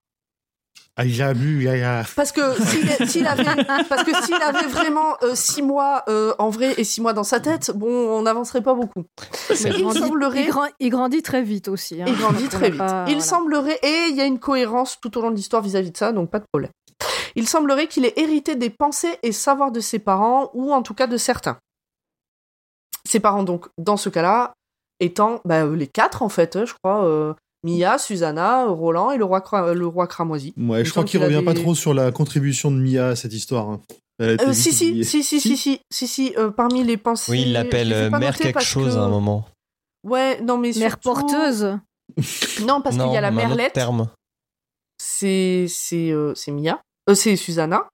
Ah, 1.01 1.05
il 1.05 1.21
a 1.21 1.33
bu, 1.33 1.61
il 1.63 1.69
a... 1.69 2.03
Parce 2.13 2.33
que 2.33 2.41
s'il 2.61 3.07
s'il 3.07 3.25
avait, 3.25 3.45
parce 3.87 4.03
que 4.03 4.13
s'il 4.25 4.35
avait 4.35 4.67
vraiment 4.67 5.15
euh, 5.23 5.33
six 5.33 5.61
mois 5.61 6.03
euh, 6.09 6.33
en 6.39 6.49
vrai 6.49 6.73
et 6.77 6.83
six 6.83 6.99
mois 6.99 7.13
dans 7.13 7.23
sa 7.23 7.39
tête, 7.39 7.71
bon, 7.73 7.87
on 7.87 8.21
n'avancerait 8.23 8.61
pas 8.61 8.73
beaucoup. 8.73 9.05
Mais 9.49 9.55
il 9.77 9.81
grandit, 9.81 9.99
semblerait- 9.99 10.41
il, 10.43 10.49
grand- 10.49 10.67
il 10.79 10.89
grandit 10.89 11.21
très 11.21 11.41
vite 11.41 11.69
aussi. 11.69 12.01
hein. 12.01 12.05
Il 12.05 12.17
grandit 12.17 12.49
très 12.49 12.65
a 12.65 12.69
vite. 12.69 12.77
pas- 12.79 13.05
il 13.07 13.13
voilà. 13.13 13.21
semblerait, 13.21 13.79
et 13.81 14.07
il 14.09 14.15
y 14.17 14.19
a 14.19 14.25
une 14.25 14.39
cohérence 14.39 14.99
tout 15.01 15.17
au 15.17 15.21
long 15.21 15.31
de 15.31 15.37
l'histoire 15.37 15.61
vis-à-vis 15.61 15.91
de 15.91 15.97
ça, 15.97 16.11
donc 16.11 16.29
pas 16.29 16.39
de 16.39 16.45
problème. 16.51 16.71
Il 17.35 17.47
semblerait 17.47 17.87
qu'il 17.87 18.03
ait 18.03 18.13
hérité 18.17 18.55
des 18.57 18.69
pensées 18.69 19.17
et 19.23 19.31
savoirs 19.31 19.71
de 19.71 19.79
ses 19.79 19.99
parents, 19.99 20.49
ou 20.53 20.73
en 20.73 20.81
tout 20.81 20.93
cas 20.93 21.07
de 21.07 21.15
certains. 21.15 21.59
Ses 23.05 23.21
parents, 23.21 23.43
donc, 23.43 23.67
dans 23.77 23.95
ce 23.95 24.09
cas-là, 24.09 24.51
étant 24.99 25.39
bah, 25.45 25.63
euh, 25.63 25.75
les 25.77 25.87
quatre, 25.87 26.23
en 26.23 26.29
fait, 26.29 26.57
euh, 26.57 26.65
je 26.65 26.73
crois, 26.73 27.05
euh, 27.05 27.33
Mia, 27.63 27.97
Susanna, 27.97 28.65
Roland 28.67 29.11
et 29.11 29.17
le 29.17 29.25
roi, 29.25 29.39
cra- 29.41 29.73
le 29.73 29.85
roi 29.87 30.07
cramoisi. 30.07 30.53
Ouais, 30.57 30.85
je 30.85 30.91
crois 30.91 31.03
qu'il 31.03 31.21
a 31.21 31.25
revient 31.25 31.43
pas 31.43 31.53
trop 31.53 31.75
sur 31.75 31.93
la 31.93 32.11
contribution 32.11 32.71
de 32.71 32.77
Mia 32.77 33.09
à 33.09 33.15
cette 33.15 33.33
histoire. 33.33 33.69
hein. 33.69 33.81
Euh, 34.21 34.35
si, 34.51 34.73
si, 34.73 35.03
si, 35.05 35.23
si, 35.23 35.39
si, 35.39 35.55
si, 35.57 35.79
si, 35.89 36.07
si, 36.07 36.33
euh, 36.37 36.51
parmi 36.51 36.83
les 36.83 36.97
pensées... 36.97 37.31
Oui, 37.31 37.43
il 37.43 37.53
l'appelle 37.53 37.93
euh, 37.93 38.09
mère 38.09 38.37
quelque 38.37 38.59
chose 38.61 38.93
que- 38.95 38.99
à 38.99 39.03
un 39.03 39.09
moment. 39.09 39.45
Ouais, 40.05 40.41
non, 40.41 40.57
mais 40.57 40.71
Mère 40.77 40.97
surtout- 41.01 41.09
porteuse. 41.09 41.77
Non, 42.67 42.81
parce 42.81 42.97
qu'il 42.97 43.11
y 43.13 43.17
a 43.17 43.21
la 43.21 43.31
merlette. 43.31 43.73
terme. 43.73 44.09
c'est 45.01 45.65
c'est 45.69 46.11
euh, 46.11 46.33
c'est 46.35 46.51
Mia, 46.51 46.81
Euh, 47.09 47.13
c'est 47.13 47.35
Susanna. 47.35 47.87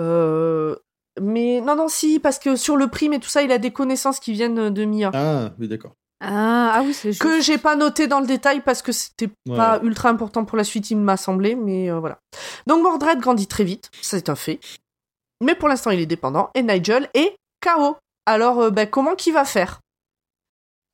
Euh, 0.00 0.76
mais 1.20 1.60
non 1.60 1.76
non 1.76 1.88
si 1.88 2.18
parce 2.18 2.38
que 2.38 2.56
sur 2.56 2.76
le 2.76 2.88
prime 2.88 3.12
et 3.12 3.20
tout 3.20 3.28
ça, 3.28 3.42
il 3.42 3.52
a 3.52 3.58
des 3.58 3.70
connaissances 3.70 4.20
qui 4.20 4.32
viennent 4.32 4.70
de 4.70 4.84
Mia 4.84 5.10
Ah, 5.14 5.52
oui, 5.58 5.68
d'accord. 5.68 5.92
Ah, 6.24 6.72
ah 6.76 6.82
oui, 6.84 6.94
c'est 6.94 7.10
juste. 7.10 7.20
que 7.22 7.40
j'ai 7.40 7.58
pas 7.58 7.74
noté 7.74 8.06
dans 8.06 8.20
le 8.20 8.26
détail 8.26 8.60
parce 8.60 8.80
que 8.80 8.92
c'était 8.92 9.28
Ouais. 9.48 9.56
pas 9.56 9.80
ultra 9.82 10.08
important 10.08 10.44
pour 10.44 10.56
la 10.56 10.64
suite, 10.64 10.90
il 10.90 10.96
m'a 10.98 11.16
semblé, 11.16 11.54
mais 11.56 11.90
euh, 11.90 11.98
voilà. 11.98 12.18
Donc 12.66 12.82
Mordred 12.82 13.18
grandit 13.18 13.48
très 13.48 13.64
vite, 13.64 13.90
c'est 14.00 14.28
un 14.28 14.36
fait. 14.36 14.60
Mais 15.42 15.54
pour 15.56 15.68
l'instant, 15.68 15.90
il 15.90 15.98
est 16.00 16.06
dépendant 16.06 16.50
et 16.54 16.62
Nigel 16.62 17.08
est 17.14 17.34
KO. 17.60 17.96
Alors 18.26 18.60
euh, 18.60 18.70
ben, 18.70 18.88
comment 18.88 19.16
qu'il 19.16 19.32
va 19.32 19.44
faire? 19.44 19.80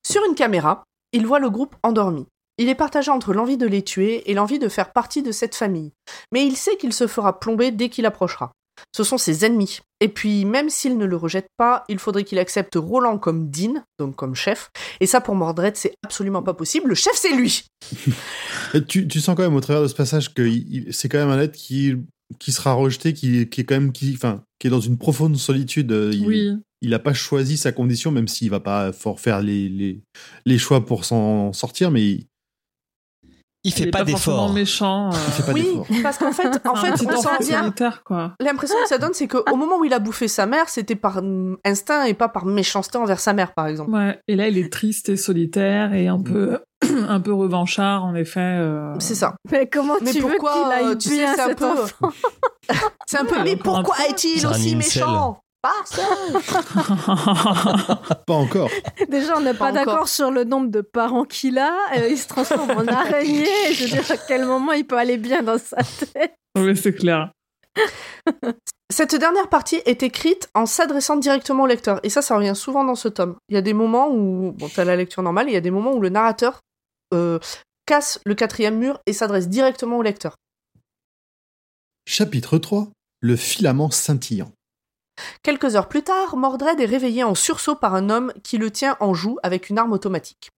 Sur 0.07 0.25
une 0.25 0.35
caméra, 0.35 0.85
il 1.13 1.27
voit 1.27 1.41
le 1.41 1.51
groupe 1.51 1.77
endormi. 1.83 2.27
Il 2.57 2.69
est 2.69 2.75
partagé 2.75 3.11
entre 3.11 3.35
l'envie 3.35 3.59
de 3.59 3.67
les 3.67 3.83
tuer 3.85 4.29
et 4.31 4.35
l'envie 4.35 4.59
de 4.59 4.69
faire 4.69 4.93
partie 4.93 5.23
de 5.23 5.31
cette 5.31 5.55
famille. 5.55 5.93
Mais 6.33 6.47
il 6.47 6.57
sait 6.57 6.77
qu'il 6.77 6.93
se 6.93 7.07
fera 7.07 7.39
plomber 7.39 7.71
dès 7.71 7.89
qu'il 7.91 8.07
approchera. 8.07 8.53
Ce 8.95 9.05
sont 9.05 9.19
ses 9.19 9.45
ennemis. 9.45 9.81
Et 10.01 10.09
puis, 10.09 10.45
même 10.45 10.71
s'il 10.71 10.97
ne 10.97 11.05
le 11.05 11.17
rejette 11.17 11.49
pas, 11.57 11.85
il 11.89 11.99
faudrait 11.99 12.25
qu'il 12.25 12.39
accepte 12.39 12.75
Roland 12.77 13.19
comme 13.19 13.51
Dean, 13.51 13.83
donc 13.99 14.15
comme 14.17 14.35
chef. 14.35 14.71
Et 15.01 15.07
ça, 15.07 15.21
pour 15.21 15.35
Mordred, 15.35 15.77
c'est 15.77 15.95
absolument 16.05 16.43
pas 16.43 16.55
possible. 16.55 16.89
Le 16.89 16.95
chef, 16.95 17.15
c'est 17.15 17.35
lui 17.35 17.65
Et 18.75 18.85
Tu, 18.89 19.09
tu 19.09 19.21
sens 19.21 19.37
quand 19.37 19.43
même 19.43 19.57
au 19.57 19.61
travers 19.61 19.83
de 19.83 19.89
ce 19.89 19.95
passage 19.95 20.33
que 20.33 20.49
c'est 20.93 21.09
quand 21.09 21.19
même 21.19 21.31
un 21.31 21.41
être 21.41 21.57
qui, 21.57 21.95
qui 22.39 22.53
sera 22.53 22.73
rejeté, 22.73 23.13
qui, 23.13 23.49
qui 23.49 23.61
est 23.61 23.65
quand 23.65 23.75
même 23.75 23.93
qui, 23.93 24.13
enfin, 24.15 24.43
qui 24.59 24.67
est 24.69 24.71
dans 24.71 24.81
une 24.81 24.99
profonde 24.99 25.37
solitude. 25.37 25.91
Euh, 25.93 26.13
Il, 26.15 26.27
Oui. 26.27 26.51
il 26.81 26.95
a 26.95 26.99
pas 27.01 27.15
choisi 27.15 27.57
sa 27.57 27.73
condition, 27.73 28.13
même 28.13 28.29
s'il 28.29 28.51
va 28.51 28.61
pas 28.61 28.93
faire 29.17 29.41
les, 29.43 29.69
les, 29.69 30.01
les 30.47 30.59
choix 30.59 30.85
pour 30.87 31.05
s'en 31.05 31.53
sortir, 31.53 31.91
mais 31.91 32.05
il, 32.05 32.27
Il 33.65 33.73
fait 33.73 33.85
est 33.85 33.91
pas 33.91 34.07
forcément 34.07 34.15
d'effort. 34.47 34.53
méchant. 34.53 35.11
euh, 35.13 35.17
Il 35.27 35.33
fait 35.33 35.43
pas 35.43 35.53
Oui, 35.53 35.79
parce 36.03 36.17
qu'en 36.19 36.33
fait, 36.33 36.49
en 36.67 36.75
fait, 36.77 36.93
on 36.93 37.21
sent 37.21 37.29
quoi. 38.05 38.35
L'impression 38.41 38.77
que 38.83 38.89
ça 38.89 38.99
donne, 38.99 39.13
c'est 39.15 39.27
qu'au 39.29 39.57
moment 39.57 39.79
où 39.79 39.85
il 39.85 39.93
a 39.93 39.99
bouffé 39.99 40.29
sa 40.29 40.47
mère, 40.47 40.69
c'était 40.69 40.95
par 40.95 41.21
instinct 41.65 42.05
et 42.05 42.15
pas 42.15 42.29
par 42.29 42.45
méchanceté 42.47 42.99
envers 42.99 43.21
sa 43.21 43.33
mère, 43.33 43.53
par 43.55 43.67
exemple. 43.67 43.91
Ouais. 43.91 44.19
Et 44.29 44.37
là, 44.37 44.49
il 44.49 44.59
est 44.59 44.73
triste 44.73 45.09
et 45.09 45.17
solitaire 45.17 45.93
et 45.93 46.07
un 46.09 46.21
peu, 46.21 46.59
un 47.09 47.21
peu 47.21 47.33
revanchard, 47.33 48.05
en 48.05 48.15
effet. 48.15 48.39
euh. 48.41 48.95
C'est 49.01 49.15
ça. 49.17 49.35
Mais 49.51 49.67
comment 49.69 49.95
Mais 50.03 50.13
tu 50.13 50.21
pourquoi, 50.21 50.55
veux 50.55 50.63
qu'il 50.63 50.87
euh, 50.87 50.91
aille 50.91 50.99
tu 50.99 51.09
sais, 51.09 51.27
c'est 51.35 51.41
un 51.41 51.55
peu- 51.55 51.67
enfant 51.67 52.11
C'est 53.07 53.19
un 53.19 53.25
peu. 53.25 53.43
Mais 53.43 53.57
pourquoi 53.57 53.97
est-il 54.09 54.47
aussi 54.47 54.77
méchant? 54.77 55.41
Parce 55.61 55.91
que- 55.91 56.01
Pas 58.27 58.35
encore. 58.35 58.71
Déjà, 59.09 59.37
on 59.37 59.41
n'est 59.41 59.55
Pas 59.55 59.67
pas, 59.67 59.73
d'accord 59.73 60.09
sur 60.09 60.31
le 60.31 60.45
nombre 60.45 60.69
de 60.69 60.81
parents 60.81 61.25
qu'il 61.25 61.59
a. 61.59 61.75
euh, 61.97 62.09
il 62.09 62.19
se 62.19 62.29
transforme 62.29 62.71
en 62.71 62.87
araignée. 62.87 63.73
Je 63.73 63.85
veux 63.85 63.91
dire, 63.91 64.11
à 64.11 64.17
quel 64.17 64.45
moment 64.47 64.73
il 64.73 64.87
peut 64.87 64.97
aller 64.99 65.17
bien 65.17 65.43
dans 65.43 65.59
sa 65.59 65.77
tête 65.83 66.35
Oui, 66.59 66.77
c'est 66.77 66.95
clair. 66.95 67.33
Cette 68.91 69.15
dernière 69.17 69.49
partie 69.49 69.81
est 69.85 70.03
écrite 70.03 70.49
en 70.55 70.67
s'adressant 70.67 71.17
directement 71.17 71.65
au 71.65 71.67
lecteur. 71.67 72.01
Et 72.05 72.11
ça, 72.11 72.23
ça 72.23 72.37
revient 72.37 72.57
souvent 72.57 72.85
dans 72.85 72.95
ce 72.95 73.09
tome. 73.09 73.37
Il 73.49 73.55
y 73.55 73.59
a 73.59 73.63
des 73.63 73.75
moments 73.75 74.09
où, 74.11 74.53
bon, 74.53 74.69
t'as 74.75 74.85
la 74.85 74.97
lecture 74.97 75.23
normale, 75.23 75.49
il 75.49 75.53
y 75.53 75.57
a 75.57 75.61
des 75.61 75.71
moments 75.71 75.93
où 75.93 76.01
le 76.01 76.09
narrateur 76.09 76.61
euh, 77.15 77.39
casse 77.87 78.21
le 78.25 78.35
quatrième 78.35 78.79
mur 78.79 78.99
et 79.07 79.13
s'adresse 79.13 79.49
directement 79.49 79.99
au 79.99 80.03
lecteur. 80.03 80.35
Chapitre 82.07 82.59
3. 82.59 82.89
Le 83.21 83.37
filament 83.37 83.91
scintillant. 83.91 84.51
Quelques 85.43 85.77
heures 85.77 85.89
plus 85.89 86.03
tard, 86.03 86.37
Mordred 86.37 86.81
est 86.81 86.87
réveillé 86.87 87.25
en 87.25 87.35
sursaut 87.35 87.75
par 87.75 87.95
un 87.95 88.11
homme 88.11 88.33
qui 88.43 88.59
le 88.59 88.71
tient 88.71 88.97
en 89.01 89.15
joue 89.15 89.39
avec 89.43 89.71
une 89.71 89.79
arme 89.79 89.93
automatique. 89.93 90.51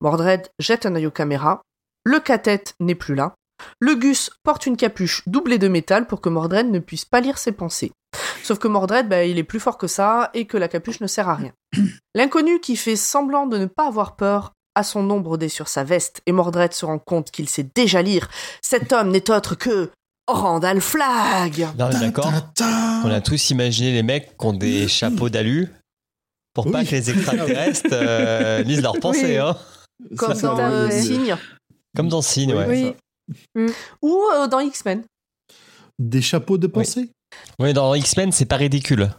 Mordred 0.00 0.48
jette 0.58 0.86
un 0.86 0.94
œil 0.94 1.06
aux 1.06 1.10
caméras. 1.10 1.62
Le 2.04 2.20
cathète 2.20 2.74
n'est 2.80 2.94
plus 2.94 3.14
là. 3.14 3.34
Le 3.80 3.94
Gus 3.94 4.30
porte 4.42 4.66
une 4.66 4.76
capuche 4.76 5.22
doublée 5.26 5.58
de 5.58 5.68
métal 5.68 6.06
pour 6.06 6.20
que 6.20 6.28
Mordred 6.28 6.70
ne 6.70 6.78
puisse 6.78 7.04
pas 7.04 7.20
lire 7.20 7.38
ses 7.38 7.52
pensées. 7.52 7.92
Sauf 8.42 8.58
que 8.58 8.68
Mordred, 8.68 9.08
bah, 9.08 9.24
il 9.24 9.38
est 9.38 9.44
plus 9.44 9.60
fort 9.60 9.78
que 9.78 9.86
ça 9.86 10.30
et 10.34 10.46
que 10.46 10.56
la 10.56 10.68
capuche 10.68 11.00
ne 11.00 11.06
sert 11.06 11.28
à 11.28 11.34
rien. 11.34 11.52
L'inconnu 12.14 12.60
qui 12.60 12.76
fait 12.76 12.96
semblant 12.96 13.46
de 13.46 13.58
ne 13.58 13.66
pas 13.66 13.88
avoir 13.88 14.16
peur 14.16 14.52
a 14.74 14.82
son 14.82 15.02
nom 15.02 15.20
brodé 15.20 15.48
sur 15.48 15.68
sa 15.68 15.84
veste 15.84 16.20
et 16.26 16.32
Mordred 16.32 16.72
se 16.72 16.84
rend 16.84 16.98
compte 16.98 17.30
qu'il 17.30 17.48
sait 17.48 17.68
déjà 17.74 18.02
lire. 18.02 18.28
Cet 18.62 18.92
homme 18.92 19.08
n'est 19.08 19.30
autre 19.30 19.54
que 19.54 19.90
Randall 20.28 20.80
Flagg. 20.80 21.58
Là, 21.78 21.88
on 21.88 21.90
est 21.90 22.00
d'accord. 22.00 22.32
On 23.04 23.10
a 23.10 23.20
tous 23.20 23.50
imaginé 23.50 23.92
les 23.92 24.02
mecs 24.02 24.36
qui 24.36 24.46
ont 24.46 24.52
des 24.52 24.88
chapeaux 24.88 25.28
d'alu 25.28 25.68
pour 26.52 26.70
pas 26.70 26.80
Oui. 26.80 26.86
que 26.86 26.90
les 26.92 27.10
extraterrestres 27.10 27.88
euh, 27.92 28.62
lisent 28.62 28.82
leurs 28.82 28.98
pensées, 28.98 29.24
Oui. 29.24 29.36
hein. 29.38 29.56
Comme 30.16 30.34
Ça, 30.34 30.48
dans 30.48 30.56
ça, 30.56 30.68
euh, 30.70 30.88
oui. 30.90 31.02
Signe 31.02 31.36
Comme 31.96 32.08
dans 32.08 32.22
Signe, 32.22 32.54
ouais. 32.54 32.94
Oui. 33.56 33.66
ou 34.02 34.20
euh, 34.34 34.46
dans 34.46 34.60
X-Men. 34.60 35.04
Des 35.98 36.20
chapeaux 36.22 36.58
de 36.58 36.66
pensée? 36.66 37.10
Ouais, 37.58 37.72
dans 37.72 37.94
X-Men, 37.94 38.32
c'est 38.32 38.44
pas 38.46 38.56
ridicule. 38.56 39.10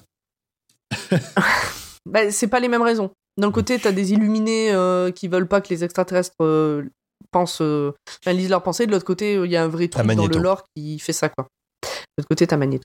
Bah, 2.09 2.31
c'est 2.31 2.47
pas 2.47 2.61
les 2.61 2.69
mêmes 2.69 2.81
raisons. 2.83 3.11
D'un 3.37 3.51
côté, 3.51 3.77
t'as 3.77 3.91
des 3.91 4.13
illuminés 4.13 4.71
euh, 4.71 5.11
qui 5.11 5.27
veulent 5.27 5.47
pas 5.47 5.59
que 5.59 5.67
les 5.69 5.83
extraterrestres 5.83 6.35
euh, 6.41 6.83
pensent, 7.31 7.61
euh, 7.61 7.93
enfin, 8.21 8.33
lisent 8.33 8.49
leurs 8.49 8.63
pensées. 8.63 8.85
De 8.85 8.91
l'autre 8.91 9.05
côté, 9.05 9.35
il 9.35 9.51
y 9.51 9.57
a 9.57 9.63
un 9.63 9.67
vrai 9.67 9.87
truc 9.87 10.05
dans 10.05 10.27
le 10.27 10.37
lore 10.37 10.63
qui 10.75 10.99
fait 10.99 11.13
ça, 11.13 11.29
quoi. 11.29 11.47
De 11.83 11.89
l'autre 12.21 12.29
côté, 12.29 12.47
t'as 12.47 12.57
Magneto. 12.57 12.83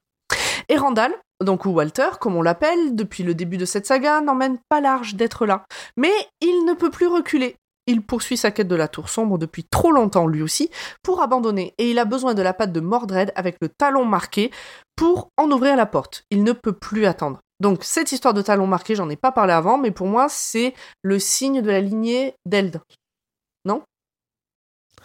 Et 0.68 0.76
Randall, 0.76 1.12
donc 1.42 1.64
ou 1.64 1.70
Walter, 1.70 2.08
comme 2.20 2.36
on 2.36 2.42
l'appelle, 2.42 2.94
depuis 2.94 3.24
le 3.24 3.34
début 3.34 3.56
de 3.56 3.64
cette 3.64 3.86
saga, 3.86 4.20
n'emmène 4.20 4.58
pas 4.68 4.80
large 4.80 5.14
d'être 5.14 5.46
là. 5.46 5.64
Mais 5.96 6.12
il 6.40 6.64
ne 6.64 6.74
peut 6.74 6.90
plus 6.90 7.06
reculer. 7.06 7.56
Il 7.86 8.00
poursuit 8.02 8.36
sa 8.36 8.52
quête 8.52 8.68
de 8.68 8.76
la 8.76 8.86
tour 8.86 9.08
sombre 9.08 9.38
depuis 9.38 9.64
trop 9.64 9.90
longtemps, 9.90 10.28
lui 10.28 10.40
aussi, 10.40 10.70
pour 11.02 11.20
abandonner. 11.20 11.74
Et 11.78 11.90
il 11.90 11.98
a 11.98 12.04
besoin 12.04 12.34
de 12.34 12.42
la 12.42 12.54
patte 12.54 12.72
de 12.72 12.80
Mordred 12.80 13.32
avec 13.34 13.56
le 13.60 13.68
talon 13.68 14.04
marqué 14.04 14.52
pour 14.94 15.30
en 15.36 15.50
ouvrir 15.50 15.76
la 15.76 15.86
porte. 15.86 16.24
Il 16.30 16.44
ne 16.44 16.52
peut 16.52 16.72
plus 16.72 17.06
attendre. 17.06 17.40
Donc 17.60 17.84
cette 17.84 18.12
histoire 18.12 18.34
de 18.34 18.42
talon 18.42 18.66
marqué, 18.66 18.94
j'en 18.94 19.10
ai 19.10 19.16
pas 19.16 19.32
parlé 19.32 19.52
avant, 19.52 19.78
mais 19.78 19.90
pour 19.90 20.06
moi 20.06 20.28
c'est 20.28 20.74
le 21.02 21.18
signe 21.18 21.60
de 21.60 21.70
la 21.70 21.80
lignée 21.80 22.34
d'Eld. 22.44 22.80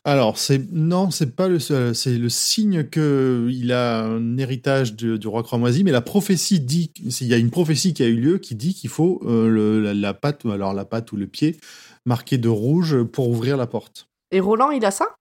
Alors, 0.07 0.37
c'est 0.37 0.71
non, 0.71 1.11
c'est 1.11 1.35
pas 1.35 1.49
le 1.49 1.59
seul. 1.59 1.93
C'est 1.93 2.17
le 2.17 2.29
signe 2.29 2.85
que 2.85 3.49
il 3.51 3.73
a 3.73 4.05
un 4.05 4.37
héritage 4.37 4.93
de- 4.95 5.17
du 5.17 5.27
roi 5.27 5.43
cramoisi, 5.43 5.83
mais 5.83 5.91
la 5.91 5.99
prophétie 5.99 6.61
dit, 6.61 6.91
il 7.19 7.27
y 7.27 7.33
a 7.33 7.37
une 7.37 7.51
prophétie 7.51 7.93
qui 7.93 8.03
a 8.03 8.05
eu 8.05 8.15
lieu 8.15 8.37
qui 8.37 8.55
dit 8.55 8.73
qu'il 8.73 8.89
faut 8.89 9.21
euh, 9.25 9.49
le- 9.49 9.81
la, 9.81 9.93
la 9.93 10.13
patte, 10.13 10.45
ou 10.45 10.51
alors 10.51 10.73
la 10.73 10.85
patte 10.85 11.11
ou 11.11 11.17
le 11.17 11.27
pied 11.27 11.57
marqué 12.05 12.37
de 12.37 12.47
rouge 12.47 13.03
pour 13.03 13.27
ouvrir 13.27 13.57
la 13.57 13.67
porte. 13.67 14.07
Et 14.31 14.39
Roland, 14.39 14.71
il 14.71 14.85
a 14.85 14.91
ça? 14.91 15.13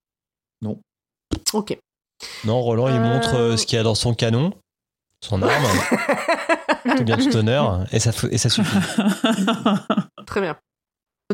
Non. 0.62 0.78
Ok. 1.52 1.76
Non, 2.44 2.62
Roland, 2.62 2.86
il 2.88 2.94
Euh. 2.94 3.00
montre 3.00 3.34
euh, 3.34 3.56
ce 3.56 3.66
qu'il 3.66 3.76
y 3.76 3.80
a 3.80 3.82
dans 3.82 3.96
son 3.96 4.14
canon, 4.14 4.52
son 5.20 5.42
arme, 5.42 5.64
tout 6.96 7.02
bien 7.02 7.16
tout 7.16 7.34
honneur, 7.34 7.86
et 7.92 7.98
ça, 7.98 8.12
et 8.30 8.38
ça 8.38 8.48
suffit. 8.50 8.78
Très 10.26 10.40
bien. 10.40 10.56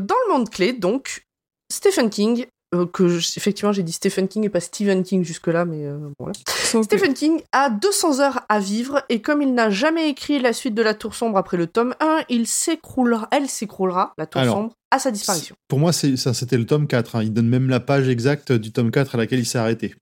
Dans 0.00 0.16
le 0.26 0.32
monde 0.32 0.48
clé, 0.48 0.72
donc, 0.72 1.26
Stephen 1.70 2.08
King, 2.08 2.46
euh, 2.74 2.86
que 2.86 3.08
je- 3.08 3.32
effectivement 3.36 3.72
j'ai 3.72 3.82
dit 3.82 3.92
Stephen 3.92 4.28
King 4.28 4.44
et 4.44 4.48
pas 4.48 4.60
Stephen 4.60 5.02
King 5.02 5.24
jusque-là, 5.24 5.64
mais 5.64 5.84
euh, 5.86 5.98
bon, 5.98 6.14
voilà. 6.18 6.32
Stephen 6.84 7.12
King 7.14 7.40
a 7.52 7.68
200 7.70 8.20
heures 8.20 8.40
à 8.48 8.58
vivre 8.60 9.04
et 9.08 9.20
comme 9.20 9.42
il 9.42 9.52
n'a 9.54 9.68
jamais 9.70 10.08
écrit 10.08 10.40
la 10.40 10.52
suite 10.52 10.74
de 10.74 10.82
la 10.82 10.94
Tour 10.94 11.14
Sombre 11.14 11.36
après 11.38 11.56
le 11.56 11.66
tome 11.66 11.94
1, 12.00 12.22
il 12.30 12.46
s'écroulera, 12.46 13.28
elle 13.30 13.48
s'écroulera, 13.48 14.14
la 14.16 14.26
Tour 14.26 14.40
Alors, 14.40 14.56
Sombre, 14.56 14.72
à 14.90 14.98
sa 14.98 15.10
disparition. 15.10 15.54
Pour 15.68 15.78
moi, 15.78 15.92
ça, 15.92 16.32
c'était 16.34 16.56
le 16.56 16.64
tome 16.66 16.86
4. 16.86 17.16
hein. 17.16 17.22
Il 17.22 17.32
donne 17.32 17.48
même 17.48 17.68
la 17.68 17.80
page 17.80 18.08
exacte 18.08 18.52
du 18.52 18.72
tome 18.72 18.90
4 18.90 19.14
à 19.14 19.18
laquelle 19.18 19.38
il 19.40 19.46
s'est 19.46 19.58
arrêté. 19.58 19.94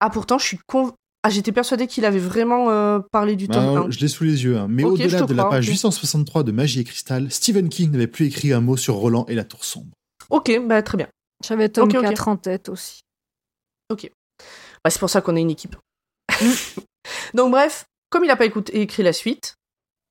Ah 0.00 0.10
pourtant, 0.10 0.38
je 0.38 0.44
suis 0.46 0.58
con... 0.66 0.92
Ah, 1.22 1.30
j'étais 1.30 1.50
persuadée 1.50 1.88
qu'il 1.88 2.04
avait 2.04 2.20
vraiment 2.20 2.70
euh, 2.70 3.00
parlé 3.10 3.34
du 3.34 3.48
tome 3.48 3.64
non, 3.64 3.76
1. 3.86 3.90
je 3.90 3.98
l'ai 3.98 4.06
sous 4.08 4.22
les 4.22 4.44
yeux. 4.44 4.56
hein. 4.58 4.66
Mais 4.68 4.84
au-delà 4.84 5.22
de 5.22 5.34
la 5.34 5.44
page 5.46 5.64
ok. 5.64 5.70
863 5.72 6.42
de 6.44 6.52
Magie 6.52 6.80
et 6.80 6.84
Cristal, 6.84 7.32
Stephen 7.32 7.68
King 7.68 7.90
n'avait 7.90 8.06
plus 8.06 8.26
écrit 8.26 8.52
un 8.52 8.60
mot 8.60 8.76
sur 8.76 8.94
Roland 8.94 9.24
et 9.26 9.34
la 9.34 9.42
Tour 9.42 9.64
Sombre. 9.64 9.90
Ok, 10.30 10.50
bah 10.64 10.82
très 10.82 10.98
bien. 10.98 11.08
J'avais 11.44 11.68
tome 11.68 11.88
Ok, 11.90 11.94
ok. 11.96 12.02
4 12.02 12.28
en 12.28 12.36
tête 12.36 12.68
aussi. 12.68 13.00
Bah, 13.90 14.90
c'est 14.90 14.98
pour 15.00 15.10
ça 15.10 15.20
qu'on 15.20 15.36
est 15.36 15.40
une 15.40 15.50
équipe. 15.50 15.76
Donc 17.34 17.50
bref, 17.50 17.84
comme 18.10 18.24
il 18.24 18.28
n'a 18.28 18.36
pas 18.36 18.44
écouté, 18.46 18.80
écrit 18.80 19.02
la 19.02 19.12
suite, 19.12 19.54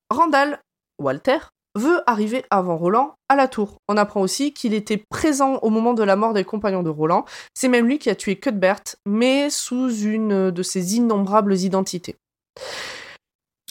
Randall, 0.09 0.59
Walter, 1.01 1.37
veut 1.75 2.01
arriver 2.09 2.45
avant 2.49 2.77
Roland 2.77 3.15
à 3.29 3.35
la 3.35 3.47
tour. 3.47 3.77
On 3.89 3.97
apprend 3.97 4.21
aussi 4.21 4.53
qu'il 4.53 4.73
était 4.73 5.03
présent 5.09 5.55
au 5.57 5.69
moment 5.69 5.93
de 5.93 6.03
la 6.03 6.15
mort 6.15 6.33
des 6.33 6.43
compagnons 6.45 6.83
de 6.83 6.89
Roland. 6.89 7.25
C'est 7.53 7.67
même 7.67 7.85
lui 7.85 7.99
qui 7.99 8.09
a 8.09 8.15
tué 8.15 8.37
Cuthbert, 8.39 8.81
mais 9.05 9.49
sous 9.49 9.89
une 9.93 10.51
de 10.51 10.63
ses 10.63 10.95
innombrables 10.95 11.55
identités. 11.55 12.15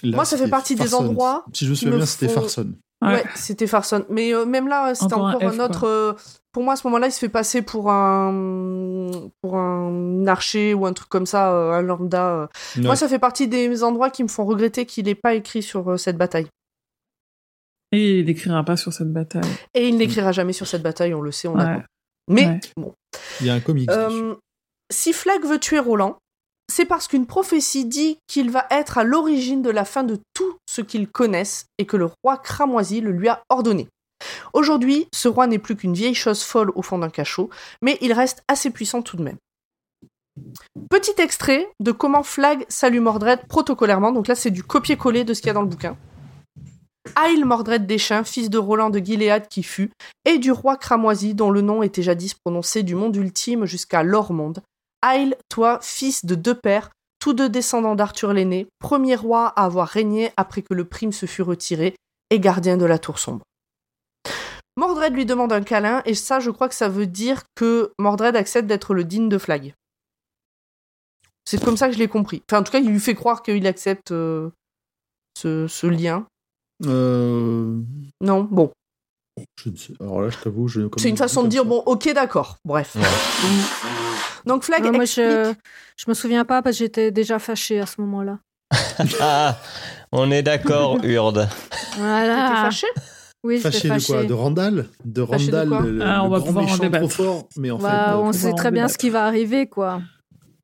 Là, 0.03 0.17
Moi, 0.17 0.25
ça 0.27 0.37
fait 0.37 0.49
partie 0.49 0.75
des 0.75 0.95
endroits 0.95 1.45
Si 1.55 1.65
je 1.65 1.71
me 1.71 1.75
souviens 1.75 1.97
bien, 1.97 2.07
c'était 2.07 2.29
font- 2.29 2.43
Farson. 2.43 2.73
Ouais, 3.05 3.15
Ouais. 3.15 3.25
c'était 3.35 3.67
Farson. 3.67 4.05
Mais 4.09 4.35
euh, 4.35 4.45
même 4.47 4.69
là, 4.69 4.95
c'était 4.95 5.15
Encore 5.15 5.27
un 5.29 5.35
encore 5.35 5.49
un, 5.49 5.53
F, 5.53 5.57
quoi. 5.57 5.65
autre. 5.67 5.85
euh, 5.87 6.13
pour 6.53 6.63
moi, 6.63 6.75
à 6.75 6.77
ce 6.77 6.87
moment-là, 6.87 7.07
il 7.09 7.13
se 7.13 7.19
fait 7.19 7.29
passer 7.29 7.63
pour 7.63 7.91
un 7.91 9.11
pour 9.43 9.57
un 9.57 10.27
archer 10.27 10.75
ou 10.75 10.87
un 10.87 10.93
truc 10.93 11.09
comme 11.09 11.27
ça, 11.27 11.53
euh, 11.53 11.73
un 11.73 11.83
lambda. 11.83 12.27
euh. 12.35 12.47
Moi, 12.79 12.97
ça 12.97 13.09
fait 13.09 13.19
partie 13.19 13.49
des 13.49 13.83
endroits 13.83 14.11
qui 14.11 14.23
me 14.23 14.29
font 14.29 14.45
regretter 14.45 14.87
qu'il 14.87 15.05
n'ait 15.07 15.15
pas 15.15 15.35
écrit 15.35 15.63
sur 15.63 15.93
euh, 15.93 15.97
cette 15.97 16.17
bataille. 16.17 16.47
Et 17.93 18.21
il 18.21 18.27
n'écrira 18.27 18.65
pas 18.65 18.77
sur 18.77 18.93
cette 18.93 19.13
bataille. 19.13 19.43
Et 19.75 19.89
il 19.89 19.97
n'écrira 19.97 20.33
jamais 20.33 20.53
sur 20.53 20.67
cette 20.67 20.83
bataille, 20.83 21.15
on 21.15 21.21
le 21.21 21.31
sait, 21.33 21.49
on 21.49 21.57
Ouais. 21.57 21.83
Mais 22.29 22.47
Ouais. 22.47 22.61
bon. 22.77 22.95
Il 23.41 23.47
y 23.47 23.51
a 23.51 23.55
un 23.55 23.61
comics. 23.61 23.91
Euh, 23.91 24.35
si 24.91 25.13
Flag 25.13 25.45
veut 25.45 25.59
tuer 25.59 25.79
Roland, 25.79 26.17
c'est 26.71 26.87
parce 26.87 27.09
qu'une 27.09 27.27
prophétie 27.27 27.85
dit 27.85 28.19
qu'il 28.27 28.51
va 28.51 28.67
être 28.71 28.99
à 28.99 29.05
l'origine 29.05 29.63
de 29.63 29.71
la 29.71 29.85
fin 29.85 30.03
de 30.03 30.19
tout 30.35 30.57
ce 30.69 30.81
qu'ils 30.81 31.09
connaissent 31.09 31.67
et 31.79 31.87
que 31.87 31.97
le 31.97 32.09
roi 32.23 32.39
cramoisi 32.39 33.01
le 33.01 33.13
lui 33.13 33.29
a 33.29 33.43
ordonné. 33.49 33.89
Aujourd'hui, 34.53 35.07
ce 35.15 35.29
roi 35.29 35.47
n'est 35.47 35.59
plus 35.59 35.77
qu'une 35.77 35.95
vieille 35.95 36.15
chose 36.15 36.43
folle 36.43 36.73
au 36.75 36.83
fond 36.83 36.99
d'un 36.99 37.11
cachot, 37.11 37.51
mais 37.83 37.99
il 38.01 38.13
reste 38.13 38.43
assez 38.49 38.71
puissant 38.71 39.03
tout 39.03 39.17
de 39.17 39.23
même. 39.23 39.37
Petit 40.91 41.15
extrait 41.19 41.69
de 41.81 41.93
comment 41.93 42.23
Flag 42.23 42.65
salue 42.69 43.01
Mordred 43.01 43.47
protocolairement, 43.47 44.13
donc 44.13 44.27
là 44.27 44.35
c'est 44.35 44.51
du 44.51 44.63
copier-coller 44.63 45.25
de 45.25 45.35
ce 45.35 45.41
qu'il 45.41 45.49
y 45.49 45.51
a 45.51 45.55
dans 45.55 45.63
le 45.63 45.69
bouquin. 45.69 45.97
Aïl 47.17 47.45
Mordred 47.45 47.87
Deschamps, 47.87 48.25
fils 48.25 48.51
de 48.51 48.59
Roland 48.59 48.91
de 48.91 48.99
Gilead 48.99 49.47
qui 49.49 49.63
fut, 49.63 49.93
et 50.25 50.39
du 50.39 50.51
roi 50.51 50.77
cramoisi 50.77 51.35
dont 51.35 51.51
le 51.51 51.61
nom 51.61 51.83
était 51.83 52.03
jadis 52.03 52.35
prononcé 52.35 52.83
du 52.83 52.95
monde 52.95 53.15
ultime 53.15 53.67
jusqu'à 53.67 54.03
l'or-monde. 54.03 54.63
Aïl, 55.07 55.37
toi, 55.51 55.81
fils 55.83 56.25
de 56.25 56.35
deux 56.35 56.55
pères, 56.55 56.89
tous 57.19 57.35
deux 57.35 57.51
descendants 57.51 57.95
d'Arthur 57.95 58.33
l'aîné, 58.33 58.67
premier 58.79 59.17
roi 59.17 59.49
à 59.49 59.67
avoir 59.67 59.87
régné 59.87 60.33
après 60.39 60.63
que 60.63 60.73
le 60.73 60.87
prime 60.87 61.13
se 61.13 61.27
fut 61.27 61.43
retiré, 61.43 61.95
et 62.31 62.41
gardien 62.41 62.79
de 62.79 62.87
la 62.87 62.99
tour 62.99 63.19
sombre. 63.19 63.45
Mordred 64.79 65.13
lui 65.13 65.27
demande 65.27 65.53
un 65.53 65.63
câlin, 65.63 66.01
et 66.07 66.15
ça, 66.15 66.41
je 66.41 66.51
crois 66.51 66.71
que 66.71 66.75
ça 66.75 66.89
veut 66.89 67.07
dire 67.07 67.43
que 67.55 67.93
Mordred 67.99 68.35
accepte 68.35 68.67
d'être 68.67 68.95
le 68.95 69.05
digne 69.05 69.29
de 69.29 69.37
Flag. 69.37 69.75
C'est 71.45 71.63
comme 71.63 71.77
ça 71.77 71.89
que 71.89 71.95
je 71.95 71.99
l'ai 71.99 72.09
compris. 72.09 72.43
Enfin, 72.49 72.63
en 72.63 72.65
tout 72.65 72.73
cas, 72.73 72.79
il 72.81 72.89
lui 72.89 72.99
fait 72.99 73.15
croire 73.15 73.43
qu'il 73.43 73.67
accepte 73.67 74.11
euh, 74.11 74.49
ce, 75.37 75.69
ce 75.69 75.87
lien. 75.87 76.27
Euh, 76.87 77.79
Non, 78.23 78.45
bon. 78.45 78.73
Je 79.63 79.71
ne 79.71 79.77
sais- 79.77 79.93
Alors 80.01 80.23
là, 80.23 80.29
je 80.31 80.37
t'avoue, 80.39 80.69
je. 80.69 80.83
comme- 80.83 80.99
C'est 80.99 81.09
une 81.09 81.17
façon 81.17 81.43
de 81.43 81.49
dire 81.49 81.63
ça. 81.63 81.69
bon, 81.69 81.83
ok, 81.87 82.13
d'accord. 82.13 82.59
Bref. 82.65 82.97
Donc 84.47 84.63
Flag 84.65 84.85
moi, 84.93 85.05
je, 85.05 85.53
je 85.97 86.05
me 86.07 86.15
souviens 86.15 86.45
pas 86.45 86.61
parce 86.63 86.77
que 86.77 86.85
j'étais 86.85 87.11
déjà 87.11 87.39
fâchée 87.39 87.81
à 87.81 87.87
ce 87.87 88.01
moment-là. 88.01 88.39
Ah, 89.21 89.59
on 90.13 90.31
est 90.31 90.43
d'accord, 90.43 90.99
Urde. 91.05 91.49
T'étais 91.71 91.99
Voilà. 91.99 92.63
fâché 92.65 92.87
Oui, 93.43 93.59
Fâché 93.59 93.89
de 93.89 93.95
fâchée. 93.95 94.07
quoi 94.13 94.25
De 94.25 94.33
Randall? 94.33 94.87
De 95.05 95.21
Randall, 95.23 95.69
le, 95.69 96.03
Ah, 96.03 96.23
on 96.23 96.25
le 96.27 96.31
va 96.31 96.39
grand 96.39 96.47
pouvoir 96.47 96.65
en 96.65 96.69
méchant 96.77 96.91
trop 96.91 97.09
fort. 97.09 97.49
Mais 97.57 97.71
en 97.71 97.79
Bah, 97.79 98.07
fait, 98.11 98.15
on 98.17 98.29
euh, 98.29 98.33
sait 98.33 98.53
en 98.53 98.55
très 98.55 98.71
bien 98.71 98.89
ce 98.89 98.97
qui 98.99 99.11
va 99.11 99.25
arriver, 99.27 99.67
quoi. 99.67 100.01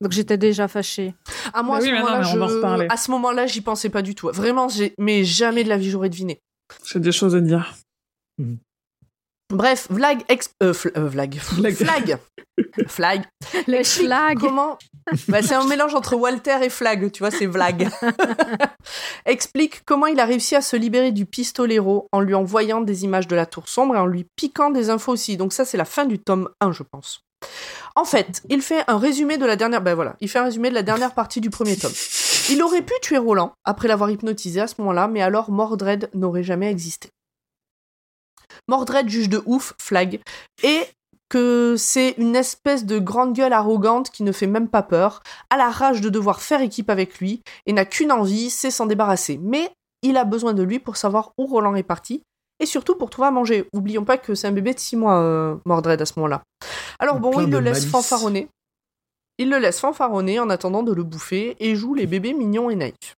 Donc 0.01 0.13
j'étais 0.13 0.39
déjà 0.39 0.67
fâchée. 0.69 1.15
Ah 1.53 1.63
moi 1.63 1.79
Bah 1.79 1.85
à 1.85 1.87
oui, 1.87 1.89
ce 1.89 1.95
non, 1.95 2.07
on 2.09 2.23
je- 2.79 2.87
à 2.93 2.97
ce 2.97 3.11
moment-là, 3.11 3.47
j'y 3.47 3.61
pensais 3.61 3.91
pas 3.91 4.01
du 4.03 4.15
tout. 4.15 4.31
Vraiment, 4.33 4.69
mais 4.99 5.25
jamais 5.25 5.63
de 5.65 5.69
la 5.69 5.77
vie 5.77 5.91
j'aurais 5.91 6.09
deviné. 6.09 6.41
J'ai 6.87 7.01
des 7.01 7.13
choses 7.13 7.35
à 7.37 7.41
dire. 7.41 7.75
Bref, 9.53 9.89
Vlag 9.91 10.23
ex... 10.29 10.51
euh, 10.63 10.73
fl- 10.73 10.93
euh, 10.97 11.09
Vlag. 11.09 11.37
Flag. 11.41 11.75
Flag. 11.75 12.19
Flag. 12.87 13.23
Le 13.67 13.75
Explique 13.79 14.07
schlag. 14.07 14.39
Comment 14.39 14.79
Bah, 15.27 15.43
C'est 15.43 15.55
un 15.55 15.67
mélange 15.67 15.95
entre 15.95 16.15
Walter 16.15 16.59
et 16.63 16.69
Flag, 16.71 17.11
tu 17.11 17.21
vois, 17.25 17.33
c'est 17.33 17.47
Vlag. 17.47 17.89
Explique 19.27 19.83
comment 19.85 20.07
il 20.07 20.21
a 20.21 20.25
réussi 20.25 20.55
à 20.55 20.63
se 20.63 20.77
libérer 20.77 21.11
du 21.11 21.27
pistolero 21.27 22.09
en 22.13 22.21
lui 22.21 22.35
envoyant 22.35 22.81
des 22.81 23.03
images 23.05 23.27
de 23.27 23.35
la 23.35 23.45
tour 23.47 23.69
sombre 23.69 23.97
et 23.97 23.99
en 23.99 24.07
lui 24.07 24.25
piquant 24.37 24.71
des 24.71 24.89
infos 24.89 25.13
aussi. 25.13 25.37
Donc 25.37 25.53
ça, 25.53 25.65
c'est 25.65 25.77
la 25.77 25.85
fin 25.85 26.05
du 26.05 26.19
tome 26.21 26.49
1, 26.61 26.71
je 26.73 26.83
pense. 26.85 27.23
En 27.97 28.05
fait, 28.05 28.43
il 28.51 28.63
fait 28.63 28.85
un 28.87 28.99
résumé 28.99 29.37
de 29.37 29.47
la 29.47 29.57
dernière... 29.57 29.81
Ben 29.83 29.95
voilà, 29.95 30.15
il 30.21 30.29
fait 30.29 30.39
un 30.39 30.45
résumé 30.45 30.69
de 30.71 30.75
la 30.75 30.83
dernière 30.83 31.13
partie 31.15 31.41
du 31.41 31.51
premier 31.51 31.77
tome. 31.77 31.93
Il 32.51 32.63
aurait 32.63 32.83
pu 32.83 32.93
tuer 33.03 33.19
Roland 33.19 33.53
après 33.65 33.89
l'avoir 33.89 34.11
hypnotisé 34.11 34.61
à 34.61 34.67
ce 34.69 34.75
moment-là, 34.79 35.09
mais 35.09 35.23
alors 35.23 35.51
Mordred 35.51 36.09
n'aurait 36.15 36.43
jamais 36.45 36.71
existé. 36.71 37.09
Mordred 38.71 39.09
juge 39.09 39.29
de 39.29 39.43
ouf 39.47 39.75
Flag 39.81 40.21
et 40.63 40.81
que 41.29 41.75
c'est 41.77 42.15
une 42.19 42.37
espèce 42.37 42.87
de 42.87 43.01
grande 43.01 43.35
gueule 43.35 43.53
arrogante 43.53 44.11
qui 44.11 44.23
ne 44.23 44.31
fait 44.31 44.47
même 44.47 44.69
pas 44.69 44.83
peur, 44.83 45.23
a 45.51 45.57
la 45.57 45.71
rage 45.71 46.01
de 46.01 46.09
devoir 46.09 46.41
faire 46.41 46.61
équipe 46.61 46.89
avec 46.89 47.19
lui 47.19 47.43
et 47.67 47.73
n'a 47.73 47.85
qu'une 47.85 48.13
envie, 48.13 48.49
c'est 48.49 48.71
s'en 48.71 48.87
débarrasser. 48.87 49.41
Mais 49.43 49.71
il 50.03 50.17
a 50.17 50.25
besoin 50.25 50.55
de 50.55 50.63
lui 50.63 50.79
pour 50.79 50.97
savoir 50.97 51.33
où 51.37 51.47
Roland 51.47 51.75
est 51.75 51.83
parti 51.83 52.23
et 52.61 52.67
surtout 52.67 52.95
pour 52.95 53.11
trouver 53.11 53.27
à 53.27 53.33
manger. 53.33 53.69
Oublions 53.73 54.05
pas 54.05 54.19
que 54.19 54.37
c'est 54.37 54.47
un 54.47 54.53
bébé 54.53 54.73
de 54.73 54.79
6 54.79 54.97
mois, 54.97 55.21
euh, 55.21 55.57
Mordred, 55.65 56.01
à 56.01 56.07
ce 56.07 56.13
moment-là. 56.17 56.43
Alors 57.01 57.19
bon, 57.19 57.41
il 57.41 57.51
le 57.51 57.59
laisse 57.59 57.79
malice. 57.79 57.91
fanfaronner. 57.91 58.49
Il 59.39 59.51
le 59.51 59.59
laisse 59.59 59.81
fanfaronner 59.81 60.39
en 60.39 60.49
attendant 60.49 60.85
de 60.85 60.93
le 60.93 61.03
bouffer 61.03 61.57
et 61.59 61.75
joue 61.75 61.95
les 61.95 62.07
bébés 62.07 62.35
mignons 62.35 62.71
et 62.71 62.77
naïfs. 62.77 63.17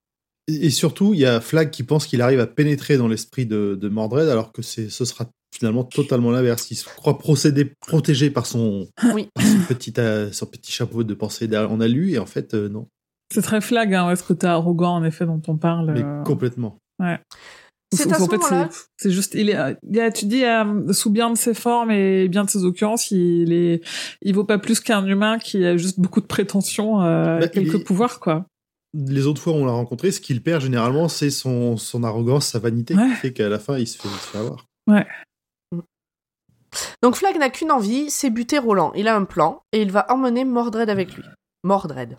Et 0.48 0.70
surtout, 0.70 1.14
il 1.14 1.20
y 1.20 1.26
a 1.26 1.42
Flag 1.42 1.72
qui 1.72 1.84
pense 1.84 2.06
qu'il 2.06 2.22
arrive 2.22 2.40
à 2.40 2.48
pénétrer 2.48 2.98
dans 2.98 3.08
l'esprit 3.08 3.46
de, 3.46 3.78
de 3.80 3.90
Mordred, 3.90 4.30
alors 4.30 4.52
que 4.52 4.62
ce 4.62 4.90
sera 4.90 5.26
finalement 5.62 5.84
totalement 5.84 6.32
l'inverse. 6.32 6.72
Il 6.72 6.76
se 6.76 6.86
croit 6.86 7.20
procéder, 7.20 7.72
protégé 7.86 8.32
par 8.32 8.48
son, 8.48 8.88
Oui. 9.14 9.30
par 9.36 9.46
son, 9.46 9.60
petit, 9.68 9.94
euh, 10.00 10.32
son 10.32 10.48
petit 10.48 10.72
chapeau 10.72 11.04
de 11.04 11.14
pensée 11.14 11.48
en 11.56 11.80
alu, 11.80 12.14
et 12.14 12.18
en 12.20 12.26
fait, 12.26 12.56
euh, 12.56 12.68
non. 12.68 12.88
C'est 13.32 13.44
très 13.44 13.62
flag, 13.62 13.94
hein, 13.94 14.10
est-ce 14.10 14.24
que 14.24 14.34
t'es 14.34 14.48
arrogant, 14.48 14.96
en 14.96 15.04
effet, 15.04 15.28
dont 15.28 15.42
on 15.48 15.56
parle. 15.58 15.92
Mais 15.94 16.04
euh, 16.04 16.24
complètement. 16.24 16.80
C'est 17.94 18.08
Ou- 18.08 18.12
à 18.14 18.18
ce 18.18 18.24
en 18.24 18.28
fait, 18.28 18.38
moment-là- 18.38 18.70
c'est- 18.72 18.86
C'est 18.98 19.12
juste, 19.12 19.36
il 19.36 19.50
est, 19.52 19.78
il 19.88 19.98
est- 20.00 20.12
tu 20.14 20.26
dis, 20.26 20.44
euh, 20.46 20.92
sous 20.94 21.12
bien 21.12 21.30
de 21.32 21.38
ses 21.38 21.54
formes 21.54 21.92
et 21.92 22.28
bien 22.28 22.44
de 22.46 22.50
ses 22.50 22.64
occurrences, 22.66 23.12
il 23.12 23.54
est, 23.54 23.82
il 24.24 24.34
vaut 24.34 24.44
pas 24.46 24.58
plus 24.58 24.80
qu'un 24.80 25.06
humain 25.06 25.38
qui 25.38 25.64
a 25.66 25.78
juste 25.78 26.00
beaucoup 26.00 26.22
de 26.22 26.26
prétentions, 26.26 27.02
euh, 27.02 27.38
Bah, 27.40 27.46
et 27.46 27.50
quelques 27.50 27.76
est- 27.82 27.84
pouvoirs, 27.84 28.20
quoi. 28.20 28.46
Les 28.94 29.26
autres 29.28 29.42
fois 29.42 29.54
où 29.54 29.58
on 29.58 29.66
l'a 29.66 29.72
rencontré, 29.72 30.12
ce 30.12 30.20
qu'il 30.20 30.42
perd 30.44 30.62
généralement, 30.62 31.08
c'est 31.08 31.30
son, 31.30 31.78
son 31.78 32.04
arrogance, 32.04 32.48
sa 32.48 32.60
vanité, 32.60 32.94
Ouais. 32.96 33.08
qui 33.10 33.16
fait 33.16 33.32
qu'à 33.34 33.48
la 33.50 33.60
fin, 33.60 33.78
il 33.78 33.88
se 33.88 33.98
fait, 33.98 34.10
il 34.10 34.20
se 34.20 34.28
fait 34.28 34.38
avoir. 34.40 34.66
Donc 37.02 37.16
Flag 37.16 37.38
n'a 37.38 37.50
qu'une 37.50 37.72
envie, 37.72 38.10
c'est 38.10 38.30
buter 38.30 38.60
Roland. 38.60 38.92
Il 38.96 39.08
a 39.08 39.16
un 39.16 39.26
plan 39.26 39.64
et 39.72 39.82
il 39.82 39.92
va 39.92 40.06
emmener 40.10 40.46
Mordred 40.46 40.90
avec 40.90 41.14
lui. 41.14 41.24
Mordred. 41.64 42.18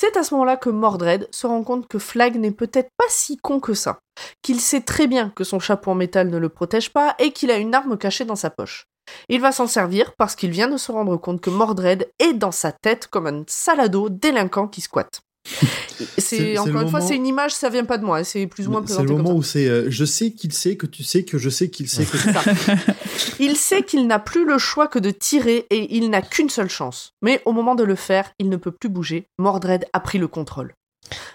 C'est 0.00 0.16
à 0.16 0.22
ce 0.22 0.32
moment-là 0.34 0.56
que 0.56 0.70
Mordred 0.70 1.28
se 1.30 1.46
rend 1.46 1.62
compte 1.62 1.86
que 1.86 1.98
Flag 1.98 2.36
n'est 2.36 2.52
peut-être 2.52 2.88
pas 2.96 3.04
si 3.08 3.36
con 3.36 3.60
que 3.60 3.74
ça, 3.74 3.98
qu'il 4.40 4.58
sait 4.58 4.80
très 4.80 5.06
bien 5.06 5.28
que 5.28 5.44
son 5.44 5.58
chapeau 5.58 5.90
en 5.90 5.94
métal 5.94 6.30
ne 6.30 6.38
le 6.38 6.48
protège 6.48 6.90
pas 6.90 7.14
et 7.18 7.32
qu'il 7.32 7.50
a 7.50 7.58
une 7.58 7.74
arme 7.74 7.98
cachée 7.98 8.24
dans 8.24 8.36
sa 8.36 8.48
poche. 8.48 8.86
Il 9.28 9.40
va 9.40 9.52
s'en 9.52 9.66
servir 9.66 10.14
parce 10.16 10.36
qu'il 10.36 10.52
vient 10.52 10.68
de 10.68 10.78
se 10.78 10.90
rendre 10.90 11.16
compte 11.18 11.42
que 11.42 11.50
Mordred 11.50 12.10
est 12.18 12.32
dans 12.32 12.52
sa 12.52 12.72
tête 12.72 13.08
comme 13.08 13.26
un 13.26 13.44
salado 13.46 14.08
délinquant 14.08 14.68
qui 14.68 14.80
squatte. 14.80 15.20
C'est- 15.44 16.06
C'est 16.18 16.36
c'est 16.36 16.58
encore 16.58 16.74
le 16.74 16.82
une 16.82 16.88
fois, 16.90 16.98
moment- 17.00 17.08
c'est 17.08 17.16
une 17.16 17.26
image, 17.26 17.52
ça 17.52 17.68
vient 17.68 17.84
pas 17.84 17.98
de 17.98 18.04
moi, 18.04 18.24
c'est 18.24 18.46
plus 18.46 18.68
ou 18.68 18.70
moins 18.70 18.80
C'est 18.86 18.92
le 18.92 19.04
présenté 19.04 19.08
comme 19.08 19.16
moment 19.18 19.30
ça. 19.30 19.34
où 19.36 19.42
c'est 19.42 19.66
euh, 19.68 19.86
je 19.90 20.04
sais 20.04 20.30
qu'il 20.32 20.52
sait 20.52 20.76
que 20.76 20.86
tu 20.86 21.02
sais 21.02 21.24
que 21.24 21.38
je 21.38 21.48
sais 21.50 21.70
qu'il 21.70 21.88
sait 21.88 22.04
que 22.04 22.16
tu 22.16 22.32
Ça. 22.32 22.94
Il 23.40 23.56
sait 23.56 23.82
qu'il 23.82 24.06
n'a 24.06 24.18
plus 24.18 24.44
le 24.44 24.58
choix 24.58 24.86
que 24.86 24.98
de 24.98 25.10
tirer 25.10 25.66
et 25.70 25.96
il 25.96 26.10
n'a 26.10 26.20
qu'une 26.22 26.50
seule 26.50 26.68
chance. 26.68 27.12
Mais 27.22 27.40
au 27.46 27.52
moment 27.52 27.74
de 27.74 27.84
le 27.84 27.94
faire, 27.94 28.30
il 28.38 28.48
ne 28.50 28.56
peut 28.56 28.70
plus 28.70 28.88
bouger. 28.90 29.26
Mordred 29.38 29.86
a 29.92 30.00
pris 30.00 30.18
le 30.18 30.28
contrôle. 30.28 30.74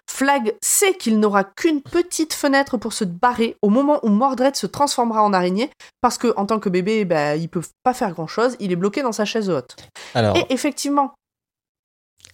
Flag 0.09 0.53
sait 0.63 0.93
qu'il 0.95 1.19
n'aura 1.19 1.43
qu'une 1.43 1.81
petite 1.81 2.33
fenêtre 2.33 2.77
pour 2.77 2.93
se 2.93 3.03
barrer 3.03 3.57
au 3.61 3.69
moment 3.69 3.99
où 4.03 4.09
Mordred 4.09 4.55
se 4.55 4.67
transformera 4.67 5.23
en 5.23 5.33
araignée 5.33 5.69
parce 6.01 6.17
que 6.17 6.33
en 6.37 6.45
tant 6.45 6.59
que 6.59 6.69
bébé, 6.69 7.05
bah, 7.05 7.35
il 7.35 7.49
peut 7.49 7.63
pas 7.83 7.93
faire 7.93 8.11
grand 8.13 8.27
chose. 8.27 8.55
Il 8.59 8.71
est 8.71 8.75
bloqué 8.77 9.01
dans 9.01 9.11
sa 9.11 9.25
chaise 9.25 9.49
haute. 9.49 9.75
Alors, 10.13 10.37
Et 10.37 10.45
effectivement, 10.53 11.13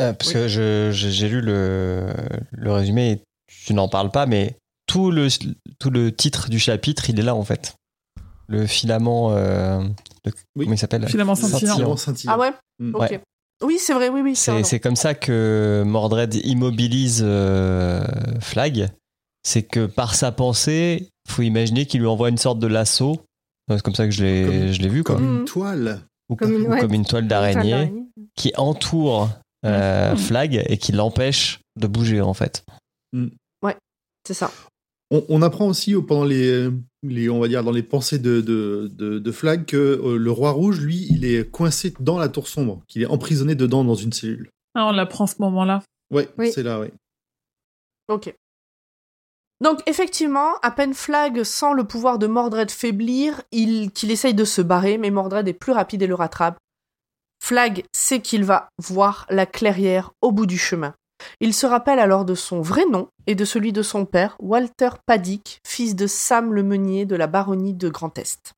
euh, 0.01 0.13
parce 0.13 0.29
oui. 0.29 0.33
que 0.33 0.47
je- 0.47 0.89
je- 0.91 1.09
j'ai 1.09 1.29
lu 1.29 1.41
le, 1.41 2.07
le 2.51 2.71
résumé 2.71 3.11
et 3.11 3.21
tu 3.65 3.73
n'en 3.73 3.87
parles 3.87 4.11
pas, 4.11 4.25
mais 4.25 4.55
tout 4.87 5.11
le, 5.11 5.27
tout 5.79 5.89
le 5.89 6.11
titre 6.13 6.49
du 6.49 6.59
chapitre, 6.59 7.09
il 7.09 7.19
est 7.19 7.23
là 7.23 7.35
en 7.35 7.43
fait. 7.43 7.75
Le 8.47 8.65
filament. 8.67 9.31
euh, 9.31 9.81
le- 10.25 10.31
Oui. 10.55 10.65
Comment 10.65 10.73
il 10.73 10.77
s'appelle? 10.77 11.07
Filament 11.07 11.35
scintillant. 11.35 11.95
Ah 12.27 12.37
ouais, 12.37 12.51
Mm. 12.79 12.95
Ouais. 12.95 13.21
Oui, 13.63 13.77
c'est 13.79 13.93
vrai, 13.93 14.09
oui, 14.09 14.21
oui. 14.21 14.35
C'est 14.35 14.79
comme 14.79 14.95
ça 14.95 15.13
que 15.13 15.83
Mordred 15.85 16.33
immobilise 16.33 17.21
euh, 17.23 18.03
Flag. 18.39 18.89
C'est 19.43 19.61
que 19.63 19.85
par 19.85 20.15
sa 20.15 20.31
pensée, 20.31 21.09
faut 21.29 21.43
imaginer 21.43 21.85
qu'il 21.85 21.99
lui 22.01 22.07
envoie 22.07 22.29
une 22.29 22.37
sorte 22.39 22.57
de 22.59 22.65
lasso. 22.67 23.21
C'est 23.69 23.81
comme 23.83 23.93
ça 23.95 24.05
que 24.05 24.11
je 24.11 24.23
l'ai 24.23 24.89
vu, 24.89 25.03
quoi. 25.03 25.15
Comme 25.15 25.25
Mhm. 25.31 25.39
une 25.41 25.45
toile. 25.45 26.01
Ou 26.29 26.35
Comme 26.35 26.51
une- 26.53 26.61
ou 26.67 26.69
ouais. 26.71 26.79
comme 26.79 26.93
une 26.93 27.05
toile 27.05 27.27
d'araignée 27.27 27.93
qui 28.35 28.51
entoure 28.57 29.29
euh, 29.65 30.15
Flag 30.27 30.63
et 30.67 30.77
qui 30.77 30.91
l'empêche 30.91 31.59
de 31.79 31.87
bouger, 31.87 32.21
en 32.21 32.33
fait. 32.33 32.63
C'est 34.27 34.35
ça. 34.35 34.51
On, 35.09 35.25
on 35.29 35.41
apprend 35.41 35.65
aussi 35.65 35.95
euh, 35.95 36.01
pendant 36.01 36.25
les, 36.25 36.69
les, 37.01 37.27
on 37.27 37.39
va 37.39 37.47
dire, 37.47 37.63
dans 37.63 37.71
les 37.71 37.81
pensées 37.81 38.19
de, 38.19 38.39
de, 38.39 38.87
de, 38.93 39.17
de 39.17 39.31
Flag 39.31 39.65
que 39.65 39.75
euh, 39.77 40.15
le 40.17 40.31
roi 40.31 40.51
rouge, 40.51 40.79
lui, 40.79 41.07
il 41.09 41.25
est 41.25 41.49
coincé 41.49 41.91
dans 41.99 42.19
la 42.19 42.29
tour 42.29 42.47
sombre, 42.47 42.83
qu'il 42.87 43.01
est 43.01 43.07
emprisonné 43.07 43.55
dedans 43.55 43.83
dans 43.83 43.95
une 43.95 44.13
cellule. 44.13 44.51
Ah, 44.75 44.85
on 44.85 44.91
l'apprend 44.91 45.25
ce 45.25 45.35
moment-là. 45.39 45.81
Ouais, 46.13 46.29
Oui. 46.37 46.51
c'est 46.51 46.61
là, 46.61 46.79
ouais. 46.79 46.93
Ok. 48.09 48.31
Donc 49.59 49.79
effectivement, 49.87 50.53
à 50.61 50.69
peine 50.69 50.93
Flag 50.93 51.41
sent 51.43 51.73
le 51.75 51.83
pouvoir 51.83 52.19
de 52.19 52.27
Mordred 52.27 52.69
faiblir, 52.69 53.41
il 53.51 53.91
qu'il 53.91 54.11
essaye 54.11 54.33
de 54.35 54.45
se 54.45 54.61
barrer, 54.61 54.99
mais 54.99 55.09
Mordred 55.09 55.47
est 55.47 55.53
plus 55.53 55.71
rapide 55.71 56.03
et 56.03 56.07
le 56.07 56.15
rattrape. 56.15 56.57
Flag 57.43 57.83
sait 57.93 58.21
qu'il 58.21 58.43
va 58.43 58.69
voir 58.77 59.25
la 59.29 59.45
clairière 59.45 60.11
au 60.21 60.31
bout 60.31 60.45
du 60.45 60.57
chemin. 60.57 60.93
Il 61.39 61.53
se 61.53 61.65
rappelle 61.65 61.99
alors 61.99 62.23
de 62.23 62.35
son 62.35 62.61
vrai 62.61 62.85
nom 62.85 63.07
et 63.27 63.35
de 63.35 63.45
celui 63.45 63.73
de 63.73 63.81
son 63.81 64.05
père, 64.05 64.35
Walter 64.39 64.89
Paddick, 65.05 65.59
fils 65.67 65.95
de 65.95 66.07
Sam 66.07 66.53
le 66.53 66.63
meunier 66.63 67.05
de 67.05 67.15
la 67.15 67.27
baronnie 67.27 67.73
de 67.73 67.89
Grand 67.89 68.17
Est. 68.17 68.53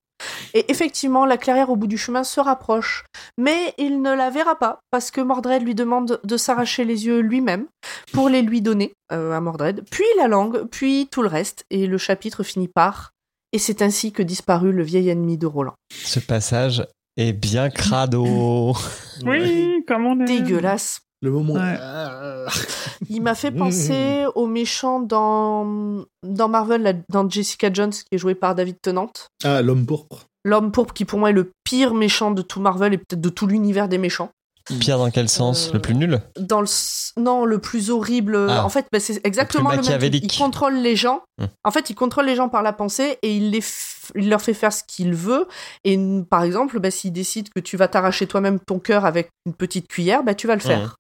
Et 0.54 0.72
effectivement, 0.72 1.26
la 1.26 1.38
clairière 1.38 1.70
au 1.70 1.76
bout 1.76 1.88
du 1.88 1.98
chemin 1.98 2.24
se 2.24 2.40
rapproche, 2.40 3.04
mais 3.38 3.74
il 3.78 4.02
ne 4.02 4.14
la 4.14 4.30
verra 4.30 4.58
pas 4.58 4.80
parce 4.92 5.12
que 5.12 5.22
Mordred 5.22 5.64
lui 5.64 5.76
demande 5.76 6.20
de 6.24 6.38
s'arracher 6.38 6.86
les 6.86 7.06
yeux 7.06 7.20
lui-même 7.20 7.66
pour 8.12 8.30
les 8.30 8.42
lui 8.42 8.62
donner 8.62 8.94
euh, 9.12 9.32
à 9.34 9.42
Mordred, 9.42 9.84
puis 9.90 10.06
la 10.18 10.28
langue, 10.28 10.66
puis 10.70 11.08
tout 11.12 11.22
le 11.22 11.28
reste, 11.28 11.66
et 11.70 11.88
le 11.88 11.98
chapitre 11.98 12.44
finit 12.44 12.68
par 12.68 13.12
Et 13.52 13.60
c'est 13.60 13.82
ainsi 13.82 14.12
que 14.12 14.24
disparut 14.24 14.72
le 14.72 14.84
vieil 14.84 15.10
ennemi 15.10 15.38
de 15.38 15.48
Roland. 15.48 15.76
Ce 15.92 16.20
passage 16.20 16.86
est 17.18 17.34
bien 17.34 17.70
crado. 17.70 18.74
Oui, 19.26 19.84
comme 19.88 20.08
on 20.08 20.20
est. 20.22 20.26
Dégueulasse. 20.26 21.02
Le 21.22 21.30
moment. 21.32 21.54
Ouais. 21.54 21.78
Il 23.10 23.22
m'a 23.22 23.36
fait 23.36 23.52
penser 23.52 24.26
au 24.36 24.48
méchant 24.48 25.00
dans, 25.00 26.04
dans 26.24 26.50
Marvel, 26.50 26.82
là, 26.82 26.94
dans 27.10 27.30
Jessica 27.30 27.72
Jones, 27.72 27.92
qui 27.92 28.08
est 28.12 28.18
joué 28.18 28.36
par 28.36 28.56
David 28.56 28.82
Tennant. 28.82 29.12
Ah, 29.44 29.62
l'homme 29.62 29.86
pourpre. 29.86 30.26
L'homme 30.44 30.72
pourpre, 30.72 30.94
qui 30.94 31.06
pour 31.06 31.20
moi 31.20 31.30
est 31.30 31.34
le 31.34 31.52
pire 31.64 31.94
méchant 31.94 32.32
de 32.32 32.42
tout 32.42 32.60
Marvel 32.60 32.94
et 32.94 32.98
peut-être 32.98 33.22
de 33.22 33.30
tout 33.30 33.48
l'univers 33.48 33.88
des 33.88 33.98
méchants. 33.98 34.32
Pire 34.80 34.98
dans 34.98 35.12
quel 35.12 35.28
sens 35.28 35.68
Euh, 35.68 35.74
Le 35.74 35.80
plus 35.80 35.94
nul 35.94 36.22
Dans 36.40 36.62
le 36.62 36.66
s- 36.68 37.12
non, 37.18 37.44
le 37.46 37.60
plus 37.60 37.90
horrible. 37.90 38.48
Ah. 38.50 38.64
En 38.66 38.70
fait, 38.70 38.86
bah, 38.92 39.00
c'est 39.02 39.20
exactement 39.26 39.72
le, 39.72 39.82
même. 39.82 39.86
truc. 40.00 40.14
Il 40.24 40.38
contrôle 40.38 40.76
les 40.76 40.96
gens. 40.96 41.22
Hmm. 41.38 41.46
En 41.66 41.72
fait, 41.72 41.90
il 41.90 41.96
contrôle 41.96 42.26
les 42.26 42.36
gens 42.36 42.48
par 42.48 42.64
la 42.64 42.72
pensée 42.72 43.18
et 43.22 43.36
il 43.36 43.52
les, 43.52 43.60
f- 43.60 44.10
il 44.16 44.30
leur 44.30 44.42
fait 44.42 44.54
faire 44.54 44.72
ce 44.72 44.84
qu'il 44.88 45.14
veut. 45.14 45.48
Et 45.84 46.00
par 46.30 46.44
exemple, 46.44 46.80
bah, 46.80 46.92
s'il 46.92 47.12
décide 47.12 47.50
que 47.50 47.60
tu 47.60 47.76
vas 47.76 47.88
t'arracher 47.90 48.26
toi-même 48.26 48.60
ton 48.60 48.80
cœur 48.80 49.06
avec 49.06 49.30
une 49.46 49.54
petite 49.54 49.88
cuillère, 49.90 50.24
bah, 50.24 50.34
tu 50.34 50.48
vas 50.48 50.56
le 50.56 50.62
faire. 50.62 50.80
Mhm. 50.80 50.92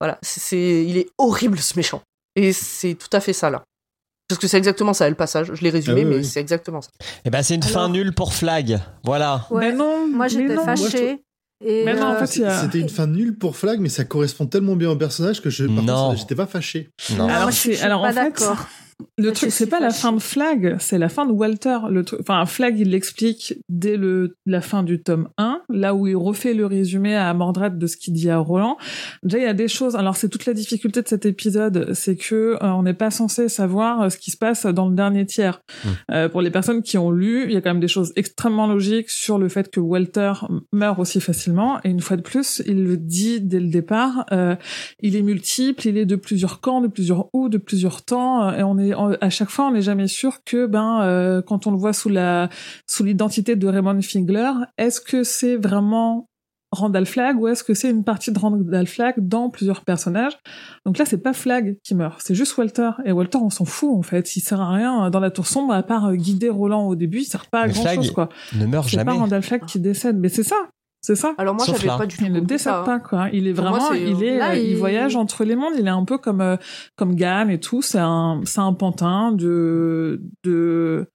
Voilà, 0.00 0.18
c'est, 0.22 0.84
il 0.86 0.96
est 0.96 1.10
horrible 1.18 1.58
ce 1.58 1.74
méchant. 1.76 2.00
Et 2.34 2.54
c'est 2.54 2.94
tout 2.94 3.14
à 3.14 3.20
fait 3.20 3.34
ça 3.34 3.50
là. 3.50 3.62
Parce 4.28 4.38
que 4.40 4.46
c'est 4.48 4.56
exactement 4.56 4.94
ça, 4.94 5.08
le 5.08 5.16
passage. 5.16 5.50
Je 5.52 5.62
l'ai 5.62 5.70
résumé, 5.70 6.02
Ah 6.02 6.04
oui, 6.04 6.10
mais 6.10 6.16
oui. 6.18 6.24
c'est 6.24 6.40
exactement 6.40 6.80
ça. 6.80 6.88
Eh 7.24 7.30
ben, 7.30 7.42
c'est 7.42 7.56
une 7.56 7.62
fin 7.62 7.88
nulle 7.88 8.14
pour 8.14 8.32
Flag. 8.32 8.80
Voilà. 9.04 9.46
Ouais. 9.50 9.70
Mais 9.70 9.76
non, 9.76 10.06
Moi, 10.08 10.28
j'étais 10.28 10.54
fâchée. 10.56 11.22
Et 11.64 11.84
Mais 11.84 11.94
non, 11.94 12.06
en 12.06 12.10
euh, 12.14 12.24
fait, 12.26 12.36
il 12.36 12.42
y 12.42 12.44
a- 12.44 12.62
C'était 12.62 12.80
une 12.80 12.88
fin 12.88 13.06
nulle 13.06 13.36
pour 13.36 13.56
Flag, 13.56 13.80
mais 13.80 13.88
ça 13.90 14.04
correspond 14.04 14.46
tellement 14.46 14.76
bien 14.76 14.90
au 14.90 14.96
personnage 14.96 15.42
que 15.42 15.50
je, 15.50 15.66
par 15.66 15.82
Non. 15.84 16.14
j'étais 16.16 16.34
pas 16.34 16.46
fâché. 16.46 16.88
Non. 17.18 17.28
Alors, 17.28 17.50
je 17.50 17.56
suis- 17.56 17.68
c'est- 17.68 17.72
je 17.72 17.76
suis 17.78 17.84
alors, 17.86 18.00
pas 18.02 18.08
en 18.08 18.12
fait, 18.12 18.20
d'accord. 18.30 18.66
Le 19.18 19.32
truc, 19.32 19.50
c'est 19.50 19.66
pas 19.66 19.80
la 19.80 19.90
fin 19.90 20.12
de 20.12 20.18
Flag, 20.18 20.76
c'est 20.78 20.98
la 20.98 21.08
fin 21.08 21.26
de 21.26 21.32
Walter. 21.32 21.78
Le 21.90 22.04
truc, 22.04 22.20
enfin, 22.20 22.44
Flag, 22.46 22.78
il 22.78 22.90
l'explique 22.90 23.54
dès 23.68 23.96
le, 23.96 24.36
la 24.46 24.60
fin 24.60 24.82
du 24.82 25.02
tome 25.02 25.28
1, 25.38 25.62
là 25.68 25.94
où 25.94 26.06
il 26.06 26.16
refait 26.16 26.54
le 26.54 26.66
résumé 26.66 27.16
à 27.16 27.32
Mordred 27.34 27.78
de 27.78 27.86
ce 27.86 27.96
qu'il 27.96 28.14
dit 28.14 28.30
à 28.30 28.38
Roland. 28.38 28.76
Déjà, 29.22 29.38
il 29.38 29.44
y 29.44 29.46
a 29.46 29.54
des 29.54 29.68
choses. 29.68 29.96
Alors, 29.96 30.16
c'est 30.16 30.28
toute 30.28 30.46
la 30.46 30.54
difficulté 30.54 31.02
de 31.02 31.08
cet 31.08 31.26
épisode, 31.26 31.92
c'est 31.94 32.16
que 32.16 32.34
euh, 32.34 32.56
on 32.62 32.82
n'est 32.82 32.94
pas 32.94 33.10
censé 33.10 33.48
savoir 33.48 34.02
euh, 34.02 34.08
ce 34.08 34.18
qui 34.18 34.30
se 34.30 34.36
passe 34.36 34.66
dans 34.66 34.88
le 34.88 34.94
dernier 34.94 35.26
tiers. 35.26 35.60
Mm. 35.84 35.88
Euh, 36.12 36.28
pour 36.28 36.42
les 36.42 36.50
personnes 36.50 36.82
qui 36.82 36.98
ont 36.98 37.10
lu, 37.10 37.44
il 37.44 37.52
y 37.52 37.56
a 37.56 37.60
quand 37.60 37.70
même 37.70 37.80
des 37.80 37.88
choses 37.88 38.12
extrêmement 38.16 38.66
logiques 38.66 39.10
sur 39.10 39.38
le 39.38 39.48
fait 39.48 39.70
que 39.70 39.80
Walter 39.80 40.32
meurt 40.72 40.98
aussi 40.98 41.20
facilement. 41.20 41.78
Et 41.84 41.90
une 41.90 42.00
fois 42.00 42.16
de 42.16 42.22
plus, 42.22 42.62
il 42.66 42.84
le 42.84 42.96
dit 42.96 43.40
dès 43.40 43.60
le 43.60 43.68
départ. 43.68 44.26
euh, 44.32 44.56
il 45.00 45.16
est 45.16 45.22
multiple, 45.22 45.86
il 45.86 45.96
est 45.96 46.06
de 46.06 46.16
plusieurs 46.16 46.60
camps, 46.60 46.80
de 46.80 46.88
plusieurs 46.88 47.28
où, 47.32 47.48
de 47.48 47.58
plusieurs 47.58 48.02
temps, 48.02 48.48
euh, 48.48 48.58
et 48.58 48.62
on 48.62 48.78
est 48.78 48.89
on- 48.94 49.16
à 49.20 49.30
chaque 49.30 49.50
fois 49.50 49.66
on 49.66 49.72
n'est 49.72 49.82
jamais 49.82 50.08
sûr 50.08 50.38
que 50.44 50.66
ben 50.66 51.00
euh, 51.02 51.42
quand 51.42 51.66
on 51.66 51.70
le 51.70 51.76
voit 51.76 51.92
sous 51.92 52.08
la 52.08 52.48
sous 52.86 53.04
l'identité 53.04 53.56
de 53.56 53.66
Raymond 53.66 54.00
Fingler, 54.02 54.50
est-ce 54.78 55.00
que 55.00 55.24
c'est 55.24 55.56
vraiment 55.56 56.26
Randall 56.72 57.04
Flagg 57.04 57.40
ou 57.40 57.48
est-ce 57.48 57.64
que 57.64 57.74
c'est 57.74 57.90
une 57.90 58.04
partie 58.04 58.30
de 58.30 58.38
Randall 58.38 58.86
Flagg 58.86 59.14
dans 59.18 59.50
plusieurs 59.50 59.80
personnages? 59.84 60.38
Donc 60.86 60.98
là 60.98 61.04
c'est 61.04 61.18
pas 61.18 61.32
Flagg 61.32 61.76
qui 61.82 61.94
meurt, 61.96 62.20
c'est 62.24 62.34
juste 62.36 62.56
Walter 62.56 62.90
et 63.04 63.10
Walter 63.12 63.38
on 63.42 63.50
s'en 63.50 63.64
fout 63.64 63.90
en 63.98 64.02
fait, 64.02 64.36
il 64.36 64.40
sert 64.40 64.60
à 64.60 64.72
rien 64.72 65.10
dans 65.10 65.18
la 65.20 65.30
tour 65.32 65.46
sombre 65.48 65.72
à 65.74 65.82
part 65.82 66.06
euh, 66.06 66.14
guider 66.14 66.48
Roland 66.48 66.86
au 66.86 66.94
début, 66.94 67.18
il 67.20 67.24
sert 67.24 67.46
pas 67.46 67.62
à 67.62 67.66
Mais 67.66 67.72
grand 67.72 67.82
Flagg, 67.82 67.96
chose 67.96 68.10
quoi. 68.12 68.28
Ne 68.54 68.66
meurt 68.66 68.84
C'est 68.84 68.92
jamais. 68.96 69.04
pas 69.06 69.12
Randall 69.18 69.42
Flagg 69.42 69.64
qui 69.64 69.80
décède, 69.80 70.16
mais 70.16 70.28
c'est 70.28 70.44
ça, 70.44 70.56
c'est 71.00 71.14
ça. 71.16 71.34
Alors 71.38 71.54
moi, 71.54 71.64
j'avais 71.66 71.88
pas 71.88 72.06
du 72.06 72.16
tout 72.16 72.24
Il 72.24 72.32
ne 72.32 72.40
décède 72.40 72.72
ça, 72.72 72.82
pas 72.84 72.98
quoi. 73.00 73.28
Il 73.32 73.46
est 73.46 73.52
moi, 73.54 73.70
vraiment, 73.70 73.92
il 73.92 74.22
est, 74.22 74.38
Là, 74.38 74.50
euh, 74.50 74.54
il... 74.56 74.70
il- 74.70 74.76
voyage 74.76 75.16
entre 75.16 75.44
les 75.44 75.56
mondes. 75.56 75.72
Il 75.78 75.86
est 75.86 75.90
un 75.90 76.04
peu 76.04 76.18
comme 76.18 76.40
euh, 76.40 76.56
comme 76.96 77.14
Gann 77.14 77.50
et 77.50 77.58
tout. 77.60 77.80
C'est 77.82 77.98
un, 77.98 78.40
c'est 78.44 78.60
un 78.60 78.72
pantin 78.74 79.32
de 79.32 80.20
de 80.44 81.06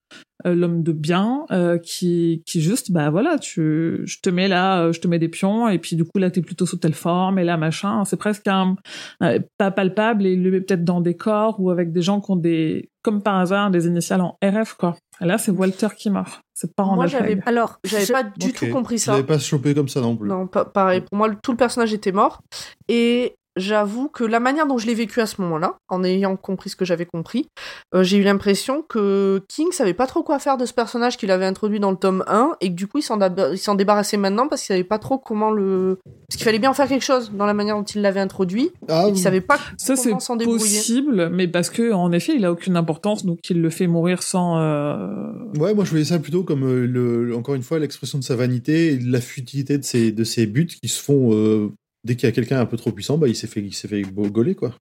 l'homme 0.43 0.83
de 0.83 0.91
bien 0.91 1.45
euh, 1.51 1.77
qui 1.77 2.43
qui 2.45 2.61
juste 2.61 2.91
bah 2.91 3.09
voilà, 3.09 3.39
tu, 3.39 4.01
je 4.05 4.19
te 4.21 4.29
mets 4.29 4.47
là, 4.47 4.81
euh, 4.81 4.91
je 4.93 4.99
te 4.99 5.07
mets 5.07 5.19
des 5.19 5.29
pions 5.29 5.67
et 5.69 5.79
puis 5.79 5.95
du 5.95 6.03
coup 6.03 6.17
là 6.17 6.29
t'es 6.29 6.41
plutôt 6.41 6.65
sous 6.65 6.77
telle 6.77 6.93
forme 6.93 7.39
et 7.39 7.43
là 7.43 7.57
machin. 7.57 8.03
C'est 8.05 8.17
presque 8.17 8.47
un 8.47 8.75
euh, 9.23 9.39
pas 9.57 9.71
palpable 9.71 10.25
et 10.25 10.33
il 10.33 10.43
le 10.43 10.51
met 10.51 10.61
peut-être 10.61 10.83
dans 10.83 11.01
des 11.01 11.15
corps 11.15 11.59
ou 11.59 11.71
avec 11.71 11.91
des 11.91 12.01
gens 12.01 12.21
qui 12.21 12.31
ont 12.31 12.35
des 12.35 12.89
comme 13.01 13.21
par 13.21 13.39
hasard 13.39 13.71
des 13.71 13.87
initiales 13.87 14.21
en 14.21 14.37
RF 14.43 14.73
quoi. 14.73 14.95
Et 15.21 15.25
là 15.25 15.37
c'est 15.37 15.51
Walter 15.51 15.87
qui 15.97 16.09
meurt. 16.09 16.41
C'est 16.53 16.73
pas 16.73 16.83
Moi, 16.83 16.93
Randall 16.93 17.09
j'avais-. 17.09 17.39
Alors, 17.45 17.79
J'avais 17.83 18.05
pas 18.07 18.23
du 18.23 18.53
tout 18.53 18.69
compris 18.69 18.97
ça. 18.97 19.11
l'avais 19.11 19.25
pas 19.25 19.39
chopé 19.39 19.73
comme 19.73 19.89
ça 19.89 19.99
non 19.99 20.15
plus. 20.15 20.29
Non, 20.29 20.47
pas, 20.47 20.63
pareil. 20.63 21.01
Pour 21.01 21.17
moi, 21.17 21.29
tout 21.43 21.51
le 21.51 21.57
personnage 21.57 21.93
était 21.93 22.13
mort. 22.13 22.41
Et 22.87 23.35
j'avoue 23.55 24.09
que 24.09 24.23
la 24.23 24.39
manière 24.39 24.67
dont 24.67 24.77
je 24.77 24.85
l'ai 24.87 24.93
vécu 24.93 25.21
à 25.21 25.25
ce 25.25 25.41
moment-là, 25.41 25.75
en 25.89 26.03
ayant 26.03 26.35
compris 26.35 26.69
ce 26.69 26.75
que 26.75 26.85
j'avais 26.85 27.05
compris, 27.05 27.47
euh, 27.93 28.03
j'ai 28.03 28.17
eu 28.17 28.23
l'impression 28.23 28.81
que 28.87 29.41
King 29.47 29.71
savait 29.71 29.93
pas 29.93 30.07
trop 30.07 30.23
quoi 30.23 30.39
faire 30.39 30.57
de 30.57 30.65
ce 30.65 30.73
personnage 30.73 31.17
qu'il 31.17 31.31
avait 31.31 31.45
introduit 31.45 31.79
dans 31.79 31.91
le 31.91 31.97
tome 31.97 32.23
1 32.27 32.57
et 32.61 32.69
que 32.69 32.73
du 32.75 32.87
coup, 32.87 32.97
il 32.99 33.01
s'en 33.03 33.17
dab- 33.17 33.49
il 33.53 33.57
s'en 33.57 33.75
débarrassait 33.75 34.17
maintenant 34.17 34.47
parce 34.47 34.61
qu'il 34.61 34.67
savait 34.73 34.83
pas 34.83 34.99
trop 34.99 35.17
comment 35.17 35.51
le. 35.51 35.99
Parce 36.27 36.37
qu'il 36.37 36.43
fallait 36.45 36.59
bien 36.59 36.69
en 36.69 36.73
faire 36.73 36.87
quelque 36.87 37.03
chose 37.05 37.31
dans 37.33 37.45
la 37.45 37.53
manière 37.53 37.75
dont 37.77 37.83
il 37.83 38.01
l'avait 38.01 38.19
introduit. 38.19 38.71
Ah, 38.89 39.05
et 39.07 39.11
qu'il 39.13 39.21
savait 39.21 39.41
pas 39.41 39.57
Ça 39.77 39.95
c'est 39.95 40.09
comment 40.09 40.19
s'en 40.19 40.35
débrouiller. 40.35 40.59
possible, 40.59 41.29
mais 41.31 41.47
parce 41.47 41.69
que 41.69 41.91
en 41.93 42.11
effet 42.11 42.33
il 42.35 42.45
a 42.45 42.51
aucune 42.51 42.75
importance, 42.77 43.25
donc 43.25 43.39
il 43.49 43.61
le 43.61 43.69
fait 43.69 43.87
mourir 43.87 44.23
sans. 44.23 44.57
euh, 44.59 45.31
Ouais, 45.57 45.73
moi 45.73 45.85
je 45.85 45.89
voyais 45.91 46.05
ça 46.05 46.19
plutôt 46.19 46.43
comme 46.43 46.63
euh, 46.63 46.85
le, 46.85 47.23
le- 47.25 47.35
encore 47.35 47.55
une 47.55 47.63
fois 47.63 47.79
l'expression 47.79 48.17
de 48.17 48.23
sa 48.23 48.35
vanité 48.35 48.93
et 48.93 48.97
de 48.97 49.11
la 49.11 49.21
futilité 49.21 49.77
de 49.77 49.83
ses, 49.83 50.11
de 50.11 50.23
ses 50.23 50.45
buts 50.45 50.67
qui 50.67 50.89
se 50.89 51.01
font 51.01 51.33
euh, 51.33 51.71
dès 52.05 52.15
qu'il 52.15 52.27
y 52.27 52.31
a 52.31 52.31
quelqu'un 52.31 52.59
un 52.61 52.65
peu 52.65 52.77
trop 52.77 52.91
puissant, 52.91 53.17
bah 53.17 53.27
il 53.27 53.35
s'est 53.35 53.47
fait 53.47 53.61
il 53.61 53.73
s'est 53.73 53.87
fait 53.89 54.01
gauler 54.03 54.55
quoi. 54.55 54.73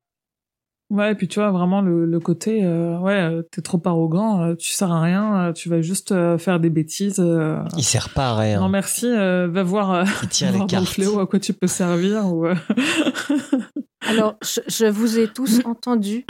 Ouais, 0.91 1.13
et 1.13 1.15
puis 1.15 1.27
tu 1.29 1.41
vois 1.41 1.51
vraiment 1.51 1.81
le, 1.81 2.05
le 2.05 2.21
côté, 2.21 2.63
euh, 2.63 2.99
ouais, 2.99 3.15
euh, 3.19 3.43
t'es 3.51 3.63
trop 3.63 3.81
arrogant, 3.87 4.43
euh, 4.43 4.55
tu 4.55 4.71
sers 4.75 4.93
à 4.93 5.01
rien, 5.01 5.49
euh, 5.49 5.53
tu 5.53 5.71
vas 5.71 5.81
juste 5.81 6.13
euh, 6.13 6.37
faire 6.37 6.61
des 6.61 6.69
bêtises. 6.69 7.21
euh. 7.21 7.59
Il 7.79 7.83
sert 7.83 8.11
pas 8.11 8.29
à 8.33 8.37
rien. 8.37 8.61
Non 8.61 8.69
merci, 8.69 9.07
euh, 9.07 9.49
va 9.49 9.63
voir, 9.63 10.05
Il 10.23 10.29
tire 10.29 10.53
va 10.53 10.59
les 10.59 10.65
voir 10.67 10.87
fléau 10.87 11.19
à 11.21 11.27
quoi 11.27 11.41
tu 11.41 11.55
peux 11.55 11.67
servir. 11.67 12.27
Ou, 12.27 12.47
euh. 12.47 12.55
Alors, 14.03 14.37
je, 14.43 14.61
je 14.69 14.85
vous 14.87 15.19
ai 15.19 15.27
tous 15.33 15.65
entendus. 15.65 16.27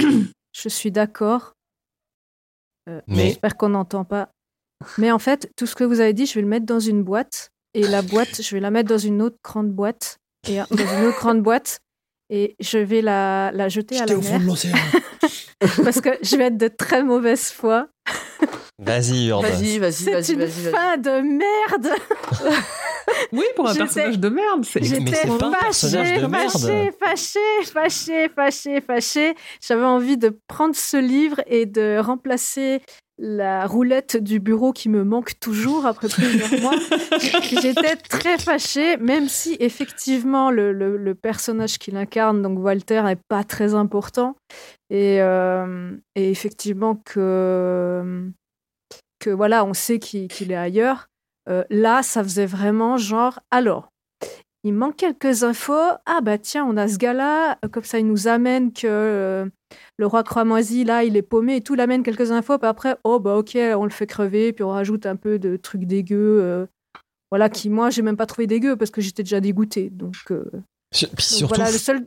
Je 0.57 0.69
suis 0.69 0.93
d'accord. 0.93 1.55
Euh, 2.89 3.01
Mais- 3.09 3.27
J'espère 3.31 3.57
qu'on 3.57 3.71
n'entend 3.71 4.05
pas. 4.05 4.31
Mais 4.99 5.11
en 5.11 5.19
fait, 5.19 5.51
tout 5.57 5.67
ce 5.67 5.75
que 5.75 5.85
vous 5.85 5.99
avez 6.01 6.13
dit, 6.13 6.27
je 6.27 6.35
vais 6.35 6.43
le 6.43 6.49
mettre 6.49 6.67
dans 6.67 6.81
une 6.81 7.03
boîte. 7.03 7.51
Et 7.75 7.83
la 7.83 8.03
boîte, 8.03 8.41
je 8.41 8.55
vais 8.55 8.61
la 8.61 8.71
mettre 8.71 8.89
dans 8.89 8.99
une 8.99 9.21
autre 9.21 9.37
grande 9.43 9.73
boîte. 9.73 10.19
Et 10.49 10.57
dans 10.71 10.99
une 10.99 11.07
autre 11.07 11.19
grande 11.19 11.43
boîte. 11.43 11.81
Et 12.31 12.57
je 12.59 12.79
vais 12.79 13.03
la, 13.03 13.51
la 13.53 13.69
jeter 13.69 14.01
à 14.01 14.07
la 14.07 14.17
au 14.17 14.23
fond 14.23 14.31
mer. 14.33 14.41
de 14.41 14.47
l'océan. 14.47 14.77
Parce 15.85 16.01
que 16.01 16.11
je 16.23 16.37
vais 16.37 16.45
être 16.47 16.57
de 16.57 16.69
très 16.69 17.03
mauvaise 17.03 17.51
foi. 17.51 17.89
Vas-y, 18.79 19.29
Urbe. 19.29 19.45
Vas-y, 19.45 19.79
vas-y, 19.79 19.93
C'est 19.93 20.11
vas-y, 20.13 20.33
une 20.33 20.39
vas-y. 20.41 20.63
vas-y. 20.63 20.73
fin 20.73 20.97
de 20.97 21.21
merde. 21.21 21.89
Oui, 23.33 23.45
pour 23.55 23.69
un 23.69 23.75
personnage 23.75 24.19
de 24.19 24.29
merde, 24.29 24.65
c'est 24.65 24.83
J'étais 24.83 25.15
c'est 25.15 25.29
fâchée, 25.29 26.91
fâchée, 26.91 26.91
fâchée, 26.99 27.41
fâchée, 27.73 28.29
fâchée, 28.35 28.81
fâchée. 28.81 29.35
J'avais 29.61 29.85
envie 29.85 30.17
de 30.17 30.39
prendre 30.49 30.75
ce 30.75 30.97
livre 30.97 31.41
et 31.47 31.67
de 31.67 31.99
remplacer 31.99 32.81
la 33.19 33.67
roulette 33.67 34.17
du 34.17 34.41
bureau 34.41 34.73
qui 34.73 34.89
me 34.89 35.05
manque 35.05 35.39
toujours 35.39 35.87
après 35.87 36.09
plusieurs 36.09 36.51
mois. 36.61 36.75
J'étais 37.63 37.97
très 37.97 38.39
fâchée, 38.39 38.97
même 38.97 39.29
si 39.29 39.57
effectivement 39.61 40.51
le, 40.51 40.73
le- 40.73 40.97
le 40.97 41.15
personnage 41.15 41.79
qu'il 41.79 41.97
incarne, 41.97 42.43
donc 42.43 42.59
Walter, 42.59 43.03
n'est 43.03 43.19
pas 43.29 43.45
très 43.45 43.75
important. 43.75 44.37
Et, 44.91 45.21
euh, 45.23 45.97
et 46.17 46.31
effectivement 46.31 46.97
que, 47.05 48.31
que 49.21 49.31
voilà, 49.31 49.65
on 49.65 49.75
sait 49.75 49.99
qu'il 49.99 50.29
qu'il 50.29 50.51
est 50.53 50.57
ailleurs. 50.57 51.07
Euh, 51.49 51.63
là, 51.71 52.03
ça 52.03 52.23
faisait 52.23 52.47
vraiment 52.47 52.97
genre, 52.97 53.39
alors, 53.51 53.91
il 54.65 54.73
manque 54.75 54.97
quelques 54.97 55.45
infos. 55.45 55.73
Ah 56.07 56.21
bah 56.23 56.39
tiens, 56.39 56.65
on 56.65 56.77
a 56.77 56.89
ce 56.89 56.97
gars-là, 56.99 57.59
comme 57.71 57.85
ça 57.85 57.99
il 57.99 58.07
nous 58.07 58.27
amène 58.29 58.73
que 58.73 58.87
euh, 58.87 59.47
le 59.99 60.07
roi 60.07 60.23
cramoisi, 60.25 60.85
là, 60.85 61.05
il 61.05 61.17
est 61.17 61.23
paumé 61.23 61.57
et 61.57 61.61
tout, 61.61 61.75
il 61.75 61.81
amène 61.81 62.03
quelques 62.03 62.33
infos, 62.33 62.59
puis 62.59 62.69
après, 62.69 62.97
oh 63.05 63.21
bah 63.21 63.37
ok, 63.37 63.57
on 63.77 63.85
le 63.85 63.91
fait 63.91 64.07
crever, 64.07 64.53
puis 64.53 64.65
on 64.65 64.71
rajoute 64.71 65.07
un 65.07 65.17
peu 65.17 65.39
de 65.39 65.57
trucs 65.57 65.85
dégueux. 65.85 66.41
euh, 66.43 66.67
voilà, 67.31 67.49
qui 67.49 67.69
moi, 67.69 67.91
j'ai 67.91 68.03
même 68.03 68.17
pas 68.17 68.27
trouvé 68.27 68.47
dégueu 68.47 68.77
parce 68.77 68.91
que 68.91 69.01
j'étais 69.01 69.23
déjà 69.25 69.41
dégoûtée. 69.41 69.91
Donc, 69.91 70.15
euh, 70.31 70.45
Sur- 70.95 71.09
Puis 71.11 71.17
donc 71.17 71.39
surtout, 71.39 71.49
voilà, 71.57 71.71
le 71.73 71.79
seul, 71.79 72.07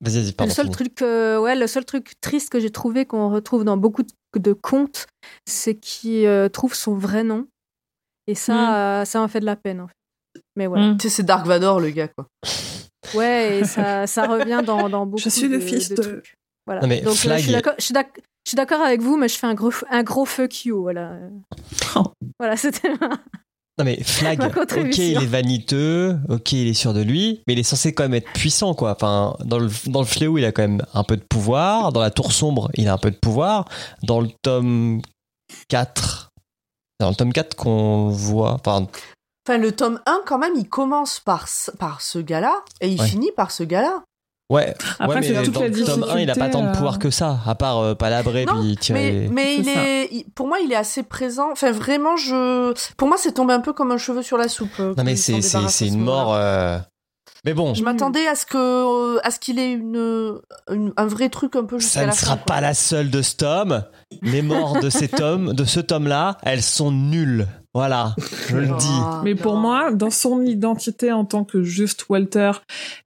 vas-y, 0.00 0.14
vas-y, 0.14 0.26
le 0.26 0.32
pardon. 0.32 0.52
seul 0.54 0.70
truc, 0.70 1.02
euh, 1.02 1.40
ouais, 1.40 1.56
le 1.56 1.66
seul 1.66 1.84
truc 1.84 2.12
triste 2.20 2.48
que 2.50 2.60
j'ai 2.60 2.70
trouvé 2.70 3.06
qu'on 3.06 3.28
retrouve 3.30 3.64
dans 3.64 3.76
beaucoup 3.76 4.02
de, 4.04 4.10
de 4.38 4.52
contes, 4.52 5.06
c'est 5.46 5.74
qu'il 5.74 6.26
euh, 6.26 6.48
trouve 6.48 6.74
son 6.74 6.94
vrai 6.94 7.24
nom. 7.24 7.48
Et 8.28 8.34
ça, 8.36 8.54
Mm. 8.54 8.74
euh, 9.02 9.04
ça 9.04 9.20
m'a 9.20 9.26
fait 9.28 9.40
de 9.40 9.46
la 9.46 9.56
peine. 9.56 9.80
En 9.80 9.88
fait. 9.88 9.94
Mais 10.56 10.66
voilà. 10.66 10.88
Mm. 10.88 10.98
Tu 10.98 11.08
sais, 11.08 11.16
c'est 11.16 11.22
Dark 11.22 11.46
Vador, 11.46 11.80
le 11.80 11.90
gars, 11.90 12.08
quoi. 12.08 12.26
Ouais, 13.14 13.58
et 13.60 13.64
ça, 13.64 14.06
ça 14.06 14.26
revient 14.28 14.62
dans, 14.64 14.88
dans 14.88 15.04
beaucoup 15.06 15.28
suis 15.30 15.48
le 15.48 15.56
de, 15.58 15.60
fils 15.60 15.88
de 15.88 15.96
de- 15.96 16.02
trucs. 16.02 16.34
Voilà. 16.66 16.82
Non, 16.82 16.86
mais 16.88 17.00
Donc 17.00 17.14
euh, 17.14 17.16
Flag- 17.16 17.38
je 17.38 17.42
suis 17.44 17.52
d'accord- 17.52 17.74
je 17.78 17.84
suis 17.84 17.94
d'ac- 17.94 18.20
je 18.46 18.50
suis 18.50 18.56
d'accord 18.56 18.80
avec 18.82 19.00
vous, 19.00 19.16
mais 19.16 19.26
je 19.28 19.36
fais 19.36 19.46
un 19.48 19.54
gros, 19.54 19.72
un 19.90 20.02
gros 20.04 20.24
fuck 20.26 20.64
you. 20.64 20.80
Voilà, 20.82 21.16
Oh. 21.96 22.04
voilà 22.38 22.56
c'était. 22.56 22.90
Non 23.78 23.84
mais 23.84 24.00
Flag, 24.04 24.38
Ma 24.38 24.46
ok 24.48 24.98
il 24.98 25.22
est 25.22 25.26
vaniteux, 25.26 26.18
ok 26.28 26.52
il 26.52 26.68
est 26.68 26.74
sûr 26.74 26.92
de 26.92 27.00
lui, 27.00 27.40
mais 27.46 27.54
il 27.54 27.58
est 27.58 27.62
censé 27.64 27.94
quand 27.94 28.02
même 28.04 28.14
être 28.14 28.30
puissant 28.34 28.74
quoi. 28.74 28.92
Enfin 28.92 29.34
dans 29.44 29.58
le 29.58 29.68
dans 29.86 30.00
le 30.00 30.06
fléau 30.06 30.36
il 30.38 30.44
a 30.44 30.52
quand 30.52 30.62
même 30.62 30.82
un 30.92 31.02
peu 31.02 31.16
de 31.16 31.22
pouvoir, 31.22 31.90
dans 31.92 32.00
la 32.00 32.10
tour 32.10 32.30
sombre 32.32 32.70
il 32.74 32.86
a 32.88 32.92
un 32.92 32.98
peu 32.98 33.10
de 33.10 33.16
pouvoir, 33.16 33.64
dans 34.02 34.20
le 34.20 34.28
tome 34.42 35.00
4 35.68 36.28
dans 37.00 37.08
le 37.08 37.14
tome 37.16 37.32
4 37.32 37.56
qu'on 37.56 38.08
voit, 38.10 38.52
enfin 38.52 38.86
Enfin, 39.50 39.58
le 39.58 39.72
tome 39.72 39.98
1, 40.06 40.20
quand 40.26 40.38
même, 40.38 40.52
il 40.54 40.68
commence 40.68 41.18
par, 41.18 41.48
ce- 41.48 41.72
par 41.72 42.00
ce 42.02 42.20
gars-là 42.20 42.54
et 42.80 42.88
il 42.88 43.00
Ouais. 43.00 43.06
finit 43.08 43.32
par 43.36 43.50
ce 43.50 43.64
gars-là. 43.64 44.02
ouais, 44.48 44.74
Après, 45.00 45.16
ouais 45.16 45.22
c'est 45.26 45.32
mais 45.32 45.42
toute 45.42 45.54
dans 45.54 45.60
la 45.62 45.68
le 45.68 45.84
tome 45.84 46.06
1 46.08 46.18
il 46.20 46.30
a 46.30 46.34
pas 46.36 46.48
tant 46.48 46.62
de 46.62 46.72
pouvoir 46.72 46.94
euh, 46.94 46.98
que 46.98 47.10
ça, 47.10 47.38
à 47.44 47.54
part 47.56 47.78
euh, 47.78 47.94
palabrer 47.96 48.44
Non, 48.46 48.60
puis 48.60 48.76
tirer. 48.76 49.12
Mais, 49.12 49.28
mais 49.28 49.44
C'est 49.56 49.58
il 49.58 49.64
ça. 49.64 49.70
est, 49.88 50.08
il- 50.12 50.24
pour 50.34 50.46
moi, 50.46 50.58
il 50.60 50.70
est 50.70 50.76
assez 50.76 51.02
présent. 51.02 51.50
Enfin, 51.50 51.72
vraiment, 51.72 52.16
je, 52.16 52.72
pour 52.96 53.08
moi, 53.08 53.16
c'est 53.18 53.32
tombé 53.32 53.54
un 53.54 53.60
peu 53.60 53.72
comme 53.72 53.90
un 53.90 53.98
cheveu 53.98 54.22
sur 54.22 54.38
la 54.38 54.48
soupe. 54.48 54.70
euh, 54.78 54.94
Non 54.96 55.02
mais 55.02 55.16
c'est 55.16 55.86
une 55.86 56.00
mort 56.00 56.32
euh, 56.34 56.78
Mais 57.44 57.54
bon, 57.54 57.72
Je 57.74 57.82
m'attendais 57.82 58.26
à 58.26 58.34
ce 58.34 58.44
que 58.44 59.18
à 59.26 59.30
ce 59.30 59.38
qu'il 59.40 59.58
ait 59.58 59.72
une, 59.72 60.38
une- 60.70 60.92
un 60.96 61.06
vrai 61.06 61.28
truc 61.30 61.56
un 61.56 61.64
peu 61.64 61.78
jusqu'à 61.78 62.00
ça 62.00 62.06
la 62.06 62.12
ne 62.12 62.16
sera 62.16 62.36
quoi. 62.36 62.44
pas 62.46 62.60
la 62.60 62.74
seule 62.74 63.10
de 63.10 63.22
ce 63.22 63.36
tome. 63.36 63.82
Les 64.22 64.42
morts 64.42 64.78
de 64.80 64.90
cet 64.90 65.20
homme, 65.20 65.54
de 65.54 65.64
ce 65.64 65.80
tome-là, 65.80 66.36
elles 66.42 66.62
sont 66.62 66.92
nulles. 66.92 67.46
Voilà, 67.72 68.16
je 68.48 68.56
le 68.56 68.66
dis. 68.66 68.86
Ah, 68.90 69.20
Mais 69.24 69.36
pour 69.36 69.54
moi, 69.54 69.92
dans 69.92 70.10
son 70.10 70.42
identité 70.42 71.12
en 71.12 71.24
tant 71.24 71.44
que 71.44 71.62
juste 71.62 72.06
Walter, 72.08 72.50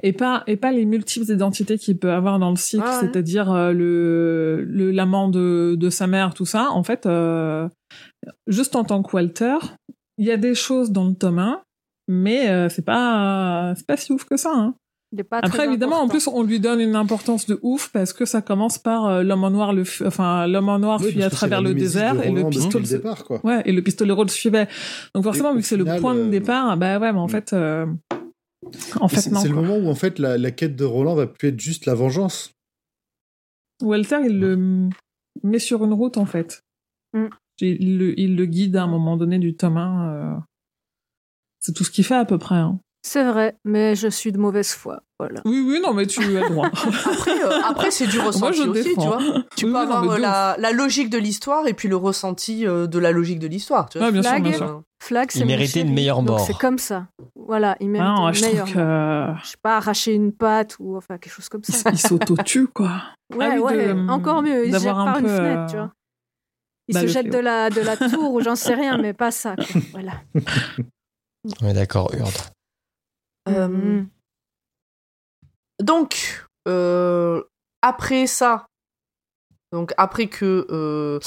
et 0.02 0.14
pas 0.14 0.42
et 0.46 0.56
pas 0.56 0.72
les 0.72 0.86
multiples 0.86 1.30
identités 1.30 1.76
qu'il 1.78 1.98
peut 1.98 2.10
avoir 2.12 2.38
dans 2.38 2.48
le 2.48 2.56
cycle, 2.56 2.82
Ah 2.86 2.94
ouais. 2.94 3.00
c'est-à-dire 3.02 3.52
euh, 3.52 3.72
le 3.72 4.64
le 4.66 4.90
l'amant 4.90 5.28
de 5.28 5.76
de 5.78 5.90
sa 5.90 6.06
mère, 6.06 6.32
tout 6.32 6.46
ça. 6.46 6.70
En 6.70 6.82
fait, 6.82 7.04
euh, 7.04 7.68
juste 8.46 8.74
en 8.74 8.84
tant 8.84 9.02
que 9.02 9.14
Walter, 9.14 9.56
il 10.16 10.24
y 10.26 10.30
a 10.32 10.38
des 10.38 10.54
choses 10.54 10.90
dans 10.92 11.04
le 11.08 11.14
tome 11.14 11.40
1, 11.40 11.60
mais 12.08 12.48
euh, 12.48 12.68
c'est 12.68 12.84
pas 12.84 13.74
c'est 13.76 13.86
pas 13.86 13.96
si 13.96 14.12
ouf 14.12 14.24
que 14.24 14.36
ça. 14.36 14.52
Hein. 14.54 14.74
Il 15.14 15.20
est 15.20 15.24
pas 15.24 15.40
très 15.40 15.48
Après, 15.48 15.66
évidemment, 15.66 16.00
en 16.00 16.08
plus, 16.08 16.26
on 16.26 16.42
lui 16.42 16.58
donne 16.58 16.80
une 16.80 16.96
importance 16.96 17.46
de 17.46 17.60
ouf 17.62 17.88
parce 17.92 18.12
que 18.12 18.24
ça 18.24 18.42
commence 18.42 18.78
par 18.78 19.06
euh, 19.06 19.22
l'homme 19.22 19.44
en 19.44 19.50
noir, 19.50 19.72
le 19.72 19.84
enfin 20.04 20.48
l'homme 20.48 20.68
en 20.68 20.80
noir 20.80 21.00
Oui, 21.00 21.12
fuit 21.12 21.22
à 21.22 21.30
travers 21.30 21.62
le 21.62 21.72
désert 21.72 22.20
et 22.24 22.32
le 22.32 22.48
pistolet. 22.48 22.82
le 22.84 22.90
départ, 22.90 23.22
quoi. 23.22 23.40
Ouais, 23.44 23.62
et 23.64 23.70
le 23.70 23.80
pistolero 23.80 24.24
le 24.24 24.28
suivait. 24.28 24.66
Donc 25.14 25.22
forcément, 25.22 25.54
vu 25.54 25.60
que 25.60 25.66
c'est 25.66 25.76
le 25.76 25.84
point 26.00 26.16
de 26.16 26.22
euh, 26.22 26.30
départ, 26.30 26.76
bah 26.76 26.98
ouais, 26.98 27.12
mais 27.12 27.18
en 27.20 27.26
mm. 27.26 27.30
fait, 27.30 27.52
euh, 27.52 27.86
en 29.00 29.06
fait 29.06 29.20
C'est 29.20 29.30
non. 29.30 29.38
c'est 29.38 29.48
le 29.48 29.54
moment 29.54 29.76
où 29.76 29.88
en 29.88 29.94
fait 29.94 30.18
la, 30.18 30.36
la 30.36 30.50
quête 30.50 30.74
de 30.74 30.84
Roland 30.84 31.14
va 31.14 31.28
plus 31.28 31.50
être 31.50 31.60
juste 31.60 31.86
la 31.86 31.94
vengeance. 31.94 32.52
Walter, 33.82 34.18
il 34.26 34.40
le 34.40 34.88
met 35.44 35.60
sur 35.60 35.84
une 35.84 35.92
route 35.92 36.16
en 36.16 36.26
fait. 36.26 36.64
Mm. 37.12 37.26
Il, 37.60 37.98
le, 37.98 38.18
il 38.18 38.34
le 38.34 38.46
guide 38.46 38.74
à 38.74 38.82
un 38.82 38.88
moment 38.88 39.16
donné 39.16 39.38
du 39.38 39.54
tome 39.54 39.76
1. 39.76 40.42
C'est 41.66 41.72
tout 41.72 41.82
ce 41.82 41.90
qu'il 41.90 42.04
fait 42.04 42.14
à 42.14 42.26
peu 42.26 42.36
près. 42.36 42.56
hein. 42.56 42.78
C'est 43.06 43.24
vrai, 43.24 43.56
mais 43.64 43.94
je 43.94 44.08
suis 44.08 44.32
de 44.32 44.38
mauvaise 44.38 44.72
foi. 44.72 45.00
Voilà. 45.18 45.40
Oui, 45.46 45.64
oui, 45.66 45.80
non, 45.82 45.94
mais 45.94 46.06
tu 46.06 46.20
as 46.22 46.42
le 46.42 46.48
droit. 46.50 46.66
Après, 47.06 47.42
euh, 47.44 47.60
après 47.64 47.90
c'est 47.90 48.06
du 48.06 48.18
ressenti 48.20 48.58
je 48.58 48.68
aussi, 48.68 48.82
tu 48.82 48.88
défends. 48.90 49.06
vois. 49.06 49.18
Tu 49.56 49.64
Oui, 49.66 49.72
peux 49.72 49.76
oui, 49.78 49.82
avoir 49.82 50.10
euh, 50.10 50.18
la, 50.18 50.56
la 50.58 50.72
logique 50.72 51.08
de 51.10 51.16
l'histoire 51.18 51.66
et 51.66 51.72
puis 51.74 51.88
le 51.88 51.96
ressenti 51.96 52.66
euh, 52.66 52.86
de 52.86 52.98
la 52.98 53.12
logique 53.12 53.38
de 53.38 53.46
l'histoire. 53.46 53.88
tu 53.88 53.98
vois. 53.98 54.08
Ouais, 54.08 54.12
bien 54.12 54.22
sûr, 54.22 54.40
bien 54.40 54.52
sûr. 54.52 54.82
Flag, 55.02 55.30
Il 55.34 55.46
méritait 55.46 55.80
une 55.82 55.92
meilleure 55.94 56.22
mort. 56.22 56.40
C'est 56.40 56.56
comme 56.58 56.76
ça. 56.78 57.06
Voilà, 57.34 57.76
il 57.80 57.88
mérite 57.90 58.08
Ah, 58.10 58.20
non, 58.20 58.28
une 58.28 58.34
je 58.34 58.40
trouve 58.40 58.52
meilleure 58.52 58.72
que 58.72 59.26
mort. 59.28 59.38
Je 59.42 59.48
sais 59.48 59.56
pas, 59.62 59.76
arracher 59.78 60.12
une 60.14 60.32
patte 60.32 60.76
ou 60.80 60.96
enfin 60.96 61.16
quelque 61.18 61.32
chose 61.32 61.48
comme 61.48 61.64
ça. 61.64 61.90
il 61.90 61.98
s'auto-tue, 61.98 62.68
quoi. 62.68 62.90
Ouais, 63.34 63.48
Ah 63.50 63.54
oui, 63.54 63.60
ouais, 63.60 63.94
de- 63.94 64.08
encore 64.10 64.42
mieux. 64.42 64.66
Il 64.66 64.72
se 64.74 64.78
jette 64.78 64.84
d'avoir 64.86 64.98
un 65.00 65.04
par 65.12 65.16
une 65.18 65.26
peu, 65.26 65.36
fenêtre, 65.36 65.60
euh, 65.62 65.66
tu 65.68 65.76
vois. 65.76 65.92
Il 66.88 66.94
bah, 66.94 67.00
se 67.02 67.06
jette 67.06 67.30
de 67.30 67.38
la, 67.38 67.70
de 67.70 67.80
la 67.80 67.96
tour 67.96 68.32
ou 68.34 68.40
j'en 68.40 68.56
sais 68.56 68.74
rien, 68.74 68.96
mais 68.98 69.12
pas 69.14 69.30
ça. 69.30 69.56
quoi. 69.56 69.66
Voilà. 69.92 70.12
On 71.62 71.68
est 71.68 71.74
d'accord, 71.74 72.10
Urde. 72.14 72.32
Euh, 73.48 73.68
Mhm. 73.68 74.08
Donc, 75.82 76.46
euh, 76.68 77.42
après 77.82 78.26
ça, 78.26 78.66
donc 79.72 79.92
après 79.98 80.28
que, 80.28 80.66
euh, 80.70 81.18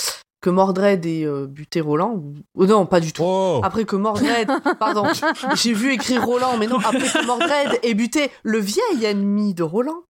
que 0.41 0.49
Mordred 0.49 1.05
ait 1.05 1.25
euh, 1.25 1.45
buté 1.47 1.81
Roland, 1.81 2.13
ou 2.13 2.33
ou 2.55 2.65
non, 2.65 2.85
pas 2.85 2.99
du 2.99 3.11
tout. 3.13 3.23
Oh 3.23 3.61
Après 3.63 3.85
que 3.85 3.95
Mordred, 3.95 4.47
pardon, 4.79 5.03
j'ai 5.55 5.73
vu 5.73 5.91
écrire 5.93 6.25
Roland, 6.25 6.57
mais 6.57 6.67
non, 6.67 6.79
après 6.79 6.99
que 7.01 7.25
Mordred 7.25 7.79
ait 7.83 7.93
buté 7.93 8.31
le 8.43 8.59
vieil 8.59 9.03
ennemi 9.05 9.53
de 9.53 9.63
Roland. 9.63 10.03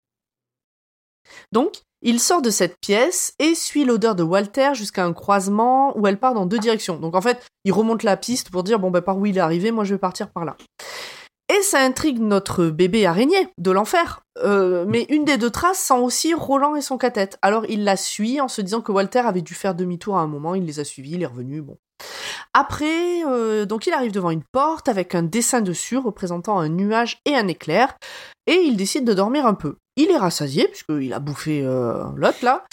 Donc, 1.51 1.83
il 2.03 2.21
sort 2.21 2.43
de 2.43 2.51
cette 2.51 2.79
pièce 2.81 3.35
et 3.39 3.55
suit 3.55 3.85
l'odeur 3.85 4.15
de 4.15 4.23
Walter 4.23 4.71
jusqu'à 4.75 5.05
un 5.05 5.13
croisement 5.13 5.97
où 5.99 6.07
elle 6.07 6.19
part 6.19 6.35
dans 6.35 6.47
deux 6.47 6.59
directions. 6.59 6.99
Donc 6.99 7.15
en 7.15 7.21
fait, 7.21 7.45
il 7.65 7.73
remonte 7.73 8.03
la 8.03 8.17
piste 8.17 8.51
pour 8.51 8.63
dire 8.63 8.79
bon 8.79 8.91
ben 8.91 9.01
par 9.01 9.19
où 9.19 9.27
il 9.27 9.39
est 9.39 9.41
arrivé, 9.41 9.71
moi 9.71 9.85
je 9.85 9.95
vais 9.95 9.99
partir 9.99 10.31
par 10.31 10.45
là. 10.45 10.57
Et 11.49 11.63
ça 11.63 11.79
intrigue 11.79 12.19
notre 12.19 12.67
bébé 12.67 13.07
araignée 13.07 13.49
de 13.57 13.71
l'enfer. 13.71 14.23
Euh, 14.43 14.85
mais 14.87 15.07
une 15.09 15.25
des 15.25 15.39
deux 15.39 15.51
traces 15.51 15.79
sent 15.79 15.95
aussi 15.95 16.35
Roland 16.35 16.75
et 16.75 16.81
son 16.81 16.99
cathète. 16.99 17.39
Alors 17.41 17.65
il 17.69 17.85
la 17.85 17.97
suit 17.97 18.41
en 18.41 18.49
se 18.49 18.61
disant 18.61 18.81
que 18.81 18.93
Walter 18.93 19.21
avait 19.21 19.43
dû 19.43 19.55
faire 19.55 19.75
demi-tour 19.75 20.17
à 20.17 20.23
un 20.23 20.27
moment, 20.27 20.55
il 20.55 20.67
les 20.67 20.81
a 20.81 20.85
suivis, 20.85 21.13
il 21.13 21.23
est 21.23 21.27
revenu, 21.27 21.63
bon. 21.63 21.79
Après, 22.53 23.25
euh, 23.25 23.65
donc 23.65 23.87
il 23.87 23.93
arrive 23.93 24.13
devant 24.13 24.31
une 24.31 24.43
porte 24.53 24.89
avec 24.89 25.15
un 25.15 25.23
dessin 25.23 25.61
dessus 25.61 25.97
représentant 25.97 26.59
un 26.59 26.69
nuage 26.69 27.21
et 27.25 27.35
un 27.35 27.49
éclair, 27.49 27.97
et 28.47 28.55
il 28.55 28.77
décide 28.77 29.05
de 29.05 29.15
dormir 29.15 29.47
un 29.47 29.55
peu. 29.55 29.77
Il 29.97 30.11
est 30.11 30.17
rassasié, 30.17 30.69
puisqu'il 30.69 31.13
a 31.13 31.21
bouffé 31.21 31.63
euh, 31.63 32.05
l'autre 32.17 32.45
là. 32.45 32.65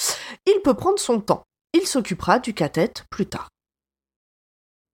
Il 0.45 0.59
peut 0.61 0.73
prendre 0.73 0.99
son 0.99 1.21
temps. 1.21 1.43
Il 1.73 1.87
s'occupera 1.87 2.39
du 2.39 2.53
cathète 2.53 3.05
plus 3.09 3.25
tard. 3.25 3.49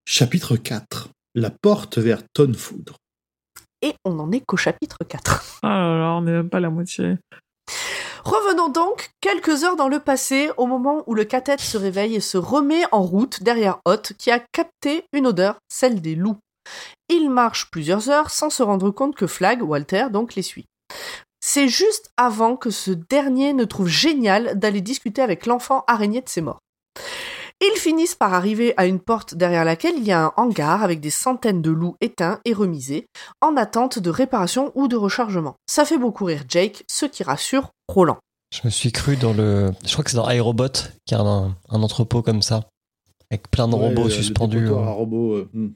Chapitre 0.08 0.56
4. 0.56 1.10
La 1.36 1.50
porte 1.50 1.98
vers 1.98 2.22
Tonnefoudre. 2.34 2.98
Et 3.82 3.94
on 4.06 4.20
en 4.20 4.32
est 4.32 4.42
qu'au 4.42 4.58
chapitre 4.58 4.98
4. 5.08 5.60
Ah 5.64 5.68
là 5.68 5.98
là, 5.98 6.12
on 6.14 6.22
n'est 6.22 6.32
même 6.32 6.50
pas 6.50 6.58
à 6.58 6.62
la 6.62 6.70
moitié. 6.70 7.18
Revenons 8.24 8.70
donc 8.70 9.12
quelques 9.22 9.64
heures 9.64 9.76
dans 9.76 9.88
le 9.88 10.00
passé, 10.00 10.52
au 10.58 10.68
moment 10.68 11.04
où 11.08 11.16
le 11.16 11.24
cathète 11.24 11.62
se 11.62 11.78
réveille 11.78 12.16
et 12.16 12.20
se 12.20 12.38
remet 12.38 12.84
en 12.92 13.02
route 13.02 13.42
derrière 13.44 13.80
Hot, 13.86 14.14
qui 14.18 14.30
a 14.30 14.40
capté 14.52 15.06
une 15.14 15.28
odeur, 15.28 15.58
celle 15.70 16.02
des 16.02 16.16
loups. 16.16 16.38
Il 17.08 17.30
marche 17.30 17.72
plusieurs 17.72 18.10
heures 18.10 18.30
sans 18.30 18.50
se 18.50 18.62
rendre 18.62 18.92
compte 18.92 19.16
que 19.16 19.28
Flag, 19.28 19.64
Walter, 19.64 20.08
donc 20.12 20.36
les 20.36 20.42
suit. 20.42 20.66
C'est 21.52 21.68
juste 21.68 22.12
avant 22.16 22.56
que 22.56 22.70
ce 22.70 22.92
dernier 22.92 23.54
ne 23.54 23.66
trouve 23.66 23.88
génial 23.88 24.60
d'aller 24.60 24.82
discuter 24.82 25.24
avec 25.24 25.48
l'enfant 25.48 25.84
araignée 25.88 26.22
de 26.22 26.30
ses 26.30 26.42
morts. 26.42 26.60
Ils 27.60 27.76
finissent 27.80 28.14
par 28.14 28.36
arriver 28.36 28.76
à 28.78 28.86
une 28.86 29.00
porte 29.00 29.34
derrière 29.34 29.66
laquelle 29.66 29.96
il 29.98 30.04
y 30.04 30.12
a 30.12 30.26
un 30.26 30.34
hangar 30.38 30.84
avec 30.84 31.00
des 31.00 31.10
centaines 31.10 31.64
de 31.64 31.72
loups 31.72 31.96
éteints 32.02 32.40
et 32.46 32.54
remisés, 32.54 33.08
en 33.42 33.58
attente 33.58 33.98
de 33.98 34.12
réparation 34.12 34.72
ou 34.76 34.88
de 34.88 34.96
rechargement. 34.96 35.56
Ça 35.66 35.86
fait 35.86 35.98
beaucoup 35.98 36.26
rire 36.26 36.44
Jake, 36.48 36.84
ce 36.88 37.08
qui 37.08 37.24
rassure 37.24 37.72
Roland. 37.88 38.20
Je 38.54 38.62
me 38.66 38.70
suis 38.70 38.92
cru 38.92 39.16
dans 39.16 39.34
le. 39.34 39.72
Je 39.84 39.92
crois 39.94 40.04
que 40.04 40.12
c'est 40.12 40.18
dans 40.18 40.30
iRobot, 40.30 40.68
qui 41.08 41.16
a 41.16 41.20
un, 41.22 41.58
un 41.70 41.82
entrepôt 41.82 42.22
comme 42.22 42.44
ça, 42.44 42.70
avec 43.32 43.50
plein 43.50 43.68
de 43.68 43.74
Ouais, 43.74 43.88
robots 43.88 44.04
le 44.04 44.10
suspendus. 44.12 44.68
euh. 44.68 44.76
robots, 44.76 45.34
euh, 45.34 45.50
hmm. 45.54 45.70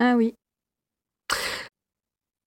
Ah 0.00 0.14
oui. 0.16 0.34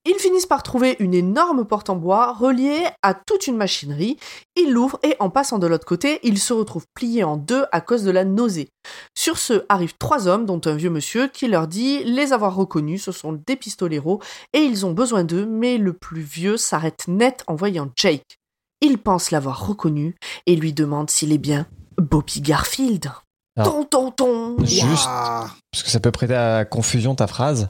Ils 0.08 0.20
finissent 0.20 0.46
par 0.46 0.62
trouver 0.62 0.96
une 1.00 1.16
énorme 1.16 1.66
porte 1.66 1.90
en 1.90 1.96
bois 1.96 2.34
reliée 2.34 2.86
à 3.02 3.16
toute 3.16 3.48
une 3.48 3.58
machinerie. 3.58 4.18
Ils 4.56 4.72
l'ouvrent 4.72 5.00
et 5.02 5.16
en 5.20 5.32
passant 5.32 5.58
de 5.58 5.66
l'autre 5.66 5.88
côté, 5.88 6.20
ils 6.22 6.38
se 6.38 6.54
retrouvent 6.54 6.86
pliés 6.94 7.24
en 7.24 7.38
deux 7.38 7.66
à 7.72 7.82
cause 7.82 8.04
de 8.04 8.12
la 8.12 8.24
nausée. 8.24 8.70
Sur 9.18 9.40
ce 9.40 9.66
arrivent 9.68 9.98
trois 9.98 10.28
hommes, 10.28 10.46
dont 10.46 10.62
un 10.66 10.76
vieux 10.76 10.92
monsieur, 10.92 11.28
qui 11.28 11.48
leur 11.48 11.68
dit 11.68 12.04
les 12.04 12.34
avoir 12.34 12.56
reconnus, 12.56 13.04
ce 13.04 13.12
sont 13.12 13.34
des 13.48 13.56
pistoleros 13.56 14.22
et 14.54 14.60
ils 14.60 14.86
ont 14.86 14.92
besoin 14.92 15.24
d'eux, 15.24 15.48
mais 15.48 15.80
le 15.80 15.94
plus 15.94 16.22
vieux 16.22 16.58
s'arrête 16.58 17.08
net 17.08 17.44
en 17.48 17.56
voyant 17.56 17.90
Jake. 17.96 18.38
Il 18.82 19.00
pense 19.00 19.32
l'avoir 19.32 19.66
reconnu 19.66 20.16
et 20.46 20.56
lui 20.56 20.72
demande 20.72 21.10
s'il 21.10 21.32
est 21.32 21.40
bien 21.40 21.66
Bobby 21.98 22.42
Garfield. 22.42 23.12
Alors, 23.58 23.74
Ton 23.74 23.84
ton 23.86 24.12
ton 24.12 24.58
Juste, 24.64 25.06
parce 25.06 25.84
que 25.84 25.90
ça 25.90 26.00
peut 26.00 26.12
prêter 26.12 26.36
à 26.36 26.64
confusion 26.66 27.16
ta 27.16 27.26
phrase, 27.26 27.68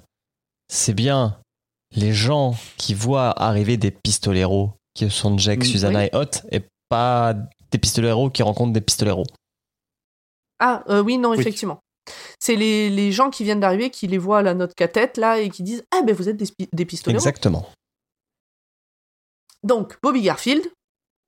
c'est 0.68 0.94
bien 0.94 1.38
les 1.95 2.14
gens 2.14 2.56
qui 2.78 2.94
voient 2.94 3.30
arriver 3.41 3.78
des 3.78 3.91
pistoleros, 3.91 4.72
qui 4.94 5.10
sont 5.10 5.38
Jack, 5.38 5.60
Mm, 5.60 5.64
Susanna 5.64 5.99
oui. 5.99 6.06
et 6.12 6.16
Hot, 6.16 6.48
et 6.52 6.62
pas 6.90 7.34
des 7.72 7.78
pistoleros 7.78 8.30
qui 8.30 8.44
rencontrent 8.44 8.74
des 8.74 8.82
pistoleros. 8.82 9.26
Ah 10.60 10.84
euh, 10.90 11.02
oui, 11.03 11.18
non, 11.18 11.32
Oui. 11.32 11.40
effectivement. 11.40 11.80
C'est 12.40 12.56
les, 12.56 12.90
les 12.90 13.12
gens 13.12 13.30
qui 13.32 13.44
viennent 13.44 13.60
d'arriver 13.60 13.90
qui 13.90 14.07
les 14.07 14.18
voient 14.20 14.40
à 14.40 14.41
la 14.44 14.53
note 14.53 14.76
tête 14.76 15.18
là 15.18 15.40
et 15.40 15.49
qui 15.49 15.64
disent 15.64 15.84
Ah 15.91 16.02
ben 16.03 16.14
vous 16.16 16.30
êtes 16.30 16.38
des, 16.38 16.45
des 16.72 16.86
pistoleros. 16.86 17.18
Exactement. 17.20 17.68
Donc, 19.64 19.98
Bobby 20.03 20.22
Garfield, 20.22 20.64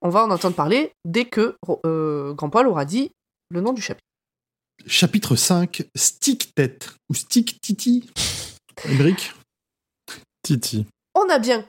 on 0.02 0.10
va 0.10 0.24
en 0.24 0.30
entendre 0.30 0.56
parler 0.56 0.92
dès 1.06 1.26
que 1.26 1.58
euh, 1.86 2.34
Grand 2.34 2.50
Paul 2.52 2.68
aura 2.68 2.86
dit 2.86 3.12
le 3.50 3.62
nom 3.62 3.74
du 3.74 3.82
chapitre. 3.82 4.04
Chapitre 4.86 5.36
5. 5.36 5.82
Stick 5.96 6.54
tête. 6.54 6.90
Ou 7.10 7.16
stick 7.16 7.60
titi. 7.62 8.08
Emric 8.88 9.32
Titi. 10.48 10.86
On 11.14 11.28
a 11.30 11.40
bien, 11.40 11.66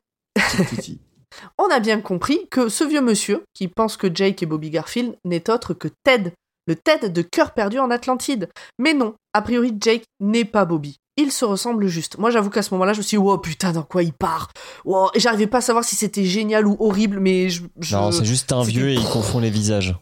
titi. 0.70 1.00
on 1.58 1.64
a 1.70 1.80
bien 1.80 2.00
compris 2.00 2.46
que 2.48 2.68
ce 2.68 2.84
vieux 2.84 3.00
monsieur, 3.00 3.42
qui 3.54 3.66
pense 3.66 3.96
que 3.96 4.06
Jake 4.14 4.40
et 4.42 4.46
Bobby 4.46 4.70
Garfield 4.70 5.16
n'est 5.24 5.50
autre 5.50 5.74
que 5.74 5.88
Ted, 6.04 6.32
le 6.68 6.76
Ted 6.76 7.08
de 7.08 7.22
Cœur 7.22 7.54
perdu 7.54 7.80
en 7.80 7.90
Atlantide. 7.90 8.48
Mais 8.78 8.94
non, 8.94 9.14
a 9.32 9.42
priori 9.42 9.74
Jake 9.80 10.04
n'est 10.20 10.44
pas 10.44 10.64
Bobby. 10.64 10.96
Ils 11.16 11.32
se 11.32 11.44
ressemblent 11.44 11.88
juste. 11.88 12.18
Moi, 12.18 12.30
j'avoue 12.30 12.50
qu'à 12.50 12.62
ce 12.62 12.72
moment-là, 12.74 12.92
je 12.92 12.98
me 12.98 13.02
suis 13.02 13.16
dit, 13.16 13.22
wow, 13.22 13.38
putain, 13.38 13.72
dans 13.72 13.82
quoi 13.82 14.04
il 14.04 14.12
part? 14.12 14.50
Wow. 14.84 15.08
Et 15.14 15.18
j'arrivais 15.20 15.48
pas 15.48 15.58
à 15.58 15.62
savoir 15.62 15.82
si 15.84 15.96
c'était 15.96 16.24
génial 16.24 16.64
ou 16.68 16.76
horrible, 16.78 17.18
mais 17.18 17.48
je. 17.48 17.62
je- 17.80 17.96
Non, 17.96 18.12
c'est 18.12 18.24
juste 18.24 18.52
un 18.52 18.62
vieux 18.62 18.90
et 18.90 18.94
il 18.94 19.04
confond 19.12 19.40
les 19.40 19.50
visages. 19.50 19.96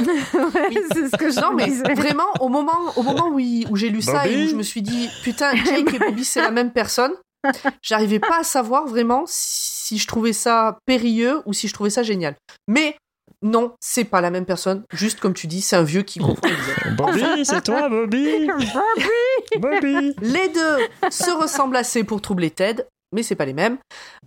Ouais, 0.00 0.82
c'est 0.92 1.08
ce 1.08 1.16
que 1.16 1.30
je 1.30 1.40
Non, 1.40 1.52
mais 1.54 1.68
vraiment, 1.94 2.26
au 2.40 2.48
moment, 2.48 2.72
au 2.96 3.02
moment 3.02 3.28
où 3.28 3.76
j'ai 3.76 3.88
lu 3.90 4.02
ça 4.02 4.26
et 4.26 4.44
où 4.44 4.48
je 4.48 4.56
me 4.56 4.62
suis 4.64 4.82
dit, 4.82 5.08
putain, 5.22 5.54
Jake 5.54 5.94
et 5.94 5.98
Bobby, 5.98 6.24
c'est 6.24 6.42
la 6.42 6.50
même 6.50 6.72
personne, 6.72 7.12
j'arrivais 7.82 8.18
pas 8.18 8.40
à 8.40 8.44
savoir 8.44 8.86
vraiment 8.86 9.24
si 9.26 9.98
je 9.98 10.06
trouvais 10.06 10.32
ça 10.32 10.78
périlleux 10.86 11.42
ou 11.46 11.52
si 11.52 11.68
je 11.68 11.74
trouvais 11.74 11.90
ça 11.90 12.02
génial. 12.02 12.36
Mais 12.68 12.96
non, 13.42 13.74
c'est 13.80 14.04
pas 14.04 14.20
la 14.20 14.30
même 14.30 14.44
personne. 14.44 14.84
Juste 14.92 15.20
comme 15.20 15.34
tu 15.34 15.46
dis, 15.46 15.62
c'est 15.62 15.76
un 15.76 15.82
vieux 15.82 16.02
qui 16.02 16.18
confond 16.20 16.40
les 16.44 16.54
visages. 16.54 16.96
Bobby, 16.96 17.44
c'est 17.44 17.62
toi, 17.62 17.88
Bobby 17.88 18.48
Bobby 19.58 20.14
Les 20.20 20.48
deux 20.48 20.78
se 21.10 21.30
ressemblent 21.30 21.76
assez 21.76 22.04
pour 22.04 22.20
troubler 22.20 22.50
Ted, 22.50 22.84
mais 23.12 23.22
c'est 23.22 23.36
pas 23.36 23.46
les 23.46 23.54
mêmes. 23.54 23.78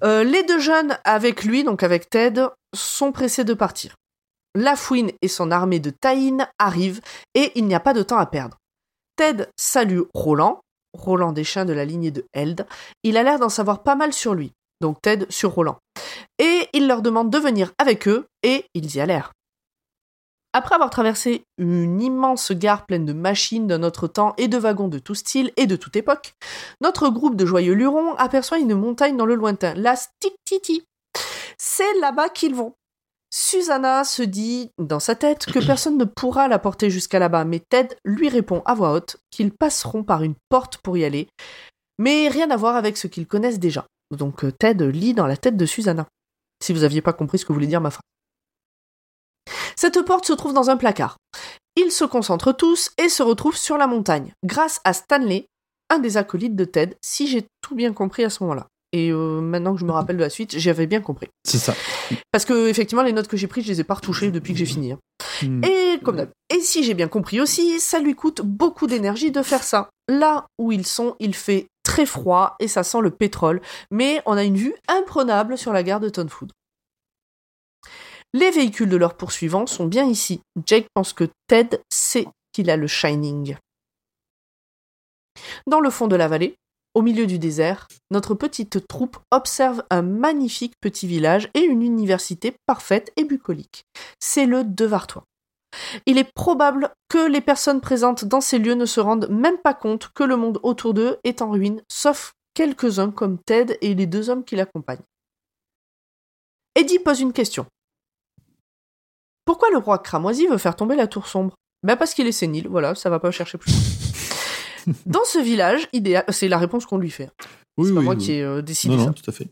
Euh, 0.03 0.23
les 0.23 0.43
deux 0.43 0.59
jeunes 0.59 0.97
avec 1.03 1.43
lui, 1.43 1.63
donc 1.63 1.83
avec 1.83 2.09
Ted, 2.09 2.47
sont 2.75 3.11
pressés 3.11 3.43
de 3.43 3.53
partir. 3.53 3.95
La 4.55 4.75
Fouine 4.75 5.11
et 5.21 5.27
son 5.27 5.51
armée 5.51 5.79
de 5.79 5.89
Taïn 5.89 6.47
arrivent 6.59 7.01
et 7.33 7.51
il 7.55 7.65
n'y 7.65 7.75
a 7.75 7.79
pas 7.79 7.93
de 7.93 8.03
temps 8.03 8.17
à 8.17 8.25
perdre. 8.25 8.57
Ted 9.15 9.47
salue 9.57 10.01
Roland, 10.13 10.61
Roland 10.93 11.31
des 11.31 11.43
chiens 11.43 11.65
de 11.65 11.73
la 11.73 11.85
lignée 11.85 12.11
de 12.11 12.25
Eld. 12.33 12.65
Il 13.03 13.17
a 13.17 13.23
l'air 13.23 13.39
d'en 13.39 13.49
savoir 13.49 13.83
pas 13.83 13.95
mal 13.95 14.13
sur 14.13 14.33
lui, 14.33 14.51
donc 14.81 15.01
Ted 15.01 15.25
sur 15.29 15.51
Roland. 15.53 15.77
Et 16.39 16.67
il 16.73 16.87
leur 16.87 17.01
demande 17.01 17.29
de 17.29 17.37
venir 17.37 17.71
avec 17.77 18.07
eux 18.07 18.25
et 18.43 18.65
ils 18.73 18.95
y 18.95 19.01
allèrent. 19.01 19.31
Après 20.55 20.75
avoir 20.75 20.91
traversé 20.91 21.45
une 21.57 21.99
immense 21.99 22.51
gare 22.51 22.85
pleine 22.85 23.05
de 23.05 23.13
machines 23.13 23.65
d'un 23.65 23.81
autre 23.81 24.07
temps 24.07 24.35
et 24.37 24.47
de 24.47 24.57
wagons 24.57 24.87
de 24.87 24.99
tout 24.99 25.15
style 25.15 25.51
et 25.57 25.65
de 25.65 25.75
toute 25.75 25.95
époque, 25.95 26.35
notre 26.79 27.09
groupe 27.09 27.35
de 27.35 27.45
joyeux 27.45 27.73
lurons 27.73 28.13
aperçoit 28.15 28.59
une 28.59 28.75
montagne 28.75 29.17
dans 29.17 29.25
le 29.25 29.33
lointain, 29.33 29.73
la 29.73 29.95
Stiktiti. 29.95 30.85
C'est 31.57 31.99
là-bas 31.99 32.29
qu'ils 32.29 32.53
vont. 32.53 32.75
Susanna 33.35 34.03
se 34.03 34.21
dit 34.21 34.69
dans 34.77 34.99
sa 34.99 35.15
tête 35.15 35.47
que 35.47 35.57
personne 35.65 35.97
ne 35.97 36.05
pourra 36.05 36.47
la 36.47 36.59
porter 36.59 36.91
jusqu'à 36.91 37.17
là-bas, 37.17 37.45
mais 37.45 37.59
Ted 37.67 37.97
lui 38.05 38.29
répond 38.29 38.61
à 38.65 38.75
voix 38.75 38.93
haute 38.93 39.17
qu'ils 39.31 39.51
passeront 39.51 40.03
par 40.03 40.21
une 40.21 40.35
porte 40.49 40.77
pour 40.77 40.97
y 40.97 41.03
aller, 41.03 41.27
mais 41.97 42.27
rien 42.27 42.51
à 42.51 42.57
voir 42.57 42.75
avec 42.75 42.95
ce 42.95 43.07
qu'ils 43.07 43.25
connaissent 43.25 43.57
déjà. 43.57 43.87
Donc 44.11 44.43
euh, 44.43 44.51
Ted 44.51 44.85
lit 44.91 45.15
dans 45.15 45.25
la 45.25 45.35
tête 45.35 45.57
de 45.57 45.65
Susanna. 45.65 46.05
Si 46.63 46.73
vous 46.73 46.81
n'aviez 46.81 47.01
pas 47.01 47.11
compris 47.11 47.39
ce 47.39 47.45
que 47.45 47.53
voulait 47.53 47.65
dire 47.65 47.81
ma 47.81 47.89
phrase. 47.89 48.03
Cette 49.75 49.99
porte 50.03 50.27
se 50.27 50.33
trouve 50.33 50.53
dans 50.53 50.69
un 50.69 50.77
placard. 50.77 51.17
Ils 51.75 51.91
se 51.91 52.05
concentrent 52.05 52.53
tous 52.53 52.91
et 52.99 53.09
se 53.09 53.23
retrouvent 53.23 53.57
sur 53.57 53.79
la 53.79 53.87
montagne, 53.87 54.31
grâce 54.45 54.79
à 54.83 54.93
Stanley, 54.93 55.47
un 55.89 55.97
des 55.97 56.17
acolytes 56.17 56.55
de 56.55 56.65
Ted, 56.65 56.95
si 57.01 57.25
j'ai 57.25 57.47
tout 57.61 57.73
bien 57.73 57.93
compris 57.93 58.23
à 58.25 58.29
ce 58.29 58.43
moment-là. 58.43 58.67
Et 58.93 59.11
euh, 59.11 59.41
maintenant 59.41 59.73
que 59.73 59.79
je 59.79 59.85
me 59.85 59.91
rappelle 59.91 60.17
de 60.17 60.21
la 60.21 60.29
suite, 60.29 60.57
j'avais 60.57 60.85
bien 60.85 61.01
compris. 61.01 61.27
C'est 61.43 61.57
ça. 61.57 61.75
Parce 62.31 62.45
que 62.45 62.67
effectivement, 62.69 63.01
les 63.03 63.11
notes 63.11 63.27
que 63.27 63.35
j'ai 63.37 63.47
prises, 63.47 63.65
je 63.65 63.71
les 63.71 63.81
ai 63.81 63.83
pas 63.83 63.95
retouchées 63.95 64.29
depuis 64.31 64.53
que 64.53 64.59
j'ai 64.59 64.65
fini. 64.67 64.91
hein. 64.91 64.99
Hmm. 65.41 65.63
Et 65.63 65.99
comme 66.03 66.15
d'hab. 66.15 66.29
Et 66.49 66.59
si 66.59 66.83
j'ai 66.83 66.93
bien 66.93 67.07
compris 67.07 67.41
aussi, 67.41 67.79
ça 67.79 67.99
lui 67.99 68.13
coûte 68.13 68.41
beaucoup 68.41 68.85
d'énergie 68.85 69.31
de 69.31 69.41
faire 69.41 69.63
ça. 69.63 69.89
Là 70.07 70.45
où 70.59 70.71
ils 70.71 70.85
sont, 70.85 71.15
il 71.19 71.33
fait 71.33 71.65
très 71.83 72.05
froid 72.05 72.55
et 72.59 72.67
ça 72.67 72.83
sent 72.83 73.01
le 73.01 73.09
pétrole, 73.09 73.61
mais 73.89 74.21
on 74.25 74.37
a 74.37 74.43
une 74.43 74.57
vue 74.57 74.75
imprenable 74.87 75.57
sur 75.57 75.73
la 75.73 75.81
gare 75.83 75.99
de 75.99 76.09
Tonfood. 76.09 76.51
Les 78.33 78.51
véhicules 78.51 78.89
de 78.89 78.97
leurs 78.97 79.15
poursuivants 79.15 79.67
sont 79.67 79.85
bien 79.85 80.05
ici. 80.05 80.39
Jake 80.65 80.87
pense 80.93 81.13
que 81.13 81.25
Ted 81.47 81.79
sait 81.91 82.27
qu'il 82.51 82.69
a 82.69 82.77
le 82.77 82.87
Shining. 82.87 83.57
Dans 85.67 85.79
le 85.79 85.89
fond 85.89 86.07
de 86.07 86.15
la 86.15 86.27
vallée, 86.27 86.55
au 86.93 87.01
milieu 87.01 87.25
du 87.25 87.39
désert, 87.39 87.87
notre 88.11 88.35
petite 88.35 88.87
troupe 88.87 89.17
observe 89.31 89.83
un 89.89 90.01
magnifique 90.01 90.75
petit 90.79 91.07
village 91.07 91.49
et 91.53 91.61
une 91.61 91.81
université 91.81 92.55
parfaite 92.65 93.11
et 93.15 93.23
bucolique. 93.23 93.85
C'est 94.19 94.45
le 94.45 94.63
Devartois. 94.63 95.25
Il 96.05 96.17
est 96.17 96.31
probable 96.35 96.91
que 97.09 97.27
les 97.27 97.41
personnes 97.41 97.81
présentes 97.81 98.25
dans 98.25 98.41
ces 98.41 98.59
lieux 98.59 98.75
ne 98.75 98.85
se 98.85 98.99
rendent 98.99 99.29
même 99.29 99.57
pas 99.57 99.73
compte 99.73 100.09
que 100.13 100.23
le 100.23 100.37
monde 100.37 100.59
autour 100.61 100.93
d'eux 100.93 101.17
est 101.23 101.41
en 101.41 101.49
ruine, 101.49 101.81
sauf 101.91 102.33
quelques-uns 102.53 103.11
comme 103.11 103.39
Ted 103.39 103.77
et 103.81 103.95
les 103.95 104.05
deux 104.05 104.29
hommes 104.29 104.43
qui 104.43 104.55
l'accompagnent. 104.55 105.01
Eddie 106.75 106.99
pose 106.99 107.21
une 107.21 107.33
question. 107.33 107.65
Pourquoi 109.45 109.69
le 109.71 109.77
roi 109.77 109.99
cramoisi 109.99 110.47
veut 110.47 110.57
faire 110.57 110.75
tomber 110.75 110.95
la 110.95 111.07
tour 111.07 111.27
sombre? 111.27 111.55
Ben 111.83 111.97
parce 111.97 112.13
qu'il 112.13 112.27
est 112.27 112.31
sénile, 112.31 112.67
voilà, 112.67 112.95
ça 112.95 113.09
va 113.09 113.19
pas 113.19 113.31
chercher 113.31 113.57
plus. 113.57 113.73
Dans 115.05 115.23
ce 115.25 115.39
village 115.39 115.87
idéal, 115.93 116.25
c'est 116.29 116.47
la 116.47 116.57
réponse 116.57 116.85
qu'on 116.85 116.97
lui 116.97 117.11
fait. 117.11 117.29
Oui, 117.77 117.87
C'est 117.87 117.93
pas 117.93 117.99
oui, 117.99 118.05
moi 118.05 118.15
oui. 118.15 118.23
qui 118.23 118.31
ai 118.33 118.41
euh, 118.43 118.61
décidé 118.61 118.95
Non, 118.95 119.01
ça. 119.01 119.07
non, 119.07 119.13
tout 119.13 119.29
à 119.29 119.33
fait. 119.33 119.47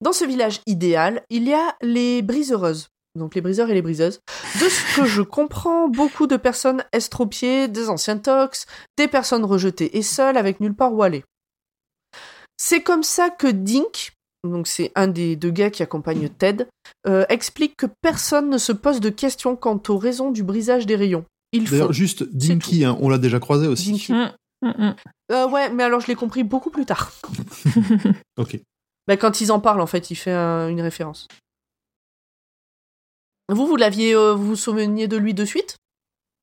Dans 0.00 0.12
ce 0.12 0.24
village 0.24 0.60
idéal, 0.66 1.22
il 1.30 1.44
y 1.44 1.54
a 1.54 1.76
les 1.82 2.22
briseuses. 2.22 2.88
Donc 3.14 3.34
les 3.34 3.40
briseurs 3.40 3.70
et 3.70 3.74
les 3.74 3.82
briseuses. 3.82 4.20
De 4.62 4.68
ce 4.68 4.96
que 4.96 5.04
je 5.06 5.22
comprends, 5.22 5.88
beaucoup 5.88 6.26
de 6.26 6.36
personnes 6.36 6.84
estropiées, 6.92 7.68
des 7.68 7.88
anciens 7.88 8.18
tox, 8.18 8.66
des 8.96 9.08
personnes 9.08 9.44
rejetées 9.44 9.96
et 9.96 10.02
seules 10.02 10.36
avec 10.36 10.60
nulle 10.60 10.74
part 10.74 10.94
où 10.94 11.02
aller. 11.02 11.24
C'est 12.56 12.82
comme 12.82 13.02
ça 13.02 13.30
que 13.30 13.46
Dink, 13.46 14.12
donc 14.44 14.66
c'est 14.66 14.90
un 14.94 15.06
des 15.08 15.36
deux 15.36 15.50
gars 15.50 15.70
qui 15.70 15.82
accompagne 15.82 16.28
Ted, 16.28 16.66
euh, 17.06 17.24
explique 17.28 17.74
que 17.76 17.86
personne 18.02 18.50
ne 18.50 18.58
se 18.58 18.72
pose 18.72 19.00
de 19.00 19.10
questions 19.10 19.56
quant 19.56 19.80
aux 19.88 19.98
raisons 19.98 20.30
du 20.30 20.42
brisage 20.42 20.86
des 20.86 20.96
rayons. 20.96 21.24
Il 21.52 21.66
faut. 21.66 21.72
D'ailleurs, 21.76 21.92
juste 21.92 22.24
Dinky, 22.24 22.84
hein, 22.84 22.96
on 23.00 23.08
l'a 23.08 23.18
déjà 23.18 23.38
croisé 23.40 23.66
aussi. 23.66 23.92
Dinky. 23.92 24.12
Mm, 24.62 24.68
mm, 24.68 24.84
mm. 24.88 24.94
Euh, 25.32 25.48
ouais, 25.48 25.70
mais 25.70 25.82
alors 25.84 26.00
je 26.00 26.06
l'ai 26.08 26.14
compris 26.14 26.42
beaucoup 26.44 26.70
plus 26.70 26.84
tard. 26.86 27.12
Ok. 28.38 28.58
Bah, 29.06 29.16
quand 29.16 29.40
ils 29.40 29.50
en 29.52 29.58
parlent, 29.60 29.80
en 29.80 29.86
fait, 29.86 30.10
il 30.10 30.16
fait 30.16 30.32
un- 30.32 30.68
une 30.68 30.80
référence. 30.82 31.26
Vous, 33.48 33.66
vous 33.66 33.76
l'aviez, 33.76 34.14
euh, 34.14 34.34
vous 34.34 34.48
vous 34.48 34.56
souveniez 34.56 35.08
de 35.08 35.16
lui 35.16 35.32
de 35.34 35.44
suite? 35.44 35.76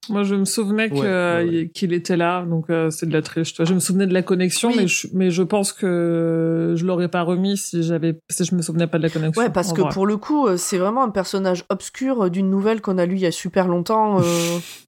Moi, 0.09 0.23
je 0.23 0.35
me 0.35 0.45
souvenais 0.45 0.89
que, 0.89 0.95
Ouais, 0.95 1.45
ouais, 1.47 1.59
ouais. 1.63 1.69
qu'il 1.73 1.93
était 1.93 2.17
là, 2.17 2.43
donc 2.43 2.69
euh, 2.69 2.89
c'est 2.91 3.05
de 3.07 3.13
la 3.13 3.21
triche. 3.21 3.53
tu 3.53 3.57
vois. 3.57 3.65
Je 3.65 3.73
me 3.73 3.79
souvenais 3.79 4.05
de 4.07 4.13
la 4.13 4.21
connexion, 4.23 4.69
Oui. 4.69 4.75
mais, 4.77 4.87
je, 4.87 5.07
mais 5.13 5.31
je 5.31 5.41
pense 5.43 5.73
que 5.73 6.73
je 6.75 6.85
l'aurais 6.85 7.07
pas 7.07 7.21
remis 7.23 7.57
si 7.57 7.81
j'avais, 7.83 8.19
si 8.29 8.43
je 8.45 8.53
me 8.55 8.61
souvenais 8.61 8.87
pas 8.87 8.97
de 8.97 9.03
la 9.03 9.09
connexion. 9.09 9.41
Ouais, 9.41 9.49
parce 9.49 9.73
que 9.73 9.81
vrai. 9.81 9.91
pour 9.93 10.05
le 10.05 10.17
coup, 10.17 10.55
c'est 10.57 10.77
vraiment 10.77 11.03
un 11.03 11.09
personnage 11.09 11.63
obscur 11.69 12.29
d'une 12.29 12.49
nouvelle 12.49 12.81
qu'on 12.81 12.97
a 12.97 13.05
lue 13.05 13.15
il 13.15 13.21
y 13.21 13.25
a 13.25 13.31
super 13.31 13.67
longtemps. 13.67 14.19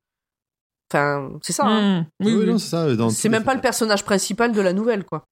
euh. 0.95 0.97
Enfin, 0.97 1.29
c'est 1.41 1.53
ça. 1.53 1.63
hein. 1.65 2.01
Mm. 2.01 2.05
Oui, 2.25 2.33
Oui, 2.33 2.39
oui. 2.41 2.45
non, 2.51 2.57
c'est 2.57 2.69
ça. 2.69 2.87
C'est 3.09 3.29
même 3.29 3.43
pas 3.43 3.55
le 3.55 3.61
personnage 3.61 4.03
principal 4.03 4.51
de 4.51 4.61
la 4.61 4.73
nouvelle, 4.73 5.03
quoi. 5.03 5.23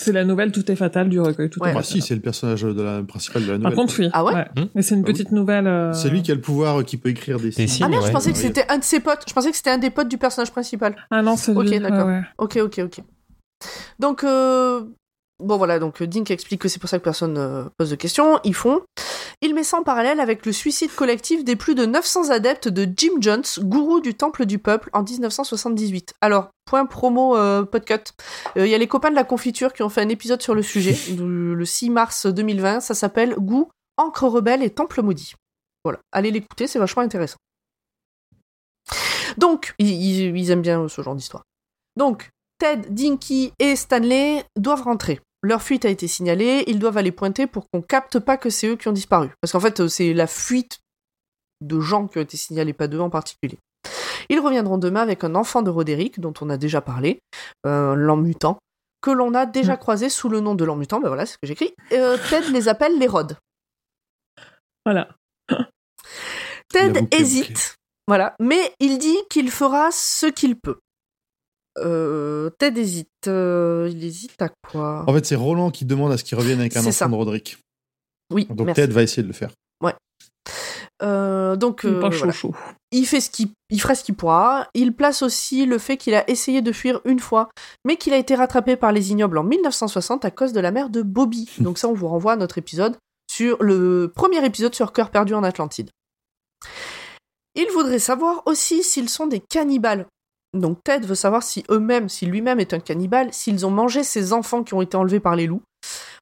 C'est 0.00 0.12
la 0.12 0.24
nouvelle 0.24 0.52
Tout 0.52 0.70
est 0.70 0.76
fatal 0.76 1.08
du 1.08 1.18
recueil. 1.18 1.50
Tout 1.50 1.60
Ouais. 1.60 1.72
est 1.72 1.76
Ah 1.76 1.82
si, 1.82 2.00
c'est 2.00 2.14
le 2.14 2.20
personnage 2.20 2.62
de 2.62 2.82
la 2.82 3.02
principal 3.02 3.42
de 3.44 3.50
la 3.50 3.58
Par 3.58 3.70
nouvelle. 3.72 3.74
contre, 3.76 3.98
oui. 3.98 4.08
Ah 4.12 4.24
ouais. 4.24 4.32
Mais 4.76 4.82
c'est 4.82 4.94
une 4.94 5.00
Ah 5.00 5.08
oui. 5.08 5.12
petite 5.12 5.32
nouvelle. 5.32 5.66
euh, 5.66 5.92
C'est 5.92 6.08
lui 6.08 6.22
qui 6.22 6.30
a 6.30 6.36
le 6.36 6.40
pouvoir, 6.40 6.78
euh, 6.80 6.82
qui 6.84 6.96
peut 6.98 7.08
écrire 7.08 7.38
des 7.40 7.50
Des 7.50 7.66
signes. 7.66 7.84
Ah 7.84 7.88
merde, 7.88 8.06
je 8.06 8.12
pensais 8.12 8.30
que 8.30 8.38
c'était 8.38 8.64
un 8.68 8.78
de 8.78 8.84
ses 8.84 9.00
potes. 9.00 9.24
Je 9.28 9.32
pensais 9.34 9.50
que 9.50 9.56
c'était 9.56 9.70
un 9.70 9.78
des 9.78 9.90
potes 9.90 10.06
du 10.08 10.16
personnage 10.18 10.52
principal. 10.52 10.94
Ah 11.10 11.20
non, 11.22 11.36
c'est 11.36 11.50
Ok, 11.56 11.64
lui. 11.68 11.80
d'accord. 11.80 12.06
ouais, 12.06 12.12
ouais. 12.18 12.22
Ok, 12.38 12.58
ok, 12.62 12.80
ok. 12.84 13.00
Donc, 13.98 14.22
euh, 14.22 14.84
bon 15.42 15.56
voilà, 15.56 15.80
donc 15.80 16.00
euh, 16.00 16.06
Dink 16.06 16.30
explique 16.30 16.60
que 16.60 16.68
c'est 16.68 16.78
pour 16.78 16.88
ça 16.88 16.98
que 17.00 17.04
personne 17.04 17.32
ne 17.34 17.64
pose 17.76 17.90
de 17.90 17.96
questions. 17.96 18.38
Ils 18.44 18.54
font. 18.54 18.82
Il 19.40 19.54
met 19.54 19.62
ça 19.62 19.78
en 19.78 19.84
parallèle 19.84 20.18
avec 20.18 20.44
le 20.46 20.52
suicide 20.52 20.92
collectif 20.92 21.44
des 21.44 21.54
plus 21.54 21.76
de 21.76 21.86
900 21.86 22.30
adeptes 22.30 22.66
de 22.66 22.88
Jim 22.96 23.12
Jones, 23.20 23.44
gourou 23.60 24.00
du 24.00 24.14
Temple 24.14 24.46
du 24.46 24.58
Peuple, 24.58 24.90
en 24.92 25.04
1978. 25.04 26.14
Alors, 26.20 26.50
point 26.64 26.86
promo 26.86 27.36
euh, 27.36 27.62
podcut. 27.64 27.94
Euh, 28.56 28.66
Il 28.66 28.70
y 28.70 28.74
a 28.74 28.78
les 28.78 28.88
copains 28.88 29.10
de 29.10 29.14
la 29.14 29.22
confiture 29.22 29.72
qui 29.72 29.84
ont 29.84 29.88
fait 29.88 30.00
un 30.02 30.08
épisode 30.08 30.42
sur 30.42 30.56
le 30.56 30.62
sujet, 30.62 30.96
le 31.16 31.64
6 31.64 31.90
mars 31.90 32.26
2020. 32.26 32.80
Ça 32.80 32.94
s'appelle 32.94 33.36
Goût, 33.36 33.70
Encre 33.96 34.24
rebelle 34.24 34.62
et 34.64 34.70
Temple 34.70 35.02
maudit. 35.02 35.34
Voilà, 35.84 36.00
allez 36.10 36.32
l'écouter, 36.32 36.66
c'est 36.66 36.80
vachement 36.80 37.02
intéressant. 37.02 37.36
Donc, 39.36 39.74
ils, 39.78 39.88
ils- 39.88 40.36
ils 40.36 40.50
aiment 40.50 40.62
bien 40.62 40.88
ce 40.88 41.00
genre 41.00 41.14
d'histoire. 41.14 41.44
Donc, 41.96 42.30
Ted, 42.58 42.88
Dinky 42.90 43.52
et 43.60 43.76
Stanley 43.76 44.44
doivent 44.56 44.82
rentrer. 44.82 45.20
Leur 45.42 45.62
fuite 45.62 45.84
a 45.84 45.88
été 45.88 46.08
signalée, 46.08 46.64
ils 46.66 46.78
doivent 46.78 46.96
aller 46.96 47.12
pointer 47.12 47.46
pour 47.46 47.70
qu'on 47.70 47.80
capte 47.80 48.18
pas 48.18 48.36
que 48.36 48.50
c'est 48.50 48.66
eux 48.66 48.76
qui 48.76 48.88
ont 48.88 48.92
disparu. 48.92 49.30
Parce 49.40 49.52
qu'en 49.52 49.60
fait, 49.60 49.80
euh, 49.80 49.88
c'est 49.88 50.12
la 50.12 50.26
fuite 50.26 50.80
de 51.60 51.80
gens 51.80 52.08
qui 52.08 52.18
ont 52.18 52.22
été 52.22 52.36
signalés, 52.36 52.72
pas 52.72 52.88
d'eux 52.88 53.00
en 53.00 53.10
particulier. 53.10 53.58
Ils 54.28 54.40
reviendront 54.40 54.78
demain 54.78 55.00
avec 55.00 55.24
un 55.24 55.34
enfant 55.34 55.62
de 55.62 55.70
Roderick, 55.70 56.20
dont 56.20 56.34
on 56.40 56.50
a 56.50 56.56
déjà 56.56 56.80
parlé, 56.80 57.20
euh, 57.66 57.94
l'an 57.94 58.16
mutant, 58.16 58.58
que 59.00 59.10
l'on 59.10 59.32
a 59.34 59.46
déjà 59.46 59.76
croisé 59.76 60.08
sous 60.08 60.28
le 60.28 60.40
nom 60.40 60.54
de 60.54 60.64
l'an 60.64 60.76
mutant, 60.76 61.00
ben 61.00 61.08
voilà, 61.08 61.24
c'est 61.24 61.34
ce 61.34 61.38
que 61.38 61.46
j'écris. 61.46 61.72
Euh, 61.92 62.18
Ted 62.28 62.50
les 62.50 62.68
appelle 62.68 62.98
les 62.98 63.06
Rods. 63.06 63.34
Voilà. 64.84 65.08
Ted 66.68 67.06
hésite, 67.12 67.76
voilà, 68.06 68.34
mais 68.40 68.74
il 68.80 68.98
dit 68.98 69.18
qu'il 69.30 69.50
fera 69.50 69.90
ce 69.92 70.26
qu'il 70.26 70.58
peut. 70.58 70.80
Euh, 71.84 72.50
Ted 72.58 72.80
hésite. 72.80 73.08
euh, 73.26 73.88
il 73.90 74.04
hésite 74.04 74.40
à 74.40 74.48
quoi? 74.48 75.04
En 75.06 75.12
fait, 75.14 75.24
c'est 75.26 75.36
Roland 75.36 75.70
qui 75.70 75.84
demande 75.84 76.12
à 76.12 76.18
ce 76.18 76.24
qu'il 76.24 76.36
revienne 76.38 76.60
avec 76.60 76.76
un 76.76 76.80
enfant 76.80 76.92
ça. 76.92 77.08
de 77.08 77.14
Roderick. 77.14 77.58
Oui, 78.32 78.46
Donc 78.50 78.66
merci. 78.66 78.80
Ted 78.82 78.92
va 78.92 79.02
essayer 79.02 79.22
de 79.22 79.28
le 79.28 79.34
faire. 79.34 79.50
Euh, 81.00 81.54
donc, 81.54 81.82
Il 81.84 81.90
euh, 81.90 82.00
voilà. 82.00 82.16
chaud 82.16 82.32
chaud. 82.32 82.54
il 82.90 83.06
fait 83.06 83.20
ce 83.20 83.30
qu'il, 83.30 83.50
il 83.70 83.80
fera 83.80 83.94
ce 83.94 84.02
qu'il 84.02 84.16
pourra. 84.16 84.66
Il 84.74 84.92
place 84.92 85.22
aussi 85.22 85.64
le 85.64 85.78
fait 85.78 85.96
qu'il 85.96 86.14
a 86.14 86.28
essayé 86.28 86.60
de 86.60 86.72
fuir 86.72 87.00
une 87.04 87.20
fois, 87.20 87.50
mais 87.84 87.96
qu'il 87.96 88.12
a 88.12 88.16
été 88.16 88.34
rattrapé 88.34 88.74
par 88.76 88.90
les 88.90 89.12
ignobles 89.12 89.38
en 89.38 89.44
1960 89.44 90.24
à 90.24 90.32
cause 90.32 90.52
de 90.52 90.58
la 90.58 90.72
mère 90.72 90.90
de 90.90 91.02
Bobby. 91.02 91.48
Donc 91.60 91.78
ça, 91.78 91.88
on 91.88 91.92
vous 91.94 92.08
renvoie 92.08 92.32
à 92.32 92.36
notre 92.36 92.58
épisode 92.58 92.96
sur 93.30 93.62
le 93.62 94.10
premier 94.12 94.44
épisode 94.44 94.74
sur 94.74 94.92
Cœur 94.92 95.10
perdu 95.10 95.34
en 95.34 95.44
Atlantide. 95.44 95.90
Il 97.54 97.68
voudrait 97.72 97.98
savoir 98.00 98.42
aussi 98.46 98.82
s'ils 98.82 99.08
sont 99.08 99.28
des 99.28 99.40
cannibales. 99.40 100.06
Donc 100.54 100.78
Ted 100.84 101.06
veut 101.06 101.14
savoir 101.14 101.42
si 101.42 101.64
eux-mêmes, 101.70 102.08
si 102.08 102.26
lui-même 102.26 102.58
est 102.60 102.72
un 102.74 102.80
cannibale, 102.80 103.28
s'ils 103.32 103.66
ont 103.66 103.70
mangé 103.70 104.02
ces 104.02 104.32
enfants 104.32 104.62
qui 104.64 104.74
ont 104.74 104.82
été 104.82 104.96
enlevés 104.96 105.20
par 105.20 105.36
les 105.36 105.46
loups. 105.46 105.62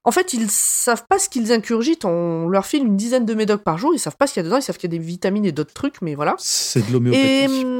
En 0.04 0.12
fait, 0.12 0.32
ils 0.34 0.48
savent 0.50 1.04
pas 1.08 1.18
ce 1.18 1.28
qu'ils 1.28 1.52
ingurgitent. 1.52 2.04
On 2.04 2.48
leur 2.48 2.64
file 2.66 2.84
une 2.84 2.96
dizaine 2.96 3.24
de 3.26 3.34
médocs 3.34 3.64
par 3.64 3.76
jour. 3.78 3.92
Ils 3.94 3.98
savent 3.98 4.16
pas 4.16 4.26
ce 4.28 4.34
qu'il 4.34 4.40
y 4.42 4.44
a 4.44 4.48
dedans. 4.48 4.58
Ils 4.58 4.62
savent 4.62 4.76
qu'il 4.78 4.92
y 4.92 4.94
a 4.94 4.98
des 4.98 5.04
vitamines 5.04 5.44
et 5.44 5.50
d'autres 5.52 5.74
trucs, 5.74 6.00
mais 6.02 6.14
voilà. 6.14 6.36
C'est 6.38 6.80
de 6.82 6.86
Et 6.88 6.92
l'homéopathie. 6.92 7.64
hum, 7.64 7.78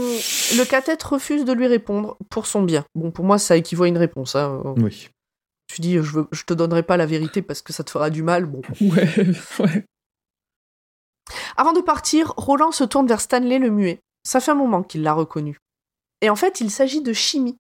le 0.59 0.65
cathète 0.65 1.03
refuse 1.05 1.45
de 1.45 1.53
lui 1.53 1.67
répondre 1.69 2.17
pour 2.31 2.47
son 2.47 2.63
bien. 2.63 2.85
Bon, 2.97 3.13
pour 3.13 3.25
moi, 3.25 3.39
ça 3.39 3.57
équivaut 3.57 3.85
à 3.85 3.89
une 3.89 3.99
réponse. 3.99 4.35
hein. 4.35 4.61
Oui. 4.77 5.09
Tu 5.73 5.81
dis, 5.81 5.95
je, 5.95 6.01
veux, 6.01 6.27
je 6.33 6.43
te 6.45 6.55
donnerai 6.55 6.83
pas 6.83 6.97
la 6.97 7.07
vérité 7.07 7.43
parce 7.43 7.63
que 7.63 7.73
ça 7.73 7.85
te 7.85 7.91
fera 7.91 8.11
du 8.11 8.23
mal. 8.25 8.47
Bon. 8.47 8.63
Ouais, 8.81 9.09
ouais. 9.61 9.85
Avant 11.57 11.73
de 11.73 11.81
partir, 11.81 12.33
Roland 12.37 12.73
se 12.73 12.85
tourne 12.85 13.07
vers 13.07 13.21
Stanley 13.21 13.59
le 13.59 13.71
muet. 13.71 13.99
Ça 14.27 14.41
fait 14.41 14.51
un 14.53 14.57
moment 14.57 14.83
qu'il 14.83 15.03
l'a 15.03 15.13
reconnu. 15.13 15.59
Et 16.21 16.31
en 16.31 16.37
fait, 16.37 16.61
il 16.61 16.71
s'agit 16.71 17.03
de 17.03 17.13
Chimie, 17.13 17.57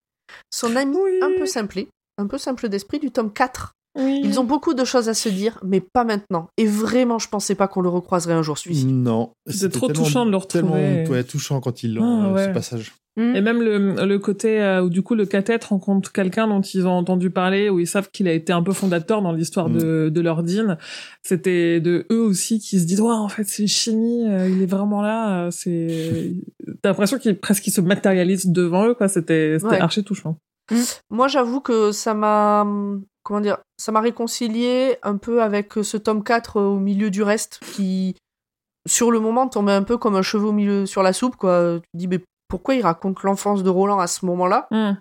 son 0.50 0.76
ami 0.76 0.96
Oui. 0.96 1.18
un 1.22 1.32
peu 1.38 1.46
simplé, 1.46 1.88
un 2.18 2.26
peu 2.26 2.38
simple 2.38 2.68
d'esprit 2.68 2.98
du 2.98 3.10
tome 3.10 3.32
4. 3.32 3.72
Oui. 3.96 4.20
Ils 4.24 4.38
ont 4.40 4.44
beaucoup 4.44 4.74
de 4.74 4.84
choses 4.84 5.08
à 5.08 5.14
se 5.14 5.28
dire, 5.28 5.58
mais 5.64 5.80
pas 5.80 6.04
maintenant. 6.04 6.48
Et 6.56 6.66
vraiment, 6.66 7.18
je 7.18 7.28
pensais 7.28 7.54
pas 7.54 7.66
qu'on 7.68 7.80
le 7.80 7.88
recroiserait 7.88 8.34
un 8.34 8.42
jour 8.42 8.58
celui-ci. 8.58 8.86
Non. 8.86 9.32
C'était 9.46 9.70
trop 9.78 9.88
touchant 9.88 10.26
de 10.26 10.30
le 10.30 10.36
retrouver. 10.36 10.62
Tellement 10.62 11.10
ouais, 11.10 11.24
touchant 11.24 11.60
quand 11.60 11.82
il 11.82 11.94
l'ont, 11.94 12.04
Ah, 12.22 12.26
euh, 12.28 12.34
ouais. 12.34 12.44
ce 12.44 12.50
passage. 12.50 12.92
Et 13.18 13.40
même 13.40 13.62
le, 13.62 14.04
le 14.04 14.18
côté 14.18 14.60
euh, 14.60 14.82
où 14.82 14.90
du 14.90 15.00
coup 15.02 15.14
le 15.14 15.24
cathète 15.24 15.64
rencontre 15.64 16.12
quelqu'un 16.12 16.46
dont 16.46 16.60
ils 16.60 16.86
ont 16.86 16.90
entendu 16.92 17.30
parler, 17.30 17.70
où 17.70 17.78
ils 17.80 17.86
savent 17.86 18.10
qu'il 18.10 18.28
a 18.28 18.32
été 18.34 18.52
un 18.52 18.62
peu 18.62 18.74
fondateur 18.74 19.22
dans 19.22 19.32
l'histoire 19.32 19.70
de, 19.70 20.10
de 20.10 20.20
leur 20.20 20.42
Dean. 20.42 20.76
C'était 21.22 21.80
de 21.80 22.04
eux 22.12 22.20
aussi 22.20 22.58
qui 22.60 22.78
se 22.78 22.84
disent 22.84 23.00
ouais 23.00 23.14
en 23.14 23.28
fait 23.30 23.44
c'est 23.44 23.66
chimie, 23.66 24.28
euh, 24.28 24.50
il 24.50 24.60
est 24.62 24.66
vraiment 24.66 25.00
là. 25.00 25.46
euh, 25.46 25.50
C'est 25.50 26.34
t'as 26.82 26.90
l'impression 26.90 27.16
qu'il 27.18 27.38
presque 27.38 27.62
qu'il 27.62 27.72
se 27.72 27.80
matérialise 27.80 28.48
devant 28.48 28.86
eux 28.86 28.92
quoi. 28.94 29.08
C'était 29.08 29.56
c'était 29.58 29.70
Ouais. 29.76 29.80
archi 29.80 30.04
touchant. 30.04 30.36
Moi, 31.10 31.28
j'avoue 31.28 31.60
que 31.60 31.92
ça 31.92 32.12
m'a. 32.12 32.66
Comment 33.26 33.40
dire 33.40 33.58
Ça 33.76 33.90
m'a 33.90 34.00
réconcilié 34.00 34.98
un 35.02 35.16
peu 35.16 35.42
avec 35.42 35.72
ce 35.82 35.96
tome 35.96 36.22
4 36.22 36.60
au 36.60 36.78
milieu 36.78 37.10
du 37.10 37.24
reste, 37.24 37.58
qui, 37.74 38.14
sur 38.88 39.10
le 39.10 39.18
moment, 39.18 39.48
tombait 39.48 39.72
un 39.72 39.82
peu 39.82 39.98
comme 39.98 40.14
un 40.14 40.22
cheveu 40.22 40.46
au 40.46 40.52
milieu 40.52 40.86
sur 40.86 41.02
la 41.02 41.12
soupe, 41.12 41.34
quoi. 41.34 41.74
Tu 41.74 41.80
te 41.80 41.86
dis, 41.98 42.06
mais 42.06 42.20
pourquoi 42.46 42.76
il 42.76 42.82
raconte 42.82 43.24
l'enfance 43.24 43.64
de 43.64 43.68
Roland 43.68 43.98
à 43.98 44.06
ce 44.06 44.24
moment-là? 44.26 44.68
Hum. 44.70 44.96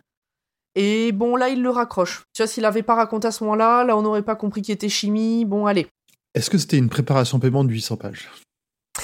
Et 0.73 1.11
bon, 1.11 1.35
là, 1.35 1.49
il 1.49 1.61
le 1.61 1.69
raccroche. 1.69 2.23
Tu 2.33 2.41
vois, 2.41 2.47
s'il 2.47 2.63
l'avait 2.63 2.81
pas 2.83 2.95
raconté 2.95 3.27
à 3.27 3.31
ce 3.31 3.43
moment-là, 3.43 3.83
là, 3.83 3.95
on 3.95 4.01
n'aurait 4.01 4.23
pas 4.23 4.35
compris 4.35 4.61
qu'il 4.63 4.73
était 4.73 4.89
chimie. 4.89 5.45
Bon, 5.45 5.67
allez. 5.67 5.85
Est-ce 6.33 6.49
que 6.49 6.57
c'était 6.57 6.77
une 6.79 6.89
préparation 6.89 7.39
paiement 7.39 7.63
de 7.63 7.69
800 7.69 7.95
pages? 7.97 8.29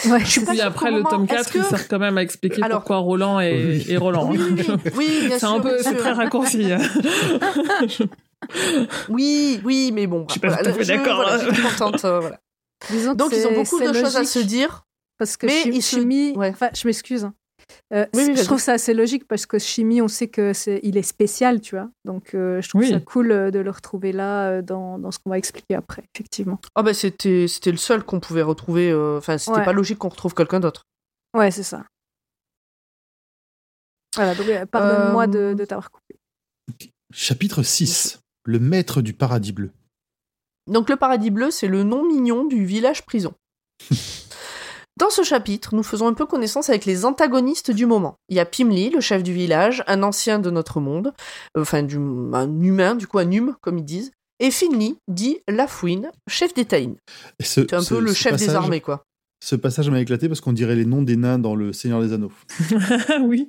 Ouais, 0.05 0.19
Je 0.21 0.25
suis 0.25 0.41
pas 0.41 0.47
Puis 0.51 0.57
sûre 0.59 0.67
après 0.67 0.89
le 0.89 1.03
tome 1.03 1.25
est-ce 1.25 1.33
4 1.33 1.55
il 1.55 1.61
que- 1.61 1.67
sert 1.67 1.87
quand 1.87 1.99
même 1.99 2.17
à 2.17 2.23
expliquer 2.23 2.63
Alors- 2.63 2.79
pourquoi 2.79 2.97
Roland 2.97 3.39
est, 3.39 3.53
Oui. 3.53 3.85
est 3.87 3.97
Roland. 3.97 4.31
Oui, 4.31 4.39
oui, 4.39 4.65
oui. 4.97 5.31
C'est 5.39 5.45
un 5.45 5.59
peu 5.59 5.75
bien 5.75 5.77
c'est 5.83 5.89
sûr. 5.91 5.97
très 5.99 6.11
raccourci. 6.13 6.71
hein. 8.41 8.87
Oui, 9.09 9.61
oui, 9.63 9.91
mais 9.93 10.07
bon. 10.07 10.25
Je 10.27 10.33
suis 10.33 10.39
pas 10.39 10.47
voilà, 10.49 10.63
tout 10.63 10.69
à 10.69 10.73
fait 10.83 10.85
d'accord. 10.97 11.15
voilà, 11.21 11.37
je 11.43 11.53
suis 11.53 11.63
contente. 11.63 12.05
euh, 12.05 12.19
voilà. 12.19 12.39
Disons 12.89 13.11
que 13.13 13.17
Donc, 13.17 13.31
ils 13.33 13.45
ont 13.47 13.53
beaucoup 13.53 13.79
de 13.79 13.93
choses 13.93 14.15
à 14.17 14.23
se 14.25 14.39
dire. 14.39 14.83
Parce 15.17 15.37
que 15.37 15.45
mais 15.45 15.61
chi- 15.61 15.69
ils 15.69 15.81
se- 15.83 15.97
chimie, 15.99 16.31
ouais. 16.35 16.49
enfin, 16.49 16.69
je 16.73 16.87
m'excuse. 16.87 17.23
hein. 17.25 17.33
Euh, 17.93 18.05
Oui, 18.15 18.23
oui, 18.27 18.35
je 18.35 18.43
trouve 18.43 18.59
ça 18.59 18.73
assez 18.73 18.93
logique 18.93 19.27
parce 19.27 19.45
que 19.45 19.59
chimie, 19.59 20.01
on 20.01 20.07
sait 20.07 20.27
que 20.27 20.51
c'est, 20.51 20.79
il 20.83 20.97
est 20.97 21.03
spécial, 21.03 21.61
tu 21.61 21.75
vois. 21.75 21.89
Donc, 22.05 22.33
euh, 22.33 22.59
je 22.61 22.67
trouve 22.69 22.81
Oui. 22.81 22.89
ça 22.89 22.99
cool 22.99 23.27
de 23.51 23.59
le 23.59 23.69
retrouver 23.69 24.11
là 24.11 24.61
dans, 24.63 24.97
dans 24.97 25.11
ce 25.11 25.19
qu'on 25.19 25.29
va 25.29 25.37
expliquer 25.37 25.75
après, 25.75 26.03
effectivement. 26.15 26.59
Ah 26.75 26.81
ben 26.83 26.93
c'était 26.93 27.47
c'était 27.47 27.71
le 27.71 27.77
seul 27.77 28.03
qu'on 28.03 28.19
pouvait 28.19 28.41
retrouver. 28.41 28.89
euh, 28.91 29.19
Enfin, 29.19 29.37
c'était 29.37 29.59
Ouais. 29.59 29.63
pas 29.65 29.73
logique 29.73 29.99
qu'on 29.99 30.09
retrouve 30.09 30.33
quelqu'un 30.33 30.59
d'autre. 30.59 30.83
Ouais, 31.37 31.51
c'est 31.51 31.63
ça. 31.63 31.83
Voilà, 34.15 34.35
donc 34.35 34.65
pardonne-moi 34.71 35.27
de, 35.27 35.37
Euh, 35.39 35.53
de 35.55 35.63
t'avoir 35.65 35.91
coupé. 35.91 36.15
Chapitre 37.13 37.63
6. 37.63 38.19
Le 38.45 38.59
maître 38.59 39.01
du 39.01 39.13
paradis 39.13 39.51
bleu. 39.51 39.71
Donc 40.67 40.89
le 40.89 40.95
paradis 40.95 41.29
bleu, 41.31 41.51
c'est 41.51 41.67
le 41.67 41.83
nom 41.83 42.05
mignon 42.07 42.45
du 42.45 42.65
village 42.65 43.05
prison. 43.05 43.33
Dans 44.99 45.09
ce 45.09 45.23
chapitre, 45.23 45.73
nous 45.73 45.83
faisons 45.83 46.07
un 46.07 46.13
peu 46.13 46.25
connaissance 46.25 46.69
avec 46.69 46.85
les 46.85 47.05
antagonistes 47.05 47.71
du 47.71 47.85
moment. 47.85 48.15
Il 48.29 48.35
y 48.35 48.39
a 48.39 48.45
Pimli, 48.45 48.89
le 48.89 48.99
chef 49.01 49.23
du 49.23 49.33
village, 49.33 49.83
un 49.87 50.03
ancien 50.03 50.37
de 50.37 50.51
notre 50.51 50.79
monde, 50.79 51.13
euh, 51.57 51.61
enfin 51.61 51.81
du, 51.81 51.97
un 51.97 52.61
humain, 52.61 52.93
du 52.95 53.07
coup 53.07 53.17
un 53.17 53.31
hume, 53.31 53.55
comme 53.61 53.77
ils 53.79 53.85
disent, 53.85 54.11
et 54.39 54.51
Finley, 54.51 54.95
dit 55.07 55.39
Lafouine, 55.47 56.11
chef 56.27 56.53
des 56.53 56.65
Taïns. 56.65 56.95
Et 57.39 57.43
ce- 57.43 57.61
C'est 57.61 57.73
un 57.73 57.81
ce- 57.81 57.93
peu 57.95 57.99
le 58.01 58.13
chef 58.13 58.35
des 58.35 58.45
passage- 58.47 58.55
armées, 58.63 58.81
quoi. 58.81 59.03
Ce 59.43 59.55
passage 59.55 59.89
m'a 59.89 59.99
éclaté 59.99 60.27
parce 60.27 60.39
qu'on 60.41 60.53
dirait 60.53 60.75
les 60.75 60.85
noms 60.85 61.01
des 61.01 61.15
nains 61.15 61.39
dans 61.39 61.55
Le 61.55 61.73
Seigneur 61.73 62.01
des 62.01 62.13
Anneaux. 62.13 62.31
oui. 63.23 63.47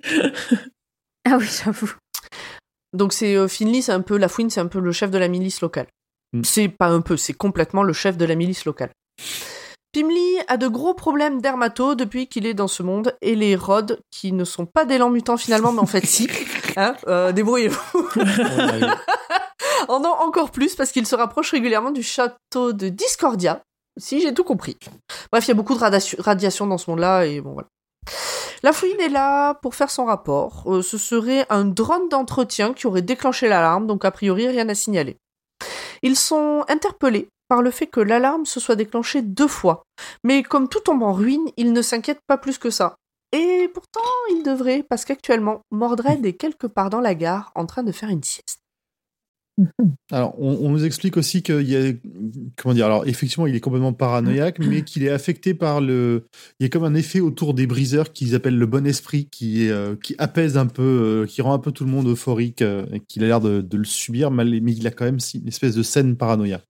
Ah 1.29 1.37
oui, 1.39 1.47
j'avoue. 1.65 1.93
Donc 2.93 3.13
c'est 3.13 3.37
euh, 3.37 3.49
Finley, 3.49 3.83
c'est 3.83 3.93
un 3.93 4.01
peu 4.01 4.17
Lafouine, 4.17 4.51
c'est 4.51 4.61
un 4.61 4.67
peu 4.67 4.81
le 4.81 4.93
chef 4.93 5.11
de 5.11 5.19
la 5.19 5.29
milice 5.29 5.61
locale. 5.61 5.87
Mm. 6.33 6.43
C'est 6.45 6.69
pas 6.69 6.89
un 6.89 7.01
peu, 7.01 7.17
c'est 7.17 7.33
complètement 7.33 7.83
le 7.83 7.93
chef 7.93 8.17
de 8.17 8.25
la 8.25 8.35
milice 8.35 8.65
locale. 8.65 8.91
Pimli 9.93 10.39
a 10.49 10.57
de 10.57 10.69
gros 10.69 10.95
problèmes 10.95 11.43
dermato 11.43 11.95
depuis 11.95 12.27
qu'il 12.27 12.47
est 12.47 12.55
dans 12.55 12.69
ce 12.69 12.83
monde 12.83 13.15
et 13.21 13.35
les 13.35 13.57
rods 13.57 13.99
qui 14.11 14.33
ne 14.33 14.45
sont 14.45 14.65
pas 14.65 14.87
d'élan 14.87 15.11
mutant 15.11 15.37
finalement 15.37 15.71
mais 15.71 15.81
en 15.81 15.87
fait 15.87 16.07
si 16.07 16.29
hein, 16.77 16.97
euh, 17.09 17.33
débrouillez-vous 17.33 18.09
en 19.89 20.01
ont 20.01 20.07
encore 20.07 20.51
plus 20.51 20.75
parce 20.75 20.93
qu'il 20.93 21.07
se 21.07 21.15
rapproche 21.15 21.51
régulièrement 21.51 21.91
du 21.91 22.03
château 22.03 22.73
de 22.73 22.89
Discordia 22.89 23.61
si 23.99 24.23
j'ai 24.23 24.33
tout 24.33 24.45
compris 24.45 24.79
bref 25.31 25.45
il 25.45 25.49
y 25.49 25.51
a 25.51 25.55
beaucoup 25.55 25.75
de 25.75 26.23
radiation, 26.23 26.67
dans 26.67 26.79
ce 26.79 26.91
monde 26.91 27.01
là 27.01 27.27
et 27.27 27.43
bon 27.43 27.53
voilà 27.53 27.69
la 28.63 28.73
fouine 28.73 29.01
est 29.01 29.09
là 29.09 29.55
pour 29.55 29.75
faire 29.75 29.91
son 29.91 30.05
rapport. 30.05 30.65
Euh, 30.67 30.83
ce 30.83 30.99
serait 30.99 31.47
un 31.51 31.65
drone 31.65 32.09
d'entretien 32.09 32.73
qui 32.73 32.87
aurait 32.87 33.03
déclenché 33.03 33.49
l'alarme, 33.49 33.87
donc 33.87 34.05
a 34.05 34.11
priori 34.11 34.47
rien 34.47 34.69
à 34.69 34.75
signaler. 34.75 35.17
Ils 36.03 36.17
sont 36.17 36.65
interpellés 36.69 37.29
par 37.49 37.61
le 37.61 37.71
fait 37.71 37.87
que 37.87 38.01
l'alarme 38.01 38.47
se 38.47 38.61
soit 38.61 38.77
déclenchée 38.77 39.21
deux 39.21 39.49
fois. 39.49 39.83
Mais 40.25 40.43
comme 40.43 40.69
tout 40.69 40.81
tombe 40.81 41.03
en 41.03 41.13
ruine, 41.13 41.51
ils 41.57 41.73
ne 41.73 41.83
s'inquiètent 41.83 42.25
pas 42.27 42.39
plus 42.39 42.59
que 42.59 42.71
ça. 42.71 42.97
Et 43.33 43.69
pourtant, 43.75 44.01
ils 44.31 44.43
devraient, 44.43 44.83
parce 44.83 45.05
qu'actuellement, 45.05 45.61
Mordred 45.71 46.25
est 46.25 46.35
quelque 46.35 46.67
part 46.67 46.91
dans 46.91 47.01
la 47.01 47.15
gare 47.15 47.51
en 47.55 47.67
train 47.67 47.83
de 47.83 47.93
faire 47.93 48.11
une 48.11 48.23
sieste. 48.23 48.62
Alors, 50.11 50.35
on, 50.39 50.67
on 50.67 50.71
nous 50.71 50.85
explique 50.85 51.17
aussi 51.17 51.43
qu'il 51.43 51.69
y 51.69 51.77
a. 51.77 51.93
Comment 52.57 52.75
dire 52.75 52.87
Alors, 52.87 53.07
effectivement, 53.07 53.47
il 53.47 53.55
est 53.55 53.61
complètement 53.61 53.93
paranoïaque, 53.93 54.59
mais 54.59 54.83
qu'il 54.85 55.03
est 55.05 55.11
affecté 55.11 55.55
par 55.55 55.81
le. 55.81 56.27
Il 56.61 56.65
y 56.65 56.67
a 56.67 56.69
comme 56.69 56.85
un 56.85 56.95
effet 56.95 57.21
autour 57.21 57.55
des 57.55 57.67
briseurs 57.67 58.13
qu'ils 58.13 58.35
appellent 58.35 58.59
le 58.59 58.67
bon 58.67 58.87
esprit, 58.87 59.29
qui, 59.31 59.67
est, 59.67 59.71
euh, 59.71 59.97
qui 59.97 60.15
apaise 60.19 60.57
un 60.57 60.67
peu, 60.67 60.83
euh, 61.23 61.27
qui 61.27 61.43
rend 61.43 61.55
un 61.55 61.59
peu 61.59 61.73
tout 61.73 61.85
le 61.85 61.91
monde 61.91 62.09
euphorique, 62.09 62.63
euh, 62.63 62.87
et 62.93 63.01
qu'il 63.01 63.25
a 63.25 63.27
l'air 63.27 63.41
de, 63.41 63.61
de 63.61 63.77
le 63.77 63.85
subir, 63.85 64.31
mal- 64.31 64.61
mais 64.63 64.73
il 64.73 64.87
a 64.87 64.91
quand 64.91 65.05
même 65.05 65.19
une 65.35 65.49
espèce 65.49 65.75
de 65.75 65.83
scène 65.83 66.17
paranoïa. 66.17 66.61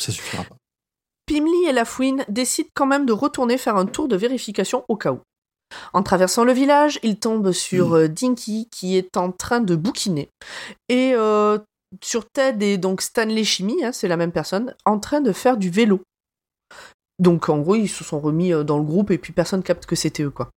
Ça 0.00 0.12
suffira 0.12 0.44
pas. 0.44 0.56
Pimli 1.26 1.66
et 1.68 1.72
Lafouine 1.72 2.24
décident 2.28 2.68
quand 2.74 2.86
même 2.86 3.04
de 3.06 3.12
retourner 3.12 3.58
faire 3.58 3.76
un 3.76 3.86
tour 3.86 4.06
de 4.06 4.16
vérification 4.16 4.84
au 4.88 4.96
cas 4.96 5.12
où. 5.12 5.20
En 5.92 6.04
traversant 6.04 6.44
le 6.44 6.52
village, 6.52 7.00
ils 7.02 7.18
tombent 7.18 7.50
sur 7.50 7.94
euh, 7.94 8.06
Dinky 8.06 8.68
qui 8.70 8.96
est 8.96 9.16
en 9.16 9.32
train 9.32 9.60
de 9.60 9.74
bouquiner. 9.74 10.28
Et 10.88 11.12
euh, 11.14 11.58
sur 12.02 12.28
Ted 12.30 12.64
et 12.72 12.78
donc 12.78 13.00
Stanley 13.02 13.44
Chimie, 13.44 13.84
hein, 13.84 13.92
c'est 13.92 14.08
la 14.08 14.16
même 14.16 14.32
personne, 14.32 14.74
en 14.84 14.98
train 14.98 15.20
de 15.20 15.32
faire 15.32 15.56
du 15.56 15.70
vélo. 15.70 16.00
Donc 17.18 17.48
en 17.48 17.58
gros, 17.58 17.74
ils 17.76 17.88
se 17.88 18.04
sont 18.04 18.20
remis 18.20 18.52
euh, 18.52 18.62
dans 18.64 18.78
le 18.78 18.84
groupe 18.84 19.10
et 19.10 19.18
puis 19.18 19.32
personne 19.32 19.62
capte 19.62 19.86
que 19.86 19.96
c'était 19.96 20.22
eux 20.22 20.30
quoi. 20.30 20.50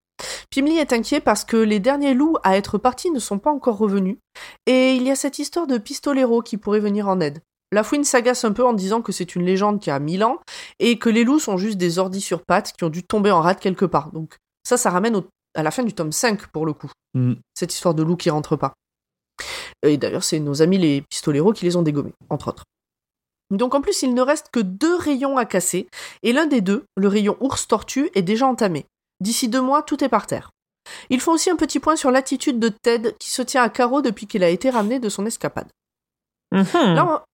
Pimli 0.50 0.78
est 0.78 0.92
inquiet 0.92 1.22
parce 1.22 1.46
que 1.46 1.56
les 1.56 1.80
derniers 1.80 2.14
loups 2.14 2.36
à 2.44 2.58
être 2.58 2.78
partis 2.78 3.12
ne 3.12 3.20
sont 3.20 3.40
pas 3.40 3.52
encore 3.52 3.78
revenus. 3.78 4.18
Et 4.66 4.94
il 4.96 5.04
y 5.04 5.12
a 5.12 5.16
cette 5.16 5.40
histoire 5.40 5.68
de 5.68 5.78
pistolero 5.78 6.42
qui 6.42 6.58
pourrait 6.58 6.82
venir 6.82 7.08
en 7.08 7.22
aide. 7.22 7.40
Lafouine 7.72 8.04
s'agace 8.04 8.44
un 8.44 8.52
peu 8.52 8.66
en 8.66 8.74
disant 8.74 9.02
que 9.02 9.12
c'est 9.14 9.36
une 9.36 9.46
légende 9.46 9.80
qui 9.80 9.92
a 9.92 10.00
mille 10.00 10.24
ans 10.24 10.40
et 10.80 10.98
que 11.00 11.08
les 11.08 11.24
loups 11.24 11.40
sont 11.40 11.56
juste 11.58 11.78
des 11.78 12.00
ordis 12.00 12.20
sur 12.20 12.44
pattes 12.44 12.74
qui 12.74 12.84
ont 12.84 12.90
dû 12.90 13.04
tomber 13.04 13.32
en 13.32 13.42
rade 13.42 13.60
quelque 13.60 13.86
part. 13.86 14.12
Donc 14.12 14.36
ça, 14.68 14.76
ça 14.76 14.90
ramène 14.90 15.16
au- 15.16 15.28
à 15.56 15.64
la 15.64 15.72
fin 15.72 15.84
du 15.84 15.94
tome 15.94 16.12
5 16.12 16.48
pour 16.48 16.66
le 16.66 16.74
coup, 16.74 16.90
Mm. 17.14 17.36
cette 17.54 17.74
histoire 17.74 17.94
de 17.94 18.04
loups 18.04 18.18
qui 18.18 18.30
rentrent 18.30 18.56
pas. 18.58 18.74
Et 19.84 19.98
d'ailleurs, 19.98 20.24
c'est 20.24 20.40
nos 20.40 20.62
amis 20.62 20.78
les 20.78 21.02
pistoleros 21.02 21.54
qui 21.54 21.66
les 21.66 21.76
ont 21.76 21.82
dégommés, 21.82 22.14
entre 22.30 22.50
autres. 22.50 22.64
Donc 23.52 23.74
en 23.74 23.82
plus, 23.82 24.02
il 24.04 24.14
ne 24.14 24.22
reste 24.22 24.50
que 24.52 24.60
deux 24.60 24.96
rayons 24.96 25.38
à 25.38 25.46
casser, 25.46 25.88
et 26.24 26.34
l'un 26.34 26.46
des 26.46 26.62
deux, 26.62 26.86
le 26.98 27.08
rayon 27.08 27.38
ours-tortue, 27.40 28.10
est 28.14 28.22
déjà 28.22 28.46
entamé. 28.46 28.86
D'ici 29.22 29.48
deux 29.48 29.62
mois, 29.62 29.82
tout 29.82 30.04
est 30.04 30.10
par 30.10 30.28
terre. 30.28 30.52
Ils 31.10 31.20
font 31.20 31.34
aussi 31.34 31.50
un 31.50 31.56
petit 31.56 31.80
point 31.80 31.96
sur 31.96 32.12
l'attitude 32.12 32.60
de 32.60 32.70
Ted, 32.70 33.16
qui 33.20 33.30
se 33.30 33.42
tient 33.42 33.64
à 33.64 33.70
carreau 33.70 34.02
depuis 34.02 34.28
qu'il 34.28 34.44
a 34.44 34.50
été 34.50 34.70
ramené 34.70 35.00
de 35.00 35.10
son 35.10 35.26
escapade. 35.26 35.68
Mhm. 36.52 36.66
Là, 36.74 37.06
on... 37.06 37.29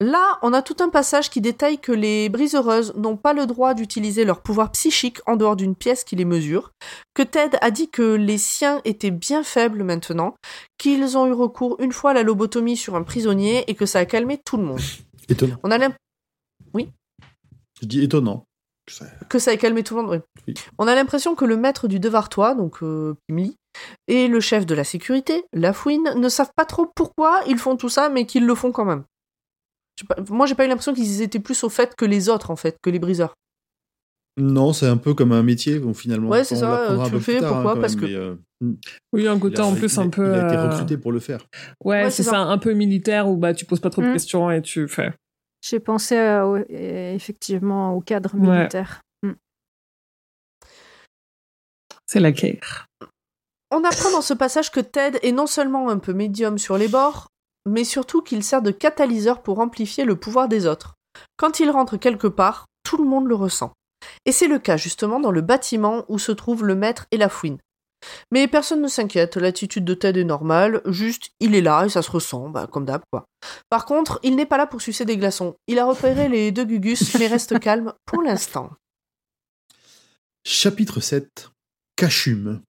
là, 0.00 0.38
on 0.42 0.52
a 0.52 0.62
tout 0.62 0.76
un 0.80 0.88
passage 0.88 1.30
qui 1.30 1.40
détaille 1.40 1.78
que 1.78 1.92
les 1.92 2.28
briseureuses 2.28 2.94
n'ont 2.96 3.16
pas 3.16 3.32
le 3.32 3.46
droit 3.46 3.74
d'utiliser 3.74 4.24
leur 4.24 4.42
pouvoir 4.42 4.70
psychique 4.72 5.18
en 5.26 5.36
dehors 5.36 5.56
d'une 5.56 5.74
pièce 5.74 6.04
qui 6.04 6.16
les 6.16 6.24
mesure, 6.24 6.70
que 7.14 7.22
Ted 7.22 7.56
a 7.60 7.70
dit 7.70 7.88
que 7.90 8.14
les 8.14 8.38
siens 8.38 8.80
étaient 8.84 9.10
bien 9.10 9.42
faibles 9.42 9.82
maintenant, 9.84 10.34
qu'ils 10.78 11.16
ont 11.16 11.26
eu 11.26 11.32
recours 11.32 11.76
une 11.80 11.92
fois 11.92 12.10
à 12.10 12.14
la 12.14 12.22
lobotomie 12.22 12.76
sur 12.76 12.94
un 12.96 13.02
prisonnier 13.02 13.64
et 13.68 13.74
que 13.74 13.86
ça 13.86 14.00
a 14.00 14.04
calmé 14.06 14.38
tout 14.44 14.56
le 14.56 14.64
monde. 14.64 14.80
Étonnant. 15.28 15.56
On 15.62 15.70
a 15.70 15.78
l'impression 15.78 15.98
Je 17.80 17.86
dis 17.86 18.02
étonnant. 18.02 18.44
Ça- 18.88 19.06
que 19.28 19.38
ça 19.40 19.52
ait 19.52 19.58
calmé 19.58 19.82
tout 19.82 19.96
le 19.96 20.02
monde. 20.02 20.10
oui. 20.12 20.18
Oui. 20.48 20.54
On 20.78 20.86
a 20.86 20.94
l'impression 20.94 21.34
que 21.34 21.44
le 21.44 21.56
maître 21.56 21.88
du 21.88 21.98
Devartois, 21.98 22.54
donc 22.54 22.82
euh, 22.82 23.14
Pimli, 23.26 23.56
et 24.08 24.28
le 24.28 24.38
chef 24.40 24.64
de 24.64 24.74
la 24.74 24.84
sécurité, 24.84 25.44
Lafouine, 25.52 26.14
ne 26.16 26.28
savent 26.28 26.52
pas 26.56 26.64
trop 26.64 26.86
pourquoi 26.94 27.40
ils 27.48 27.58
font 27.58 27.76
tout 27.76 27.88
ça, 27.88 28.08
mais 28.08 28.24
qu'ils 28.26 28.46
le 28.46 28.54
font 28.54 28.70
quand 28.72 28.84
même. 28.84 29.02
Je 29.98 30.02
sais 30.02 30.06
pas- 30.06 30.16
moi, 30.32 30.46
j'ai 30.46 30.54
pas 30.54 30.64
eu 30.64 30.68
l'impression 30.68 30.92
qu'ils 30.94 31.22
étaient 31.22 31.40
plus 31.40 31.64
au 31.64 31.68
fait 31.68 31.94
que 31.96 32.04
les 32.04 32.28
autres, 32.28 32.50
en 32.50 32.56
fait, 32.56 32.76
que 32.82 32.90
les 32.90 32.98
briseurs. 32.98 33.34
Non, 34.38 34.74
c'est 34.74 34.86
un 34.86 34.98
peu 34.98 35.14
comme 35.14 35.32
un 35.32 35.42
métier, 35.42 35.78
bon, 35.78 35.94
finalement. 35.94 36.28
Ouais, 36.28 36.44
c'est 36.44 36.56
On 36.56 36.60
ça, 36.60 36.86
tu 36.88 36.94
peu 36.96 37.02
le 37.04 37.10
plus 37.10 37.20
fais, 37.20 37.40
tard, 37.40 37.52
pourquoi 37.54 37.74
quand 37.74 37.80
Parce 37.80 37.96
même, 37.96 38.04
que- 38.10 38.14
euh, 38.14 38.34
Oui, 39.14 39.26
un 39.26 39.38
côté 39.38 39.60
en 39.62 39.74
plus 39.74 39.94
il 39.94 39.98
a- 39.98 40.02
un 40.02 40.08
peu. 40.10 40.26
Il 40.28 40.34
a 40.40 40.46
été 40.46 40.56
euh, 40.56 40.68
recruté 40.70 40.98
pour 40.98 41.12
le 41.12 41.20
faire. 41.20 41.40
Ouais, 41.82 42.04
Ouais, 42.04 42.10
c'est 42.10 42.22
ça, 42.22 42.38
un 42.40 42.58
peu 42.58 42.72
militaire 42.74 43.28
où 43.28 43.36
bah 43.38 43.54
tu 43.54 43.64
poses 43.64 43.80
pas 43.80 43.88
trop 43.90 44.02
de 44.02 44.08
Mm. 44.08 44.12
questions 44.12 44.50
et 44.50 44.60
tu 44.60 44.88
fais. 44.88 45.12
J'ai 45.62 45.80
pensé 45.80 46.16
euh, 46.18 46.44
au- 46.44 46.56
effectivement 46.68 47.94
au 47.94 48.00
cadre 48.02 48.34
Ouais. 48.34 48.58
militaire. 48.58 49.00
Mm. 49.22 49.32
C'est 52.06 52.20
la 52.20 52.32
guerre. 52.32 52.86
On 53.70 53.82
apprend 53.84 54.10
dans 54.12 54.22
ce 54.22 54.34
passage 54.34 54.70
que 54.70 54.80
Ted 54.80 55.18
est 55.22 55.32
non 55.32 55.46
seulement 55.46 55.88
un 55.88 55.98
peu 55.98 56.12
médium 56.12 56.56
sur 56.58 56.78
les 56.78 56.88
bords, 56.88 57.28
mais 57.66 57.84
surtout 57.84 58.22
qu'il 58.22 58.42
sert 58.42 58.62
de 58.62 58.70
catalyseur 58.70 59.42
pour 59.42 59.58
amplifier 59.58 60.04
le 60.04 60.16
pouvoir 60.16 60.48
des 60.48 60.66
autres. 60.66 60.94
Quand 61.36 61.60
il 61.60 61.70
rentre 61.70 61.96
quelque 61.96 62.26
part, 62.28 62.66
tout 62.82 62.96
le 62.96 63.08
monde 63.08 63.26
le 63.26 63.34
ressent. 63.34 63.72
Et 64.24 64.32
c'est 64.32 64.48
le 64.48 64.58
cas 64.58 64.76
justement 64.76 65.20
dans 65.20 65.30
le 65.30 65.40
bâtiment 65.40 66.04
où 66.08 66.18
se 66.18 66.32
trouvent 66.32 66.64
le 66.64 66.74
maître 66.74 67.06
et 67.10 67.16
la 67.16 67.28
fouine. 67.28 67.58
Mais 68.30 68.46
personne 68.46 68.82
ne 68.82 68.88
s'inquiète, 68.88 69.36
l'attitude 69.36 69.84
de 69.84 69.94
Ted 69.94 70.20
est 70.20 70.24
normale, 70.24 70.82
juste 70.86 71.30
il 71.40 71.54
est 71.54 71.62
là 71.62 71.84
et 71.84 71.88
ça 71.88 72.02
se 72.02 72.10
ressent, 72.10 72.48
bah, 72.50 72.68
comme 72.70 72.84
d'hab 72.84 73.02
quoi. 73.10 73.24
Par 73.68 73.86
contre, 73.86 74.20
il 74.22 74.36
n'est 74.36 74.46
pas 74.46 74.58
là 74.58 74.66
pour 74.66 74.80
sucer 74.80 75.04
des 75.04 75.16
glaçons. 75.16 75.56
Il 75.66 75.78
a 75.78 75.86
repéré 75.86 76.28
les 76.28 76.52
deux 76.52 76.64
gugus, 76.64 77.14
mais 77.18 77.26
reste 77.26 77.58
calme 77.60 77.94
pour 78.04 78.22
l'instant. 78.22 78.70
Chapitre 80.44 81.00
7. 81.00 81.50
Cachume. 81.96 82.62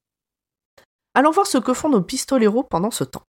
Allons 1.13 1.31
voir 1.31 1.45
ce 1.45 1.57
que 1.57 1.73
font 1.73 1.89
nos 1.89 2.01
pistoleros 2.01 2.63
pendant 2.63 2.91
ce 2.91 3.03
temps. 3.03 3.23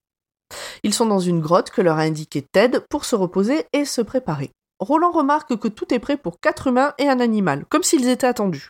Ils 0.83 0.95
sont 0.95 1.07
dans 1.07 1.19
une 1.19 1.41
grotte 1.41 1.71
que 1.71 1.83
leur 1.83 1.99
a 1.99 2.03
indiqué 2.03 2.43
Ted 2.43 2.81
pour 2.89 3.05
se 3.05 3.17
reposer 3.17 3.67
et 3.73 3.85
se 3.85 4.01
préparer. 4.01 4.51
Roland 4.81 5.11
remarque 5.11 5.57
que 5.57 5.69
tout 5.69 5.93
est 5.93 5.99
prêt 5.99 6.17
pour 6.17 6.41
quatre 6.41 6.69
humains 6.69 6.95
et 6.99 7.09
un 7.09 7.21
animal, 7.21 7.65
comme 7.69 7.83
s'ils 7.83 8.09
étaient 8.09 8.27
attendus. 8.27 8.69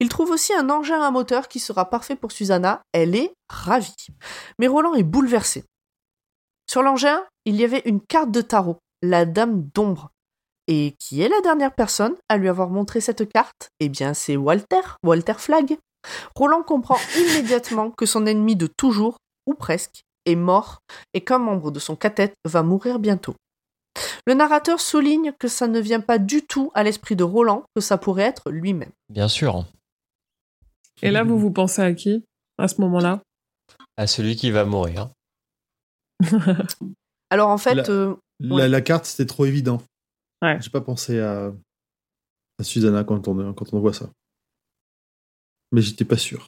Il 0.00 0.08
trouve 0.08 0.30
aussi 0.30 0.52
un 0.54 0.70
engin 0.70 1.00
à 1.00 1.10
moteur 1.10 1.48
qui 1.48 1.60
sera 1.60 1.88
parfait 1.88 2.16
pour 2.16 2.32
Susanna, 2.32 2.82
elle 2.92 3.14
est 3.14 3.32
ravie. 3.48 4.06
Mais 4.58 4.66
Roland 4.66 4.94
est 4.94 5.02
bouleversé. 5.02 5.64
Sur 6.68 6.82
l'engin, 6.82 7.22
il 7.44 7.56
y 7.56 7.64
avait 7.64 7.82
une 7.84 8.00
carte 8.00 8.30
de 8.30 8.42
tarot, 8.42 8.78
la 9.02 9.24
Dame 9.24 9.68
d'ombre. 9.74 10.10
Et 10.68 10.94
qui 10.98 11.20
est 11.22 11.28
la 11.28 11.40
dernière 11.40 11.74
personne 11.74 12.14
à 12.28 12.36
lui 12.36 12.48
avoir 12.48 12.70
montré 12.70 13.00
cette 13.00 13.28
carte? 13.28 13.70
Eh 13.80 13.88
bien, 13.88 14.14
c'est 14.14 14.36
Walter, 14.36 14.82
Walter 15.02 15.34
Flagg. 15.36 15.78
Roland 16.36 16.62
comprend 16.62 16.96
immédiatement 17.16 17.90
que 17.90 18.06
son 18.06 18.26
ennemi 18.26 18.56
de 18.56 18.68
toujours, 18.68 19.16
ou 19.46 19.54
presque, 19.54 20.02
est 20.26 20.34
mort 20.36 20.80
et 21.14 21.22
qu'un 21.22 21.38
membre 21.38 21.70
de 21.70 21.78
son 21.78 21.96
cathète 21.96 22.34
va 22.44 22.62
mourir 22.62 22.98
bientôt. 22.98 23.34
Le 24.26 24.34
narrateur 24.34 24.80
souligne 24.80 25.32
que 25.38 25.48
ça 25.48 25.66
ne 25.66 25.80
vient 25.80 26.00
pas 26.00 26.18
du 26.18 26.42
tout 26.46 26.70
à 26.74 26.82
l'esprit 26.82 27.16
de 27.16 27.24
Roland, 27.24 27.64
que 27.74 27.80
ça 27.80 27.98
pourrait 27.98 28.22
être 28.24 28.50
lui-même. 28.50 28.90
Bien 29.08 29.28
sûr. 29.28 29.64
Et 31.02 31.10
là, 31.10 31.24
vous 31.24 31.38
vous 31.38 31.50
pensez 31.50 31.82
à 31.82 31.92
qui 31.94 32.24
à 32.58 32.68
ce 32.68 32.80
moment-là? 32.82 33.22
À 33.96 34.06
celui 34.06 34.36
qui 34.36 34.50
va 34.50 34.64
mourir. 34.64 35.08
Alors 37.30 37.48
en 37.48 37.58
fait, 37.58 37.74
La- 37.74 37.88
euh, 37.90 38.16
La, 38.40 38.54
Ouais. 38.56 38.68
la 38.68 38.80
carte, 38.80 39.04
c'était 39.06 39.26
trop 39.26 39.44
évident. 39.46 39.82
Ouais. 40.42 40.60
J'ai 40.60 40.70
pas 40.70 40.80
pensé 40.80 41.20
à, 41.20 41.52
à 42.58 42.62
Susanna 42.62 43.04
quand 43.04 43.28
on, 43.28 43.52
quand 43.54 43.72
on 43.74 43.80
voit 43.80 43.92
ça. 43.92 44.10
Mais 45.72 45.82
j'étais 45.82 46.04
pas 46.04 46.16
sûr. 46.16 46.46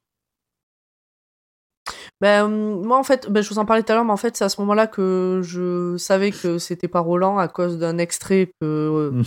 Ben, 2.22 2.44
euh, 2.48 2.48
moi 2.82 2.96
en 2.98 3.02
fait, 3.02 3.28
ben, 3.30 3.42
je 3.42 3.48
vous 3.50 3.58
en 3.58 3.64
parlais 3.66 3.82
tout 3.82 3.92
à 3.92 3.96
l'heure, 3.96 4.04
mais 4.04 4.12
en 4.12 4.16
fait 4.16 4.36
c'est 4.36 4.44
à 4.44 4.48
ce 4.48 4.60
moment-là 4.62 4.86
que 4.86 5.40
je 5.42 5.96
savais 5.98 6.30
que 6.30 6.56
c'était 6.58 6.88
pas 6.88 7.00
Roland 7.00 7.36
à 7.38 7.48
cause 7.48 7.78
d'un 7.78 7.98
extrait 7.98 8.46
que, 8.60 8.64
euh, 8.66 9.22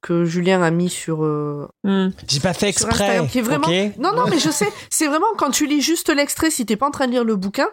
que 0.00 0.24
Julien 0.24 0.62
a 0.62 0.70
mis 0.70 0.88
sur, 0.90 1.22
euh, 1.24 1.68
Hmm. 1.84 2.08
J'ai 2.26 2.40
pas 2.40 2.54
fait 2.54 2.68
exprès. 2.70 2.90
Instagram, 2.92 3.28
qui 3.28 3.38
est 3.38 3.42
vraiment- 3.42 3.68
ok 3.68 3.96
Non, 3.98 4.14
non, 4.14 4.24
mais 4.28 4.38
je 4.38 4.50
sais, 4.50 4.68
c'est 4.90 5.06
vraiment 5.06 5.26
quand 5.36 5.50
tu 5.50 5.66
lis 5.66 5.80
juste 5.82 6.08
l'extrait, 6.08 6.50
si 6.50 6.64
t'es 6.66 6.76
pas 6.76 6.86
en 6.86 6.90
train 6.90 7.06
de 7.06 7.12
lire 7.12 7.24
le 7.24 7.36
bouquin, 7.36 7.68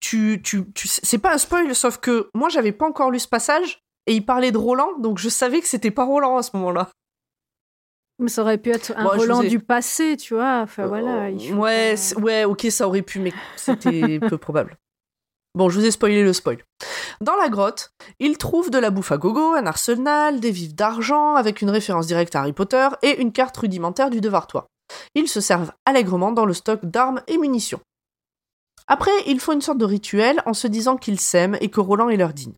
tu, 0.00 0.40
tu, 0.42 0.62
tu, 0.72 0.86
c'est 0.88 1.18
pas 1.18 1.34
un 1.34 1.38
spoil, 1.38 1.74
sauf 1.74 1.98
que 1.98 2.28
moi 2.34 2.48
j'avais 2.48 2.72
pas 2.72 2.86
encore 2.86 3.10
lu 3.10 3.18
ce 3.18 3.26
passage 3.28 3.80
et 4.06 4.14
il 4.14 4.24
parlait 4.24 4.52
de 4.52 4.58
Roland, 4.58 4.96
donc 5.00 5.18
je 5.18 5.28
savais 5.28 5.60
que 5.60 5.66
c'était 5.66 5.90
pas 5.90 6.04
Roland 6.04 6.36
à 6.36 6.42
ce 6.44 6.50
moment-là. 6.54 6.90
Mais 8.18 8.28
ça 8.28 8.42
aurait 8.42 8.58
pu 8.58 8.70
être 8.70 8.92
un 8.96 9.04
Roland 9.04 9.42
ai- 9.42 9.48
du 9.48 9.60
passé, 9.60 10.16
tu 10.16 10.34
vois. 10.34 10.60
Enfin 10.62 10.86
voilà. 10.86 11.28
il 11.30 11.50
faut 11.50 11.56
ouais, 11.56 11.94
pas- 11.94 12.20
ouais, 12.20 12.44
ok, 12.44 12.66
ça 12.70 12.86
aurait 12.88 13.02
pu, 13.02 13.20
mais 13.20 13.32
c'était 13.56 14.18
peu 14.20 14.38
probable. 14.38 14.76
Bon, 15.54 15.68
je 15.70 15.78
vous 15.78 15.86
ai 15.86 15.90
spoilé 15.90 16.22
le 16.22 16.32
spoil. 16.32 16.58
Dans 17.20 17.36
la 17.36 17.48
grotte, 17.48 17.90
ils 18.18 18.36
trouvent 18.36 18.70
de 18.70 18.78
la 18.78 18.90
bouffe 18.90 19.12
à 19.12 19.16
gogo, 19.16 19.54
un 19.54 19.66
arsenal, 19.66 20.38
des 20.40 20.50
vifs 20.50 20.74
d'argent 20.74 21.34
avec 21.34 21.62
une 21.62 21.70
référence 21.70 22.06
directe 22.06 22.36
à 22.36 22.40
Harry 22.40 22.52
Potter 22.52 22.88
et 23.02 23.20
une 23.20 23.32
carte 23.32 23.56
rudimentaire 23.56 24.10
du 24.10 24.20
Devartois. 24.20 24.66
Ils 25.14 25.28
se 25.28 25.40
servent 25.40 25.72
allègrement 25.86 26.32
dans 26.32 26.44
le 26.44 26.52
stock 26.52 26.84
d'armes 26.84 27.22
et 27.26 27.38
munitions. 27.38 27.80
Après, 28.86 29.10
ils 29.26 29.40
font 29.40 29.52
une 29.52 29.62
sorte 29.62 29.78
de 29.78 29.84
rituel 29.84 30.42
en 30.46 30.54
se 30.54 30.66
disant 30.68 30.96
qu'ils 30.96 31.18
s'aiment 31.20 31.56
et 31.60 31.70
que 31.70 31.80
Roland 31.80 32.08
est 32.10 32.16
leur 32.16 32.32
digne. 32.34 32.54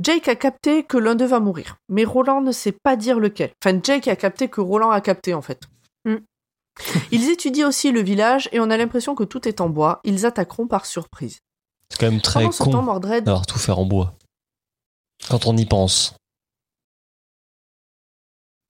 Jake 0.00 0.28
a 0.28 0.36
capté 0.36 0.84
que 0.84 0.96
l'un 0.96 1.14
d'eux 1.14 1.26
va 1.26 1.40
mourir, 1.40 1.76
mais 1.88 2.04
Roland 2.04 2.40
ne 2.40 2.52
sait 2.52 2.72
pas 2.72 2.96
dire 2.96 3.18
lequel. 3.18 3.52
Enfin, 3.64 3.78
Jake 3.82 4.08
a 4.08 4.16
capté 4.16 4.48
que 4.48 4.60
Roland 4.60 4.90
a 4.90 5.00
capté 5.00 5.34
en 5.34 5.42
fait. 5.42 5.60
Mm. 6.04 6.16
Ils 7.12 7.30
étudient 7.30 7.68
aussi 7.68 7.92
le 7.92 8.00
village 8.00 8.48
et 8.52 8.60
on 8.60 8.70
a 8.70 8.76
l'impression 8.76 9.14
que 9.14 9.24
tout 9.24 9.46
est 9.46 9.60
en 9.60 9.68
bois. 9.68 10.00
Ils 10.04 10.26
attaqueront 10.26 10.66
par 10.66 10.86
surprise. 10.86 11.38
C'est 11.90 12.00
quand 12.00 12.10
même 12.10 12.22
très 12.22 12.40
Pendant 12.40 12.52
temps, 12.56 12.70
con 12.70 12.82
Mordred. 12.82 13.24
d'avoir 13.24 13.46
tout 13.46 13.58
fait 13.58 13.72
en 13.72 13.84
bois. 13.84 14.14
Quand 15.28 15.46
on 15.46 15.56
y 15.56 15.66
pense. 15.66 16.14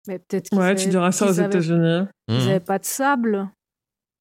Mais 0.09 0.18
peut-être 0.18 0.48
qu'ils 0.48 0.59
Ouais, 0.59 0.74
tu 0.74 0.88
diras 0.88 1.12
ça 1.12 1.26
aux 1.26 1.32
États-Unis. 1.32 2.06
Ils 2.28 2.38
n'avaient 2.38 2.60
pas 2.60 2.80
de 2.80 2.84
sable 2.84 3.48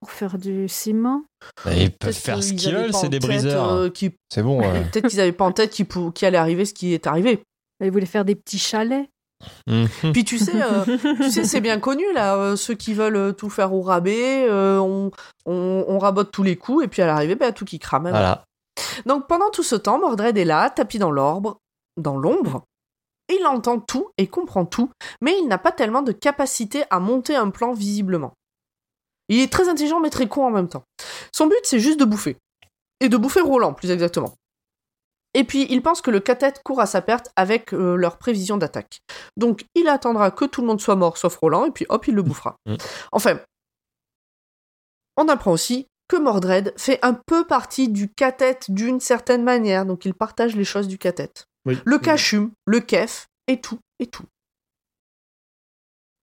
pour 0.02 0.12
faire 0.12 0.38
du 0.38 0.68
ciment. 0.68 1.24
Bah, 1.64 1.74
Ils 1.76 1.90
peuvent 1.92 1.98
peut-être 2.10 2.16
faire 2.18 2.44
ce 2.44 2.54
qu'ils 2.54 2.74
veulent, 2.74 2.94
c'est 2.94 3.08
des 3.10 3.20
tête, 3.20 3.30
briseurs. 3.30 3.72
euh, 3.72 3.90
qui- 3.90 4.12
C'est 4.30 4.42
bon. 4.44 4.60
ouais. 4.60 4.84
Peut-être 4.92 5.08
qu'ils 5.08 5.22
avaient 5.22 5.32
pas 5.32 5.46
en 5.46 5.52
tête 5.52 5.72
qu'il 5.72 5.88
allait 6.28 6.38
arriver 6.38 6.66
ce 6.66 6.74
qui 6.74 6.94
est 6.94 7.06
arrivé. 7.08 7.44
Ils 7.84 7.92
voulaient 7.92 8.06
faire 8.06 8.26
des 8.26 8.36
petits 8.36 8.60
chalets. 8.60 9.08
Mhm. 9.68 9.88
Puis 10.14 10.24
tu 10.24 10.38
sais, 10.38 10.62
euh, 10.62 10.86
tu 11.18 11.32
sais, 11.32 11.44
c'est 11.46 11.62
bien 11.62 11.80
connu 11.80 12.04
là, 12.14 12.36
euh, 12.36 12.56
ceux 12.56 12.74
qui 12.76 12.94
veulent 12.94 13.16
euh, 13.16 13.32
tout 13.32 13.50
faire 13.50 13.74
au 13.74 13.82
rabais, 13.82 14.46
euh, 14.50 14.80
on, 14.80 15.10
on, 15.46 15.86
on 15.88 15.98
rabote 16.00 16.32
tous 16.32 16.44
les 16.44 16.56
coups 16.58 16.86
et 16.86 16.88
puis 16.88 17.02
à 17.02 17.06
l'arrivée, 17.08 17.36
bah, 17.36 17.52
tout 17.52 17.66
qui 17.66 17.80
crame. 17.80 18.06
hein. 18.08 18.12
Voilà. 18.12 18.44
Donc 19.06 19.28
pendant 19.28 19.50
tout 19.50 19.64
ce 19.64 19.76
temps, 19.76 20.00
Mordred 20.00 20.38
est 20.38 20.46
là, 20.46 20.70
tapis 20.70 21.00
dans 21.00 21.12
l'ombre, 21.12 21.58
dans 21.98 22.18
l'ombre. 22.18 22.64
Il 23.36 23.46
entend 23.48 23.80
tout 23.80 24.10
et 24.18 24.28
comprend 24.28 24.66
tout, 24.66 24.90
mais 25.22 25.34
il 25.42 25.48
n'a 25.48 25.58
pas 25.58 25.72
tellement 25.72 26.02
de 26.02 26.12
capacité 26.12 26.84
à 26.90 27.00
monter 27.00 27.36
un 27.36 27.50
plan 27.50 27.72
visiblement. 27.74 28.34
Il 29.32 29.40
est 29.40 29.52
très 29.52 29.70
intelligent 29.70 30.00
mais 30.00 30.10
très 30.10 30.28
con 30.28 30.46
en 30.46 30.52
même 30.52 30.68
temps. 30.68 30.84
Son 31.34 31.48
but 31.48 31.60
c'est 31.64 31.80
juste 31.80 32.00
de 32.00 32.06
bouffer. 32.06 32.38
Et 33.00 33.10
de 33.10 33.18
bouffer 33.18 33.42
Roland, 33.42 33.74
plus 33.74 33.90
exactement. 33.90 34.36
Et 35.34 35.46
puis 35.46 35.66
il 35.70 35.82
pense 35.82 36.02
que 36.02 36.12
le 36.12 36.20
cathète 36.20 36.62
court 36.64 36.82
à 36.82 36.86
sa 36.86 37.02
perte 37.02 37.32
avec 37.36 37.74
euh, 37.74 37.96
leur 37.96 38.18
prévision 38.18 38.58
d'attaque. 38.58 39.00
Donc 39.38 39.66
il 39.74 39.88
attendra 39.88 40.32
que 40.32 40.46
tout 40.46 40.62
le 40.62 40.68
monde 40.68 40.82
soit 40.82 40.98
mort 40.98 41.18
sauf 41.18 41.38
Roland 41.38 41.66
et 41.66 41.72
puis 41.72 41.86
hop, 41.90 42.08
il 42.08 42.16
le 42.16 42.22
bouffera. 42.22 42.56
Mm. 42.68 42.76
Enfin, 43.12 43.40
on 45.18 45.28
apprend 45.28 45.52
aussi 45.52 45.88
que 46.08 46.18
Mordred 46.18 46.74
fait 46.78 47.00
un 47.04 47.14
peu 47.14 47.48
partie 47.48 47.88
du 47.88 48.10
cathète 48.10 48.70
d'une 48.70 49.00
certaine 49.00 49.44
manière, 49.44 49.86
donc 49.86 50.04
il 50.04 50.14
partage 50.14 50.56
les 50.58 50.66
choses 50.66 50.88
du 50.88 50.98
cathète. 50.98 51.46
Oui. 51.66 51.78
Le 51.86 52.00
cachume, 52.00 52.52
le 52.66 52.82
kef, 52.82 53.28
et 53.48 53.62
tout, 53.62 53.80
et 54.00 54.08
tout. 54.08 54.26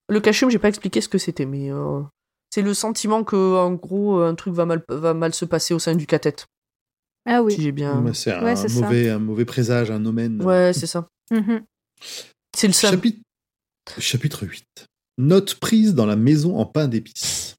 Le 0.08 0.20
cachume, 0.20 0.50
j'ai 0.50 0.58
pas 0.58 0.68
expliqué 0.68 1.00
ce 1.00 1.08
que 1.08 1.18
c'était, 1.18 1.46
mais 1.46 1.70
euh, 1.70 2.02
c'est 2.50 2.62
le 2.62 2.74
sentiment 2.74 3.24
que, 3.24 3.36
en 3.56 3.72
gros, 3.72 4.18
un 4.20 4.34
truc 4.34 4.54
va 4.54 4.64
mal, 4.66 4.82
va 4.88 5.14
mal 5.14 5.34
se 5.34 5.44
passer 5.44 5.74
au 5.74 5.78
sein 5.78 5.94
du 5.94 6.06
cathète. 6.06 6.46
Ah 7.26 7.42
oui. 7.42 7.52
Si 7.54 7.62
j'ai 7.62 7.72
bien. 7.72 8.12
C'est 8.14 8.32
un, 8.32 8.42
Ouais, 8.42 8.56
c'est 8.56 8.68
ça. 8.68 8.80
mauvais, 8.80 9.10
un 9.10 9.18
mauvais 9.18 9.44
présage, 9.44 9.90
un 9.90 10.04
omen. 10.06 10.42
Ouais, 10.42 10.72
c'est 10.72 10.86
ça. 10.86 11.06
Mhm. 11.30 11.62
C'est 12.56 12.66
le 12.68 12.72
seul. 12.72 12.90
Chapitre... 12.92 13.20
Chapitre 13.98 14.46
8. 14.46 14.86
Note 15.18 15.54
prise 15.56 15.94
dans 15.94 16.06
la 16.06 16.16
maison 16.16 16.56
en 16.58 16.64
pain 16.66 16.88
d'épices. 16.88 17.56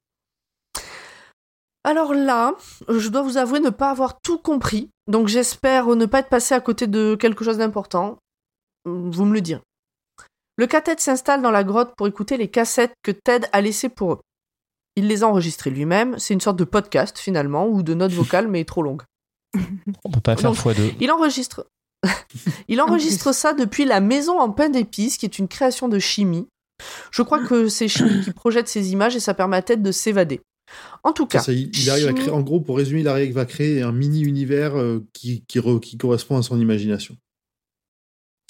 Alors 1.83 2.13
là, 2.13 2.55
je 2.89 3.07
dois 3.09 3.21
vous 3.21 3.37
avouer 3.37 3.59
ne 3.59 3.69
pas 3.69 3.89
avoir 3.89 4.19
tout 4.21 4.37
compris, 4.37 4.89
donc 5.07 5.27
j'espère 5.27 5.87
ne 5.95 6.05
pas 6.05 6.19
être 6.19 6.29
passé 6.29 6.53
à 6.53 6.59
côté 6.59 6.87
de 6.87 7.15
quelque 7.19 7.45
chose 7.45 7.57
d'important. 7.57 8.17
Vous 8.85 9.25
me 9.25 9.33
le 9.33 9.41
direz. 9.41 9.61
Le 10.57 10.67
cathète 10.67 10.99
s'installe 10.99 11.41
dans 11.41 11.51
la 11.51 11.63
grotte 11.63 11.93
pour 11.95 12.07
écouter 12.07 12.37
les 12.37 12.49
cassettes 12.49 12.93
que 13.01 13.11
Ted 13.11 13.47
a 13.53 13.61
laissées 13.61 13.89
pour 13.89 14.13
eux. 14.13 14.19
Il 14.99 15.07
les 15.07 15.23
a 15.23 15.27
enregistrées 15.27 15.69
lui-même, 15.69 16.19
c'est 16.19 16.33
une 16.33 16.41
sorte 16.41 16.57
de 16.59 16.65
podcast 16.65 17.17
finalement, 17.17 17.67
ou 17.67 17.83
de 17.83 17.93
note 17.93 18.11
vocale, 18.11 18.49
mais 18.49 18.65
trop 18.65 18.83
longue. 18.83 19.03
On 20.03 20.11
peut 20.11 20.19
pas 20.19 20.35
faire 20.35 20.51
Donc, 20.51 20.59
x2. 20.59 20.93
Il 20.99 21.09
enregistre. 21.11 21.65
il 22.67 22.81
enregistre 22.81 23.33
ça 23.33 23.53
depuis 23.53 23.85
la 23.85 24.01
maison 24.01 24.39
en 24.39 24.49
pain 24.51 24.67
d'épices, 24.69 25.17
qui 25.17 25.25
est 25.25 25.39
une 25.39 25.47
création 25.47 25.87
de 25.87 25.99
chimie. 25.99 26.47
Je 27.11 27.21
crois 27.21 27.39
que 27.45 27.67
c'est 27.69 27.87
chimie 27.87 28.21
qui 28.23 28.31
projette 28.31 28.67
ces 28.67 28.91
images 28.91 29.15
et 29.15 29.19
ça 29.21 29.33
permet 29.33 29.55
à 29.57 29.61
Ted 29.61 29.81
de 29.81 29.91
s'évader. 29.91 30.41
En 31.03 31.13
tout 31.13 31.25
cas, 31.25 31.39
Ça, 31.39 31.51
il, 31.53 31.71
il 31.75 31.89
arrive 31.89 32.05
à 32.05 32.09
Chimie- 32.09 32.19
créer, 32.21 32.29
en 32.31 32.41
gros, 32.41 32.59
pour 32.59 32.77
résumer, 32.77 32.99
il 33.01 33.07
arrive 33.07 33.37
à 33.37 33.45
créer 33.45 33.81
un 33.81 33.91
mini-univers 33.91 34.77
euh, 34.77 35.03
qui, 35.13 35.43
qui, 35.47 35.59
re- 35.59 35.79
qui 35.79 35.97
correspond 35.97 36.37
à 36.37 36.43
son 36.43 36.59
imagination. 36.59 37.15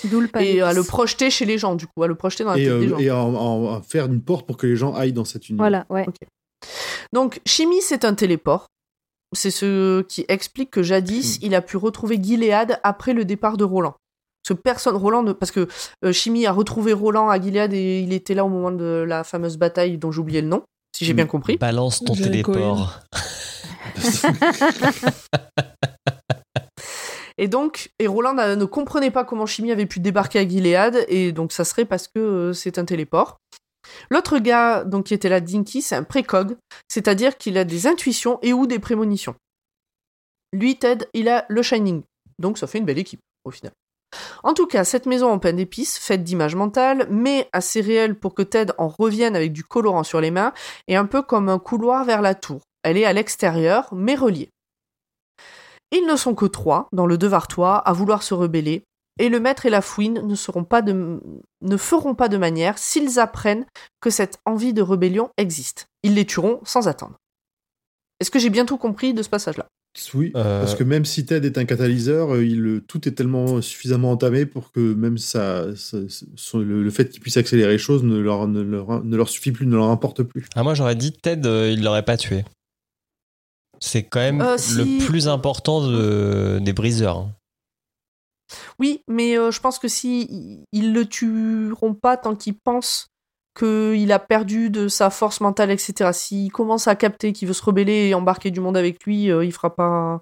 D'où 0.09 0.21
le 0.21 0.30
et 0.41 0.61
à 0.61 0.73
le 0.73 0.84
projeter 0.84 1.30
chez 1.30 1.45
les 1.45 1.57
gens, 1.57 1.76
du 1.76 1.85
coup, 1.88 2.03
à 2.03 2.07
le 2.07 2.15
projeter 2.15 2.43
dans 2.45 2.51
la 2.51 2.57
Et, 2.59 2.63
tête 2.63 2.71
euh, 2.71 2.80
des 2.81 2.88
gens. 2.89 2.97
et 2.99 3.11
en 3.11 3.81
faire 3.81 4.05
une 4.05 4.21
porte 4.21 4.45
pour 4.47 4.55
que 4.57 4.65
les 4.67 4.76
gens 4.77 4.93
aillent 4.93 5.11
dans 5.13 5.26
cet 5.26 5.49
univers. 5.49 5.63
Voilà, 5.63 5.85
ouais. 5.89 6.05
Donc, 7.14 7.40
Chimie, 7.45 7.81
c'est 7.81 8.06
un 8.06 8.14
téléport. 8.14 8.68
c'est 9.34 9.52
ce 9.52 10.02
qui 10.02 10.26
explique 10.27 10.72
que 10.72 10.81
jadis, 10.84 11.38
il 11.41 11.53
a 11.56 11.61
pu 11.61 11.77
retrouver 11.77 12.19
Gilead 12.22 12.80
après 12.84 13.14
le 13.14 13.26
départ 13.26 13.57
de 13.57 13.64
Roland. 13.64 13.95
Parce 14.44 14.57
que 14.57 14.61
personne, 14.64 14.95
Roland, 14.95 15.22
ne- 15.23 15.34
parce 15.34 15.52
que 15.52 15.68
euh, 16.06 16.11
Chimie 16.14 16.45
a 16.48 16.52
retrouvé 16.52 16.94
Roland 16.94 17.30
à 17.30 17.40
Gilead 17.40 17.73
et 17.73 17.99
il 18.02 18.14
était 18.14 18.34
là 18.34 18.44
au 18.45 18.49
moment 18.49 18.72
de 18.72 19.03
la 19.07 19.23
fameuse 19.23 19.57
bataille 19.57 19.98
dont 19.98 20.11
oublié 20.11 20.41
le 20.41 20.48
nom, 20.48 20.64
si 20.95 21.06
j'ai 21.06 21.14
bien 21.14 21.26
compris. 21.27 21.57
Balance 21.57 21.99
ton 22.03 22.14
Jericho 22.14 22.53
téléport. 22.53 22.99
Et 27.41 27.48
donc, 27.48 27.91
et 27.99 28.07
Roland 28.07 28.34
ne 28.34 28.65
comprenait 28.65 29.11
pas 29.11 29.23
comment 29.23 29.45
Chimie 29.45 29.72
avait 29.72 29.86
pu 29.86 30.02
débarquer 30.02 30.40
à 30.40 30.48
Gilead, 30.48 31.06
et 31.07 31.31
donc 31.31 31.53
ça 31.53 31.64
serait 31.64 31.86
parce 31.86 32.10
que 32.10 32.19
euh, 32.19 32.53
c'est 32.53 32.77
un 32.77 32.84
téléport. 32.84 33.38
L'autre 34.10 34.40
gars, 34.40 34.84
donc 34.84 35.07
qui 35.07 35.14
était 35.14 35.30
là, 35.30 35.40
Dinky, 35.40 35.82
c'est 35.82 35.95
un 35.95 36.03
précog, 36.03 36.57
c'est-à-dire 36.88 37.38
qu'il 37.38 37.57
a 37.57 37.64
des 37.64 37.88
intuitions 37.88 38.40
et 38.41 38.53
ou 38.53 38.68
des 38.68 38.80
prémonitions. 38.80 39.36
Lui, 40.53 40.78
Ted, 40.78 41.07
il 41.14 41.30
a 41.30 41.45
le 41.49 41.61
Shining, 41.61 42.03
donc 42.40 42.57
ça 42.57 42.68
fait 42.68 42.80
une 42.80 42.86
belle 42.86 42.98
équipe 42.98 43.22
au 43.45 43.52
final. 43.52 43.72
En 44.44 44.53
tout 44.53 44.66
cas, 44.66 44.84
cette 44.84 45.06
maison 45.06 45.30
en 45.30 45.40
pain 45.40 45.53
d'épices, 45.53 45.99
faite 45.99 46.24
d'images 46.24 46.56
mentales, 46.56 47.07
mais 47.11 47.48
assez 47.53 47.82
réelle 47.82 48.16
pour 48.16 48.34
que 48.34 48.41
Ted 48.41 48.74
en 48.78 48.88
revienne 48.88 49.36
avec 49.36 49.53
du 49.53 49.64
colorant 49.64 50.03
sur 50.03 50.22
les 50.22 50.32
mains, 50.32 50.53
est 50.88 50.95
un 50.95 51.06
peu 51.06 51.22
comme 51.22 51.49
un 51.49 51.60
couloir 51.60 52.06
vers 52.06 52.22
la 52.22 52.36
tour. 52.36 52.61
Elle 52.84 52.98
est 52.98 53.06
à 53.06 53.14
l'extérieur, 53.14 53.94
mais 53.94 54.16
reliée. 54.16 54.49
Ils 55.91 56.06
ne 56.06 56.16
sont 56.16 56.36
que 56.36 56.45
trois 56.45 56.88
dans 56.91 57.06
le 57.06 57.18
Devartois 57.18 57.78
à 57.78 57.94
vouloir 57.94 58.24
se 58.24 58.34
rebeller, 58.34 58.84
et 59.19 59.29
le 59.29 59.39
maître 59.39 59.65
et 59.65 59.69
la 59.69 59.81
fouine 59.81 60.25
ne, 60.25 60.33
seront 60.35 60.63
pas 60.63 60.81
de, 60.81 61.19
ne 61.61 61.77
feront 61.77 62.15
pas 62.15 62.27
de 62.29 62.37
manière 62.37 62.77
s'ils 62.79 63.19
apprennent 63.19 63.65
que 64.01 64.09
cette 64.09 64.39
envie 64.45 64.73
de 64.73 64.81
rébellion 64.81 65.29
existe. 65.37 65.85
Ils 66.03 66.15
les 66.15 66.25
tueront 66.25 66.59
sans 66.63 66.87
attendre. 66.87 67.17
Est-ce 68.19 68.31
que 68.31 68.39
j'ai 68.39 68.49
bien 68.49 68.65
tout 68.65 68.77
compris 68.77 69.13
de 69.13 69.21
ce 69.21 69.29
passage-là? 69.29 69.67
Oui, 70.13 70.31
Euh, 70.35 70.59
parce 70.61 70.75
que 70.75 70.83
même 70.83 71.03
si 71.03 71.25
Ted 71.25 71.45
est 71.47 71.57
un 71.57 71.65
catalyseur, 71.65 72.35
euh, 72.35 72.45
il, 72.45 72.81
tout 72.87 73.07
est 73.07 73.11
tellement 73.13 73.59
suffisamment 73.61 74.11
entamé 74.11 74.45
pour 74.45 74.71
que 74.71 74.93
même 74.93 75.17
ça, 75.17 75.65
le, 75.65 76.83
le 76.83 76.89
fait 76.91 77.09
qu'il 77.09 77.21
puisse 77.21 77.37
accélérer 77.37 77.71
les 77.73 77.77
choses 77.79 78.03
ne 78.03 78.17
leur, 78.17 78.47
ne, 78.47 78.61
leur, 78.61 79.03
ne 79.03 79.17
leur 79.17 79.29
suffit 79.29 79.51
plus, 79.51 79.65
ne 79.65 79.75
leur 79.75 79.89
importe 79.89 80.21
plus. 80.23 80.45
Ah, 80.55 80.63
moi, 80.63 80.75
j'aurais 80.75 80.95
dit 80.95 81.11
Ted, 81.13 81.47
euh, 81.47 81.71
il 81.71 81.83
l'aurait 81.83 82.05
pas 82.05 82.17
tué. 82.17 82.45
C'est 83.79 84.03
quand 84.03 84.19
même 84.19 84.41
Euh, 84.41 84.57
le 84.75 85.05
plus 85.05 85.27
important 85.27 85.81
de- 85.87 86.59
des 86.61 86.73
briseurs. 86.73 87.29
Hein. 88.51 88.55
Oui, 88.80 89.01
mais 89.07 89.38
euh, 89.38 89.51
je 89.51 89.59
pense 89.59 89.80
que 89.80 89.88
si 89.88 90.63
ils 90.71 90.93
le 90.93 91.05
tueront 91.05 91.93
pas 91.93 92.17
tant 92.17 92.35
qu'ils 92.35 92.57
pensent 92.57 93.07
qu'il 93.57 94.11
a 94.11 94.19
perdu 94.19 94.69
de 94.69 94.88
sa 94.88 95.09
force 95.09 95.41
mentale, 95.41 95.71
etc. 95.71 96.11
S'il 96.13 96.51
commence 96.51 96.88
à 96.88 96.95
capter 96.95 97.34
qu'il 97.34 97.47
veut 97.47 97.53
se 97.53 97.63
rebeller 97.63 98.07
et 98.09 98.13
embarquer 98.13 98.51
du 98.51 98.59
monde 98.61 98.77
avec 98.77 99.03
lui, 99.03 99.30
euh, 99.31 99.43
il 99.43 99.51
fera 99.51 99.76
pas. 99.76 100.21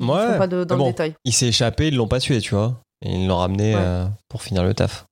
Ouais, 0.00 0.36
pas 0.38 0.46
de- 0.46 0.64
dans 0.64 0.76
bon. 0.76 0.86
le 0.86 0.90
détail. 0.90 1.14
Il 1.24 1.32
s'est 1.32 1.48
échappé, 1.48 1.88
ils 1.88 1.96
l'ont 1.96 2.08
pas 2.08 2.20
tué, 2.20 2.40
tu 2.40 2.54
vois. 2.54 2.80
Et 3.02 3.14
ils 3.14 3.26
l'ont 3.26 3.36
ramené 3.38 3.74
Ouais. 3.74 3.80
euh, 3.82 4.06
pour 4.28 4.42
finir 4.42 4.62
le 4.64 4.74
taf. 4.74 5.04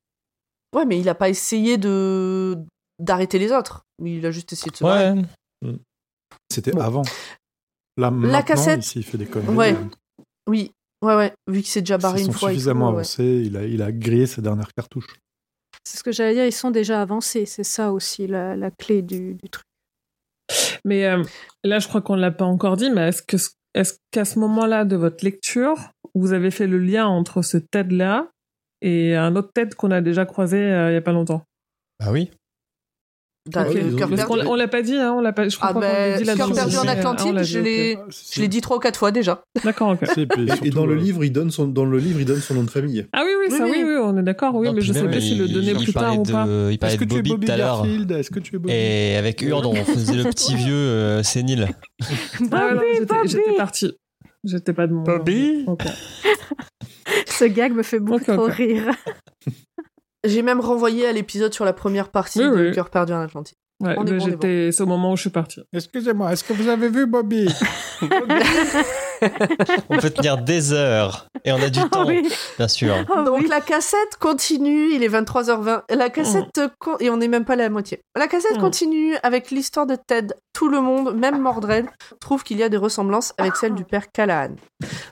Ouais, 0.74 0.84
mais 0.84 0.98
il 0.98 1.08
a 1.08 1.14
pas 1.14 1.28
essayé 1.28 1.78
de 1.78 2.58
d'arrêter 3.00 3.38
les 3.38 3.52
autres. 3.52 3.82
Il 4.04 4.24
a 4.26 4.30
juste 4.30 4.52
essayé 4.52 4.70
de 4.72 4.76
se 4.76 4.84
barrer. 4.84 5.12
Ouais. 5.62 5.74
C'était 6.52 6.72
Bon. 6.72 6.80
avant. 6.80 7.02
Là, 7.96 8.10
maintenant, 8.10 8.42
cassette- 8.42 8.80
ici, 8.84 8.98
il 8.98 9.04
fait 9.04 9.18
des 9.18 9.26
conneries. 9.26 9.54
Ouais. 9.54 9.76
Oui, 10.48 10.72
ouais, 11.04 11.16
ouais. 11.16 11.32
Vu 11.48 11.60
qu'il 11.60 11.68
s'est 11.70 11.80
déjà 11.82 11.96
Ils 11.96 12.02
barré 12.02 12.20
une 12.20 12.26
sont 12.26 12.32
fois. 12.32 12.50
et 12.50 12.54
tout, 12.54 12.58
suffisamment 12.58 12.86
ouais. 12.88 12.92
avancés, 12.94 13.42
il, 13.46 13.56
a, 13.56 13.64
il 13.64 13.82
a 13.82 13.92
grillé 13.92 14.26
ses 14.26 14.42
dernières 14.42 14.72
cartouches. 14.76 15.16
C'est 15.84 15.98
ce 15.98 16.02
que 16.02 16.12
j'allais 16.12 16.34
dire, 16.34 16.46
ils 16.46 16.52
sont 16.52 16.70
déjà 16.70 17.00
avancés. 17.02 17.46
C'est 17.46 17.64
ça 17.64 17.92
aussi 17.92 18.26
la, 18.26 18.56
la 18.56 18.70
clé 18.70 19.02
du, 19.02 19.34
du 19.34 19.48
truc. 19.50 19.64
Mais 20.84 21.06
euh, 21.06 21.22
là, 21.62 21.78
je 21.78 21.88
crois 21.88 22.00
qu'on 22.02 22.16
ne 22.16 22.20
l'a 22.20 22.30
pas 22.30 22.44
encore 22.44 22.76
dit, 22.76 22.90
mais 22.90 23.08
est-ce 23.08 23.22
que 23.22 23.36
est-ce 23.74 23.94
qu'à 24.12 24.24
ce 24.24 24.38
moment-là 24.38 24.84
de 24.84 24.94
votre 24.96 25.24
lecture, 25.24 25.76
vous 26.14 26.32
avez 26.32 26.50
fait 26.52 26.66
le 26.68 26.78
lien 26.78 27.06
entre 27.06 27.42
ce 27.42 27.56
TED-là 27.56 28.30
et 28.82 29.16
un 29.16 29.34
autre 29.34 29.50
TED 29.52 29.74
qu'on 29.74 29.90
a 29.90 30.00
déjà 30.00 30.26
croisé 30.26 30.58
euh, 30.58 30.90
il 30.90 30.94
y 30.94 30.96
a 30.96 31.02
pas 31.02 31.12
longtemps? 31.12 31.42
Bah 31.98 32.12
oui. 32.12 32.30
Da- 33.46 33.68
Ok, 33.68 33.74
ils 33.76 33.92
ont- 33.94 33.96
Cœur 33.98 34.08
Parce 34.08 34.36
l'a- 34.36 34.48
on 34.48 34.54
l'a 34.54 34.68
pas 34.68 34.80
dit, 34.80 34.96
hein, 34.96 35.12
on 35.14 35.20
l'a 35.20 35.32
pas. 35.34 35.46
Je 35.46 35.54
crois 35.56 35.68
Ah 35.70 35.74
pas 35.74 35.80
ben, 35.80 36.16
dit 36.18 36.24
Cœur 36.24 36.36
là-dessus. 36.48 36.54
perdu 36.54 36.76
en 36.78 36.84
on 36.84 36.88
Atlantique, 36.88 37.34
l'a 37.34 37.42
je 37.42 37.58
l'ai, 37.58 37.96
Ah, 38.00 38.04
je 38.32 38.40
l'ai 38.40 38.48
dit 38.48 38.62
trois 38.62 38.78
ou 38.78 38.80
quatre 38.80 38.98
fois 38.98 39.10
déjà. 39.10 39.44
D'accord, 39.62 39.90
ok. 39.90 40.08
Si, 40.14 40.24
puis 40.24 40.46
Et, 40.64 40.68
et 40.68 40.70
dans 40.70 40.86
le 40.86 40.94
euh, 40.94 40.98
livre, 40.98 41.22
il 41.24 41.30
donne 41.30 41.50
son, 41.50 41.66
dans 41.68 41.84
le 41.84 41.98
livre, 41.98 42.20
il 42.20 42.24
donne 42.24 42.40
son 42.40 42.54
nom 42.54 42.62
de 42.62 42.70
famille. 42.70 43.06
Ah 43.12 43.22
oui, 43.22 43.32
oui, 43.38 43.46
Oui, 43.50 43.58
ça, 43.58 43.64
oui. 43.64 43.72
oui, 43.74 43.82
oui, 43.84 43.96
on 44.02 44.16
est 44.16 44.22
d'accord, 44.22 44.54
oui, 44.54 44.66
Non, 44.66 44.72
mais 44.72 44.80
je 44.80 44.94
sais 44.94 45.04
pas 45.06 45.20
s'il 45.20 45.38
le 45.38 45.48
donnait 45.48 45.74
plus 45.74 45.92
tard 45.92 46.04
parlait 46.04 46.18
ou 46.18 46.22
de- 46.22 46.32
pas. 46.32 46.46
Il 46.46 46.68
Est-ce 46.70 46.78
parlait 46.78 46.96
que 46.96 47.04
de 47.04 47.08
Bobby 47.16 47.30
Bobby 47.32 47.46
tout 47.46 47.52
à 47.52 47.56
l'heure. 47.58 47.76
Garfield 47.82 48.10
Est-ce 48.12 48.30
que 48.30 48.40
tu 48.40 48.56
es 48.56 48.58
Bobby 48.58 48.72
Et 48.74 49.16
avec 49.16 49.42
Urde, 49.42 49.66
on 49.66 49.74
faisait 49.74 50.14
le 50.14 50.24
petit 50.24 50.54
vieux 50.56 50.72
euh, 50.74 51.22
sénile. 51.22 51.68
Ah 52.50 52.68
ouais, 52.68 53.00
non, 53.00 53.16
j'étais- 53.26 53.56
partie. 53.58 53.92
J'étais 54.42 54.72
pas 54.72 54.86
de 54.86 54.94
mon. 54.94 55.02
Bobby 55.02 55.64
Ok. 55.66 55.82
Ce 57.26 57.44
gag 57.44 57.74
me 57.74 57.82
fait 57.82 58.00
beaucoup 58.00 58.24
trop 58.24 58.46
rire. 58.46 58.90
J'ai 60.24 60.42
même 60.42 60.60
renvoyé 60.60 61.06
à 61.06 61.12
l'épisode 61.12 61.52
sur 61.54 61.64
la 61.64 61.72
première 61.72 62.08
partie 62.10 62.40
Oui, 62.44 62.50
de 62.58 62.66
oui. 62.68 62.72
Cœur 62.72 62.90
perdu 62.90 63.12
en 63.12 63.20
Atlantique. 63.20 63.58
Ouais, 63.80 63.94
On 63.98 64.06
est 64.06 64.12
mais 64.12 64.18
bon, 64.18 64.24
j'étais. 64.26 64.70
C'est 64.72 64.82
au 64.84 64.86
moment 64.86 65.12
où 65.12 65.16
je 65.16 65.22
suis 65.22 65.30
partie. 65.30 65.60
Excusez-moi, 65.72 66.32
est-ce 66.32 66.44
que 66.44 66.52
vous 66.52 66.68
avez 66.68 66.88
vu 66.88 67.06
Bobby? 67.06 67.48
On 69.88 69.98
peut 69.98 70.10
tenir 70.10 70.38
des 70.38 70.72
heures. 70.72 71.26
Et 71.44 71.52
on 71.52 71.56
a 71.60 71.68
du 71.70 71.80
temps, 71.90 72.06
oui. 72.06 72.22
bien 72.56 72.68
sûr. 72.68 72.94
Ah 73.14 73.22
Donc 73.22 73.40
oui. 73.40 73.46
la 73.48 73.60
cassette 73.60 74.16
continue, 74.20 74.92
il 74.92 75.02
est 75.02 75.08
23h20. 75.08 75.82
La 75.94 76.08
cassette, 76.10 76.60
con- 76.78 76.96
et 77.00 77.10
on 77.10 77.16
n'est 77.16 77.28
même 77.28 77.44
pas 77.44 77.54
à 77.54 77.56
la 77.56 77.70
moitié. 77.70 78.00
La 78.16 78.26
cassette 78.28 78.56
Mm. 78.56 78.60
continue 78.60 79.16
avec 79.22 79.50
l'histoire 79.50 79.86
de 79.86 79.96
Ted. 79.96 80.34
Tout 80.52 80.68
le 80.68 80.80
monde, 80.80 81.14
même 81.16 81.40
Mordred, 81.40 81.86
trouve 82.20 82.44
qu'il 82.44 82.58
y 82.58 82.62
a 82.62 82.68
des 82.68 82.76
ressemblances 82.76 83.34
avec 83.38 83.56
celle 83.56 83.74
du 83.74 83.84
père 83.84 84.10
Callahan. 84.12 84.54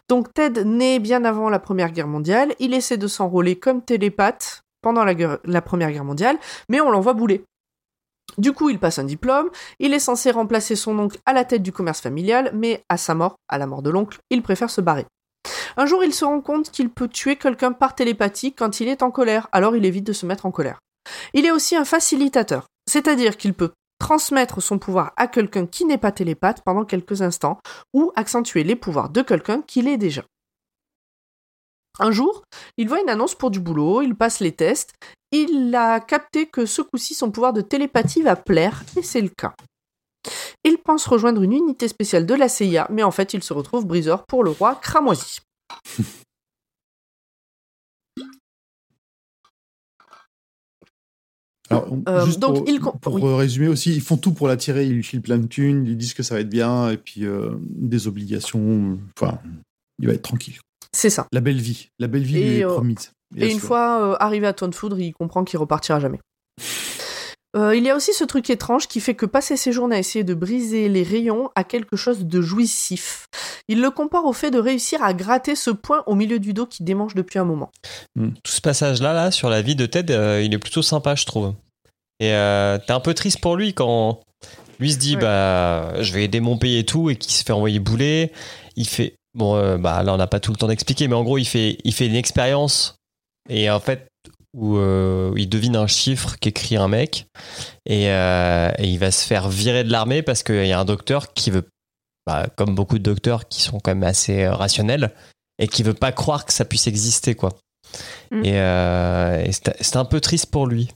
Donc 0.09 0.32
Ted 0.34 0.64
naît 0.64 0.98
bien 1.01 1.24
avant 1.24 1.48
la 1.51 1.59
Première 1.59 1.90
Guerre 1.90 2.06
mondiale. 2.09 2.52
Il 2.60 2.74
essaie 2.74 2.97
de 2.98 3.06
s'enrôler 3.09 3.56
comme 3.56 3.82
télépathe 3.82 4.61
pendant 4.82 5.04
la, 5.04 5.62
Première 5.62 5.90
Guerre 5.90 6.04
mondiale, 6.04 6.38
mais 6.68 6.80
on 6.80 6.90
l'envoie 6.90 7.14
bouler. 7.14 7.44
Du 8.38 8.52
coup, 8.52 8.70
il 8.70 8.78
passe 8.78 8.98
un 8.98 9.04
diplôme, 9.04 9.50
il 9.78 9.92
est 9.94 9.98
censé 9.98 10.30
remplacer 10.30 10.76
son 10.76 10.98
oncle 10.98 11.18
à 11.26 11.32
la 11.32 11.44
tête 11.44 11.62
du 11.62 11.72
commerce 11.72 12.00
familial, 12.00 12.50
mais 12.54 12.82
à 12.88 12.96
sa 12.96 13.14
mort, 13.14 13.36
à 13.48 13.59
la 13.59 13.66
mort 13.66 13.82
de 13.82 13.90
l'oncle, 13.90 14.18
il 14.30 14.42
préfère 14.42 14.70
se 14.70 14.80
barrer. 14.80 15.06
Un 15.76 15.86
jour, 15.86 16.04
il 16.04 16.14
se 16.14 16.24
rend 16.24 16.40
compte 16.40 16.70
qu'il 16.70 16.90
peut 16.90 17.09
tuer 17.09 17.36
quelqu'un 17.36 17.72
par 17.72 17.94
télépathie 17.94 18.52
quand 18.52 18.80
il 18.80 18.88
est 18.88 19.02
en 19.02 19.10
colère, 19.10 19.48
alors 19.52 19.76
il 19.76 19.84
évite 19.84 20.06
de 20.06 20.12
se 20.12 20.26
mettre 20.26 20.46
en 20.46 20.50
colère. 20.50 20.78
Il 21.34 21.46
est 21.46 21.50
aussi 21.50 21.76
un 21.76 21.84
facilitateur, 21.84 22.66
c'est-à-dire 22.88 23.36
qu'il 23.36 23.54
peut 23.54 23.72
transmettre 23.98 24.60
son 24.60 24.78
pouvoir 24.78 25.12
à 25.16 25.28
quelqu'un 25.28 25.66
qui 25.66 25.84
n'est 25.84 25.98
pas 25.98 26.12
télépathe 26.12 26.62
pendant 26.64 26.84
quelques 26.84 27.22
instants, 27.22 27.59
ou 27.94 28.12
accentuer 28.16 28.64
les 28.64 28.76
pouvoirs 28.76 29.10
de 29.10 29.22
quelqu'un 29.22 29.62
qui 29.62 29.82
l'est 29.82 29.96
déjà. 29.96 30.22
Un 31.98 32.10
jour, 32.10 32.43
il 32.78 32.89
voit 32.89 33.01
une 33.02 33.10
annonce 33.10 33.35
pour 33.35 33.51
du 33.51 33.60
boulot, 33.60 34.02
il 34.02 34.14
passe 34.14 34.40
les 34.40 34.52
tests, 34.52 34.94
il 35.31 35.74
a 35.74 36.01
capté 36.01 36.47
que 36.47 36.64
ce 36.66 36.81
coup-ci 36.82 37.14
son 37.14 37.31
pouvoir 37.31 37.52
de 37.52 37.60
télépathie 37.60 38.23
va 38.23 38.35
plaire, 38.36 38.82
et 38.97 39.02
c'est 39.02 39.20
le 39.20 39.28
cas. 39.28 39.55
Il 40.64 40.78
pense 40.78 41.06
rejoindre 41.06 41.43
une 41.43 41.52
unité 41.52 41.89
spéciale 41.89 42.24
de 42.27 42.35
la 42.35 42.48
CIA, 42.48 42.86
mais 42.90 43.02
en 43.02 43.10
fait 43.10 43.35
il 43.35 43.43
se 43.43 43.52
retrouve 43.52 43.86
briseur 43.86 44.24
pour 44.27 44.43
le 44.44 44.51
roi 44.51 44.74
cramoisi. 44.77 45.39
Alors, 51.70 51.89
Euh, 52.09 52.24
juste 52.27 52.39
donc, 52.39 52.56
pour, 52.59 52.69
il 52.69 52.81
com- 52.81 52.98
pour 53.01 53.14
oui. 53.14 53.35
résumer 53.35 53.69
aussi, 53.69 53.94
ils 53.94 54.01
font 54.01 54.16
tout 54.16 54.32
pour 54.32 54.48
l'attirer, 54.48 54.86
ils 54.86 54.93
lui 54.94 55.02
filent 55.02 55.23
plein 55.23 55.39
de 55.39 55.47
thunes, 55.47 55.86
ils 55.86 55.97
disent 55.97 56.12
que 56.14 56.23
ça 56.23 56.35
va 56.35 56.40
être 56.40 56.48
bien, 56.48 56.90
et 56.90 56.97
puis 56.98 57.24
euh, 57.24 57.55
des 57.60 58.06
obligations, 58.09 58.98
enfin, 59.16 59.39
il 59.98 60.06
va 60.09 60.14
être 60.14 60.23
tranquille. 60.23 60.59
C'est 60.94 61.10
ça. 61.10 61.27
La 61.32 61.40
belle 61.40 61.60
vie, 61.60 61.89
la 61.98 62.06
belle 62.06 62.23
vie 62.23 62.39
Et, 62.39 62.44
lui 62.44 62.59
est 62.59 62.64
euh, 62.64 62.69
promise. 62.69 63.12
Et 63.36 63.51
une 63.51 63.60
fois 63.60 64.02
euh, 64.02 64.16
arrivé 64.20 64.47
à 64.47 64.52
Tonefoudre, 64.52 64.98
il 65.01 65.12
comprend 65.12 65.44
qu'il 65.44 65.59
repartira 65.59 66.01
jamais. 66.01 66.20
Euh, 67.55 67.77
il 67.77 67.85
y 67.85 67.90
a 67.90 67.97
aussi 67.97 68.14
ce 68.14 68.24
truc 68.24 68.48
étrange 68.48 68.89
qui 68.89 69.01
fait 69.01 69.14
que 69.14 69.27
passer 69.27 69.59
ses 69.59 69.73
journées 69.73 69.97
à 69.97 69.98
essayer 69.98 70.24
de 70.24 70.32
briser 70.32 70.89
les 70.89 71.02
rayons 71.02 71.51
a 71.55 71.64
quelque 71.64 71.97
chose 71.97 72.24
de 72.24 72.40
jouissif. 72.40 73.27
Il 73.69 73.82
le 73.82 73.90
compare 73.90 74.24
au 74.24 74.32
fait 74.32 74.51
de 74.51 74.59
réussir 74.59 75.02
à 75.02 75.12
gratter 75.12 75.55
ce 75.55 75.70
point 75.70 76.02
au 76.06 76.14
milieu 76.14 76.39
du 76.39 76.55
dos 76.55 76.66
qui 76.66 76.82
démange 76.82 77.14
depuis 77.14 77.39
un 77.39 77.44
moment. 77.44 77.70
Tout 78.16 78.52
ce 78.52 78.60
passage-là, 78.62 79.12
là, 79.12 79.31
sur 79.31 79.51
la 79.51 79.60
vie 79.60 79.77
de 79.77 79.85
Ted, 79.85 80.12
euh, 80.12 80.43
il 80.43 80.55
est 80.55 80.59
plutôt 80.59 80.82
sympa, 80.82 81.14
je 81.14 81.27
trouve. 81.27 81.55
Et 82.20 82.32
euh, 82.32 82.78
t'es 82.78 82.93
un 82.93 83.01
peu 83.01 83.12
triste 83.12 83.40
pour 83.40 83.56
lui 83.56 83.74
quand 83.74 84.20
lui 84.81 84.93
se 84.93 84.98
dit, 84.98 85.16
Ouais. 85.16 85.20
bah, 85.23 86.02
je 86.02 86.12
vais 86.12 86.24
aider 86.24 86.40
mon 86.40 86.56
pays 86.56 86.78
et 86.78 86.86
tout, 86.86 87.10
et 87.10 87.16
qu'il 87.16 87.32
se 87.32 87.44
fait 87.44 87.52
envoyer 87.52 87.81
bouler. 87.81 88.32
Il 88.77 88.89
fait, 88.89 89.14
bon, 89.34 89.56
euh, 89.56 89.78
bah, 89.78 90.02
là, 90.02 90.14
on 90.14 90.16
n'a 90.16 90.26
pas 90.26 90.40
tout 90.40 90.50
le 90.52 90.56
temps 90.56 90.68
d'expliquer, 90.68 91.09
mais 91.09 91.14
en 91.14 91.24
gros, 91.24 91.38
il 91.38 91.44
fait, 91.46 91.78
il 91.84 91.92
fait 91.92 92.06
une 92.06 92.14
expérience, 92.16 92.96
et 93.48 93.70
en 93.70 93.80
fait, 93.80 94.09
où 94.54 94.76
euh, 94.76 95.32
il 95.36 95.48
devine 95.48 95.76
un 95.76 95.86
chiffre 95.86 96.36
qu'écrit 96.38 96.76
un 96.76 96.88
mec, 96.88 97.26
et, 97.86 98.10
euh, 98.10 98.70
et 98.78 98.86
il 98.88 98.98
va 98.98 99.10
se 99.10 99.26
faire 99.26 99.48
virer 99.48 99.84
de 99.84 99.90
l'armée 99.90 100.22
parce 100.22 100.42
qu'il 100.42 100.66
y 100.66 100.72
a 100.72 100.78
un 100.78 100.84
docteur 100.84 101.32
qui 101.32 101.50
veut, 101.50 101.64
bah, 102.26 102.46
comme 102.56 102.74
beaucoup 102.74 102.98
de 102.98 103.02
docteurs 103.04 103.48
qui 103.48 103.62
sont 103.62 103.80
quand 103.80 103.92
même 103.92 104.02
assez 104.02 104.46
rationnels, 104.46 105.12
et 105.59 105.68
qui 105.68 105.82
veut 105.82 105.94
pas 105.94 106.12
croire 106.12 106.44
que 106.44 106.52
ça 106.52 106.64
puisse 106.64 106.86
exister, 106.86 107.34
quoi. 107.34 107.50
Mm. 108.30 108.44
Et, 108.44 108.59
euh, 108.60 109.50
c'était 109.52 109.96
un 109.96 110.04
peu 110.04 110.20
triste 110.20 110.46
pour 110.50 110.66
lui. 110.66 110.88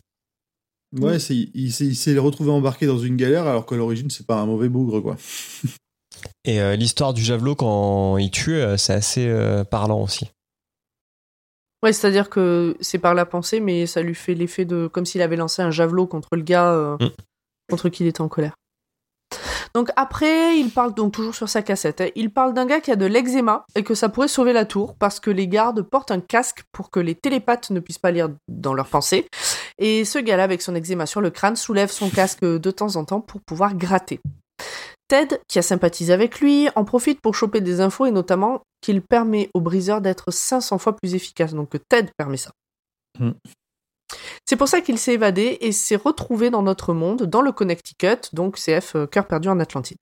Ouais, 0.99 1.19
c'est- 1.19 1.49
il, 1.55 1.73
s'est- 1.73 1.87
il 1.87 1.97
s'est 1.97 2.17
retrouvé 2.17 2.51
embarqué 2.51 2.87
dans 2.87 2.99
une 2.99 3.17
galère 3.17 3.47
alors 3.47 3.67
qu'à 3.67 3.77
l'origine, 3.77 4.09
c'est 4.09 4.27
pas 4.27 4.37
un 4.37 4.47
mauvais 4.47 4.69
bougre, 4.69 5.01
quoi. 5.01 5.17
Et 6.45 6.61
euh, 6.61 6.77
l'histoire 6.77 7.13
du 7.15 7.23
javelot 7.23 7.55
quand 7.55 8.17
il 8.19 8.31
tue, 8.31 8.55
euh, 8.57 8.77
c'est 8.77 8.93
assez 8.95 9.27
euh, 9.29 9.65
parlant 9.65 10.03
aussi. 10.03 10.31
Ouais, 11.83 11.93
c'est-à-dire 11.93 12.31
que 12.31 12.77
c'est 12.81 12.99
par 12.99 13.15
la 13.15 13.27
pensée, 13.27 13.61
mais 13.61 13.87
ça 13.87 14.01
lui 14.03 14.15
fait 14.15 14.35
l'effet 14.35 14.65
de 14.65 14.87
comme 14.87 15.05
s'il 15.07 15.23
avait 15.23 15.37
lancé 15.37 15.63
un 15.63 15.71
javelot 15.71 16.07
contre 16.07 16.29
le 16.33 16.43
gars 16.43 16.71
euh, 16.73 16.97
Mm. 17.01 17.11
contre 17.71 17.89
qui 17.89 18.05
il 18.05 18.07
était 18.09 18.21
en 18.23 18.29
colère. 18.29 18.55
Donc 19.75 19.91
après, 19.97 20.57
il 20.59 20.71
parle 20.71 20.95
donc 20.95 21.13
toujours 21.13 21.35
sur 21.35 21.49
sa 21.51 21.61
cassette. 21.61 22.01
hein, 22.01 22.09
il 22.15 22.31
parle 22.31 22.55
d'un 22.55 22.65
gars 22.65 22.81
qui 22.81 22.91
a 22.91 22.97
de 22.97 23.05
l'eczéma 23.05 23.67
et 23.75 23.83
que 23.83 23.95
ça 23.95 24.09
pourrait 24.09 24.29
sauver 24.29 24.55
la 24.55 24.65
tour 24.65 24.95
parce 24.97 25.21
que 25.21 25.31
les 25.31 25.49
gardes 25.49 25.83
portent 25.83 26.13
un 26.13 26.21
casque 26.21 26.63
pour 26.73 26.91
que 26.91 26.99
les 27.01 27.15
télépathes 27.15 27.69
ne 27.71 27.81
puissent 27.81 27.99
pas 27.99 28.11
lire 28.11 28.31
dans 28.49 28.73
leurs 28.73 28.89
pensées. 28.89 29.27
Et 29.79 30.07
ce 30.07 30.19
gars-là, 30.19 30.45
avec 30.45 30.63
son 30.63 30.75
eczéma 30.75 31.05
sur 31.05 31.21
le 31.21 31.29
crâne, 31.31 31.57
soulève 31.57 31.91
son 31.91 32.09
casque 32.11 32.43
de 32.43 32.71
temps 32.71 32.97
en 32.97 33.05
temps 33.05 33.21
pour 33.21 33.43
pouvoir 33.43 33.75
gratter. 33.75 34.21
Ted, 35.09 35.41
qui 35.49 35.59
a 35.59 35.63
sympathisé 35.63 36.13
avec 36.13 36.41
lui, 36.41 36.69
en 36.75 36.85
profite 36.85 37.21
pour 37.21 37.35
choper 37.35 37.61
des 37.61 37.81
infos 37.81 38.07
et 38.07 38.11
notamment 38.11 38.63
qu'il 38.81 39.03
permet 39.03 39.51
au 39.55 39.61
briseur 39.61 40.01
d'être 40.01 40.31
500 40.31 40.79
fois 40.79 40.97
plus 40.97 41.15
efficace. 41.15 41.55
Donc 41.55 41.71
que 41.71 41.79
Ted 41.79 42.11
permet 42.17 42.37
ça. 42.37 42.51
Hmm. 43.19 43.33
C'est 44.45 44.57
pour 44.57 44.69
ça 44.69 44.81
qu'il 44.81 44.99
s'est 44.99 45.15
évadé 45.15 45.59
et 45.61 45.73
s'est 45.73 45.97
retrouvé 45.97 46.51
dans 46.51 46.63
notre 46.63 46.95
monde, 46.95 47.25
dans 47.25 47.43
le 47.43 47.53
Connecticut, 47.53 48.33
donc 48.33 48.57
CF 48.57 48.95
euh, 48.95 49.07
Cœur 49.07 49.27
perdu 49.27 49.49
en 49.49 49.59
Atlantide. 49.59 49.99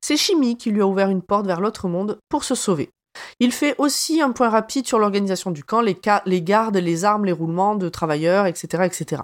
C'est 0.00 0.16
Chimie 0.16 0.56
qui 0.56 0.70
lui 0.70 0.82
a 0.82 0.86
ouvert 0.86 1.10
une 1.10 1.22
porte 1.22 1.46
vers 1.46 1.60
l'autre 1.60 1.86
monde 1.88 2.18
pour 2.28 2.42
se 2.42 2.54
sauver. 2.54 2.90
Il 3.38 3.52
fait 3.52 3.74
aussi 3.78 4.20
un 4.20 4.32
point 4.32 4.48
rapide 4.48 4.86
sur 4.86 4.98
l'organisation 4.98 5.50
du 5.50 5.62
camp, 5.62 5.80
les, 5.80 5.98
les 6.26 6.42
gardes, 6.42 6.76
les 6.76 7.04
armes, 7.04 7.24
les 7.24 7.32
roulements 7.32 7.76
de 7.76 7.88
travailleurs, 7.88 8.46
etc., 8.46 8.84
etc. 8.84 9.22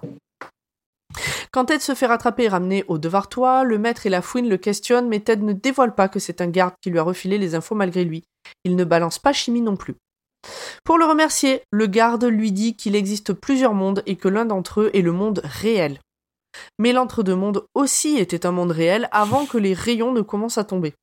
Quand 1.53 1.67
Ted 1.67 1.81
se 1.81 1.95
fait 1.95 2.07
rattraper 2.07 2.45
et 2.45 2.49
ramener 2.49 2.85
au 2.89 2.99
devoir-toi, 2.99 3.65
le 3.65 3.79
maître 3.79 4.07
et 4.07 4.11
la 4.11 4.23
fouine 4.23 4.49
le 4.49 4.57
questionnent, 4.57 5.09
mais 5.09 5.21
Ted 5.21 5.43
ne 5.43 5.53
dévoile 5.53 5.95
pas 5.95 6.09
que 6.09 6.19
c'est 6.19 6.41
un 6.41 6.49
garde 6.49 6.75
qui 6.81 6.91
lui 6.91 6.99
a 6.99 7.03
refilé 7.03 7.39
les 7.39 7.55
infos 7.55 7.75
malgré 7.75 8.05
lui. 8.05 8.25
Il 8.65 8.77
ne 8.77 8.85
balance 8.85 9.19
pas 9.19 9.33
Chimie 9.33 9.61
non 9.61 9.77
plus. 9.77 9.97
Pour 10.85 10.99
le 10.99 11.05
remercier, 11.05 11.63
le 11.71 11.87
garde 11.87 12.25
lui 12.25 12.53
dit 12.53 12.77
qu'il 12.77 12.95
existe 12.95 13.33
plusieurs 13.33 13.75
mondes 13.75 14.03
et 14.07 14.17
que 14.17 14.29
l'un 14.29 14.45
d'entre 14.45 14.83
eux 14.83 14.91
est 14.95 15.03
le 15.03 15.13
monde 15.13 15.43
réel. 15.45 15.99
Mais 16.79 16.93
l'entre-deux-mondes 16.93 17.67
aussi 17.75 18.17
était 18.17 18.47
un 18.47 18.53
monde 18.53 18.71
réel 18.71 19.09
avant 19.13 19.47
que 19.47 19.59
les 19.59 19.75
rayons 19.75 20.13
ne 20.13 20.23
commencent 20.23 20.59
à 20.59 20.65
tomber. 20.65 20.95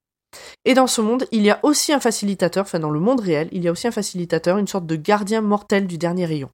Et 0.65 0.73
dans 0.73 0.87
ce 0.87 1.01
monde, 1.01 1.27
il 1.31 1.43
y 1.43 1.51
a 1.51 1.59
aussi 1.63 1.93
un 1.93 1.99
facilitateur, 1.99 2.63
enfin 2.63 2.79
dans 2.79 2.89
le 2.89 2.99
monde 2.99 3.19
réel, 3.19 3.49
il 3.51 3.63
y 3.63 3.67
a 3.67 3.71
aussi 3.71 3.87
un 3.87 3.91
facilitateur, 3.91 4.57
une 4.57 4.67
sorte 4.67 4.87
de 4.87 4.95
gardien 4.95 5.41
mortel 5.41 5.85
du 5.85 5.97
dernier 5.97 6.25
rayon. 6.25 6.49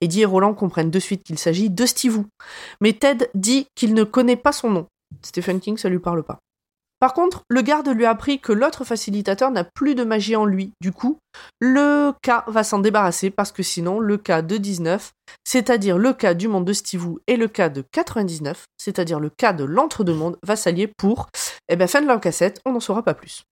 Eddie 0.00 0.22
et 0.22 0.26
Roland 0.26 0.54
comprennent 0.54 0.90
de 0.90 0.98
suite 0.98 1.22
qu'il 1.22 1.38
s'agit 1.38 1.70
de 1.70 1.86
Steve 1.86 2.24
Mais 2.80 2.92
Ted 2.92 3.30
dit 3.34 3.66
qu'il 3.74 3.94
ne 3.94 4.04
connaît 4.04 4.36
pas 4.36 4.52
son 4.52 4.70
nom. 4.70 4.86
Stephen 5.22 5.60
King, 5.60 5.76
ça 5.76 5.88
lui 5.88 5.98
parle 5.98 6.22
pas. 6.22 6.38
Par 7.00 7.12
contre, 7.12 7.42
le 7.50 7.60
garde 7.60 7.88
lui 7.88 8.06
a 8.06 8.10
appris 8.10 8.40
que 8.40 8.52
l'autre 8.52 8.84
facilitateur 8.84 9.50
n'a 9.50 9.62
plus 9.62 9.94
de 9.94 10.04
magie 10.04 10.36
en 10.36 10.46
lui. 10.46 10.72
Du 10.80 10.90
coup, 10.90 11.18
le 11.60 12.12
cas 12.22 12.44
va 12.46 12.64
s'en 12.64 12.78
débarrasser 12.78 13.30
parce 13.30 13.52
que 13.52 13.62
sinon, 13.62 14.00
le 14.00 14.16
cas 14.16 14.40
de 14.40 14.56
19, 14.56 15.12
c'est-à-dire 15.44 15.98
le 15.98 16.14
cas 16.14 16.32
du 16.32 16.48
monde 16.48 16.64
de 16.64 16.72
Steve 16.72 17.16
et 17.26 17.36
le 17.36 17.46
cas 17.46 17.68
de 17.68 17.84
99, 17.92 18.64
c'est-à-dire 18.78 19.20
le 19.20 19.28
cas 19.28 19.52
de 19.52 19.64
l'entre-deux-mondes, 19.64 20.38
va 20.42 20.56
s'allier 20.56 20.86
pour, 20.86 21.28
eh 21.68 21.76
ben, 21.76 21.88
fin 21.88 22.00
de 22.00 22.06
l'encassette, 22.06 22.60
on 22.64 22.72
n'en 22.72 22.80
saura 22.80 23.02
pas 23.02 23.14
plus. 23.14 23.42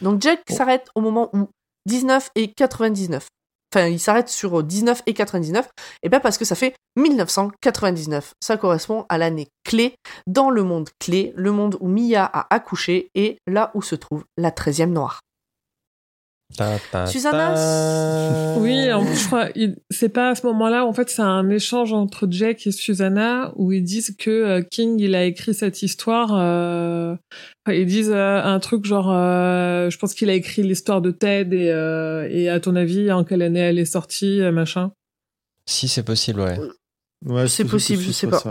Donc 0.00 0.22
Jack 0.22 0.42
s'arrête 0.50 0.88
au 0.94 1.00
moment 1.00 1.30
où 1.32 1.48
19 1.86 2.30
et 2.36 2.52
99. 2.52 3.26
Enfin, 3.74 3.86
il 3.88 4.00
s'arrête 4.00 4.28
sur 4.28 4.62
19 4.62 5.02
et 5.06 5.14
99, 5.14 5.68
et 6.02 6.08
bien 6.08 6.20
parce 6.20 6.38
que 6.38 6.44
ça 6.44 6.54
fait 6.54 6.74
1999. 6.96 8.32
Ça 8.40 8.56
correspond 8.56 9.04
à 9.08 9.18
l'année 9.18 9.48
clé 9.64 9.94
dans 10.26 10.50
le 10.50 10.62
monde 10.62 10.88
clé, 10.98 11.32
le 11.36 11.52
monde 11.52 11.76
où 11.80 11.88
Mia 11.88 12.24
a 12.24 12.46
accouché 12.54 13.10
et 13.14 13.38
là 13.46 13.70
où 13.74 13.82
se 13.82 13.94
trouve 13.94 14.24
la 14.36 14.50
13e 14.50 14.92
noire. 14.92 15.20
Susanna. 17.06 17.54
Oui, 18.58 18.92
en 18.92 19.04
plus, 19.04 19.14
je 19.16 19.26
crois, 19.26 19.48
il- 19.54 19.76
c'est 19.90 20.08
pas 20.08 20.30
à 20.30 20.34
ce 20.34 20.46
moment-là. 20.46 20.84
En 20.84 20.92
fait, 20.92 21.08
c'est 21.10 21.22
un 21.22 21.48
échange 21.48 21.92
entre 21.92 22.26
Jack 22.30 22.66
et 22.66 22.72
Susanna 22.72 23.52
où 23.56 23.70
ils 23.72 23.82
disent 23.84 24.16
que 24.18 24.30
euh, 24.30 24.62
King, 24.62 24.98
il 24.98 25.14
a 25.14 25.24
écrit 25.24 25.54
cette 25.54 25.82
histoire. 25.82 26.30
euh, 26.34 27.14
enfin, 27.66 27.76
ils 27.76 27.86
disent 27.86 28.10
euh, 28.12 28.42
un 28.42 28.58
truc 28.58 28.84
genre, 28.84 29.10
euh, 29.12 29.90
je 29.90 29.98
pense 29.98 30.14
qu'il 30.14 30.28
a 30.30 30.34
écrit 30.34 30.62
l'histoire 30.62 31.00
de 31.00 31.10
Ted 31.12 31.56
et, 31.56 31.70
euh, 31.72 32.26
et 32.30 32.48
à 32.48 32.58
ton 32.60 32.74
avis, 32.76 33.12
en 33.12 33.24
quelle 33.24 33.42
année 33.42 33.60
elle 33.60 33.78
est 33.78 33.84
sortie, 33.84 34.40
machin. 34.52 34.90
Si, 35.66 35.86
c'est 35.88 36.02
possible, 36.02 36.40
ouais. 36.40 36.58
Ouais, 37.26 37.46
C'est 37.48 37.64
possible, 37.64 38.02
je 38.02 38.10
sais 38.12 38.26
pas. 38.26 38.42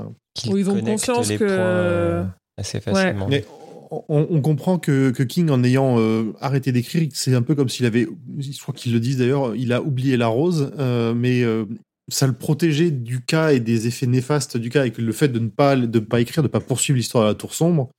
Où 0.50 0.58
ils 0.58 0.70
ont 0.70 0.80
conscience 0.82 1.30
les 1.30 1.38
que- 1.38 1.46
points 1.46 2.34
assez 2.58 2.80
facilement. 2.80 3.28
Mais 3.28 3.44
on, 3.90 4.42
comprend 4.42 4.80
que, 4.80 5.12
King, 5.24 5.50
en 5.50 5.64
ayant 5.64 6.00
euh, 6.00 6.34
arrêté 6.40 6.72
d'écrire, 6.72 7.08
c'est 7.14 7.34
un 7.34 7.42
peu 7.42 7.56
comme 7.56 7.70
s'il 7.70 7.86
avait, 7.86 8.08
je 8.38 8.60
crois 8.62 8.74
qu'ils 8.74 8.94
le 8.94 9.00
disent 9.00 9.18
d'ailleurs, 9.18 9.56
il 9.56 9.74
a 9.74 9.82
oublié 9.82 10.18
la 10.18 10.28
rose, 10.28 10.72
euh, 10.78 11.14
mais 11.14 11.44
euh, 11.44 11.66
ça 12.10 12.28
le 12.28 12.34
protégeait 12.34 12.92
du 12.92 13.24
cas 13.24 13.52
et 13.52 13.60
des 13.60 13.88
effets 13.88 14.08
néfastes 14.08 14.58
du 14.58 14.70
cas, 14.70 14.86
et 14.86 14.92
que 14.92 15.02
le 15.02 15.12
fait 15.12 15.30
de 15.30 15.40
ne 15.40 15.50
pas, 15.50 15.76
de 15.76 16.00
ne 16.00 16.06
pas 16.06 16.22
écrire, 16.22 16.44
de 16.44 16.48
ne 16.48 16.52
pas 16.52 16.60
poursuivre 16.60 16.98
l'histoire 16.98 17.24
de 17.24 17.30
la 17.30 17.36
Tour 17.36 17.54
Sombre, 17.54 17.90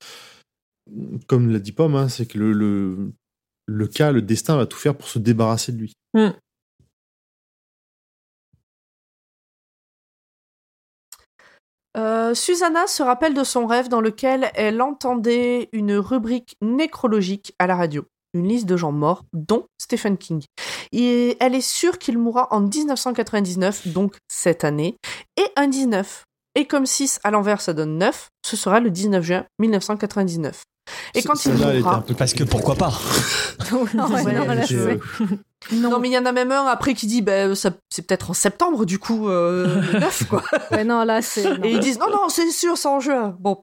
comme 1.27 1.51
l'a 1.51 1.59
dit 1.59 1.71
Pomme, 1.71 1.95
hein, 1.95 2.09
c'est 2.09 2.25
que 2.25 2.37
le, 2.37 2.51
le, 2.51 3.11
le 3.67 3.87
cas, 3.87 4.11
le 4.11 4.21
destin 4.21 4.57
va 4.57 4.65
tout 4.65 4.77
faire 4.77 4.95
pour 4.95 5.07
se 5.07 5.19
débarrasser 5.19 5.71
de 5.71 5.77
lui. 5.77 5.93
Euh, 11.97 12.33
Susanna 12.33 12.87
se 12.87 13.01
rappelle 13.01 13.33
de 13.33 13.43
son 13.43 13.65
rêve 13.65 13.89
dans 13.89 14.01
lequel 14.01 14.51
elle 14.53 14.81
entendait 14.81 15.69
une 15.73 15.93
rubrique 15.93 16.55
nécrologique 16.61 17.53
à 17.59 17.67
la 17.67 17.75
radio, 17.75 18.05
une 18.33 18.47
liste 18.47 18.67
de 18.67 18.77
gens 18.77 18.91
morts, 18.91 19.23
dont 19.33 19.65
Stephen 19.81 20.17
King. 20.17 20.43
Et 20.91 21.37
elle 21.39 21.55
est 21.55 21.61
sûre 21.67 21.97
qu'il 21.97 22.17
mourra 22.17 22.47
en 22.51 22.61
1999, 22.61 23.87
donc 23.87 24.15
cette 24.27 24.63
année, 24.63 24.97
et 25.37 25.45
un 25.55 25.67
19. 25.67 26.23
Et 26.55 26.65
comme 26.65 26.85
6 26.85 27.19
à 27.23 27.31
l'envers 27.31 27.61
ça 27.61 27.73
donne 27.73 27.97
9, 27.97 28.29
ce 28.45 28.55
sera 28.57 28.79
le 28.79 28.91
19 28.91 29.23
juin 29.23 29.45
1999. 29.59 30.63
Et 31.15 31.21
quand 31.21 31.45
il 31.45 31.53
mourra... 31.53 31.97
un 31.97 32.01
peu 32.01 32.15
Parce 32.15 32.33
que 32.33 32.43
pourquoi 32.43 32.75
pas 32.75 32.91
non, 33.71 33.83
ouais, 34.11 34.23
non, 34.33 34.61
je- 34.67 34.97
Non, 35.73 35.99
mais 35.99 36.07
il 36.09 36.13
y 36.13 36.17
en 36.17 36.25
a 36.25 36.31
même 36.31 36.51
un 36.51 36.65
après 36.65 36.93
qui 36.93 37.05
dit, 37.05 37.21
ben, 37.21 37.53
ça- 37.53 37.71
c'est 37.89 38.07
peut-être 38.07 38.31
en 38.31 38.33
septembre, 38.33 38.85
du 38.85 38.97
coup, 38.97 39.27
euh, 39.29 39.81
le 39.93 39.99
9, 39.99 40.23
quoi. 40.29 40.43
ouais, 40.71 40.83
non, 40.85 41.03
là, 41.03 41.21
c'est. 41.21 41.57
non. 41.57 41.63
Et 41.63 41.71
ils 41.73 41.79
disent 41.79 41.99
non, 41.99 42.09
non, 42.09 42.29
c'est 42.29 42.49
sûr, 42.51 42.77
c'est 42.77 42.87
en 42.87 42.99
juin. 42.99 43.35
Bon. 43.39 43.61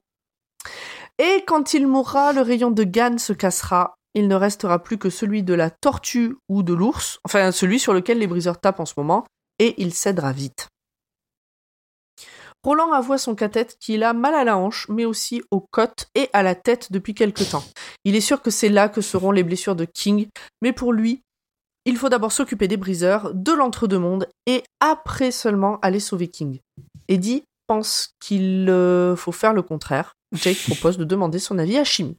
Et 1.17 1.43
quand 1.47 1.73
il 1.73 1.87
mourra, 1.87 2.33
le 2.33 2.41
rayon 2.41 2.69
de 2.71 2.83
Gann 2.83 3.17
se 3.17 3.33
cassera. 3.33 3.95
Il 4.13 4.27
ne 4.27 4.35
restera 4.35 4.79
plus 4.81 4.97
que 4.97 5.09
celui 5.09 5.43
de 5.43 5.53
la 5.53 5.69
tortue 5.69 6.35
ou 6.49 6.63
de 6.63 6.73
l'ours, 6.73 7.19
enfin 7.23 7.51
celui 7.51 7.79
sur 7.79 7.93
lequel 7.93 8.17
les 8.17 8.25
briseurs 8.25 8.59
tapent 8.59 8.79
en 8.79 8.85
ce 8.85 8.93
moment, 8.97 9.25
et 9.59 9.75
il 9.81 9.93
cédera 9.93 10.31
vite. 10.31 10.67
Roland 12.63 12.91
avoue 12.91 13.13
à 13.13 13.17
son 13.17 13.35
cathète 13.35 13.77
qu'il 13.79 14.03
a 14.03 14.13
mal 14.13 14.33
à 14.33 14.43
la 14.43 14.57
hanche, 14.57 14.87
mais 14.89 15.05
aussi 15.05 15.41
aux 15.51 15.61
côtes 15.71 16.07
et 16.15 16.29
à 16.33 16.41
la 16.43 16.55
tête 16.55 16.91
depuis 16.91 17.13
quelque 17.13 17.43
temps. 17.43 17.63
Il 18.03 18.15
est 18.15 18.21
sûr 18.21 18.41
que 18.41 18.49
c'est 18.49 18.69
là 18.69 18.89
que 18.89 19.01
seront 19.01 19.31
les 19.31 19.43
blessures 19.43 19.75
de 19.75 19.85
King, 19.85 20.27
mais 20.61 20.73
pour 20.73 20.91
lui, 20.93 21.21
il 21.87 21.97
faut 21.97 22.09
d'abord 22.09 22.31
s'occuper 22.31 22.67
des 22.67 22.77
briseurs, 22.77 23.33
de 23.33 23.51
l'entre-deux-mondes, 23.53 24.27
et 24.45 24.61
après 24.79 25.31
seulement 25.31 25.79
aller 25.81 25.99
sauver 25.99 26.27
King. 26.27 26.59
Eddie 27.07 27.43
pense 27.65 28.09
qu'il 28.19 28.67
euh, 28.69 29.15
faut 29.15 29.31
faire 29.31 29.53
le 29.53 29.61
contraire. 29.61 30.13
Jake 30.33 30.57
propose 30.67 30.97
de 30.97 31.03
demander 31.05 31.39
son 31.39 31.57
avis 31.57 31.77
à 31.77 31.83
Chimie. 31.83 32.17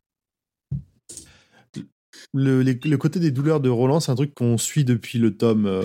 Le, 2.35 2.63
les- 2.63 2.75
le 2.85 2.97
côté 2.99 3.21
des 3.21 3.31
douleurs 3.31 3.61
de 3.61 3.69
Roland, 3.69 4.01
c'est 4.01 4.13
un 4.13 4.15
truc 4.17 4.35
qu'on 4.35 4.59
suit 4.59 4.85
depuis 4.85 5.19
le 5.19 5.37
tome 5.37 5.67
euh, 5.67 5.83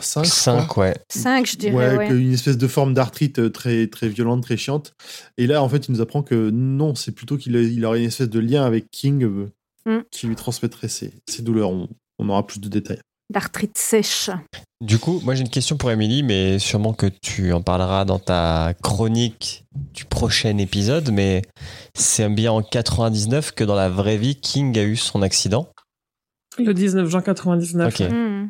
5. 0.00 0.26
5, 0.26 0.76
ouais. 0.76 0.94
5, 1.08 1.46
je 1.46 1.56
dirais, 1.56 1.96
Ouais, 1.96 2.10
une 2.10 2.32
espèce 2.34 2.58
de 2.58 2.66
forme 2.66 2.92
d'arthrite 2.94 3.38
euh, 3.38 3.48
très, 3.50 3.86
très 3.86 4.08
violente, 4.08 4.42
très 4.42 4.56
chiante. 4.58 4.92
Et 5.38 5.46
là, 5.46 5.62
en 5.62 5.68
fait, 5.68 5.88
il 5.88 5.92
nous 5.92 6.00
apprend 6.02 6.22
que 6.22 6.50
non, 6.50 6.94
c'est 6.94 7.12
plutôt 7.12 7.36
qu'il 7.38 7.56
il 7.56 7.84
aurait 7.86 8.00
une 8.00 8.06
espèce 8.08 8.28
de 8.28 8.38
lien 8.40 8.64
avec 8.64 8.90
King 8.90 9.24
euh, 9.24 9.46
Mm. 9.86 10.02
qui 10.10 10.26
lui 10.26 10.36
transmettrait 10.36 10.88
ses, 10.88 11.14
ses 11.26 11.40
douleurs. 11.40 11.70
On, 11.70 11.88
on 12.18 12.28
aura 12.28 12.46
plus 12.46 12.60
de 12.60 12.68
détails. 12.68 13.00
D'arthrite 13.30 13.76
sèche. 13.76 14.30
Du 14.80 14.98
coup, 14.98 15.20
moi 15.24 15.34
j'ai 15.34 15.42
une 15.42 15.50
question 15.50 15.76
pour 15.76 15.90
Émilie, 15.90 16.22
mais 16.22 16.58
sûrement 16.58 16.94
que 16.94 17.06
tu 17.06 17.52
en 17.52 17.60
parleras 17.60 18.04
dans 18.04 18.18
ta 18.18 18.72
chronique 18.82 19.64
du 19.92 20.04
prochain 20.06 20.56
épisode. 20.56 21.10
Mais 21.12 21.42
c'est 21.94 22.28
bien 22.28 22.52
en 22.52 22.62
99 22.62 23.52
que 23.52 23.64
dans 23.64 23.74
la 23.74 23.90
vraie 23.90 24.16
vie, 24.16 24.36
King 24.36 24.78
a 24.78 24.82
eu 24.82 24.96
son 24.96 25.20
accident. 25.20 25.68
Le 26.58 26.72
19 26.72 27.08
juin 27.08 27.20
99. 27.20 27.92
Ok. 27.92 28.08
Hmm. 28.10 28.46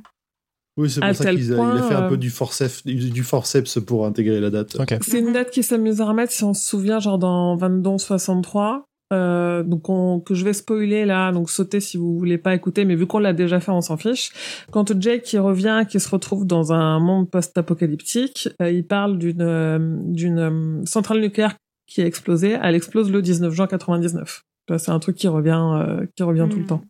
Oui, 0.76 0.88
c'est 0.88 1.02
À 1.02 1.08
pour 1.08 1.16
ça 1.16 1.34
qu'il 1.34 1.52
a, 1.52 1.56
point, 1.56 1.74
il 1.74 1.82
a 1.82 1.88
fait 1.88 1.94
un 1.94 2.04
euh, 2.04 2.08
peu 2.08 2.16
du 2.16 2.30
forceps, 2.30 2.86
du 2.86 3.24
forceps 3.24 3.80
pour 3.84 4.06
intégrer 4.06 4.38
la 4.38 4.50
date. 4.50 4.76
Ok. 4.78 4.96
C'est 5.00 5.18
une 5.18 5.32
date 5.32 5.50
qui 5.50 5.64
s'amuse 5.64 6.00
à 6.00 6.06
remettre, 6.06 6.32
si 6.32 6.44
on 6.44 6.54
se 6.54 6.64
souvient, 6.64 7.00
genre 7.00 7.18
dans 7.18 7.56
22-63. 7.56 8.82
Euh, 9.12 9.62
donc 9.62 9.88
on, 9.88 10.20
que 10.20 10.34
je 10.34 10.44
vais 10.44 10.52
spoiler 10.52 11.06
là, 11.06 11.32
donc 11.32 11.48
sautez 11.50 11.80
si 11.80 11.96
vous 11.96 12.18
voulez 12.18 12.36
pas 12.36 12.54
écouter, 12.54 12.84
mais 12.84 12.94
vu 12.94 13.06
qu'on 13.06 13.18
l'a 13.20 13.32
déjà 13.32 13.58
fait, 13.58 13.70
on 13.72 13.80
s'en 13.80 13.96
fiche. 13.96 14.32
Quand 14.70 15.00
Jake 15.00 15.22
qui 15.22 15.38
revient, 15.38 15.84
qui 15.88 15.98
se 15.98 16.08
retrouve 16.10 16.46
dans 16.46 16.72
un 16.72 16.98
monde 17.00 17.30
post-apocalyptique, 17.30 18.48
euh, 18.60 18.70
il 18.70 18.84
parle 18.86 19.18
d'une 19.18 19.40
euh, 19.42 19.78
d'une 20.04 20.38
euh, 20.38 20.84
centrale 20.84 21.20
nucléaire 21.20 21.56
qui 21.86 22.02
a 22.02 22.06
explosé. 22.06 22.58
Elle 22.62 22.74
explose 22.74 23.10
le 23.10 23.22
19 23.22 23.52
juin 23.54 23.66
99. 23.66 24.42
Ça, 24.68 24.78
C'est 24.78 24.90
un 24.90 24.98
truc 24.98 25.16
qui 25.16 25.28
revient, 25.28 25.58
euh, 25.74 26.04
qui 26.14 26.22
revient 26.22 26.46
tout 26.50 26.58
le 26.58 26.64
Hmm. 26.64 26.66
temps. 26.66 26.82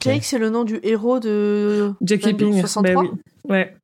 Jake, 0.00 0.24
c'est 0.24 0.38
le 0.38 0.48
nom 0.48 0.64
du 0.64 0.80
héros 0.82 1.20
de 1.20 1.90
Jackie 2.00 2.32
Ping. 2.32 2.58
63 2.60 3.02
Ben 3.02 3.10
oui. 3.10 3.18
Ouais. 3.50 3.74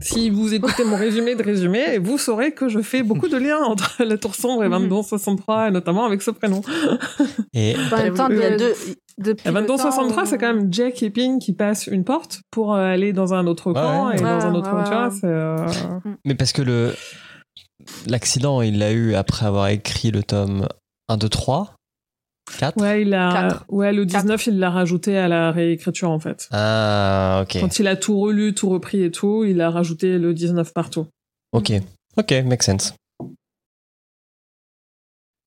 Si 0.00 0.30
vous 0.30 0.54
écoutez 0.54 0.84
mon 0.84 0.96
résumé 0.96 1.34
de 1.34 1.42
résumé, 1.42 1.98
vous 1.98 2.16
saurez 2.18 2.52
que 2.52 2.68
je 2.68 2.80
fais 2.80 3.02
beaucoup 3.02 3.28
de 3.28 3.36
liens 3.36 3.58
entre 3.62 4.02
la 4.04 4.16
Tour 4.16 4.34
Sombre 4.34 4.64
et 4.64 4.68
2263, 4.68 5.68
et 5.68 5.70
notamment 5.70 6.04
avec 6.06 6.22
ce 6.22 6.30
prénom. 6.30 6.62
Et 7.52 7.74
En 7.92 7.96
même 7.98 8.14
temps, 8.14 8.28
Il 8.30 8.38
y 8.38 8.42
a 8.44 8.50
de- 8.52 8.56
deux- 8.56 8.74
depuis 9.18 9.46
À 9.48 9.52
le 9.52 9.60
2263, 9.60 10.22
temps 10.22 10.28
c'est 10.28 10.38
quand 10.38 10.54
même 10.54 10.72
Jack 10.72 11.02
et 11.02 11.10
Ping 11.10 11.38
qui 11.38 11.52
passent 11.52 11.86
une 11.86 12.04
porte 12.04 12.40
pour 12.50 12.74
euh, 12.74 12.78
aller 12.78 13.12
dans 13.12 13.34
un 13.34 13.46
autre 13.46 13.72
camp 13.74 14.08
ouais. 14.08 14.16
et 14.16 14.20
dans 14.20 14.46
un 14.46 14.54
autre 14.54 14.74
ouais, 14.74 14.84
tu 14.84 14.90
vois, 14.90 15.08
ouais. 15.08 15.14
c'est, 15.20 15.26
euh, 15.26 15.66
Mais 16.24 16.34
parce 16.34 16.52
que 16.52 16.62
le 16.62 16.94
l'accident, 18.06 18.62
il 18.62 18.78
l'a 18.78 18.92
eu 18.92 19.14
après 19.14 19.46
avoir 19.46 19.68
écrit 19.68 20.10
le 20.10 20.22
tome 20.22 20.66
1, 21.08 21.16
2, 21.16 21.28
3, 21.28 21.74
4. 22.58 22.80
Ouais, 22.80 23.02
il 23.02 23.14
a, 23.14 23.32
Quatre. 23.32 23.64
ouais, 23.68 23.92
le 23.92 24.04
19, 24.06 24.46
il 24.48 24.58
l'a 24.58 24.70
rajouté 24.70 25.16
à 25.16 25.28
la 25.28 25.50
réécriture, 25.52 26.10
en 26.10 26.18
fait. 26.18 26.48
Ah, 26.52 27.40
ok. 27.44 27.58
Quand 27.60 27.78
il 27.78 27.86
a 27.88 27.96
tout 27.96 28.18
relu, 28.18 28.54
tout 28.54 28.68
repris 28.68 29.02
et 29.02 29.10
tout, 29.10 29.44
il 29.44 29.60
a 29.60 29.70
rajouté 29.70 30.18
le 30.18 30.34
19 30.34 30.72
partout. 30.72 31.06
Ok. 31.52 31.72
Ok, 32.16 32.32
make 32.44 32.62
sense. 32.62 32.94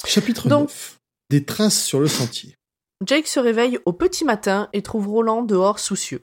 Chapitre 0.05 0.47
Donc- 0.49 0.69
9. 0.69 0.97
Des 1.29 1.43
traces 1.45 1.81
sur 1.83 1.99
le 1.99 2.07
sentier. 2.07 2.55
Jake 3.05 3.27
se 3.27 3.39
réveille 3.39 3.79
au 3.85 3.91
petit 3.91 4.23
matin 4.23 4.69
et 4.71 4.81
trouve 4.81 5.07
Roland 5.09 5.41
dehors 5.41 5.79
soucieux. 5.79 6.21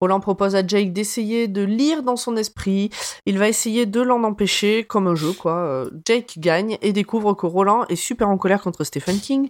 Roland 0.00 0.20
propose 0.20 0.54
à 0.54 0.64
Jake 0.64 0.92
d'essayer 0.92 1.48
de 1.48 1.62
lire 1.62 2.02
dans 2.04 2.14
son 2.16 2.36
esprit. 2.36 2.90
Il 3.26 3.36
va 3.38 3.48
essayer 3.48 3.84
de 3.86 4.00
l'en 4.00 4.22
empêcher, 4.22 4.84
comme 4.84 5.08
un 5.08 5.14
jeu, 5.16 5.32
quoi. 5.32 5.56
Euh, 5.58 5.90
Jake 6.06 6.34
gagne 6.38 6.78
et 6.82 6.92
découvre 6.92 7.34
que 7.34 7.46
Roland 7.46 7.84
est 7.88 7.96
super 7.96 8.28
en 8.28 8.36
colère 8.38 8.60
contre 8.62 8.84
Stephen 8.84 9.18
King. 9.18 9.48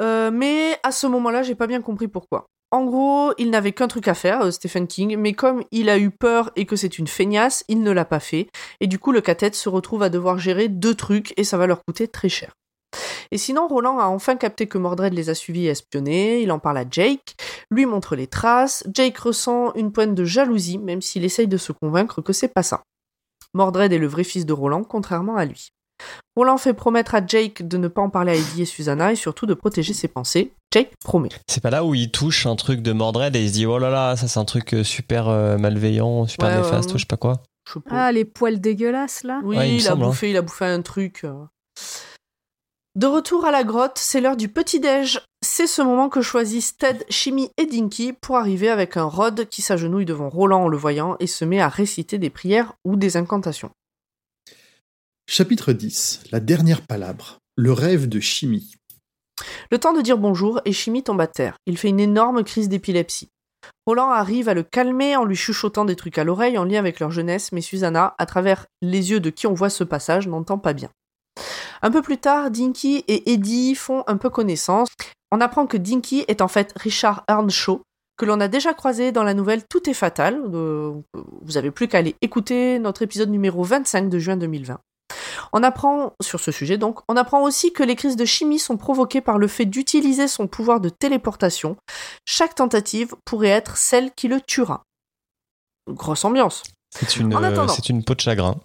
Euh, 0.00 0.30
mais 0.30 0.76
à 0.82 0.90
ce 0.90 1.06
moment-là, 1.06 1.42
j'ai 1.42 1.54
pas 1.54 1.66
bien 1.66 1.82
compris 1.82 2.08
pourquoi. 2.08 2.46
En 2.70 2.84
gros, 2.84 3.32
il 3.38 3.50
n'avait 3.50 3.72
qu'un 3.72 3.86
truc 3.86 4.08
à 4.08 4.14
faire, 4.14 4.42
euh, 4.42 4.50
Stephen 4.50 4.88
King, 4.88 5.16
mais 5.16 5.32
comme 5.32 5.62
il 5.70 5.88
a 5.88 5.98
eu 5.98 6.10
peur 6.10 6.50
et 6.56 6.66
que 6.66 6.74
c'est 6.74 6.98
une 6.98 7.06
feignasse, 7.06 7.64
il 7.68 7.82
ne 7.82 7.92
l'a 7.92 8.04
pas 8.04 8.18
fait. 8.18 8.48
Et 8.80 8.88
du 8.88 8.98
coup, 8.98 9.12
le 9.12 9.20
cathète 9.20 9.54
se 9.54 9.68
retrouve 9.68 10.02
à 10.02 10.08
devoir 10.08 10.38
gérer 10.38 10.68
deux 10.68 10.94
trucs 10.94 11.32
et 11.36 11.44
ça 11.44 11.56
va 11.56 11.68
leur 11.68 11.84
coûter 11.84 12.08
très 12.08 12.28
cher. 12.28 12.52
Et 13.30 13.38
sinon, 13.38 13.68
Roland 13.68 13.98
a 13.98 14.06
enfin 14.06 14.36
capté 14.36 14.66
que 14.66 14.78
Mordred 14.78 15.14
les 15.14 15.30
a 15.30 15.34
suivis 15.34 15.66
et 15.66 15.70
espionnés, 15.70 16.40
il 16.40 16.50
en 16.52 16.58
parle 16.58 16.78
à 16.78 16.84
Jake, 16.88 17.36
lui 17.70 17.86
montre 17.86 18.16
les 18.16 18.26
traces, 18.26 18.84
Jake 18.92 19.18
ressent 19.18 19.72
une 19.74 19.92
pointe 19.92 20.14
de 20.14 20.24
jalousie, 20.24 20.78
même 20.78 21.02
s'il 21.02 21.24
essaye 21.24 21.48
de 21.48 21.56
se 21.56 21.72
convaincre 21.72 22.22
que 22.22 22.32
c'est 22.32 22.52
pas 22.52 22.62
ça. 22.62 22.82
Mordred 23.52 23.92
est 23.92 23.98
le 23.98 24.06
vrai 24.06 24.24
fils 24.24 24.46
de 24.46 24.52
Roland, 24.52 24.82
contrairement 24.82 25.36
à 25.36 25.44
lui. 25.44 25.68
Roland 26.36 26.56
fait 26.58 26.74
promettre 26.74 27.14
à 27.14 27.24
Jake 27.24 27.66
de 27.66 27.76
ne 27.76 27.88
pas 27.88 28.02
en 28.02 28.10
parler 28.10 28.32
à 28.32 28.34
Eddie 28.34 28.62
et 28.62 28.66
Susanna 28.66 29.12
et 29.12 29.16
surtout 29.16 29.46
de 29.46 29.54
protéger 29.54 29.92
ses 29.94 30.08
pensées. 30.08 30.52
Jake 30.72 30.90
promet. 31.04 31.28
C'est 31.48 31.62
pas 31.62 31.70
là 31.70 31.84
où 31.84 31.94
il 31.94 32.10
touche 32.10 32.46
un 32.46 32.56
truc 32.56 32.82
de 32.82 32.92
Mordred 32.92 33.34
et 33.36 33.42
il 33.42 33.48
se 33.48 33.54
dit 33.54 33.66
oh 33.66 33.78
là 33.78 33.90
là, 33.90 34.16
ça 34.16 34.26
c'est 34.28 34.40
un 34.40 34.44
truc 34.44 34.74
euh, 34.74 34.82
super 34.84 35.28
euh, 35.28 35.56
malveillant, 35.58 36.26
super 36.26 36.48
Ouais, 36.48 36.56
néfaste, 36.56 36.88
ouais. 36.88 36.94
ou 36.94 36.98
je 36.98 37.02
sais 37.02 37.06
pas 37.06 37.16
quoi. 37.16 37.34
Je 37.68 37.74
sais 37.74 37.80
pas. 37.80 38.06
Ah, 38.06 38.12
les 38.12 38.24
poils 38.24 38.60
dégueulasses, 38.60 39.22
là 39.22 39.40
Oui, 39.44 39.56
Ouais, 39.56 39.74
il 39.76 39.86
a 39.86 39.90
semble, 39.90 40.02
hein. 40.04 40.06
bouffé, 40.08 40.30
il 40.30 40.36
a 40.36 40.42
bouffé 40.42 40.64
un 40.66 40.82
truc. 40.82 41.20
euh. 41.24 41.32
De 42.96 43.06
retour 43.08 43.44
à 43.44 43.50
la 43.50 43.64
grotte, 43.64 43.98
c'est 43.98 44.20
l'heure 44.20 44.36
du 44.36 44.48
petit-déj. 44.48 45.20
C'est 45.44 45.66
ce 45.66 45.82
moment 45.82 46.08
que 46.08 46.22
choisissent 46.22 46.76
Ted, 46.76 47.04
Shimi 47.10 47.50
et 47.56 47.66
Dinky 47.66 48.12
pour 48.12 48.36
arriver 48.36 48.68
avec 48.68 48.96
un 48.96 49.04
Rod 49.04 49.48
qui 49.48 49.62
s'agenouille 49.62 50.04
devant 50.04 50.28
Roland 50.28 50.64
en 50.64 50.68
le 50.68 50.76
voyant 50.76 51.16
et 51.18 51.26
se 51.26 51.44
met 51.44 51.60
à 51.60 51.68
réciter 51.68 52.18
des 52.18 52.30
prières 52.30 52.74
ou 52.84 52.94
des 52.96 53.16
incantations. 53.16 53.70
Chapitre 55.26 55.72
10. 55.72 56.24
La 56.30 56.38
dernière 56.38 56.82
palabre. 56.82 57.38
Le 57.56 57.72
rêve 57.72 58.08
de 58.08 58.20
Chimie. 58.20 58.74
Le 59.70 59.78
temps 59.78 59.92
de 59.92 60.00
dire 60.00 60.18
bonjour 60.18 60.60
et 60.64 60.72
Shimi 60.72 61.02
tombe 61.02 61.20
à 61.20 61.26
terre. 61.26 61.56
Il 61.66 61.76
fait 61.76 61.88
une 61.88 61.98
énorme 61.98 62.44
crise 62.44 62.68
d'épilepsie. 62.68 63.30
Roland 63.86 64.10
arrive 64.10 64.48
à 64.48 64.54
le 64.54 64.62
calmer 64.62 65.16
en 65.16 65.24
lui 65.24 65.34
chuchotant 65.34 65.86
des 65.86 65.96
trucs 65.96 66.18
à 66.18 66.24
l'oreille 66.24 66.58
en 66.58 66.64
lien 66.64 66.78
avec 66.78 67.00
leur 67.00 67.10
jeunesse, 67.10 67.50
mais 67.52 67.62
Susanna, 67.62 68.14
à 68.18 68.26
travers 68.26 68.66
les 68.82 69.10
yeux 69.10 69.18
de 69.18 69.30
qui 69.30 69.46
on 69.46 69.54
voit 69.54 69.70
ce 69.70 69.82
passage, 69.82 70.28
n'entend 70.28 70.58
pas 70.58 70.72
bien. 70.72 70.90
Un 71.82 71.90
peu 71.90 72.02
plus 72.02 72.18
tard, 72.18 72.50
Dinky 72.50 73.02
et 73.08 73.32
Eddie 73.32 73.74
font 73.74 74.04
un 74.06 74.18
peu 74.18 74.30
connaissance. 74.30 74.88
On 75.32 75.40
apprend 75.40 75.66
que 75.66 75.78
Dinky 75.78 76.24
est 76.28 76.42
en 76.42 76.48
fait 76.48 76.72
Richard 76.76 77.24
Earnshaw, 77.28 77.82
que 78.16 78.24
l'on 78.24 78.40
a 78.40 78.46
déjà 78.46 78.72
croisé 78.72 79.10
dans 79.10 79.24
la 79.24 79.34
nouvelle 79.34 79.64
Tout 79.68 79.90
est 79.90 79.94
fatal. 79.94 80.40
Euh, 80.52 80.92
vous 81.42 81.56
avez 81.56 81.70
plus 81.70 81.88
qu'à 81.88 81.98
aller 81.98 82.14
écouter 82.20 82.78
notre 82.78 83.02
épisode 83.02 83.30
numéro 83.30 83.64
25 83.64 84.08
de 84.08 84.18
juin 84.20 84.36
2020. 84.36 84.78
On 85.56 85.62
apprend, 85.62 86.12
sur 86.20 86.40
ce 86.40 86.50
sujet 86.50 86.78
donc, 86.78 86.98
on 87.08 87.16
apprend 87.16 87.40
aussi 87.42 87.72
que 87.72 87.84
les 87.84 87.94
crises 87.94 88.16
de 88.16 88.24
chimie 88.24 88.58
sont 88.58 88.76
provoquées 88.76 89.20
par 89.20 89.38
le 89.38 89.46
fait 89.46 89.66
d'utiliser 89.66 90.26
son 90.26 90.48
pouvoir 90.48 90.80
de 90.80 90.88
téléportation. 90.88 91.76
Chaque 92.26 92.56
tentative 92.56 93.14
pourrait 93.24 93.48
être 93.50 93.76
celle 93.76 94.12
qui 94.12 94.26
le 94.26 94.40
tuera. 94.40 94.82
Grosse 95.88 96.24
ambiance. 96.24 96.64
C'est 96.90 97.16
une, 97.16 97.32
euh, 97.32 97.38
attendant. 97.38 97.68
c'est 97.72 97.88
une 97.88 98.02
peau 98.04 98.14
de 98.16 98.20
chagrin. 98.20 98.56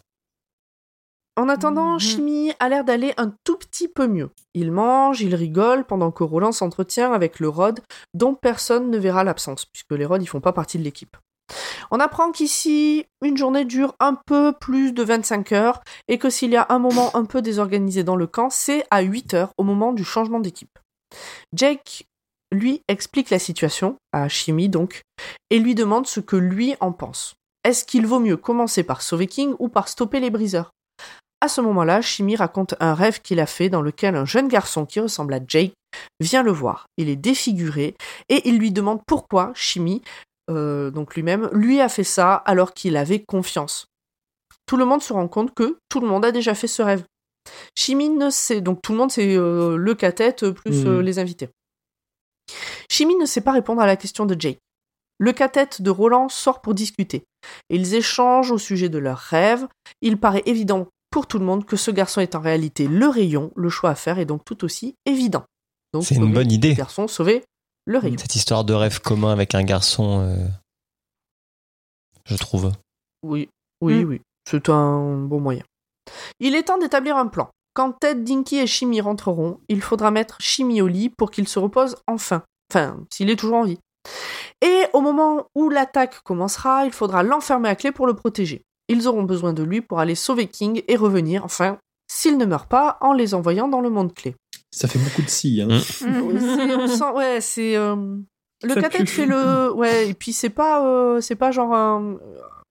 En 1.38 1.48
attendant, 1.48 1.94
Mhm. 1.94 2.00
Chimie 2.00 2.54
a 2.60 2.70
l'air 2.70 2.84
d'aller 2.84 3.14
un 3.18 3.34
tout 3.44 3.58
petit 3.58 3.88
peu 3.88 4.08
mieux. 4.08 4.32
Il 4.56 4.72
mange, 4.72 5.22
il 5.22 5.36
rigole, 5.36 5.86
pendant 5.86 6.12
que 6.12 6.24
Roland 6.24 6.52
s'entretient 6.52 7.14
avec 7.14 7.40
le 7.40 7.50
Rod, 7.50 7.82
dont 8.16 8.34
personne 8.34 8.90
ne 8.90 8.98
verra 8.98 9.24
l'absence, 9.24 9.66
puisque 9.66 9.92
les 9.92 10.06
Rods, 10.06 10.22
ils 10.22 10.28
font 10.28 10.42
pas 10.42 10.54
partie 10.54 10.80
de 10.80 10.84
l'équipe. 10.84 11.16
On 11.92 12.00
apprend 12.00 12.32
qu'ici, 12.32 13.06
une 13.24 13.38
journée 13.38 13.66
dure 13.66 13.96
un 14.00 14.16
peu 14.26 14.54
plus 14.54 14.94
de 14.94 15.04
25 15.04 15.52
heures, 15.52 15.82
et 16.08 16.18
que 16.18 16.30
s'il 16.30 16.52
y 16.52 16.58
a 16.58 16.68
un 16.70 16.80
moment 16.80 17.16
un 17.16 17.26
peu 17.26 17.42
désorganisé 17.42 18.04
dans 18.04 18.16
le 18.16 18.28
camp, 18.28 18.50
c'est 18.50 18.86
à 18.92 19.02
8 19.02 19.34
heures, 19.34 19.54
au 19.58 19.64
moment 19.64 19.94
du 19.94 20.04
changement 20.04 20.40
d'équipe. 20.40 20.78
Jake, 21.54 22.06
lui, 22.52 22.82
explique 22.88 23.30
la 23.30 23.40
situation, 23.40 23.98
à 24.12 24.28
Chimie 24.28 24.70
donc, 24.70 25.02
et 25.50 25.60
lui 25.60 25.76
demande 25.76 26.08
ce 26.08 26.20
que 26.20 26.36
lui 26.36 26.76
en 26.80 26.92
pense. 26.92 27.36
Est-ce 27.64 27.86
qu'il 27.86 28.08
vaut 28.08 28.20
mieux 28.20 28.38
commencer 28.38 28.84
par 28.84 29.02
sauver 29.02 29.28
King 29.28 29.54
ou 29.60 29.70
par 29.70 29.88
stopper 29.88 30.20
les 30.20 30.30
briseurs? 30.30 30.72
À 31.42 31.48
ce 31.48 31.62
moment-là, 31.62 32.02
Chimie 32.02 32.36
raconte 32.36 32.76
un 32.80 32.94
rêve 32.94 33.22
qu'il 33.22 33.40
a 33.40 33.46
fait 33.46 33.70
dans 33.70 33.82
lequel 33.82 34.16
un 34.16 34.26
jeune 34.26 34.48
garçon 34.48 34.86
qui 34.86 35.00
ressemble 35.00 35.34
à 35.34 35.40
Jake 35.48 35.74
vient 36.20 36.44
le 36.44 36.52
voir. 36.52 36.88
Il 36.98 37.10
est 37.10 37.16
défiguré 37.16 37.96
et 38.28 38.48
il 38.50 38.58
lui 38.58 38.72
demande 38.72 39.02
pourquoi 39.08 39.52
Chimie, 39.56 40.02
euh, 40.50 40.92
donc 40.92 41.16
lui-même, 41.16 41.50
lui 41.54 41.80
a 41.82 41.90
fait 41.90 42.04
ça 42.04 42.36
alors 42.36 42.74
qu'il 42.74 42.98
avait 42.98 43.24
confiance. 43.24 43.88
Tout 44.66 44.78
le 44.78 44.86
monde 44.86 45.02
se 45.02 45.14
rend 45.14 45.28
compte 45.28 45.54
que 45.54 45.78
tout 45.90 46.00
le 46.00 46.08
monde 46.08 46.26
a 46.26 46.32
déjà 46.32 46.54
fait 46.56 46.68
ce 46.68 46.82
rêve. 46.82 47.04
Chimie 47.76 48.10
ne 48.10 48.30
sait, 48.30 48.62
donc 48.62 48.82
tout 48.82 48.92
le 48.92 48.98
monde 48.98 49.12
c'est 49.12 49.36
euh, 49.36 49.78
le 49.78 49.96
plus 49.96 50.84
Mhm. 50.84 50.88
euh, 50.88 51.02
les 51.02 51.20
invités. 51.20 51.50
Chimie 52.90 53.16
ne 53.16 53.26
sait 53.26 53.42
pas 53.42 53.52
répondre 53.52 53.82
à 53.82 53.88
la 53.88 53.96
question 53.96 54.26
de 54.26 54.36
Jake. 54.40 54.60
Le 55.18 55.34
cathète 55.34 55.82
de 55.82 55.90
Roland 55.90 56.30
sort 56.30 56.62
pour 56.62 56.74
discuter. 56.74 57.24
Ils 57.70 57.94
échangent 57.96 58.52
au 58.52 58.58
sujet 58.58 58.90
de 58.90 58.98
leurs 58.98 59.18
rêves. 59.18 59.68
Il 60.02 60.18
paraît 60.18 60.44
évident 60.46 60.88
pour 61.12 61.28
tout 61.28 61.40
le 61.40 61.46
monde 61.46 61.66
que 61.66 61.76
ce 61.76 61.92
garçon 61.92 62.22
est 62.22 62.36
en 62.36 62.40
réalité 62.40 62.88
le 62.88 63.08
rayon, 63.08 63.52
le 63.56 63.70
choix 63.70 63.90
à 63.90 63.96
faire 63.96 64.20
est 64.20 64.26
donc 64.26 64.46
tout 64.46 64.64
aussi 64.64 64.96
évident. 65.06 65.44
Donc, 65.94 66.04
C'est 66.06 66.16
une 66.16 66.32
bonne 66.34 66.52
idée. 66.52 66.74
garçon, 66.76 67.08
le 67.90 67.98
rayon. 67.98 68.18
Cette 68.20 68.36
histoire 68.36 68.64
de 68.64 68.74
rêve 68.74 69.02
commun 69.02 69.32
avec 69.32 69.56
un 69.56 69.64
garçon, 69.64 70.22
euh, 70.22 70.46
je 72.26 72.36
trouve. 72.38 72.72
Oui, 73.24 73.50
oui, 73.82 74.04
Mm. 74.06 74.08
oui. 74.10 74.22
C'est 74.50 74.70
un 74.70 75.16
bon 75.18 75.40
moyen. 75.40 75.64
Il 76.40 76.56
est 76.56 76.64
temps 76.64 76.78
d'établir 76.78 77.18
un 77.18 77.28
plan. 77.28 77.50
Quand 77.74 77.94
Ted, 77.94 78.22
Dinky 78.24 78.58
et 78.58 78.68
Chimie 78.68 79.02
rentreront, 79.02 79.60
il 79.70 79.82
faudra 79.82 80.12
mettre 80.12 80.38
Chimie 80.40 80.82
au 80.82 80.88
lit 80.88 81.10
pour 81.10 81.32
qu'il 81.32 81.48
se 81.48 81.60
repose 81.60 81.98
enfin. 82.08 82.44
Enfin, 82.72 83.00
s'il 83.12 83.30
est 83.30 83.36
toujours 83.36 83.58
en 83.58 83.64
vie. 83.64 83.80
Et 84.62 84.86
au 84.94 85.02
moment 85.02 85.48
où 85.56 85.70
l'attaque 85.70 86.22
commencera, 86.22 86.86
il 86.86 86.92
faudra 86.92 87.24
l'enfermer 87.24 87.70
à 87.70 87.76
clé 87.76 87.92
pour 87.92 88.06
le 88.08 88.14
protéger. 88.16 88.62
Ils 88.88 89.08
auront 89.08 89.24
besoin 89.24 89.54
de 89.54 89.64
lui 89.64 89.82
pour 89.82 90.00
aller 90.00 90.16
sauver 90.16 90.48
King 90.48 90.84
et 90.88 90.96
revenir, 90.96 91.44
enfin, 91.46 91.78
s'il 92.12 92.38
ne 92.38 92.46
meurt 92.46 92.68
pas, 92.70 92.98
en 93.02 93.14
les 93.14 93.34
envoyant 93.34 93.68
dans 93.68 93.82
le 93.82 93.90
monde 93.90 94.14
clé. 94.14 94.36
Ça 94.72 94.88
fait 94.88 95.00
beaucoup 95.00 95.22
de 95.22 95.30
si. 95.30 95.62
Hein. 95.62 95.68
Mm. 95.68 95.80
C'est- 96.40 96.76
on 96.76 96.88
sent- 96.88 97.12
ouais, 97.16 97.42
c'est 97.42 97.76
euh, 97.76 97.96
le 98.64 98.76
cathète 98.76 99.10
fait 99.10 99.26
le 99.26 99.72
ouais 99.74 100.10
et 100.10 100.14
puis 100.14 100.34
c'est 100.34 100.50
pas 100.50 100.86
euh, 100.86 101.22
c'est 101.22 101.36
pas 101.36 101.52
genre 101.52 101.74
un, 101.74 102.18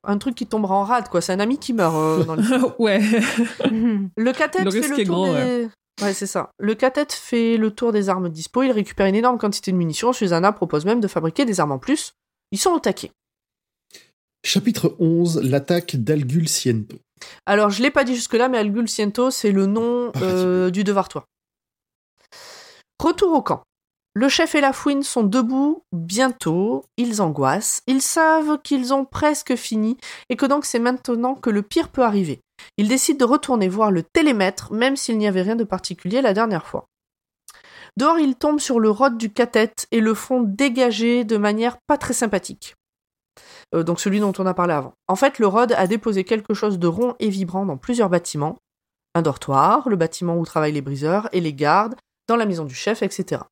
un 0.04 0.18
truc 0.18 0.34
qui 0.34 0.46
tombera 0.46 0.74
en 0.76 0.84
rade 0.84 1.08
quoi, 1.08 1.20
c'est 1.20 1.32
un 1.32 1.40
ami 1.40 1.58
qui 1.58 1.72
meurt 1.72 1.94
euh, 1.96 2.24
dans 2.24 2.34
les... 2.36 2.44
ouais. 2.78 3.00
Le 4.16 4.32
cathète 4.32 4.64
Le 4.64 4.70
fait 4.70 4.88
le 4.88 5.00
est 5.00 5.04
tour 5.04 5.14
grand, 5.26 5.32
des 5.34 5.68
ouais, 6.02 6.12
c'est 6.14 6.26
ça. 6.26 6.50
Le 6.58 6.74
cathète 6.74 7.12
fait 7.12 7.56
le 7.56 7.70
tour 7.72 7.90
des 7.92 8.08
armes 8.08 8.28
dispo, 8.28 8.62
il 8.62 8.70
récupère 8.70 9.06
une 9.06 9.16
énorme 9.16 9.38
quantité 9.38 9.72
de 9.72 9.76
munitions, 9.76 10.12
Susanna 10.12 10.52
propose 10.52 10.84
même 10.84 11.00
de 11.00 11.08
fabriquer 11.08 11.44
des 11.44 11.58
armes 11.58 11.72
en 11.72 11.78
plus. 11.78 12.12
Ils 12.52 12.58
sont 12.58 12.70
au 12.70 12.78
taquet. 12.78 13.10
Chapitre 14.44 14.94
11. 15.00 15.42
L'attaque 15.42 15.96
d'Algul 15.96 16.48
Siento. 16.48 16.96
Alors, 17.44 17.70
je 17.70 17.82
l'ai 17.82 17.90
pas 17.90 18.04
dit 18.04 18.14
jusque-là, 18.14 18.48
mais 18.48 18.58
Algul 18.58 18.88
Siento, 18.88 19.30
c'est 19.30 19.50
le 19.50 19.66
nom 19.66 20.12
euh, 20.22 20.70
du 20.70 20.84
Devartois. 20.84 21.24
Retour 23.00 23.32
au 23.32 23.42
camp. 23.42 23.62
Le 24.14 24.28
chef 24.28 24.56
et 24.56 24.60
la 24.60 24.72
fouine 24.72 25.04
sont 25.04 25.22
debout 25.22 25.84
bientôt, 25.92 26.84
ils 26.96 27.22
angoissent, 27.22 27.82
ils 27.86 28.02
savent 28.02 28.58
qu'ils 28.62 28.92
ont 28.92 29.04
presque 29.04 29.54
fini 29.54 29.96
et 30.28 30.36
que 30.36 30.46
donc 30.46 30.64
c'est 30.64 30.80
maintenant 30.80 31.36
que 31.36 31.50
le 31.50 31.62
pire 31.62 31.90
peut 31.90 32.02
arriver. 32.02 32.40
Ils 32.76 32.88
décident 32.88 33.24
de 33.24 33.30
retourner 33.30 33.68
voir 33.68 33.92
le 33.92 34.02
télémètre, 34.02 34.72
même 34.72 34.96
s'il 34.96 35.18
n'y 35.18 35.28
avait 35.28 35.42
rien 35.42 35.54
de 35.54 35.62
particulier 35.62 36.20
la 36.20 36.34
dernière 36.34 36.66
fois. 36.66 36.86
Dehors, 37.96 38.18
ils 38.18 38.34
tombent 38.34 38.60
sur 38.60 38.80
le 38.80 38.90
rod 38.90 39.16
du 39.16 39.32
cathète 39.32 39.86
et 39.92 40.00
le 40.00 40.14
font 40.14 40.40
dégager 40.40 41.24
de 41.24 41.36
manière 41.36 41.78
pas 41.86 41.98
très 41.98 42.14
sympathique. 42.14 42.74
Euh, 43.74 43.82
donc 43.84 44.00
celui 44.00 44.20
dont 44.20 44.32
on 44.38 44.46
a 44.46 44.54
parlé 44.54 44.74
avant. 44.74 44.94
En 45.06 45.16
fait, 45.16 45.38
le 45.38 45.46
rod 45.46 45.72
a 45.72 45.86
déposé 45.86 46.24
quelque 46.24 46.54
chose 46.54 46.78
de 46.78 46.86
rond 46.86 47.14
et 47.20 47.28
vibrant 47.28 47.66
dans 47.66 47.76
plusieurs 47.76 48.08
bâtiments. 48.08 48.56
Un 49.14 49.22
dortoir, 49.22 49.88
le 49.88 49.96
bâtiment 49.96 50.36
où 50.36 50.44
travaillent 50.44 50.72
les 50.72 50.80
briseurs 50.80 51.28
et 51.32 51.40
les 51.40 51.54
gardes, 51.54 51.94
dans 52.28 52.36
la 52.36 52.46
maison 52.46 52.64
du 52.64 52.74
chef, 52.74 53.02
etc. 53.02 53.42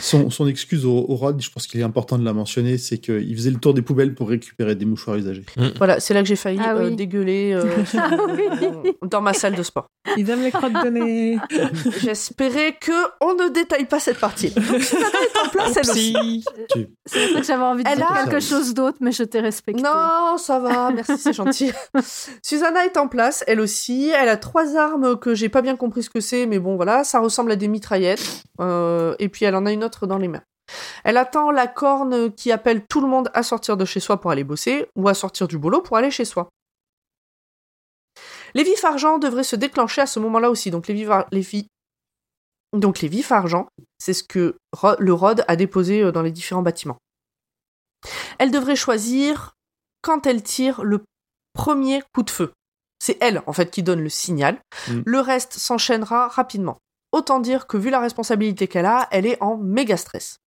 Son, 0.00 0.28
son 0.28 0.46
excuse 0.48 0.84
au, 0.84 1.06
au 1.08 1.14
Rod, 1.16 1.40
je 1.40 1.48
pense 1.50 1.66
qu'il 1.66 1.80
est 1.80 1.84
important 1.84 2.18
de 2.18 2.24
la 2.24 2.32
mentionner, 2.34 2.76
c'est 2.78 2.98
qu'il 2.98 3.34
faisait 3.34 3.50
le 3.50 3.58
tour 3.58 3.72
des 3.72 3.80
poubelles 3.80 4.14
pour 4.14 4.28
récupérer 4.28 4.74
des 4.74 4.84
mouchoirs 4.84 5.16
usagés. 5.16 5.44
Voilà, 5.78 5.98
c'est 6.00 6.12
là 6.14 6.20
que 6.20 6.28
j'ai 6.28 6.36
failli 6.36 6.58
Ah 6.62 6.74
euh, 6.74 6.88
oui. 6.90 6.96
dégueuler 6.96 7.52
euh, 7.54 7.84
sur- 7.86 8.00
Ah 8.02 8.10
oui. 8.34 8.92
dans 9.02 9.22
ma 9.22 9.32
salle 9.32 9.54
de 9.54 9.62
sport. 9.62 9.86
Ils 10.16 10.28
aiment 10.28 10.42
les 10.42 10.50
crottes 10.50 10.72
de 10.72 10.88
nez. 10.90 11.38
J'espérais 12.00 12.76
que 12.80 12.92
on 13.20 13.34
ne 13.34 13.48
détaille 13.48 13.86
pas 13.86 14.00
cette 14.00 14.18
partie. 14.18 14.50
Donc 14.50 14.82
Susanna 14.82 15.06
est 15.06 15.46
en 15.46 15.48
place, 15.48 15.76
elle 15.76 15.90
aussi. 15.90 16.44
C'est 17.06 17.26
vrai 17.30 17.40
que 17.40 17.46
j'avais 17.46 17.62
envie 17.62 17.84
de 17.84 17.88
Elle 17.88 17.96
dire 17.98 18.10
a- 18.12 18.24
quelque 18.24 18.40
chose 18.40 18.74
d'autre, 18.74 18.98
mais 19.00 19.12
je 19.12 19.22
t'ai 19.22 19.40
respecté. 19.40 19.80
Non, 19.82 20.36
ça 20.38 20.58
va, 20.58 20.90
merci, 20.90 21.16
c'est 21.18 21.32
gentil. 21.32 21.70
Susanna 22.42 22.84
est 22.84 22.96
en 22.96 23.08
place, 23.08 23.44
elle 23.46 23.60
aussi. 23.60 24.10
Elle 24.10 24.28
a 24.28 24.36
trois 24.36 24.76
armes 24.76 25.16
que 25.18 25.34
j'ai 25.34 25.48
pas 25.48 25.62
bien 25.62 25.76
compris 25.76 26.02
ce 26.02 26.10
que 26.10 26.20
c'est, 26.20 26.46
mais 26.46 26.58
bon, 26.58 26.76
voilà, 26.76 27.04
ça 27.04 27.20
ressemble 27.20 27.52
à 27.52 27.56
des 27.56 27.68
mitraillettes. 27.68 28.42
Euh, 28.60 29.14
et 29.18 29.28
puis 29.28 29.44
elle 29.44 29.51
en 29.54 29.66
a 29.66 29.72
une 29.72 29.84
autre 29.84 30.06
dans 30.06 30.18
les 30.18 30.28
mains. 30.28 30.42
Elle 31.04 31.16
attend 31.16 31.50
la 31.50 31.66
corne 31.66 32.32
qui 32.32 32.52
appelle 32.52 32.86
tout 32.86 33.00
le 33.00 33.08
monde 33.08 33.30
à 33.34 33.42
sortir 33.42 33.76
de 33.76 33.84
chez 33.84 34.00
soi 34.00 34.20
pour 34.20 34.30
aller 34.30 34.44
bosser, 34.44 34.86
ou 34.96 35.08
à 35.08 35.14
sortir 35.14 35.48
du 35.48 35.58
boulot 35.58 35.82
pour 35.82 35.96
aller 35.96 36.10
chez 36.10 36.24
soi. 36.24 36.48
Les 38.54 38.64
vifs 38.64 38.84
argent 38.84 39.18
devraient 39.18 39.44
se 39.44 39.56
déclencher 39.56 40.02
à 40.02 40.06
ce 40.06 40.20
moment-là 40.20 40.50
aussi. 40.50 40.70
Donc 40.70 40.86
les 40.86 40.94
vifs, 40.94 41.10
ar- 41.10 41.26
les 41.32 41.40
vi- 41.40 41.68
donc 42.72 43.00
les 43.00 43.08
vifs 43.08 43.32
argent, 43.32 43.66
c'est 43.98 44.14
ce 44.14 44.22
que 44.22 44.56
le 44.98 45.12
Rod 45.12 45.44
a 45.48 45.56
déposé 45.56 46.02
euh, 46.02 46.12
dans 46.12 46.22
les 46.22 46.30
différents 46.32 46.62
bâtiments. 46.62 46.98
Elle 48.38 48.50
devrait 48.50 48.76
choisir 48.76 49.54
quand 50.02 50.26
elle 50.26 50.42
tire 50.42 50.82
le 50.84 51.04
premier 51.54 52.02
coup 52.14 52.22
de 52.22 52.30
feu. 52.30 52.52
C'est 52.98 53.18
elle, 53.20 53.42
en 53.46 53.52
fait, 53.52 53.70
qui 53.70 53.82
donne 53.82 54.00
le 54.00 54.08
signal. 54.08 54.60
Mm. 54.88 55.00
Le 55.04 55.20
reste 55.20 55.54
s'enchaînera 55.54 56.28
rapidement. 56.28 56.78
Autant 57.12 57.40
dire 57.40 57.66
que 57.66 57.76
vu 57.76 57.90
la 57.90 58.00
responsabilité 58.00 58.68
qu'elle 58.68 58.86
a, 58.86 59.08
elle 59.10 59.26
est 59.26 59.40
en 59.42 59.56
méga 59.56 59.96
stress. 59.96 60.38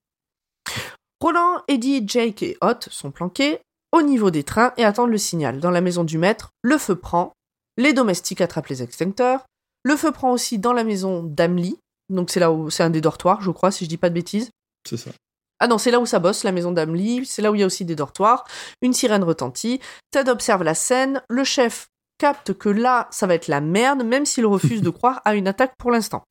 Roland, 1.21 1.61
Eddie, 1.67 2.03
Jake 2.07 2.43
et 2.43 2.57
Hot 2.61 2.89
sont 2.89 3.11
planqués 3.11 3.59
au 3.91 4.01
niveau 4.01 4.31
des 4.31 4.43
trains 4.43 4.73
et 4.77 4.83
attendent 4.83 5.11
le 5.11 5.17
signal. 5.17 5.59
Dans 5.59 5.71
la 5.71 5.81
maison 5.81 6.03
du 6.03 6.17
maître, 6.17 6.49
le 6.61 6.77
feu 6.77 6.95
prend, 6.95 7.33
les 7.77 7.93
domestiques 7.93 8.41
attrapent 8.41 8.67
les 8.67 8.83
extincteurs, 8.83 9.45
le 9.83 9.95
feu 9.95 10.11
prend 10.11 10.31
aussi 10.31 10.59
dans 10.59 10.73
la 10.73 10.83
maison 10.83 11.23
d'Amelie, 11.23 11.77
donc 12.09 12.29
c'est 12.29 12.39
là 12.39 12.51
où 12.51 12.69
c'est 12.69 12.83
un 12.83 12.89
des 12.89 13.01
dortoirs, 13.01 13.41
je 13.41 13.51
crois, 13.51 13.71
si 13.71 13.85
je 13.85 13.89
dis 13.89 13.97
pas 13.97 14.09
de 14.09 14.15
bêtises. 14.15 14.49
C'est 14.87 14.97
ça. 14.97 15.11
Ah 15.59 15.67
non, 15.67 15.77
c'est 15.77 15.91
là 15.91 15.99
où 15.99 16.05
ça 16.05 16.19
bosse, 16.19 16.43
la 16.43 16.51
maison 16.51 16.71
d'Amelie, 16.71 17.25
c'est 17.25 17.41
là 17.41 17.51
où 17.51 17.55
il 17.55 17.61
y 17.61 17.63
a 17.63 17.67
aussi 17.67 17.85
des 17.85 17.95
dortoirs. 17.95 18.43
Une 18.81 18.93
sirène 18.93 19.23
retentit, 19.23 19.79
Ted 20.11 20.29
observe 20.29 20.63
la 20.63 20.75
scène, 20.75 21.21
le 21.29 21.43
chef 21.43 21.87
capte 22.17 22.53
que 22.53 22.69
là, 22.69 23.07
ça 23.11 23.27
va 23.27 23.35
être 23.35 23.47
la 23.47 23.61
merde, 23.61 24.03
même 24.03 24.25
s'il 24.25 24.45
refuse 24.45 24.81
de 24.81 24.89
croire 24.89 25.21
à 25.23 25.35
une 25.35 25.47
attaque 25.47 25.73
pour 25.77 25.91
l'instant. 25.91 26.23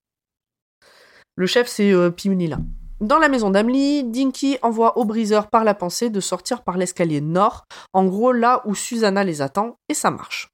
Le 1.36 1.46
chef, 1.46 1.66
c'est 1.66 1.92
euh. 1.92 2.10
Dans 3.00 3.18
la 3.18 3.28
maison 3.28 3.50
d'Amelie, 3.50 4.04
Dinky 4.04 4.56
envoie 4.62 4.96
au 4.96 5.04
briseur 5.04 5.48
par 5.48 5.64
la 5.64 5.74
pensée 5.74 6.08
de 6.08 6.20
sortir 6.20 6.62
par 6.62 6.76
l'escalier 6.76 7.20
nord, 7.20 7.64
en 7.92 8.04
gros 8.04 8.32
là 8.32 8.62
où 8.66 8.74
Susanna 8.76 9.24
les 9.24 9.42
attend, 9.42 9.76
et 9.88 9.94
ça 9.94 10.12
marche. 10.12 10.48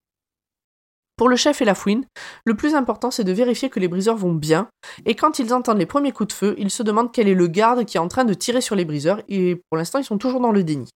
Pour 1.17 1.29
le 1.29 1.37
chef 1.37 1.61
et 1.61 1.67
la 1.67 1.75
fouine, 1.75 2.07
le 2.47 2.55
plus 2.55 2.75
important 2.75 3.11
c'est 3.11 3.25
de 3.25 3.33
vérifier 3.33 3.69
que 3.69 3.79
les 3.79 3.89
briseurs 3.89 4.17
vont 4.17 4.33
bien, 4.33 4.69
et 5.05 5.15
quand 5.15 5.39
ils 5.39 5.53
entendent 5.53 5.77
les 5.77 5.85
premiers 5.85 6.13
coups 6.13 6.29
de 6.29 6.33
feu, 6.33 6.55
ils 6.57 6.71
se 6.71 6.83
demandent 6.83 7.13
quel 7.13 7.29
est 7.29 7.35
le 7.35 7.47
garde 7.47 7.85
qui 7.85 7.99
est 7.99 8.01
en 8.01 8.09
train 8.09 8.25
de 8.25 8.33
tirer 8.33 8.63
sur 8.63 8.75
les 8.75 8.87
briseurs, 8.87 9.21
et 9.29 9.57
pour 9.69 9.77
l'instant 9.77 9.99
ils 9.99 10.05
sont 10.05 10.17
toujours 10.17 10.41
dans 10.41 10.53
le 10.53 10.65
déni. 10.65 10.89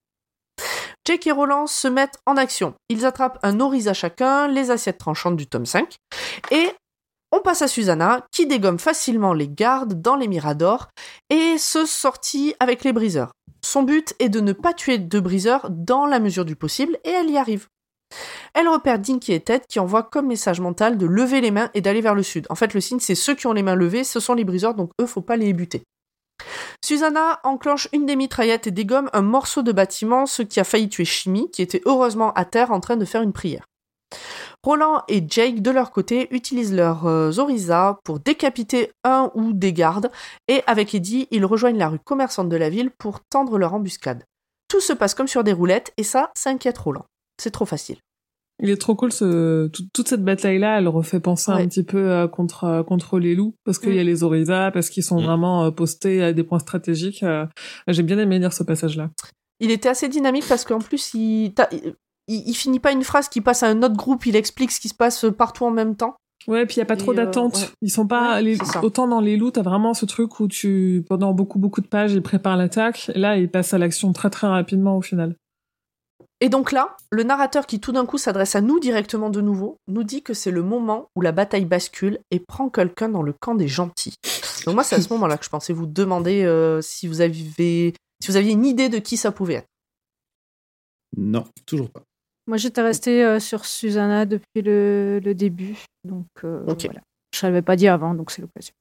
Jake 1.06 1.26
et 1.26 1.32
Roland 1.32 1.66
se 1.66 1.86
mettent 1.86 2.18
en 2.24 2.38
action. 2.38 2.72
Ils 2.88 3.04
attrapent 3.04 3.38
un 3.42 3.60
oriza 3.60 3.92
chacun, 3.92 4.48
les 4.48 4.70
assiettes 4.70 4.96
tranchantes 4.96 5.36
du 5.36 5.46
tome 5.46 5.66
5, 5.66 5.94
et 6.50 6.70
on 7.34 7.40
passe 7.40 7.62
à 7.62 7.68
Susanna, 7.68 8.24
qui 8.30 8.46
dégomme 8.46 8.78
facilement 8.78 9.32
les 9.32 9.48
gardes 9.48 10.00
dans 10.00 10.14
les 10.14 10.28
miradors, 10.28 10.88
et 11.30 11.58
se 11.58 11.84
sortit 11.84 12.54
avec 12.60 12.84
les 12.84 12.92
briseurs. 12.92 13.32
Son 13.64 13.82
but 13.82 14.14
est 14.20 14.28
de 14.28 14.40
ne 14.40 14.52
pas 14.52 14.72
tuer 14.72 14.98
de 14.98 15.20
briseurs 15.20 15.68
dans 15.70 16.06
la 16.06 16.20
mesure 16.20 16.44
du 16.44 16.54
possible, 16.54 16.96
et 17.04 17.10
elle 17.10 17.30
y 17.30 17.36
arrive. 17.36 17.66
Elle 18.54 18.68
repère 18.68 19.00
Dinky 19.00 19.32
et 19.32 19.40
Ted 19.40 19.64
qui 19.68 19.80
envoient 19.80 20.04
comme 20.04 20.28
message 20.28 20.60
mental 20.60 20.96
de 20.96 21.06
lever 21.06 21.40
les 21.40 21.50
mains 21.50 21.70
et 21.74 21.80
d'aller 21.80 22.00
vers 22.00 22.14
le 22.14 22.22
sud. 22.22 22.46
En 22.50 22.54
fait, 22.54 22.72
le 22.72 22.80
signe, 22.80 23.00
c'est 23.00 23.16
ceux 23.16 23.34
qui 23.34 23.48
ont 23.48 23.52
les 23.52 23.64
mains 23.64 23.74
levées, 23.74 24.04
ce 24.04 24.20
sont 24.20 24.34
les 24.34 24.44
briseurs, 24.44 24.74
donc 24.74 24.90
eux, 25.00 25.06
faut 25.06 25.20
pas 25.20 25.36
les 25.36 25.52
buter. 25.52 25.82
Susanna 26.84 27.40
enclenche 27.42 27.88
une 27.92 28.06
des 28.06 28.14
mitraillettes 28.14 28.68
et 28.68 28.70
dégomme 28.70 29.10
un 29.12 29.22
morceau 29.22 29.62
de 29.62 29.72
bâtiment, 29.72 30.26
ce 30.26 30.42
qui 30.42 30.60
a 30.60 30.64
failli 30.64 30.88
tuer 30.88 31.04
Chimie, 31.04 31.50
qui 31.50 31.62
était 31.62 31.82
heureusement 31.84 32.32
à 32.34 32.44
terre 32.44 32.70
en 32.70 32.78
train 32.78 32.96
de 32.96 33.04
faire 33.04 33.22
une 33.22 33.32
prière. 33.32 33.64
Roland 34.64 35.02
et 35.08 35.22
Jake, 35.28 35.60
de 35.60 35.70
leur 35.70 35.90
côté, 35.92 36.26
utilisent 36.34 36.74
leurs 36.74 37.06
euh, 37.06 37.30
Oriza 37.38 37.98
pour 38.02 38.18
décapiter 38.18 38.90
un 39.04 39.30
ou 39.34 39.52
des 39.52 39.74
gardes, 39.74 40.10
et 40.48 40.62
avec 40.66 40.94
Eddie, 40.94 41.28
ils 41.30 41.44
rejoignent 41.44 41.76
la 41.78 41.88
rue 41.90 41.98
commerçante 41.98 42.48
de 42.48 42.56
la 42.56 42.70
ville 42.70 42.90
pour 42.98 43.20
tendre 43.28 43.58
leur 43.58 43.74
embuscade. 43.74 44.24
Tout 44.68 44.80
se 44.80 44.94
passe 44.94 45.14
comme 45.14 45.28
sur 45.28 45.44
des 45.44 45.52
roulettes, 45.52 45.92
et 45.98 46.02
ça, 46.02 46.30
ça 46.34 46.48
inquiète 46.50 46.78
Roland. 46.78 47.04
C'est 47.40 47.50
trop 47.50 47.66
facile. 47.66 47.98
Il 48.62 48.70
est 48.70 48.80
trop 48.80 48.94
cool, 48.94 49.12
ce... 49.12 49.66
toute 49.92 50.08
cette 50.08 50.24
bataille-là, 50.24 50.78
elle 50.78 50.88
refait 50.88 51.20
penser 51.20 51.50
Ouais. 51.52 51.62
un 51.62 51.66
petit 51.68 51.82
peu 51.82 52.10
euh, 52.10 52.28
contre, 52.28 52.64
euh, 52.64 52.82
contre 52.84 53.18
les 53.18 53.34
loups, 53.34 53.54
parce 53.64 53.78
qu'il 53.78 53.94
y 53.94 53.98
a 53.98 54.02
Mm. 54.02 54.06
les 54.06 54.22
Oriza, 54.22 54.70
parce 54.72 54.88
qu'ils 54.90 55.02
sont 55.02 55.20
Mm. 55.20 55.24
vraiment 55.24 55.64
euh, 55.64 55.70
postés 55.72 56.22
à 56.22 56.32
des 56.32 56.44
points 56.44 56.60
stratégiques. 56.60 57.24
J'ai 57.88 58.02
bien 58.02 58.18
aimé 58.18 58.38
lire 58.38 58.52
ce 58.52 58.62
passage-là. 58.62 59.10
Il 59.60 59.70
était 59.70 59.88
assez 59.88 60.08
dynamique 60.08 60.44
parce 60.48 60.64
qu'en 60.64 60.78
plus, 60.78 61.12
il, 61.14 61.52
il, 62.28 62.48
il 62.48 62.54
finit 62.54 62.80
pas 62.80 62.92
une 62.92 63.04
phrase 63.04 63.28
qui 63.28 63.40
passe 63.40 63.62
à 63.62 63.68
un 63.68 63.82
autre 63.82 63.96
groupe, 63.96 64.26
il 64.26 64.36
explique 64.36 64.70
ce 64.72 64.80
qui 64.80 64.88
se 64.88 64.94
passe 64.94 65.24
partout 65.36 65.64
en 65.64 65.70
même 65.70 65.96
temps. 65.96 66.16
Ouais, 66.46 66.66
puis 66.66 66.76
il 66.76 66.78
y 66.80 66.82
a 66.82 66.86
pas 66.86 66.94
Et, 66.94 66.98
trop 66.98 67.12
euh, 67.12 67.16
d'attente. 67.16 67.56
ouais. 67.56 67.68
Ils 67.80 67.90
sont 67.90 68.06
pas 68.06 68.34
Ouais, 68.34 68.42
les- 68.42 68.58
autant 68.82 69.08
dans 69.08 69.20
les 69.20 69.36
loups, 69.38 69.50
t'as 69.52 69.62
vraiment 69.62 69.94
ce 69.94 70.04
truc 70.04 70.40
où 70.40 70.48
tu 70.48 71.02
pendant 71.08 71.32
beaucoup 71.32 71.58
beaucoup 71.58 71.80
de 71.80 71.86
pages, 71.86 72.12
ils 72.12 72.22
préparent 72.22 72.56
l'attaque. 72.58 73.10
Et 73.14 73.18
Là, 73.18 73.38
ils 73.38 73.50
passent 73.50 73.72
à 73.72 73.78
l'action 73.78 74.12
très 74.12 74.28
très 74.30 74.46
rapidement 74.46 74.96
au 74.98 75.02
final. 75.02 75.36
Et 76.40 76.50
donc 76.50 76.72
là, 76.72 76.96
le 77.10 77.22
narrateur 77.22 77.64
qui 77.66 77.80
tout 77.80 77.92
d'un 77.92 78.04
coup 78.04 78.18
s'adresse 78.18 78.54
à 78.56 78.60
nous 78.60 78.78
directement 78.78 79.30
de 79.30 79.40
nouveau, 79.40 79.78
nous 79.88 80.02
dit 80.02 80.22
que 80.22 80.34
c'est 80.34 80.50
le 80.50 80.62
moment 80.62 81.06
où 81.16 81.22
la 81.22 81.32
bataille 81.32 81.64
bascule 81.64 82.18
et 82.30 82.40
prend 82.40 82.68
quelqu'un 82.68 83.08
dans 83.08 83.22
le 83.22 83.32
camp 83.32 83.54
des 83.54 83.68
gentils. 83.68 84.14
Donc 84.66 84.74
moi, 84.74 84.84
c'est 84.84 84.96
à 84.96 85.00
ce 85.00 85.10
moment-là 85.14 85.38
que 85.38 85.44
je 85.44 85.50
pensais 85.50 85.72
vous 85.72 85.86
demander 85.86 86.42
euh, 86.42 86.82
si 86.82 87.06
vous 87.06 87.22
aviez 87.22 87.94
si 88.22 88.30
vous 88.30 88.36
aviez 88.36 88.52
une 88.52 88.66
idée 88.66 88.88
de 88.90 88.98
qui 88.98 89.16
ça 89.16 89.32
pouvait 89.32 89.54
être. 89.54 89.68
Non, 91.16 91.44
toujours 91.66 91.88
pas. 91.90 92.02
Moi, 92.46 92.58
j'étais 92.58 92.82
restée 92.82 93.24
euh, 93.24 93.40
sur 93.40 93.64
Susanna 93.64 94.26
depuis 94.26 94.62
le, 94.62 95.20
le 95.24 95.34
début. 95.34 95.78
Donc, 96.04 96.26
euh, 96.44 96.62
voilà. 96.66 97.00
Je 97.34 97.46
ne 97.46 97.50
l'avais 97.50 97.62
pas 97.62 97.76
dit 97.76 97.88
avant, 97.88 98.14
donc 98.14 98.30
c'est 98.30 98.42
l'occasion. 98.42 98.74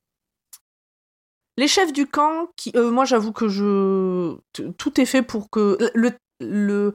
Les 1.58 1.68
chefs 1.68 1.94
du 1.94 2.08
camp, 2.08 2.48
qui, 2.58 2.72
euh, 2.76 2.90
moi 2.90 3.06
j'avoue 3.06 3.32
que 3.32 3.48
je 3.48 4.36
tout 4.78 5.00
est 5.00 5.06
fait 5.06 5.22
pour 5.22 5.50
que 5.52 5.78
le, 5.94 6.12
le 6.40 6.94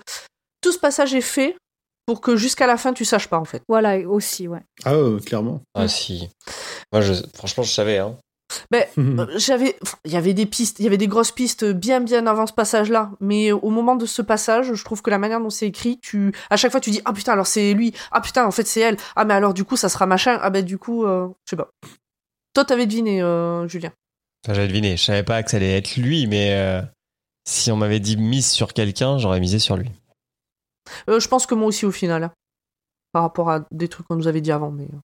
tout 0.61 0.73
ce 0.73 0.79
passage 0.79 1.15
est 1.15 1.21
fait 1.21 1.57
pour 2.07 2.21
que 2.21 2.37
jusqu'à 2.37 2.67
la 2.67 2.77
fin 2.77 2.93
tu 2.93 3.05
saches 3.05 3.29
pas 3.29 3.39
en 3.39 3.45
fait. 3.45 3.63
Voilà, 3.69 3.99
aussi, 4.09 4.49
ouais. 4.49 4.63
Ah, 4.85 5.01
ouais, 5.01 5.21
clairement. 5.21 5.61
Ah 5.75 5.87
si. 5.87 6.29
Moi, 6.93 7.03
je, 7.03 7.13
franchement, 7.35 7.63
je 7.63 7.71
savais. 7.73 7.99
Hein. 7.99 8.17
Euh, 8.99 9.27
J'avais, 9.37 9.77
il 10.05 10.13
y 10.13 10.17
avait 10.17 10.35
des 10.35 10.47
pistes, 10.47 10.79
il 10.79 10.85
y 10.85 10.87
avait 10.87 10.97
des 10.97 11.07
grosses 11.07 11.33
pistes 11.33 11.65
bien 11.65 12.01
bien 12.01 12.27
avant 12.27 12.47
ce 12.47 12.53
passage-là, 12.53 13.11
mais 13.21 13.53
au 13.53 13.71
moment 13.71 13.97
de 13.97 14.07
ce 14.07 14.23
passage, 14.23 14.73
je 14.73 14.85
trouve 14.85 15.03
que 15.03 15.11
la 15.11 15.19
manière 15.19 15.41
dont 15.41 15.51
c'est 15.51 15.67
écrit, 15.67 15.99
tu, 16.01 16.33
à 16.51 16.57
chaque 16.57 16.71
fois 16.71 16.81
tu 16.81 16.91
dis 16.91 17.01
ah 17.05 17.13
putain 17.13 17.33
alors 17.33 17.47
c'est 17.47 17.73
lui, 17.75 17.95
ah 18.11 18.21
putain 18.21 18.47
en 18.47 18.51
fait 18.51 18.67
c'est 18.67 18.81
elle, 18.81 18.97
ah 19.17 19.25
mais 19.25 19.35
alors 19.35 19.55
du 19.55 19.65
coup 19.65 19.77
ça 19.77 19.89
sera 19.89 20.07
machin, 20.07 20.39
ah 20.41 20.51
ben 20.51 20.65
du 20.65 20.79
coup 20.79 21.05
euh, 21.05 21.29
je 21.45 21.51
sais 21.51 21.57
pas. 21.57 21.71
Toi 22.55 22.65
t'avais 22.65 22.87
deviné 22.87 23.23
euh, 23.23 23.69
Julien. 23.69 23.93
Enfin, 24.45 24.55
j'avais 24.55 24.69
deviné. 24.69 24.97
Je 24.97 25.05
savais 25.05 25.23
pas 25.25 25.43
que 25.43 25.51
ça 25.51 25.57
allait 25.57 25.77
être 25.77 25.97
lui, 25.97 26.27
mais 26.27 26.55
euh, 26.55 26.83
si 27.45 27.71
on 27.71 27.77
m'avait 27.77 28.01
dit 28.01 28.17
mise 28.17 28.49
sur 28.51 28.73
quelqu'un, 28.73 29.19
j'aurais 29.19 29.41
misé 29.41 29.59
sur 29.59 29.77
lui. 29.77 29.91
Euh, 31.09 31.21
je 31.21 31.29
pense 31.29 31.47
que 31.47 31.55
moi 31.55 31.69
aussi 31.69 31.87
au 31.87 31.93
final, 31.93 32.25
hein, 32.25 32.33
par 33.13 33.23
rapport 33.23 33.51
à 33.51 33.67
des 33.71 33.89
trucs 33.89 34.07
qu'on 34.07 34.17
nous 34.17 34.29
avait 34.29 34.41
dit 34.41 34.53
avant. 34.53 34.71
Mais 34.71 34.85
euh. 34.85 34.99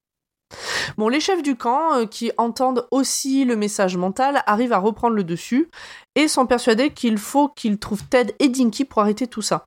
Bon, 0.96 1.08
les 1.08 1.20
chefs 1.20 1.42
du 1.42 1.56
camp 1.56 1.94
euh, 1.94 2.06
qui 2.06 2.32
entendent 2.36 2.86
aussi 2.90 3.44
le 3.44 3.56
message 3.56 3.96
mental 3.96 4.42
arrivent 4.46 4.72
à 4.72 4.78
reprendre 4.78 5.14
le 5.14 5.24
dessus 5.24 5.70
et 6.14 6.28
sont 6.28 6.46
persuadés 6.46 6.90
qu'il 6.90 7.18
faut 7.18 7.48
qu'ils 7.48 7.78
trouvent 7.78 8.04
Ted 8.08 8.34
et 8.38 8.48
Dinky 8.48 8.84
pour 8.84 9.02
arrêter 9.02 9.26
tout 9.26 9.42
ça. 9.42 9.64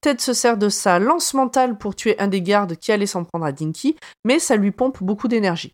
Ted 0.00 0.20
se 0.20 0.32
sert 0.32 0.56
de 0.56 0.68
sa 0.68 0.98
lance 0.98 1.34
mentale 1.34 1.78
pour 1.78 1.94
tuer 1.94 2.18
un 2.18 2.28
des 2.28 2.42
gardes 2.42 2.76
qui 2.76 2.92
allait 2.92 3.06
s'en 3.06 3.24
prendre 3.24 3.46
à 3.46 3.52
Dinky, 3.52 3.96
mais 4.24 4.38
ça 4.38 4.56
lui 4.56 4.70
pompe 4.70 5.02
beaucoup 5.02 5.28
d'énergie. 5.28 5.72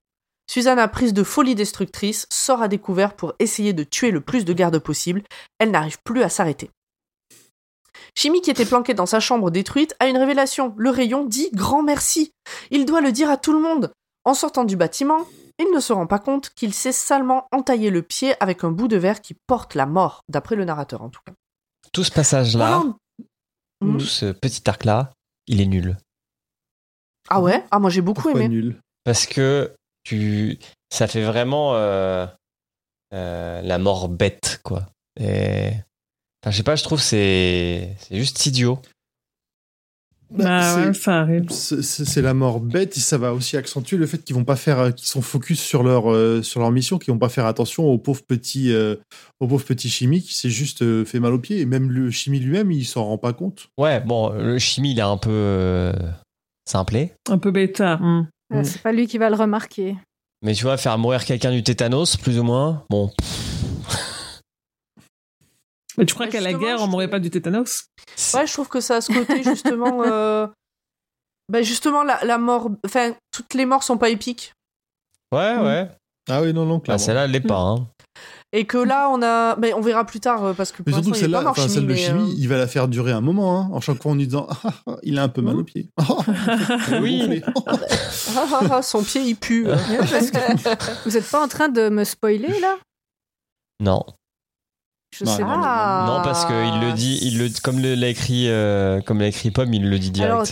Susanna, 0.51 0.89
prise 0.89 1.13
de 1.13 1.23
folie 1.23 1.55
destructrice, 1.55 2.27
sort 2.31 2.63
à 2.63 2.69
découvert 2.69 3.15
pour 3.15 3.35
essayer 3.39 3.75
de 3.75 3.85
tuer 3.85 4.11
le 4.11 4.23
plus 4.23 4.45
de 4.47 4.53
gardes 4.55 4.79
possible. 4.79 5.23
Elle 5.59 5.71
n'arrive 5.71 5.99
plus 6.05 6.23
à 6.23 6.31
s'arrêter. 6.31 6.71
Chimie, 8.15 8.41
qui 8.41 8.51
était 8.51 8.65
planqué 8.65 8.95
dans 8.95 9.07
sa 9.07 9.21
chambre 9.21 9.51
détruite, 9.51 9.95
a 10.01 10.09
une 10.09 10.17
révélation. 10.17 10.75
Le 10.79 10.91
rayon 10.91 11.25
dit 11.25 11.51
grand 11.53 11.83
merci. 11.83 12.33
Il 12.71 12.87
doit 12.87 13.03
le 13.03 13.13
dire 13.13 13.31
à 13.31 13.37
tout 13.37 13.53
le 13.53 13.61
monde. 13.61 13.93
En 14.29 14.35
sortant 14.35 14.65
du 14.65 14.77
bâtiment, 14.77 15.27
il 15.59 15.73
ne 15.75 15.81
se 15.81 15.91
rend 15.91 16.07
pas 16.07 16.19
compte 16.19 16.51
qu'il 16.51 16.75
s'est 16.75 16.93
salement 16.93 17.47
entaillé 17.51 17.89
le 17.89 18.03
pied 18.03 18.35
avec 18.41 18.63
un 18.63 18.71
bout 18.71 18.87
de 18.87 18.99
verre 18.99 19.23
qui 19.23 19.33
porte 19.47 19.75
la 19.75 19.87
mort, 19.87 20.23
d'après 20.29 20.55
le 20.55 20.67
narrateur 20.67 21.01
en 21.01 21.09
tout 21.09 21.23
cas. 21.25 21.33
Tout 21.95 22.05
ce 22.05 22.13
passage-là, 22.13 22.85
tout 23.81 24.01
ce 24.01 24.33
petit 24.33 24.69
arc-là, 24.69 25.15
il 25.47 25.63
est 25.63 25.67
nul. 25.67 25.97
Ah 27.31 27.41
ouais? 27.41 27.65
Ah 27.71 27.79
moi 27.79 27.89
j'ai 27.89 28.03
beaucoup 28.03 28.21
Pourquoi 28.21 28.43
aimé. 28.43 28.55
nul? 28.55 28.77
Parce 29.03 29.25
que 29.25 29.75
tu, 30.05 30.59
ça 30.91 31.07
fait 31.07 31.25
vraiment 31.25 31.75
euh, 31.77 32.27
euh, 33.15 33.63
la 33.63 33.79
mort 33.79 34.11
bête, 34.11 34.61
quoi. 34.63 34.85
Et, 35.19 35.71
enfin, 36.43 36.51
je 36.51 36.57
sais 36.59 36.63
pas, 36.63 36.77
je 36.77 36.85
trouve 36.85 36.99
que 36.99 37.05
c'est, 37.07 37.97
c'est 38.01 38.17
juste 38.17 38.45
idiot. 38.45 38.79
Bah 40.31 40.75
c'est- 40.75 40.87
ouais, 40.89 40.95
ça 40.95 41.21
arrive. 41.21 41.47
C'est 41.51 42.21
la 42.23 42.35
mort 42.35 42.61
bête 42.61 42.97
et 42.97 43.01
ça 43.01 43.17
va 43.17 43.33
aussi 43.33 43.57
accentuer 43.57 43.97
le 43.97 44.07
fait 44.07 44.19
qu'ils 44.19 44.37
vont 44.37 44.45
pas 44.45 44.57
faire, 44.57 44.79
euh, 44.79 44.91
qu'ils 44.91 45.09
sont 45.09 45.23
focus 45.23 45.59
sur 45.61 45.83
leur 45.83 46.13
euh, 46.13 46.43
sur 46.43 46.61
leur 46.61 46.71
mission, 46.71 46.99
qu'ils 46.99 47.13
vont 47.15 47.19
pas 47.19 47.29
faire 47.31 47.47
attention 47.47 47.87
au 47.87 47.97
pauvre 47.99 48.23
petit 48.23 48.73
euh, 48.73 48.97
au 49.41 49.47
pauvre 49.47 49.65
petit 49.65 49.89
chimie 49.89 50.21
qui 50.23 50.35
s'est 50.35 50.51
juste 50.51 50.83
euh, 50.83 51.05
fait 51.07 51.19
mal 51.21 51.33
au 51.33 51.39
pied 51.39 51.61
et 51.61 51.67
même 51.67 51.91
le 51.91 52.11
chimie 52.11 52.41
lui-même 52.41 52.71
il 52.71 52.85
s'en 52.85 53.05
rend 53.07 53.17
pas 53.19 53.33
compte. 53.33 53.69
Ouais, 53.79 54.01
bon, 54.01 54.31
le 54.31 54.59
chimie, 54.59 54.93
il 54.93 54.99
est 54.99 55.03
un 55.03 55.17
peu 55.17 55.31
euh, 55.31 55.93
simplé. 56.69 57.13
Un 57.31 57.39
peu 57.39 57.51
bêta. 57.51 57.97
hmm. 57.97 58.29
Euh, 58.55 58.63
C'est 58.65 58.83
pas 58.83 58.93
lui 58.93 59.07
qui 59.07 59.19
va 59.19 59.31
le 59.31 59.37
remarquer. 59.37 59.97
Mais 60.43 60.53
tu 60.55 60.63
vois, 60.65 60.77
faire 60.77 60.97
mourir 60.99 61.25
quelqu'un 61.25 61.51
du 61.51 61.63
tétanos, 61.63 62.17
plus 62.17 62.39
ou 62.39 62.45
moins, 62.45 62.85
bon, 62.91 63.11
Mais 65.99 66.07
tu 66.07 66.15
crois 66.15 66.27
Mais 66.27 66.33
qu'à 66.33 66.41
la 66.41 66.53
guerre, 66.55 66.79
je 66.79 66.85
on 66.85 66.87
mourrait 66.87 67.07
trouve- 67.07 67.11
pas 67.13 67.21
du 67.21 67.31
tétanos? 67.31 67.87
Ouais, 68.35 68.47
je 68.47 68.53
trouve 68.53 68.69
que 68.69 68.81
ça 68.81 68.97
a 68.97 69.01
ce 69.01 69.13
côté 69.13 69.43
justement. 69.43 70.03
euh, 70.07 70.47
bah, 71.51 71.63
justement, 71.63 72.05
la, 72.05 72.25
la 72.25 72.39
mort. 72.39 72.71
Enfin, 72.87 73.13
toutes 73.33 73.55
les 73.55 73.67
morts 73.67 73.83
sont 73.83 73.99
pas 73.99 74.09
épiques. 74.09 74.53
ouais, 75.33 75.57
ouais. 75.59 75.91
Ah 76.31 76.43
oui 76.43 76.53
non 76.53 76.67
non 76.67 76.77
Bah, 76.77 76.81
clairement. 76.85 76.99
celle-là, 76.99 77.25
elle 77.25 77.31
l'est 77.31 77.41
pas. 77.41 77.59
Hein. 77.59 77.89
Et 78.53 78.67
que 78.67 78.77
là, 78.79 79.09
on 79.11 79.23
a. 79.23 79.57
Mais 79.57 79.73
on 79.73 79.81
verra 79.81 80.05
plus 80.05 80.21
tard, 80.21 80.45
euh, 80.45 80.53
parce 80.53 80.73
que 80.73 80.83
mais 80.87 80.93
surtout 80.93 81.11
pas 81.11 81.17
celle-là, 81.17 81.43
enfin 81.47 81.69
celle 81.69 81.87
de 81.87 81.95
chimie, 81.95 82.31
euh, 82.31 82.35
il 82.37 82.49
va 82.49 82.59
la 82.59 82.67
faire 82.67 82.87
durer 82.87 83.13
un 83.13 83.21
moment 83.23 83.59
hein, 83.61 83.69
en 83.73 83.81
chaque 83.81 84.03
fois 84.03 84.13
en 84.13 84.15
lui 84.15 84.27
disant 84.27 84.47
ah, 84.51 84.73
ah, 84.87 84.97
il 85.03 85.19
a 85.19 85.23
un 85.23 85.29
peu 85.29 85.41
mal 85.43 85.55
Mhm. 85.55 85.61
au 85.61 85.65
pied. 85.65 85.89
Oui. 87.01 87.43
Ah, 87.67 87.73
ah, 88.37 88.61
ah, 88.71 88.83
son 88.83 89.03
pied, 89.03 89.23
il 89.23 89.37
pue. 89.37 89.65
Que- 89.65 91.05
Vous 91.09 91.17
êtes 91.17 91.31
pas 91.31 91.43
en 91.43 91.49
train 91.49 91.69
de 91.71 91.89
me 91.89 92.05
spoiler 92.05 92.61
là? 92.61 92.77
Non. 93.81 94.05
Je 95.17 95.25
Non, 95.25 95.31
sais 95.37 95.43
non, 95.43 95.49
pas. 95.61 96.05
non. 96.07 96.19
Non, 96.19 96.23
parce 96.23 96.45
qu'il 96.45 96.81
le 96.81 96.93
dit, 96.93 97.19
il 97.23 97.39
le, 97.39 97.49
comme 97.63 97.79
le- 97.81 97.95
l'a 97.95 98.09
écrit, 98.09 98.45
euh, 98.49 99.01
comme 99.01 99.21
l'a 99.21 99.29
écrit 99.29 99.51
Pomme, 99.51 99.73
il 99.73 99.89
le 99.89 99.99
dit 99.99 100.11
direct. 100.11 100.33
Alors, 100.33 100.47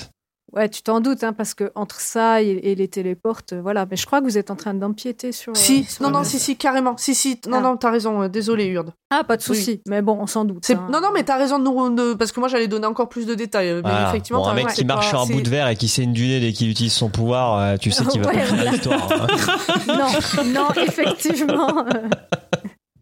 Ouais, 0.53 0.71
tu 0.71 0.81
t'en 0.81 1.01
doutes, 1.01 1.23
hein, 1.23 1.35
parce 1.35 1.53
que 1.53 1.71
entre 1.75 2.01
ça 2.01 2.41
et, 2.41 2.47
et 2.63 2.75
les 2.77 2.89
téléportes, 2.89 3.53
euh, 3.53 3.61
voilà. 3.61 3.85
Mais 3.91 3.97
je 3.97 4.07
crois 4.07 4.21
que 4.21 4.25
vous 4.25 4.39
êtes 4.39 4.51
en 4.51 4.57
train 4.57 4.73
d'empiéter 4.73 5.31
sur. 5.33 5.51
euh, 5.51 5.55
Si, 5.55 5.85
sur 5.85 6.03
non, 6.05 6.11
non, 6.11 6.25
si, 6.25 6.39
si, 6.39 6.57
carrément. 6.57 6.97
Si, 6.97 7.15
si, 7.15 7.39
non, 7.47 7.59
Ah. 7.59 7.61
non, 7.61 7.77
t'as 7.77 7.91
raison, 7.91 8.23
euh, 8.23 8.29
désolé, 8.29 8.65
Urde. 8.69 8.93
Ah, 9.11 9.23
pas 9.25 9.37
de 9.37 9.43
Oui. 9.43 9.57
souci. 9.57 9.83
Mais 9.87 10.01
bon, 10.01 10.17
on 10.19 10.27
s'en 10.27 10.47
doute. 10.47 10.65
C'est- 10.65 10.75
hein. 10.77 10.89
Non, 10.91 11.01
non, 11.03 11.09
mais 11.13 11.25
t'as 11.25 11.37
raison 11.37 11.59
de 11.59 11.65
nous. 11.65 11.95
de- 11.95 12.15
Parce 12.15 12.33
que 12.33 12.41
moi, 12.41 12.49
j'allais 12.49 12.69
donner 12.69 12.87
encore 12.87 13.11
plus 13.11 13.27
de 13.27 13.35
détails. 13.35 13.69
euh, 13.69 13.83
Mais 13.85 13.91
Voilà. 13.91 14.09
effectivement, 14.09 14.41
Bon, 14.45 14.49
un 14.49 14.55
mec 14.55 14.69
qui 14.69 14.85
marche 14.87 15.05
pas- 15.07 15.11
sur 15.11 15.21
un 15.21 15.27
bout 15.27 15.43
de 15.43 15.51
verre 15.51 15.69
et 15.69 15.77
qui 15.77 15.89
saigne 15.89 16.13
du 16.15 16.27
nez 16.27 16.41
dès 16.41 16.53
qu'il 16.53 16.71
utilise 16.71 16.93
son 16.95 17.11
pouvoir, 17.11 17.59
euh, 17.59 17.77
tu 17.77 17.91
sais 17.91 18.05
qu'il 18.07 18.23
va 18.23 18.31
Ouais, 18.33 18.39
pas 18.39 18.55
voilà. 18.55 18.71
l'histoire. 18.71 19.09
hein. 19.13 19.27
non, 19.89 20.45
non, 20.55 20.69
effectivement. 20.83 21.85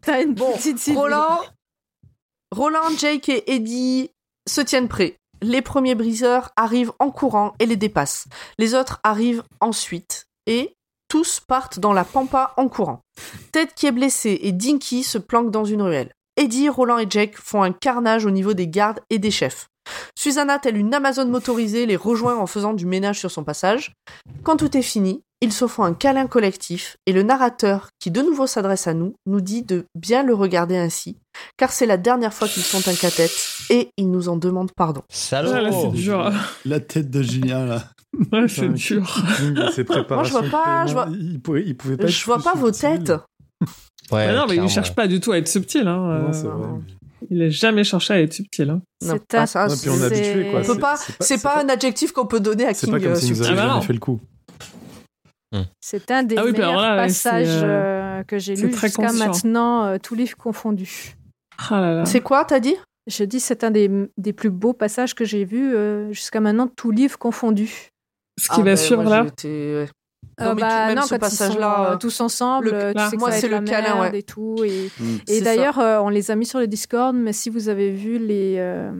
T'as 0.05 0.21
une 0.21 0.33
Bon, 0.33 0.53
petite. 0.53 0.95
Roland, 0.95 1.39
Roland, 2.51 2.89
Jake 2.97 3.29
et 3.29 3.55
Eddie 3.55 4.11
se 4.47 4.61
tiennent 4.61 4.87
prêts. 4.87 5.17
Les 5.41 5.61
premiers 5.61 5.95
briseurs 5.95 6.51
arrivent 6.55 6.93
en 6.99 7.11
courant 7.11 7.53
et 7.59 7.65
les 7.65 7.75
dépassent. 7.75 8.27
Les 8.57 8.73
autres 8.75 8.99
arrivent 9.03 9.43
ensuite 9.59 10.27
et 10.45 10.75
tous 11.07 11.39
partent 11.39 11.79
dans 11.79 11.93
la 11.93 12.03
pampa 12.03 12.53
en 12.57 12.67
courant. 12.67 13.01
Ted 13.51 13.71
qui 13.75 13.87
est 13.87 13.91
blessé 13.91 14.39
et 14.43 14.51
Dinky 14.51 15.03
se 15.03 15.17
planquent 15.17 15.51
dans 15.51 15.65
une 15.65 15.81
ruelle. 15.81 16.11
Eddie, 16.37 16.69
Roland 16.69 16.97
et 16.97 17.07
Jake 17.09 17.35
font 17.37 17.63
un 17.63 17.71
carnage 17.71 18.25
au 18.25 18.31
niveau 18.31 18.53
des 18.53 18.67
gardes 18.67 18.99
et 19.09 19.19
des 19.19 19.31
chefs. 19.31 19.67
Susanna, 20.17 20.59
telle 20.59 20.77
une 20.77 20.93
Amazone 20.93 21.29
motorisée, 21.29 21.85
les 21.85 21.95
rejoint 21.95 22.37
en 22.37 22.47
faisant 22.47 22.73
du 22.73 22.85
ménage 22.85 23.19
sur 23.19 23.31
son 23.31 23.43
passage. 23.43 23.93
Quand 24.43 24.57
tout 24.57 24.75
est 24.75 24.81
fini, 24.81 25.23
ils 25.41 25.51
se 25.53 25.67
font 25.67 25.83
un 25.83 25.93
câlin 25.93 26.27
collectif 26.27 26.97
et 27.05 27.11
le 27.13 27.23
narrateur, 27.23 27.89
qui 27.99 28.09
de 28.11 28.21
nouveau 28.21 28.47
s'adresse 28.47 28.87
à 28.87 28.93
nous, 28.93 29.15
nous 29.25 29.41
dit 29.41 29.61
de 29.63 29.85
bien 29.95 30.23
le 30.23 30.33
regarder 30.33 30.77
ainsi, 30.77 31.17
car 31.57 31.71
c'est 31.71 31.85
la 31.85 31.97
dernière 31.97 32.33
fois 32.33 32.47
qu'ils 32.47 32.63
sont 32.63 32.87
un 32.89 32.95
cathète 32.95 33.31
et 33.69 33.89
ils 33.97 34.09
nous 34.09 34.29
en 34.29 34.37
demandent 34.37 34.71
pardon. 34.75 35.01
Salaud 35.09 35.51
Ah, 35.53 35.61
là, 35.61 35.71
c'est 35.71 35.91
dur. 35.91 36.31
La 36.65 36.79
tête 36.79 37.09
de 37.09 37.21
Julien 37.21 37.65
là. 37.65 37.83
Ouais, 38.31 38.47
c'est 38.47 38.69
dur. 38.69 39.23
Ses 39.75 39.83
préparations 39.83 40.39
Moi, 40.39 40.43
je 40.45 40.49
vois 40.49 40.63
pas, 40.63 40.85
je 40.87 40.93
vois- 40.93 41.07
Il 41.11 41.41
pouvait, 41.41 41.63
il 41.65 41.75
pouvait 41.75 41.97
pas 41.97 42.07
Je 42.07 42.25
vois 42.25 42.39
pas 42.41 42.53
vos 42.53 42.71
têtes. 42.71 43.11
Ouais, 44.11 44.27
Mais 44.27 44.33
non, 44.33 44.41
mais 44.41 44.43
il 44.43 44.47
clairement. 44.53 44.67
cherche 44.69 44.95
pas 44.95 45.07
du 45.07 45.19
tout 45.19 45.31
à 45.31 45.37
être 45.39 45.47
subtil. 45.47 45.87
Hein. 45.87 46.21
Non, 46.27 46.31
c'est 46.33 46.45
euh, 46.45 46.49
vrai. 46.51 46.69
Il 47.31 47.41
a 47.41 47.49
jamais 47.49 47.83
cherché 47.83 48.13
à 48.13 48.21
être 48.21 48.33
subtil. 48.33 48.69
Hein. 48.69 48.81
C'est 49.01 49.47
ça, 49.47 49.67
puis 49.67 49.89
on 49.89 49.95
est 49.95 49.97
c'est- 49.97 50.05
habitué, 50.05 50.51
quoi. 50.51 50.63
C'est- 50.63 50.79
pas, 50.79 50.95
c'est 50.95 51.13
pas- 51.13 51.23
c'est 51.25 51.37
c'est 51.37 51.43
pas 51.43 51.55
pas- 51.55 51.63
un 51.63 51.69
adjectif 51.69 52.11
qu'on 52.11 52.27
peut 52.27 52.39
donner 52.39 52.65
à 52.65 52.73
C'est 52.73 52.85
King. 52.85 52.93
pas 52.95 52.99
comme 53.01 53.11
euh, 53.13 53.15
si 53.15 53.31
nous 53.31 53.41
avions 53.41 53.61
Ah 53.63 53.75
bah 53.75 53.81
fait 53.81 53.93
le 53.93 53.99
coup. 53.99 54.21
C'est 55.81 56.11
un 56.11 56.23
des 56.23 56.37
Ah 56.37 56.43
oui, 56.45 56.51
meilleurs 56.51 56.75
là, 56.81 56.95
passages 56.97 57.47
c'est, 57.47 57.63
euh, 57.63 58.23
que 58.23 58.37
j'ai 58.39 58.55
lu 58.55 58.71
jusqu'à 58.73 59.11
maintenant, 59.13 59.85
euh, 59.85 59.97
tous 60.01 60.15
livres 60.15 60.37
confondus. 60.37 61.15
Ah 61.69 61.79
là 61.81 61.93
là. 61.95 62.05
C'est 62.05 62.21
quoi, 62.21 62.43
t'as 62.45 62.59
dit? 62.59 62.75
Je 63.07 63.23
dis, 63.23 63.39
c'est 63.39 63.63
un 63.63 63.71
des, 63.71 63.89
des 64.17 64.33
plus 64.33 64.49
beaux 64.49 64.73
passages 64.73 65.13
que 65.13 65.25
j'ai 65.25 65.45
vus 65.45 65.75
euh, 65.75 66.11
jusqu'à 66.11 66.39
maintenant, 66.39 66.67
tous 66.67 66.91
livres 66.91 67.17
confondus. 67.19 67.89
Ce 68.39 68.45
qui 68.47 68.55
Ah, 68.55 68.57
va 68.57 68.63
ben, 68.63 68.75
suivre 68.75 69.03
là. 69.03 69.25
été-. 69.25 69.47
Euh, 69.47 69.85
Non, 70.41 70.47
mais 70.49 70.53
tout- 70.55 70.67
bah, 70.67 70.87
même 70.87 70.95
non, 70.97 71.01
ce 71.03 71.09
quand 71.09 71.15
ils 71.15 71.31
sont 71.31 71.45
passage-là, 71.45 71.91
euh, 71.91 71.97
tous 71.97 72.19
ensemble, 72.19 72.65
le- 72.71 72.73
euh, 72.73 72.91
tu 72.91 72.97
là. 72.97 73.09
sais 73.09 73.15
que 73.15 73.21
Moi, 73.21 73.31
c'est 73.31 73.47
le 73.47 73.61
câlin, 73.61 74.01
ouais. 74.01 74.19
et 74.19 74.23
tout. 74.23 74.55
Et, 74.65 74.89
C'est 75.27 75.35
et 75.37 75.41
d'ailleurs, 75.41 75.79
euh, 75.79 75.99
on 75.99 76.09
les 76.09 76.31
a 76.31 76.35
mis 76.35 76.45
sur 76.45 76.59
le 76.59 76.67
Discord, 76.67 77.15
mais 77.15 77.31
si 77.31 77.49
vous 77.49 77.69
avez 77.69 77.91
vu 77.91 78.17
les, 78.17 78.55
euh, 78.57 78.91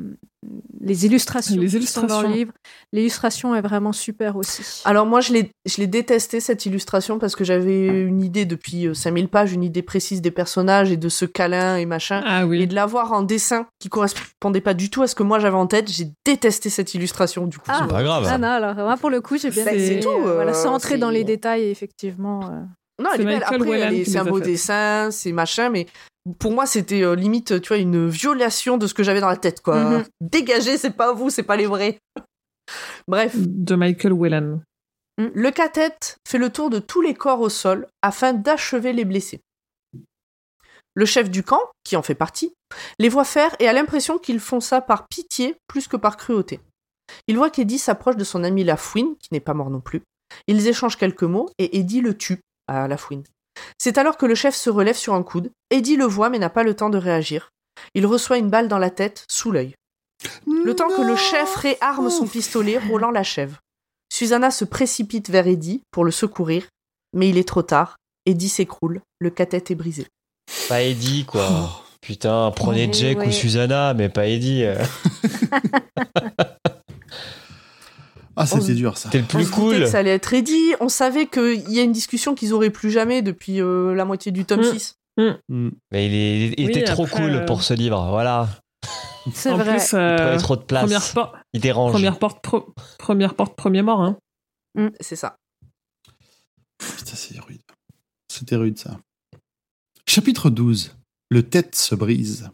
les 0.81 1.05
illustrations 1.05 1.55
Les 1.59 1.67
qui 1.67 1.85
sont 1.87 2.01
dans 2.01 2.05
illustrations. 2.21 2.29
le 2.29 2.33
livre, 2.35 2.51
l'illustration 2.93 3.55
est 3.55 3.61
vraiment 3.61 3.91
super 3.91 4.35
aussi. 4.35 4.61
Alors 4.85 5.05
moi, 5.05 5.19
je 5.21 5.33
l'ai, 5.33 5.51
je 5.65 5.77
l'ai 5.77 5.87
détesté 5.87 6.39
cette 6.39 6.65
illustration 6.65 7.17
parce 7.19 7.35
que 7.35 7.43
j'avais 7.43 7.87
une 7.87 8.21
idée 8.21 8.45
depuis 8.45 8.87
euh, 8.87 8.93
5000 8.93 9.27
pages, 9.29 9.53
une 9.53 9.63
idée 9.63 9.81
précise 9.81 10.21
des 10.21 10.31
personnages 10.31 10.91
et 10.91 10.97
de 10.97 11.09
ce 11.09 11.25
câlin 11.25 11.77
et 11.77 11.85
machin. 11.85 12.21
Ah 12.25 12.43
Et 12.51 12.67
de 12.67 12.75
l'avoir 12.75 13.11
en 13.13 13.23
dessin 13.23 13.67
qui 13.79 13.89
correspondait 13.89 14.61
pas 14.61 14.73
du 14.73 14.89
tout 14.89 15.01
à 15.01 15.07
ce 15.07 15.15
que 15.15 15.23
moi 15.23 15.39
j'avais 15.39 15.55
en 15.57 15.67
tête, 15.67 15.89
j'ai 15.91 16.07
détesté 16.25 16.69
cette 16.69 16.93
illustration 16.93 17.47
du 17.47 17.57
coup. 17.57 17.65
Ah, 17.69 17.79
C'est 17.81 17.93
pas 17.93 18.03
grave. 18.03 18.27
Ah 18.29 18.37
non, 18.37 18.47
alors 18.49 18.75
moi 18.75 18.97
pour 18.97 19.09
le 19.09 19.21
coup, 19.21 19.37
j'ai 19.37 19.49
bien 19.49 19.63
C'est- 19.63 19.75
aimé. 19.75 19.87
c'est 19.87 19.99
tout, 20.01 20.09
euh, 20.09 20.35
voilà, 20.35 20.51
euh, 20.51 20.53
sans 20.53 20.73
entrer 20.73 20.97
dans 20.97 21.09
les 21.09 21.23
détails, 21.23 21.63
effectivement. 21.65 22.41
euh. 22.45 22.61
Non, 23.03 23.09
elle 23.13 23.21
est 23.21 23.25
belle. 23.25 23.43
Après, 23.45 24.05
c'est 24.05 24.17
un 24.17 24.23
beau 24.23 24.37
fait. 24.39 24.45
dessin, 24.45 25.09
c'est 25.11 25.33
machin, 25.33 25.69
mais 25.69 25.85
pour 26.39 26.51
moi, 26.51 26.65
c'était 26.65 27.03
euh, 27.03 27.15
limite, 27.15 27.61
tu 27.61 27.67
vois, 27.67 27.77
une 27.77 28.07
violation 28.07 28.77
de 28.77 28.87
ce 28.87 28.93
que 28.93 29.03
j'avais 29.03 29.21
dans 29.21 29.29
la 29.29 29.37
tête, 29.37 29.61
quoi. 29.61 29.83
Mhm. 29.83 30.03
Dégagez, 30.21 30.77
c'est 30.77 30.91
pas 30.91 31.13
vous, 31.13 31.29
c'est 31.29 31.43
pas 31.43 31.55
les 31.55 31.67
vrais. 31.67 31.99
Bref, 33.07 33.35
De 33.37 33.75
Michael 33.75 34.13
Whelan. 34.13 34.61
le 35.17 35.51
cathète 35.51 36.17
fait 36.27 36.39
le 36.39 36.49
tour 36.49 36.69
de 36.69 36.79
tous 36.79 37.01
les 37.01 37.13
corps 37.13 37.41
au 37.41 37.49
sol 37.49 37.87
afin 38.01 38.33
d'achever 38.33 38.91
les 38.91 39.05
blessés. 39.05 39.41
Le 40.95 41.05
chef 41.05 41.29
du 41.29 41.43
camp, 41.43 41.61
qui 41.83 41.95
en 41.97 42.01
fait 42.01 42.15
partie, 42.15 42.53
les 42.99 43.09
voit 43.09 43.25
faire 43.25 43.55
et 43.59 43.67
a 43.67 43.73
l'impression 43.73 44.17
qu'ils 44.17 44.39
font 44.39 44.61
ça 44.61 44.81
par 44.81 45.07
pitié 45.07 45.55
plus 45.67 45.87
que 45.87 45.97
par 45.97 46.17
cruauté. 46.17 46.59
Il 47.27 47.37
voit 47.37 47.49
qu'Eddie 47.49 47.77
s'approche 47.77 48.15
de 48.15 48.23
son 48.23 48.43
ami 48.43 48.63
Lafouine, 48.63 49.15
qui 49.17 49.27
n'est 49.31 49.39
pas 49.39 49.53
mort 49.53 49.69
non 49.69 49.81
plus. 49.81 50.01
Ils 50.47 50.67
échangent 50.67 50.97
quelques 50.97 51.23
mots 51.23 51.49
et 51.59 51.77
Eddie 51.77 52.01
le 52.01 52.17
tue 52.17 52.39
à 52.67 52.87
Lafouine. 52.87 53.23
C'est 53.77 53.97
alors 53.97 54.17
que 54.17 54.25
le 54.25 54.35
chef 54.35 54.55
se 54.55 54.69
relève 54.69 54.95
sur 54.95 55.13
un 55.13 55.23
coude. 55.23 55.51
Eddie 55.69 55.95
le 55.95 56.05
voit 56.05 56.29
mais 56.29 56.39
n'a 56.39 56.49
pas 56.49 56.63
le 56.63 56.75
temps 56.75 56.89
de 56.89 56.97
réagir. 56.97 57.49
Il 57.93 58.05
reçoit 58.05 58.37
une 58.37 58.49
balle 58.49 58.67
dans 58.67 58.77
la 58.77 58.89
tête, 58.89 59.25
sous 59.29 59.51
l'œil. 59.51 59.75
Le 60.47 60.73
temps 60.73 60.89
que 60.89 61.01
le 61.01 61.15
chef 61.15 61.55
réarme 61.55 62.09
son 62.09 62.25
pistolet, 62.25 62.79
Roland 62.79 63.11
l'achève. 63.11 63.57
Susanna 64.11 64.49
se 64.49 64.65
précipite 64.65 65.29
vers 65.29 65.47
Eddie 65.47 65.81
pour 65.91 66.05
le 66.05 66.11
secourir, 66.11 66.67
mais 67.13 67.29
il 67.29 67.37
est 67.37 67.47
trop 67.47 67.63
tard. 67.63 67.97
Eddie 68.25 68.49
s'écroule, 68.49 69.01
le 69.19 69.29
cathète 69.29 69.71
est 69.71 69.75
brisé. 69.75 70.07
Pas 70.69 70.81
Eddie, 70.81 71.25
quoi. 71.25 71.47
Oh. 71.51 71.69
Putain, 72.01 72.51
prenez 72.55 72.87
Ouais, 72.87 72.93
Jake 72.93 73.19
ouais. 73.19 73.27
ou 73.27 73.31
Susanna, 73.31 73.93
mais 73.93 74.09
pas 74.09 74.27
Eddie. 74.27 74.63
Ah, 78.37 78.45
c'était 78.45 78.71
On- 78.71 78.75
dur 78.75 78.97
ça. 78.97 79.09
T'es 79.09 79.19
le 79.19 79.23
On 79.23 79.27
plus 79.27 79.43
doutait 79.45 79.55
cool. 79.55 79.77
que 79.79 79.85
ça 79.85 79.99
allait 79.99 80.11
être 80.13 80.33
Eddie. 80.33 80.73
On 80.79 80.89
savait 80.89 81.27
qu'il 81.27 81.69
y 81.71 81.79
a 81.79 81.83
une 81.83 81.91
discussion 81.91 82.35
qu'ils 82.35 82.53
auraient 82.53 82.69
plus 82.69 82.91
jamais 82.91 83.21
depuis 83.21 83.61
euh, 83.61 83.93
la 83.95 84.03
moitié 84.05 84.31
du 84.31 84.45
tome 84.45 84.61
Mm. 84.61 84.73
6. 84.77 84.95
Mm. 85.17 85.69
Mais 85.91 86.05
il, 86.07 86.13
est- 86.13 86.53
il 86.57 86.65
Oui, 86.65 86.71
était 86.71 86.83
trop 86.83 87.05
après, 87.05 87.21
cool 87.21 87.31
euh, 87.35 87.45
pour 87.45 87.63
ce 87.63 87.73
livre, 87.73 88.07
voilà. 88.09 88.49
C'est 89.33 89.49
en 89.51 89.57
vrai. 89.57 89.77
plus, 89.77 89.91
Il 89.93 89.95
euh, 89.97 90.15
prenait 90.17 90.37
trop 90.37 90.55
de 90.57 90.61
place. 90.63 90.83
première, 90.83 91.13
por- 91.13 91.37
Il 91.53 91.61
dérange. 91.61 91.91
première 91.93 92.19
porte, 92.19 92.43
pro- 92.43 92.73
première 92.99 93.33
porte, 93.35 93.55
premier 93.55 93.81
mort. 93.81 94.01
Hein. 94.01 94.17
C'est 94.99 95.15
ça. 95.15 95.37
Putain, 96.77 97.15
c'est 97.15 97.39
rude. 97.39 97.61
C'était 98.31 98.57
rude 98.57 98.77
ça. 98.77 98.99
Chapitre 100.07 100.49
12. 100.49 100.95
Le 101.31 101.41
tête 101.43 101.75
se 101.75 101.95
brise. 101.95 102.49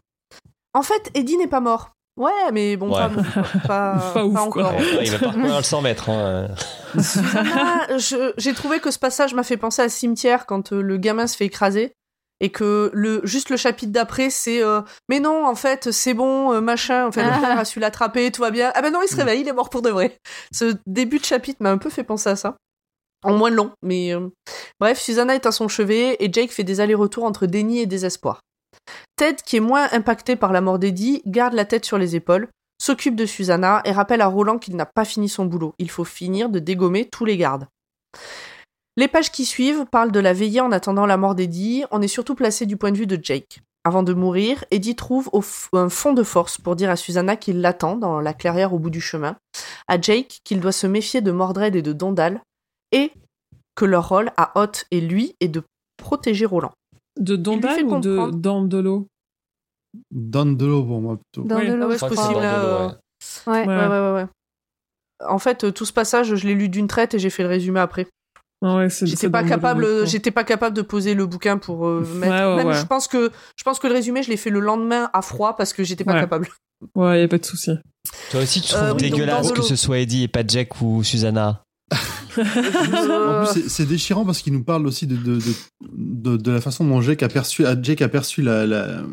En 0.74 0.84
fait, 0.84 1.10
Eddie 1.16 1.38
n'est 1.38 1.48
pas 1.48 1.60
mort. 1.60 1.92
Ouais, 2.18 2.52
mais 2.52 2.76
bon, 2.78 2.90
Ouais. 2.94 3.00
pas, 3.00 3.42
pas, 3.68 4.12
Pas 4.14 4.26
ouf, 4.26 4.34
pas 4.34 4.40
quoi. 4.50 4.64
encore. 4.68 4.76
Ouais, 4.76 5.00
il 5.04 5.12
va 5.12 5.20
pas 5.20 5.32
courir 5.34 5.58
le 5.58 5.64
100 5.64 5.82
mètres. 5.82 6.10
hein. 6.10 6.48
J'ai 8.38 8.54
trouvé 8.54 8.80
que 8.80 8.92
ce 8.92 9.00
passage 9.00 9.34
m'a 9.34 9.44
fait 9.44 9.58
penser 9.58 9.82
à 9.82 9.90
Cimetière 9.90 10.46
quand 10.46 10.74
euh, 10.74 10.82
le 10.82 10.98
gamin 10.98 11.28
se 11.28 11.38
fait 11.38 11.46
écraser 11.46 11.94
et 12.44 12.50
que 12.50 12.90
le 12.94 13.22
juste 13.24 13.50
le 13.50 13.58
chapitre 13.58 13.92
d'après 13.92 14.30
c'est 14.32 14.64
euh, 14.64 14.82
mais 15.10 15.20
non 15.20 15.46
en 15.46 15.54
fait 15.54 15.92
c'est 15.92 16.16
bon 16.16 16.52
euh, 16.52 16.60
machin 16.60 17.06
enfin 17.08 17.24
le 17.24 17.30
Ah. 17.32 17.40
père 17.40 17.60
a 17.60 17.66
su 17.66 17.80
l'attraper 17.80 18.32
tout 18.32 18.42
va 18.42 18.50
bien 18.50 18.72
ah 18.74 18.82
ben 18.82 18.92
non 18.92 19.00
il 19.04 19.08
se 19.08 19.16
Mm. 19.16 19.20
réveille 19.20 19.42
il 19.42 19.48
est 19.48 19.54
mort 19.54 19.70
pour 19.70 19.84
de 19.84 19.90
vrai 19.92 20.18
ce 20.52 20.74
début 20.88 21.20
de 21.20 21.24
chapitre 21.26 21.58
m'a 21.62 21.70
un 21.70 21.78
peu 21.78 21.92
fait 21.92 22.04
penser 22.04 22.30
à 22.30 22.36
ça 22.36 22.56
en 23.24 23.34
moins 23.34 23.52
long 23.52 23.72
mais 23.84 24.16
euh, 24.16 24.28
bref 24.80 25.00
Susanna 25.00 25.36
est 25.36 25.46
à 25.46 25.52
son 25.52 25.68
chevet 25.68 26.18
et 26.20 26.34
Jake 26.34 26.52
fait 26.52 26.64
des 26.64 26.80
allers-retours 26.80 27.26
entre 27.26 27.46
déni 27.46 27.80
et 27.80 27.86
désespoir 27.86 28.40
Ted 29.16 29.38
qui 29.46 29.58
est 29.58 29.62
moins 29.62 29.88
impacté 29.92 30.36
par 30.36 30.52
la 30.52 30.62
mort 30.62 30.80
d'Eddie 30.80 31.22
garde 31.26 31.54
la 31.54 31.66
tête 31.66 31.86
sur 31.86 31.98
les 31.98 32.16
épaules 32.16 32.48
s'occupe 32.82 33.16
de 33.16 33.28
Susanna 33.28 33.82
et 33.86 33.92
rappelle 33.92 34.22
à 34.22 34.28
Roland 34.28 34.58
qu'il 34.58 34.76
n'a 34.76 34.88
pas 34.88 35.06
fini 35.06 35.30
son 35.30 35.46
boulot. 35.46 35.76
Il 35.78 35.92
faut 35.92 36.04
finir 36.04 36.50
de 36.50 36.58
dégommer 36.58 37.08
tous 37.08 37.26
les 37.26 37.38
gardes. 37.38 37.68
Les 38.98 39.08
pages 39.08 39.32
qui 39.32 39.46
suivent 39.46 39.86
parlent 39.86 40.12
de 40.12 40.20
la 40.20 40.34
veillée 40.34 40.62
en 40.62 40.72
attendant 40.72 41.06
la 41.06 41.18
mort 41.18 41.36
d'Eddie. 41.36 41.84
On 41.92 42.02
est 42.02 42.08
surtout 42.08 42.34
placé 42.34 42.66
du 42.66 42.78
point 42.78 42.92
de 42.92 42.98
vue 42.98 43.08
de 43.08 43.20
Jake. 43.22 43.62
Avant 43.84 44.02
de 44.02 44.14
mourir, 44.14 44.66
Eddie 44.72 44.96
trouve 44.96 45.30
un 45.74 45.90
fond 45.90 46.14
de 46.14 46.24
force 46.24 46.58
pour 46.58 46.76
dire 46.76 46.90
à 46.90 46.96
Susanna 46.96 47.36
qu'il 47.36 47.62
l'attend 47.62 47.96
dans 47.96 48.20
la 48.20 48.34
clairière 48.34 48.74
au 48.74 48.80
bout 48.80 48.90
du 48.90 49.02
chemin, 49.02 49.38
à 49.88 50.00
Jake 50.00 50.42
qu'il 50.44 50.60
doit 50.60 50.72
se 50.72 50.88
méfier 50.88 51.22
de 51.22 51.32
Mordred 51.32 51.76
et 51.76 51.82
de 51.82 51.94
Dondal, 51.94 52.42
et 52.92 53.12
que 53.76 53.86
leur 53.86 54.10
rôle 54.10 54.32
à 54.38 54.52
Hot 54.60 54.84
et 54.92 55.02
lui 55.02 55.36
est 55.40 55.48
de 55.48 55.64
protéger 55.98 56.46
Roland. 56.46 56.74
De 57.22 57.36
Dondal 57.36 57.76
fait 57.76 57.84
ou 57.84 58.00
de. 58.00 58.32
Dandolo? 58.32 59.08
Dandelo 60.12 60.84
pour 60.84 61.02
moi 61.02 61.18
plutôt. 61.18 61.48
L'eau. 61.48 61.56
ouais, 61.56 61.98
c'est 61.98 62.08
que 62.10 62.16
c'est 62.16 62.16
possible, 62.16 62.40
ouais. 62.40 62.44
Ouais. 62.46 62.88
Ouais. 63.48 63.68
Ouais, 63.68 63.78
ouais, 63.78 63.88
ouais, 63.88 64.14
ouais. 64.14 64.26
En 65.28 65.38
fait, 65.38 65.64
euh, 65.66 65.72
tout 65.72 65.86
ce 65.86 65.94
passage, 65.94 66.34
je 66.36 66.48
l'ai 66.48 66.56
lu 66.56 66.68
d'une 66.70 66.88
traite 66.88 67.14
et 67.14 67.20
j'ai 67.20 67.30
fait 67.30 67.44
le 67.44 67.50
résumé 67.50 67.80
après. 67.80 68.08
Ah 68.64 68.78
ouais, 68.78 68.90
J'étais 68.90 69.30
pas 69.30 69.42
Dandolo, 69.42 69.50
capable, 69.56 70.08
j'étais 70.08 70.32
pas 70.32 70.44
capable 70.44 70.76
de 70.76 70.82
poser 70.82 71.14
le 71.14 71.26
bouquin 71.26 71.58
pour 71.58 71.86
euh, 71.88 72.02
mettre. 72.16 72.34
Ouais, 72.34 72.46
ouais, 72.50 72.56
Même, 72.58 72.68
ouais. 72.68 72.74
je 72.74 72.86
pense 72.86 73.08
que, 73.08 73.32
je 73.56 73.64
pense 73.64 73.80
que 73.80 73.88
le 73.88 73.94
résumé, 73.94 74.24
je 74.24 74.30
l'ai 74.30 74.38
fait 74.38 74.50
le 74.52 74.60
lendemain 74.60 75.10
à 75.14 75.22
froid 75.22 75.56
parce 75.56 75.74
que 75.74 75.84
j'étais 75.84 76.04
pas 76.04 76.14
Ouais. 76.14 76.20
capable. 76.22 76.48
Ouais, 76.96 77.22
y 77.22 77.24
a 77.24 77.28
pas 77.28 77.38
de 77.38 77.46
souci. 77.46 77.72
Toi 78.32 78.42
aussi, 78.42 78.62
tu 78.62 78.74
Euh, 78.74 78.78
trouves 78.90 79.02
oui, 79.02 79.10
dégueulasse 79.12 79.52
que 79.52 79.62
ce 79.62 79.76
soit 79.76 80.00
Eddie 80.00 80.24
et 80.24 80.28
pas 80.28 80.42
Jack 80.48 80.82
ou 80.82 81.04
Susanna? 81.04 81.64
C'est- 83.54 83.70
c'est 83.70 83.86
déchirant 83.86 84.26
parce 84.26 84.42
qu'il 84.42 84.54
nous 84.54 84.64
parle 84.64 84.88
aussi 84.88 85.08
de, 85.08 85.16
de, 85.16 85.36
de, 85.40 85.54
de, 85.92 86.38
de 86.38 86.52
la 86.52 86.62
façon 86.62 86.86
dont 86.86 87.02
Jake 87.02 87.24
a 87.24 87.28
perçu, 87.30 87.64
Jake 87.82 88.02
a 88.02 88.10
perçu 88.10 88.42
la, 88.42 88.66
la- 88.66 89.04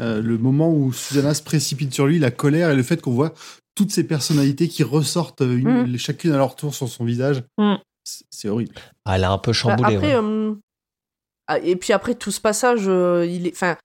euh, 0.00 0.20
le 0.20 0.36
moment 0.38 0.70
où 0.72 0.92
Susanna 0.92 1.32
se 1.34 1.42
précipite 1.42 1.94
sur 1.94 2.06
lui, 2.06 2.18
la 2.18 2.30
colère 2.30 2.70
et 2.70 2.76
le 2.76 2.82
fait 2.82 3.00
qu'on 3.00 3.12
voit 3.12 3.32
toutes 3.74 3.90
ces 3.92 4.04
personnalités 4.04 4.68
qui 4.68 4.82
ressortent 4.82 5.42
euh, 5.42 5.56
une- 5.56 5.96
chacune 5.98 6.32
à 6.32 6.36
leur 6.36 6.56
tour 6.56 6.74
sur 6.74 6.88
son 6.88 7.04
visage. 7.04 7.42
Mm. 7.58 7.74
C'est- 8.30 8.48
horrible. 8.48 8.74
Ah, 9.04 9.16
Elle 9.16 9.24
a 9.24 9.32
un 9.32 9.38
peu 9.38 9.50
bah, 9.50 9.54
chamboulé. 9.54 9.96
après, 9.96 10.16
ouais. 10.18 10.22
euh, 10.22 10.54
ah, 11.48 11.58
et 11.58 11.76
puis 11.76 11.92
après 11.92 12.14
tout 12.14 12.30
ce 12.30 12.40
passage, 12.40 12.82
euh, 12.86 13.26
il 13.26 13.46
est, 13.46 13.52
enfin, 13.52 13.76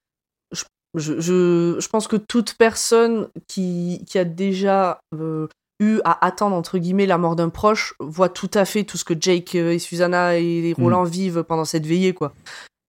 je, 0.51 0.63
je, 0.95 1.19
je, 1.19 1.77
je 1.79 1.87
pense 1.87 2.07
que 2.07 2.17
toute 2.17 2.55
personne 2.55 3.29
qui, 3.47 4.03
qui 4.07 4.19
a 4.19 4.25
déjà 4.25 4.99
euh, 5.15 5.47
eu 5.81 5.99
à 6.05 6.25
attendre 6.25 6.55
entre 6.55 6.77
guillemets 6.77 7.05
la 7.05 7.17
mort 7.17 7.35
d'un 7.35 7.49
proche 7.49 7.93
voit 7.99 8.29
tout 8.29 8.51
à 8.53 8.63
fait 8.63 8.85
tout 8.85 8.97
ce 8.97 9.03
que 9.03 9.13
Jake 9.19 9.55
euh, 9.55 9.71
et 9.71 9.79
Susanna 9.79 10.37
et 10.37 10.73
Roland 10.77 11.03
vivent 11.03 11.43
pendant 11.43 11.65
cette 11.65 11.85
veillée, 11.85 12.13
quoi. 12.13 12.33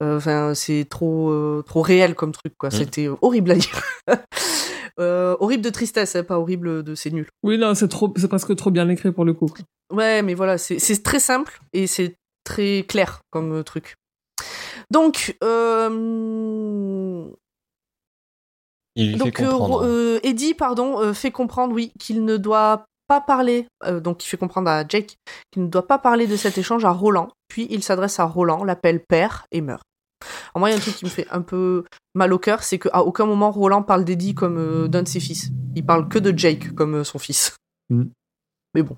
Euh, 0.03 0.17
Enfin, 0.17 0.55
c'est 0.55 0.87
trop, 0.89 1.31
euh, 1.31 1.63
trop 1.67 1.81
réel 1.81 2.15
comme 2.15 2.33
truc, 2.33 2.55
quoi. 2.59 2.69
Mm. 2.69 2.73
C'était 2.73 3.09
horrible 3.21 3.51
à 3.51 3.55
dire. 3.57 3.83
Euh, 5.01 5.37
horrible 5.41 5.65
de 5.65 5.71
tristesse, 5.71 6.17
hein, 6.17 6.23
pas 6.23 6.39
horrible 6.39 6.83
de 6.83 6.95
c'est 6.95 7.11
nul. 7.11 7.27
Oui, 7.43 7.57
non, 7.57 7.75
c'est 7.75 7.89
trop, 7.89 8.13
c'est 8.15 8.29
presque 8.29 8.55
trop 8.57 8.71
bien 8.71 8.87
écrit 8.91 9.11
pour 9.11 9.25
le 9.25 9.33
coup. 9.33 9.49
Ouais, 9.91 10.21
mais 10.21 10.35
voilà, 10.35 10.59
c'est 10.59 10.79
c'est 10.79 11.03
très 11.03 11.19
simple 11.19 11.61
et 11.73 11.87
c'est 11.87 12.17
très 12.45 12.85
clair 12.87 13.23
comme 13.31 13.65
truc. 13.65 13.95
Donc, 14.91 15.35
euh, 15.43 17.27
Il 18.97 19.11
lui 19.11 19.17
donc 19.17 19.39
fait 19.39 19.45
euh, 19.45 19.51
comprendre. 19.51 19.85
Euh, 19.85 20.21
Eddie, 20.23 20.55
pardon, 20.55 21.01
euh, 21.01 21.13
fait 21.13 21.31
comprendre, 21.31 21.75
oui, 21.75 21.93
qu'il 21.99 22.25
ne 22.25 22.37
doit 22.37 22.85
pas 23.09 23.21
parler. 23.21 23.67
euh, 23.85 24.01
donc, 24.01 24.25
il 24.25 24.29
fait 24.29 24.37
comprendre 24.37 24.71
à 24.71 24.87
Jake 24.87 25.17
qu'il 25.51 25.63
ne 25.63 25.69
doit 25.69 25.87
pas 25.87 25.99
parler 25.99 26.27
de 26.27 26.37
cet 26.37 26.59
échange 26.59 26.85
à 26.85 26.91
Roland. 26.91 27.29
Puis, 27.49 27.67
il 27.71 27.83
s'adresse 27.83 28.21
à 28.21 28.25
Roland, 28.25 28.65
l'appelle 28.65 29.01
père 29.01 29.47
et 29.51 29.61
meurt. 29.61 29.83
Alors 30.55 30.61
moi, 30.61 30.71
il 30.71 30.73
y 30.73 30.75
a 30.75 30.79
un 30.79 30.81
truc 30.81 30.95
qui 30.95 31.05
me 31.05 31.11
fait 31.11 31.27
un 31.31 31.43
peu 31.43 31.85
mal 32.15 32.33
au 32.33 32.39
cœur, 32.39 32.63
c'est 32.63 32.79
qu'à 32.79 33.03
aucun 33.03 33.27
moment 33.27 33.51
Roland 33.51 33.83
parle 33.83 34.05
d'Eddie 34.05 34.35
comme 34.35 34.59
euh, 34.59 34.89
d'un 34.89 35.03
de 35.03 35.09
ses 35.09 35.21
fils. 35.21 35.51
Il 35.75 35.85
parle 35.85 36.09
que 36.09 36.19
de 36.19 36.37
Jake 36.37 36.75
comme 36.75 36.97
euh, 36.97 37.05
son 37.05 37.19
fils. 37.19 37.57
Mm. 37.91 38.05
Mais 38.75 38.83
bon. 38.83 38.97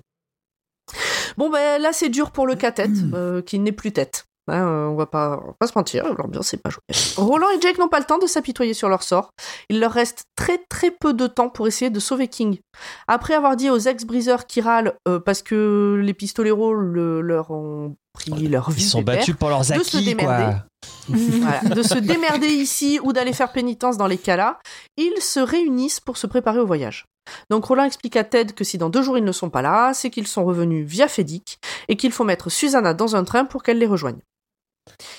Bon, 1.37 1.49
ben 1.49 1.81
là, 1.81 1.91
c'est 1.93 2.09
dur 2.09 2.31
pour 2.31 2.47
le 2.47 2.55
cas-tête, 2.55 2.91
euh, 3.13 3.41
qui 3.41 3.59
n'est 3.59 3.71
plus 3.71 3.91
tête. 3.91 4.25
Hein, 4.47 4.67
euh, 4.67 4.85
on, 4.87 4.95
va 4.95 5.07
pas, 5.07 5.39
on 5.43 5.47
va 5.47 5.53
pas 5.59 5.67
se 5.67 5.73
mentir, 5.75 6.05
l'ambiance 6.17 6.47
c'est 6.47 6.61
pas 6.61 6.69
joyeuse. 6.69 7.15
Roland 7.17 7.49
et 7.49 7.59
Jake 7.61 7.79
n'ont 7.79 7.87
pas 7.87 7.99
le 7.99 8.05
temps 8.05 8.19
de 8.19 8.27
s'apitoyer 8.27 8.73
sur 8.75 8.89
leur 8.89 9.01
sort. 9.01 9.31
Il 9.69 9.79
leur 9.79 9.91
reste 9.91 10.25
très 10.35 10.59
très 10.69 10.91
peu 10.91 11.13
de 11.13 11.25
temps 11.25 11.49
pour 11.49 11.67
essayer 11.67 11.89
de 11.89 11.99
sauver 11.99 12.27
King. 12.27 12.59
Après 13.07 13.33
avoir 13.33 13.55
dit 13.55 13.69
aux 13.71 13.79
ex-briseurs 13.79 14.45
qui 14.45 14.61
râlent 14.61 14.93
euh, 15.07 15.19
parce 15.19 15.41
que 15.41 15.99
les 16.01 16.13
pistoleros 16.13 16.73
le- 16.75 17.21
leur 17.21 17.49
ont 17.49 17.95
pris 18.13 18.47
leur 18.47 18.69
vie. 18.69 18.83
Ils 18.83 18.87
sont 18.87 19.01
battus 19.01 19.35
pour 19.35 19.49
leurs 19.49 19.61
de 19.61 19.65
se 19.65 19.73
acquis, 19.73 20.05
démerder. 20.05 20.43
quoi. 20.43 20.65
voilà, 21.07 21.75
de 21.75 21.81
se 21.81 21.97
démerder 21.97 22.47
ici 22.47 22.99
ou 23.01 23.13
d'aller 23.13 23.33
faire 23.33 23.51
pénitence 23.51 23.97
dans 23.97 24.07
les 24.07 24.17
cas-là, 24.19 24.59
ils 24.97 25.21
se 25.21 25.39
réunissent 25.39 25.99
pour 25.99 26.17
se 26.17 26.27
préparer 26.27 26.59
au 26.59 26.65
voyage. 26.67 27.05
Donc 27.49 27.65
Roland 27.65 27.83
explique 27.85 28.15
à 28.15 28.23
Ted 28.23 28.53
que 28.53 28.63
si 28.63 28.77
dans 28.77 28.89
deux 28.91 29.01
jours 29.01 29.17
ils 29.17 29.23
ne 29.23 29.31
sont 29.31 29.49
pas 29.49 29.63
là, 29.63 29.93
c'est 29.95 30.11
qu'ils 30.11 30.27
sont 30.27 30.45
revenus 30.45 30.85
via 30.87 31.07
Fedic 31.07 31.57
et 31.87 31.95
qu'il 31.97 32.11
faut 32.11 32.23
mettre 32.23 32.49
Susanna 32.51 32.93
dans 32.93 33.15
un 33.15 33.23
train 33.23 33.45
pour 33.45 33.63
qu'elle 33.63 33.79
les 33.79 33.87
rejoigne. 33.87 34.19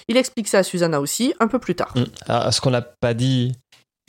Il 0.08 0.16
explique 0.16 0.48
ça 0.48 0.58
à 0.58 0.62
Susanna 0.62 1.00
aussi 1.00 1.34
un 1.40 1.48
peu 1.48 1.58
plus 1.58 1.74
tard. 1.74 1.92
Mm. 1.96 2.04
Alors, 2.28 2.52
ce 2.54 2.60
qu'on 2.60 2.70
n'a 2.70 2.82
pas 2.82 3.14
dit, 3.14 3.52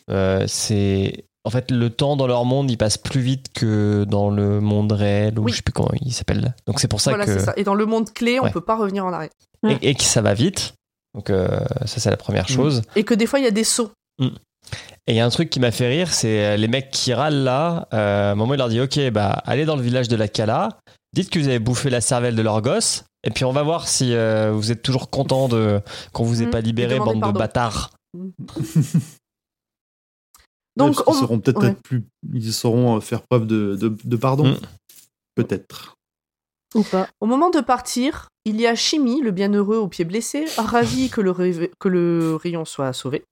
euh, 0.10 0.46
c'est. 0.48 1.26
En 1.44 1.50
fait, 1.50 1.72
le 1.72 1.90
temps 1.90 2.18
dans 2.18 2.28
leur 2.28 2.44
monde, 2.44 2.70
il 2.70 2.78
passe 2.78 2.98
plus 2.98 3.22
vite 3.22 3.48
que 3.54 4.04
dans 4.06 4.30
le 4.30 4.60
monde 4.60 4.92
réel, 4.92 5.40
ou 5.40 5.44
Oui. 5.44 5.52
je 5.54 5.58
sais 5.58 5.62
plus 5.64 5.72
comment 5.72 5.92
il 6.02 6.12
s'appelle. 6.14 6.54
Donc 6.66 6.82
c'est 6.82 6.90
pour 6.90 7.00
ça 7.00 7.12
voilà, 7.12 7.26
que. 7.26 7.32
c'est 7.40 7.46
ça. 7.46 7.54
Et 7.56 7.64
dans 7.64 7.74
le 7.76 7.86
monde 7.86 8.12
clé, 8.14 8.38
on 8.40 8.44
Ouais. 8.44 8.52
peut 8.52 8.60
pas 8.60 8.76
revenir 8.76 9.06
en 9.06 9.14
arrière. 9.14 9.30
Et, 9.68 9.90
et 9.92 9.96
que 9.96 10.04
ça 10.04 10.22
va 10.22 10.34
vite. 10.34 10.74
Donc 11.16 11.30
euh, 11.30 11.48
ça, 11.86 12.02
c'est 12.02 12.10
la 12.10 12.18
première 12.18 12.44
Mm. 12.46 12.54
chose. 12.54 12.82
Et 12.98 13.04
que 13.06 13.14
des 13.14 13.26
fois, 13.28 13.40
il 13.40 13.46
y 13.46 13.48
a 13.48 13.52
des 13.52 13.64
sauts. 13.64 13.92
Et 14.20 15.14
il 15.14 15.16
y 15.16 15.22
a 15.22 15.26
un 15.26 15.30
truc 15.30 15.50
qui 15.50 15.62
m'a 15.62 15.72
fait 15.72 15.88
rire, 15.88 16.12
c'est 16.14 16.46
euh, 16.46 16.58
les 16.58 16.68
mecs 16.68 16.92
qui 16.92 17.14
râlent 17.14 17.44
là. 17.46 17.88
euh, 17.94 18.30
à 18.30 18.32
un 18.34 18.36
moment, 18.36 18.54
il 18.54 18.58
leur 18.58 18.68
dit 18.68 18.82
Ok, 18.82 19.00
bah, 19.12 19.42
allez 19.46 19.64
dans 19.64 19.78
le 19.78 19.82
village 19.82 20.10
de 20.10 20.18
la 20.18 20.28
Kala, 20.28 20.78
dites 21.14 21.30
que 21.30 21.40
vous 21.40 21.48
avez 21.48 21.60
bouffé 21.60 21.90
la 21.90 22.02
cervelle 22.02 22.36
de 22.36 22.42
leur 22.42 22.62
gosse, 22.62 23.06
et 23.24 23.32
puis 23.32 23.46
on 23.46 23.52
va 23.52 23.64
voir 23.64 23.88
si 23.88 24.14
euh, 24.14 24.52
vous 24.52 24.72
êtes 24.72 24.82
toujours 24.82 25.10
content 25.10 25.48
de 25.48 25.82
qu'on 26.14 26.24
vous 26.24 26.42
ait 26.42 26.46
Mm. 26.48 26.52
pas 26.52 26.62
libéré, 26.62 26.98
bande 27.00 27.20
pardon. 27.20 27.34
de 27.34 27.38
bâtards. 27.40 27.92
Donc, 30.76 30.94
Parce 30.96 31.06
qu'ils 31.08 31.16
on- 31.16 31.20
seront 31.22 31.40
peut-être 31.40 31.62
ouais. 31.64 31.74
plus, 31.84 32.04
ils 32.34 32.54
sauront 32.54 32.98
euh, 32.98 33.00
faire 33.00 33.24
preuve 33.24 33.48
de, 33.48 33.76
de, 33.76 33.90
de 34.04 34.16
pardon. 34.16 34.52
Mm. 34.52 34.58
Peut-être. 35.36 35.96
Ou 36.76 36.84
pas. 36.84 37.08
Au 37.20 37.26
moment 37.26 37.50
de 37.50 37.62
partir, 37.62 38.28
il 38.48 38.60
y 38.62 38.66
a 38.68 38.76
Chimie, 38.76 39.22
le 39.22 39.32
bienheureux 39.32 39.78
au 39.78 39.88
pied 39.88 40.06
blessé, 40.06 40.46
ravi 40.58 41.10
que 41.10 41.22
le, 41.22 41.34
que 41.80 41.88
le 41.90 42.36
rayon 42.36 42.64
soit 42.66 42.94
sauvé. 42.94 43.24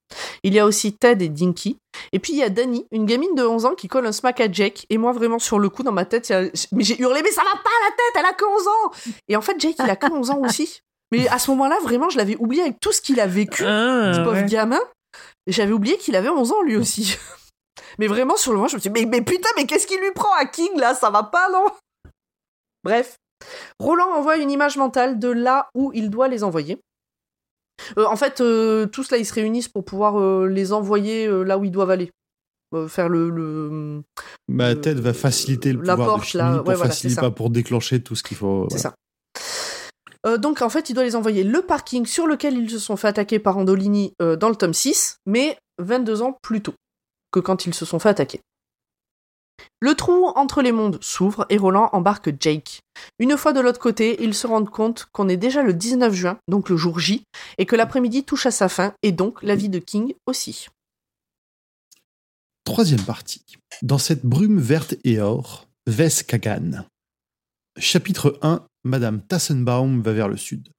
Il 0.43 0.53
y 0.53 0.59
a 0.59 0.65
aussi 0.65 0.93
Ted 0.93 1.23
et 1.23 1.29
Dinky. 1.29 1.77
Et 2.11 2.19
puis 2.19 2.33
il 2.33 2.39
y 2.39 2.43
a 2.43 2.49
Dani, 2.49 2.85
une 2.91 3.05
gamine 3.05 3.33
de 3.35 3.43
11 3.43 3.65
ans 3.65 3.75
qui 3.75 3.87
colle 3.87 4.05
un 4.05 4.11
smack 4.11 4.41
à 4.41 4.51
Jake. 4.51 4.85
Et 4.89 4.97
moi, 4.97 5.11
vraiment, 5.13 5.39
sur 5.39 5.57
le 5.59 5.69
coup, 5.69 5.83
dans 5.83 5.91
ma 5.91 6.05
tête, 6.05 6.29
a- 6.31 6.41
mais 6.71 6.83
j'ai 6.83 6.99
hurlé, 7.01 7.21
mais 7.23 7.31
ça 7.31 7.43
va 7.43 7.51
pas 7.51 7.69
la 7.85 7.91
tête, 7.91 8.15
elle 8.19 8.25
a 8.25 8.33
que 8.33 8.45
11 8.45 8.67
ans 8.67 8.91
Et 9.29 9.35
en 9.35 9.41
fait, 9.41 9.59
Jake, 9.59 9.75
il 9.79 9.89
a 9.89 9.95
que 9.95 10.11
11 10.11 10.29
ans 10.31 10.41
aussi. 10.43 10.79
Mais 11.11 11.27
à 11.29 11.39
ce 11.39 11.49
moment-là, 11.51 11.77
vraiment, 11.81 12.09
je 12.09 12.17
l'avais 12.17 12.35
oublié 12.37 12.63
avec 12.63 12.79
tout 12.81 12.91
ce 12.91 12.99
qu'il 13.01 13.19
a 13.19 13.27
vécu, 13.27 13.63
Ah, 13.65 14.11
ce 14.15 14.19
pauvre 14.19 14.33
ouais. 14.41 14.45
gamin. 14.45 14.81
J'avais 15.47 15.71
oublié 15.71 15.97
qu'il 15.97 16.15
avait 16.15 16.29
11 16.29 16.51
ans, 16.51 16.61
lui 16.63 16.75
aussi. 16.75 17.15
mais 17.99 18.07
vraiment, 18.07 18.35
sur 18.35 18.51
le 18.51 18.57
moment, 18.57 18.67
je 18.67 18.75
me 18.75 18.81
suis 18.81 18.89
dit, 18.89 18.99
mais, 19.01 19.05
mais 19.09 19.21
putain, 19.21 19.49
mais 19.55 19.65
qu'est-ce 19.65 19.87
qu'il 19.87 19.99
lui 19.99 20.11
prend 20.11 20.33
à 20.33 20.45
King, 20.45 20.77
là? 20.77 20.93
Ça 20.95 21.09
va 21.09 21.23
pas, 21.23 21.49
non? 21.51 21.65
Bref. 22.83 23.15
Roland 23.79 24.11
envoie 24.13 24.37
une 24.37 24.51
image 24.51 24.77
mentale 24.77 25.19
de 25.19 25.29
là 25.29 25.69
où 25.75 25.91
il 25.93 26.09
doit 26.09 26.27
les 26.27 26.43
envoyer. 26.43 26.79
Euh, 27.97 28.05
en 28.05 28.15
fait, 28.15 28.41
euh, 28.41 28.85
tous 28.85 29.11
là, 29.11 29.17
ils 29.17 29.25
se 29.25 29.33
réunissent 29.33 29.67
pour 29.67 29.83
pouvoir 29.83 30.19
euh, 30.19 30.47
les 30.47 30.73
envoyer 30.73 31.27
là 31.27 31.57
où 31.57 31.65
ils 31.65 31.71
doivent 31.71 31.91
aller. 31.91 32.11
Faire 32.89 33.07
le... 33.07 33.29
le... 33.29 34.01
Bah, 34.49 34.75
Ted 34.75 34.99
va 34.99 35.13
faciliter 35.13 35.71
le 35.71 35.81
la 35.81 35.95
pouvoir 35.95 36.17
porte, 36.17 36.33
de 36.33 36.37
là, 36.37 36.57
pour 36.57 36.67
ouais, 36.67 36.75
faciliter, 36.75 37.21
pas 37.21 37.31
pour 37.31 37.49
déclencher 37.49 38.03
tout 38.03 38.15
ce 38.15 38.23
qu'il 38.23 38.35
faut. 38.35 38.67
C'est 38.69 38.81
voilà. 38.81 38.95
ça. 40.25 40.37
Donc 40.39 40.61
en 40.61 40.69
fait, 40.69 40.89
il 40.89 40.93
doit 40.93 41.03
les 41.03 41.15
envoyer 41.15 41.43
le 41.43 41.61
parking 41.61 42.05
sur 42.05 42.27
lequel 42.27 42.57
ils 42.57 42.69
se 42.69 42.79
sont 42.79 42.97
fait 42.97 43.07
attaquer 43.07 43.39
par 43.39 43.57
Andolini 43.57 44.13
dans 44.19 44.49
le 44.49 44.55
tome 44.55 44.73
6, 44.73 45.19
mais 45.25 45.57
22 45.77 46.21
ans 46.23 46.37
plus 46.41 46.61
tôt 46.61 46.73
que 47.31 47.39
quand 47.39 47.65
ils 47.65 47.73
se 47.73 47.85
sont 47.85 47.99
fait 47.99 48.09
attaquer. 48.09 48.41
Le 49.81 49.93
trou 49.93 50.27
entre 50.35 50.61
les 50.61 50.71
mondes 50.71 50.97
s'ouvre 51.01 51.45
et 51.49 51.57
Roland 51.57 51.89
embarque 51.93 52.31
Jake. 52.39 52.81
Une 53.19 53.37
fois 53.37 53.53
de 53.53 53.59
l'autre 53.59 53.79
côté, 53.79 54.21
ils 54.23 54.33
se 54.33 54.47
rendent 54.47 54.69
compte 54.69 55.07
qu'on 55.11 55.29
est 55.29 55.37
déjà 55.37 55.63
le 55.63 55.73
19 55.73 56.13
juin, 56.13 56.37
donc 56.47 56.69
le 56.69 56.77
jour 56.77 56.99
J, 56.99 57.23
et 57.57 57.65
que 57.65 57.75
l'après-midi 57.75 58.23
touche 58.23 58.45
à 58.45 58.51
sa 58.51 58.69
fin, 58.69 58.93
et 59.03 59.11
donc 59.11 59.43
la 59.43 59.55
vie 59.55 59.69
de 59.69 59.79
King 59.79 60.13
aussi. 60.25 60.67
Troisième 62.63 63.03
partie. 63.03 63.45
Dans 63.81 63.99
cette 63.99 64.25
brume 64.25 64.59
verte 64.59 64.95
et 65.03 65.19
or, 65.19 65.67
Ves 65.85 66.23
Kagan. 66.23 66.85
Chapitre 67.77 68.39
1 68.41 68.65
Madame 68.85 69.21
Tassenbaum 69.21 70.01
va 70.01 70.13
vers 70.13 70.27
le 70.27 70.37
sud. 70.37 70.69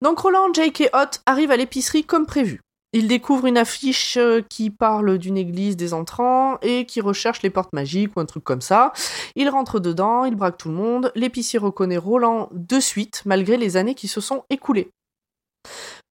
Donc 0.00 0.18
Roland, 0.18 0.52
Jake 0.52 0.80
et 0.80 0.90
Hot 0.92 1.20
arrivent 1.26 1.50
à 1.50 1.56
l'épicerie 1.56 2.04
comme 2.04 2.26
prévu. 2.26 2.60
Ils 2.92 3.08
découvrent 3.08 3.46
une 3.46 3.56
affiche 3.56 4.18
euh, 4.18 4.42
qui 4.48 4.70
parle 4.70 5.16
d'une 5.18 5.38
église 5.38 5.76
des 5.76 5.94
entrants 5.94 6.58
et 6.60 6.84
qui 6.84 7.00
recherche 7.00 7.42
les 7.42 7.50
portes 7.50 7.72
magiques 7.72 8.16
ou 8.16 8.20
un 8.20 8.26
truc 8.26 8.44
comme 8.44 8.60
ça. 8.60 8.92
Ils 9.34 9.48
rentrent 9.48 9.80
dedans, 9.80 10.24
ils 10.24 10.34
braquent 10.34 10.58
tout 10.58 10.68
le 10.68 10.74
monde. 10.74 11.10
L'épicier 11.14 11.58
reconnaît 11.58 11.96
Roland 11.96 12.50
de 12.52 12.80
suite, 12.80 13.22
malgré 13.24 13.56
les 13.56 13.76
années 13.76 13.94
qui 13.94 14.08
se 14.08 14.20
sont 14.20 14.44
écoulées. 14.50 14.90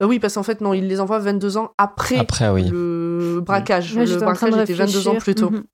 Euh, 0.03 0.07
oui, 0.07 0.19
parce 0.19 0.35
qu'en 0.35 0.43
fait, 0.43 0.61
non, 0.61 0.73
il 0.73 0.89
les 0.89 1.01
envoie 1.01 1.19
22 1.19 1.57
ans 1.59 1.73
après, 1.77 2.19
Après, 2.19 2.49
oui. 2.49 2.69
le 2.69 3.41
braquage. 3.45 3.95
Le 3.95 4.17
braquage 4.17 4.57
était 4.57 4.75
22 4.75 5.09
ans 5.09 5.17
plus 5.17 5.35
tôt. 5.35 5.51
Mhm. 5.51 5.65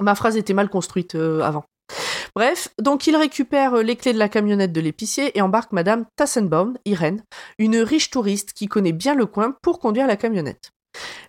Ma 0.00 0.14
phrase 0.14 0.36
était 0.36 0.54
mal 0.54 0.68
construite 0.70 1.14
euh, 1.14 1.42
avant. 1.42 1.64
Bref, 2.34 2.68
donc 2.80 3.06
il 3.06 3.16
récupère 3.16 3.74
euh, 3.74 3.82
les 3.82 3.96
clés 3.96 4.12
de 4.12 4.18
la 4.18 4.28
camionnette 4.28 4.72
de 4.72 4.80
l'épicier 4.80 5.36
et 5.36 5.42
embarque 5.42 5.72
Madame 5.72 6.06
Tassenbaum, 6.16 6.76
Irène, 6.84 7.22
une 7.58 7.78
riche 7.78 8.10
touriste 8.10 8.52
qui 8.52 8.66
connaît 8.66 8.92
bien 8.92 9.14
le 9.14 9.26
coin 9.26 9.56
pour 9.62 9.78
conduire 9.78 10.06
la 10.06 10.16
camionnette. 10.16 10.70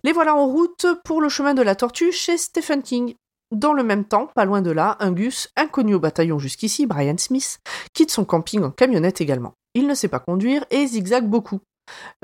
Les 0.04 0.12
voilà 0.12 0.34
en 0.34 0.46
route 0.46 0.86
pour 1.04 1.20
le 1.20 1.28
chemin 1.28 1.54
de 1.54 1.62
la 1.62 1.74
tortue 1.74 2.12
chez 2.12 2.36
Stephen 2.36 2.82
King. 2.82 3.14
Dans 3.54 3.72
le 3.72 3.82
même 3.82 4.04
temps, 4.04 4.28
pas 4.34 4.44
loin 4.44 4.62
de 4.62 4.70
là, 4.70 4.96
un 5.00 5.10
Gus, 5.10 5.48
inconnu 5.56 5.94
au 5.94 6.00
bataillon 6.00 6.38
jusqu'ici, 6.38 6.86
Brian 6.86 7.18
Smith, 7.18 7.58
quitte 7.92 8.10
son 8.10 8.24
camping 8.24 8.62
en 8.62 8.70
camionnette 8.70 9.20
également. 9.20 9.54
Il 9.74 9.86
ne 9.86 9.94
sait 9.94 10.08
pas 10.08 10.20
conduire 10.20 10.64
et 10.70 10.86
zigzague 10.86 11.28
beaucoup. 11.28 11.60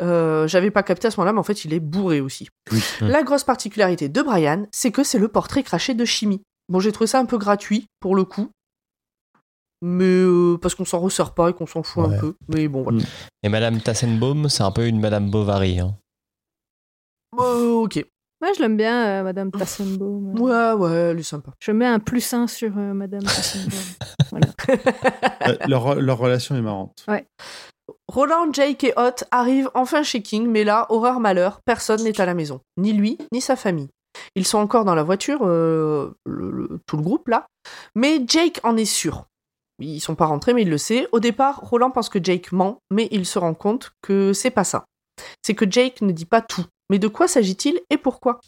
Euh, 0.00 0.46
J'avais 0.46 0.70
pas 0.70 0.84
capté 0.84 1.08
à 1.08 1.10
ce 1.10 1.18
moment-là, 1.18 1.32
mais 1.32 1.40
en 1.40 1.44
fait, 1.44 1.64
il 1.64 1.74
est 1.74 1.80
bourré 1.80 2.20
aussi. 2.20 2.48
Oui. 2.70 2.80
La 3.00 3.24
grosse 3.24 3.44
particularité 3.44 4.08
de 4.08 4.22
Brian, 4.22 4.66
c'est 4.70 4.92
que 4.92 5.02
c'est 5.02 5.18
le 5.18 5.28
portrait 5.28 5.64
craché 5.64 5.94
de 5.94 6.04
chimie. 6.04 6.42
Bon, 6.68 6.78
j'ai 6.78 6.92
trouvé 6.92 7.08
ça 7.08 7.18
un 7.18 7.26
peu 7.26 7.38
gratuit, 7.38 7.86
pour 8.00 8.14
le 8.14 8.24
coup. 8.24 8.48
Mais 9.82 10.04
euh, 10.04 10.56
parce 10.60 10.74
qu'on 10.74 10.84
s'en 10.84 11.00
ressort 11.00 11.34
pas 11.34 11.50
et 11.50 11.52
qu'on 11.52 11.66
s'en 11.66 11.82
fout 11.82 12.06
Ouais. 12.06 12.16
un 12.16 12.18
peu. 12.20 12.34
Mais 12.48 12.66
bon, 12.68 12.82
voilà. 12.82 12.98
Et 13.42 13.48
Madame 13.48 13.80
Tassenbaum, 13.80 14.48
c'est 14.48 14.62
un 14.62 14.70
peu 14.70 14.86
une 14.86 15.00
Madame 15.00 15.30
Bovary. 15.30 15.80
hein. 15.80 15.96
Euh, 17.38 17.72
ok. 17.72 18.04
Moi, 18.40 18.52
je 18.54 18.60
l'aime 18.60 18.76
bien, 18.76 19.06
euh, 19.06 19.22
Madame 19.22 19.50
Tassenbaum. 19.50 20.34
Ouais, 20.40 20.72
ouais, 20.72 20.92
elle 20.92 21.18
est 21.18 21.22
sympa. 21.22 21.52
Je 21.58 21.72
mets 21.72 21.86
un 21.86 21.98
plus 21.98 22.32
1 22.32 22.46
sur 22.46 22.76
euh, 22.76 22.92
Madame 22.94 23.22
Tassenbaum. 23.22 23.72
Euh, 25.46 25.56
leur, 25.68 25.94
leur 25.94 26.18
relation 26.18 26.56
est 26.56 26.60
marrante. 26.60 27.06
Roland, 28.08 28.52
Jake 28.52 28.82
et 28.82 28.92
Hot 28.96 29.24
arrivent 29.30 29.70
enfin 29.74 30.02
chez 30.02 30.20
King, 30.20 30.48
mais 30.48 30.64
là, 30.64 30.86
horreur 30.88 31.20
malheur, 31.20 31.60
personne 31.64 32.02
n'est 32.02 32.20
à 32.20 32.26
la 32.26 32.34
maison. 32.34 32.60
Ni 32.76 32.92
lui, 32.92 33.16
ni 33.32 33.40
sa 33.40 33.54
famille. 33.54 33.88
Ils 34.34 34.44
sont 34.46 34.58
encore 34.58 34.84
dans 34.84 34.96
la 34.96 35.04
voiture, 35.04 35.40
euh, 35.42 36.10
le- 36.26 36.50
le- 36.50 36.80
tout 36.86 36.96
le 36.96 37.02
groupe 37.04 37.28
là. 37.28 37.46
Mais 37.94 38.20
Jake 38.26 38.58
en 38.64 38.76
est 38.76 38.84
sûr. 38.86 39.26
Ils 39.78 40.00
sont 40.00 40.14
pas 40.14 40.26
rentrés, 40.26 40.54
mais 40.54 40.62
il 40.62 40.70
le 40.70 40.78
sait. 40.78 41.06
Au 41.12 41.20
départ, 41.20 41.60
Roland 41.60 41.90
pense 41.90 42.08
que 42.08 42.22
Jake 42.22 42.52
ment, 42.52 42.78
mais 42.90 43.08
il 43.10 43.26
se 43.26 43.38
rend 43.38 43.54
compte 43.54 43.92
que 44.02 44.32
c'est 44.32 44.50
pas 44.50 44.64
ça. 44.64 44.84
C'est 45.44 45.54
que 45.54 45.70
Jake 45.70 46.00
ne 46.02 46.12
dit 46.12 46.24
pas 46.24 46.42
tout. 46.42 46.64
Mais 46.90 46.98
de 46.98 47.08
quoi 47.08 47.28
s'agit-il 47.28 47.80
et 47.90 47.98
pourquoi? 47.98 48.40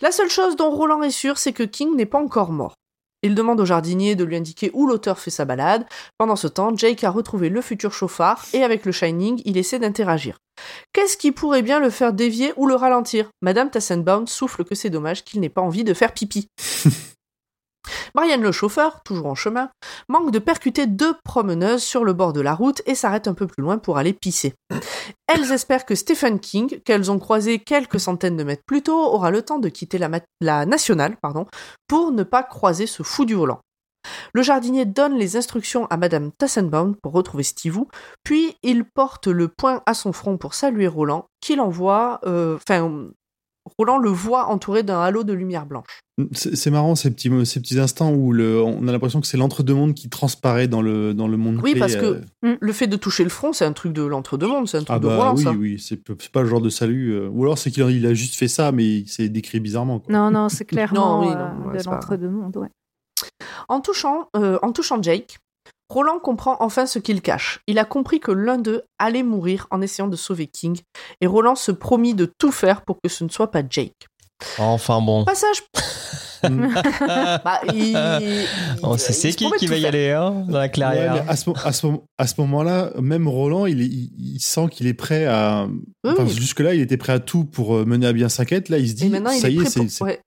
La 0.00 0.12
seule 0.12 0.30
chose 0.30 0.56
dont 0.56 0.70
Roland 0.70 1.02
est 1.02 1.10
sûr, 1.10 1.36
c'est 1.36 1.52
que 1.52 1.62
King 1.62 1.94
n'est 1.94 2.06
pas 2.06 2.22
encore 2.22 2.52
mort. 2.52 2.74
Il 3.22 3.34
demande 3.34 3.60
au 3.60 3.66
jardinier 3.66 4.14
de 4.14 4.24
lui 4.24 4.36
indiquer 4.36 4.70
où 4.72 4.86
l'auteur 4.86 5.18
fait 5.18 5.30
sa 5.30 5.44
balade. 5.44 5.86
Pendant 6.16 6.36
ce 6.36 6.46
temps, 6.46 6.74
Jake 6.74 7.04
a 7.04 7.10
retrouvé 7.10 7.50
le 7.50 7.60
futur 7.60 7.92
chauffard 7.92 8.46
et 8.54 8.64
avec 8.64 8.86
le 8.86 8.92
Shining, 8.92 9.42
il 9.44 9.58
essaie 9.58 9.78
d'interagir. 9.78 10.38
Qu'est-ce 10.94 11.18
qui 11.18 11.32
pourrait 11.32 11.62
bien 11.62 11.80
le 11.80 11.90
faire 11.90 12.14
dévier 12.14 12.54
ou 12.56 12.66
le 12.66 12.74
ralentir? 12.74 13.28
Madame 13.42 13.70
Tassenbaum 13.70 14.26
souffle 14.26 14.64
que 14.64 14.74
c'est 14.74 14.90
dommage 14.90 15.22
qu'il 15.22 15.40
n'ait 15.40 15.50
pas 15.50 15.60
envie 15.60 15.84
de 15.84 15.92
faire 15.92 16.14
pipi. 16.14 16.48
Brian 18.14 18.38
le 18.38 18.52
chauffeur, 18.52 19.02
toujours 19.02 19.26
en 19.26 19.34
chemin, 19.34 19.70
manque 20.08 20.30
de 20.30 20.38
percuter 20.38 20.86
deux 20.86 21.14
promeneuses 21.24 21.82
sur 21.82 22.04
le 22.04 22.12
bord 22.12 22.32
de 22.32 22.40
la 22.40 22.54
route 22.54 22.82
et 22.86 22.94
s'arrête 22.94 23.28
un 23.28 23.34
peu 23.34 23.46
plus 23.46 23.62
loin 23.62 23.78
pour 23.78 23.98
aller 23.98 24.12
pisser. 24.12 24.54
Elles 25.26 25.52
espèrent 25.52 25.86
que 25.86 25.94
Stephen 25.94 26.40
King, 26.40 26.80
qu'elles 26.84 27.10
ont 27.10 27.18
croisé 27.18 27.58
quelques 27.58 28.00
centaines 28.00 28.36
de 28.36 28.44
mètres 28.44 28.64
plus 28.66 28.82
tôt, 28.82 28.98
aura 28.98 29.30
le 29.30 29.42
temps 29.42 29.58
de 29.58 29.68
quitter 29.68 29.98
la 30.40 30.66
nationale 30.66 31.16
pardon, 31.20 31.46
pour 31.88 32.12
ne 32.12 32.22
pas 32.22 32.42
croiser 32.42 32.86
ce 32.86 33.02
fou 33.02 33.24
du 33.24 33.34
volant. 33.34 33.60
Le 34.32 34.42
jardinier 34.42 34.84
donne 34.84 35.16
les 35.16 35.36
instructions 35.36 35.86
à 35.86 35.96
Madame 35.96 36.32
Tassenbaum 36.32 36.96
pour 36.96 37.12
retrouver 37.12 37.42
Stivou, 37.42 37.88
puis 38.24 38.56
il 38.62 38.84
porte 38.84 39.26
le 39.26 39.48
poing 39.48 39.82
à 39.86 39.94
son 39.94 40.12
front 40.12 40.38
pour 40.38 40.54
saluer 40.54 40.88
Roland, 40.88 41.26
qu'il 41.40 41.60
envoie, 41.60 42.20
euh, 42.24 42.56
enfin, 42.56 43.10
Roland 43.78 43.98
le 43.98 44.10
voit 44.10 44.46
entouré 44.46 44.82
d'un 44.82 45.00
halo 45.00 45.24
de 45.24 45.32
lumière 45.32 45.66
blanche. 45.66 46.00
C'est 46.32 46.70
marrant 46.70 46.94
ces 46.94 47.10
petits, 47.10 47.30
ces 47.46 47.60
petits 47.60 47.78
instants 47.78 48.12
où 48.12 48.32
le, 48.32 48.60
on 48.62 48.86
a 48.88 48.92
l'impression 48.92 49.20
que 49.20 49.26
c'est 49.26 49.36
l'entre-deux-mondes 49.36 49.94
qui 49.94 50.08
transparaît 50.08 50.68
dans 50.68 50.82
le, 50.82 51.14
dans 51.14 51.28
le 51.28 51.36
monde. 51.36 51.60
Oui, 51.62 51.74
parce 51.78 51.94
euh. 51.94 52.20
que 52.42 52.56
le 52.60 52.72
fait 52.72 52.86
de 52.86 52.96
toucher 52.96 53.24
le 53.24 53.30
front, 53.30 53.52
c'est 53.52 53.64
un 53.64 53.72
truc 53.72 53.92
de 53.92 54.02
l'entre-deux-mondes, 54.02 54.68
c'est 54.68 54.78
un 54.78 54.84
truc 54.84 54.90
Ah 54.96 54.98
de 54.98 55.06
bah 55.08 55.16
Roland, 55.16 55.34
oui, 55.36 55.42
ça. 55.44 55.50
oui, 55.52 55.78
c'est 55.78 56.00
c'est 56.18 56.32
pas 56.32 56.42
le 56.42 56.48
genre 56.48 56.60
de 56.60 56.70
salut. 56.70 57.10
euh, 57.12 57.28
Ou 57.28 57.42
alors 57.44 57.58
c'est 57.58 57.70
qu'il 57.70 57.82
a, 57.82 57.90
il 57.90 58.06
a 58.06 58.14
juste 58.14 58.34
fait 58.34 58.48
ça, 58.48 58.72
mais 58.72 58.84
il 58.84 59.08
s'est 59.08 59.28
décrit 59.28 59.60
bizarrement. 59.60 60.00
quoi. 60.00 60.12
Non, 60.12 60.30
non, 60.30 60.48
c'est 60.50 60.64
clairement 60.64 61.22
Non, 61.22 61.28
oui, 61.28 61.34
euh, 61.34 61.48
non, 61.64 61.70
ouais, 61.72 61.78
de 61.78 61.84
l'entre-deux-mondes, 61.90 62.56
ouais. 62.56 62.68
En 63.68 63.80
touchant, 63.80 64.28
euh, 64.36 64.58
en 64.62 64.72
touchant 64.72 65.00
Jake, 65.02 65.38
Roland 65.88 66.18
comprend 66.20 66.56
enfin 66.60 66.86
ce 66.86 66.98
qu'il 66.98 67.20
cache. 67.20 67.60
Il 67.66 67.78
a 67.78 67.84
compris 67.84 68.20
que 68.20 68.30
l'un 68.30 68.58
d'eux 68.58 68.82
allait 68.98 69.22
mourir 69.24 69.66
en 69.70 69.80
essayant 69.80 70.08
de 70.08 70.16
sauver 70.16 70.46
King, 70.46 70.78
et 71.20 71.26
Roland 71.26 71.56
se 71.56 71.72
promit 71.72 72.14
de 72.14 72.30
tout 72.38 72.52
faire 72.52 72.82
pour 72.82 72.98
que 73.02 73.08
ce 73.10 73.24
ne 73.24 73.28
soit 73.28 73.50
pas 73.50 73.62
Jake. 73.68 74.06
Enfin 74.58 75.00
bon. 75.00 75.24
Passage. 75.24 75.62
Bah, 76.42 77.60
il- 77.74 77.94
On 78.82 78.96
sait 78.96 79.12
c'est 79.12 79.30
qui 79.32 79.44
va 79.66 79.76
y 79.76 79.80
faire. 79.82 79.88
aller 79.88 80.10
hein, 80.10 80.46
dans 80.48 80.56
la 80.58 80.70
clairière. 80.70 81.22
à 81.28 81.36
ce, 81.36 81.50
mo- 81.50 81.56
à 81.62 81.70
ce 81.72 81.86
moment- 81.86 82.04
à 82.16 82.26
ce 82.26 82.34
moment-là, 82.38 82.92
même 82.98 83.28
Roland, 83.28 83.66
il, 83.66 83.82
est- 83.82 83.86
il, 83.86 84.10
il 84.36 84.40
sent 84.40 84.68
qu'il 84.70 84.86
est 84.86 84.94
prêt 84.94 85.26
à. 85.26 85.66
Oui, 86.02 86.10
enfin, 86.12 86.24
oui. 86.24 86.30
Jusque-là, 86.32 86.74
il 86.74 86.80
était 86.80 86.96
prêt 86.96 87.12
à 87.12 87.18
tout 87.20 87.44
pour 87.44 87.76
euh, 87.76 87.84
mener 87.84 88.06
à 88.06 88.14
bien 88.14 88.30
sa 88.30 88.46
quête. 88.46 88.70
Là, 88.70 88.78
il 88.78 88.88
se 88.88 88.94
dit, 88.94 89.10
ça 89.10 89.48
est 89.50 89.52
y 89.52 89.60
est, 89.60 89.64
c'est 89.66 89.80
pour- 89.80 89.90
c'est- 89.90 90.04
ouais. 90.04 90.20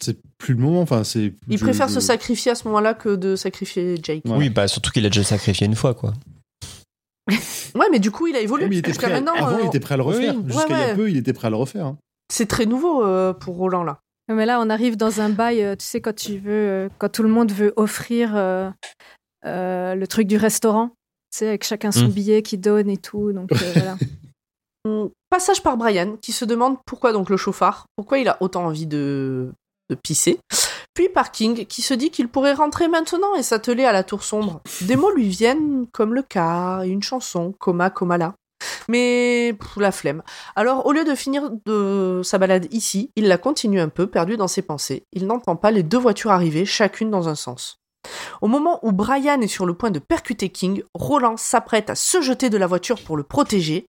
c'est 0.00 0.18
plus 0.38 0.54
le 0.54 0.60
moment. 0.60 0.82
Enfin, 0.82 1.02
c'est. 1.02 1.32
Il 1.48 1.58
je- 1.58 1.64
préfère 1.64 1.88
je- 1.88 1.94
se 1.94 2.00
sacrifier 2.00 2.52
à 2.52 2.54
ce 2.54 2.68
moment-là 2.68 2.94
que 2.94 3.16
de 3.16 3.34
sacrifier 3.34 3.96
Jake. 4.00 4.22
Ouais. 4.26 4.36
Oui, 4.36 4.48
bah 4.50 4.68
surtout 4.68 4.92
qu'il 4.92 5.04
a 5.04 5.08
déjà 5.10 5.24
sacrifié 5.24 5.66
une 5.66 5.74
fois, 5.74 5.94
quoi. 5.94 6.12
Ouais, 7.74 7.86
mais 7.90 7.98
du 7.98 8.12
coup, 8.12 8.28
il 8.28 8.36
a 8.36 8.40
évolué. 8.40 8.68
Il 8.70 8.78
était 8.78 8.90
Jusqu'à 8.92 9.08
prêt 9.08 9.16
à- 9.16 9.44
Avant, 9.44 9.56
euh, 9.56 9.60
il 9.62 9.66
était 9.66 9.80
prêt 9.80 9.94
à 9.94 9.96
le 9.96 10.04
refaire. 10.04 10.36
oui. 10.36 10.44
Jusqu'à 10.46 10.66
il 10.68 10.70
y 10.70 10.74
Ouais, 10.74 10.84
a 10.84 10.86
ouais. 10.90 10.94
peu, 10.94 11.10
il 11.10 11.16
était 11.16 11.32
prêt 11.32 11.48
à 11.48 11.50
le 11.50 11.56
refaire. 11.56 11.86
hein. 11.86 11.98
C'est 12.32 12.46
très 12.46 12.66
nouveau 12.66 13.04
euh, 13.04 13.32
pour 13.32 13.56
Roland, 13.56 13.84
là. 13.84 14.00
Mais 14.28 14.46
là, 14.46 14.58
on 14.60 14.70
arrive 14.70 14.96
dans 14.96 15.20
un 15.20 15.28
bail, 15.28 15.62
euh, 15.62 15.76
tu 15.76 15.84
sais, 15.84 16.00
quand 16.00 16.14
tu 16.14 16.38
veux, 16.38 16.50
euh, 16.52 16.88
quand 16.98 17.10
tout 17.10 17.22
le 17.22 17.28
monde 17.28 17.52
veut 17.52 17.74
offrir 17.76 18.34
euh, 18.34 18.70
euh, 19.44 19.94
le 19.94 20.06
truc 20.06 20.26
du 20.26 20.36
restaurant, 20.38 20.88
tu 21.30 21.38
sais, 21.38 21.48
avec 21.48 21.64
chacun 21.64 21.92
son 21.92 22.06
Mm. 22.06 22.12
billet 22.12 22.42
qui 22.42 22.56
donne 22.56 22.88
et 22.88 22.96
tout. 22.96 23.32
Donc 23.32 23.50
voilà. 23.52 23.96
Passage 25.30 25.62
par 25.62 25.76
Brian, 25.76 26.16
qui 26.20 26.32
se 26.32 26.44
demande 26.44 26.76
pourquoi 26.86 27.12
donc 27.12 27.28
le 27.30 27.36
chauffard, 27.36 27.86
pourquoi 27.96 28.18
il 28.18 28.28
a 28.28 28.36
autant 28.40 28.66
envie 28.66 28.86
de, 28.86 29.50
de 29.90 29.94
pisser. 29.94 30.38
Puis 30.94 31.08
par 31.08 31.32
King, 31.32 31.66
qui 31.66 31.82
se 31.82 31.92
dit 31.94 32.10
qu'il 32.10 32.28
pourrait 32.28 32.52
rentrer 32.52 32.86
maintenant 32.86 33.34
et 33.34 33.42
s'atteler 33.42 33.84
à 33.84 33.92
la 33.92 34.04
tour 34.04 34.22
sombre. 34.22 34.60
Des 34.82 34.94
mots 34.96 35.10
lui 35.10 35.28
viennent 35.28 35.86
comme 35.92 36.14
le 36.14 36.22
cas 36.22 36.82
et 36.84 36.88
une 36.88 37.02
chanson, 37.02 37.52
coma, 37.58 37.90
coma 37.90 38.16
là. 38.18 38.34
Mais 38.88 39.54
pff, 39.58 39.76
la 39.76 39.92
flemme. 39.92 40.22
Alors 40.56 40.86
au 40.86 40.92
lieu 40.92 41.04
de 41.04 41.14
finir 41.14 41.50
de 41.66 42.20
sa 42.24 42.38
balade 42.38 42.66
ici, 42.72 43.10
il 43.16 43.28
la 43.28 43.38
continue 43.38 43.80
un 43.80 43.88
peu, 43.88 44.06
perdu 44.06 44.36
dans 44.36 44.48
ses 44.48 44.62
pensées. 44.62 45.04
Il 45.12 45.26
n'entend 45.26 45.56
pas 45.56 45.70
les 45.70 45.82
deux 45.82 45.98
voitures 45.98 46.30
arriver, 46.32 46.64
chacune 46.66 47.10
dans 47.10 47.28
un 47.28 47.34
sens. 47.34 47.78
Au 48.42 48.48
moment 48.48 48.80
où 48.82 48.92
Brian 48.92 49.40
est 49.40 49.48
sur 49.48 49.64
le 49.64 49.74
point 49.74 49.90
de 49.90 49.98
percuter 49.98 50.50
King, 50.50 50.82
Roland 50.94 51.36
s'apprête 51.38 51.88
à 51.88 51.94
se 51.94 52.20
jeter 52.20 52.50
de 52.50 52.58
la 52.58 52.66
voiture 52.66 53.00
pour 53.02 53.16
le 53.16 53.22
protéger. 53.22 53.86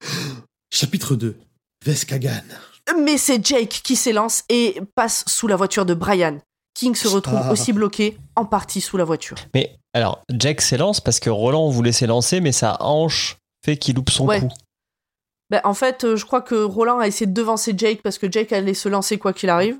Chapitre 0.72 1.16
2. 1.16 1.36
Veskagan. 1.84 2.44
Mais 3.04 3.18
c'est 3.18 3.44
Jake 3.44 3.80
qui 3.84 3.96
s'élance 3.96 4.44
et 4.48 4.80
passe 4.94 5.24
sous 5.26 5.46
la 5.46 5.56
voiture 5.56 5.84
de 5.86 5.94
Brian. 5.94 6.38
King 6.74 6.94
se 6.94 7.08
retrouve 7.08 7.40
Ah. 7.42 7.52
aussi 7.52 7.72
bloqué, 7.72 8.16
en 8.36 8.44
partie 8.44 8.80
sous 8.80 8.96
la 8.96 9.04
voiture. 9.04 9.36
Mais 9.54 9.76
alors, 9.92 10.22
Jack 10.32 10.60
s'élance 10.60 11.00
parce 11.00 11.18
que 11.20 11.30
Roland 11.30 11.68
voulait 11.68 11.92
s'élancer, 11.92 12.40
mais 12.40 12.52
sa 12.52 12.76
hanche 12.80 13.36
fait 13.64 13.76
qu'il 13.76 13.96
loupe 13.96 14.10
son 14.10 14.26
Ouais. 14.26 14.40
coup. 14.40 14.48
Ben, 15.50 15.60
en 15.64 15.74
fait, 15.74 16.04
euh, 16.04 16.16
je 16.16 16.24
crois 16.24 16.42
que 16.42 16.54
Roland 16.54 16.98
a 17.00 17.06
essayé 17.08 17.26
de 17.26 17.32
devancer 17.32 17.74
Jake 17.76 18.02
parce 18.02 18.18
que 18.18 18.30
Jake 18.30 18.52
allait 18.52 18.74
se 18.74 18.88
lancer 18.88 19.18
quoi 19.18 19.32
qu'il 19.32 19.50
arrive. 19.50 19.78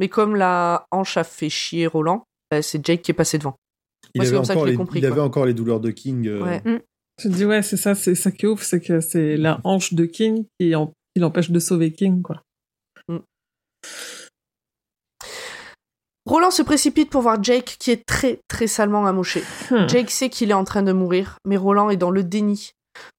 Mais 0.00 0.08
comme 0.08 0.34
la 0.34 0.86
hanche 0.90 1.16
a 1.16 1.22
fait 1.24 1.48
chier 1.48 1.86
Roland, 1.86 2.24
ben, 2.50 2.62
c'est 2.62 2.84
Jake 2.84 3.02
qui 3.02 3.12
est 3.12 3.14
passé 3.14 3.38
devant. 3.38 3.54
Il, 4.14 4.18
Moi, 4.20 4.26
avait 4.26 4.36
comme 4.36 4.44
ça 4.44 4.54
que 4.54 4.58
encore, 4.58 4.66
les, 4.66 4.76
compris, 4.76 4.98
il 4.98 5.06
avait 5.06 5.14
quoi. 5.14 5.24
encore 5.24 5.46
les 5.46 5.54
douleurs 5.54 5.78
de 5.80 5.90
King. 5.92 6.26
euh, 6.26 6.42
Ouais. 6.42 6.62
Je 7.22 7.28
dis 7.28 7.44
ouais, 7.44 7.62
c'est 7.62 7.76
ça, 7.76 7.94
c'est 7.94 8.16
ça 8.16 8.32
qui 8.32 8.44
est 8.44 8.48
ouf, 8.48 8.62
c'est 8.64 8.80
que 8.80 9.00
c'est 9.00 9.36
la 9.36 9.60
hanche 9.62 9.94
de 9.94 10.04
King 10.04 10.46
qui, 10.58 10.74
en- 10.74 10.88
qui 11.14 11.20
l'empêche 11.20 11.50
de 11.52 11.60
sauver 11.60 11.92
King, 11.92 12.22
quoi. 12.22 12.42
Roland 16.26 16.50
se 16.50 16.62
précipite 16.62 17.10
pour 17.10 17.20
voir 17.22 17.42
Jake 17.42 17.76
qui 17.78 17.90
est 17.90 18.04
très 18.06 18.40
très 18.48 18.66
salement 18.66 19.04
amoché. 19.06 19.42
Hmm. 19.70 19.86
Jake 19.88 20.10
sait 20.10 20.30
qu'il 20.30 20.50
est 20.50 20.54
en 20.54 20.64
train 20.64 20.82
de 20.82 20.92
mourir, 20.92 21.36
mais 21.44 21.56
Roland 21.58 21.90
est 21.90 21.96
dans 21.98 22.10
le 22.10 22.24
déni. 22.24 22.70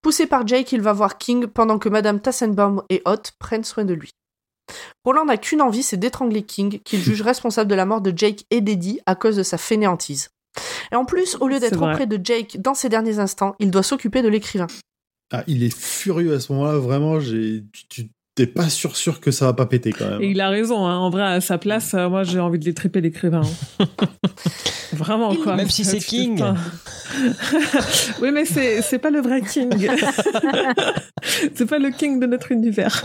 Poussé 0.02 0.28
par 0.28 0.48
Jake, 0.48 0.72
il 0.72 0.82
va 0.82 0.94
voir 0.94 1.18
King 1.18 1.48
pendant 1.48 1.80
que 1.80 1.90
Madame 1.90 2.20
Tassenbaum 2.20 2.84
et 2.90 3.02
Hot 3.06 3.32
prennent 3.40 3.64
soin 3.64 3.86
de 3.86 3.94
lui. 3.94 4.12
Roland 5.04 5.26
n'a 5.26 5.38
qu'une 5.38 5.62
envie, 5.62 5.84
c'est 5.84 5.98
d'étrangler 5.98 6.44
King, 6.44 6.80
qu'il 6.84 7.00
juge 7.04 7.22
responsable 7.22 7.70
de 7.70 7.76
la 7.76 7.86
mort 7.86 8.02
de 8.02 8.14
Jake 8.16 8.46
et 8.52 8.62
d'Eddie 8.62 9.00
à 9.06 9.16
cause 9.16 9.36
de 9.36 9.44
sa 9.44 9.58
fainéantise. 9.58 10.30
Et 10.92 10.96
en 10.96 11.06
plus, 11.06 11.36
au 11.42 11.48
lieu 11.48 11.60
d'être 11.60 11.78
auprès 11.92 12.08
de 12.08 12.20
Jake 12.24 12.62
dans 12.62 12.74
ses 12.74 12.88
derniers 12.90 13.20
instants, 13.20 13.56
il 13.60 13.72
doit 13.72 13.84
s'occuper 13.84 14.22
de 14.22 14.30
l'écrivain. 14.30 14.68
Ah, 15.34 15.44
il 15.48 15.64
est 15.64 15.76
furieux 15.76 16.34
à 16.36 16.40
ce 16.40 16.54
moment-là, 16.54 16.78
vraiment. 16.78 17.20
J'ai, 17.20 17.64
tu- 17.74 17.88
tu 17.88 18.10
t'es 18.36 18.48
pas 18.48 18.70
sûr 18.70 18.96
sûr 18.98 19.20
que 19.22 19.32
ça 19.32 19.46
va 19.46 19.54
pas 19.54 19.66
péter 19.66 19.92
quand 19.94 20.08
même. 20.10 20.22
Et 20.22 20.32
il 20.32 20.42
a 20.42 20.50
raison, 20.50 20.86
hein. 20.86 20.98
en 20.98 21.10
vrai, 21.10 21.24
à 21.24 21.42
sa 21.42 21.58
place, 21.58 21.94
euh, 21.94 22.10
moi 22.10 22.24
j'ai 22.24 22.40
envie 22.40 22.60
de 22.60 22.66
les 22.66 22.74
triper 22.74 23.02
l'écrivain. 23.02 23.42
hein. 23.80 23.86
Vraiment, 24.94 25.34
quoi. 25.36 25.56
Même 25.56 25.70
si 25.70 25.84
c'est 25.86 26.00
King. 26.00 26.42
Oui, 28.22 28.32
mais 28.32 28.44
c'est, 28.46 28.82
c'est 28.82 29.00
pas 29.00 29.10
le 29.10 29.22
vrai 29.22 29.42
King. 29.42 29.72
c'est 31.56 31.66
pas 31.66 31.80
le 31.80 31.90
King 31.92 32.20
de 32.20 32.26
notre 32.26 32.52
univers. 32.52 33.02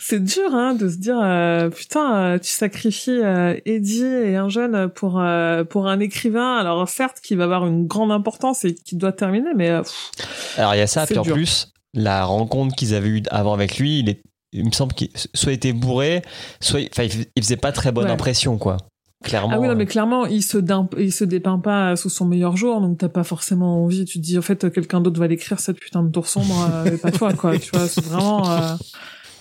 c'est 0.00 0.22
dur, 0.22 0.52
hein, 0.54 0.74
de 0.74 0.88
se 0.88 0.96
dire, 0.96 1.18
euh, 1.22 1.68
putain, 1.70 2.16
euh, 2.16 2.38
tu 2.38 2.50
sacrifies 2.50 3.20
euh, 3.22 3.54
Eddie 3.64 4.04
et 4.04 4.36
un 4.36 4.48
jeune 4.48 4.88
pour, 4.88 5.20
euh, 5.20 5.62
pour 5.64 5.86
un 5.88 6.00
écrivain, 6.00 6.56
alors 6.56 6.88
certes, 6.88 7.18
qui 7.22 7.34
va 7.36 7.44
avoir 7.44 7.66
une 7.66 7.86
grande 7.86 8.10
importance 8.10 8.64
et 8.64 8.74
qui 8.74 8.96
doit 8.96 9.12
terminer, 9.12 9.50
mais 9.54 9.70
euh, 9.70 9.82
pff, 9.82 10.10
Alors 10.58 10.74
il 10.74 10.78
y 10.78 10.82
a 10.82 10.86
ça, 10.86 11.06
puis 11.06 11.18
en 11.18 11.22
plus, 11.24 11.72
la 11.96 12.24
rencontre 12.24 12.76
qu'ils 12.76 12.94
avaient 12.94 13.08
eue 13.08 13.22
avant 13.30 13.52
avec 13.54 13.78
lui, 13.78 13.98
il, 13.98 14.08
est, 14.08 14.22
il 14.52 14.64
me 14.64 14.70
semble 14.70 14.92
qu'il 14.92 15.08
soit 15.34 15.52
était 15.52 15.72
bourré, 15.72 16.22
soit 16.60 16.80
il 16.80 16.88
il 17.34 17.42
faisait 17.42 17.56
pas 17.56 17.72
très 17.72 17.90
bonne 17.90 18.04
Ouais. 18.04 18.10
impression, 18.12 18.56
quoi. 18.58 18.76
Clairement. 19.24 19.54
Ah 19.54 19.58
oui, 19.58 19.66
non, 19.66 19.72
euh, 19.72 19.76
mais 19.76 19.86
clairement, 19.86 20.26
il 20.26 20.42
se, 20.42 20.58
il 20.98 21.10
se 21.12 21.24
dépeint 21.24 21.58
pas 21.58 21.96
sous 21.96 22.10
son 22.10 22.26
meilleur 22.26 22.56
jour, 22.56 22.80
donc 22.82 22.98
t'as 22.98 23.08
pas 23.08 23.24
forcément 23.24 23.82
envie. 23.82 24.04
Tu 24.04 24.18
te 24.18 24.22
dis, 24.24 24.38
en 24.38 24.42
fait, 24.42 24.70
quelqu'un 24.70 25.00
d'autre 25.00 25.18
va 25.18 25.26
l'écrire, 25.26 25.58
cette 25.58 25.80
putain 25.80 26.02
de 26.04 26.10
tour 26.10 26.28
sombre, 26.28 26.68
euh, 26.70 26.84
et 26.94 26.98
pas 26.98 27.10
toi, 27.10 27.32
quoi. 27.32 27.58
Tu 27.58 27.70
vois, 27.70 27.88
c'est 27.88 28.04
vraiment. 28.04 28.48
euh, 28.50 28.74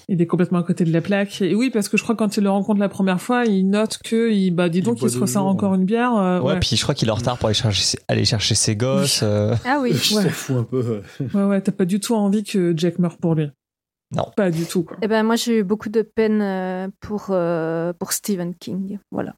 il 0.08 0.22
est 0.22 0.28
complètement 0.28 0.60
à 0.60 0.64
côté 0.64 0.84
de 0.86 0.92
la 0.94 1.02
plaque. 1.02 1.42
Et 1.42 1.56
oui, 1.56 1.70
parce 1.70 1.90
que 1.90 1.98
je 1.98 2.04
crois 2.04 2.14
que 2.16 2.20
quand 2.20 2.38
il 2.38 2.44
le 2.44 2.50
rencontre 2.50 2.80
la 2.80 2.90
première 2.90 3.20
fois, 3.22 3.46
il 3.46 3.70
note 3.70 3.98
que, 4.04 4.32
il, 4.32 4.52
bah, 4.52 4.70
dis 4.70 4.82
donc, 4.82 5.02
il 5.02 5.10
se 5.10 5.18
ressent 5.20 5.48
encore 5.48 5.72
ouais. 5.72 5.78
une 5.78 5.86
bière. 5.86 6.16
euh, 6.16 6.40
ouais, 6.40 6.54
ouais. 6.54 6.60
puis 6.60 6.76
je 6.76 6.84
crois 6.84 6.94
qu'il 6.94 7.08
est 7.08 7.12
en 7.12 7.16
retard 7.16 7.38
pour 7.38 7.48
aller 7.48 7.54
chercher, 7.56 7.84
ses- 7.84 8.00
aller 8.08 8.26
chercher 8.26 8.56
ses 8.56 8.76
gosses. 8.76 9.22
euh, 9.24 9.56
Ah 9.66 9.80
oui. 9.82 9.94
Je 9.94 10.16
Ouais. 10.16 10.24
s'en 10.24 10.30
fous 10.30 10.56
un 10.58 10.64
peu. 10.64 11.02
ouais, 11.34 11.44
ouais, 11.44 11.62
t'as 11.62 11.72
pas 11.72 11.86
du 11.86 12.00
tout 12.00 12.14
envie 12.16 12.44
que 12.44 12.74
Jack 12.78 13.00
meure 13.00 13.18
pour 13.18 13.36
lui. 13.36 13.50
Non. 14.16 14.26
Pas 14.38 14.52
du 14.52 14.66
tout, 14.66 14.84
quoi. 14.84 14.98
Eh 15.02 15.08
ben 15.08 15.24
moi 15.24 15.36
j'ai 15.36 15.60
eu 15.60 15.64
beaucoup 15.64 15.90
de 15.90 16.04
peine 16.04 16.42
euh, 16.42 16.88
pour 17.02 17.28
euh, 17.32 17.92
pour 17.94 18.14
Stephen 18.14 18.54
King. 18.56 19.00
Voilà. 19.12 19.34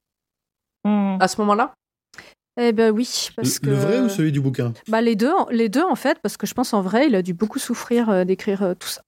À 1.19 1.27
ce 1.27 1.39
moment-là, 1.41 1.73
Eh 2.59 2.71
ben 2.73 2.91
oui, 2.91 3.29
parce 3.35 3.59
que 3.59 3.67
Le 3.69 3.75
vrai 3.75 3.99
ou 4.01 4.09
celui 4.09 4.31
du 4.31 4.39
bouquin? 4.41 4.73
Bah 4.89 5.01
les 5.01 5.15
deux, 5.15 5.31
les 5.51 5.69
deux 5.69 5.83
en 5.83 5.95
fait, 5.95 6.17
parce 6.21 6.37
que 6.37 6.45
je 6.47 6.53
pense 6.53 6.73
en 6.73 6.81
vrai 6.81 7.07
il 7.07 7.15
a 7.15 7.21
dû 7.21 7.33
beaucoup 7.33 7.59
souffrir 7.59 8.25
d'écrire 8.25 8.73
tout 8.79 8.87
ça. 8.87 9.01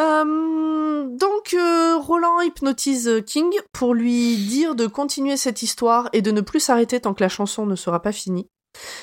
Euh, 0.00 1.04
donc 1.16 1.54
euh, 1.54 1.96
Roland 1.98 2.40
hypnotise 2.40 3.22
King 3.26 3.50
pour 3.72 3.94
lui 3.94 4.36
dire 4.36 4.74
de 4.74 4.86
continuer 4.86 5.36
cette 5.36 5.62
histoire 5.62 6.08
et 6.12 6.22
de 6.22 6.30
ne 6.30 6.40
plus 6.40 6.60
s'arrêter 6.60 7.00
tant 7.00 7.14
que 7.14 7.22
la 7.22 7.28
chanson 7.28 7.66
ne 7.66 7.76
sera 7.76 8.00
pas 8.00 8.12
finie. 8.12 8.48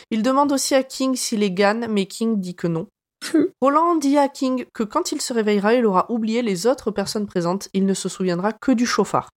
Il 0.09 0.23
demande 0.23 0.51
aussi 0.51 0.73
à 0.73 0.81
King 0.83 1.15
s'il 1.15 1.43
est 1.43 1.51
Gan, 1.51 1.81
mais 1.89 2.05
King 2.07 2.39
dit 2.41 2.55
que 2.55 2.67
non. 2.67 2.87
Roland 3.61 3.95
dit 3.97 4.17
à 4.17 4.27
King 4.29 4.65
que 4.73 4.83
quand 4.83 5.11
il 5.11 5.21
se 5.21 5.31
réveillera, 5.33 5.75
il 5.75 5.85
aura 5.85 6.09
oublié 6.11 6.41
les 6.41 6.65
autres 6.67 6.89
personnes 6.91 7.27
présentes, 7.27 7.69
il 7.73 7.85
ne 7.85 7.93
se 7.93 8.09
souviendra 8.09 8.51
que 8.53 8.71
du 8.71 8.85
chauffard. 8.85 9.29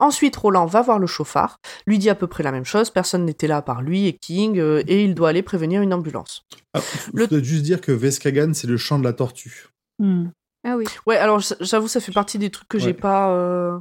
Ensuite, 0.00 0.34
Roland 0.34 0.66
va 0.66 0.82
voir 0.82 0.98
le 0.98 1.06
chauffard, 1.06 1.58
lui 1.86 1.98
dit 1.98 2.10
à 2.10 2.16
peu 2.16 2.26
près 2.26 2.42
la 2.42 2.50
même 2.50 2.64
chose, 2.64 2.90
personne 2.90 3.24
n'était 3.24 3.46
là 3.46 3.58
à 3.58 3.62
part 3.62 3.82
lui 3.82 4.08
et 4.08 4.14
King, 4.14 4.58
euh, 4.58 4.82
et 4.88 5.04
il 5.04 5.14
doit 5.14 5.28
aller 5.28 5.42
prévenir 5.44 5.80
une 5.80 5.94
ambulance. 5.94 6.42
ah, 6.74 6.80
faut 6.80 7.12
Le- 7.14 7.28
juste 7.44 7.62
dire 7.62 7.80
que 7.80 7.92
Veskagan, 7.92 8.52
c'est 8.52 8.66
le 8.66 8.76
champ 8.78 8.98
de 8.98 9.04
la 9.04 9.12
tortue. 9.12 9.68
Hmm. 10.00 10.30
Ah 10.64 10.76
oui. 10.76 10.84
Ouais, 11.06 11.16
alors 11.16 11.40
j'avoue, 11.60 11.88
ça 11.88 12.00
fait 12.00 12.12
partie 12.12 12.38
des 12.38 12.50
trucs 12.50 12.68
que 12.68 12.78
j'ai 12.78 12.94
pas... 12.94 13.32
euh, 13.32 13.78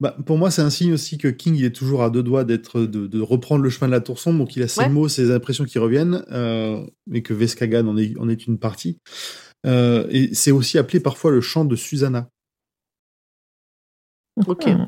Bah, 0.00 0.16
pour 0.26 0.36
moi, 0.38 0.50
c'est 0.50 0.62
un 0.62 0.70
signe 0.70 0.92
aussi 0.92 1.16
que 1.18 1.28
King 1.28 1.54
il 1.56 1.64
est 1.64 1.74
toujours 1.74 2.02
à 2.02 2.10
deux 2.10 2.22
doigts 2.22 2.44
d'être 2.44 2.82
de, 2.82 3.06
de 3.06 3.20
reprendre 3.20 3.62
le 3.64 3.70
chemin 3.70 3.86
de 3.88 3.92
la 3.92 4.00
tour 4.00 4.18
sombre, 4.18 4.38
donc 4.38 4.54
il 4.54 4.62
a 4.62 4.68
ses 4.68 4.80
Ouais. 4.82 4.88
mots, 4.90 5.08
ses 5.08 5.30
impressions 5.32 5.64
qui 5.64 5.78
reviennent, 5.78 6.24
euh, 6.30 6.86
mais 7.06 7.22
que 7.22 7.32
Veskagan 7.34 7.88
en 7.88 7.96
est, 7.96 8.16
en 8.18 8.28
est 8.28 8.46
une 8.46 8.58
partie. 8.58 8.98
Euh, 9.66 10.06
et 10.10 10.34
c'est 10.34 10.52
aussi 10.52 10.78
appelé 10.78 11.00
parfois 11.00 11.30
le 11.30 11.40
chant 11.40 11.64
de 11.64 11.74
Susanna. 11.74 12.28
Ok. 14.46 14.66
Hmm. 14.66 14.86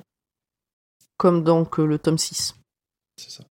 Comme 1.16 1.42
donc 1.44 1.78
euh, 1.80 1.86
le 1.86 1.98
tome 1.98 2.18
6. 2.18 2.54
C'est 3.16 3.30
ça. 3.30 3.44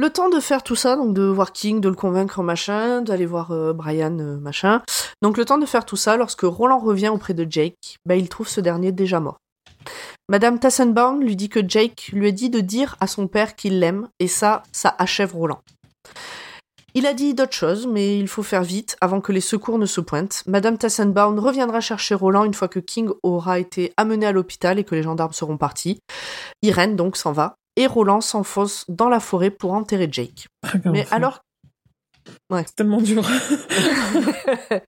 Le 0.00 0.08
temps 0.08 0.30
de 0.30 0.40
faire 0.40 0.62
tout 0.62 0.76
ça, 0.76 0.96
donc 0.96 1.12
de 1.12 1.24
voir 1.24 1.52
King, 1.52 1.82
de 1.82 1.90
le 1.90 1.94
convaincre, 1.94 2.42
machin, 2.42 3.02
d'aller 3.02 3.26
voir 3.26 3.50
euh, 3.50 3.74
Brian, 3.74 4.18
euh, 4.18 4.38
machin. 4.38 4.80
Donc 5.20 5.36
le 5.36 5.44
temps 5.44 5.58
de 5.58 5.66
faire 5.66 5.84
tout 5.84 5.96
ça, 5.96 6.16
lorsque 6.16 6.40
Roland 6.40 6.78
revient 6.78 7.10
auprès 7.10 7.34
de 7.34 7.46
Jake, 7.46 7.98
bah, 8.06 8.16
il 8.16 8.30
trouve 8.30 8.48
ce 8.48 8.62
dernier 8.62 8.92
déjà 8.92 9.20
mort. 9.20 9.36
Madame 10.30 10.58
Tassenbaum 10.58 11.20
lui 11.20 11.36
dit 11.36 11.50
que 11.50 11.60
Jake 11.60 12.12
lui 12.14 12.28
a 12.28 12.30
dit 12.30 12.48
de 12.48 12.60
dire 12.60 12.96
à 13.00 13.06
son 13.06 13.26
père 13.26 13.54
qu'il 13.56 13.78
l'aime, 13.78 14.08
et 14.20 14.26
ça, 14.26 14.62
ça 14.72 14.96
achève 14.98 15.36
Roland. 15.36 15.60
Il 16.94 17.06
a 17.06 17.12
dit 17.12 17.34
d'autres 17.34 17.52
choses, 17.52 17.86
mais 17.86 18.18
il 18.18 18.26
faut 18.26 18.42
faire 18.42 18.62
vite 18.62 18.96
avant 19.02 19.20
que 19.20 19.32
les 19.32 19.42
secours 19.42 19.78
ne 19.78 19.84
se 19.84 20.00
pointent. 20.00 20.44
Madame 20.46 20.78
Tassenbaum 20.78 21.38
reviendra 21.38 21.82
chercher 21.82 22.14
Roland 22.14 22.44
une 22.44 22.54
fois 22.54 22.68
que 22.68 22.80
King 22.80 23.10
aura 23.22 23.58
été 23.58 23.92
amené 23.98 24.24
à 24.24 24.32
l'hôpital 24.32 24.78
et 24.78 24.84
que 24.84 24.94
les 24.94 25.02
gendarmes 25.02 25.34
seront 25.34 25.58
partis. 25.58 25.98
Irène 26.62 26.96
donc 26.96 27.18
s'en 27.18 27.32
va, 27.32 27.56
et 27.76 27.86
Roland 27.86 28.20
s'enfonce 28.20 28.84
dans 28.88 29.08
la 29.08 29.20
forêt 29.20 29.50
pour 29.50 29.72
enterrer 29.72 30.08
Jake. 30.10 30.48
Ah, 30.62 30.72
Mais 30.86 31.06
alors, 31.10 31.40
C'est 32.50 32.76
tellement 32.76 33.00
dur. 33.00 33.28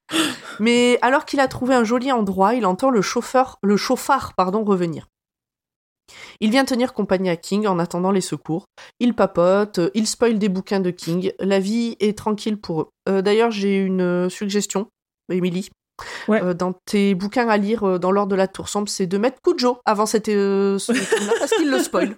mais 0.61 0.99
alors 1.03 1.25
qu'il 1.25 1.41
a 1.41 1.49
trouvé 1.49 1.75
un 1.75 1.85
joli 1.85 2.13
endroit, 2.13 2.55
il 2.55 2.67
entend 2.67 2.91
le 2.91 3.03
chauffeur, 3.03 3.59
le 3.63 3.77
chauffard, 3.77 4.35
pardon, 4.35 4.65
revenir. 4.65 5.07
Il 6.41 6.51
vient 6.51 6.65
tenir 6.65 6.93
compagnie 6.93 7.31
à 7.31 7.37
King 7.37 7.67
en 7.67 7.79
attendant 7.79 8.11
les 8.11 8.21
secours. 8.21 8.67
Il 9.01 9.15
papote, 9.15 9.79
euh, 9.79 9.91
il 9.95 10.07
spoil 10.07 10.39
des 10.39 10.49
bouquins 10.49 10.81
de 10.81 10.91
King. 10.91 11.33
La 11.39 11.59
vie 11.59 11.97
est 12.01 12.19
tranquille 12.19 12.61
pour 12.61 12.83
eux. 12.83 12.89
Euh, 13.09 13.23
D'ailleurs, 13.23 13.51
j'ai 13.51 13.79
une 13.79 14.03
euh, 14.03 14.29
suggestion, 14.29 14.89
Émilie. 15.31 15.71
Euh, 16.29 16.55
dans 16.55 16.73
tes 16.73 17.15
bouquins 17.15 17.49
à 17.49 17.57
lire 17.57 17.85
euh, 17.85 17.99
dans 17.99 18.11
l'ordre 18.11 18.31
de 18.31 18.37
la 18.37 18.49
tour 18.49 18.69
sombre, 18.69 18.89
c'est 18.89 19.07
de 19.07 19.19
mettre 19.19 19.41
Kujo 19.43 19.79
avant 19.85 20.07
cette 20.07 20.29
euh, 20.29 20.79
ce 20.79 20.93
film-là, 20.93 21.33
parce 21.39 21.53
qu'il 21.53 21.71
le 21.71 21.79
spoil. 21.79 22.17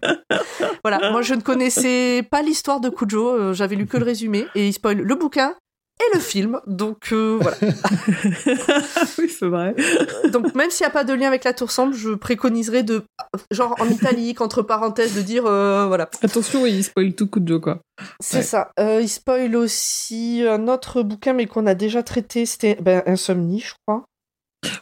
voilà, 0.85 1.11
moi 1.11 1.23
je 1.23 1.35
ne 1.35 1.41
connaissais 1.41 2.27
pas 2.31 2.43
l'histoire 2.43 2.81
de 2.81 2.89
Kujo, 2.89 3.29
euh, 3.29 3.53
j'avais 3.53 3.77
lu 3.77 3.87
que 3.87 3.97
le 3.97 4.05
résumé, 4.05 4.47
et 4.55 4.69
il 4.69 4.73
spoil 4.73 4.99
le 4.99 5.15
bouquin 5.15 5.55
et 6.01 6.17
le 6.17 6.21
film, 6.21 6.61
donc 6.67 7.13
euh, 7.13 7.39
voilà. 7.41 7.57
oui, 9.19 9.29
c'est 9.29 9.47
vrai. 9.47 9.75
Donc 10.33 10.55
même 10.55 10.71
s'il 10.71 10.85
n'y 10.85 10.89
a 10.89 10.93
pas 10.93 11.05
de 11.05 11.13
lien 11.13 11.29
avec 11.29 11.45
la 11.45 11.53
tour 11.53 11.71
sombre, 11.71 11.95
je 11.95 12.11
préconiserais 12.11 12.83
de, 12.83 13.03
genre 13.51 13.75
en 13.81 13.89
italique, 13.89 14.41
entre 14.41 14.63
parenthèses, 14.63 15.15
de 15.15 15.23
dire, 15.23 15.47
euh, 15.47 15.87
voilà. 15.87 16.09
Attention, 16.23 16.67
il 16.67 16.83
spoil 16.83 17.15
tout 17.15 17.29
coup 17.29 17.41
de 17.41 17.47
jeu, 17.49 17.59
quoi. 17.61 17.81
C'est 18.21 18.39
Ouais. 18.39 18.43
ça. 18.43 18.71
Euh, 18.81 19.01
il 19.03 19.09
spoil 19.09 19.55
aussi 19.55 20.43
un 20.47 20.67
autre 20.69 21.03
bouquin, 21.03 21.33
mais 21.33 21.47
qu'on 21.47 21.67
a 21.67 21.75
déjà 21.75 22.03
traité, 22.03 22.45
c'était 22.45 22.77
ben, 22.81 23.03
Insomnie, 23.07 23.61
je 23.61 23.75
crois. 23.87 24.05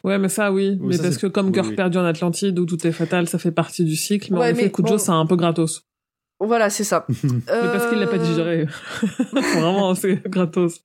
Ouais, 0.04 0.18
mais 0.18 0.28
ça, 0.28 0.50
oui. 0.52 0.78
Oui, 0.80 0.86
mais 0.88 0.96
ça, 0.96 1.02
parce 1.02 1.18
que 1.18 1.26
comme 1.26 1.46
oui, 1.48 1.52
Cœur 1.52 1.66
oui. 1.66 1.74
perdu 1.76 1.98
en 1.98 2.04
Atlantide, 2.04 2.58
où 2.58 2.64
tout 2.66 2.86
est 2.86 2.92
fatal, 2.92 3.28
ça 3.28 3.38
fait 3.38 3.50
partie 3.52 3.84
du 3.84 3.96
cycle. 3.96 4.32
Mais 4.32 4.38
Ouais, 4.38 4.46
en 4.46 4.50
effet, 4.52 4.62
mais 4.64 4.70
coup 4.70 4.80
de 4.82 4.86
jeu, 4.88 4.94
bon. 4.94 4.98
c'est 5.02 5.10
un 5.10 5.26
peu 5.26 5.36
gratos. 5.36 5.82
Voilà, 6.42 6.70
c'est 6.70 6.84
ça. 6.84 7.06
Mais 7.24 7.40
parce 7.46 7.86
qu'il 7.88 7.98
l'a 7.98 8.06
pas 8.06 8.16
Euh, 8.16 8.18
digéré. 8.24 8.66
Vraiment, 9.32 9.94
c'est 9.94 10.16
gratos. 10.28 10.82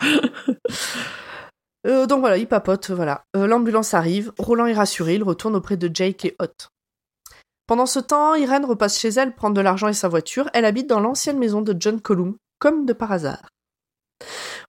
Euh, 1.87 2.05
donc 2.05 2.19
voilà, 2.19 2.37
il 2.37 2.47
papote, 2.47 2.91
voilà. 2.91 3.23
Euh, 3.35 3.47
L'ambulance 3.47 3.93
arrive, 3.93 4.31
Roland 4.37 4.67
est 4.67 4.73
rassuré, 4.73 5.15
il 5.15 5.23
retourne 5.23 5.55
auprès 5.55 5.77
de 5.77 5.89
Jake 5.93 6.25
et 6.25 6.35
Hot. 6.39 6.67
Pendant 7.65 7.85
ce 7.85 7.99
temps, 7.99 8.35
Irène 8.35 8.65
repasse 8.65 8.99
chez 8.99 9.09
elle 9.09 9.33
prendre 9.35 9.55
de 9.55 9.61
l'argent 9.61 9.87
et 9.87 9.93
sa 9.93 10.07
voiture. 10.07 10.49
Elle 10.53 10.65
habite 10.65 10.87
dans 10.87 10.99
l'ancienne 10.99 11.39
maison 11.39 11.61
de 11.61 11.75
John 11.77 11.99
Colum, 11.99 12.37
comme 12.59 12.85
de 12.85 12.93
par 12.93 13.11
hasard. 13.11 13.49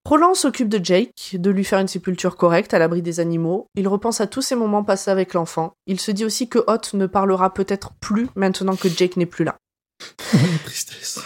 Roland 0.05 0.35
s'occupe 0.35 0.69
de 0.69 0.83
Jake, 0.83 1.35
de 1.35 1.51
lui 1.51 1.65
faire 1.65 1.79
une 1.79 1.89
sépulture 1.89 2.37
correcte 2.37 2.73
à 2.75 2.79
l'abri 2.79 3.03
des 3.03 3.21
animaux. 3.21 3.67
Il 3.75 3.89
repense 3.89 4.21
à 4.21 4.27
tous 4.27 4.43
ces 4.43 4.57
moments 4.57 4.85
passés 4.85 5.11
avec 5.11 5.35
l'enfant. 5.35 5.73
Il 5.87 6.01
se 6.01 6.11
dit 6.11 6.25
aussi 6.25 6.49
que 6.49 6.59
Hot 6.67 6.97
ne 6.97 7.07
parlera 7.07 7.53
peut-être 7.53 7.93
plus 8.01 8.29
maintenant 8.37 8.77
que 8.77 8.89
Jake 8.89 9.17
n'est 9.17 9.27
plus 9.27 9.45
là. 9.45 9.57
Tristesse. 10.65 11.21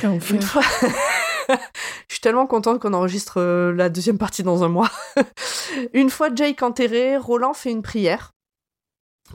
Quel 0.00 0.10
enfer. 0.10 0.36
Une 0.36 0.42
fois... 0.42 0.62
Je 2.08 2.14
suis 2.14 2.20
tellement 2.20 2.46
contente 2.46 2.80
qu'on 2.80 2.94
enregistre 2.94 3.40
euh, 3.40 3.72
la 3.72 3.88
deuxième 3.88 4.18
partie 4.18 4.42
dans 4.42 4.62
un 4.62 4.68
mois. 4.68 4.90
une 5.92 6.10
fois 6.10 6.28
Jake 6.34 6.62
enterré, 6.62 7.16
Roland 7.16 7.54
fait 7.54 7.70
une 7.70 7.82
prière. 7.82 8.32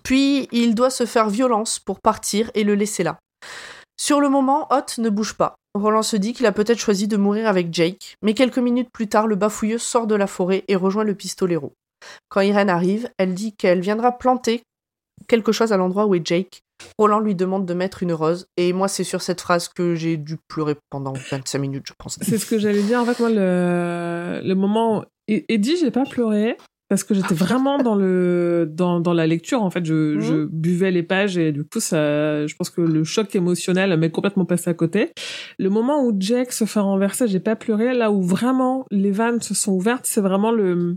Puis 0.04 0.48
il 0.52 0.76
doit 0.76 0.90
se 0.90 1.06
faire 1.06 1.30
violence 1.30 1.80
pour 1.80 2.00
partir 2.00 2.52
et 2.54 2.64
le 2.64 2.76
laisser 2.76 3.04
là. 3.04 3.20
Sur 4.00 4.22
le 4.22 4.30
moment, 4.30 4.68
Hot 4.72 5.00
ne 5.00 5.10
bouge 5.10 5.34
pas. 5.34 5.56
Roland 5.74 6.04
se 6.04 6.18
dit 6.18 6.34
qu'il 6.34 6.46
a 6.46 6.52
peut-être 6.52 6.80
choisi 6.80 7.08
de 7.08 7.18
mourir 7.18 7.48
avec 7.48 7.74
Jake, 7.74 8.16
mais 8.22 8.34
quelques 8.34 8.58
minutes 8.58 8.90
plus 8.92 9.08
tard, 9.08 9.28
le 9.28 9.36
bafouilleux 9.36 9.78
sort 9.78 10.08
de 10.08 10.16
la 10.16 10.28
forêt 10.28 10.64
et 10.68 10.76
rejoint 10.76 11.04
le 11.04 11.16
pistolero. 11.16 11.74
Quand 12.30 12.42
Irène 12.42 12.70
arrive, 12.70 13.10
elle 13.18 13.34
dit 13.34 13.56
qu'elle 13.56 13.82
viendra 13.82 14.18
planter 14.18 14.64
quelque 15.28 15.52
chose 15.52 15.72
à 15.72 15.78
l'endroit 15.78 16.06
où 16.06 16.16
est 16.16 16.26
Jake. 16.26 16.62
Roland 17.00 17.20
lui 17.20 17.34
demande 17.34 17.66
de 17.66 17.74
mettre 17.74 18.04
une 18.04 18.14
rose, 18.14 18.48
et 18.56 18.72
moi 18.72 18.88
c'est 18.88 19.04
sur 19.04 19.22
cette 19.24 19.42
phrase 19.42 19.68
que 19.68 19.96
j'ai 19.96 20.16
dû 20.16 20.38
pleurer 20.48 20.76
pendant 20.92 21.14
25 21.14 21.58
minutes, 21.58 21.86
je 21.88 21.94
pense. 21.98 22.20
C'est 22.22 22.38
ce 22.38 22.46
que 22.46 22.60
j'allais 22.60 22.84
dire. 22.84 23.00
En 23.00 23.06
fait, 23.06 23.20
moi, 23.20 23.30
le, 23.32 24.42
le 24.48 24.54
moment 24.54 25.04
Et 25.28 25.52
Eddie, 25.52 25.78
j'ai 25.78 25.90
pas 25.92 26.04
pleuré 26.06 26.56
parce 26.90 27.04
que 27.04 27.14
j'étais 27.14 27.34
vraiment 27.36 27.80
dans 27.80 27.96
le 27.96 28.66
dans, 28.72 29.02
dans 29.02 29.12
la 29.14 29.28
lecture 29.28 29.62
en 29.62 29.70
fait 29.70 29.84
je, 29.86 30.16
Mhm. 30.16 30.22
je 30.22 30.46
buvais 30.46 30.90
les 30.90 31.04
pages 31.04 31.38
et 31.38 31.52
du 31.52 31.66
coup 31.66 31.82
ça 31.82 32.48
je 32.48 32.56
pense 32.56 32.70
que 32.70 32.80
le 32.80 33.04
choc 33.04 33.36
émotionnel 33.36 33.98
m'est 33.98 34.10
complètement 34.10 34.46
passé 34.46 34.70
à 34.70 34.74
côté 34.74 35.12
le 35.60 35.70
moment 35.70 36.02
où 36.06 36.16
Jack 36.18 36.54
se 36.54 36.64
fait 36.64 36.80
renverser 36.80 37.28
j'ai 37.28 37.42
pas 37.42 37.58
pleuré 37.58 37.94
là 37.94 38.10
où 38.10 38.22
vraiment 38.22 38.86
les 38.90 39.12
vannes 39.12 39.42
se 39.42 39.54
sont 39.54 39.74
ouvertes 39.74 40.06
c'est 40.06 40.22
vraiment 40.22 40.52
le 40.52 40.96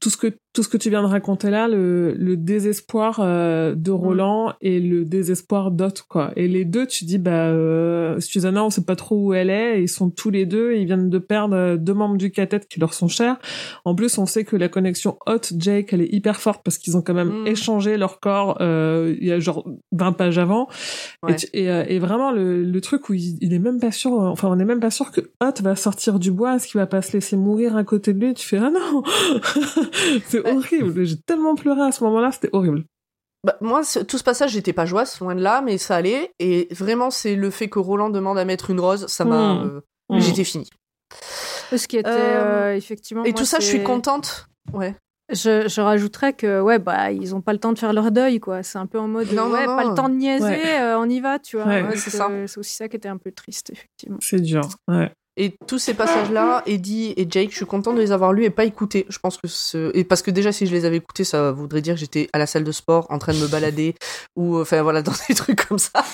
tout 0.00 0.08
ce 0.10 0.16
que 0.16 0.28
tout 0.58 0.64
ce 0.64 0.68
que 0.68 0.76
tu 0.76 0.90
viens 0.90 1.02
de 1.02 1.06
raconter 1.06 1.50
là 1.50 1.68
le, 1.68 2.14
le 2.14 2.36
désespoir 2.36 3.20
euh, 3.22 3.76
de 3.76 3.92
Roland 3.92 4.54
et 4.60 4.80
le 4.80 5.04
désespoir 5.04 5.70
d'Ot 5.70 6.02
quoi 6.08 6.32
et 6.34 6.48
les 6.48 6.64
deux 6.64 6.84
tu 6.84 7.04
dis 7.04 7.18
bah 7.18 7.30
euh, 7.50 8.18
Susanna 8.18 8.64
on 8.64 8.70
sait 8.70 8.82
pas 8.82 8.96
trop 8.96 9.14
où 9.26 9.34
elle 9.34 9.50
est 9.50 9.80
ils 9.80 9.88
sont 9.88 10.10
tous 10.10 10.30
les 10.30 10.46
deux 10.46 10.72
ils 10.74 10.84
viennent 10.84 11.10
de 11.10 11.18
perdre 11.18 11.54
euh, 11.54 11.76
deux 11.76 11.94
membres 11.94 12.16
du 12.16 12.32
quartet 12.32 12.58
qui 12.68 12.80
leur 12.80 12.92
sont 12.92 13.06
chers 13.06 13.36
en 13.84 13.94
plus, 13.94 14.18
on 14.18 14.26
sait 14.26 14.42
que 14.44 14.56
la 14.56 14.68
connexion 14.68 15.16
Hot-Jake, 15.26 15.92
elle 15.92 16.00
est 16.02 16.12
hyper 16.12 16.40
forte 16.40 16.62
parce 16.64 16.76
qu'ils 16.76 16.96
ont 16.96 17.02
quand 17.02 17.14
même 17.14 17.28
Mm. 17.42 17.46
échangé 17.46 17.96
leur 17.96 18.18
corps 18.18 18.58
euh, 18.60 19.14
il 19.20 19.28
y 19.28 19.32
a 19.32 19.38
genre 19.38 19.64
20 19.92 20.12
pages 20.12 20.38
avant. 20.38 20.66
Ouais. 21.22 21.32
Et, 21.32 21.36
tu- 21.36 21.46
et, 21.52 21.70
euh, 21.70 21.84
et 21.86 21.98
vraiment, 21.98 22.32
le, 22.32 22.64
le 22.64 22.80
truc 22.80 23.08
où 23.10 23.14
il, 23.14 23.36
il 23.40 23.52
est 23.54 23.58
même 23.58 23.78
pas 23.78 23.92
sûr, 23.92 24.12
enfin, 24.12 24.48
on 24.50 24.58
est 24.58 24.64
même 24.64 24.80
pas 24.80 24.90
sûr 24.90 25.10
que 25.12 25.20
Hot 25.42 25.62
va 25.62 25.76
sortir 25.76 26.18
du 26.18 26.30
bois, 26.32 26.56
est-ce 26.56 26.66
qu'il 26.66 26.78
va 26.80 26.86
pas 26.86 27.02
se 27.02 27.12
laisser 27.12 27.36
mourir 27.36 27.76
à 27.76 27.84
côté 27.84 28.12
de 28.14 28.24
lui? 28.24 28.34
Tu 28.34 28.46
fais, 28.46 28.56
ah 28.58 28.70
non 28.70 29.02
Ouais. 30.50 30.56
horrible. 30.56 31.04
J'ai 31.04 31.20
tellement 31.20 31.54
pleuré 31.54 31.82
à 31.82 31.92
ce 31.92 32.02
moment-là, 32.04 32.30
c'était 32.32 32.50
horrible. 32.52 32.84
Bah, 33.44 33.56
moi, 33.60 33.82
tout 34.08 34.18
ce 34.18 34.24
passage, 34.24 34.50
j'étais 34.50 34.72
pas 34.72 34.84
joyeuse, 34.84 35.18
loin 35.20 35.34
de 35.36 35.40
là, 35.42 35.60
mais 35.62 35.78
ça 35.78 35.96
allait. 35.96 36.32
Et 36.40 36.66
vraiment, 36.72 37.10
c'est 37.10 37.36
le 37.36 37.50
fait 37.50 37.68
que 37.68 37.78
Roland 37.78 38.10
demande 38.10 38.36
à 38.38 38.44
mettre 38.44 38.70
une 38.70 38.80
rose, 38.80 39.06
ça 39.06 39.24
m'a. 39.24 39.54
Mm. 39.54 39.66
euh, 39.66 39.80
Mm. 40.10 40.20
J'étais 40.20 40.44
fini. 40.44 40.68
Ce 41.76 41.86
qui 41.86 41.98
était 41.98 42.08
Euh, 42.08 42.70
euh, 42.70 42.74
effectivement. 42.74 43.24
Et 43.24 43.30
moi, 43.32 43.38
tout 43.38 43.44
ça, 43.44 43.58
je 43.60 43.66
suis 43.66 43.82
contente. 43.84 44.48
Ouais. 44.72 44.94
Je, 45.30 45.68
je 45.68 45.80
rajouterais 45.82 46.32
que 46.32 46.62
ouais 46.62 46.78
bah 46.78 47.12
ils 47.12 47.34
ont 47.34 47.42
pas 47.42 47.52
le 47.52 47.58
temps 47.58 47.74
de 47.74 47.78
faire 47.78 47.92
leur 47.92 48.10
deuil 48.10 48.40
quoi. 48.40 48.62
C'est 48.62 48.78
un 48.78 48.86
peu 48.86 48.98
en 48.98 49.06
mode 49.08 49.30
Non, 49.34 49.50
ouais 49.50 49.66
non. 49.66 49.76
pas 49.76 49.84
le 49.84 49.94
temps 49.94 50.08
de 50.08 50.14
niaiser, 50.14 50.42
Ouais. 50.44 50.80
euh, 50.80 50.98
on 50.98 51.06
y 51.10 51.20
va 51.20 51.38
tu 51.38 51.56
vois. 51.56 51.66
Ouais, 51.66 51.96
c'est 51.96 52.08
ça. 52.08 52.30
C'est 52.46 52.56
aussi 52.58 52.74
ça 52.74 52.88
qui 52.88 52.96
était 52.96 53.10
un 53.10 53.18
peu 53.18 53.30
triste 53.30 53.68
effectivement. 53.70 54.16
C'est 54.22 54.40
dur. 54.40 54.62
Ouais. 54.88 55.12
Et 55.40 55.54
tous 55.68 55.78
ces 55.78 55.94
passages-là, 55.94 56.64
Eddie 56.66 57.14
et 57.16 57.24
Jake, 57.30 57.52
je 57.52 57.56
suis 57.56 57.64
contente 57.64 57.94
de 57.94 58.00
les 58.00 58.10
avoir 58.10 58.32
lus 58.32 58.44
et 58.44 58.50
pas 58.50 58.64
écoutés. 58.64 59.06
Je 59.08 59.20
pense 59.20 59.36
que 59.36 59.46
ce... 59.46 59.96
et 59.96 60.02
parce 60.02 60.20
que 60.20 60.32
déjà 60.32 60.50
si 60.50 60.66
je 60.66 60.74
les 60.74 60.84
avais 60.84 60.96
écoutés, 60.96 61.22
ça 61.22 61.52
voudrait 61.52 61.80
dire 61.80 61.94
que 61.94 62.00
j'étais 62.00 62.28
à 62.32 62.38
la 62.38 62.46
salle 62.46 62.64
de 62.64 62.72
sport 62.72 63.06
en 63.08 63.18
train 63.18 63.34
de 63.34 63.38
me 63.38 63.46
balader 63.46 63.94
ou 64.34 64.58
enfin 64.58 64.82
voilà 64.82 65.00
dans 65.02 65.12
des 65.28 65.36
trucs 65.36 65.64
comme 65.64 65.78
ça. 65.78 66.04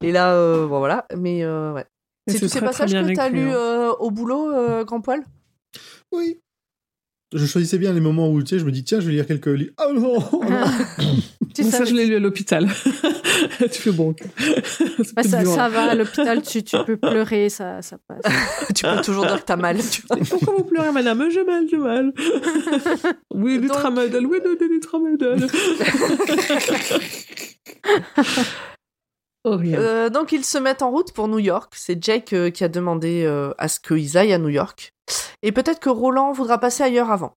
Et 0.00 0.10
là, 0.10 0.32
euh, 0.32 0.66
bon 0.66 0.78
voilà. 0.78 1.06
Mais 1.14 1.44
euh, 1.44 1.74
ouais. 1.74 1.84
C'est 2.26 2.38
tous 2.38 2.48
ces 2.48 2.60
passages 2.60 2.92
que 2.92 3.14
t'as 3.14 3.28
lus 3.28 3.50
hein. 3.50 3.54
euh, 3.54 3.92
au 3.98 4.10
boulot, 4.10 4.50
euh, 4.50 4.84
Grand 4.84 5.02
Poil? 5.02 5.22
Oui. 6.10 6.40
Je 7.32 7.46
choisissais 7.46 7.78
bien 7.78 7.92
les 7.92 8.00
moments 8.00 8.28
où 8.30 8.42
tu 8.42 8.48
sais, 8.50 8.58
je 8.58 8.64
me 8.64 8.70
dis 8.70 8.84
tiens, 8.84 9.00
je 9.00 9.06
vais 9.06 9.12
lire 9.12 9.26
quelques 9.26 9.46
livres. 9.46 9.72
Ah 9.78 9.86
non 9.92 10.18
Tu 11.54 11.64
Mais 11.64 11.70
ça, 11.70 11.84
je 11.84 11.94
l'ai 11.94 12.06
lu 12.06 12.16
à 12.16 12.18
l'hôpital. 12.18 12.66
tu 13.58 13.68
fais 13.80 13.90
bon. 13.90 14.14
Bah, 15.14 15.22
ça, 15.22 15.44
ça 15.44 15.68
va 15.68 15.90
à 15.90 15.94
l'hôpital, 15.94 16.40
tu, 16.42 16.62
tu 16.62 16.76
peux 16.86 16.96
pleurer, 16.96 17.50
ça, 17.50 17.82
ça 17.82 17.98
passe. 18.06 18.22
Tu 18.74 18.84
peux 18.84 19.02
toujours 19.02 19.26
dire 19.26 19.40
que 19.40 19.44
t'as 19.46 19.56
mal. 19.56 19.76
Pourquoi 20.30 20.54
vous 20.56 20.64
pleurez, 20.64 20.92
madame? 20.92 21.28
J'ai 21.30 21.44
mal, 21.44 21.66
j'ai 21.70 21.76
mal. 21.76 22.12
oui, 23.34 23.58
du 23.58 23.66
Donc- 23.66 23.76
tramadol, 23.76 24.26
oui, 24.26 24.38
donnez 24.42 24.68
du 24.68 24.80
tramadol. 24.80 25.46
Horrible. 29.44 29.76
Euh, 29.78 30.08
donc 30.08 30.32
ils 30.32 30.44
se 30.44 30.56
mettent 30.58 30.82
en 30.82 30.90
route 30.90 31.12
pour 31.12 31.28
New 31.28 31.40
York. 31.40 31.72
C'est 31.76 32.02
Jake 32.02 32.32
euh, 32.32 32.50
qui 32.50 32.62
a 32.62 32.68
demandé 32.68 33.24
euh, 33.24 33.52
à 33.58 33.68
ce 33.68 33.80
qu'ils 33.80 34.16
aillent 34.16 34.32
à 34.32 34.38
New 34.38 34.48
York. 34.50 34.91
Et 35.42 35.52
peut-être 35.52 35.80
que 35.80 35.90
Roland 35.90 36.32
voudra 36.32 36.58
passer 36.58 36.82
ailleurs 36.82 37.10
avant. 37.10 37.34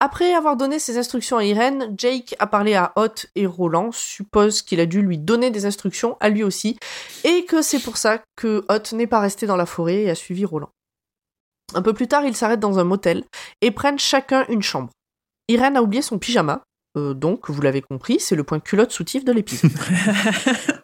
Après 0.00 0.32
avoir 0.32 0.56
donné 0.56 0.78
ses 0.78 0.96
instructions 0.96 1.38
à 1.38 1.44
Irène, 1.44 1.92
Jake 1.96 2.36
a 2.38 2.46
parlé 2.46 2.74
à 2.74 2.92
Hot 2.94 3.26
et 3.34 3.46
Roland 3.46 3.90
suppose 3.90 4.62
qu'il 4.62 4.78
a 4.78 4.86
dû 4.86 5.02
lui 5.02 5.18
donner 5.18 5.50
des 5.50 5.66
instructions 5.66 6.16
à 6.20 6.28
lui 6.28 6.44
aussi, 6.44 6.78
et 7.24 7.44
que 7.46 7.62
c'est 7.62 7.80
pour 7.80 7.96
ça 7.96 8.22
que 8.36 8.64
Hot 8.68 8.94
n'est 8.94 9.08
pas 9.08 9.18
resté 9.18 9.46
dans 9.46 9.56
la 9.56 9.66
forêt 9.66 10.02
et 10.02 10.10
a 10.10 10.14
suivi 10.14 10.44
Roland. 10.44 10.70
Un 11.74 11.82
peu 11.82 11.92
plus 11.92 12.06
tard, 12.06 12.24
ils 12.24 12.36
s'arrêtent 12.36 12.60
dans 12.60 12.78
un 12.78 12.84
motel 12.84 13.24
et 13.60 13.72
prennent 13.72 13.98
chacun 13.98 14.46
une 14.48 14.62
chambre. 14.62 14.90
Irène 15.48 15.76
a 15.76 15.82
oublié 15.82 16.00
son 16.00 16.18
pyjama, 16.18 16.62
euh, 16.96 17.12
donc 17.12 17.50
vous 17.50 17.60
l'avez 17.60 17.82
compris, 17.82 18.20
c'est 18.20 18.36
le 18.36 18.44
point 18.44 18.60
culotte 18.60 18.92
soutif 18.92 19.24
de 19.24 19.32
l'épisode. 19.32 19.72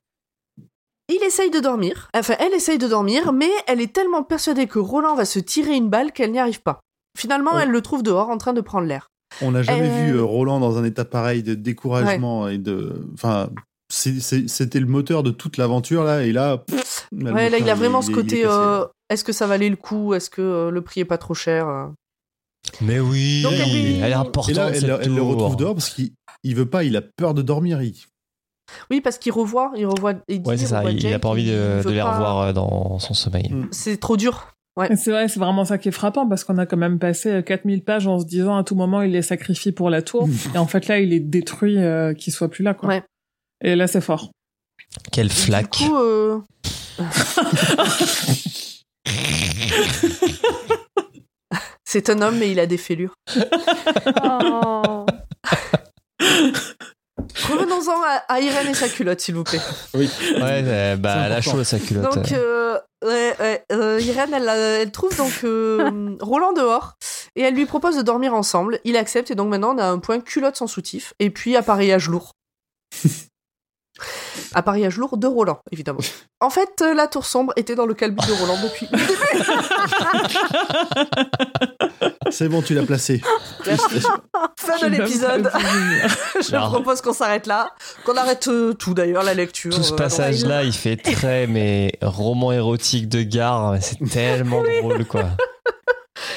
Il 1.10 1.22
essaye 1.22 1.50
de 1.50 1.60
dormir, 1.60 2.08
enfin 2.16 2.34
elle 2.38 2.54
essaye 2.54 2.78
de 2.78 2.88
dormir, 2.88 3.32
mais 3.32 3.50
elle 3.66 3.80
est 3.80 3.92
tellement 3.92 4.22
persuadée 4.22 4.66
que 4.66 4.78
Roland 4.78 5.14
va 5.14 5.24
se 5.26 5.38
tirer 5.38 5.74
une 5.74 5.90
balle 5.90 6.12
qu'elle 6.12 6.32
n'y 6.32 6.38
arrive 6.38 6.62
pas. 6.62 6.80
Finalement, 7.18 7.50
Oh. 7.54 7.58
elle 7.60 7.68
le 7.70 7.80
trouve 7.82 8.02
dehors 8.02 8.30
en 8.30 8.38
train 8.38 8.54
de 8.54 8.60
prendre 8.62 8.86
l'air. 8.86 9.08
On 9.42 9.50
n'a 9.50 9.62
jamais 9.62 9.88
Euh, 9.90 10.06
vu 10.06 10.16
euh, 10.16 10.22
Roland 10.24 10.60
dans 10.60 10.78
un 10.78 10.84
état 10.84 11.04
pareil 11.04 11.42
de 11.42 11.54
découragement 11.54 12.48
et 12.48 12.56
de. 12.58 13.04
Enfin, 13.14 13.50
c'était 13.90 14.80
le 14.80 14.86
moteur 14.86 15.22
de 15.22 15.30
toute 15.30 15.56
l'aventure 15.58 16.04
là, 16.04 16.22
et 16.24 16.32
là. 16.32 16.58
pff, 16.58 17.08
Ouais, 17.12 17.50
là, 17.50 17.58
il 17.58 17.68
a 17.68 17.74
vraiment 17.74 18.00
il 18.00 18.04
ce 18.04 18.10
est- 18.10 18.12
il 18.14 18.18
est 18.18 18.22
côté 18.22 18.42
euh, 18.46 18.84
est-ce 19.10 19.24
que 19.24 19.32
ça 19.32 19.46
valait 19.46 19.68
le 19.68 19.76
coup? 19.76 20.14
Est-ce 20.14 20.30
que 20.30 20.40
euh, 20.42 20.70
le 20.70 20.80
prix 20.80 21.00
est 21.00 21.04
pas 21.04 21.18
trop 21.18 21.34
cher 21.34 21.90
Mais 22.80 22.98
oui, 22.98 23.42
Donc, 23.42 23.52
elle 23.52 23.70
lui- 23.70 23.98
elle 23.98 24.04
est 24.04 24.10
Et 24.10 24.14
importante. 24.14 24.54
là, 24.56 24.70
elle, 24.72 25.14
le 25.14 25.22
retrouve 25.22 25.56
dehors 25.56 25.74
parce 25.74 25.90
qu'il 25.90 26.12
il 26.42 26.54
veut 26.56 26.66
pas, 26.66 26.82
il 26.84 26.96
a 26.96 27.02
peur 27.02 27.34
de 27.34 27.42
dormir. 27.42 27.82
Il... 27.82 27.94
Oui, 28.90 29.00
parce 29.00 29.18
qu'il 29.18 29.32
revoit, 29.32 29.72
il 29.76 29.86
revoit 29.86 30.14
Eddie, 30.28 30.48
Ouais, 30.48 30.56
c'est 30.56 30.66
ça. 30.66 30.78
revoit 30.78 30.92
Il, 30.92 31.00
il 31.00 31.06
a 31.06 31.10
Jake, 31.10 31.20
pas 31.22 31.28
envie 31.28 31.46
de, 31.50 31.82
de 31.84 31.90
les 31.90 32.00
pas- 32.00 32.12
revoir 32.12 32.40
euh, 32.40 32.52
dans 32.52 32.98
son 32.98 33.14
sommeil. 33.14 33.50
Mm. 33.52 33.68
C'est 33.70 33.98
trop 33.98 34.16
dur. 34.16 34.48
Ouais. 34.76 34.94
C'est 34.96 35.12
vrai, 35.12 35.28
c'est 35.28 35.38
vraiment 35.38 35.64
ça 35.64 35.78
qui 35.78 35.88
est 35.88 35.92
frappant 35.92 36.28
parce 36.28 36.42
qu'on 36.42 36.58
a 36.58 36.66
quand 36.66 36.76
même 36.76 36.98
passé 36.98 37.30
euh, 37.30 37.42
4000 37.42 37.84
pages 37.84 38.08
en 38.08 38.18
se 38.18 38.24
disant 38.26 38.56
à 38.56 38.64
tout 38.64 38.74
moment 38.74 39.02
il 39.02 39.14
est 39.14 39.22
sacrifié 39.22 39.70
pour 39.70 39.88
la 39.88 40.02
tour. 40.02 40.28
et 40.54 40.58
en 40.58 40.66
fait 40.66 40.88
là, 40.88 40.98
il 40.98 41.12
est 41.12 41.20
détruit 41.20 41.78
euh, 41.78 42.12
qu'il 42.12 42.32
soit 42.32 42.48
plus 42.48 42.64
là. 42.64 42.74
Quoi. 42.74 42.88
Ouais. 42.88 43.02
Et 43.62 43.76
là, 43.76 43.86
c'est 43.86 44.00
fort. 44.00 44.30
Quelle 45.12 45.30
flaque. 45.30 45.78
Du 45.78 45.88
coup, 45.88 45.96
euh, 45.96 46.40
c'est 51.84 52.10
un 52.10 52.20
homme, 52.22 52.38
mais 52.38 52.50
il 52.50 52.58
a 52.58 52.66
des 52.66 52.78
fêlures. 52.78 53.14
Oh. 54.24 55.06
Revenons-en 57.48 58.02
à, 58.02 58.22
à 58.28 58.40
Irène 58.40 58.68
et 58.68 58.74
sa 58.74 58.88
culotte, 58.88 59.20
s'il 59.20 59.34
vous 59.34 59.44
plaît. 59.44 59.60
Oui. 59.94 60.10
Ouais, 60.36 60.62
euh, 60.64 60.96
bah, 60.96 61.24
elle 61.26 61.32
a 61.32 61.40
chaud 61.40 61.62
sa 61.64 61.78
culotte. 61.78 62.14
Donc, 62.14 62.32
euh, 62.32 62.78
ouais, 63.04 63.34
ouais, 63.40 63.64
euh, 63.72 64.00
Irène, 64.00 64.34
elle, 64.34 64.48
elle 64.48 64.90
trouve 64.90 65.16
donc 65.16 65.40
euh, 65.44 66.16
Roland 66.20 66.52
dehors 66.52 66.96
et 67.36 67.42
elle 67.42 67.54
lui 67.54 67.66
propose 67.66 67.96
de 67.96 68.02
dormir 68.02 68.34
ensemble. 68.34 68.80
Il 68.84 68.96
accepte 68.96 69.30
et 69.30 69.34
donc 69.34 69.48
maintenant 69.48 69.74
on 69.74 69.78
a 69.78 69.86
un 69.86 69.98
point 69.98 70.20
culotte 70.20 70.56
sans 70.56 70.66
soutif 70.66 71.14
et 71.18 71.30
puis 71.30 71.56
appareillage 71.56 72.08
lourd. 72.08 72.32
appareillage 74.54 74.96
lourd 74.96 75.16
de 75.16 75.26
Roland, 75.26 75.60
évidemment. 75.72 76.00
En 76.40 76.50
fait, 76.50 76.82
euh, 76.82 76.94
la 76.94 77.06
tour 77.06 77.24
sombre 77.26 77.52
était 77.56 77.74
dans 77.74 77.86
le 77.86 77.94
calbut 77.94 78.26
de 78.26 78.32
Roland 78.32 78.58
depuis 78.62 78.88
le 78.90 78.98
début. 79.06 79.14
C'est 82.30 82.48
bon, 82.48 82.62
tu 82.62 82.74
l'as 82.74 82.82
placé. 82.84 83.20
Fin 84.58 84.78
de 84.82 84.86
l'épisode. 84.86 85.50
Je 86.40 86.68
propose 86.70 87.00
qu'on 87.00 87.12
s'arrête 87.12 87.46
là, 87.46 87.70
qu'on 88.04 88.16
arrête 88.16 88.48
euh, 88.48 88.72
tout 88.72 88.94
d'ailleurs, 88.94 89.22
la 89.22 89.34
lecture. 89.34 89.74
Tout 89.74 89.82
ce 89.82 89.92
euh, 89.92 89.96
passage-là, 89.96 90.64
il 90.64 90.72
fait 90.72 90.96
très 90.96 91.46
mais 91.46 91.92
roman 92.02 92.52
érotique 92.52 93.08
de 93.08 93.22
gare. 93.22 93.76
C'est 93.80 93.98
tellement 94.10 94.62
drôle, 94.80 95.04
quoi. 95.04 95.24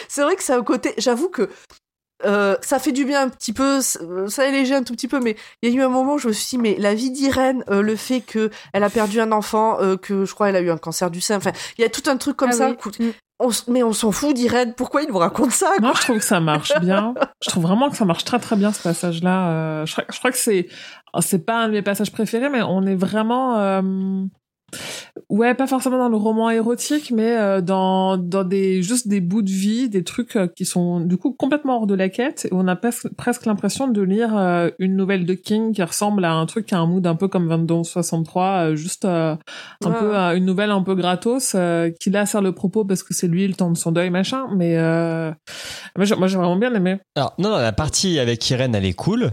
C'est 0.07 0.21
vrai 0.21 0.35
que 0.35 0.43
c'est 0.43 0.53
un 0.53 0.63
côté. 0.63 0.93
J'avoue 0.97 1.29
que 1.29 1.49
euh, 2.25 2.55
ça 2.61 2.79
fait 2.79 2.91
du 2.91 3.05
bien 3.05 3.21
un 3.23 3.29
petit 3.29 3.53
peu, 3.53 3.81
ça 3.81 4.43
allégé 4.43 4.73
un 4.75 4.83
tout 4.83 4.93
petit 4.93 5.07
peu, 5.07 5.19
mais 5.19 5.35
il 5.61 5.69
y 5.69 5.73
a 5.73 5.75
eu 5.75 5.81
un 5.83 5.89
moment 5.89 6.15
où 6.15 6.17
je 6.17 6.27
me 6.29 6.33
suis 6.33 6.57
dit, 6.57 6.61
mais 6.61 6.75
la 6.79 6.93
vie 6.95 7.11
d'Irène, 7.11 7.63
euh, 7.69 7.81
le 7.81 7.95
fait 7.95 8.21
que 8.21 8.49
elle 8.73 8.83
a 8.83 8.89
perdu 8.89 9.19
un 9.21 9.31
enfant, 9.31 9.77
euh, 9.81 9.97
que 9.97 10.25
je 10.25 10.33
crois 10.33 10.49
elle 10.49 10.55
a 10.55 10.61
eu 10.61 10.71
un 10.71 10.77
cancer 10.77 11.11
du 11.11 11.21
sein, 11.21 11.37
enfin, 11.37 11.51
il 11.77 11.81
y 11.81 11.85
a 11.85 11.89
tout 11.89 12.03
un 12.09 12.17
truc 12.17 12.35
comme 12.37 12.49
Ah 12.51 12.53
ça. 12.53 12.69
oui. 12.69 13.05
Mm. 13.07 13.11
on 13.39 13.49
mais 13.67 13.83
on 13.83 13.93
s'en 13.93 14.11
fout 14.11 14.33
d'Irène, 14.33 14.73
pourquoi 14.73 15.03
il 15.03 15.09
nous 15.09 15.17
raconte 15.17 15.51
ça 15.51 15.67
quoi 15.77 15.79
Moi, 15.79 15.93
je 15.95 16.01
trouve 16.01 16.17
que 16.17 16.23
ça 16.23 16.39
marche 16.39 16.73
bien. 16.81 17.13
Je 17.45 17.51
trouve 17.51 17.63
vraiment 17.63 17.89
que 17.91 17.95
ça 17.95 18.03
marche 18.05 18.23
très 18.25 18.39
très 18.39 18.55
bien 18.55 18.71
ce 18.73 18.81
passage-là. 18.81 19.49
Euh, 19.51 19.85
je, 19.85 19.91
crois- 19.91 20.05
je 20.11 20.17
crois 20.17 20.31
que 20.31 20.37
c'est 20.37 20.67
c'est 21.21 21.45
pas 21.45 21.59
un 21.61 21.67
de 21.67 21.73
mes 21.73 21.83
passages 21.83 22.11
préférés, 22.11 22.49
mais 22.49 22.63
on 22.63 22.81
est 22.87 22.95
vraiment 22.95 23.57
euh, 23.59 23.81
ouais, 25.29 25.53
pas 25.55 25.67
forcément 25.67 25.97
dans 25.97 26.09
le 26.09 26.17
roman 26.17 26.49
érotique, 26.49 27.11
mais 27.11 27.37
euh, 27.37 27.61
dans 27.61 28.17
dans 28.17 28.43
des 28.43 28.81
juste 28.83 29.07
des 29.07 29.21
bouts 29.21 29.41
de 29.41 29.49
vie, 29.49 29.89
des 29.89 30.03
trucs 30.03 30.35
euh, 30.35 30.47
qui 30.47 30.65
sont 30.65 30.99
du 30.99 31.17
coup 31.17 31.31
complètement 31.33 31.77
hors 31.77 31.87
de 31.87 31.95
la 31.95 32.09
quête. 32.09 32.45
Et 32.45 32.49
on 32.53 32.67
a 32.67 32.75
presque 32.75 33.07
presque 33.15 33.45
l'impression 33.45 33.87
de 33.87 34.01
lire 34.01 34.37
euh, 34.37 34.69
une 34.79 34.95
nouvelle 34.95 35.25
de 35.25 35.33
King 35.33 35.73
qui 35.73 35.83
ressemble 35.83 36.25
à 36.25 36.33
un 36.33 36.45
truc 36.45 36.65
qui 36.67 36.75
a 36.75 36.79
un 36.79 36.85
mood 36.85 37.05
un 37.07 37.15
peu 37.15 37.27
comme 37.27 37.47
2263, 37.47 38.45
euh, 38.71 38.75
juste 38.75 39.05
un 39.05 39.37
Ouais. 39.85 39.91
peu 39.99 40.15
une 40.37 40.45
nouvelle 40.45 40.71
un 40.71 40.81
peu 40.81 40.95
gratos 40.95 41.55
qui 41.99 42.09
là 42.09 42.25
sert 42.25 42.41
le 42.41 42.51
propos 42.51 42.83
parce 42.85 43.03
que 43.03 43.13
c'est 43.13 43.27
lui 43.27 43.47
le 43.47 43.53
temps 43.53 43.71
de 43.71 43.77
son 43.77 43.91
deuil 43.91 44.09
machin 44.09 44.47
mais 44.55 44.77
euh, 44.77 45.31
moi 45.95 46.05
j'ai 46.05 46.15
moi, 46.15 46.27
j'ai 46.27 46.37
vraiment 46.37 46.55
bien 46.57 46.73
aimé 46.73 46.97
Alors, 47.15 47.33
non, 47.37 47.49
non, 47.49 47.57
la 47.57 47.71
partie 47.71 48.19
avec 48.19 48.49
Irène, 48.49 48.75
elle 48.75 48.85
est 48.85 48.93
cool. 48.93 49.31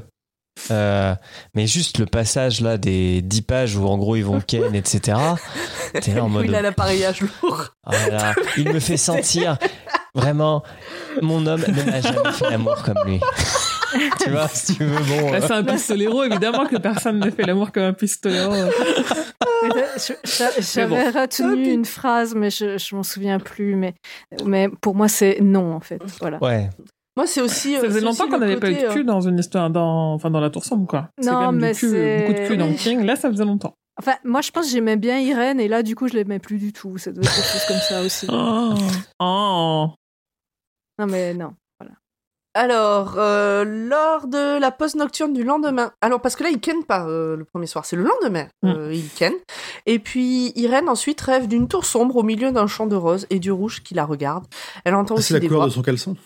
Euh, 0.71 1.15
mais 1.55 1.67
juste 1.67 1.99
le 1.99 2.07
passage 2.07 2.61
là 2.61 2.79
des 2.79 3.21
10 3.23 3.43
pages 3.43 3.77
où 3.77 3.87
en 3.87 3.99
gros 3.99 4.17
ils 4.17 4.25
vont 4.25 4.41
ken, 4.47 4.75
etc. 4.75 5.19
T'es 6.01 6.15
là 6.15 6.25
en 6.25 6.27
Où 6.27 6.31
mode. 6.31 6.47
il 6.47 6.55
a 6.55 6.63
l'appareillage 6.63 7.21
lourd. 7.21 7.75
Là, 7.91 8.35
il 8.57 8.73
me 8.73 8.81
fait 8.81 8.97
sentir. 8.97 9.59
Vraiment, 10.15 10.63
mon 11.23 11.45
homme 11.47 11.65
ne 11.67 11.83
m'a 11.91 12.01
jamais 12.01 12.33
fait 12.33 12.51
l'amour 12.51 12.83
comme 12.85 12.99
lui. 13.05 13.21
tu 14.21 14.31
vois, 14.31 14.47
si 14.49 14.77
tu 14.77 14.85
veux, 14.85 14.97
bon. 14.97 15.31
Bah, 15.33 15.39
euh, 15.39 15.41
c'est 15.43 15.53
un 15.53 15.65
pistolero, 15.65 16.23
évidemment 16.23 16.67
que 16.67 16.77
personne 16.77 17.19
ne 17.19 17.31
fait 17.31 17.43
l'amour 17.43 17.73
comme 17.73 17.83
un 17.83 17.93
pistolero. 17.93 18.55
J'avais 20.59 21.11
retenu 21.11 21.73
une 21.73 21.85
phrase, 21.85 22.35
mais 22.35 22.51
je, 22.51 22.79
je 22.79 22.95
m'en 22.95 23.03
souviens 23.03 23.39
plus. 23.41 23.75
Mais, 23.75 23.95
mais 24.45 24.69
pour 24.69 24.95
moi, 24.95 25.09
c'est 25.09 25.39
non, 25.41 25.75
en 25.75 25.81
fait. 25.81 26.01
Voilà. 26.21 26.39
Ouais. 26.43 26.71
Moi, 27.17 27.27
c'est 27.27 27.41
aussi. 27.41 27.75
Ça 27.75 27.81
euh, 27.81 27.85
faisait 27.85 28.01
longtemps 28.01 28.29
qu'on 28.29 28.39
n'avait 28.39 28.57
pas 28.59 28.71
eu 28.71 28.75
de 28.75 28.93
cul 28.93 29.01
euh, 29.01 29.05
dans 29.05 29.21
une 29.21 29.39
histoire, 29.39 29.71
dans, 29.71 30.15
enfin 30.15 30.31
dans 30.31 30.41
la 30.41 30.51
tour 30.51 30.65
sombre, 30.65 30.87
quoi. 30.87 31.09
Non, 31.23 31.31
quand 31.33 31.41
même 31.53 31.55
du 31.57 31.61
mais 31.61 31.75
c'est- 31.75 32.21
beaucoup 32.27 32.41
de 32.41 32.47
cul 32.49 32.57
dans 32.57 32.73
King. 32.73 33.03
Là, 33.05 33.17
ça 33.17 33.31
faisait 33.31 33.45
longtemps. 33.45 33.75
Enfin, 34.01 34.15
moi, 34.25 34.41
je 34.41 34.51
pense 34.51 34.67
que 34.67 34.73
j'aimais 34.73 34.97
bien 34.97 35.21
Irène, 35.21 35.61
et 35.61 35.69
là, 35.69 35.85
du 35.85 35.95
coup, 35.95 36.09
je 36.09 36.15
l'aimais 36.15 36.41
plus 36.41 36.59
du 36.59 36.73
tout. 36.73 36.99
Ça 36.99 37.13
devait 37.13 37.25
être 37.25 37.33
quelque 37.33 37.47
chose 37.53 37.65
comme 37.69 37.77
ça 37.77 38.03
aussi. 38.03 38.27
Oh. 38.33 38.75
Oh. 39.21 39.87
Non, 40.99 41.07
mais 41.07 41.33
non. 41.35 41.53
Alors, 42.57 43.15
euh, 43.19 43.65
lors 43.65 44.29
de 44.29 44.61
la 44.61 44.71
pause 44.71 44.95
nocturne 44.95 45.33
du 45.33 45.43
lendemain, 45.43 45.91
alors 46.01 46.21
parce 46.21 46.37
que 46.37 46.45
là, 46.45 46.51
il 46.51 46.61
ken 46.61 46.85
pas 46.85 47.05
euh, 47.09 47.37
le 47.37 47.45
premier 47.45 47.67
soir, 47.67 47.85
c'est 47.85 47.97
le 47.97 48.05
lendemain, 48.05 48.47
euh, 48.65 48.93
il 48.95 49.09
ken. 49.09 49.33
Et 49.87 49.99
puis, 49.99 50.53
Irène 50.55 50.89
ensuite 50.89 51.21
rêve 51.21 51.49
d'une 51.49 51.67
tour 51.67 51.85
sombre 51.85 52.15
au 52.15 52.23
milieu 52.23 52.53
d'un 52.53 52.69
champ 52.69 52.87
de 52.87 52.95
roses 52.95 53.27
et 53.31 53.41
du 53.41 53.51
rouge 53.51 53.83
qui 53.83 53.95
la 53.95 54.05
regarde. 54.05 54.45
Elle 54.85 54.95
entend 54.95 55.17
Ah, 55.17 55.19
aussi 55.19 55.29
C'est 55.29 55.35
la 55.35 55.41
des 55.41 55.49
couleur 55.49 55.63
voix. 55.63 55.69
de 55.69 55.73
son 55.75 55.83
caleçon. 55.83 56.17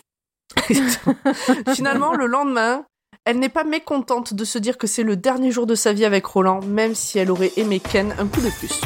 Finalement, 1.75 2.13
le 2.13 2.25
lendemain, 2.25 2.83
elle 3.25 3.39
n'est 3.39 3.49
pas 3.49 3.63
mécontente 3.63 4.33
de 4.33 4.43
se 4.45 4.57
dire 4.57 4.77
que 4.77 4.87
c'est 4.87 5.03
le 5.03 5.15
dernier 5.15 5.51
jour 5.51 5.65
de 5.67 5.75
sa 5.75 5.93
vie 5.93 6.05
avec 6.05 6.25
Roland, 6.25 6.61
même 6.65 6.95
si 6.95 7.19
elle 7.19 7.31
aurait 7.31 7.51
aimé 7.57 7.79
Ken 7.79 8.13
un 8.19 8.25
coup 8.27 8.41
de 8.41 8.49
plus. 8.49 8.81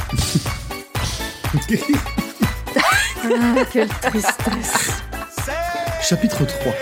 Ah, 3.25 3.63
quelle 3.71 3.87
tristesse. 3.89 5.01
Chapitre 6.01 6.43
3. 6.45 6.73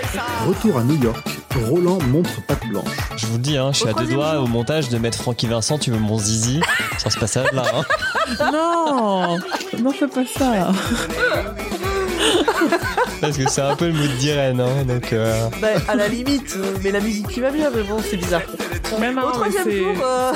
Retour 0.47 0.77
à 0.79 0.83
New 0.83 0.99
York. 1.01 1.27
Roland 1.69 1.99
montre 2.07 2.41
patte 2.47 2.65
blanche. 2.67 2.87
Je 3.17 3.27
vous 3.27 3.33
le 3.33 3.39
dis, 3.39 3.57
hein, 3.57 3.71
je 3.71 3.77
suis 3.79 3.85
Au 3.87 3.89
à 3.89 3.93
deux 4.01 4.07
doigts 4.07 4.33
jour. 4.35 4.43
au 4.45 4.47
montage 4.47 4.89
de 4.89 4.97
mettre 4.97 5.19
Francky 5.19 5.45
Vincent, 5.47 5.77
tu 5.77 5.91
veux 5.91 5.99
mon 5.99 6.17
zizi 6.17 6.61
sur 6.97 7.11
ce 7.11 7.19
passage-là. 7.19 7.63
hein. 7.75 8.51
Non 8.51 9.37
Non, 9.79 9.91
fais 9.91 10.07
pas 10.07 10.25
ça 10.25 10.71
Parce 13.21 13.37
que 13.37 13.49
c'est 13.49 13.61
un 13.61 13.75
peu 13.75 13.87
le 13.87 13.93
mood 13.93 14.11
d'Irène. 14.17 14.59
Hein, 14.59 14.83
donc, 14.85 15.13
euh, 15.13 15.49
Bah, 15.61 15.69
à 15.87 15.95
la 15.95 16.07
limite, 16.07 16.53
euh, 16.57 16.75
mais 16.83 16.91
la 16.91 16.99
musique 16.99 17.27
qui 17.27 17.39
va 17.39 17.51
bien, 17.51 17.69
mais 17.69 17.83
bon, 17.83 17.99
c'est 18.01 18.17
bizarre. 18.17 18.41
Non, 18.99 19.21
Au 19.27 19.31
troisième 19.31 19.63
c'est 19.63 19.77
jour, 19.77 19.95
euh, 20.03 20.33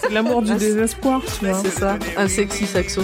c'est 0.00 0.10
l'amour 0.10 0.42
du 0.42 0.52
Ah, 0.52 0.56
désespoir, 0.56 1.22
tu 1.38 1.46
vois. 1.46 1.54
c'est 1.62 1.70
ça, 1.70 1.98
un 2.16 2.28
sexy 2.28 2.66
saxo. 2.66 3.02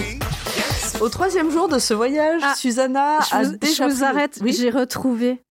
Au 0.99 1.07
troisième 1.09 1.49
jour 1.51 1.67
de 1.69 1.79
ce 1.79 1.93
voyage, 1.93 2.41
Ah, 2.43 2.53
Susanna 2.55 3.19
je 3.29 3.35
a 3.35 3.43
vous, 3.43 3.57
déjà 3.57 3.87
je 3.87 3.93
vous 3.93 3.99
le- 4.01 4.05
arrête, 4.05 4.39
Oui. 4.41 4.51
j'ai 4.53 4.69
retrouvé. 4.69 5.41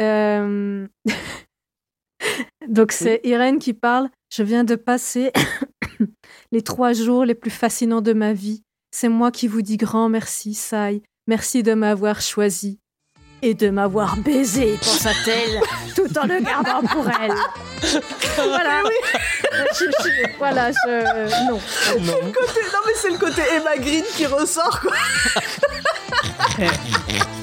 Euh, 0.00 0.86
Donc 2.68 2.92
c'est 2.92 3.20
Irène 3.24 3.58
qui 3.58 3.72
parle. 3.72 4.10
Je 4.34 4.42
viens 4.42 4.64
de 4.64 4.74
passer 4.74 5.32
les 6.52 6.62
trois 6.62 6.92
jours 6.92 7.24
les 7.24 7.34
plus 7.34 7.50
fascinants 7.50 8.02
de 8.02 8.12
ma 8.12 8.32
vie. 8.34 8.62
C'est 8.90 9.08
moi 9.08 9.30
qui 9.30 9.48
vous 9.48 9.62
dis 9.62 9.76
grand 9.78 10.08
merci, 10.08 10.52
Sai. 10.54 11.02
Merci 11.28 11.62
de 11.62 11.74
m'avoir 11.74 12.20
choisi. 12.20 12.80
Et 13.40 13.54
de 13.54 13.70
m'avoir 13.70 14.16
baisé, 14.16 14.76
pensa-t-elle, 14.80 15.60
tout 15.94 16.18
en 16.18 16.26
le 16.26 16.40
gardant 16.40 16.82
pour 16.88 17.06
elle. 17.08 17.30
voilà. 18.36 18.82
Je- 19.78 19.84
je- 19.84 20.36
voilà, 20.38 20.72
je... 20.72 21.46
Non. 21.48 21.60
Le 21.94 22.32
côté- 22.32 22.60
Non 22.72 22.80
mais 22.84 22.92
c'est 22.96 23.10
le 23.10 23.18
côté 23.18 23.42
Emma 23.54 23.76
Green 23.76 24.02
qui 24.16 24.26
ressort 24.26 24.80
quoi. 24.80 24.96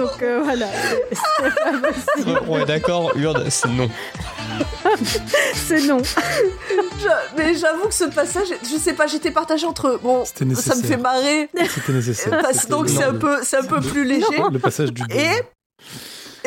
Donc 0.00 0.22
euh, 0.22 0.40
voilà. 0.42 0.66
c'est- 0.72 1.16
c'est 1.44 1.54
pas 1.54 1.72
possible. 1.90 2.40
on 2.48 2.58
est 2.60 2.64
d'accord, 2.66 3.12
Urde, 3.16 3.48
c'est 3.50 3.68
non. 3.68 3.88
C'est 5.54 5.80
non. 5.82 5.98
Je- 6.02 7.36
mais 7.36 7.54
j'avoue 7.54 7.86
que 7.88 7.94
ce 7.94 8.04
passage, 8.04 8.48
je 8.62 8.76
sais 8.78 8.94
pas, 8.94 9.06
j'étais 9.06 9.30
partagée 9.30 9.66
entre 9.66 9.98
bon, 10.02 10.24
C'était 10.24 10.40
ça 10.40 10.44
me 10.44 10.50
nécessaire. 10.50 10.84
fait 10.86 10.96
marrer, 10.96 11.48
C'était 11.72 11.92
nécessaire. 11.92 12.42
parce- 12.42 12.56
C'était 12.58 12.68
donc 12.68 12.88
c'est 12.88 13.04
un 13.04 13.14
peu, 13.14 13.38
c'est 13.42 13.56
un 13.58 13.62
peu 13.64 13.80
plus 13.80 14.04
léger. 14.04 14.42
Le 14.52 14.58
passage 14.58 14.92
du 14.92 15.02
Et 15.10 15.30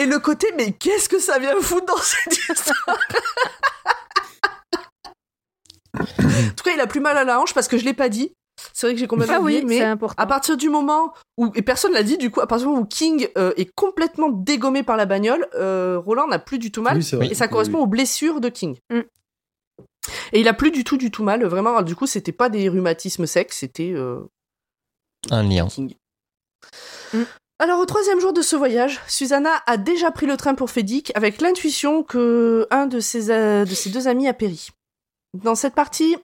et 0.01 0.05
le 0.05 0.19
côté, 0.19 0.47
mais 0.57 0.71
qu'est-ce 0.73 1.07
que 1.07 1.19
ça 1.19 1.39
vient 1.39 1.53
foutre 1.61 1.85
dans 1.85 1.97
cette 1.97 2.37
histoire? 2.37 2.97
En 5.99 6.03
tout 6.55 6.63
cas, 6.63 6.71
il 6.73 6.79
a 6.81 6.87
plus 6.87 6.99
mal 6.99 7.17
à 7.17 7.23
la 7.23 7.39
hanche 7.39 7.53
parce 7.53 7.67
que 7.67 7.77
je 7.77 7.85
l'ai 7.85 7.93
pas 7.93 8.09
dit. 8.09 8.33
C'est 8.71 8.87
vrai 8.87 8.93
que 8.93 8.99
j'ai 8.99 9.07
complètement 9.07 9.35
Ah 9.37 9.41
oublié, 9.41 9.59
oui, 9.59 9.65
mais 9.67 9.77
c'est 9.79 9.83
important. 9.83 10.15
à 10.21 10.25
partir 10.25 10.55
du 10.57 10.69
moment 10.69 11.13
où 11.37 11.51
et 11.55 11.61
personne 11.61 11.91
l'a 11.93 12.03
dit 12.03 12.17
du 12.17 12.31
coup, 12.31 12.39
à 12.41 12.47
partir 12.47 12.67
du 12.67 12.71
moment 12.71 12.83
où 12.83 12.87
King 12.87 13.27
euh, 13.37 13.51
est 13.57 13.69
complètement 13.75 14.29
dégommé 14.29 14.83
par 14.83 14.95
la 14.95 15.05
bagnole, 15.05 15.47
euh, 15.55 15.99
Roland 15.99 16.27
n'a 16.27 16.39
plus 16.39 16.59
du 16.59 16.71
tout 16.71 16.81
mal 16.81 16.97
Oui, 16.97 17.03
c'est 17.03 17.15
vrai. 17.17 17.27
et 17.27 17.33
ça 17.33 17.47
correspond 17.47 17.79
oui. 17.79 17.83
aux 17.83 17.87
blessures 17.87 18.39
de 18.41 18.49
King. 18.49 18.77
Mm. 18.89 18.99
Et 20.33 20.39
il 20.41 20.47
a 20.47 20.53
plus 20.53 20.71
du 20.71 20.83
tout 20.83 20.97
du 20.97 21.11
tout 21.11 21.23
mal, 21.23 21.43
vraiment. 21.45 21.81
Du 21.81 21.95
coup, 21.95 22.07
c'était 22.07 22.31
pas 22.31 22.49
des 22.49 22.67
rhumatismes 22.69 23.25
secs, 23.25 23.53
c'était 23.53 23.93
euh, 23.95 24.19
Un 25.31 25.43
lien. 25.43 25.67
King. 25.67 25.95
Mm. 27.13 27.23
Alors 27.59 27.79
au 27.79 27.85
troisième 27.85 28.19
jour 28.19 28.33
de 28.33 28.41
ce 28.41 28.55
voyage, 28.55 28.99
Susanna 29.07 29.51
a 29.67 29.77
déjà 29.77 30.11
pris 30.11 30.25
le 30.25 30.35
train 30.35 30.55
pour 30.55 30.69
Fédic 30.69 31.11
avec 31.15 31.39
l'intuition 31.39 32.03
que 32.03 32.67
un 32.71 32.87
de 32.87 32.99
ses, 32.99 33.29
euh, 33.29 33.63
de 33.63 33.73
ses 33.73 33.89
deux 33.89 34.07
amis 34.07 34.27
a 34.27 34.33
péri. 34.33 34.69
Dans 35.33 35.55
cette 35.55 35.73
partie, 35.75 36.17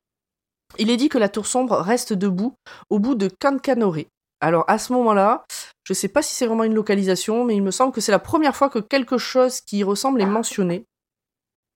il 0.78 0.90
est 0.90 0.98
dit 0.98 1.10
que 1.10 1.18
la 1.18 1.30
tour 1.30 1.46
sombre 1.48 1.76
reste 1.78 2.14
debout 2.14 2.54
au 2.90 3.00
bout 3.00 3.16
de 3.16 3.28
Cancanoré. 3.28 4.08
Alors 4.42 4.64
à 4.68 4.78
ce 4.78 4.94
moment-là, 4.94 5.46
je 5.84 5.94
sais 5.94 6.08
pas 6.08 6.22
si 6.22 6.34
c'est 6.36 6.46
vraiment 6.46 6.64
une 6.64 6.74
localisation, 6.76 7.44
mais 7.44 7.56
il 7.56 7.62
me 7.64 7.72
semble 7.72 7.92
que 7.92 8.02
c'est 8.02 8.12
la 8.12 8.20
première 8.20 8.56
fois 8.56 8.70
que 8.70 8.80
quelque 8.80 9.18
chose 9.18 9.60
qui 9.62 9.80
y 9.80 9.84
ressemble 9.84 10.22
est 10.22 10.26
mentionné. 10.26 10.86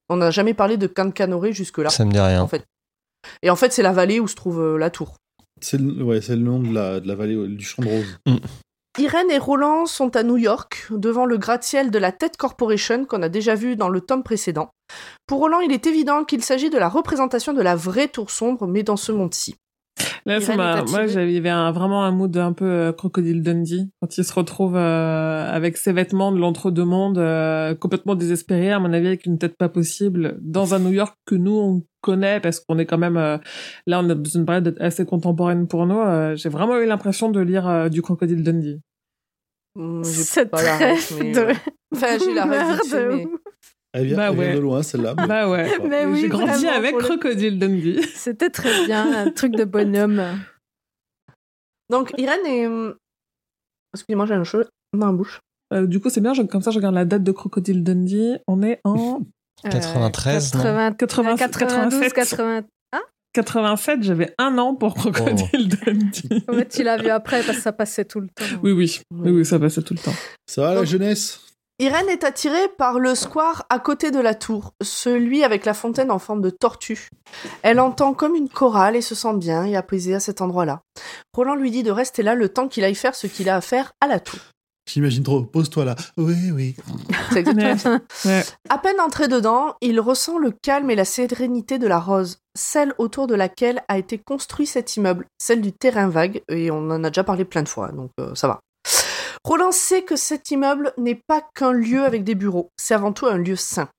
On 0.09 0.17
n'a 0.17 0.31
jamais 0.31 0.53
parlé 0.53 0.77
de 0.77 0.87
Cancanoré 0.87 1.53
jusque-là, 1.53 1.89
Ça 1.89 2.05
me 2.05 2.11
dit 2.11 2.19
rien. 2.19 2.41
en 2.41 2.47
fait. 2.47 2.65
Et 3.41 3.49
en 3.49 3.55
fait, 3.55 3.71
c'est 3.73 3.81
la 3.83 3.93
vallée 3.93 4.19
où 4.19 4.27
se 4.27 4.35
trouve 4.35 4.59
euh, 4.61 4.77
la 4.77 4.89
tour. 4.89 5.15
C'est 5.61 5.79
le, 5.79 6.03
ouais, 6.03 6.21
c'est 6.21 6.35
le 6.35 6.41
nom 6.41 6.59
de 6.59 6.73
la, 6.73 6.99
de 6.99 7.07
la 7.07 7.15
vallée 7.15 7.47
du 7.47 7.63
champ 7.63 7.81
de 7.81 7.87
rose. 7.89 8.17
Irène 8.99 9.31
et 9.31 9.39
Roland 9.39 9.87
sont 9.87 10.15
à 10.15 10.21
New 10.21 10.37
York, 10.37 10.85
devant 10.91 11.25
le 11.25 11.37
gratte-ciel 11.37 11.89
de 11.89 11.97
la 11.97 12.11
Ted 12.11 12.33
Corporation 12.37 13.05
qu'on 13.05 13.23
a 13.23 13.29
déjà 13.29 13.55
vu 13.55 13.75
dans 13.75 13.89
le 13.89 14.01
tome 14.01 14.21
précédent. 14.21 14.69
Pour 15.25 15.39
Roland, 15.39 15.61
il 15.61 15.71
est 15.71 15.87
évident 15.87 16.23
qu'il 16.25 16.43
s'agit 16.43 16.69
de 16.69 16.77
la 16.77 16.89
représentation 16.89 17.53
de 17.53 17.61
la 17.63 17.75
vraie 17.75 18.07
tour 18.07 18.29
sombre, 18.29 18.67
mais 18.67 18.83
dans 18.83 18.95
ce 18.95 19.11
monde-ci. 19.11 19.55
Là, 20.25 20.39
ça 20.39 20.55
m'a, 20.55 20.83
moi, 20.85 21.05
j'avais 21.07 21.31
il 21.31 21.35
y 21.35 21.37
avait 21.37 21.49
un, 21.49 21.71
vraiment 21.73 22.05
un 22.05 22.11
mood 22.11 22.35
un 22.37 22.53
peu 22.53 22.65
euh, 22.65 22.91
crocodile 22.93 23.41
Dundee 23.43 23.89
quand 24.01 24.17
il 24.17 24.23
se 24.23 24.33
retrouve 24.33 24.75
euh, 24.77 25.51
avec 25.51 25.75
ses 25.75 25.91
vêtements 25.91 26.31
de 26.31 26.39
l'entre-deux-mondes, 26.39 27.17
euh, 27.17 27.75
complètement 27.75 28.15
désespéré, 28.15 28.71
à 28.71 28.79
mon 28.79 28.93
avis, 28.93 29.07
avec 29.07 29.25
une 29.25 29.37
tête 29.37 29.57
pas 29.57 29.67
possible, 29.69 30.37
dans 30.41 30.73
un 30.73 30.79
New 30.79 30.93
York 30.93 31.15
que 31.25 31.35
nous 31.35 31.51
on 31.57 31.83
connaît 32.01 32.39
parce 32.39 32.59
qu'on 32.61 32.77
est 32.79 32.85
quand 32.85 32.97
même 32.97 33.17
euh, 33.17 33.37
là, 33.85 33.99
on 34.01 34.09
est 34.09 34.15
dans 34.15 34.23
une 34.29 34.45
période 34.45 34.77
assez 34.79 35.05
contemporaine 35.05 35.67
pour 35.67 35.85
nous. 35.85 35.99
euh, 35.99 36.35
j'ai 36.35 36.49
vraiment 36.49 36.77
eu 36.77 36.85
l'impression 36.85 37.29
de 37.29 37.41
lire 37.41 37.67
euh, 37.67 37.89
du 37.89 38.01
crocodile 38.01 38.43
Dundee. 38.43 38.79
Hum, 39.77 40.03
j'ai 40.05 40.11
C'est 40.11 40.45
pas 40.45 40.61
la 40.63 40.75
très 40.75 40.93
ref, 40.93 41.13
mais, 41.19 41.31
de- 41.33 41.47
Enfin, 41.93 42.17
j'ai 42.19 42.33
la 42.33 42.45
ref 42.45 42.93
mais... 42.93 43.27
Elle 43.93 44.07
vient, 44.07 44.17
Bah 44.17 44.27
elle 44.29 44.35
vient 44.35 44.43
ouais. 44.47 44.55
de 44.55 44.59
loin, 44.59 44.81
celle-là. 44.83 45.13
mais- 45.17 45.27
Bah 45.27 45.49
ouais. 45.49 45.69
Mais 45.87 46.05
oui, 46.05 46.21
j'ai 46.21 46.27
grandi 46.29 46.67
avec 46.67 46.97
crocodile 46.97 47.59
Dundee. 47.59 48.01
C'était 48.15 48.49
très 48.49 48.85
bien, 48.85 49.25
un 49.27 49.31
truc 49.31 49.51
de 49.55 49.63
bonhomme. 49.65 50.21
Donc, 51.89 52.11
Irène 52.17 52.45
est... 52.45 52.67
hum, 52.67 52.95
Excusez-moi, 53.93 54.25
j'ai 54.25 54.33
un 54.33 54.43
cheveu 54.43 54.67
dans 54.97 55.05
la 55.07 55.11
bouche. 55.13 55.39
Euh, 55.73 55.85
du 55.85 55.99
coup, 55.99 56.09
c'est 56.09 56.21
bien, 56.21 56.33
je- 56.33 56.41
comme 56.41 56.61
ça, 56.63 56.71
je 56.71 56.77
regarde 56.77 56.95
la 56.95 57.05
date 57.05 57.23
de 57.23 57.31
crocodile 57.31 57.83
Dundee. 57.83 58.37
On 58.47 58.63
est 58.63 58.79
en 58.83 59.21
93, 59.63 60.55
non 60.55 60.61
80, 60.63 60.93
80, 60.93 61.35
92, 61.37 61.99
87. 62.13 62.37
80. 62.37 62.63
87, 63.33 64.03
j'avais 64.03 64.33
un 64.37 64.57
an 64.59 64.75
pour 64.75 64.93
crocodile 64.95 65.67
Dundee. 65.69 66.43
En 66.47 66.53
fait, 66.53 66.67
tu 66.69 66.83
l'as 66.83 66.97
vu 66.97 67.09
après 67.09 67.41
parce 67.43 67.57
que 67.57 67.63
ça 67.63 67.71
passait 67.73 68.05
tout 68.05 68.19
le 68.19 68.27
temps. 68.27 68.45
Oui, 68.63 68.71
oui, 68.71 68.99
oui, 69.11 69.31
oui, 69.31 69.45
ça 69.45 69.59
passait 69.59 69.81
tout 69.81 69.93
le 69.95 69.99
temps. 69.99 70.13
Ça 70.47 70.61
va 70.61 70.73
la 70.75 70.83
jeunesse? 70.85 71.39
Irène 71.83 72.07
est 72.07 72.23
attirée 72.23 72.69
par 72.77 72.97
le 72.97 73.13
square 73.13 73.65
à 73.69 73.77
côté 73.77 74.09
de 74.09 74.19
la 74.21 74.35
tour, 74.35 74.73
celui 74.81 75.43
avec 75.43 75.65
la 75.65 75.73
fontaine 75.73 76.11
en 76.11 76.17
forme 76.17 76.41
de 76.41 76.49
tortue. 76.49 77.09
Elle 77.61 77.81
entend 77.81 78.13
comme 78.13 78.35
une 78.35 78.47
chorale 78.47 78.95
et 78.95 79.01
se 79.01 79.15
sent 79.15 79.33
bien 79.33 79.65
et 79.65 79.75
apaisée 79.75 80.15
à 80.15 80.21
cet 80.21 80.39
endroit-là. 80.39 80.79
Roland 81.33 81.55
lui 81.55 81.71
dit 81.71 81.83
de 81.83 81.91
rester 81.91 82.23
là 82.23 82.35
le 82.35 82.47
temps 82.47 82.69
qu'il 82.69 82.85
aille 82.85 82.95
faire 82.95 83.15
ce 83.15 83.27
qu'il 83.27 83.49
a 83.49 83.57
à 83.57 83.59
faire 83.59 83.91
à 83.99 84.07
la 84.07 84.21
tour. 84.21 84.39
J'imagine 84.89 85.23
trop. 85.23 85.43
Pose-toi 85.43 85.83
là. 85.83 85.95
Oui, 86.15 86.51
oui. 86.53 86.77
C'est 87.33 87.39
exactement 87.39 87.77
ça. 87.77 87.99
Ouais. 88.23 88.43
À 88.69 88.77
peine 88.77 89.01
entré 89.01 89.27
dedans, 89.27 89.75
il 89.81 89.99
ressent 89.99 90.37
le 90.37 90.51
calme 90.51 90.89
et 90.89 90.95
la 90.95 91.03
sérénité 91.03 91.79
de 91.79 91.87
la 91.87 91.99
rose, 91.99 92.37
celle 92.55 92.93
autour 92.97 93.27
de 93.27 93.35
laquelle 93.35 93.83
a 93.89 93.97
été 93.97 94.17
construit 94.17 94.67
cet 94.67 94.95
immeuble, 94.95 95.25
celle 95.37 95.59
du 95.59 95.73
terrain 95.73 96.07
vague, 96.07 96.43
et 96.47 96.71
on 96.71 96.89
en 96.89 97.03
a 97.03 97.09
déjà 97.09 97.25
parlé 97.25 97.43
plein 97.43 97.63
de 97.63 97.67
fois, 97.67 97.91
donc 97.91 98.11
euh, 98.21 98.33
ça 98.35 98.47
va. 98.47 98.61
Roland 99.45 99.71
sait 99.71 100.03
que 100.03 100.15
cet 100.15 100.51
immeuble 100.51 100.93
n'est 100.97 101.19
pas 101.27 101.41
qu'un 101.53 101.73
lieu 101.73 102.05
avec 102.05 102.23
des 102.23 102.35
bureaux, 102.35 102.71
c'est 102.77 102.93
avant 102.93 103.11
tout 103.11 103.25
un 103.25 103.37
lieu 103.37 103.57
sain. 103.57 103.89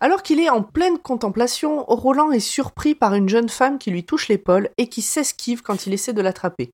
Alors 0.00 0.22
qu'il 0.22 0.40
est 0.40 0.48
en 0.48 0.62
pleine 0.62 0.98
contemplation, 0.98 1.84
Roland 1.84 2.32
est 2.32 2.40
surpris 2.40 2.94
par 2.94 3.14
une 3.14 3.28
jeune 3.28 3.48
femme 3.50 3.78
qui 3.78 3.90
lui 3.90 4.04
touche 4.04 4.28
l'épaule 4.28 4.70
et 4.78 4.88
qui 4.88 5.02
s'esquive 5.02 5.62
quand 5.62 5.86
il 5.86 5.92
essaie 5.92 6.14
de 6.14 6.22
l'attraper. 6.22 6.70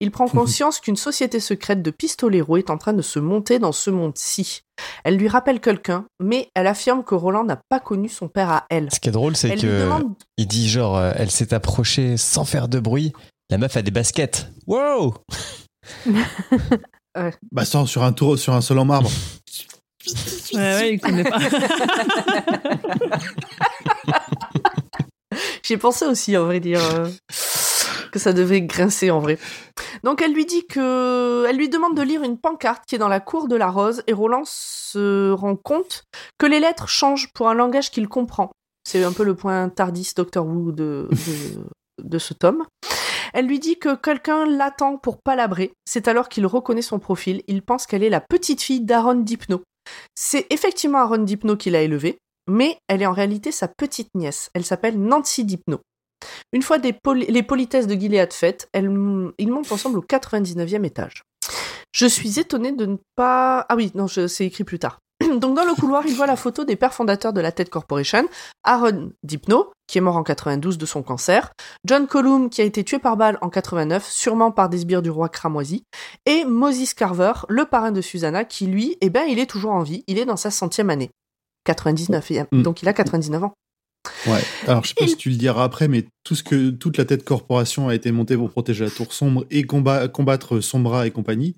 Il 0.00 0.10
prend 0.10 0.28
conscience 0.28 0.80
qu'une 0.80 0.96
société 0.96 1.40
secrète 1.40 1.82
de 1.82 1.90
pistoleros 1.90 2.56
est 2.56 2.70
en 2.70 2.78
train 2.78 2.92
de 2.92 3.02
se 3.02 3.18
monter 3.18 3.58
dans 3.58 3.72
ce 3.72 3.90
monde-ci. 3.90 4.62
Elle 5.04 5.16
lui 5.16 5.28
rappelle 5.28 5.60
quelqu'un, 5.60 6.06
mais 6.20 6.48
elle 6.54 6.68
affirme 6.68 7.02
que 7.02 7.16
Roland 7.16 7.44
n'a 7.44 7.60
pas 7.68 7.80
connu 7.80 8.08
son 8.08 8.28
père 8.28 8.50
à 8.50 8.64
elle. 8.70 8.90
Ce 8.92 9.00
qui 9.00 9.08
est 9.08 9.12
drôle, 9.12 9.36
c'est 9.36 9.56
demande 9.56 10.14
il 10.36 10.46
dit 10.46 10.68
genre, 10.68 10.96
euh, 10.96 11.12
elle 11.16 11.30
s'est 11.30 11.52
approchée 11.52 12.16
sans 12.16 12.44
faire 12.44 12.68
de 12.68 12.78
bruit. 12.78 13.12
La 13.50 13.58
meuf 13.58 13.76
a 13.76 13.82
des 13.82 13.90
baskets. 13.90 14.52
Wow 14.66 15.14
Bah, 17.52 17.64
sans- 17.64 17.86
sur 17.86 18.02
un 18.02 18.12
tour, 18.12 18.38
sur 18.38 18.52
un 18.54 18.60
sol 18.60 18.78
en 18.78 18.84
marbre. 18.84 19.10
Ouais, 20.54 20.58
ouais, 20.74 20.94
il 20.94 21.00
connaît 21.00 21.24
pas. 21.24 21.38
J'y 25.62 25.74
ai 25.74 25.76
pensé 25.78 26.06
aussi, 26.06 26.36
en 26.36 26.44
vrai 26.44 26.60
dire, 26.60 26.80
euh, 26.94 27.08
que 28.10 28.18
ça 28.18 28.32
devait 28.32 28.62
grincer 28.62 29.10
en 29.10 29.18
vrai. 29.20 29.38
Donc 30.02 30.22
elle 30.22 30.32
lui 30.32 30.46
dit 30.46 30.66
que, 30.66 31.44
elle 31.48 31.56
lui 31.56 31.68
demande 31.68 31.94
de 31.96 32.02
lire 32.02 32.22
une 32.22 32.38
pancarte 32.38 32.84
qui 32.86 32.94
est 32.94 32.98
dans 32.98 33.08
la 33.08 33.20
cour 33.20 33.48
de 33.48 33.56
la 33.56 33.68
Rose 33.68 34.02
et 34.06 34.12
Roland 34.14 34.44
se 34.46 35.30
rend 35.32 35.56
compte 35.56 36.04
que 36.38 36.46
les 36.46 36.60
lettres 36.60 36.88
changent 36.88 37.30
pour 37.34 37.48
un 37.50 37.54
langage 37.54 37.90
qu'il 37.90 38.08
comprend. 38.08 38.50
C'est 38.88 39.04
un 39.04 39.12
peu 39.12 39.24
le 39.24 39.34
point 39.34 39.68
tardis 39.68 40.12
Doctor 40.16 40.46
Who 40.46 40.72
de, 40.72 41.08
de, 41.10 42.02
de 42.02 42.18
ce 42.18 42.32
tome. 42.32 42.64
Elle 43.34 43.46
lui 43.46 43.58
dit 43.58 43.78
que 43.78 43.94
quelqu'un 43.94 44.46
l'attend 44.46 44.96
pour 44.96 45.22
palabrer. 45.22 45.72
C'est 45.84 46.08
alors 46.08 46.28
qu'il 46.28 46.46
reconnaît 46.46 46.82
son 46.82 46.98
profil. 46.98 47.42
Il 47.46 47.62
pense 47.62 47.86
qu'elle 47.86 48.04
est 48.04 48.10
la 48.10 48.20
petite 48.20 48.62
fille 48.62 48.80
d'Aaron 48.80 49.16
Dipno. 49.16 49.62
C'est 50.14 50.46
effectivement 50.50 50.98
Aaron 50.98 51.18
Dipno 51.18 51.56
qui 51.56 51.70
l'a 51.70 51.82
élevée, 51.82 52.18
mais 52.46 52.78
elle 52.88 53.02
est 53.02 53.06
en 53.06 53.12
réalité 53.12 53.52
sa 53.52 53.68
petite 53.68 54.10
nièce. 54.14 54.50
Elle 54.54 54.64
s'appelle 54.64 54.98
Nancy 55.00 55.44
Dipno. 55.44 55.80
Une 56.52 56.62
fois 56.62 56.78
les 56.78 57.42
politesses 57.42 57.86
de 57.86 57.94
Gilead 57.94 58.32
faites, 58.32 58.68
ils 58.74 58.88
montent 59.50 59.72
ensemble 59.72 59.98
au 59.98 60.02
99e 60.02 60.84
étage. 60.84 61.22
Je 61.92 62.06
suis 62.06 62.38
étonnée 62.38 62.72
de 62.72 62.86
ne 62.86 62.96
pas... 63.16 63.64
Ah 63.68 63.76
oui, 63.76 63.90
non, 63.94 64.08
c'est 64.08 64.44
écrit 64.44 64.64
plus 64.64 64.78
tard. 64.78 64.98
Donc 65.38 65.56
dans 65.56 65.64
le 65.64 65.74
couloir, 65.74 66.04
il 66.06 66.14
voit 66.14 66.26
la 66.26 66.36
photo 66.36 66.64
des 66.64 66.76
pères 66.76 66.92
fondateurs 66.94 67.32
de 67.32 67.40
la 67.40 67.52
Ted 67.52 67.70
Corporation, 67.70 68.24
Aaron 68.64 69.10
Dipno, 69.22 69.70
qui 69.86 69.98
est 69.98 70.00
mort 70.00 70.16
en 70.16 70.22
92 70.22 70.76
de 70.78 70.86
son 70.86 71.02
cancer, 71.02 71.50
John 71.86 72.06
Colum, 72.06 72.50
qui 72.50 72.60
a 72.60 72.64
été 72.64 72.84
tué 72.84 72.98
par 72.98 73.16
balle 73.16 73.38
en 73.40 73.48
89, 73.48 74.08
sûrement 74.10 74.50
par 74.50 74.68
des 74.68 74.78
sbires 74.78 75.02
du 75.02 75.10
roi 75.10 75.28
cramoisi, 75.28 75.82
et 76.26 76.44
Moses 76.44 76.92
Carver, 76.94 77.32
le 77.48 77.64
parrain 77.64 77.92
de 77.92 78.00
Susanna, 78.00 78.44
qui 78.44 78.66
lui, 78.66 78.96
eh 79.00 79.10
ben, 79.10 79.24
il 79.28 79.38
est 79.38 79.46
toujours 79.46 79.72
en 79.72 79.82
vie, 79.82 80.04
il 80.06 80.18
est 80.18 80.26
dans 80.26 80.36
sa 80.36 80.50
centième 80.50 80.90
année. 80.90 81.10
99, 81.64 82.30
et- 82.30 82.42
Mm. 82.52 82.62
donc 82.62 82.82
il 82.82 82.88
a 82.88 82.92
99 82.92 83.44
ans. 83.44 83.52
Ouais. 84.26 84.40
Alors, 84.66 84.84
je 84.84 84.88
sais 84.88 84.94
pas 84.94 85.04
Il- 85.04 85.10
si 85.10 85.16
tu 85.16 85.28
le 85.30 85.36
diras 85.36 85.64
après, 85.64 85.86
mais 85.88 86.06
tout 86.24 86.34
ce 86.34 86.42
que 86.42 86.70
toute 86.70 86.96
la 86.96 87.04
tête 87.04 87.24
corporation 87.24 87.88
a 87.88 87.94
été 87.94 88.10
montée 88.12 88.36
pour 88.36 88.50
protéger 88.50 88.84
la 88.84 88.90
tour 88.90 89.12
sombre 89.12 89.44
et 89.50 89.64
combat- 89.64 90.08
combattre 90.08 90.60
Sombra 90.60 91.06
et 91.06 91.10
compagnie, 91.10 91.56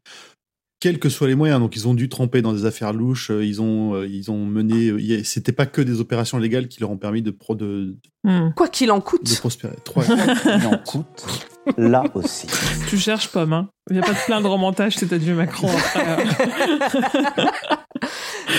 quels 0.81 0.99
que 0.99 1.09
soient 1.10 1.28
les 1.28 1.34
moyens. 1.34 1.60
Donc, 1.60 1.76
ils 1.76 1.86
ont 1.86 1.94
dû 1.94 2.09
tremper 2.09 2.41
dans 2.42 2.52
des 2.55 2.65
affaires 2.65 2.92
louches. 2.92 3.31
euh, 3.31 3.44
Ils 3.44 3.60
ont, 3.60 3.94
euh, 3.94 4.07
ils 4.07 4.31
ont 4.31 4.44
mené. 4.47 4.89
euh, 4.89 5.23
C'était 5.25 5.52
pas 5.52 5.67
que 5.67 5.81
des 5.83 6.00
opérations 6.00 6.39
légales 6.39 6.68
qui 6.68 6.81
leur 6.81 6.91
ont 6.91 6.97
permis 6.97 7.23
de, 7.23 7.31
pro- 7.31 7.55
de, 7.55 7.97
Hmm. 8.25 8.50
Quoi 8.55 8.68
qu'il 8.68 8.91
en 8.91 9.00
coûte. 9.00 9.31
de 9.31 9.36
prospérer. 9.39 9.76
Trois. 9.84 10.05
Il 10.07 10.67
en 10.67 10.76
coûte 10.78 11.25
là 11.78 12.05
aussi. 12.15 12.47
Tu 12.91 12.99
cherches 12.99 13.28
Pomme, 13.28 13.52
hein. 13.55 13.68
Il 13.89 13.94
n'y 13.97 14.02
a 14.02 14.02
pas 14.02 14.12
de 14.12 14.25
plein 14.26 14.41
de 14.42 14.47
remontage, 14.47 14.97
c'est 14.97 15.10
adieu 15.12 15.34
Macron 15.34 15.68
après. 15.68 16.07
euh. 17.39 17.44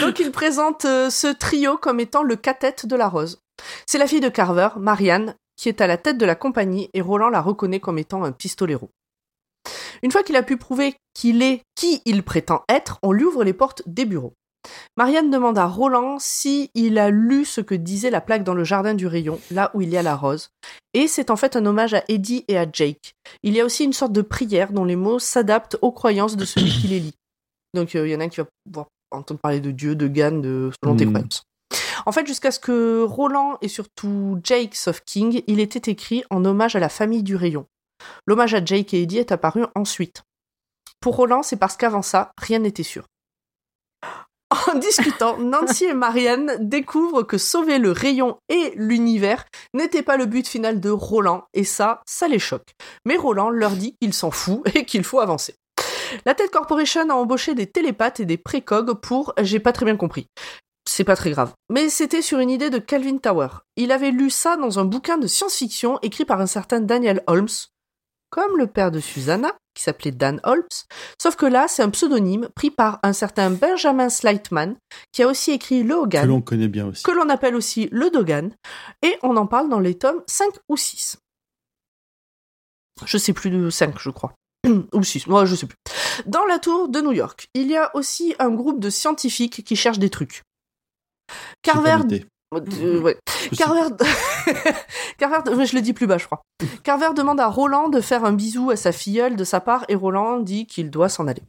Donc 0.02 0.20
il 0.20 0.32
présente 0.32 0.82
ce 0.84 1.32
trio 1.34 1.78
comme 1.78 2.00
étant 2.00 2.24
le 2.24 2.36
cathète 2.36 2.86
de 2.88 2.96
la 2.96 3.08
rose. 3.08 3.40
C'est 3.86 3.98
la 4.00 4.08
fille 4.08 4.20
de 4.20 4.30
Carver, 4.30 4.70
Marianne, 4.80 5.36
qui 5.58 5.70
est 5.70 5.80
à 5.82 5.86
la 5.88 5.98
tête 5.98 6.18
de 6.18 6.26
la 6.26 6.34
compagnie 6.36 6.90
et 6.96 7.02
Roland 7.02 7.30
la 7.30 7.42
reconnaît 7.42 7.80
comme 7.80 8.00
étant 8.00 8.24
un 8.24 8.32
pistolero. 8.32 8.90
Une 10.04 10.12
fois 10.12 10.24
qu'il 10.24 10.36
a 10.36 10.44
pu 10.44 10.58
prouver 10.58 10.96
qu'il 11.14 11.42
est 11.42 11.62
qui 11.76 12.02
il 12.06 12.24
prétend 12.24 12.64
être, 12.70 12.98
on 13.04 13.12
lui 13.12 13.26
ouvre 13.26 13.44
les 13.44 13.54
portes 13.54 13.84
des 13.86 14.06
bureaux. 14.06 14.34
Marianne 14.96 15.32
demande 15.32 15.58
à 15.58 15.66
Roland 15.66 16.18
si 16.20 16.70
il 16.76 17.00
a 17.00 17.10
lu 17.10 17.46
ce 17.46 17.62
que 17.62 17.74
disait 17.74 18.12
la 18.12 18.22
plaque 18.22 18.44
dans 18.44 18.54
le 18.54 18.64
jardin 18.64 18.94
du 18.94 19.08
rayon, 19.08 19.40
là 19.50 19.72
où 19.74 19.82
il 19.82 19.90
y 19.90 19.98
a 19.98 20.04
la 20.04 20.16
rose. 20.16 20.50
Et 20.94 21.08
c'est 21.08 21.32
en 21.32 21.36
fait 21.36 21.56
un 21.56 21.66
hommage 21.66 21.94
à 21.96 22.04
Eddie 22.10 22.46
et 22.48 22.58
à 22.58 22.68
Jake. 22.72 23.16
Il 23.42 23.54
y 23.54 23.62
a 23.62 23.66
aussi 23.66 23.84
une 23.84 23.94
sorte 23.94 24.12
de 24.12 24.22
prière 24.22 24.72
dont 24.72 24.86
les 24.86 24.96
mots 24.96 25.18
s'adaptent 25.20 25.78
aux 25.82 25.92
croyances 25.92 26.38
de 26.38 26.46
celui 26.46 26.70
qui 26.70 26.88
les 26.88 27.00
lit. 27.00 27.16
Donc 27.74 27.96
euh, 27.96 28.08
il 28.08 28.12
y 28.12 28.16
en 28.16 28.20
a 28.20 28.26
un 28.26 28.30
qui 28.30 28.38
va 28.40 28.48
pouvoir 28.66 28.88
entendre 29.12 29.40
parler 29.40 29.62
de 29.62 29.72
Dieu, 29.72 29.96
de 29.96 30.08
Gan, 30.08 30.34
de 30.34 30.72
selon 30.84 30.96
tes 30.96 31.06
Hmm. 31.06 31.14
croyances. 31.14 31.44
En 32.06 32.12
fait, 32.12 32.26
jusqu'à 32.28 32.52
ce 32.52 32.60
que 32.60 33.02
Roland 33.04 33.58
et 33.62 33.68
surtout 33.68 34.40
Jake 34.44 34.76
of 34.88 35.02
King, 35.06 35.42
il 35.48 35.60
était 35.60 35.92
écrit 35.92 36.24
en 36.30 36.44
hommage 36.46 36.76
à 36.76 36.80
la 36.80 36.90
famille 36.90 37.24
du 37.24 37.36
rayon. 37.36 37.66
L'hommage 38.28 38.54
à 38.54 38.64
Jake 38.64 38.94
et 38.94 39.04
Eddie 39.04 39.20
est 39.20 39.32
apparu 39.32 39.66
ensuite. 39.76 40.24
Pour 41.00 41.16
Roland, 41.16 41.44
c'est 41.44 41.58
parce 41.58 41.78
qu'avant 41.78 42.02
ça, 42.02 42.32
rien 42.38 42.60
n'était 42.60 42.84
sûr. 42.84 43.06
En 44.68 44.78
discutant, 44.78 45.38
Nancy 45.40 45.86
et 45.86 45.94
Marianne 45.94 46.58
découvrent 46.60 47.24
que 47.24 47.38
sauver 47.38 47.80
le 47.80 47.92
rayon 47.92 48.38
et 48.50 48.74
l'univers 48.76 49.46
n'était 49.74 50.04
pas 50.04 50.18
le 50.18 50.26
but 50.26 50.48
final 50.48 50.80
de 50.80 50.90
Roland, 50.90 51.46
et 51.54 51.64
ça, 51.64 52.02
ça 52.06 52.28
les 52.28 52.40
choque. 52.40 52.76
Mais 53.06 53.16
Roland 53.16 53.50
leur 53.50 53.72
dit 53.72 53.96
qu'il 54.02 54.14
s'en 54.14 54.32
fout 54.32 54.62
et 54.76 54.86
qu'il 54.86 55.04
faut 55.04 55.20
avancer. 55.20 55.56
La 56.26 56.36
Ted 56.36 56.50
Corporation 56.50 57.10
a 57.10 57.14
embauché 57.14 57.56
des 57.56 57.68
télépathes 57.68 58.20
et 58.20 58.26
des 58.26 58.38
précogs 58.38 59.00
pour 59.00 59.34
j'ai 59.42 59.60
pas 59.60 59.72
très 59.72 59.86
bien 59.86 59.96
compris. 59.96 60.28
C'est 60.90 61.06
pas 61.06 61.16
très 61.16 61.32
grave. 61.32 61.54
Mais 61.70 61.90
c'était 61.90 62.22
sur 62.22 62.40
une 62.40 62.50
idée 62.50 62.70
de 62.70 62.80
Calvin 62.80 63.18
Tower. 63.18 63.48
Il 63.78 63.92
avait 63.94 64.12
lu 64.12 64.30
ça 64.30 64.58
dans 64.58 64.80
un 64.80 64.86
bouquin 64.86 65.18
de 65.18 65.28
science-fiction 65.28 66.00
écrit 66.02 66.26
par 66.26 66.42
un 66.42 66.48
certain 66.48 66.82
Daniel 66.82 67.24
Holmes, 67.28 67.48
comme 68.32 68.58
le 68.58 68.66
père 68.66 68.90
de 68.90 69.00
Susanna, 69.00 69.54
qui 69.76 69.84
s'appelait 69.84 70.12
Dan 70.12 70.40
Holmes, 70.44 70.64
sauf 71.22 71.36
que 71.36 71.46
là, 71.46 71.68
c'est 71.68 71.84
un 71.84 71.90
pseudonyme 71.90 72.50
pris 72.56 72.72
par 72.72 73.00
un 73.04 73.14
certain 73.14 73.52
Benjamin 73.52 74.10
Slightman, 74.10 74.76
qui 75.12 75.22
a 75.22 75.28
aussi 75.28 75.52
écrit 75.52 75.84
Le 75.84 75.96
que 75.96 76.00
Hogan, 76.00 76.28
l'on 76.28 76.42
connaît 76.42 76.68
bien 76.68 76.88
aussi. 76.88 77.04
que 77.04 77.12
l'on 77.12 77.30
appelle 77.30 77.56
aussi 77.56 77.88
le 77.92 78.10
Dogan, 78.10 78.54
et 79.04 79.16
on 79.22 79.38
en 79.38 79.46
parle 79.46 79.70
dans 79.70 79.80
les 79.80 79.98
tomes 79.98 80.24
5 80.28 80.48
ou 80.70 80.78
6. 80.78 81.18
Je 83.06 83.18
sais 83.18 83.34
plus 83.34 83.50
de 83.50 83.70
5, 83.70 84.00
je 84.00 84.10
crois. 84.10 84.34
ou 84.94 85.04
6, 85.04 85.28
moi 85.28 85.46
je 85.46 85.56
sais 85.56 85.68
plus. 85.68 85.78
Dans 86.26 86.46
la 86.46 86.60
tour 86.60 86.90
de 86.90 87.02
New 87.02 87.14
York, 87.14 87.48
il 87.54 87.68
y 87.68 87.76
a 87.76 87.96
aussi 87.96 88.36
un 88.40 88.50
groupe 88.50 88.80
de 88.80 88.90
scientifiques 88.90 89.64
qui 89.64 89.76
cherchent 89.76 90.00
des 90.00 90.10
trucs. 90.10 90.44
Carver... 91.62 91.98
noté. 92.52 92.72
Euh, 92.84 93.00
ouais. 93.02 93.18
Sais- 93.30 93.56
Carver... 93.56 93.88
Carver... 95.18 95.56
ouais, 95.56 95.66
Je 95.66 95.76
le 95.76 95.82
dis 95.82 95.94
plus 95.94 96.08
bas, 96.08 96.18
je 96.18 96.26
crois. 96.26 96.42
Carver 96.84 97.10
demande 97.16 97.40
à 97.40 97.48
Roland 97.48 97.90
de 97.90 98.02
faire 98.02 98.26
un 98.26 98.34
bisou 98.34 98.70
à 98.72 98.76
sa 98.76 98.92
filleule 98.92 99.36
de 99.36 99.44
sa 99.44 99.60
part 99.60 99.86
et 99.90 99.96
Roland 99.96 100.40
dit 100.40 100.66
qu'il 100.66 100.90
doit 100.90 101.10
s'en 101.10 101.28
aller. 101.28 101.44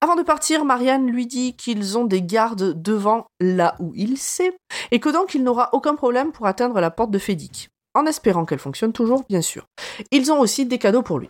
Avant 0.00 0.16
de 0.16 0.22
partir, 0.22 0.64
Marianne 0.64 1.06
lui 1.06 1.26
dit 1.26 1.54
qu'ils 1.56 1.96
ont 1.96 2.04
des 2.04 2.22
gardes 2.22 2.80
devant 2.82 3.26
là 3.40 3.74
où 3.78 3.92
il 3.94 4.18
sait 4.18 4.56
et 4.90 5.00
que 5.00 5.08
donc 5.08 5.34
il 5.34 5.42
n'aura 5.44 5.70
aucun 5.72 5.94
problème 5.94 6.32
pour 6.32 6.46
atteindre 6.46 6.80
la 6.80 6.90
porte 6.90 7.10
de 7.10 7.18
Fédic. 7.18 7.68
En 7.94 8.06
espérant 8.06 8.44
qu'elle 8.44 8.58
fonctionne 8.58 8.92
toujours, 8.92 9.22
bien 9.28 9.40
sûr. 9.40 9.66
Ils 10.10 10.32
ont 10.32 10.40
aussi 10.40 10.66
des 10.66 10.78
cadeaux 10.78 11.02
pour 11.02 11.20
lui. 11.20 11.28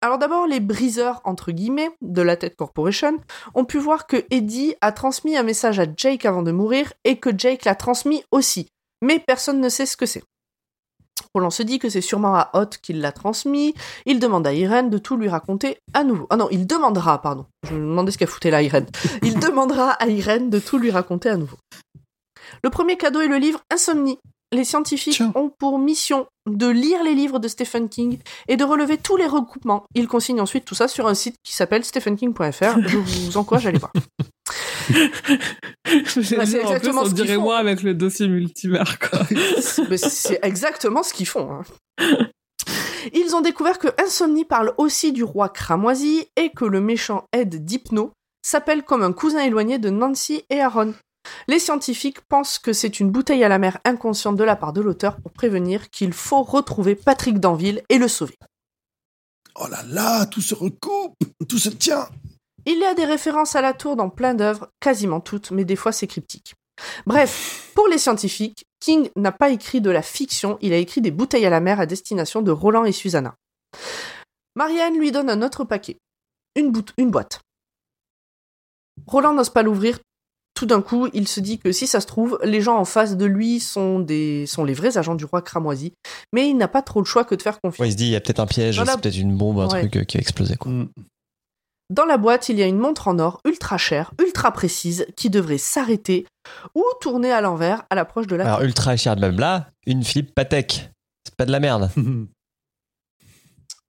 Alors 0.00 0.18
d'abord, 0.18 0.46
les 0.46 0.60
briseurs, 0.60 1.20
entre 1.24 1.50
guillemets, 1.50 1.90
de 2.02 2.22
la 2.22 2.36
Tête 2.36 2.54
Corporation 2.54 3.18
ont 3.54 3.64
pu 3.64 3.78
voir 3.78 4.06
que 4.06 4.24
Eddie 4.30 4.74
a 4.80 4.92
transmis 4.92 5.36
un 5.36 5.42
message 5.42 5.80
à 5.80 5.86
Jake 5.96 6.24
avant 6.24 6.42
de 6.42 6.52
mourir 6.52 6.92
et 7.04 7.18
que 7.18 7.30
Jake 7.36 7.64
l'a 7.64 7.74
transmis 7.74 8.22
aussi. 8.30 8.68
Mais 9.02 9.18
personne 9.18 9.60
ne 9.60 9.68
sait 9.68 9.86
ce 9.86 9.96
que 9.96 10.06
c'est. 10.06 10.22
Roland 11.34 11.50
se 11.50 11.64
dit 11.64 11.80
que 11.80 11.88
c'est 11.88 12.00
sûrement 12.00 12.36
à 12.36 12.50
Hot 12.54 12.70
qu'il 12.80 13.00
l'a 13.00 13.10
transmis. 13.10 13.74
Il 14.06 14.20
demande 14.20 14.46
à 14.46 14.52
Irène 14.52 14.88
de 14.88 14.98
tout 14.98 15.16
lui 15.16 15.28
raconter 15.28 15.78
à 15.94 16.04
nouveau. 16.04 16.26
Ah 16.30 16.36
non, 16.36 16.48
il 16.50 16.66
demandera, 16.66 17.20
pardon. 17.20 17.46
Je 17.64 17.74
me 17.74 17.80
demandais 17.80 18.12
ce 18.12 18.18
qu'elle 18.18 18.28
foutait 18.28 18.52
là, 18.52 18.62
Irène. 18.62 18.86
Il 19.22 19.38
demandera 19.38 19.90
à 19.90 20.06
Irène 20.06 20.48
de 20.48 20.58
tout 20.58 20.78
lui 20.78 20.90
raconter 20.90 21.28
à 21.28 21.36
nouveau. 21.36 21.56
Le 22.62 22.70
premier 22.70 22.96
cadeau 22.96 23.20
est 23.20 23.28
le 23.28 23.36
livre 23.36 23.60
Insomnie. 23.70 24.18
Les 24.52 24.64
scientifiques 24.64 25.14
Tiens. 25.16 25.32
ont 25.34 25.50
pour 25.58 25.78
mission 25.78 26.26
de 26.48 26.66
lire 26.66 27.02
les 27.04 27.14
livres 27.14 27.38
de 27.38 27.48
Stephen 27.48 27.88
King 27.90 28.18
et 28.48 28.56
de 28.56 28.64
relever 28.64 28.96
tous 28.96 29.16
les 29.16 29.26
recoupements. 29.26 29.84
Ils 29.94 30.08
consignent 30.08 30.40
ensuite 30.40 30.64
tout 30.64 30.74
ça 30.74 30.88
sur 30.88 31.06
un 31.06 31.14
site 31.14 31.36
qui 31.44 31.54
s'appelle 31.54 31.84
stephenking.fr. 31.84 32.80
Je 32.86 32.96
vous 32.96 33.36
encourage 33.36 33.66
à 33.66 33.68
aller 33.68 33.78
voir. 33.78 33.92
C'est 36.06 36.20
dire, 36.20 36.40
en 36.40 36.44
plus, 36.44 36.54
exactement 36.56 37.02
on 37.02 37.04
ce 37.04 37.10
qu'ils 37.10 37.24
dirait 37.24 37.34
font. 37.34 37.42
moi 37.42 37.58
avec 37.58 37.82
le 37.82 37.92
dossier 37.94 38.26
multivers, 38.26 38.96
c'est 39.98 40.38
exactement 40.42 41.02
ce 41.02 41.12
qu'ils 41.12 41.28
font. 41.28 41.50
hein. 41.52 41.62
Ils 43.14 43.34
ont 43.36 43.40
découvert 43.40 43.78
que 43.78 43.88
Insomnie 44.02 44.44
parle 44.44 44.74
aussi 44.76 45.12
du 45.12 45.24
roi 45.24 45.48
cramoisi 45.48 46.26
et 46.36 46.50
que 46.50 46.64
le 46.64 46.80
méchant 46.80 47.24
Ed 47.32 47.64
Dipno 47.64 48.12
s'appelle 48.42 48.82
comme 48.82 49.02
un 49.02 49.12
cousin 49.12 49.40
éloigné 49.40 49.78
de 49.78 49.90
Nancy 49.90 50.42
et 50.50 50.60
Aaron. 50.60 50.94
Les 51.46 51.58
scientifiques 51.58 52.20
pensent 52.22 52.58
que 52.58 52.72
c'est 52.72 53.00
une 53.00 53.10
bouteille 53.10 53.44
à 53.44 53.48
la 53.48 53.58
mer 53.58 53.78
inconsciente 53.84 54.36
de 54.36 54.44
la 54.44 54.56
part 54.56 54.72
de 54.72 54.80
l'auteur 54.80 55.16
pour 55.20 55.32
prévenir 55.32 55.90
qu'il 55.90 56.12
faut 56.12 56.42
retrouver 56.42 56.94
Patrick 56.94 57.40
Danville 57.40 57.82
et 57.88 57.98
le 57.98 58.08
sauver. 58.08 58.36
Oh 59.60 59.66
là 59.68 59.82
là, 59.84 60.26
tout 60.26 60.40
se 60.40 60.54
recoupe, 60.54 61.16
tout 61.48 61.58
se 61.58 61.68
tient. 61.70 62.08
Il 62.66 62.78
y 62.78 62.84
a 62.84 62.94
des 62.94 63.04
références 63.06 63.56
à 63.56 63.60
la 63.60 63.72
tour 63.72 63.96
dans 63.96 64.10
plein 64.10 64.34
d'œuvres, 64.34 64.68
quasiment 64.78 65.20
toutes, 65.20 65.50
mais 65.50 65.64
des 65.64 65.76
fois 65.76 65.92
c'est 65.92 66.06
cryptique. 66.06 66.54
Bref, 67.06 67.72
pour 67.74 67.88
les 67.88 67.98
scientifiques, 67.98 68.64
King 68.78 69.10
n'a 69.16 69.32
pas 69.32 69.50
écrit 69.50 69.80
de 69.80 69.90
la 69.90 70.02
fiction, 70.02 70.58
il 70.60 70.72
a 70.72 70.76
écrit 70.76 71.00
des 71.00 71.10
bouteilles 71.10 71.46
à 71.46 71.50
la 71.50 71.60
mer 71.60 71.80
à 71.80 71.86
destination 71.86 72.40
de 72.42 72.52
Roland 72.52 72.84
et 72.84 72.92
Susanna. 72.92 73.34
Marianne 74.54 74.98
lui 74.98 75.10
donne 75.10 75.30
un 75.30 75.42
autre 75.42 75.64
paquet, 75.64 75.96
une, 76.54 76.70
bout- 76.70 76.92
une 76.96 77.10
boîte. 77.10 77.40
Roland 79.06 79.32
n'ose 79.32 79.50
pas 79.50 79.62
l'ouvrir. 79.62 79.98
Tout 80.58 80.66
d'un 80.66 80.82
coup, 80.82 81.06
il 81.12 81.28
se 81.28 81.38
dit 81.38 81.60
que 81.60 81.70
si 81.70 81.86
ça 81.86 82.00
se 82.00 82.06
trouve, 82.08 82.36
les 82.42 82.60
gens 82.60 82.78
en 82.78 82.84
face 82.84 83.16
de 83.16 83.24
lui 83.26 83.60
sont, 83.60 84.00
des, 84.00 84.44
sont 84.46 84.64
les 84.64 84.74
vrais 84.74 84.98
agents 84.98 85.14
du 85.14 85.24
roi 85.24 85.40
cramoisi, 85.40 85.92
mais 86.32 86.48
il 86.48 86.56
n'a 86.56 86.66
pas 86.66 86.82
trop 86.82 86.98
le 86.98 87.04
choix 87.04 87.22
que 87.24 87.36
de 87.36 87.42
faire 87.42 87.60
confiance. 87.60 87.78
Ouais, 87.78 87.88
il 87.88 87.92
se 87.92 87.96
dit, 87.96 88.06
il 88.06 88.10
y 88.10 88.16
a 88.16 88.20
peut-être 88.20 88.40
un 88.40 88.46
piège, 88.46 88.74
Voilà. 88.74 88.92
c'est 88.94 89.00
peut-être 89.00 89.18
une 89.18 89.36
bombe, 89.36 89.60
un 89.60 89.68
Ouais. 89.68 89.78
truc 89.82 89.96
euh, 89.98 90.02
qui 90.02 90.16
a 90.16 90.20
explosé. 90.20 90.56
Quoi. 90.56 90.72
Mm. 90.72 90.88
Dans 91.90 92.06
la 92.06 92.16
boîte, 92.16 92.48
il 92.48 92.58
y 92.58 92.62
a 92.64 92.66
une 92.66 92.76
montre 92.78 93.06
en 93.06 93.20
or 93.20 93.40
ultra 93.44 93.78
chère, 93.78 94.10
ultra 94.20 94.50
précise, 94.50 95.06
qui 95.16 95.30
devrait 95.30 95.58
s'arrêter 95.58 96.26
ou 96.74 96.82
tourner 97.00 97.30
à 97.30 97.40
l'envers 97.40 97.84
à 97.88 97.94
l'approche 97.94 98.26
de 98.26 98.34
la 98.34 98.44
Alors, 98.46 98.62
ultra 98.62 98.96
cher 98.96 99.14
de 99.14 99.20
blabla, 99.20 99.70
une 99.86 100.02
Philippe 100.02 100.34
Patek. 100.34 100.90
C'est 101.24 101.36
pas 101.36 101.46
de 101.46 101.52
la 101.52 101.60
merde. 101.60 101.88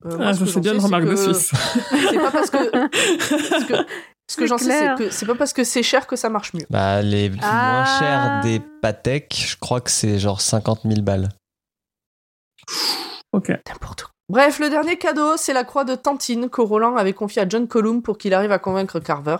Euh, 0.05 0.15
moi, 0.17 0.27
Ah, 0.29 0.33
c'est 0.33 0.45
j'en 0.45 0.59
bien 0.61 0.71
sais, 0.71 0.77
une 0.77 0.83
remarque 0.85 1.03
de 1.09 1.15
Suisse. 1.17 1.51
C'est 2.09 2.15
pas 2.19 2.31
parce 2.31 2.49
que. 2.49 3.49
parce 3.49 3.65
que- 3.65 3.85
ce 4.29 4.37
que 4.37 4.45
j'en 4.45 4.57
sais, 4.57 4.65
c'est 4.69 4.95
que 4.95 5.09
c'est 5.09 5.25
pas 5.25 5.35
parce 5.35 5.53
que 5.53 5.63
c'est 5.63 5.83
cher 5.83 6.05
que 6.07 6.15
ça 6.15 6.29
marche 6.29 6.53
mieux. 6.53 6.65
Bah, 6.69 7.01
les 7.01 7.31
Ah. 7.41 7.71
moins 7.71 7.99
chers 7.99 8.41
des 8.43 8.61
Patek, 8.81 9.35
je 9.35 9.57
crois 9.57 9.81
que 9.81 9.89
c'est 9.89 10.19
genre 10.19 10.39
50 10.39 10.81
000 10.85 11.01
balles. 11.01 11.29
Ok. 13.33 13.49
N'importe 13.67 14.03
quoi. 14.03 14.11
Bref, 14.29 14.59
le 14.59 14.69
dernier 14.69 14.97
cadeau, 14.97 15.37
c'est 15.37 15.53
la 15.53 15.63
croix 15.63 15.85
de 15.85 15.95
Tantine 15.95 16.49
que 16.49 16.61
Roland 16.61 16.95
avait 16.95 17.13
confiée 17.13 17.41
à 17.41 17.49
John 17.49 17.67
Colum 17.67 18.03
pour 18.03 18.17
qu'il 18.19 18.33
arrive 18.35 18.51
à 18.51 18.59
convaincre 18.59 18.99
Carver. 18.99 19.37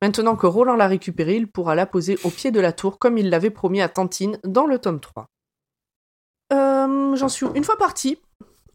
Maintenant 0.00 0.36
que 0.36 0.46
Roland 0.46 0.76
l'a 0.76 0.86
récupérée, 0.86 1.36
il 1.36 1.48
pourra 1.48 1.74
la 1.74 1.86
poser 1.86 2.16
au 2.22 2.30
pied 2.30 2.50
de 2.52 2.60
la 2.60 2.72
tour 2.72 2.98
comme 3.00 3.18
il 3.18 3.30
l'avait 3.30 3.50
promis 3.50 3.80
à 3.82 3.88
Tantine 3.88 4.38
dans 4.44 4.66
le 4.66 4.78
tome 4.78 5.00
3. 5.00 5.26
Euh, 6.52 7.16
J'en 7.16 7.28
suis 7.28 7.46
où? 7.46 7.52
Une 7.54 7.64
fois 7.64 7.76
parti, 7.76 8.18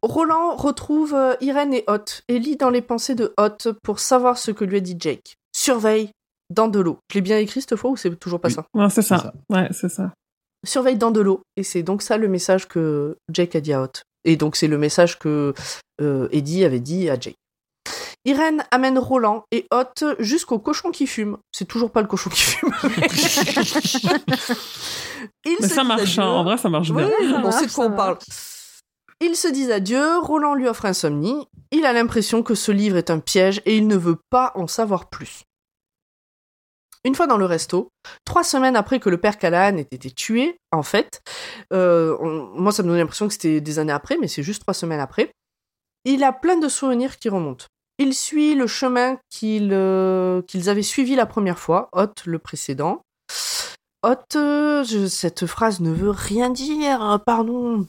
Roland 0.02 0.56
retrouve 0.58 1.14
euh, 1.14 1.36
Irène 1.40 1.74
et 1.74 1.86
Hot 1.88 2.22
et 2.28 2.40
lit 2.40 2.58
dans 2.58 2.70
les 2.70 2.82
pensées 2.82 3.16
de 3.16 3.34
Hot 3.38 3.74
pour 3.84 4.00
savoir 4.00 4.38
ce 4.38 4.52
que 4.52 4.66
lui 4.66 4.78
a 4.78 4.82
dit 4.82 4.98
Jake. 5.00 5.38
Surveille 5.64 6.10
dans 6.50 6.68
de 6.68 6.80
l'eau. 6.80 7.00
Je 7.10 7.16
l'ai 7.16 7.22
bien 7.22 7.38
écrit 7.38 7.62
cette 7.62 7.76
fois 7.78 7.92
ou 7.92 7.98
c'est 7.98 8.14
toujours 8.20 8.42
pas 8.42 8.50
Oui. 8.50 8.54
ça? 8.54 8.66
Non, 8.74 8.90
c'est 8.90 9.02
ça. 9.02 9.18
ça. 9.18 9.34
Ouais, 9.50 9.70
c'est 9.72 9.90
ça. 9.90 10.12
surveille 10.66 10.98
dans 10.98 11.12
de 11.12 11.22
l'eau. 11.22 11.42
Et 11.56 11.64
c'est 11.64 11.84
donc 11.84 12.02
ça 12.02 12.18
le 12.18 12.28
message 12.28 12.68
que 12.68 13.16
Jake 13.32 13.56
a 13.56 13.62
dit 13.62 13.74
à 13.74 13.82
Hot. 13.84 13.92
Et 14.26 14.36
donc 14.36 14.56
c'est 14.56 14.68
le 14.68 14.78
message 14.78 15.20
que 15.20 15.54
euh, 16.02 16.28
Eddie 16.32 16.66
avait 16.66 16.80
dit 16.82 17.10
à 17.10 17.18
Jake. 17.20 17.36
Irène 18.26 18.64
amène 18.72 18.98
Roland 18.98 19.44
et 19.52 19.66
Hot 19.74 20.16
jusqu'au 20.20 20.60
cochon 20.60 20.92
qui 20.92 21.08
fume. 21.08 21.38
C'est 21.52 21.66
toujours 21.68 21.92
pas 21.92 22.02
le 22.02 22.08
cochon 22.08 22.30
qui 22.30 22.42
fume. 22.42 22.70
Ils 25.46 25.58
Mais 25.60 25.68
se 25.68 25.74
ça 25.76 25.82
disent 25.82 25.88
marche, 25.88 26.02
adieu. 26.18 26.22
hein. 26.22 26.28
en 26.28 26.44
vrai, 26.44 26.58
ça 26.58 26.70
marche 26.70 26.92
bien. 26.92 27.08
Oui, 27.08 27.30
Ça 27.30 27.36
on 27.38 27.42
marche, 27.42 27.56
sait 27.56 27.66
de 27.68 27.72
quoi 27.72 27.86
on 27.86 27.92
parle. 27.96 28.18
Ils 29.22 29.36
se 29.36 29.48
disent 29.48 29.72
adieu, 29.72 30.18
Roland 30.20 30.54
lui 30.56 30.68
offre 30.68 30.86
Insomnie. 30.86 31.48
Il 31.72 31.86
a 31.86 31.94
l'impression 31.94 32.44
que 32.44 32.56
ce 32.56 32.72
livre 32.72 32.98
est 32.98 33.10
un 33.10 33.20
piège 33.20 33.62
et 33.66 33.78
il 33.78 33.88
ne 33.88 33.96
veut 33.96 34.18
pas 34.30 34.52
en 34.56 34.68
savoir 34.68 35.10
plus. 35.10 35.44
Une 37.06 37.16
fois 37.16 37.28
dans 37.28 37.38
le 37.38 37.46
resto, 37.46 37.90
trois 38.24 38.44
semaines 38.44 38.76
après 38.76 39.00
que 39.00 39.10
le 39.10 39.20
père 39.20 39.38
Callahan 39.38 39.78
ait 39.78 39.88
été 39.92 40.10
tué, 40.10 40.58
en 40.72 40.84
fait, 40.84 41.22
euh, 41.74 42.18
moi 42.56 42.72
ça 42.72 42.82
me 42.82 42.88
donnait 42.88 43.02
l'impression 43.02 43.28
que 43.28 43.34
c'était 43.34 43.60
des 43.60 43.80
années 43.80 43.92
après, 43.92 44.18
mais 44.20 44.28
c'est 44.28 44.44
juste 44.44 44.62
trois 44.62 44.74
semaines 44.74 45.02
après, 45.02 45.32
il 46.06 46.24
a 46.24 46.32
plein 46.32 46.58
de 46.58 46.70
souvenirs 46.70 47.18
qui 47.20 47.30
remontent. 47.30 47.66
Il 48.00 48.14
suit 48.14 48.56
le 48.56 48.68
chemin 48.68 49.18
euh, 49.44 50.42
qu'ils 50.44 50.70
avaient 50.70 50.82
suivi 50.82 51.16
la 51.16 51.26
première 51.26 51.60
fois, 51.60 51.90
Hot 51.94 52.14
le 52.26 52.40
précédent. 52.40 53.02
Hot, 54.04 54.36
euh, 54.36 54.84
cette 54.84 55.46
phrase 55.46 55.82
ne 55.82 55.92
veut 55.92 56.10
rien 56.10 56.50
dire, 56.50 57.20
pardon. 57.26 57.86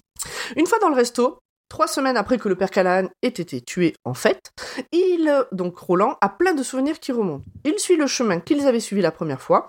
Une 0.56 0.66
fois 0.66 0.78
dans 0.80 0.88
le 0.88 0.94
resto, 0.94 1.38
trois 1.74 1.88
semaines 1.88 2.16
après 2.16 2.38
que 2.38 2.48
le 2.48 2.54
père 2.54 2.70
Callahan 2.70 3.08
ait 3.22 3.26
été 3.26 3.60
tué, 3.60 3.96
en 4.04 4.14
fait, 4.14 4.52
il, 4.92 5.28
euh, 5.28 5.42
donc 5.50 5.76
Roland, 5.76 6.16
a 6.20 6.28
plein 6.28 6.54
de 6.54 6.62
souvenirs 6.62 7.00
qui 7.00 7.10
remontent. 7.10 7.44
Il 7.64 7.80
suit 7.80 7.96
le 7.96 8.06
chemin 8.06 8.38
qu'ils 8.38 8.64
avaient 8.64 8.78
suivi 8.78 9.02
la 9.02 9.10
première 9.10 9.42
fois. 9.42 9.68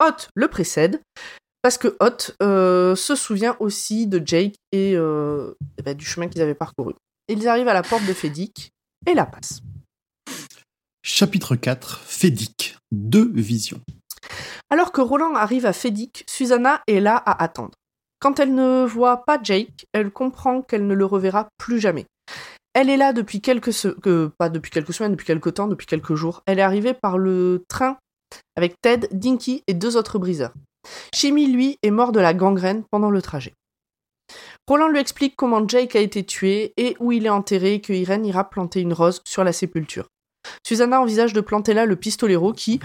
Hot 0.00 0.28
le 0.36 0.46
précède, 0.46 1.00
parce 1.60 1.78
que 1.78 1.96
Hot 1.98 2.32
euh, 2.44 2.94
se 2.94 3.16
souvient 3.16 3.56
aussi 3.58 4.06
de 4.06 4.22
Jake 4.24 4.54
et, 4.70 4.94
euh, 4.94 5.54
eh 5.78 5.82
ben, 5.82 5.96
du 5.96 6.04
chemin 6.04 6.28
qu'ils 6.28 6.42
avaient 6.42 6.54
parcouru. 6.54 6.94
Ils 7.26 7.48
arrivent 7.48 7.66
à 7.66 7.74
la 7.74 7.82
porte 7.82 8.06
de 8.06 8.12
Fédic 8.12 8.70
et 9.04 9.14
la 9.14 9.26
passent. 9.26 9.62
Chapitre 11.02 11.56
4, 11.56 12.02
Fédic. 12.04 12.78
Deux 12.92 13.32
visions. 13.34 13.80
Alors 14.70 14.92
que 14.92 15.00
Roland 15.00 15.34
arrive 15.34 15.66
à 15.66 15.72
Fédic, 15.72 16.22
Susanna 16.28 16.82
est 16.86 17.00
là 17.00 17.16
à 17.16 17.42
attendre. 17.42 17.72
Quand 18.22 18.38
elle 18.38 18.54
ne 18.54 18.84
voit 18.84 19.24
pas 19.24 19.40
Jake, 19.42 19.86
elle 19.92 20.12
comprend 20.12 20.62
qu'elle 20.62 20.86
ne 20.86 20.94
le 20.94 21.04
reverra 21.04 21.48
plus 21.58 21.80
jamais. 21.80 22.06
Elle 22.72 22.88
est 22.88 22.96
là 22.96 23.12
depuis 23.12 23.40
quelques 23.40 23.72
pas 24.38 24.48
depuis 24.48 24.70
quelques 24.70 24.92
semaines, 24.92 25.10
depuis 25.10 25.26
quelques 25.26 25.54
temps, 25.54 25.66
depuis 25.66 25.88
quelques 25.88 26.14
jours. 26.14 26.40
Elle 26.46 26.60
est 26.60 26.62
arrivée 26.62 26.94
par 26.94 27.18
le 27.18 27.64
train 27.66 27.96
avec 28.54 28.80
Ted, 28.80 29.08
Dinky 29.10 29.64
et 29.66 29.74
deux 29.74 29.96
autres 29.96 30.20
briseurs. 30.20 30.52
Shimi, 31.12 31.48
lui, 31.48 31.78
est 31.82 31.90
mort 31.90 32.12
de 32.12 32.20
la 32.20 32.32
gangrène 32.32 32.84
pendant 32.92 33.10
le 33.10 33.20
trajet. 33.20 33.54
Roland 34.68 34.86
lui 34.86 35.00
explique 35.00 35.34
comment 35.34 35.66
Jake 35.66 35.96
a 35.96 36.00
été 36.00 36.24
tué 36.24 36.74
et 36.76 36.96
où 37.00 37.10
il 37.10 37.26
est 37.26 37.30
enterré 37.30 37.74
et 37.74 37.80
que 37.80 37.92
Irène 37.92 38.24
ira 38.24 38.48
planter 38.48 38.80
une 38.82 38.92
rose 38.92 39.20
sur 39.24 39.42
la 39.42 39.52
sépulture. 39.52 40.06
Susanna 40.64 41.00
envisage 41.00 41.32
de 41.32 41.40
planter 41.40 41.74
là 41.74 41.86
le 41.86 41.96
pistolero 41.96 42.52
qui, 42.52 42.78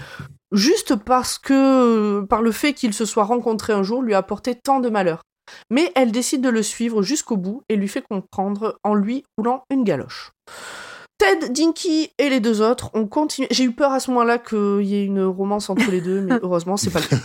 juste 0.50 0.96
parce 0.96 1.38
que, 1.38 2.22
par 2.28 2.42
le 2.42 2.50
fait 2.50 2.72
qu'ils 2.72 2.94
se 2.94 3.04
soient 3.04 3.24
rencontrés 3.24 3.72
un 3.72 3.84
jour, 3.84 4.02
lui 4.02 4.14
a 4.14 4.18
apporté 4.18 4.56
tant 4.56 4.80
de 4.80 4.88
malheur. 4.88 5.22
Mais 5.70 5.92
elle 5.94 6.12
décide 6.12 6.40
de 6.40 6.48
le 6.48 6.62
suivre 6.62 7.02
jusqu'au 7.02 7.36
bout 7.36 7.62
et 7.68 7.76
lui 7.76 7.88
fait 7.88 8.02
comprendre 8.02 8.78
en 8.84 8.94
lui 8.94 9.24
roulant 9.36 9.62
une 9.70 9.84
galoche. 9.84 10.32
Ted, 11.18 11.48
Dinky 11.48 12.10
et 12.18 12.28
les 12.30 12.38
deux 12.38 12.62
autres 12.62 12.90
ont 12.94 13.08
continué. 13.08 13.48
J'ai 13.50 13.64
eu 13.64 13.72
peur 13.72 13.90
à 13.92 13.98
ce 13.98 14.08
moment-là 14.12 14.38
qu'il 14.38 14.82
y 14.84 14.94
ait 14.94 15.04
une 15.04 15.24
romance 15.24 15.68
entre 15.68 15.90
les 15.90 16.00
deux, 16.00 16.20
mais 16.20 16.38
heureusement, 16.42 16.76
c'est 16.76 16.90
pas 16.90 17.00
le 17.00 17.06
cas. 17.06 17.16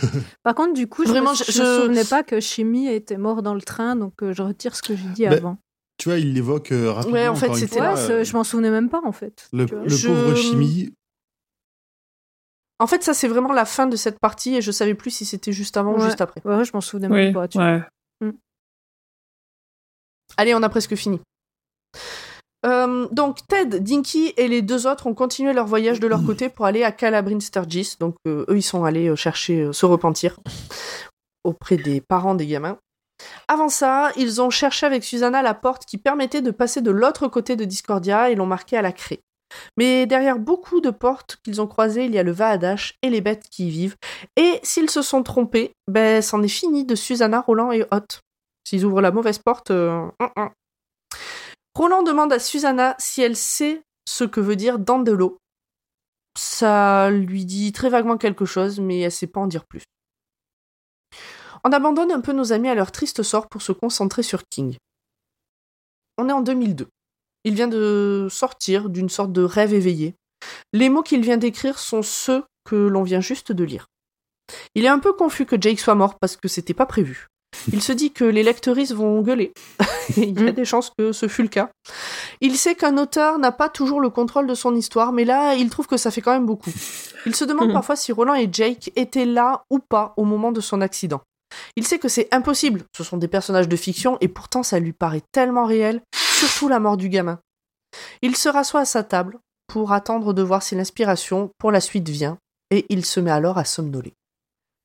Par 0.42 0.54
contre, 0.56 0.72
du 0.74 0.88
coup, 0.88 1.04
je 1.04 1.10
Vraiment, 1.10 1.30
me, 1.30 1.36
je- 1.36 1.44
je 1.52 1.60
me 1.60 1.64
je- 1.64 1.80
souvenais 1.82 2.04
pas 2.04 2.24
que 2.24 2.40
Chimie 2.40 2.88
était 2.88 3.16
mort 3.18 3.40
dans 3.42 3.54
le 3.54 3.62
train, 3.62 3.94
donc 3.94 4.14
euh, 4.24 4.32
je 4.32 4.42
retire 4.42 4.74
ce 4.74 4.82
que 4.82 4.96
j'ai 4.96 5.08
dit 5.14 5.26
Bah, 5.26 5.34
avant. 5.36 5.58
Tu 5.96 6.08
vois, 6.08 6.18
il 6.18 6.34
l'évoque 6.34 6.72
euh, 6.72 6.90
rapidement. 6.90 7.14
Ouais, 7.16 7.28
en 7.28 7.36
fait, 7.36 7.54
c'était 7.54 7.80
Ouais, 7.80 7.86
euh, 8.10 8.24
je 8.24 8.32
m'en 8.32 8.42
souvenais 8.42 8.70
même 8.72 8.88
pas 8.88 9.00
en 9.04 9.12
fait. 9.12 9.48
le, 9.52 9.64
Je- 9.86 10.08
pauvre 10.08 10.34
chimie. 10.34 10.92
En 12.80 12.88
fait, 12.88 13.04
ça, 13.04 13.14
c'est 13.14 13.28
vraiment 13.28 13.52
la 13.52 13.64
fin 13.64 13.86
de 13.86 13.94
cette 13.94 14.18
partie 14.18 14.56
et 14.56 14.60
je 14.60 14.72
savais 14.72 14.94
plus 14.94 15.10
si 15.12 15.24
c'était 15.24 15.52
juste 15.52 15.76
avant 15.76 15.94
ou 15.94 16.00
juste 16.00 16.20
après. 16.20 16.42
Ouais, 16.44 16.64
je 16.64 16.72
m'en 16.74 16.80
souvenais 16.80 17.06
Oui, 17.06 17.24
même 17.26 17.32
pas. 17.32 17.46
Tu 17.46 17.58
vois. 17.58 17.66
ouais. 17.68 17.82
Allez, 20.36 20.54
on 20.54 20.62
a 20.62 20.68
presque 20.68 20.94
fini. 20.94 21.20
Euh, 22.64 23.06
donc 23.12 23.46
Ted, 23.46 23.80
Dinky 23.80 24.32
et 24.36 24.48
les 24.48 24.62
deux 24.62 24.86
autres 24.86 25.06
ont 25.06 25.14
continué 25.14 25.52
leur 25.52 25.66
voyage 25.66 26.00
de 26.00 26.06
leur 26.06 26.24
côté 26.24 26.48
pour 26.48 26.64
aller 26.64 26.82
à 26.82 26.92
Calabrin 26.92 27.40
Sturgis. 27.40 27.96
Donc 28.00 28.16
euh, 28.26 28.46
eux, 28.48 28.56
ils 28.56 28.62
sont 28.62 28.84
allés 28.84 29.08
euh, 29.08 29.16
chercher 29.16 29.70
se 29.72 29.84
repentir 29.84 30.38
auprès 31.44 31.76
des 31.76 32.00
parents 32.00 32.34
des 32.34 32.46
gamins. 32.46 32.78
Avant 33.48 33.68
ça, 33.68 34.10
ils 34.16 34.40
ont 34.40 34.50
cherché 34.50 34.86
avec 34.86 35.04
Susanna 35.04 35.42
la 35.42 35.54
porte 35.54 35.84
qui 35.84 35.98
permettait 35.98 36.42
de 36.42 36.50
passer 36.50 36.80
de 36.80 36.90
l'autre 36.90 37.28
côté 37.28 37.54
de 37.54 37.64
Discordia 37.64 38.30
et 38.30 38.34
l'ont 38.34 38.46
marquée 38.46 38.76
à 38.76 38.82
la 38.82 38.92
craie. 38.92 39.20
Mais 39.76 40.06
derrière 40.06 40.38
beaucoup 40.38 40.80
de 40.80 40.90
portes 40.90 41.38
qu'ils 41.44 41.60
ont 41.60 41.66
croisées, 41.66 42.06
il 42.06 42.14
y 42.14 42.18
a 42.18 42.22
le 42.22 42.32
Vaadash 42.32 42.94
et 43.02 43.10
les 43.10 43.20
bêtes 43.20 43.48
qui 43.50 43.68
y 43.68 43.70
vivent. 43.70 43.96
Et 44.36 44.58
s'ils 44.62 44.90
se 44.90 45.02
sont 45.02 45.22
trompés, 45.22 45.72
ben 45.86 46.22
c'en 46.22 46.42
est 46.42 46.48
fini 46.48 46.84
de 46.84 46.94
Susanna, 46.94 47.40
Roland 47.40 47.70
et 47.70 47.84
Hot. 47.92 48.23
S'ils 48.64 48.84
ouvrent 48.84 49.02
la 49.02 49.12
mauvaise 49.12 49.38
porte, 49.38 49.70
euh. 49.70 50.08
Roland 51.74 52.02
demande 52.02 52.32
à 52.32 52.38
Susanna 52.38 52.94
si 52.98 53.20
elle 53.20 53.36
sait 53.36 53.82
ce 54.06 54.24
que 54.24 54.40
veut 54.40 54.56
dire 54.56 54.78
Dandelo. 54.78 55.38
Ça 56.36 57.10
lui 57.10 57.44
dit 57.44 57.72
très 57.72 57.90
vaguement 57.90 58.16
quelque 58.16 58.44
chose, 58.44 58.80
mais 58.80 59.00
elle 59.00 59.12
sait 59.12 59.26
pas 59.26 59.40
en 59.40 59.46
dire 59.46 59.64
plus. 59.66 59.82
On 61.64 61.72
abandonne 61.72 62.12
un 62.12 62.20
peu 62.20 62.32
nos 62.32 62.52
amis 62.52 62.68
à 62.68 62.74
leur 62.74 62.92
triste 62.92 63.22
sort 63.22 63.48
pour 63.48 63.62
se 63.62 63.72
concentrer 63.72 64.22
sur 64.22 64.42
King. 64.48 64.76
On 66.18 66.28
est 66.28 66.32
en 66.32 66.42
2002. 66.42 66.88
Il 67.44 67.54
vient 67.54 67.68
de 67.68 68.28
sortir 68.30 68.88
d'une 68.88 69.08
sorte 69.08 69.32
de 69.32 69.42
rêve 69.42 69.74
éveillé. 69.74 70.14
Les 70.72 70.88
mots 70.88 71.02
qu'il 71.02 71.22
vient 71.22 71.36
d'écrire 71.36 71.78
sont 71.78 72.02
ceux 72.02 72.44
que 72.64 72.76
l'on 72.76 73.02
vient 73.02 73.20
juste 73.20 73.52
de 73.52 73.64
lire. 73.64 73.86
Il 74.74 74.84
est 74.84 74.88
un 74.88 74.98
peu 74.98 75.12
confus 75.12 75.46
que 75.46 75.60
Jake 75.60 75.80
soit 75.80 75.94
mort 75.94 76.18
parce 76.18 76.36
que 76.36 76.48
c'était 76.48 76.74
pas 76.74 76.86
prévu. 76.86 77.28
Il 77.72 77.82
se 77.82 77.92
dit 77.92 78.12
que 78.12 78.24
les 78.24 78.42
lectrices 78.42 78.92
vont 78.92 79.20
gueuler. 79.22 79.52
Il 80.16 80.40
y 80.40 80.48
a 80.48 80.52
des 80.52 80.64
chances 80.64 80.90
que 80.98 81.12
ce 81.12 81.28
fût 81.28 81.42
le 81.42 81.48
cas. 81.48 81.70
Il 82.40 82.56
sait 82.56 82.74
qu'un 82.74 82.98
auteur 82.98 83.38
n'a 83.38 83.52
pas 83.52 83.68
toujours 83.68 84.00
le 84.00 84.10
contrôle 84.10 84.46
de 84.46 84.54
son 84.54 84.74
histoire, 84.74 85.12
mais 85.12 85.24
là, 85.24 85.54
il 85.54 85.70
trouve 85.70 85.86
que 85.86 85.96
ça 85.96 86.10
fait 86.10 86.20
quand 86.20 86.32
même 86.32 86.46
beaucoup. 86.46 86.70
Il 87.26 87.34
se 87.34 87.44
demande 87.44 87.72
parfois 87.72 87.96
si 87.96 88.12
Roland 88.12 88.34
et 88.34 88.48
Jake 88.50 88.92
étaient 88.96 89.24
là 89.24 89.64
ou 89.70 89.78
pas 89.78 90.12
au 90.16 90.24
moment 90.24 90.52
de 90.52 90.60
son 90.60 90.80
accident. 90.80 91.22
Il 91.76 91.86
sait 91.86 91.98
que 91.98 92.08
c'est 92.08 92.32
impossible, 92.32 92.84
ce 92.96 93.04
sont 93.04 93.16
des 93.16 93.28
personnages 93.28 93.68
de 93.68 93.76
fiction, 93.76 94.18
et 94.20 94.28
pourtant 94.28 94.62
ça 94.62 94.78
lui 94.78 94.92
paraît 94.92 95.22
tellement 95.32 95.64
réel, 95.64 96.02
surtout 96.14 96.68
la 96.68 96.80
mort 96.80 96.96
du 96.96 97.08
gamin. 97.08 97.38
Il 98.22 98.36
se 98.36 98.48
rassoit 98.48 98.80
à 98.80 98.84
sa 98.84 99.04
table 99.04 99.38
pour 99.66 99.92
attendre 99.92 100.32
de 100.32 100.42
voir 100.42 100.62
si 100.62 100.74
l'inspiration 100.74 101.50
pour 101.58 101.70
la 101.70 101.80
suite 101.80 102.08
vient, 102.08 102.38
et 102.70 102.86
il 102.88 103.04
se 103.04 103.20
met 103.20 103.30
alors 103.30 103.58
à 103.58 103.64
somnoler. 103.64 104.14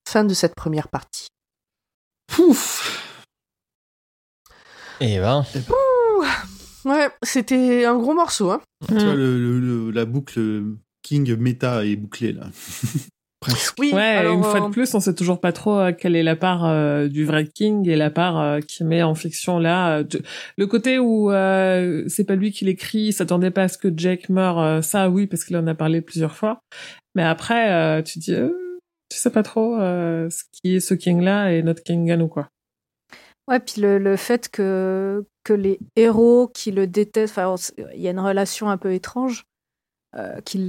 Fin 0.08 0.24
de 0.24 0.34
cette 0.34 0.56
première 0.56 0.88
partie. 0.88 1.28
Pouf 2.30 3.16
Et 5.02 5.18
ben, 5.20 5.44
Ouais, 6.86 7.08
c'était 7.24 7.86
un 7.86 7.98
gros 7.98 8.14
morceau. 8.14 8.52
Hein. 8.52 8.62
Tu 8.88 8.94
vois, 8.96 9.14
Mm. 9.14 9.18
le, 9.18 9.38
le- 9.40 9.60
le- 9.60 9.92
la 9.92 10.06
boucle 10.06 10.64
King 11.04 11.36
méta 11.38 11.86
est 11.86 11.96
bouclée 11.96 12.32
là. 12.34 12.48
Presque. 13.42 13.76
Oui, 13.80 13.92
Ouais, 13.94 14.02
alors, 14.02 14.34
une 14.34 14.44
fois 14.44 14.62
euh, 14.62 14.68
de 14.68 14.72
plus, 14.74 14.94
on 14.94 15.00
sait 15.00 15.16
toujours 15.16 15.40
pas 15.40 15.54
trop 15.54 15.78
euh, 15.80 15.92
quelle 15.94 16.16
est 16.18 16.24
la 16.24 16.36
part 16.36 16.66
euh, 16.66 17.08
du 17.08 17.24
vrai 17.26 17.48
King 17.48 17.88
et 17.88 17.96
la 17.96 18.10
part 18.10 18.38
euh, 18.40 18.60
qui 18.60 18.84
met 18.84 19.02
en 19.02 19.16
fiction 19.16 19.60
là. 19.60 20.00
euh, 20.00 20.04
de- 20.04 20.22
Le 20.58 20.68
côté 20.68 21.00
où 21.00 21.32
euh, 21.32 22.04
c'est 22.08 22.26
pas 22.26 22.36
lui 22.36 22.52
qui 22.52 22.66
l'écrit, 22.66 23.00
il 23.00 23.14
s'attendait 23.14 23.52
pas 23.52 23.64
à 23.64 23.68
ce 23.70 23.78
que 23.78 23.88
Jake 23.96 24.28
meure, 24.30 24.60
euh, 24.60 24.82
ça 24.82 25.10
oui, 25.10 25.26
parce 25.28 25.46
qu'il 25.46 25.56
en 25.56 25.68
a 25.68 25.76
parlé 25.76 26.02
plusieurs 26.02 26.36
fois. 26.36 26.60
Mais 27.16 27.24
après, 27.24 27.72
euh, 27.72 28.02
tu 28.02 28.20
dis, 28.20 28.34
euh, 28.34 28.50
tu 29.10 29.18
sais 29.18 29.30
pas 29.32 29.44
trop 29.44 29.78
euh, 29.78 30.30
ce 30.30 30.44
qui 30.52 30.76
est 30.76 30.80
ce 30.80 30.94
King 30.94 31.22
là 31.22 31.52
et 31.52 31.62
notre 31.64 31.84
King 31.84 32.12
nous 32.16 32.28
quoi. 32.28 32.50
Ouais, 33.48 33.60
puis 33.60 33.82
le, 33.82 33.98
le 33.98 34.16
fait 34.16 34.48
que, 34.50 35.26
que 35.44 35.54
les 35.54 35.80
héros 35.96 36.48
qui 36.48 36.72
le 36.72 36.86
détestent, 36.86 37.40
enfin, 37.40 37.56
il 37.96 38.00
y 38.02 38.08
a 38.08 38.12
une 38.12 38.20
relation 38.20 38.70
un 38.70 38.78
peu 38.78 38.94
étrange, 38.94 39.44
euh, 40.16 40.40
qu'il 40.42 40.68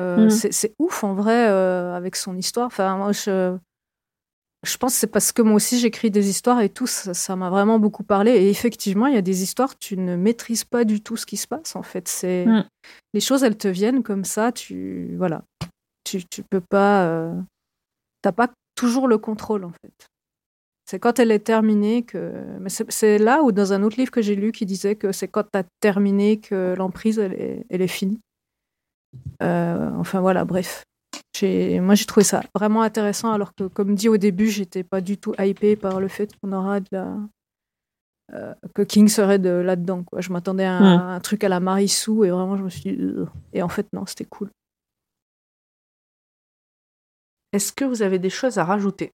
euh, 0.00 0.24
Mhm. 0.24 0.30
c'est 0.30 0.74
ouf 0.78 1.04
en 1.04 1.12
vrai 1.14 1.48
euh, 1.48 1.94
avec 1.94 2.16
son 2.16 2.36
histoire. 2.38 2.66
Enfin, 2.68 2.96
moi, 2.96 3.12
je, 3.12 3.54
je 4.64 4.76
pense 4.78 4.94
que 4.94 4.98
c'est 4.98 5.06
parce 5.08 5.32
que 5.32 5.42
moi 5.42 5.54
aussi 5.56 5.78
j'écris 5.78 6.10
des 6.10 6.30
histoires 6.30 6.62
et 6.62 6.70
tout, 6.70 6.86
ça 6.86 7.36
m'a 7.36 7.50
vraiment 7.50 7.78
beaucoup 7.78 8.02
parlé. 8.02 8.30
Et 8.32 8.48
effectivement, 8.48 9.06
il 9.06 9.14
y 9.14 9.18
a 9.18 9.22
des 9.22 9.42
histoires, 9.42 9.78
tu 9.78 9.98
ne 9.98 10.16
maîtrises 10.16 10.64
pas 10.64 10.84
du 10.84 11.02
tout 11.02 11.18
ce 11.18 11.26
qui 11.26 11.36
se 11.36 11.46
passe 11.46 11.76
en 11.76 11.82
fait. 11.82 12.08
C'est 12.08 12.46
Mhm. 12.46 12.64
Les 13.12 13.20
choses, 13.20 13.42
elles 13.44 13.58
te 13.58 13.68
viennent 13.68 14.02
comme 14.02 14.24
ça, 14.24 14.52
tu. 14.52 15.14
Voilà. 15.18 15.44
Tu, 16.10 16.24
tu 16.26 16.42
peux 16.42 16.60
pas. 16.60 17.06
euh, 17.06 17.34
T'as 18.22 18.32
pas 18.32 18.48
toujours 18.74 19.06
le 19.08 19.16
contrôle 19.18 19.64
en 19.64 19.70
fait. 19.70 19.92
C'est 20.86 20.98
quand 20.98 21.18
elle 21.20 21.30
est 21.30 21.38
terminée 21.44 22.02
que. 22.02 22.32
Mais 22.60 22.68
c'est 22.68 23.18
là 23.18 23.42
ou 23.42 23.52
dans 23.52 23.72
un 23.72 23.82
autre 23.82 23.96
livre 23.96 24.10
que 24.10 24.22
j'ai 24.22 24.34
lu 24.34 24.50
qui 24.52 24.66
disait 24.66 24.96
que 24.96 25.12
c'est 25.12 25.28
quand 25.28 25.44
t'as 25.52 25.62
terminé 25.80 26.38
que 26.40 26.74
l'emprise 26.76 27.18
elle 27.18 27.34
est, 27.34 27.66
elle 27.70 27.80
est 27.82 27.86
finie. 27.88 28.20
Euh, 29.42 29.90
enfin 29.98 30.20
voilà, 30.20 30.44
bref. 30.44 30.84
Moi 31.42 31.94
j'ai 31.94 32.04
trouvé 32.04 32.24
ça 32.24 32.42
vraiment 32.54 32.82
intéressant 32.82 33.32
alors 33.32 33.54
que 33.54 33.64
comme 33.64 33.94
dit 33.94 34.08
au 34.10 34.18
début, 34.18 34.48
j'étais 34.48 34.82
pas 34.84 35.00
du 35.00 35.16
tout 35.16 35.32
hypée 35.38 35.74
par 35.76 35.98
le 36.00 36.08
fait 36.08 36.30
qu'on 36.38 36.52
aura 36.52 36.80
de 36.80 36.86
la. 36.92 37.16
euh, 38.34 38.54
que 38.74 38.82
King 38.82 39.08
serait 39.08 39.38
de 39.38 39.48
là-dedans. 39.50 40.04
Je 40.18 40.30
m'attendais 40.32 40.64
à 40.66 40.74
un, 40.74 41.08
Ouais. 41.08 41.14
un 41.14 41.20
truc 41.20 41.42
à 41.44 41.48
la 41.48 41.60
Marissou 41.60 42.24
et 42.24 42.30
vraiment 42.30 42.56
je 42.58 42.62
me 42.64 42.68
suis 42.68 42.94
dit. 42.96 43.14
Et 43.54 43.62
en 43.62 43.68
fait 43.68 43.86
non, 43.94 44.04
c'était 44.06 44.26
cool. 44.26 44.50
Est-ce 47.52 47.72
que 47.72 47.84
vous 47.84 48.02
avez 48.02 48.18
des 48.18 48.30
choses 48.30 48.58
à 48.58 48.64
rajouter? 48.64 49.10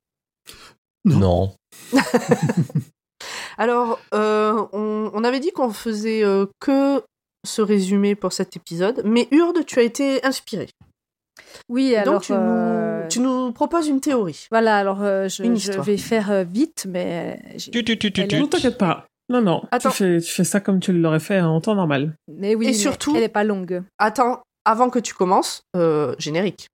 Non. 1.04 1.54
Alors, 3.58 3.98
euh, 4.14 4.66
on, 4.72 5.10
on 5.14 5.24
avait 5.24 5.40
dit 5.40 5.50
qu'on 5.50 5.72
faisait 5.72 6.22
euh, 6.22 6.46
que 6.60 7.02
ce 7.46 7.62
résumé 7.62 8.14
pour 8.14 8.32
cet 8.32 8.56
épisode, 8.56 9.02
mais 9.04 9.28
Urde, 9.30 9.64
tu 9.64 9.78
as 9.78 9.82
été 9.82 10.24
inspiré. 10.24 10.68
Oui, 11.68 11.94
alors. 11.94 12.14
Donc, 12.14 12.22
tu, 12.24 12.32
euh, 12.34 13.02
nous, 13.02 13.08
tu 13.08 13.20
nous 13.20 13.52
proposes 13.52 13.86
une 13.88 14.00
théorie. 14.00 14.46
Voilà, 14.50 14.76
alors 14.76 15.02
euh, 15.02 15.28
je, 15.28 15.42
Une 15.42 15.56
je 15.56 15.68
histoire. 15.68 15.84
vais 15.84 15.96
faire 15.96 16.30
euh, 16.30 16.44
vite, 16.44 16.86
mais 16.88 17.40
Tu, 17.58 17.70
tu, 17.70 17.84
tu, 17.98 18.12
tu, 18.12 18.26
tu. 18.28 18.36
Non, 18.38 18.46
t'inquiète 18.48 18.78
pas. 18.78 19.06
Non, 19.28 19.40
non. 19.40 19.62
Attends. 19.70 19.90
Tu 19.90 19.96
fais, 19.96 20.20
tu 20.20 20.30
fais 20.32 20.44
ça 20.44 20.60
comme 20.60 20.80
tu 20.80 20.92
l'aurais 20.92 21.20
fait 21.20 21.40
en 21.40 21.60
temps 21.60 21.74
normal. 21.74 22.14
mais 22.28 22.54
oui, 22.54 22.66
Et 22.66 22.68
mais 22.68 22.74
surtout- 22.74 23.14
elle 23.16 23.22
est 23.22 23.28
pas 23.28 23.44
longue. 23.44 23.82
Attends, 23.98 24.42
avant 24.64 24.90
que 24.90 24.98
tu 24.98 25.14
commences, 25.14 25.62
euh, 25.76 26.14
générique. 26.18 26.68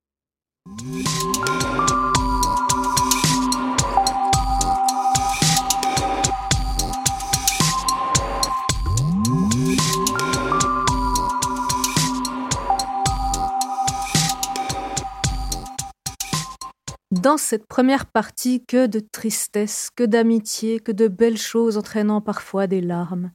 Dans 17.22 17.36
cette 17.36 17.66
première 17.66 18.06
partie, 18.06 18.64
que 18.64 18.86
de 18.86 18.98
tristesse, 18.98 19.90
que 19.94 20.02
d'amitié, 20.02 20.80
que 20.80 20.92
de 20.92 21.08
belles 21.08 21.36
choses 21.36 21.76
entraînant 21.76 22.20
parfois 22.20 22.66
des 22.66 22.80
larmes. 22.80 23.32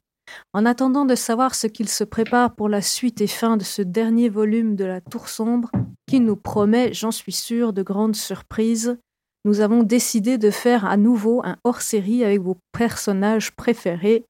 En 0.52 0.66
attendant 0.66 1.04
de 1.04 1.14
savoir 1.14 1.54
ce 1.54 1.66
qu'il 1.66 1.88
se 1.88 2.04
prépare 2.04 2.54
pour 2.54 2.68
la 2.68 2.82
suite 2.82 3.20
et 3.20 3.26
fin 3.26 3.56
de 3.56 3.64
ce 3.64 3.82
dernier 3.82 4.28
volume 4.28 4.76
de 4.76 4.84
la 4.84 5.00
Tour 5.00 5.28
sombre, 5.28 5.70
qui 6.06 6.20
nous 6.20 6.36
promet, 6.36 6.92
j'en 6.92 7.10
suis 7.10 7.32
sûre, 7.32 7.72
de 7.72 7.82
grandes 7.82 8.16
surprises, 8.16 8.98
nous 9.44 9.60
avons 9.60 9.82
décidé 9.82 10.36
de 10.38 10.50
faire 10.50 10.84
à 10.84 10.96
nouveau 10.96 11.40
un 11.44 11.56
hors-série 11.64 12.24
avec 12.24 12.40
vos 12.40 12.56
personnages 12.72 13.52
préférés, 13.52 14.24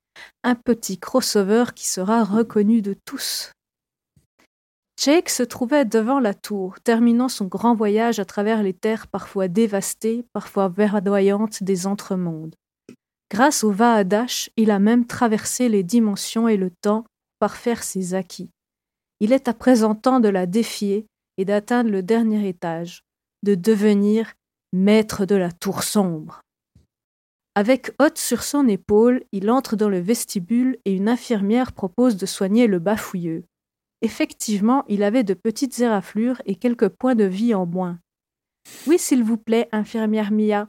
un 0.44 0.55
petit 0.55 0.99
crossover 0.99 1.65
qui 1.75 1.86
sera 1.86 2.25
reconnu 2.25 2.83
de 2.83 2.94
tous. 3.05 3.52
Jake 5.01 5.28
se 5.28 5.44
trouvait 5.44 5.85
devant 5.85 6.18
la 6.18 6.35
tour, 6.35 6.81
terminant 6.81 7.28
son 7.28 7.47
grand 7.47 7.75
voyage 7.75 8.18
à 8.18 8.25
travers 8.25 8.65
les 8.65 8.75
terres 8.75 9.07
parfois 9.07 9.47
dévastées, 9.47 10.25
parfois 10.33 10.68
verdoyantes 10.68 11.62
des 11.62 11.86
entremondes. 11.86 12.57
Grâce 13.31 13.62
au 13.62 13.70
Vaadash, 13.70 14.50
il 14.57 14.70
a 14.70 14.78
même 14.78 15.07
traversé 15.07 15.68
les 15.68 15.82
dimensions 15.82 16.48
et 16.48 16.57
le 16.57 16.70
temps 16.70 17.05
par 17.39 17.57
faire 17.57 17.82
ses 17.82 18.15
acquis. 18.15 18.50
Il 19.20 19.32
est 19.32 19.48
à 19.48 19.55
présent 19.55 19.94
temps 19.94 20.20
de 20.20 20.28
la 20.28 20.47
défier 20.47 21.07
et 21.36 21.44
d'atteindre 21.44 21.90
le 21.90 22.02
dernier 22.02 22.48
étage, 22.48 23.02
de 23.42 23.55
devenir 23.55 24.32
maître 24.73 25.26
de 25.26 25.34
la 25.34 25.52
tour 25.52 25.82
sombre. 25.82 26.40
Avec 27.55 27.92
Hoth 27.98 28.18
sur 28.18 28.44
son 28.44 28.68
épaule, 28.68 29.24
il 29.32 29.50
entre 29.50 29.76
dans 29.76 29.89
le 29.89 29.98
vestibule 29.98 30.78
et 30.84 30.92
une 30.92 31.08
infirmière 31.08 31.73
propose 31.73 32.16
de 32.16 32.26
soigner 32.26 32.66
le 32.66 32.78
bafouilleux. 32.78 33.44
Effectivement, 34.00 34.84
il 34.89 35.02
avait 35.02 35.24
de 35.24 35.34
petites 35.34 35.81
éraflures 35.81 36.40
et 36.47 36.55
quelques 36.55 36.89
points 36.89 37.16
de 37.16 37.24
vie 37.24 37.55
en 37.55 37.66
moins. 37.66 37.98
Oui, 38.86 38.98
s'il 38.98 39.24
vous 39.24 39.39
plaît, 39.39 39.68
infirmière 39.73 40.31
Mia. 40.31 40.68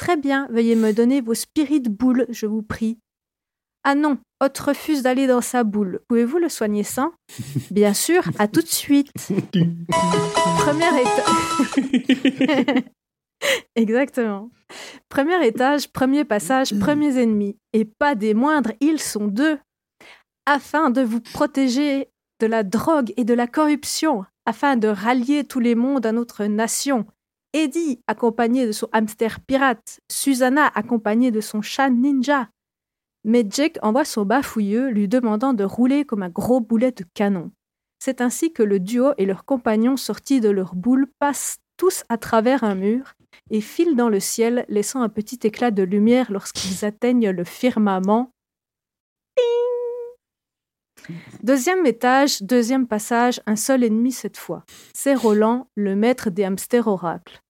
Très 0.00 0.16
bien, 0.16 0.48
veuillez 0.50 0.76
me 0.76 0.94
donner 0.94 1.20
vos 1.20 1.34
spirites 1.34 1.90
boules, 1.90 2.24
je 2.30 2.46
vous 2.46 2.62
prie. 2.62 2.98
Ah 3.84 3.94
non, 3.94 4.16
Hoth 4.40 4.58
refuse 4.58 5.02
d'aller 5.02 5.26
dans 5.26 5.42
sa 5.42 5.62
boule. 5.62 6.00
Pouvez-vous 6.08 6.38
le 6.38 6.48
soigner 6.48 6.84
sans 6.84 7.12
Bien 7.70 7.92
sûr, 7.92 8.22
à 8.38 8.48
tout 8.48 8.62
de 8.62 8.66
suite. 8.66 9.12
Premier 10.56 10.88
étage. 11.02 12.84
Exactement. 13.76 14.48
Premier 15.10 15.46
étage, 15.46 15.92
premier 15.92 16.24
passage, 16.24 16.78
premiers 16.78 17.22
ennemis. 17.22 17.58
Et 17.74 17.84
pas 17.84 18.14
des 18.14 18.32
moindres, 18.32 18.72
ils 18.80 19.00
sont 19.00 19.26
deux. 19.26 19.58
Afin 20.46 20.88
de 20.88 21.02
vous 21.02 21.20
protéger 21.20 22.08
de 22.40 22.46
la 22.46 22.62
drogue 22.62 23.12
et 23.18 23.24
de 23.24 23.34
la 23.34 23.46
corruption, 23.46 24.24
afin 24.46 24.76
de 24.76 24.88
rallier 24.88 25.44
tous 25.44 25.60
les 25.60 25.74
mondes 25.74 26.06
à 26.06 26.12
notre 26.12 26.46
nation. 26.46 27.04
Eddie, 27.52 28.00
accompagné 28.06 28.66
de 28.66 28.72
son 28.72 28.88
hamster 28.92 29.40
pirate, 29.40 30.00
Susanna, 30.10 30.66
accompagnée 30.66 31.30
de 31.30 31.40
son 31.40 31.62
chat 31.62 31.90
ninja. 31.90 32.48
Mais 33.24 33.44
Jake 33.48 33.78
envoie 33.82 34.04
son 34.04 34.24
bafouilleux, 34.24 34.88
lui 34.88 35.08
demandant 35.08 35.52
de 35.52 35.64
rouler 35.64 36.04
comme 36.04 36.22
un 36.22 36.28
gros 36.28 36.60
boulet 36.60 36.92
de 36.92 37.04
canon. 37.12 37.50
C'est 37.98 38.20
ainsi 38.20 38.52
que 38.52 38.62
le 38.62 38.80
duo 38.80 39.12
et 39.18 39.26
leurs 39.26 39.44
compagnons 39.44 39.96
sortis 39.96 40.40
de 40.40 40.48
leur 40.48 40.74
boule 40.74 41.08
passent 41.18 41.58
tous 41.76 42.04
à 42.08 42.16
travers 42.18 42.64
un 42.64 42.74
mur 42.74 43.14
et 43.50 43.60
filent 43.60 43.96
dans 43.96 44.08
le 44.08 44.20
ciel, 44.20 44.64
laissant 44.68 45.02
un 45.02 45.08
petit 45.08 45.40
éclat 45.42 45.70
de 45.70 45.82
lumière 45.82 46.30
lorsqu'ils 46.30 46.84
atteignent 46.84 47.30
le 47.30 47.44
firmament. 47.44 48.32
Deuxième 51.42 51.86
étage, 51.86 52.42
deuxième 52.42 52.86
passage, 52.86 53.40
un 53.46 53.56
seul 53.56 53.84
ennemi 53.84 54.12
cette 54.12 54.36
fois. 54.36 54.64
C'est 54.94 55.14
Roland, 55.14 55.68
le 55.74 55.96
maître 55.96 56.30
des 56.30 56.44
hamsters 56.44 56.86
oracles. 56.86 57.42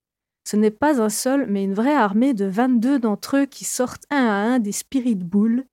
Ce 0.44 0.56
n'est 0.56 0.70
pas 0.70 1.00
un 1.00 1.08
seul, 1.08 1.46
mais 1.48 1.64
une 1.64 1.74
vraie 1.74 1.94
armée 1.94 2.34
de 2.34 2.46
22 2.46 2.98
d'entre 2.98 3.36
eux 3.36 3.46
qui 3.46 3.64
sortent 3.64 4.04
un 4.10 4.26
à 4.26 4.32
un 4.32 4.58
des 4.58 4.72
spirit 4.72 5.14
boules, 5.14 5.64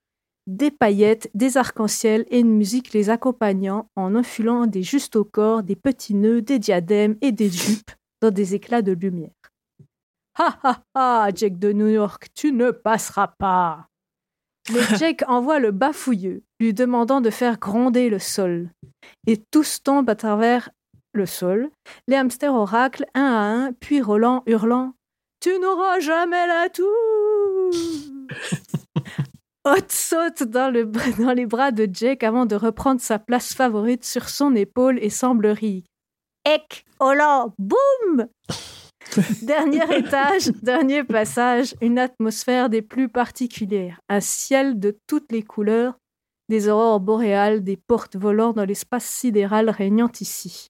des 0.47 0.71
paillettes, 0.71 1.29
des 1.33 1.57
arcs-en-ciel 1.57 2.25
et 2.29 2.39
une 2.39 2.55
musique 2.55 2.93
les 2.93 3.09
accompagnant 3.09 3.89
en 3.95 4.15
enfilant 4.15 4.65
des 4.65 4.83
justes 4.83 5.15
au 5.15 5.25
corps, 5.25 5.61
des 5.61 5.75
petits 5.75 6.15
nœuds, 6.15 6.41
des 6.41 6.57
diadèmes 6.57 7.17
et 7.21 7.31
des 7.31 7.49
jupes 7.49 7.91
dans 8.21 8.31
des 8.31 8.55
éclats 8.55 8.81
de 8.81 8.93
lumière. 8.93 9.31
Ha 10.39 10.59
ha 10.63 10.83
ha, 10.93 11.29
Jake 11.33 11.59
de 11.59 11.73
New 11.73 11.87
York, 11.87 12.27
tu 12.33 12.51
ne 12.53 12.71
passeras 12.71 13.27
pas. 13.39 13.89
Mais 14.73 14.81
Jake 14.97 15.23
envoie 15.27 15.59
le 15.59 15.71
bafouilleux, 15.71 16.43
lui 16.59 16.73
demandant 16.73 17.21
de 17.21 17.29
faire 17.29 17.59
gronder 17.59 18.09
le 18.09 18.19
sol. 18.19 18.69
Et 19.25 19.37
tous 19.51 19.81
tombent 19.83 20.09
à 20.09 20.15
travers 20.15 20.69
le 21.13 21.25
sol, 21.25 21.69
les 22.07 22.15
hamsters 22.15 22.53
oracles 22.53 23.05
un 23.13 23.23
à 23.23 23.45
un, 23.45 23.73
puis 23.73 24.01
Roland 24.01 24.43
hurlant 24.45 24.93
Tu 25.39 25.57
n'auras 25.59 25.99
jamais 25.99 26.47
la 26.47 26.69
tour 26.69 26.87
Hot 29.65 29.89
saute 29.89 30.43
dans, 30.43 30.71
le, 30.71 30.85
dans 31.19 31.33
les 31.33 31.45
bras 31.45 31.71
de 31.71 31.87
Jake 31.91 32.23
avant 32.23 32.45
de 32.45 32.55
reprendre 32.55 33.01
sa 33.01 33.19
place 33.19 33.53
favorite 33.53 34.05
sur 34.05 34.29
son 34.29 34.55
épaule 34.55 34.97
et 35.01 35.09
semble 35.09 35.47
rire. 35.47 35.83
Ek, 36.45 36.85
Roland, 36.99 37.53
boum 37.57 38.27
Dernier 39.41 39.97
étage, 39.97 40.47
dernier 40.61 41.03
passage, 41.03 41.75
une 41.81 41.99
atmosphère 41.99 42.69
des 42.69 42.81
plus 42.81 43.09
particulières, 43.09 43.99
un 44.09 44.19
ciel 44.19 44.79
de 44.79 44.97
toutes 45.07 45.31
les 45.31 45.43
couleurs, 45.43 45.97
des 46.49 46.69
aurores 46.69 46.99
boréales, 46.99 47.63
des 47.63 47.77
portes 47.77 48.15
volant 48.15 48.53
dans 48.53 48.65
l'espace 48.65 49.05
sidéral 49.05 49.69
régnant 49.69 50.11
ici. 50.19 50.67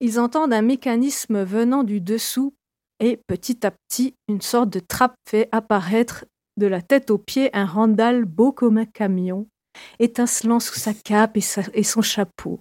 Ils 0.00 0.18
entendent 0.18 0.52
un 0.52 0.62
mécanisme 0.62 1.42
venant 1.42 1.84
du 1.84 2.00
dessous 2.00 2.54
et 3.00 3.20
petit 3.26 3.66
à 3.66 3.70
petit, 3.70 4.14
une 4.28 4.40
sorte 4.40 4.70
de 4.70 4.80
trappe 4.80 5.16
fait 5.28 5.48
apparaître 5.52 6.24
de 6.56 6.66
la 6.66 6.82
tête 6.82 7.10
aux 7.10 7.18
pieds 7.18 7.50
un 7.54 7.66
Randall 7.66 8.24
beau 8.24 8.52
comme 8.52 8.78
un 8.78 8.84
camion, 8.84 9.48
étincelant 9.98 10.60
sous 10.60 10.78
sa 10.78 10.94
cape 10.94 11.36
et, 11.36 11.82
son 11.82 12.02
chapeau. 12.02 12.60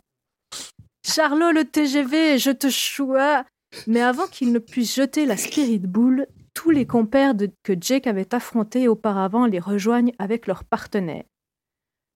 Charlot, 1.05 1.51
le 1.51 1.65
TGV, 1.65 2.37
je 2.37 2.51
te 2.51 2.69
choua. 2.69 3.45
Mais 3.87 4.01
avant 4.01 4.27
qu'il 4.27 4.51
ne 4.51 4.59
puisse 4.59 4.95
jeter 4.95 5.25
la 5.25 5.37
spirit 5.37 5.79
boule, 5.79 6.27
tous 6.53 6.71
les 6.71 6.85
compères 6.85 7.35
de- 7.35 7.51
que 7.63 7.73
Jake 7.79 8.07
avait 8.07 8.33
affrontés 8.35 8.87
auparavant 8.87 9.45
les 9.45 9.59
rejoignent 9.59 10.13
avec 10.19 10.47
leurs 10.47 10.63
partenaires. 10.65 11.23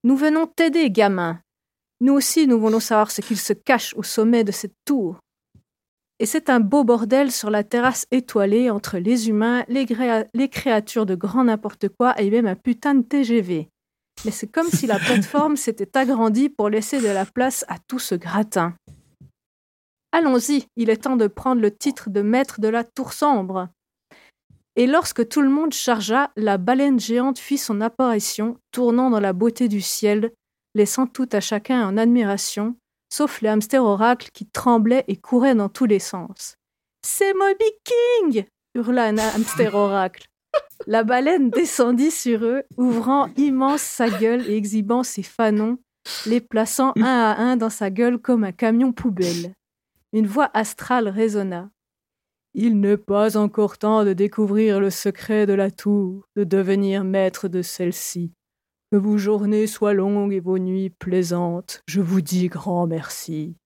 Nous 0.04 0.16
venons 0.18 0.46
t'aider, 0.48 0.92
gamin. 0.92 1.40
Nous 2.02 2.14
aussi, 2.14 2.46
nous 2.48 2.60
voulons 2.60 2.82
savoir 2.82 3.10
ce 3.10 3.22
qu'il 3.22 3.38
se 3.38 3.54
cache 3.54 3.94
au 3.96 4.04
sommet 4.04 4.44
de 4.44 4.52
cette 4.52 4.76
tour. 4.86 5.18
Et 6.20 6.26
c'est 6.26 6.50
un 6.50 6.60
beau 6.60 6.84
bordel 6.84 7.32
sur 7.32 7.50
la 7.50 7.64
terrasse 7.64 8.06
étoilée 8.12 8.70
entre 8.70 8.98
les 8.98 9.28
humains, 9.30 9.66
les, 9.68 9.86
les 10.34 10.50
créatures 10.50 11.06
de 11.06 11.16
grand 11.16 11.46
n'importe 11.46 11.90
quoi 11.90 12.20
et 12.22 12.30
même 12.30 12.46
un 12.46 12.56
putain 12.56 12.96
de 12.96 13.02
TGV. 13.02 13.70
Mais 14.24 14.32
c'est 14.32 14.48
comme 14.48 14.68
si 14.70 14.88
la 14.88 15.00
plateforme 15.06 15.58
s'était 15.58 15.98
agrandie 15.98 16.50
pour 16.50 16.70
laisser 16.70 17.02
de 17.02 17.08
la 17.08 17.26
place 17.26 17.66
à 17.68 17.78
tout 17.80 18.00
ce 18.00 18.16
gratin. 18.16 18.76
Allons-y, 20.18 20.64
il 20.78 20.90
est 20.90 21.04
temps 21.04 21.18
de 21.18 21.28
prendre 21.28 21.62
le 21.62 21.76
titre 21.76 22.10
de 22.10 22.22
maître 22.22 22.62
de 22.62 22.70
la 22.70 22.86
tour 22.86 23.12
sombre. 23.12 23.68
Et 24.78 24.88
lorsque 24.88 25.28
tout 25.28 25.42
le 25.42 25.50
monde 25.50 25.74
chargea, 25.74 26.32
la 26.38 26.58
baleine 26.58 27.02
géante 27.02 27.38
fit 27.38 27.58
son 27.58 27.82
apparition, 27.82 28.58
tournant 28.72 29.10
dans 29.10 29.20
la 29.20 29.34
beauté 29.34 29.68
du 29.68 29.82
ciel, 29.82 30.32
laissant 30.74 31.06
tout 31.06 31.28
à 31.34 31.42
chacun 31.42 31.86
en 31.86 31.98
admiration, 31.98 32.78
sauf 33.12 33.42
les 33.42 33.50
hamsters 33.50 33.84
oracles 33.84 34.30
qui 34.34 34.46
tremblaient 34.46 35.04
et 35.10 35.18
couraient 35.18 35.54
dans 35.54 35.68
tous 35.68 35.86
les 35.86 36.00
sens. 36.00 36.56
C'est 37.06 37.34
Moby 37.34 37.72
King 37.84 38.46
hurla 38.74 39.08
un 39.08 39.18
hamster 39.18 39.76
oracle. 39.76 40.28
La 40.88 41.04
baleine 41.04 41.50
descendit 41.50 42.12
sur 42.12 42.46
eux, 42.46 42.64
ouvrant 42.78 43.28
immense 43.36 43.82
sa 43.82 44.10
gueule 44.10 44.50
et 44.50 44.56
exhibant 44.56 45.04
ses 45.04 45.24
fanons, 45.24 45.78
les 46.26 46.40
plaçant 46.40 46.94
un 46.96 47.04
à 47.04 47.36
un 47.36 47.58
dans 47.58 47.70
sa 47.70 47.90
gueule 47.90 48.18
comme 48.18 48.46
un 48.46 48.54
camion 48.54 48.94
poubelle. 48.94 49.52
Une 50.16 50.28
voix 50.28 50.50
astrale 50.54 51.10
résonna. 51.10 51.70
Il 52.54 52.80
n'est 52.80 52.96
pas 52.96 53.36
encore 53.36 53.78
temps 53.78 54.06
de 54.06 54.14
découvrir 54.14 54.80
le 54.80 54.90
secret 54.90 55.46
de 55.46 55.52
la 55.52 55.70
tour, 55.72 56.26
de 56.38 56.46
devenir 56.46 57.04
maître 57.04 57.50
de 57.50 57.62
celle-ci. 57.62 58.32
Que 58.94 58.98
vos 58.98 59.18
journées 59.18 59.68
soient 59.68 59.94
longues 59.94 60.32
et 60.32 60.40
vos 60.40 60.58
nuits 60.58 60.90
plaisantes, 60.90 61.82
je 61.86 62.00
vous 62.00 62.22
dis 62.22 62.48
grand 62.48 62.88
merci. 62.88 63.58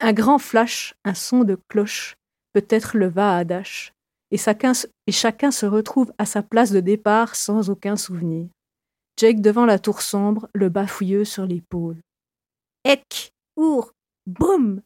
Un 0.00 0.12
grand 0.12 0.38
flash, 0.38 0.94
un 1.06 1.14
son 1.14 1.42
de 1.44 1.56
cloche, 1.68 2.16
peut-être 2.52 2.98
le 2.98 3.08
va 3.08 3.38
à 3.38 3.44
dash, 3.44 3.94
et 4.30 4.36
chacun, 4.36 4.74
se- 4.74 4.88
et 5.06 5.12
chacun 5.12 5.50
se 5.50 5.64
retrouve 5.64 6.12
à 6.18 6.26
sa 6.26 6.42
place 6.42 6.72
de 6.72 6.80
départ 6.80 7.34
sans 7.34 7.70
aucun 7.70 7.96
souvenir. 7.96 8.46
Jake 9.18 9.40
devant 9.40 9.64
la 9.64 9.78
tour 9.78 10.02
sombre, 10.02 10.48
le 10.54 10.68
bafouilleux 10.68 11.24
sur 11.24 11.46
l'épaule. 11.46 12.02
Ec, 12.84 13.32
our, 13.56 13.94
boum 14.26 14.82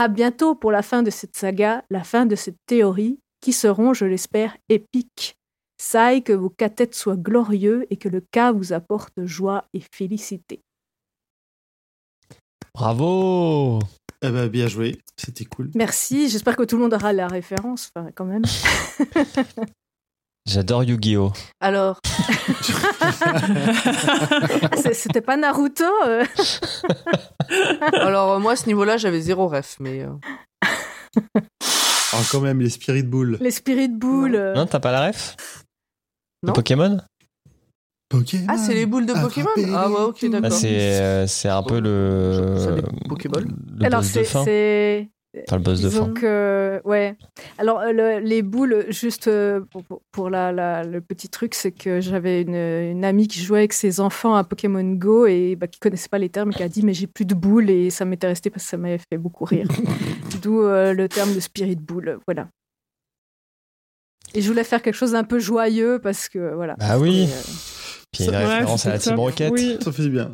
À 0.00 0.06
bientôt 0.06 0.54
pour 0.54 0.70
la 0.70 0.82
fin 0.82 1.02
de 1.02 1.10
cette 1.10 1.36
saga, 1.36 1.82
la 1.90 2.04
fin 2.04 2.24
de 2.24 2.36
cette 2.36 2.64
théorie, 2.66 3.18
qui 3.40 3.52
seront, 3.52 3.94
je 3.94 4.04
l'espère, 4.04 4.56
épiques. 4.68 5.36
Saille 5.76 6.22
que 6.22 6.32
vos 6.32 6.50
cathètes 6.50 6.94
soient 6.94 7.16
glorieux 7.16 7.84
et 7.90 7.96
que 7.96 8.08
le 8.08 8.20
cas 8.20 8.52
vous 8.52 8.72
apporte 8.72 9.24
joie 9.24 9.64
et 9.74 9.82
félicité. 9.92 10.60
Bravo 12.72 13.80
Eh 14.22 14.30
ben, 14.30 14.46
bien 14.46 14.68
joué, 14.68 15.00
c'était 15.16 15.46
cool. 15.46 15.72
Merci, 15.74 16.28
j'espère 16.28 16.54
que 16.54 16.62
tout 16.62 16.76
le 16.76 16.82
monde 16.82 16.94
aura 16.94 17.12
la 17.12 17.26
référence, 17.26 17.90
enfin, 17.92 18.10
quand 18.14 18.26
même. 18.26 18.44
J'adore 20.48 20.82
Yu-Gi-Oh! 20.84 21.30
Alors, 21.60 22.00
C'était 24.94 25.20
pas 25.20 25.36
Naruto 25.36 25.84
euh. 26.06 26.24
alors 27.92 28.32
euh, 28.32 28.38
moi, 28.38 28.52
à 28.52 28.56
ce 28.56 28.66
niveau-là, 28.66 28.96
j'avais 28.96 29.20
zéro 29.20 29.48
ref, 29.48 29.76
mais... 29.80 30.00
euh, 30.02 30.08
Ah, 32.12 32.20
quand 32.32 32.40
même, 32.40 32.60
les 32.60 32.70
Spirit 32.70 33.02
Bulls. 33.02 33.36
Les 33.40 33.50
Spirit 33.50 33.88
Bull. 33.88 34.34
euh. 34.36 34.54
Non, 34.54 34.64
t'as 34.66 34.80
pas 34.80 34.92
la 34.92 35.08
ref? 35.08 35.36
Non. 36.42 36.52
De 36.52 36.54
Pokémon? 36.54 36.98
Pokémon. 38.08 38.46
Ah, 38.48 38.56
c'est 38.56 38.72
les 38.72 38.86
boules 38.86 39.04
de 39.04 39.12
Pokémon? 39.12 39.50
Attrapez-les 39.50 39.74
Ah 39.76 39.90
ouais, 39.90 40.00
ok, 40.00 40.18
tous. 40.18 40.30
Bah, 40.30 40.40
d'accord. 40.40 40.58
c'est, 40.58 41.00
euh, 41.02 41.26
c'est 41.26 41.50
un 41.50 41.62
peu 41.62 41.78
le. 41.78 42.56
Ça, 42.58 42.72
des 42.72 42.82
Pokéballs. 43.06 43.48
Le 43.76 43.84
Alors, 43.84 44.00
boss 44.00 44.08
de 44.12 44.12
c'est. 44.20 44.24
fin. 44.24 44.44
c'est- 44.44 45.00
Enfin, 45.02 45.08
le 45.34 45.58
boss 45.58 45.80
de 45.82 45.90
fin. 45.90 46.06
Donc, 46.06 46.22
euh, 46.24 46.80
ouais. 46.84 47.16
Alors, 47.58 47.80
euh, 47.80 47.92
le- 47.92 48.18
les 48.18 48.42
boules, 48.42 48.86
juste 48.88 49.28
euh, 49.28 49.60
pour, 50.10 50.30
la, 50.30 50.52
la- 50.52 50.84
le 50.84 51.00
petit 51.00 51.28
truc, 51.28 51.54
c'est 51.54 51.70
que 51.72 52.00
j'avais 52.00 52.42
une, 52.42 52.54
une 52.54 53.04
amie 53.04 53.28
qui 53.28 53.40
jouait 53.40 53.58
avec 53.60 53.72
ses 53.72 54.00
enfants 54.00 54.34
à 54.34 54.44
Pokémon 54.44 54.82
Go 54.94 55.26
et 55.26 55.54
bah, 55.56 55.66
qui 55.66 55.78
connaissait 55.80 56.08
pas 56.08 56.18
les 56.18 56.28
termes 56.30 56.50
et 56.50 56.54
qui 56.54 56.62
a 56.62 56.68
dit 56.68 56.82
Mais 56.82 56.94
j'ai 56.94 57.06
plus 57.06 57.24
de 57.26 57.34
boules 57.34 57.68
et 57.70 57.90
ça 57.90 58.04
m'était 58.04 58.26
resté 58.26 58.50
parce 58.50 58.64
que 58.64 58.70
ça 58.70 58.76
m'avait 58.78 58.98
fait 58.98 59.18
beaucoup 59.18 59.44
rire. 59.44 59.68
D'où 60.42 60.62
euh, 60.62 60.92
le 60.94 61.08
terme 61.08 61.34
de 61.34 61.40
spirit 61.40 61.76
boule. 61.76 62.18
Voilà. 62.26 62.48
Et 64.34 64.42
je 64.42 64.48
voulais 64.48 64.64
faire 64.64 64.82
quelque 64.82 64.94
chose 64.96 65.12
d'un 65.12 65.24
peu 65.24 65.38
joyeux 65.38 65.98
parce 66.02 66.28
que, 66.28 66.54
voilà. 66.54 66.74
Bah 66.78 66.98
oui. 66.98 67.22
Et, 67.22 67.32
euh, 67.32 67.42
Puis 68.12 68.24
une 68.24 68.30
Ouais, 68.30 68.36
référence 68.44 68.86
à 68.86 68.90
la 68.90 68.98
Team. 68.98 69.18
Rocket. 69.18 69.52
Oui. 69.52 69.78
Ça 69.82 69.92
faisait 69.92 70.08
bien. 70.10 70.32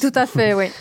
tout 0.00 0.12
à 0.14 0.26
fait, 0.26 0.54
oui. 0.54 0.66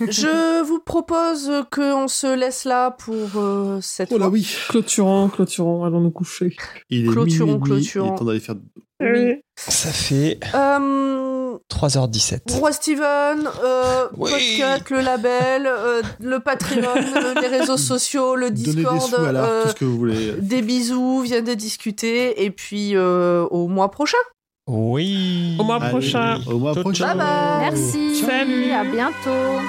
Je 0.00 0.62
vous 0.62 0.78
propose 0.80 1.50
qu'on 1.70 2.08
se 2.08 2.34
laisse 2.34 2.64
là 2.64 2.90
pour 2.90 3.14
euh, 3.36 3.78
cette 3.80 4.10
Oh 4.12 4.18
là 4.18 4.24
fois. 4.26 4.32
oui. 4.32 4.46
Clôturons, 4.68 5.28
clôturons, 5.28 5.84
allons 5.84 6.00
nous 6.00 6.10
coucher. 6.10 6.56
Il 6.90 7.06
est 7.06 7.08
Clôturons, 7.10 7.46
minuit 7.46 7.50
et 7.52 7.58
demi, 7.58 7.64
clôturons. 7.86 8.06
Il 8.10 8.14
est 8.14 8.18
temps 8.18 8.24
d'aller 8.24 8.40
faire. 8.40 8.54
Oui. 9.02 9.34
Ça 9.56 9.90
fait 9.90 10.38
Euh, 10.54 11.56
3h17. 11.70 12.52
Roi 12.52 12.72
Steven, 12.72 13.48
euh, 13.64 14.08
Oui. 14.18 14.30
Podcut, 14.30 14.94
le 14.94 15.00
label, 15.00 15.66
euh, 15.66 16.02
le 16.20 16.38
Patreon, 16.40 16.82
euh, 16.84 17.34
les 17.40 17.46
réseaux 17.48 17.76
sociaux, 17.78 18.36
le 18.36 18.50
des 18.50 18.62
Discord. 18.62 19.00
sous 19.00 19.14
à 19.16 19.32
l'art, 19.32 19.44
euh, 19.48 19.62
tout 19.64 19.68
ce 19.70 19.74
que 19.74 19.84
vous 19.86 19.96
voulez. 19.96 20.32
des 20.38 20.60
bisous, 20.62 21.20
viens 21.22 21.40
de 21.42 21.54
discuter, 21.54 22.44
et 22.44 22.50
puis 22.50 22.94
euh, 22.94 23.44
au 23.50 23.68
mois 23.68 23.90
prochain. 23.90 24.18
Oui. 24.66 25.56
Au 25.58 25.64
mois 25.64 25.76
Allez, 25.76 25.90
prochain. 25.90 26.40
Au 26.46 26.58
mois 26.58 26.74
Ciao, 26.74 26.82
prochain. 26.82 27.06
Bye 27.08 27.16
bye. 27.16 27.60
Merci. 27.60 28.16
Salut. 28.16 28.70
À 28.72 28.84
bientôt. 28.84 29.60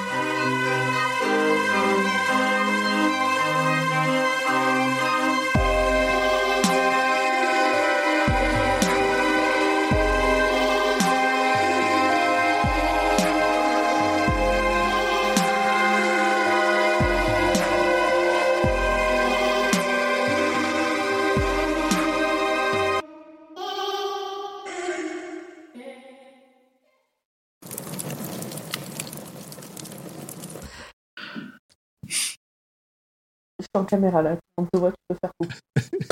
En 33.73 33.83
caméra 33.85 34.21
là, 34.21 34.35
on 34.57 34.65
te 34.65 34.77
voit, 34.77 34.91
tu 34.91 34.97
peux 35.07 35.15
faire 35.21 35.31
coucou. 35.39 35.53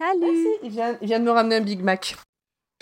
Salut. 0.00 0.46
Il 0.62 0.70
vient, 0.70 0.96
il 1.02 1.06
vient 1.08 1.18
de 1.20 1.24
me 1.24 1.30
ramener 1.30 1.56
un 1.56 1.60
Big 1.60 1.82
Mac. 1.82 2.16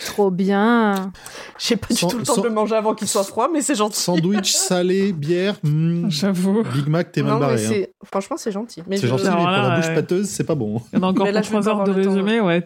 Trop 0.04 0.30
bien. 0.30 1.10
J'ai 1.58 1.76
pas 1.76 1.86
Sans- 1.94 2.06
du 2.08 2.12
tout 2.12 2.18
le 2.18 2.24
temps 2.26 2.34
sans- 2.34 2.42
de 2.42 2.48
le 2.48 2.52
manger 2.52 2.74
avant 2.76 2.94
qu'il 2.94 3.08
soit 3.08 3.24
froid, 3.24 3.48
mais 3.50 3.62
c'est 3.62 3.74
gentil. 3.74 3.98
Sandwich, 3.98 4.52
salé, 4.54 5.12
bière. 5.14 5.56
hmm, 5.62 6.10
J'avoue. 6.10 6.62
Big 6.64 6.86
Mac, 6.88 7.10
t'es 7.12 7.22
mal 7.22 7.34
mais 7.34 7.40
barré. 7.40 7.82
hein. 7.84 7.86
Franchement, 8.04 8.36
c'est 8.36 8.52
gentil. 8.52 8.82
Mais 8.86 8.98
C'est 8.98 9.04
je... 9.04 9.08
gentil, 9.08 9.24
mais 9.24 9.30
pour 9.30 9.46
là, 9.46 9.68
la 9.70 9.76
bouche 9.76 9.86
ouais. 9.88 9.94
pâteuse, 9.94 10.28
c'est 10.28 10.44
pas 10.44 10.54
bon. 10.54 10.82
Il 10.92 10.98
y 10.98 11.00
en 11.00 11.04
a 11.04 11.06
encore 11.10 11.26
là, 11.26 11.40
pour 11.40 11.50
je 11.50 11.56
vais 11.56 11.60
3 11.62 11.62
pas 11.62 11.70
heures 11.80 11.84
de 11.84 11.92
résumé, 11.92 12.40
ouais. 12.42 12.62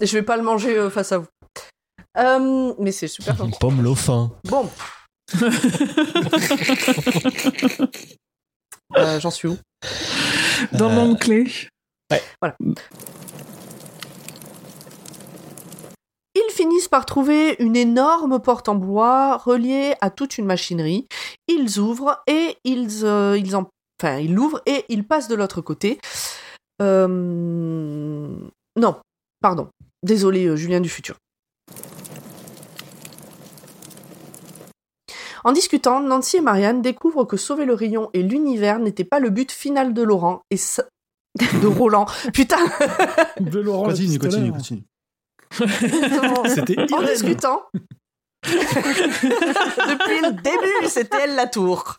je 0.00 0.12
vais 0.12 0.22
pas 0.24 0.36
le 0.36 0.42
manger 0.42 0.76
euh, 0.76 0.90
face 0.90 1.12
à 1.12 1.18
vous. 1.18 1.26
Euh, 2.18 2.74
mais 2.80 2.90
c'est 2.92 3.08
super 3.08 3.36
gentil. 3.36 3.56
Pomme 3.60 3.80
Laufin. 3.82 4.32
Bon. 4.48 4.68
Euh, 8.96 9.18
J'en 9.18 9.30
suis 9.30 9.48
où? 9.48 9.56
Dans 10.72 10.88
le 10.88 10.94
Euh, 10.94 10.96
monde 10.96 11.18
clé. 11.18 11.44
Ils 16.36 16.50
finissent 16.52 16.88
par 16.88 17.06
trouver 17.06 17.56
une 17.60 17.76
énorme 17.76 18.40
porte 18.40 18.68
en 18.68 18.74
bois 18.74 19.36
reliée 19.36 19.94
à 20.00 20.10
toute 20.10 20.38
une 20.38 20.46
machinerie. 20.46 21.06
Ils 21.48 21.78
ouvrent 21.78 22.22
et 22.26 22.56
ils, 22.64 23.04
euh, 23.04 23.38
ils 23.38 23.54
en... 23.56 23.68
Enfin, 24.02 24.18
il 24.18 24.34
l'ouvre 24.34 24.60
et 24.66 24.84
il 24.88 25.06
passe 25.06 25.28
de 25.28 25.34
l'autre 25.36 25.60
côté. 25.60 26.00
Euh, 26.82 28.28
Non, 28.76 28.96
pardon. 29.40 29.68
Désolé, 30.02 30.46
euh, 30.46 30.56
Julien 30.56 30.80
du 30.80 30.88
futur. 30.88 31.16
En 35.44 35.52
discutant, 35.52 36.00
Nancy 36.00 36.38
et 36.38 36.40
Marianne 36.40 36.80
découvrent 36.82 37.24
que 37.26 37.36
sauver 37.36 37.64
le 37.66 37.74
rayon 37.74 38.08
et 38.14 38.22
l'univers 38.22 38.78
n'était 38.78 39.04
pas 39.04 39.18
le 39.20 39.30
but 39.30 39.52
final 39.52 39.92
de 39.94 40.02
Laurent 40.02 40.40
et 40.50 40.56
ça- 40.56 40.84
de 41.62 41.66
Roland. 41.66 42.06
Putain, 42.32 42.58
De 43.40 43.60
Laurent. 43.60 43.84
Continue, 43.86 44.18
continue, 44.18 44.52
continue. 44.52 44.82
C'était 46.48 46.76
en 46.94 47.02
discutant. 47.02 47.62
Depuis 48.44 50.20
le 50.22 50.32
début, 50.42 50.88
c'était 50.88 51.18
elle 51.24 51.34
la 51.34 51.46
tour. 51.46 51.96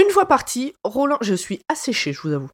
Une 0.00 0.10
fois 0.10 0.26
parti, 0.26 0.72
Roland, 0.84 1.18
je 1.20 1.34
suis 1.34 1.60
asséché, 1.68 2.12
je 2.12 2.20
vous 2.22 2.32
avoue. 2.32 2.48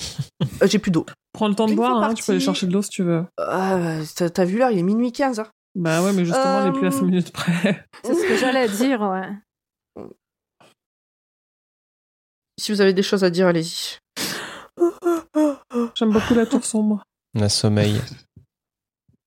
Euh, 0.62 0.66
J'ai 0.66 0.78
plus 0.78 0.90
d'eau. 0.90 1.06
Prends 1.32 1.48
le 1.48 1.54
temps 1.54 1.66
de 1.66 1.70
Une 1.72 1.76
boire, 1.76 2.02
hein, 2.02 2.14
tu 2.14 2.24
peux 2.24 2.32
aller 2.32 2.40
chercher 2.40 2.66
de 2.66 2.72
l'eau 2.72 2.82
si 2.82 2.88
tu 2.90 3.02
veux. 3.02 3.24
Euh, 3.40 4.02
t'as- 4.16 4.30
T'as 4.30 4.44
vu 4.44 4.58
l'heure, 4.58 4.70
il 4.70 4.78
est 4.78 4.82
minuit 4.82 5.12
15. 5.12 5.40
hein. 5.40 5.46
Bah 5.78 6.02
ouais, 6.02 6.12
mais 6.14 6.24
justement, 6.24 6.62
elle 6.62 6.68
est 6.68 6.72
plus 6.72 6.86
à 6.86 6.88
Euh, 6.88 6.98
5 6.98 7.02
minutes 7.02 7.32
près. 7.32 7.84
C'est 8.02 8.14
ce 8.14 8.26
que 8.26 8.36
j'allais 8.38 8.66
dire, 8.68 9.00
ouais. 9.02 9.30
Si 12.58 12.72
vous 12.72 12.80
avez 12.80 12.94
des 12.94 13.02
choses 13.02 13.22
à 13.24 13.28
dire, 13.30 13.46
allez-y. 13.46 13.98
J'aime 15.94 16.12
beaucoup 16.12 16.32
la 16.34 16.46
tour 16.46 16.64
sombre. 16.64 17.04
Un 17.38 17.50
sommeil. 17.50 18.00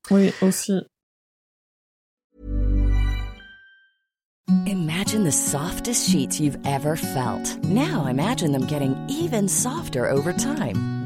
Oui, 0.09 0.33
aussi. 0.41 0.81
Imagine 4.65 5.23
the 5.23 5.31
softest 5.31 6.09
sheets 6.09 6.39
you've 6.39 6.57
ever 6.65 6.95
felt. 6.95 7.63
Now 7.65 8.07
imagine 8.07 8.51
them 8.51 8.65
getting 8.65 8.95
even 9.07 9.47
softer 9.47 10.07
over 10.09 10.33
time. 10.33 10.98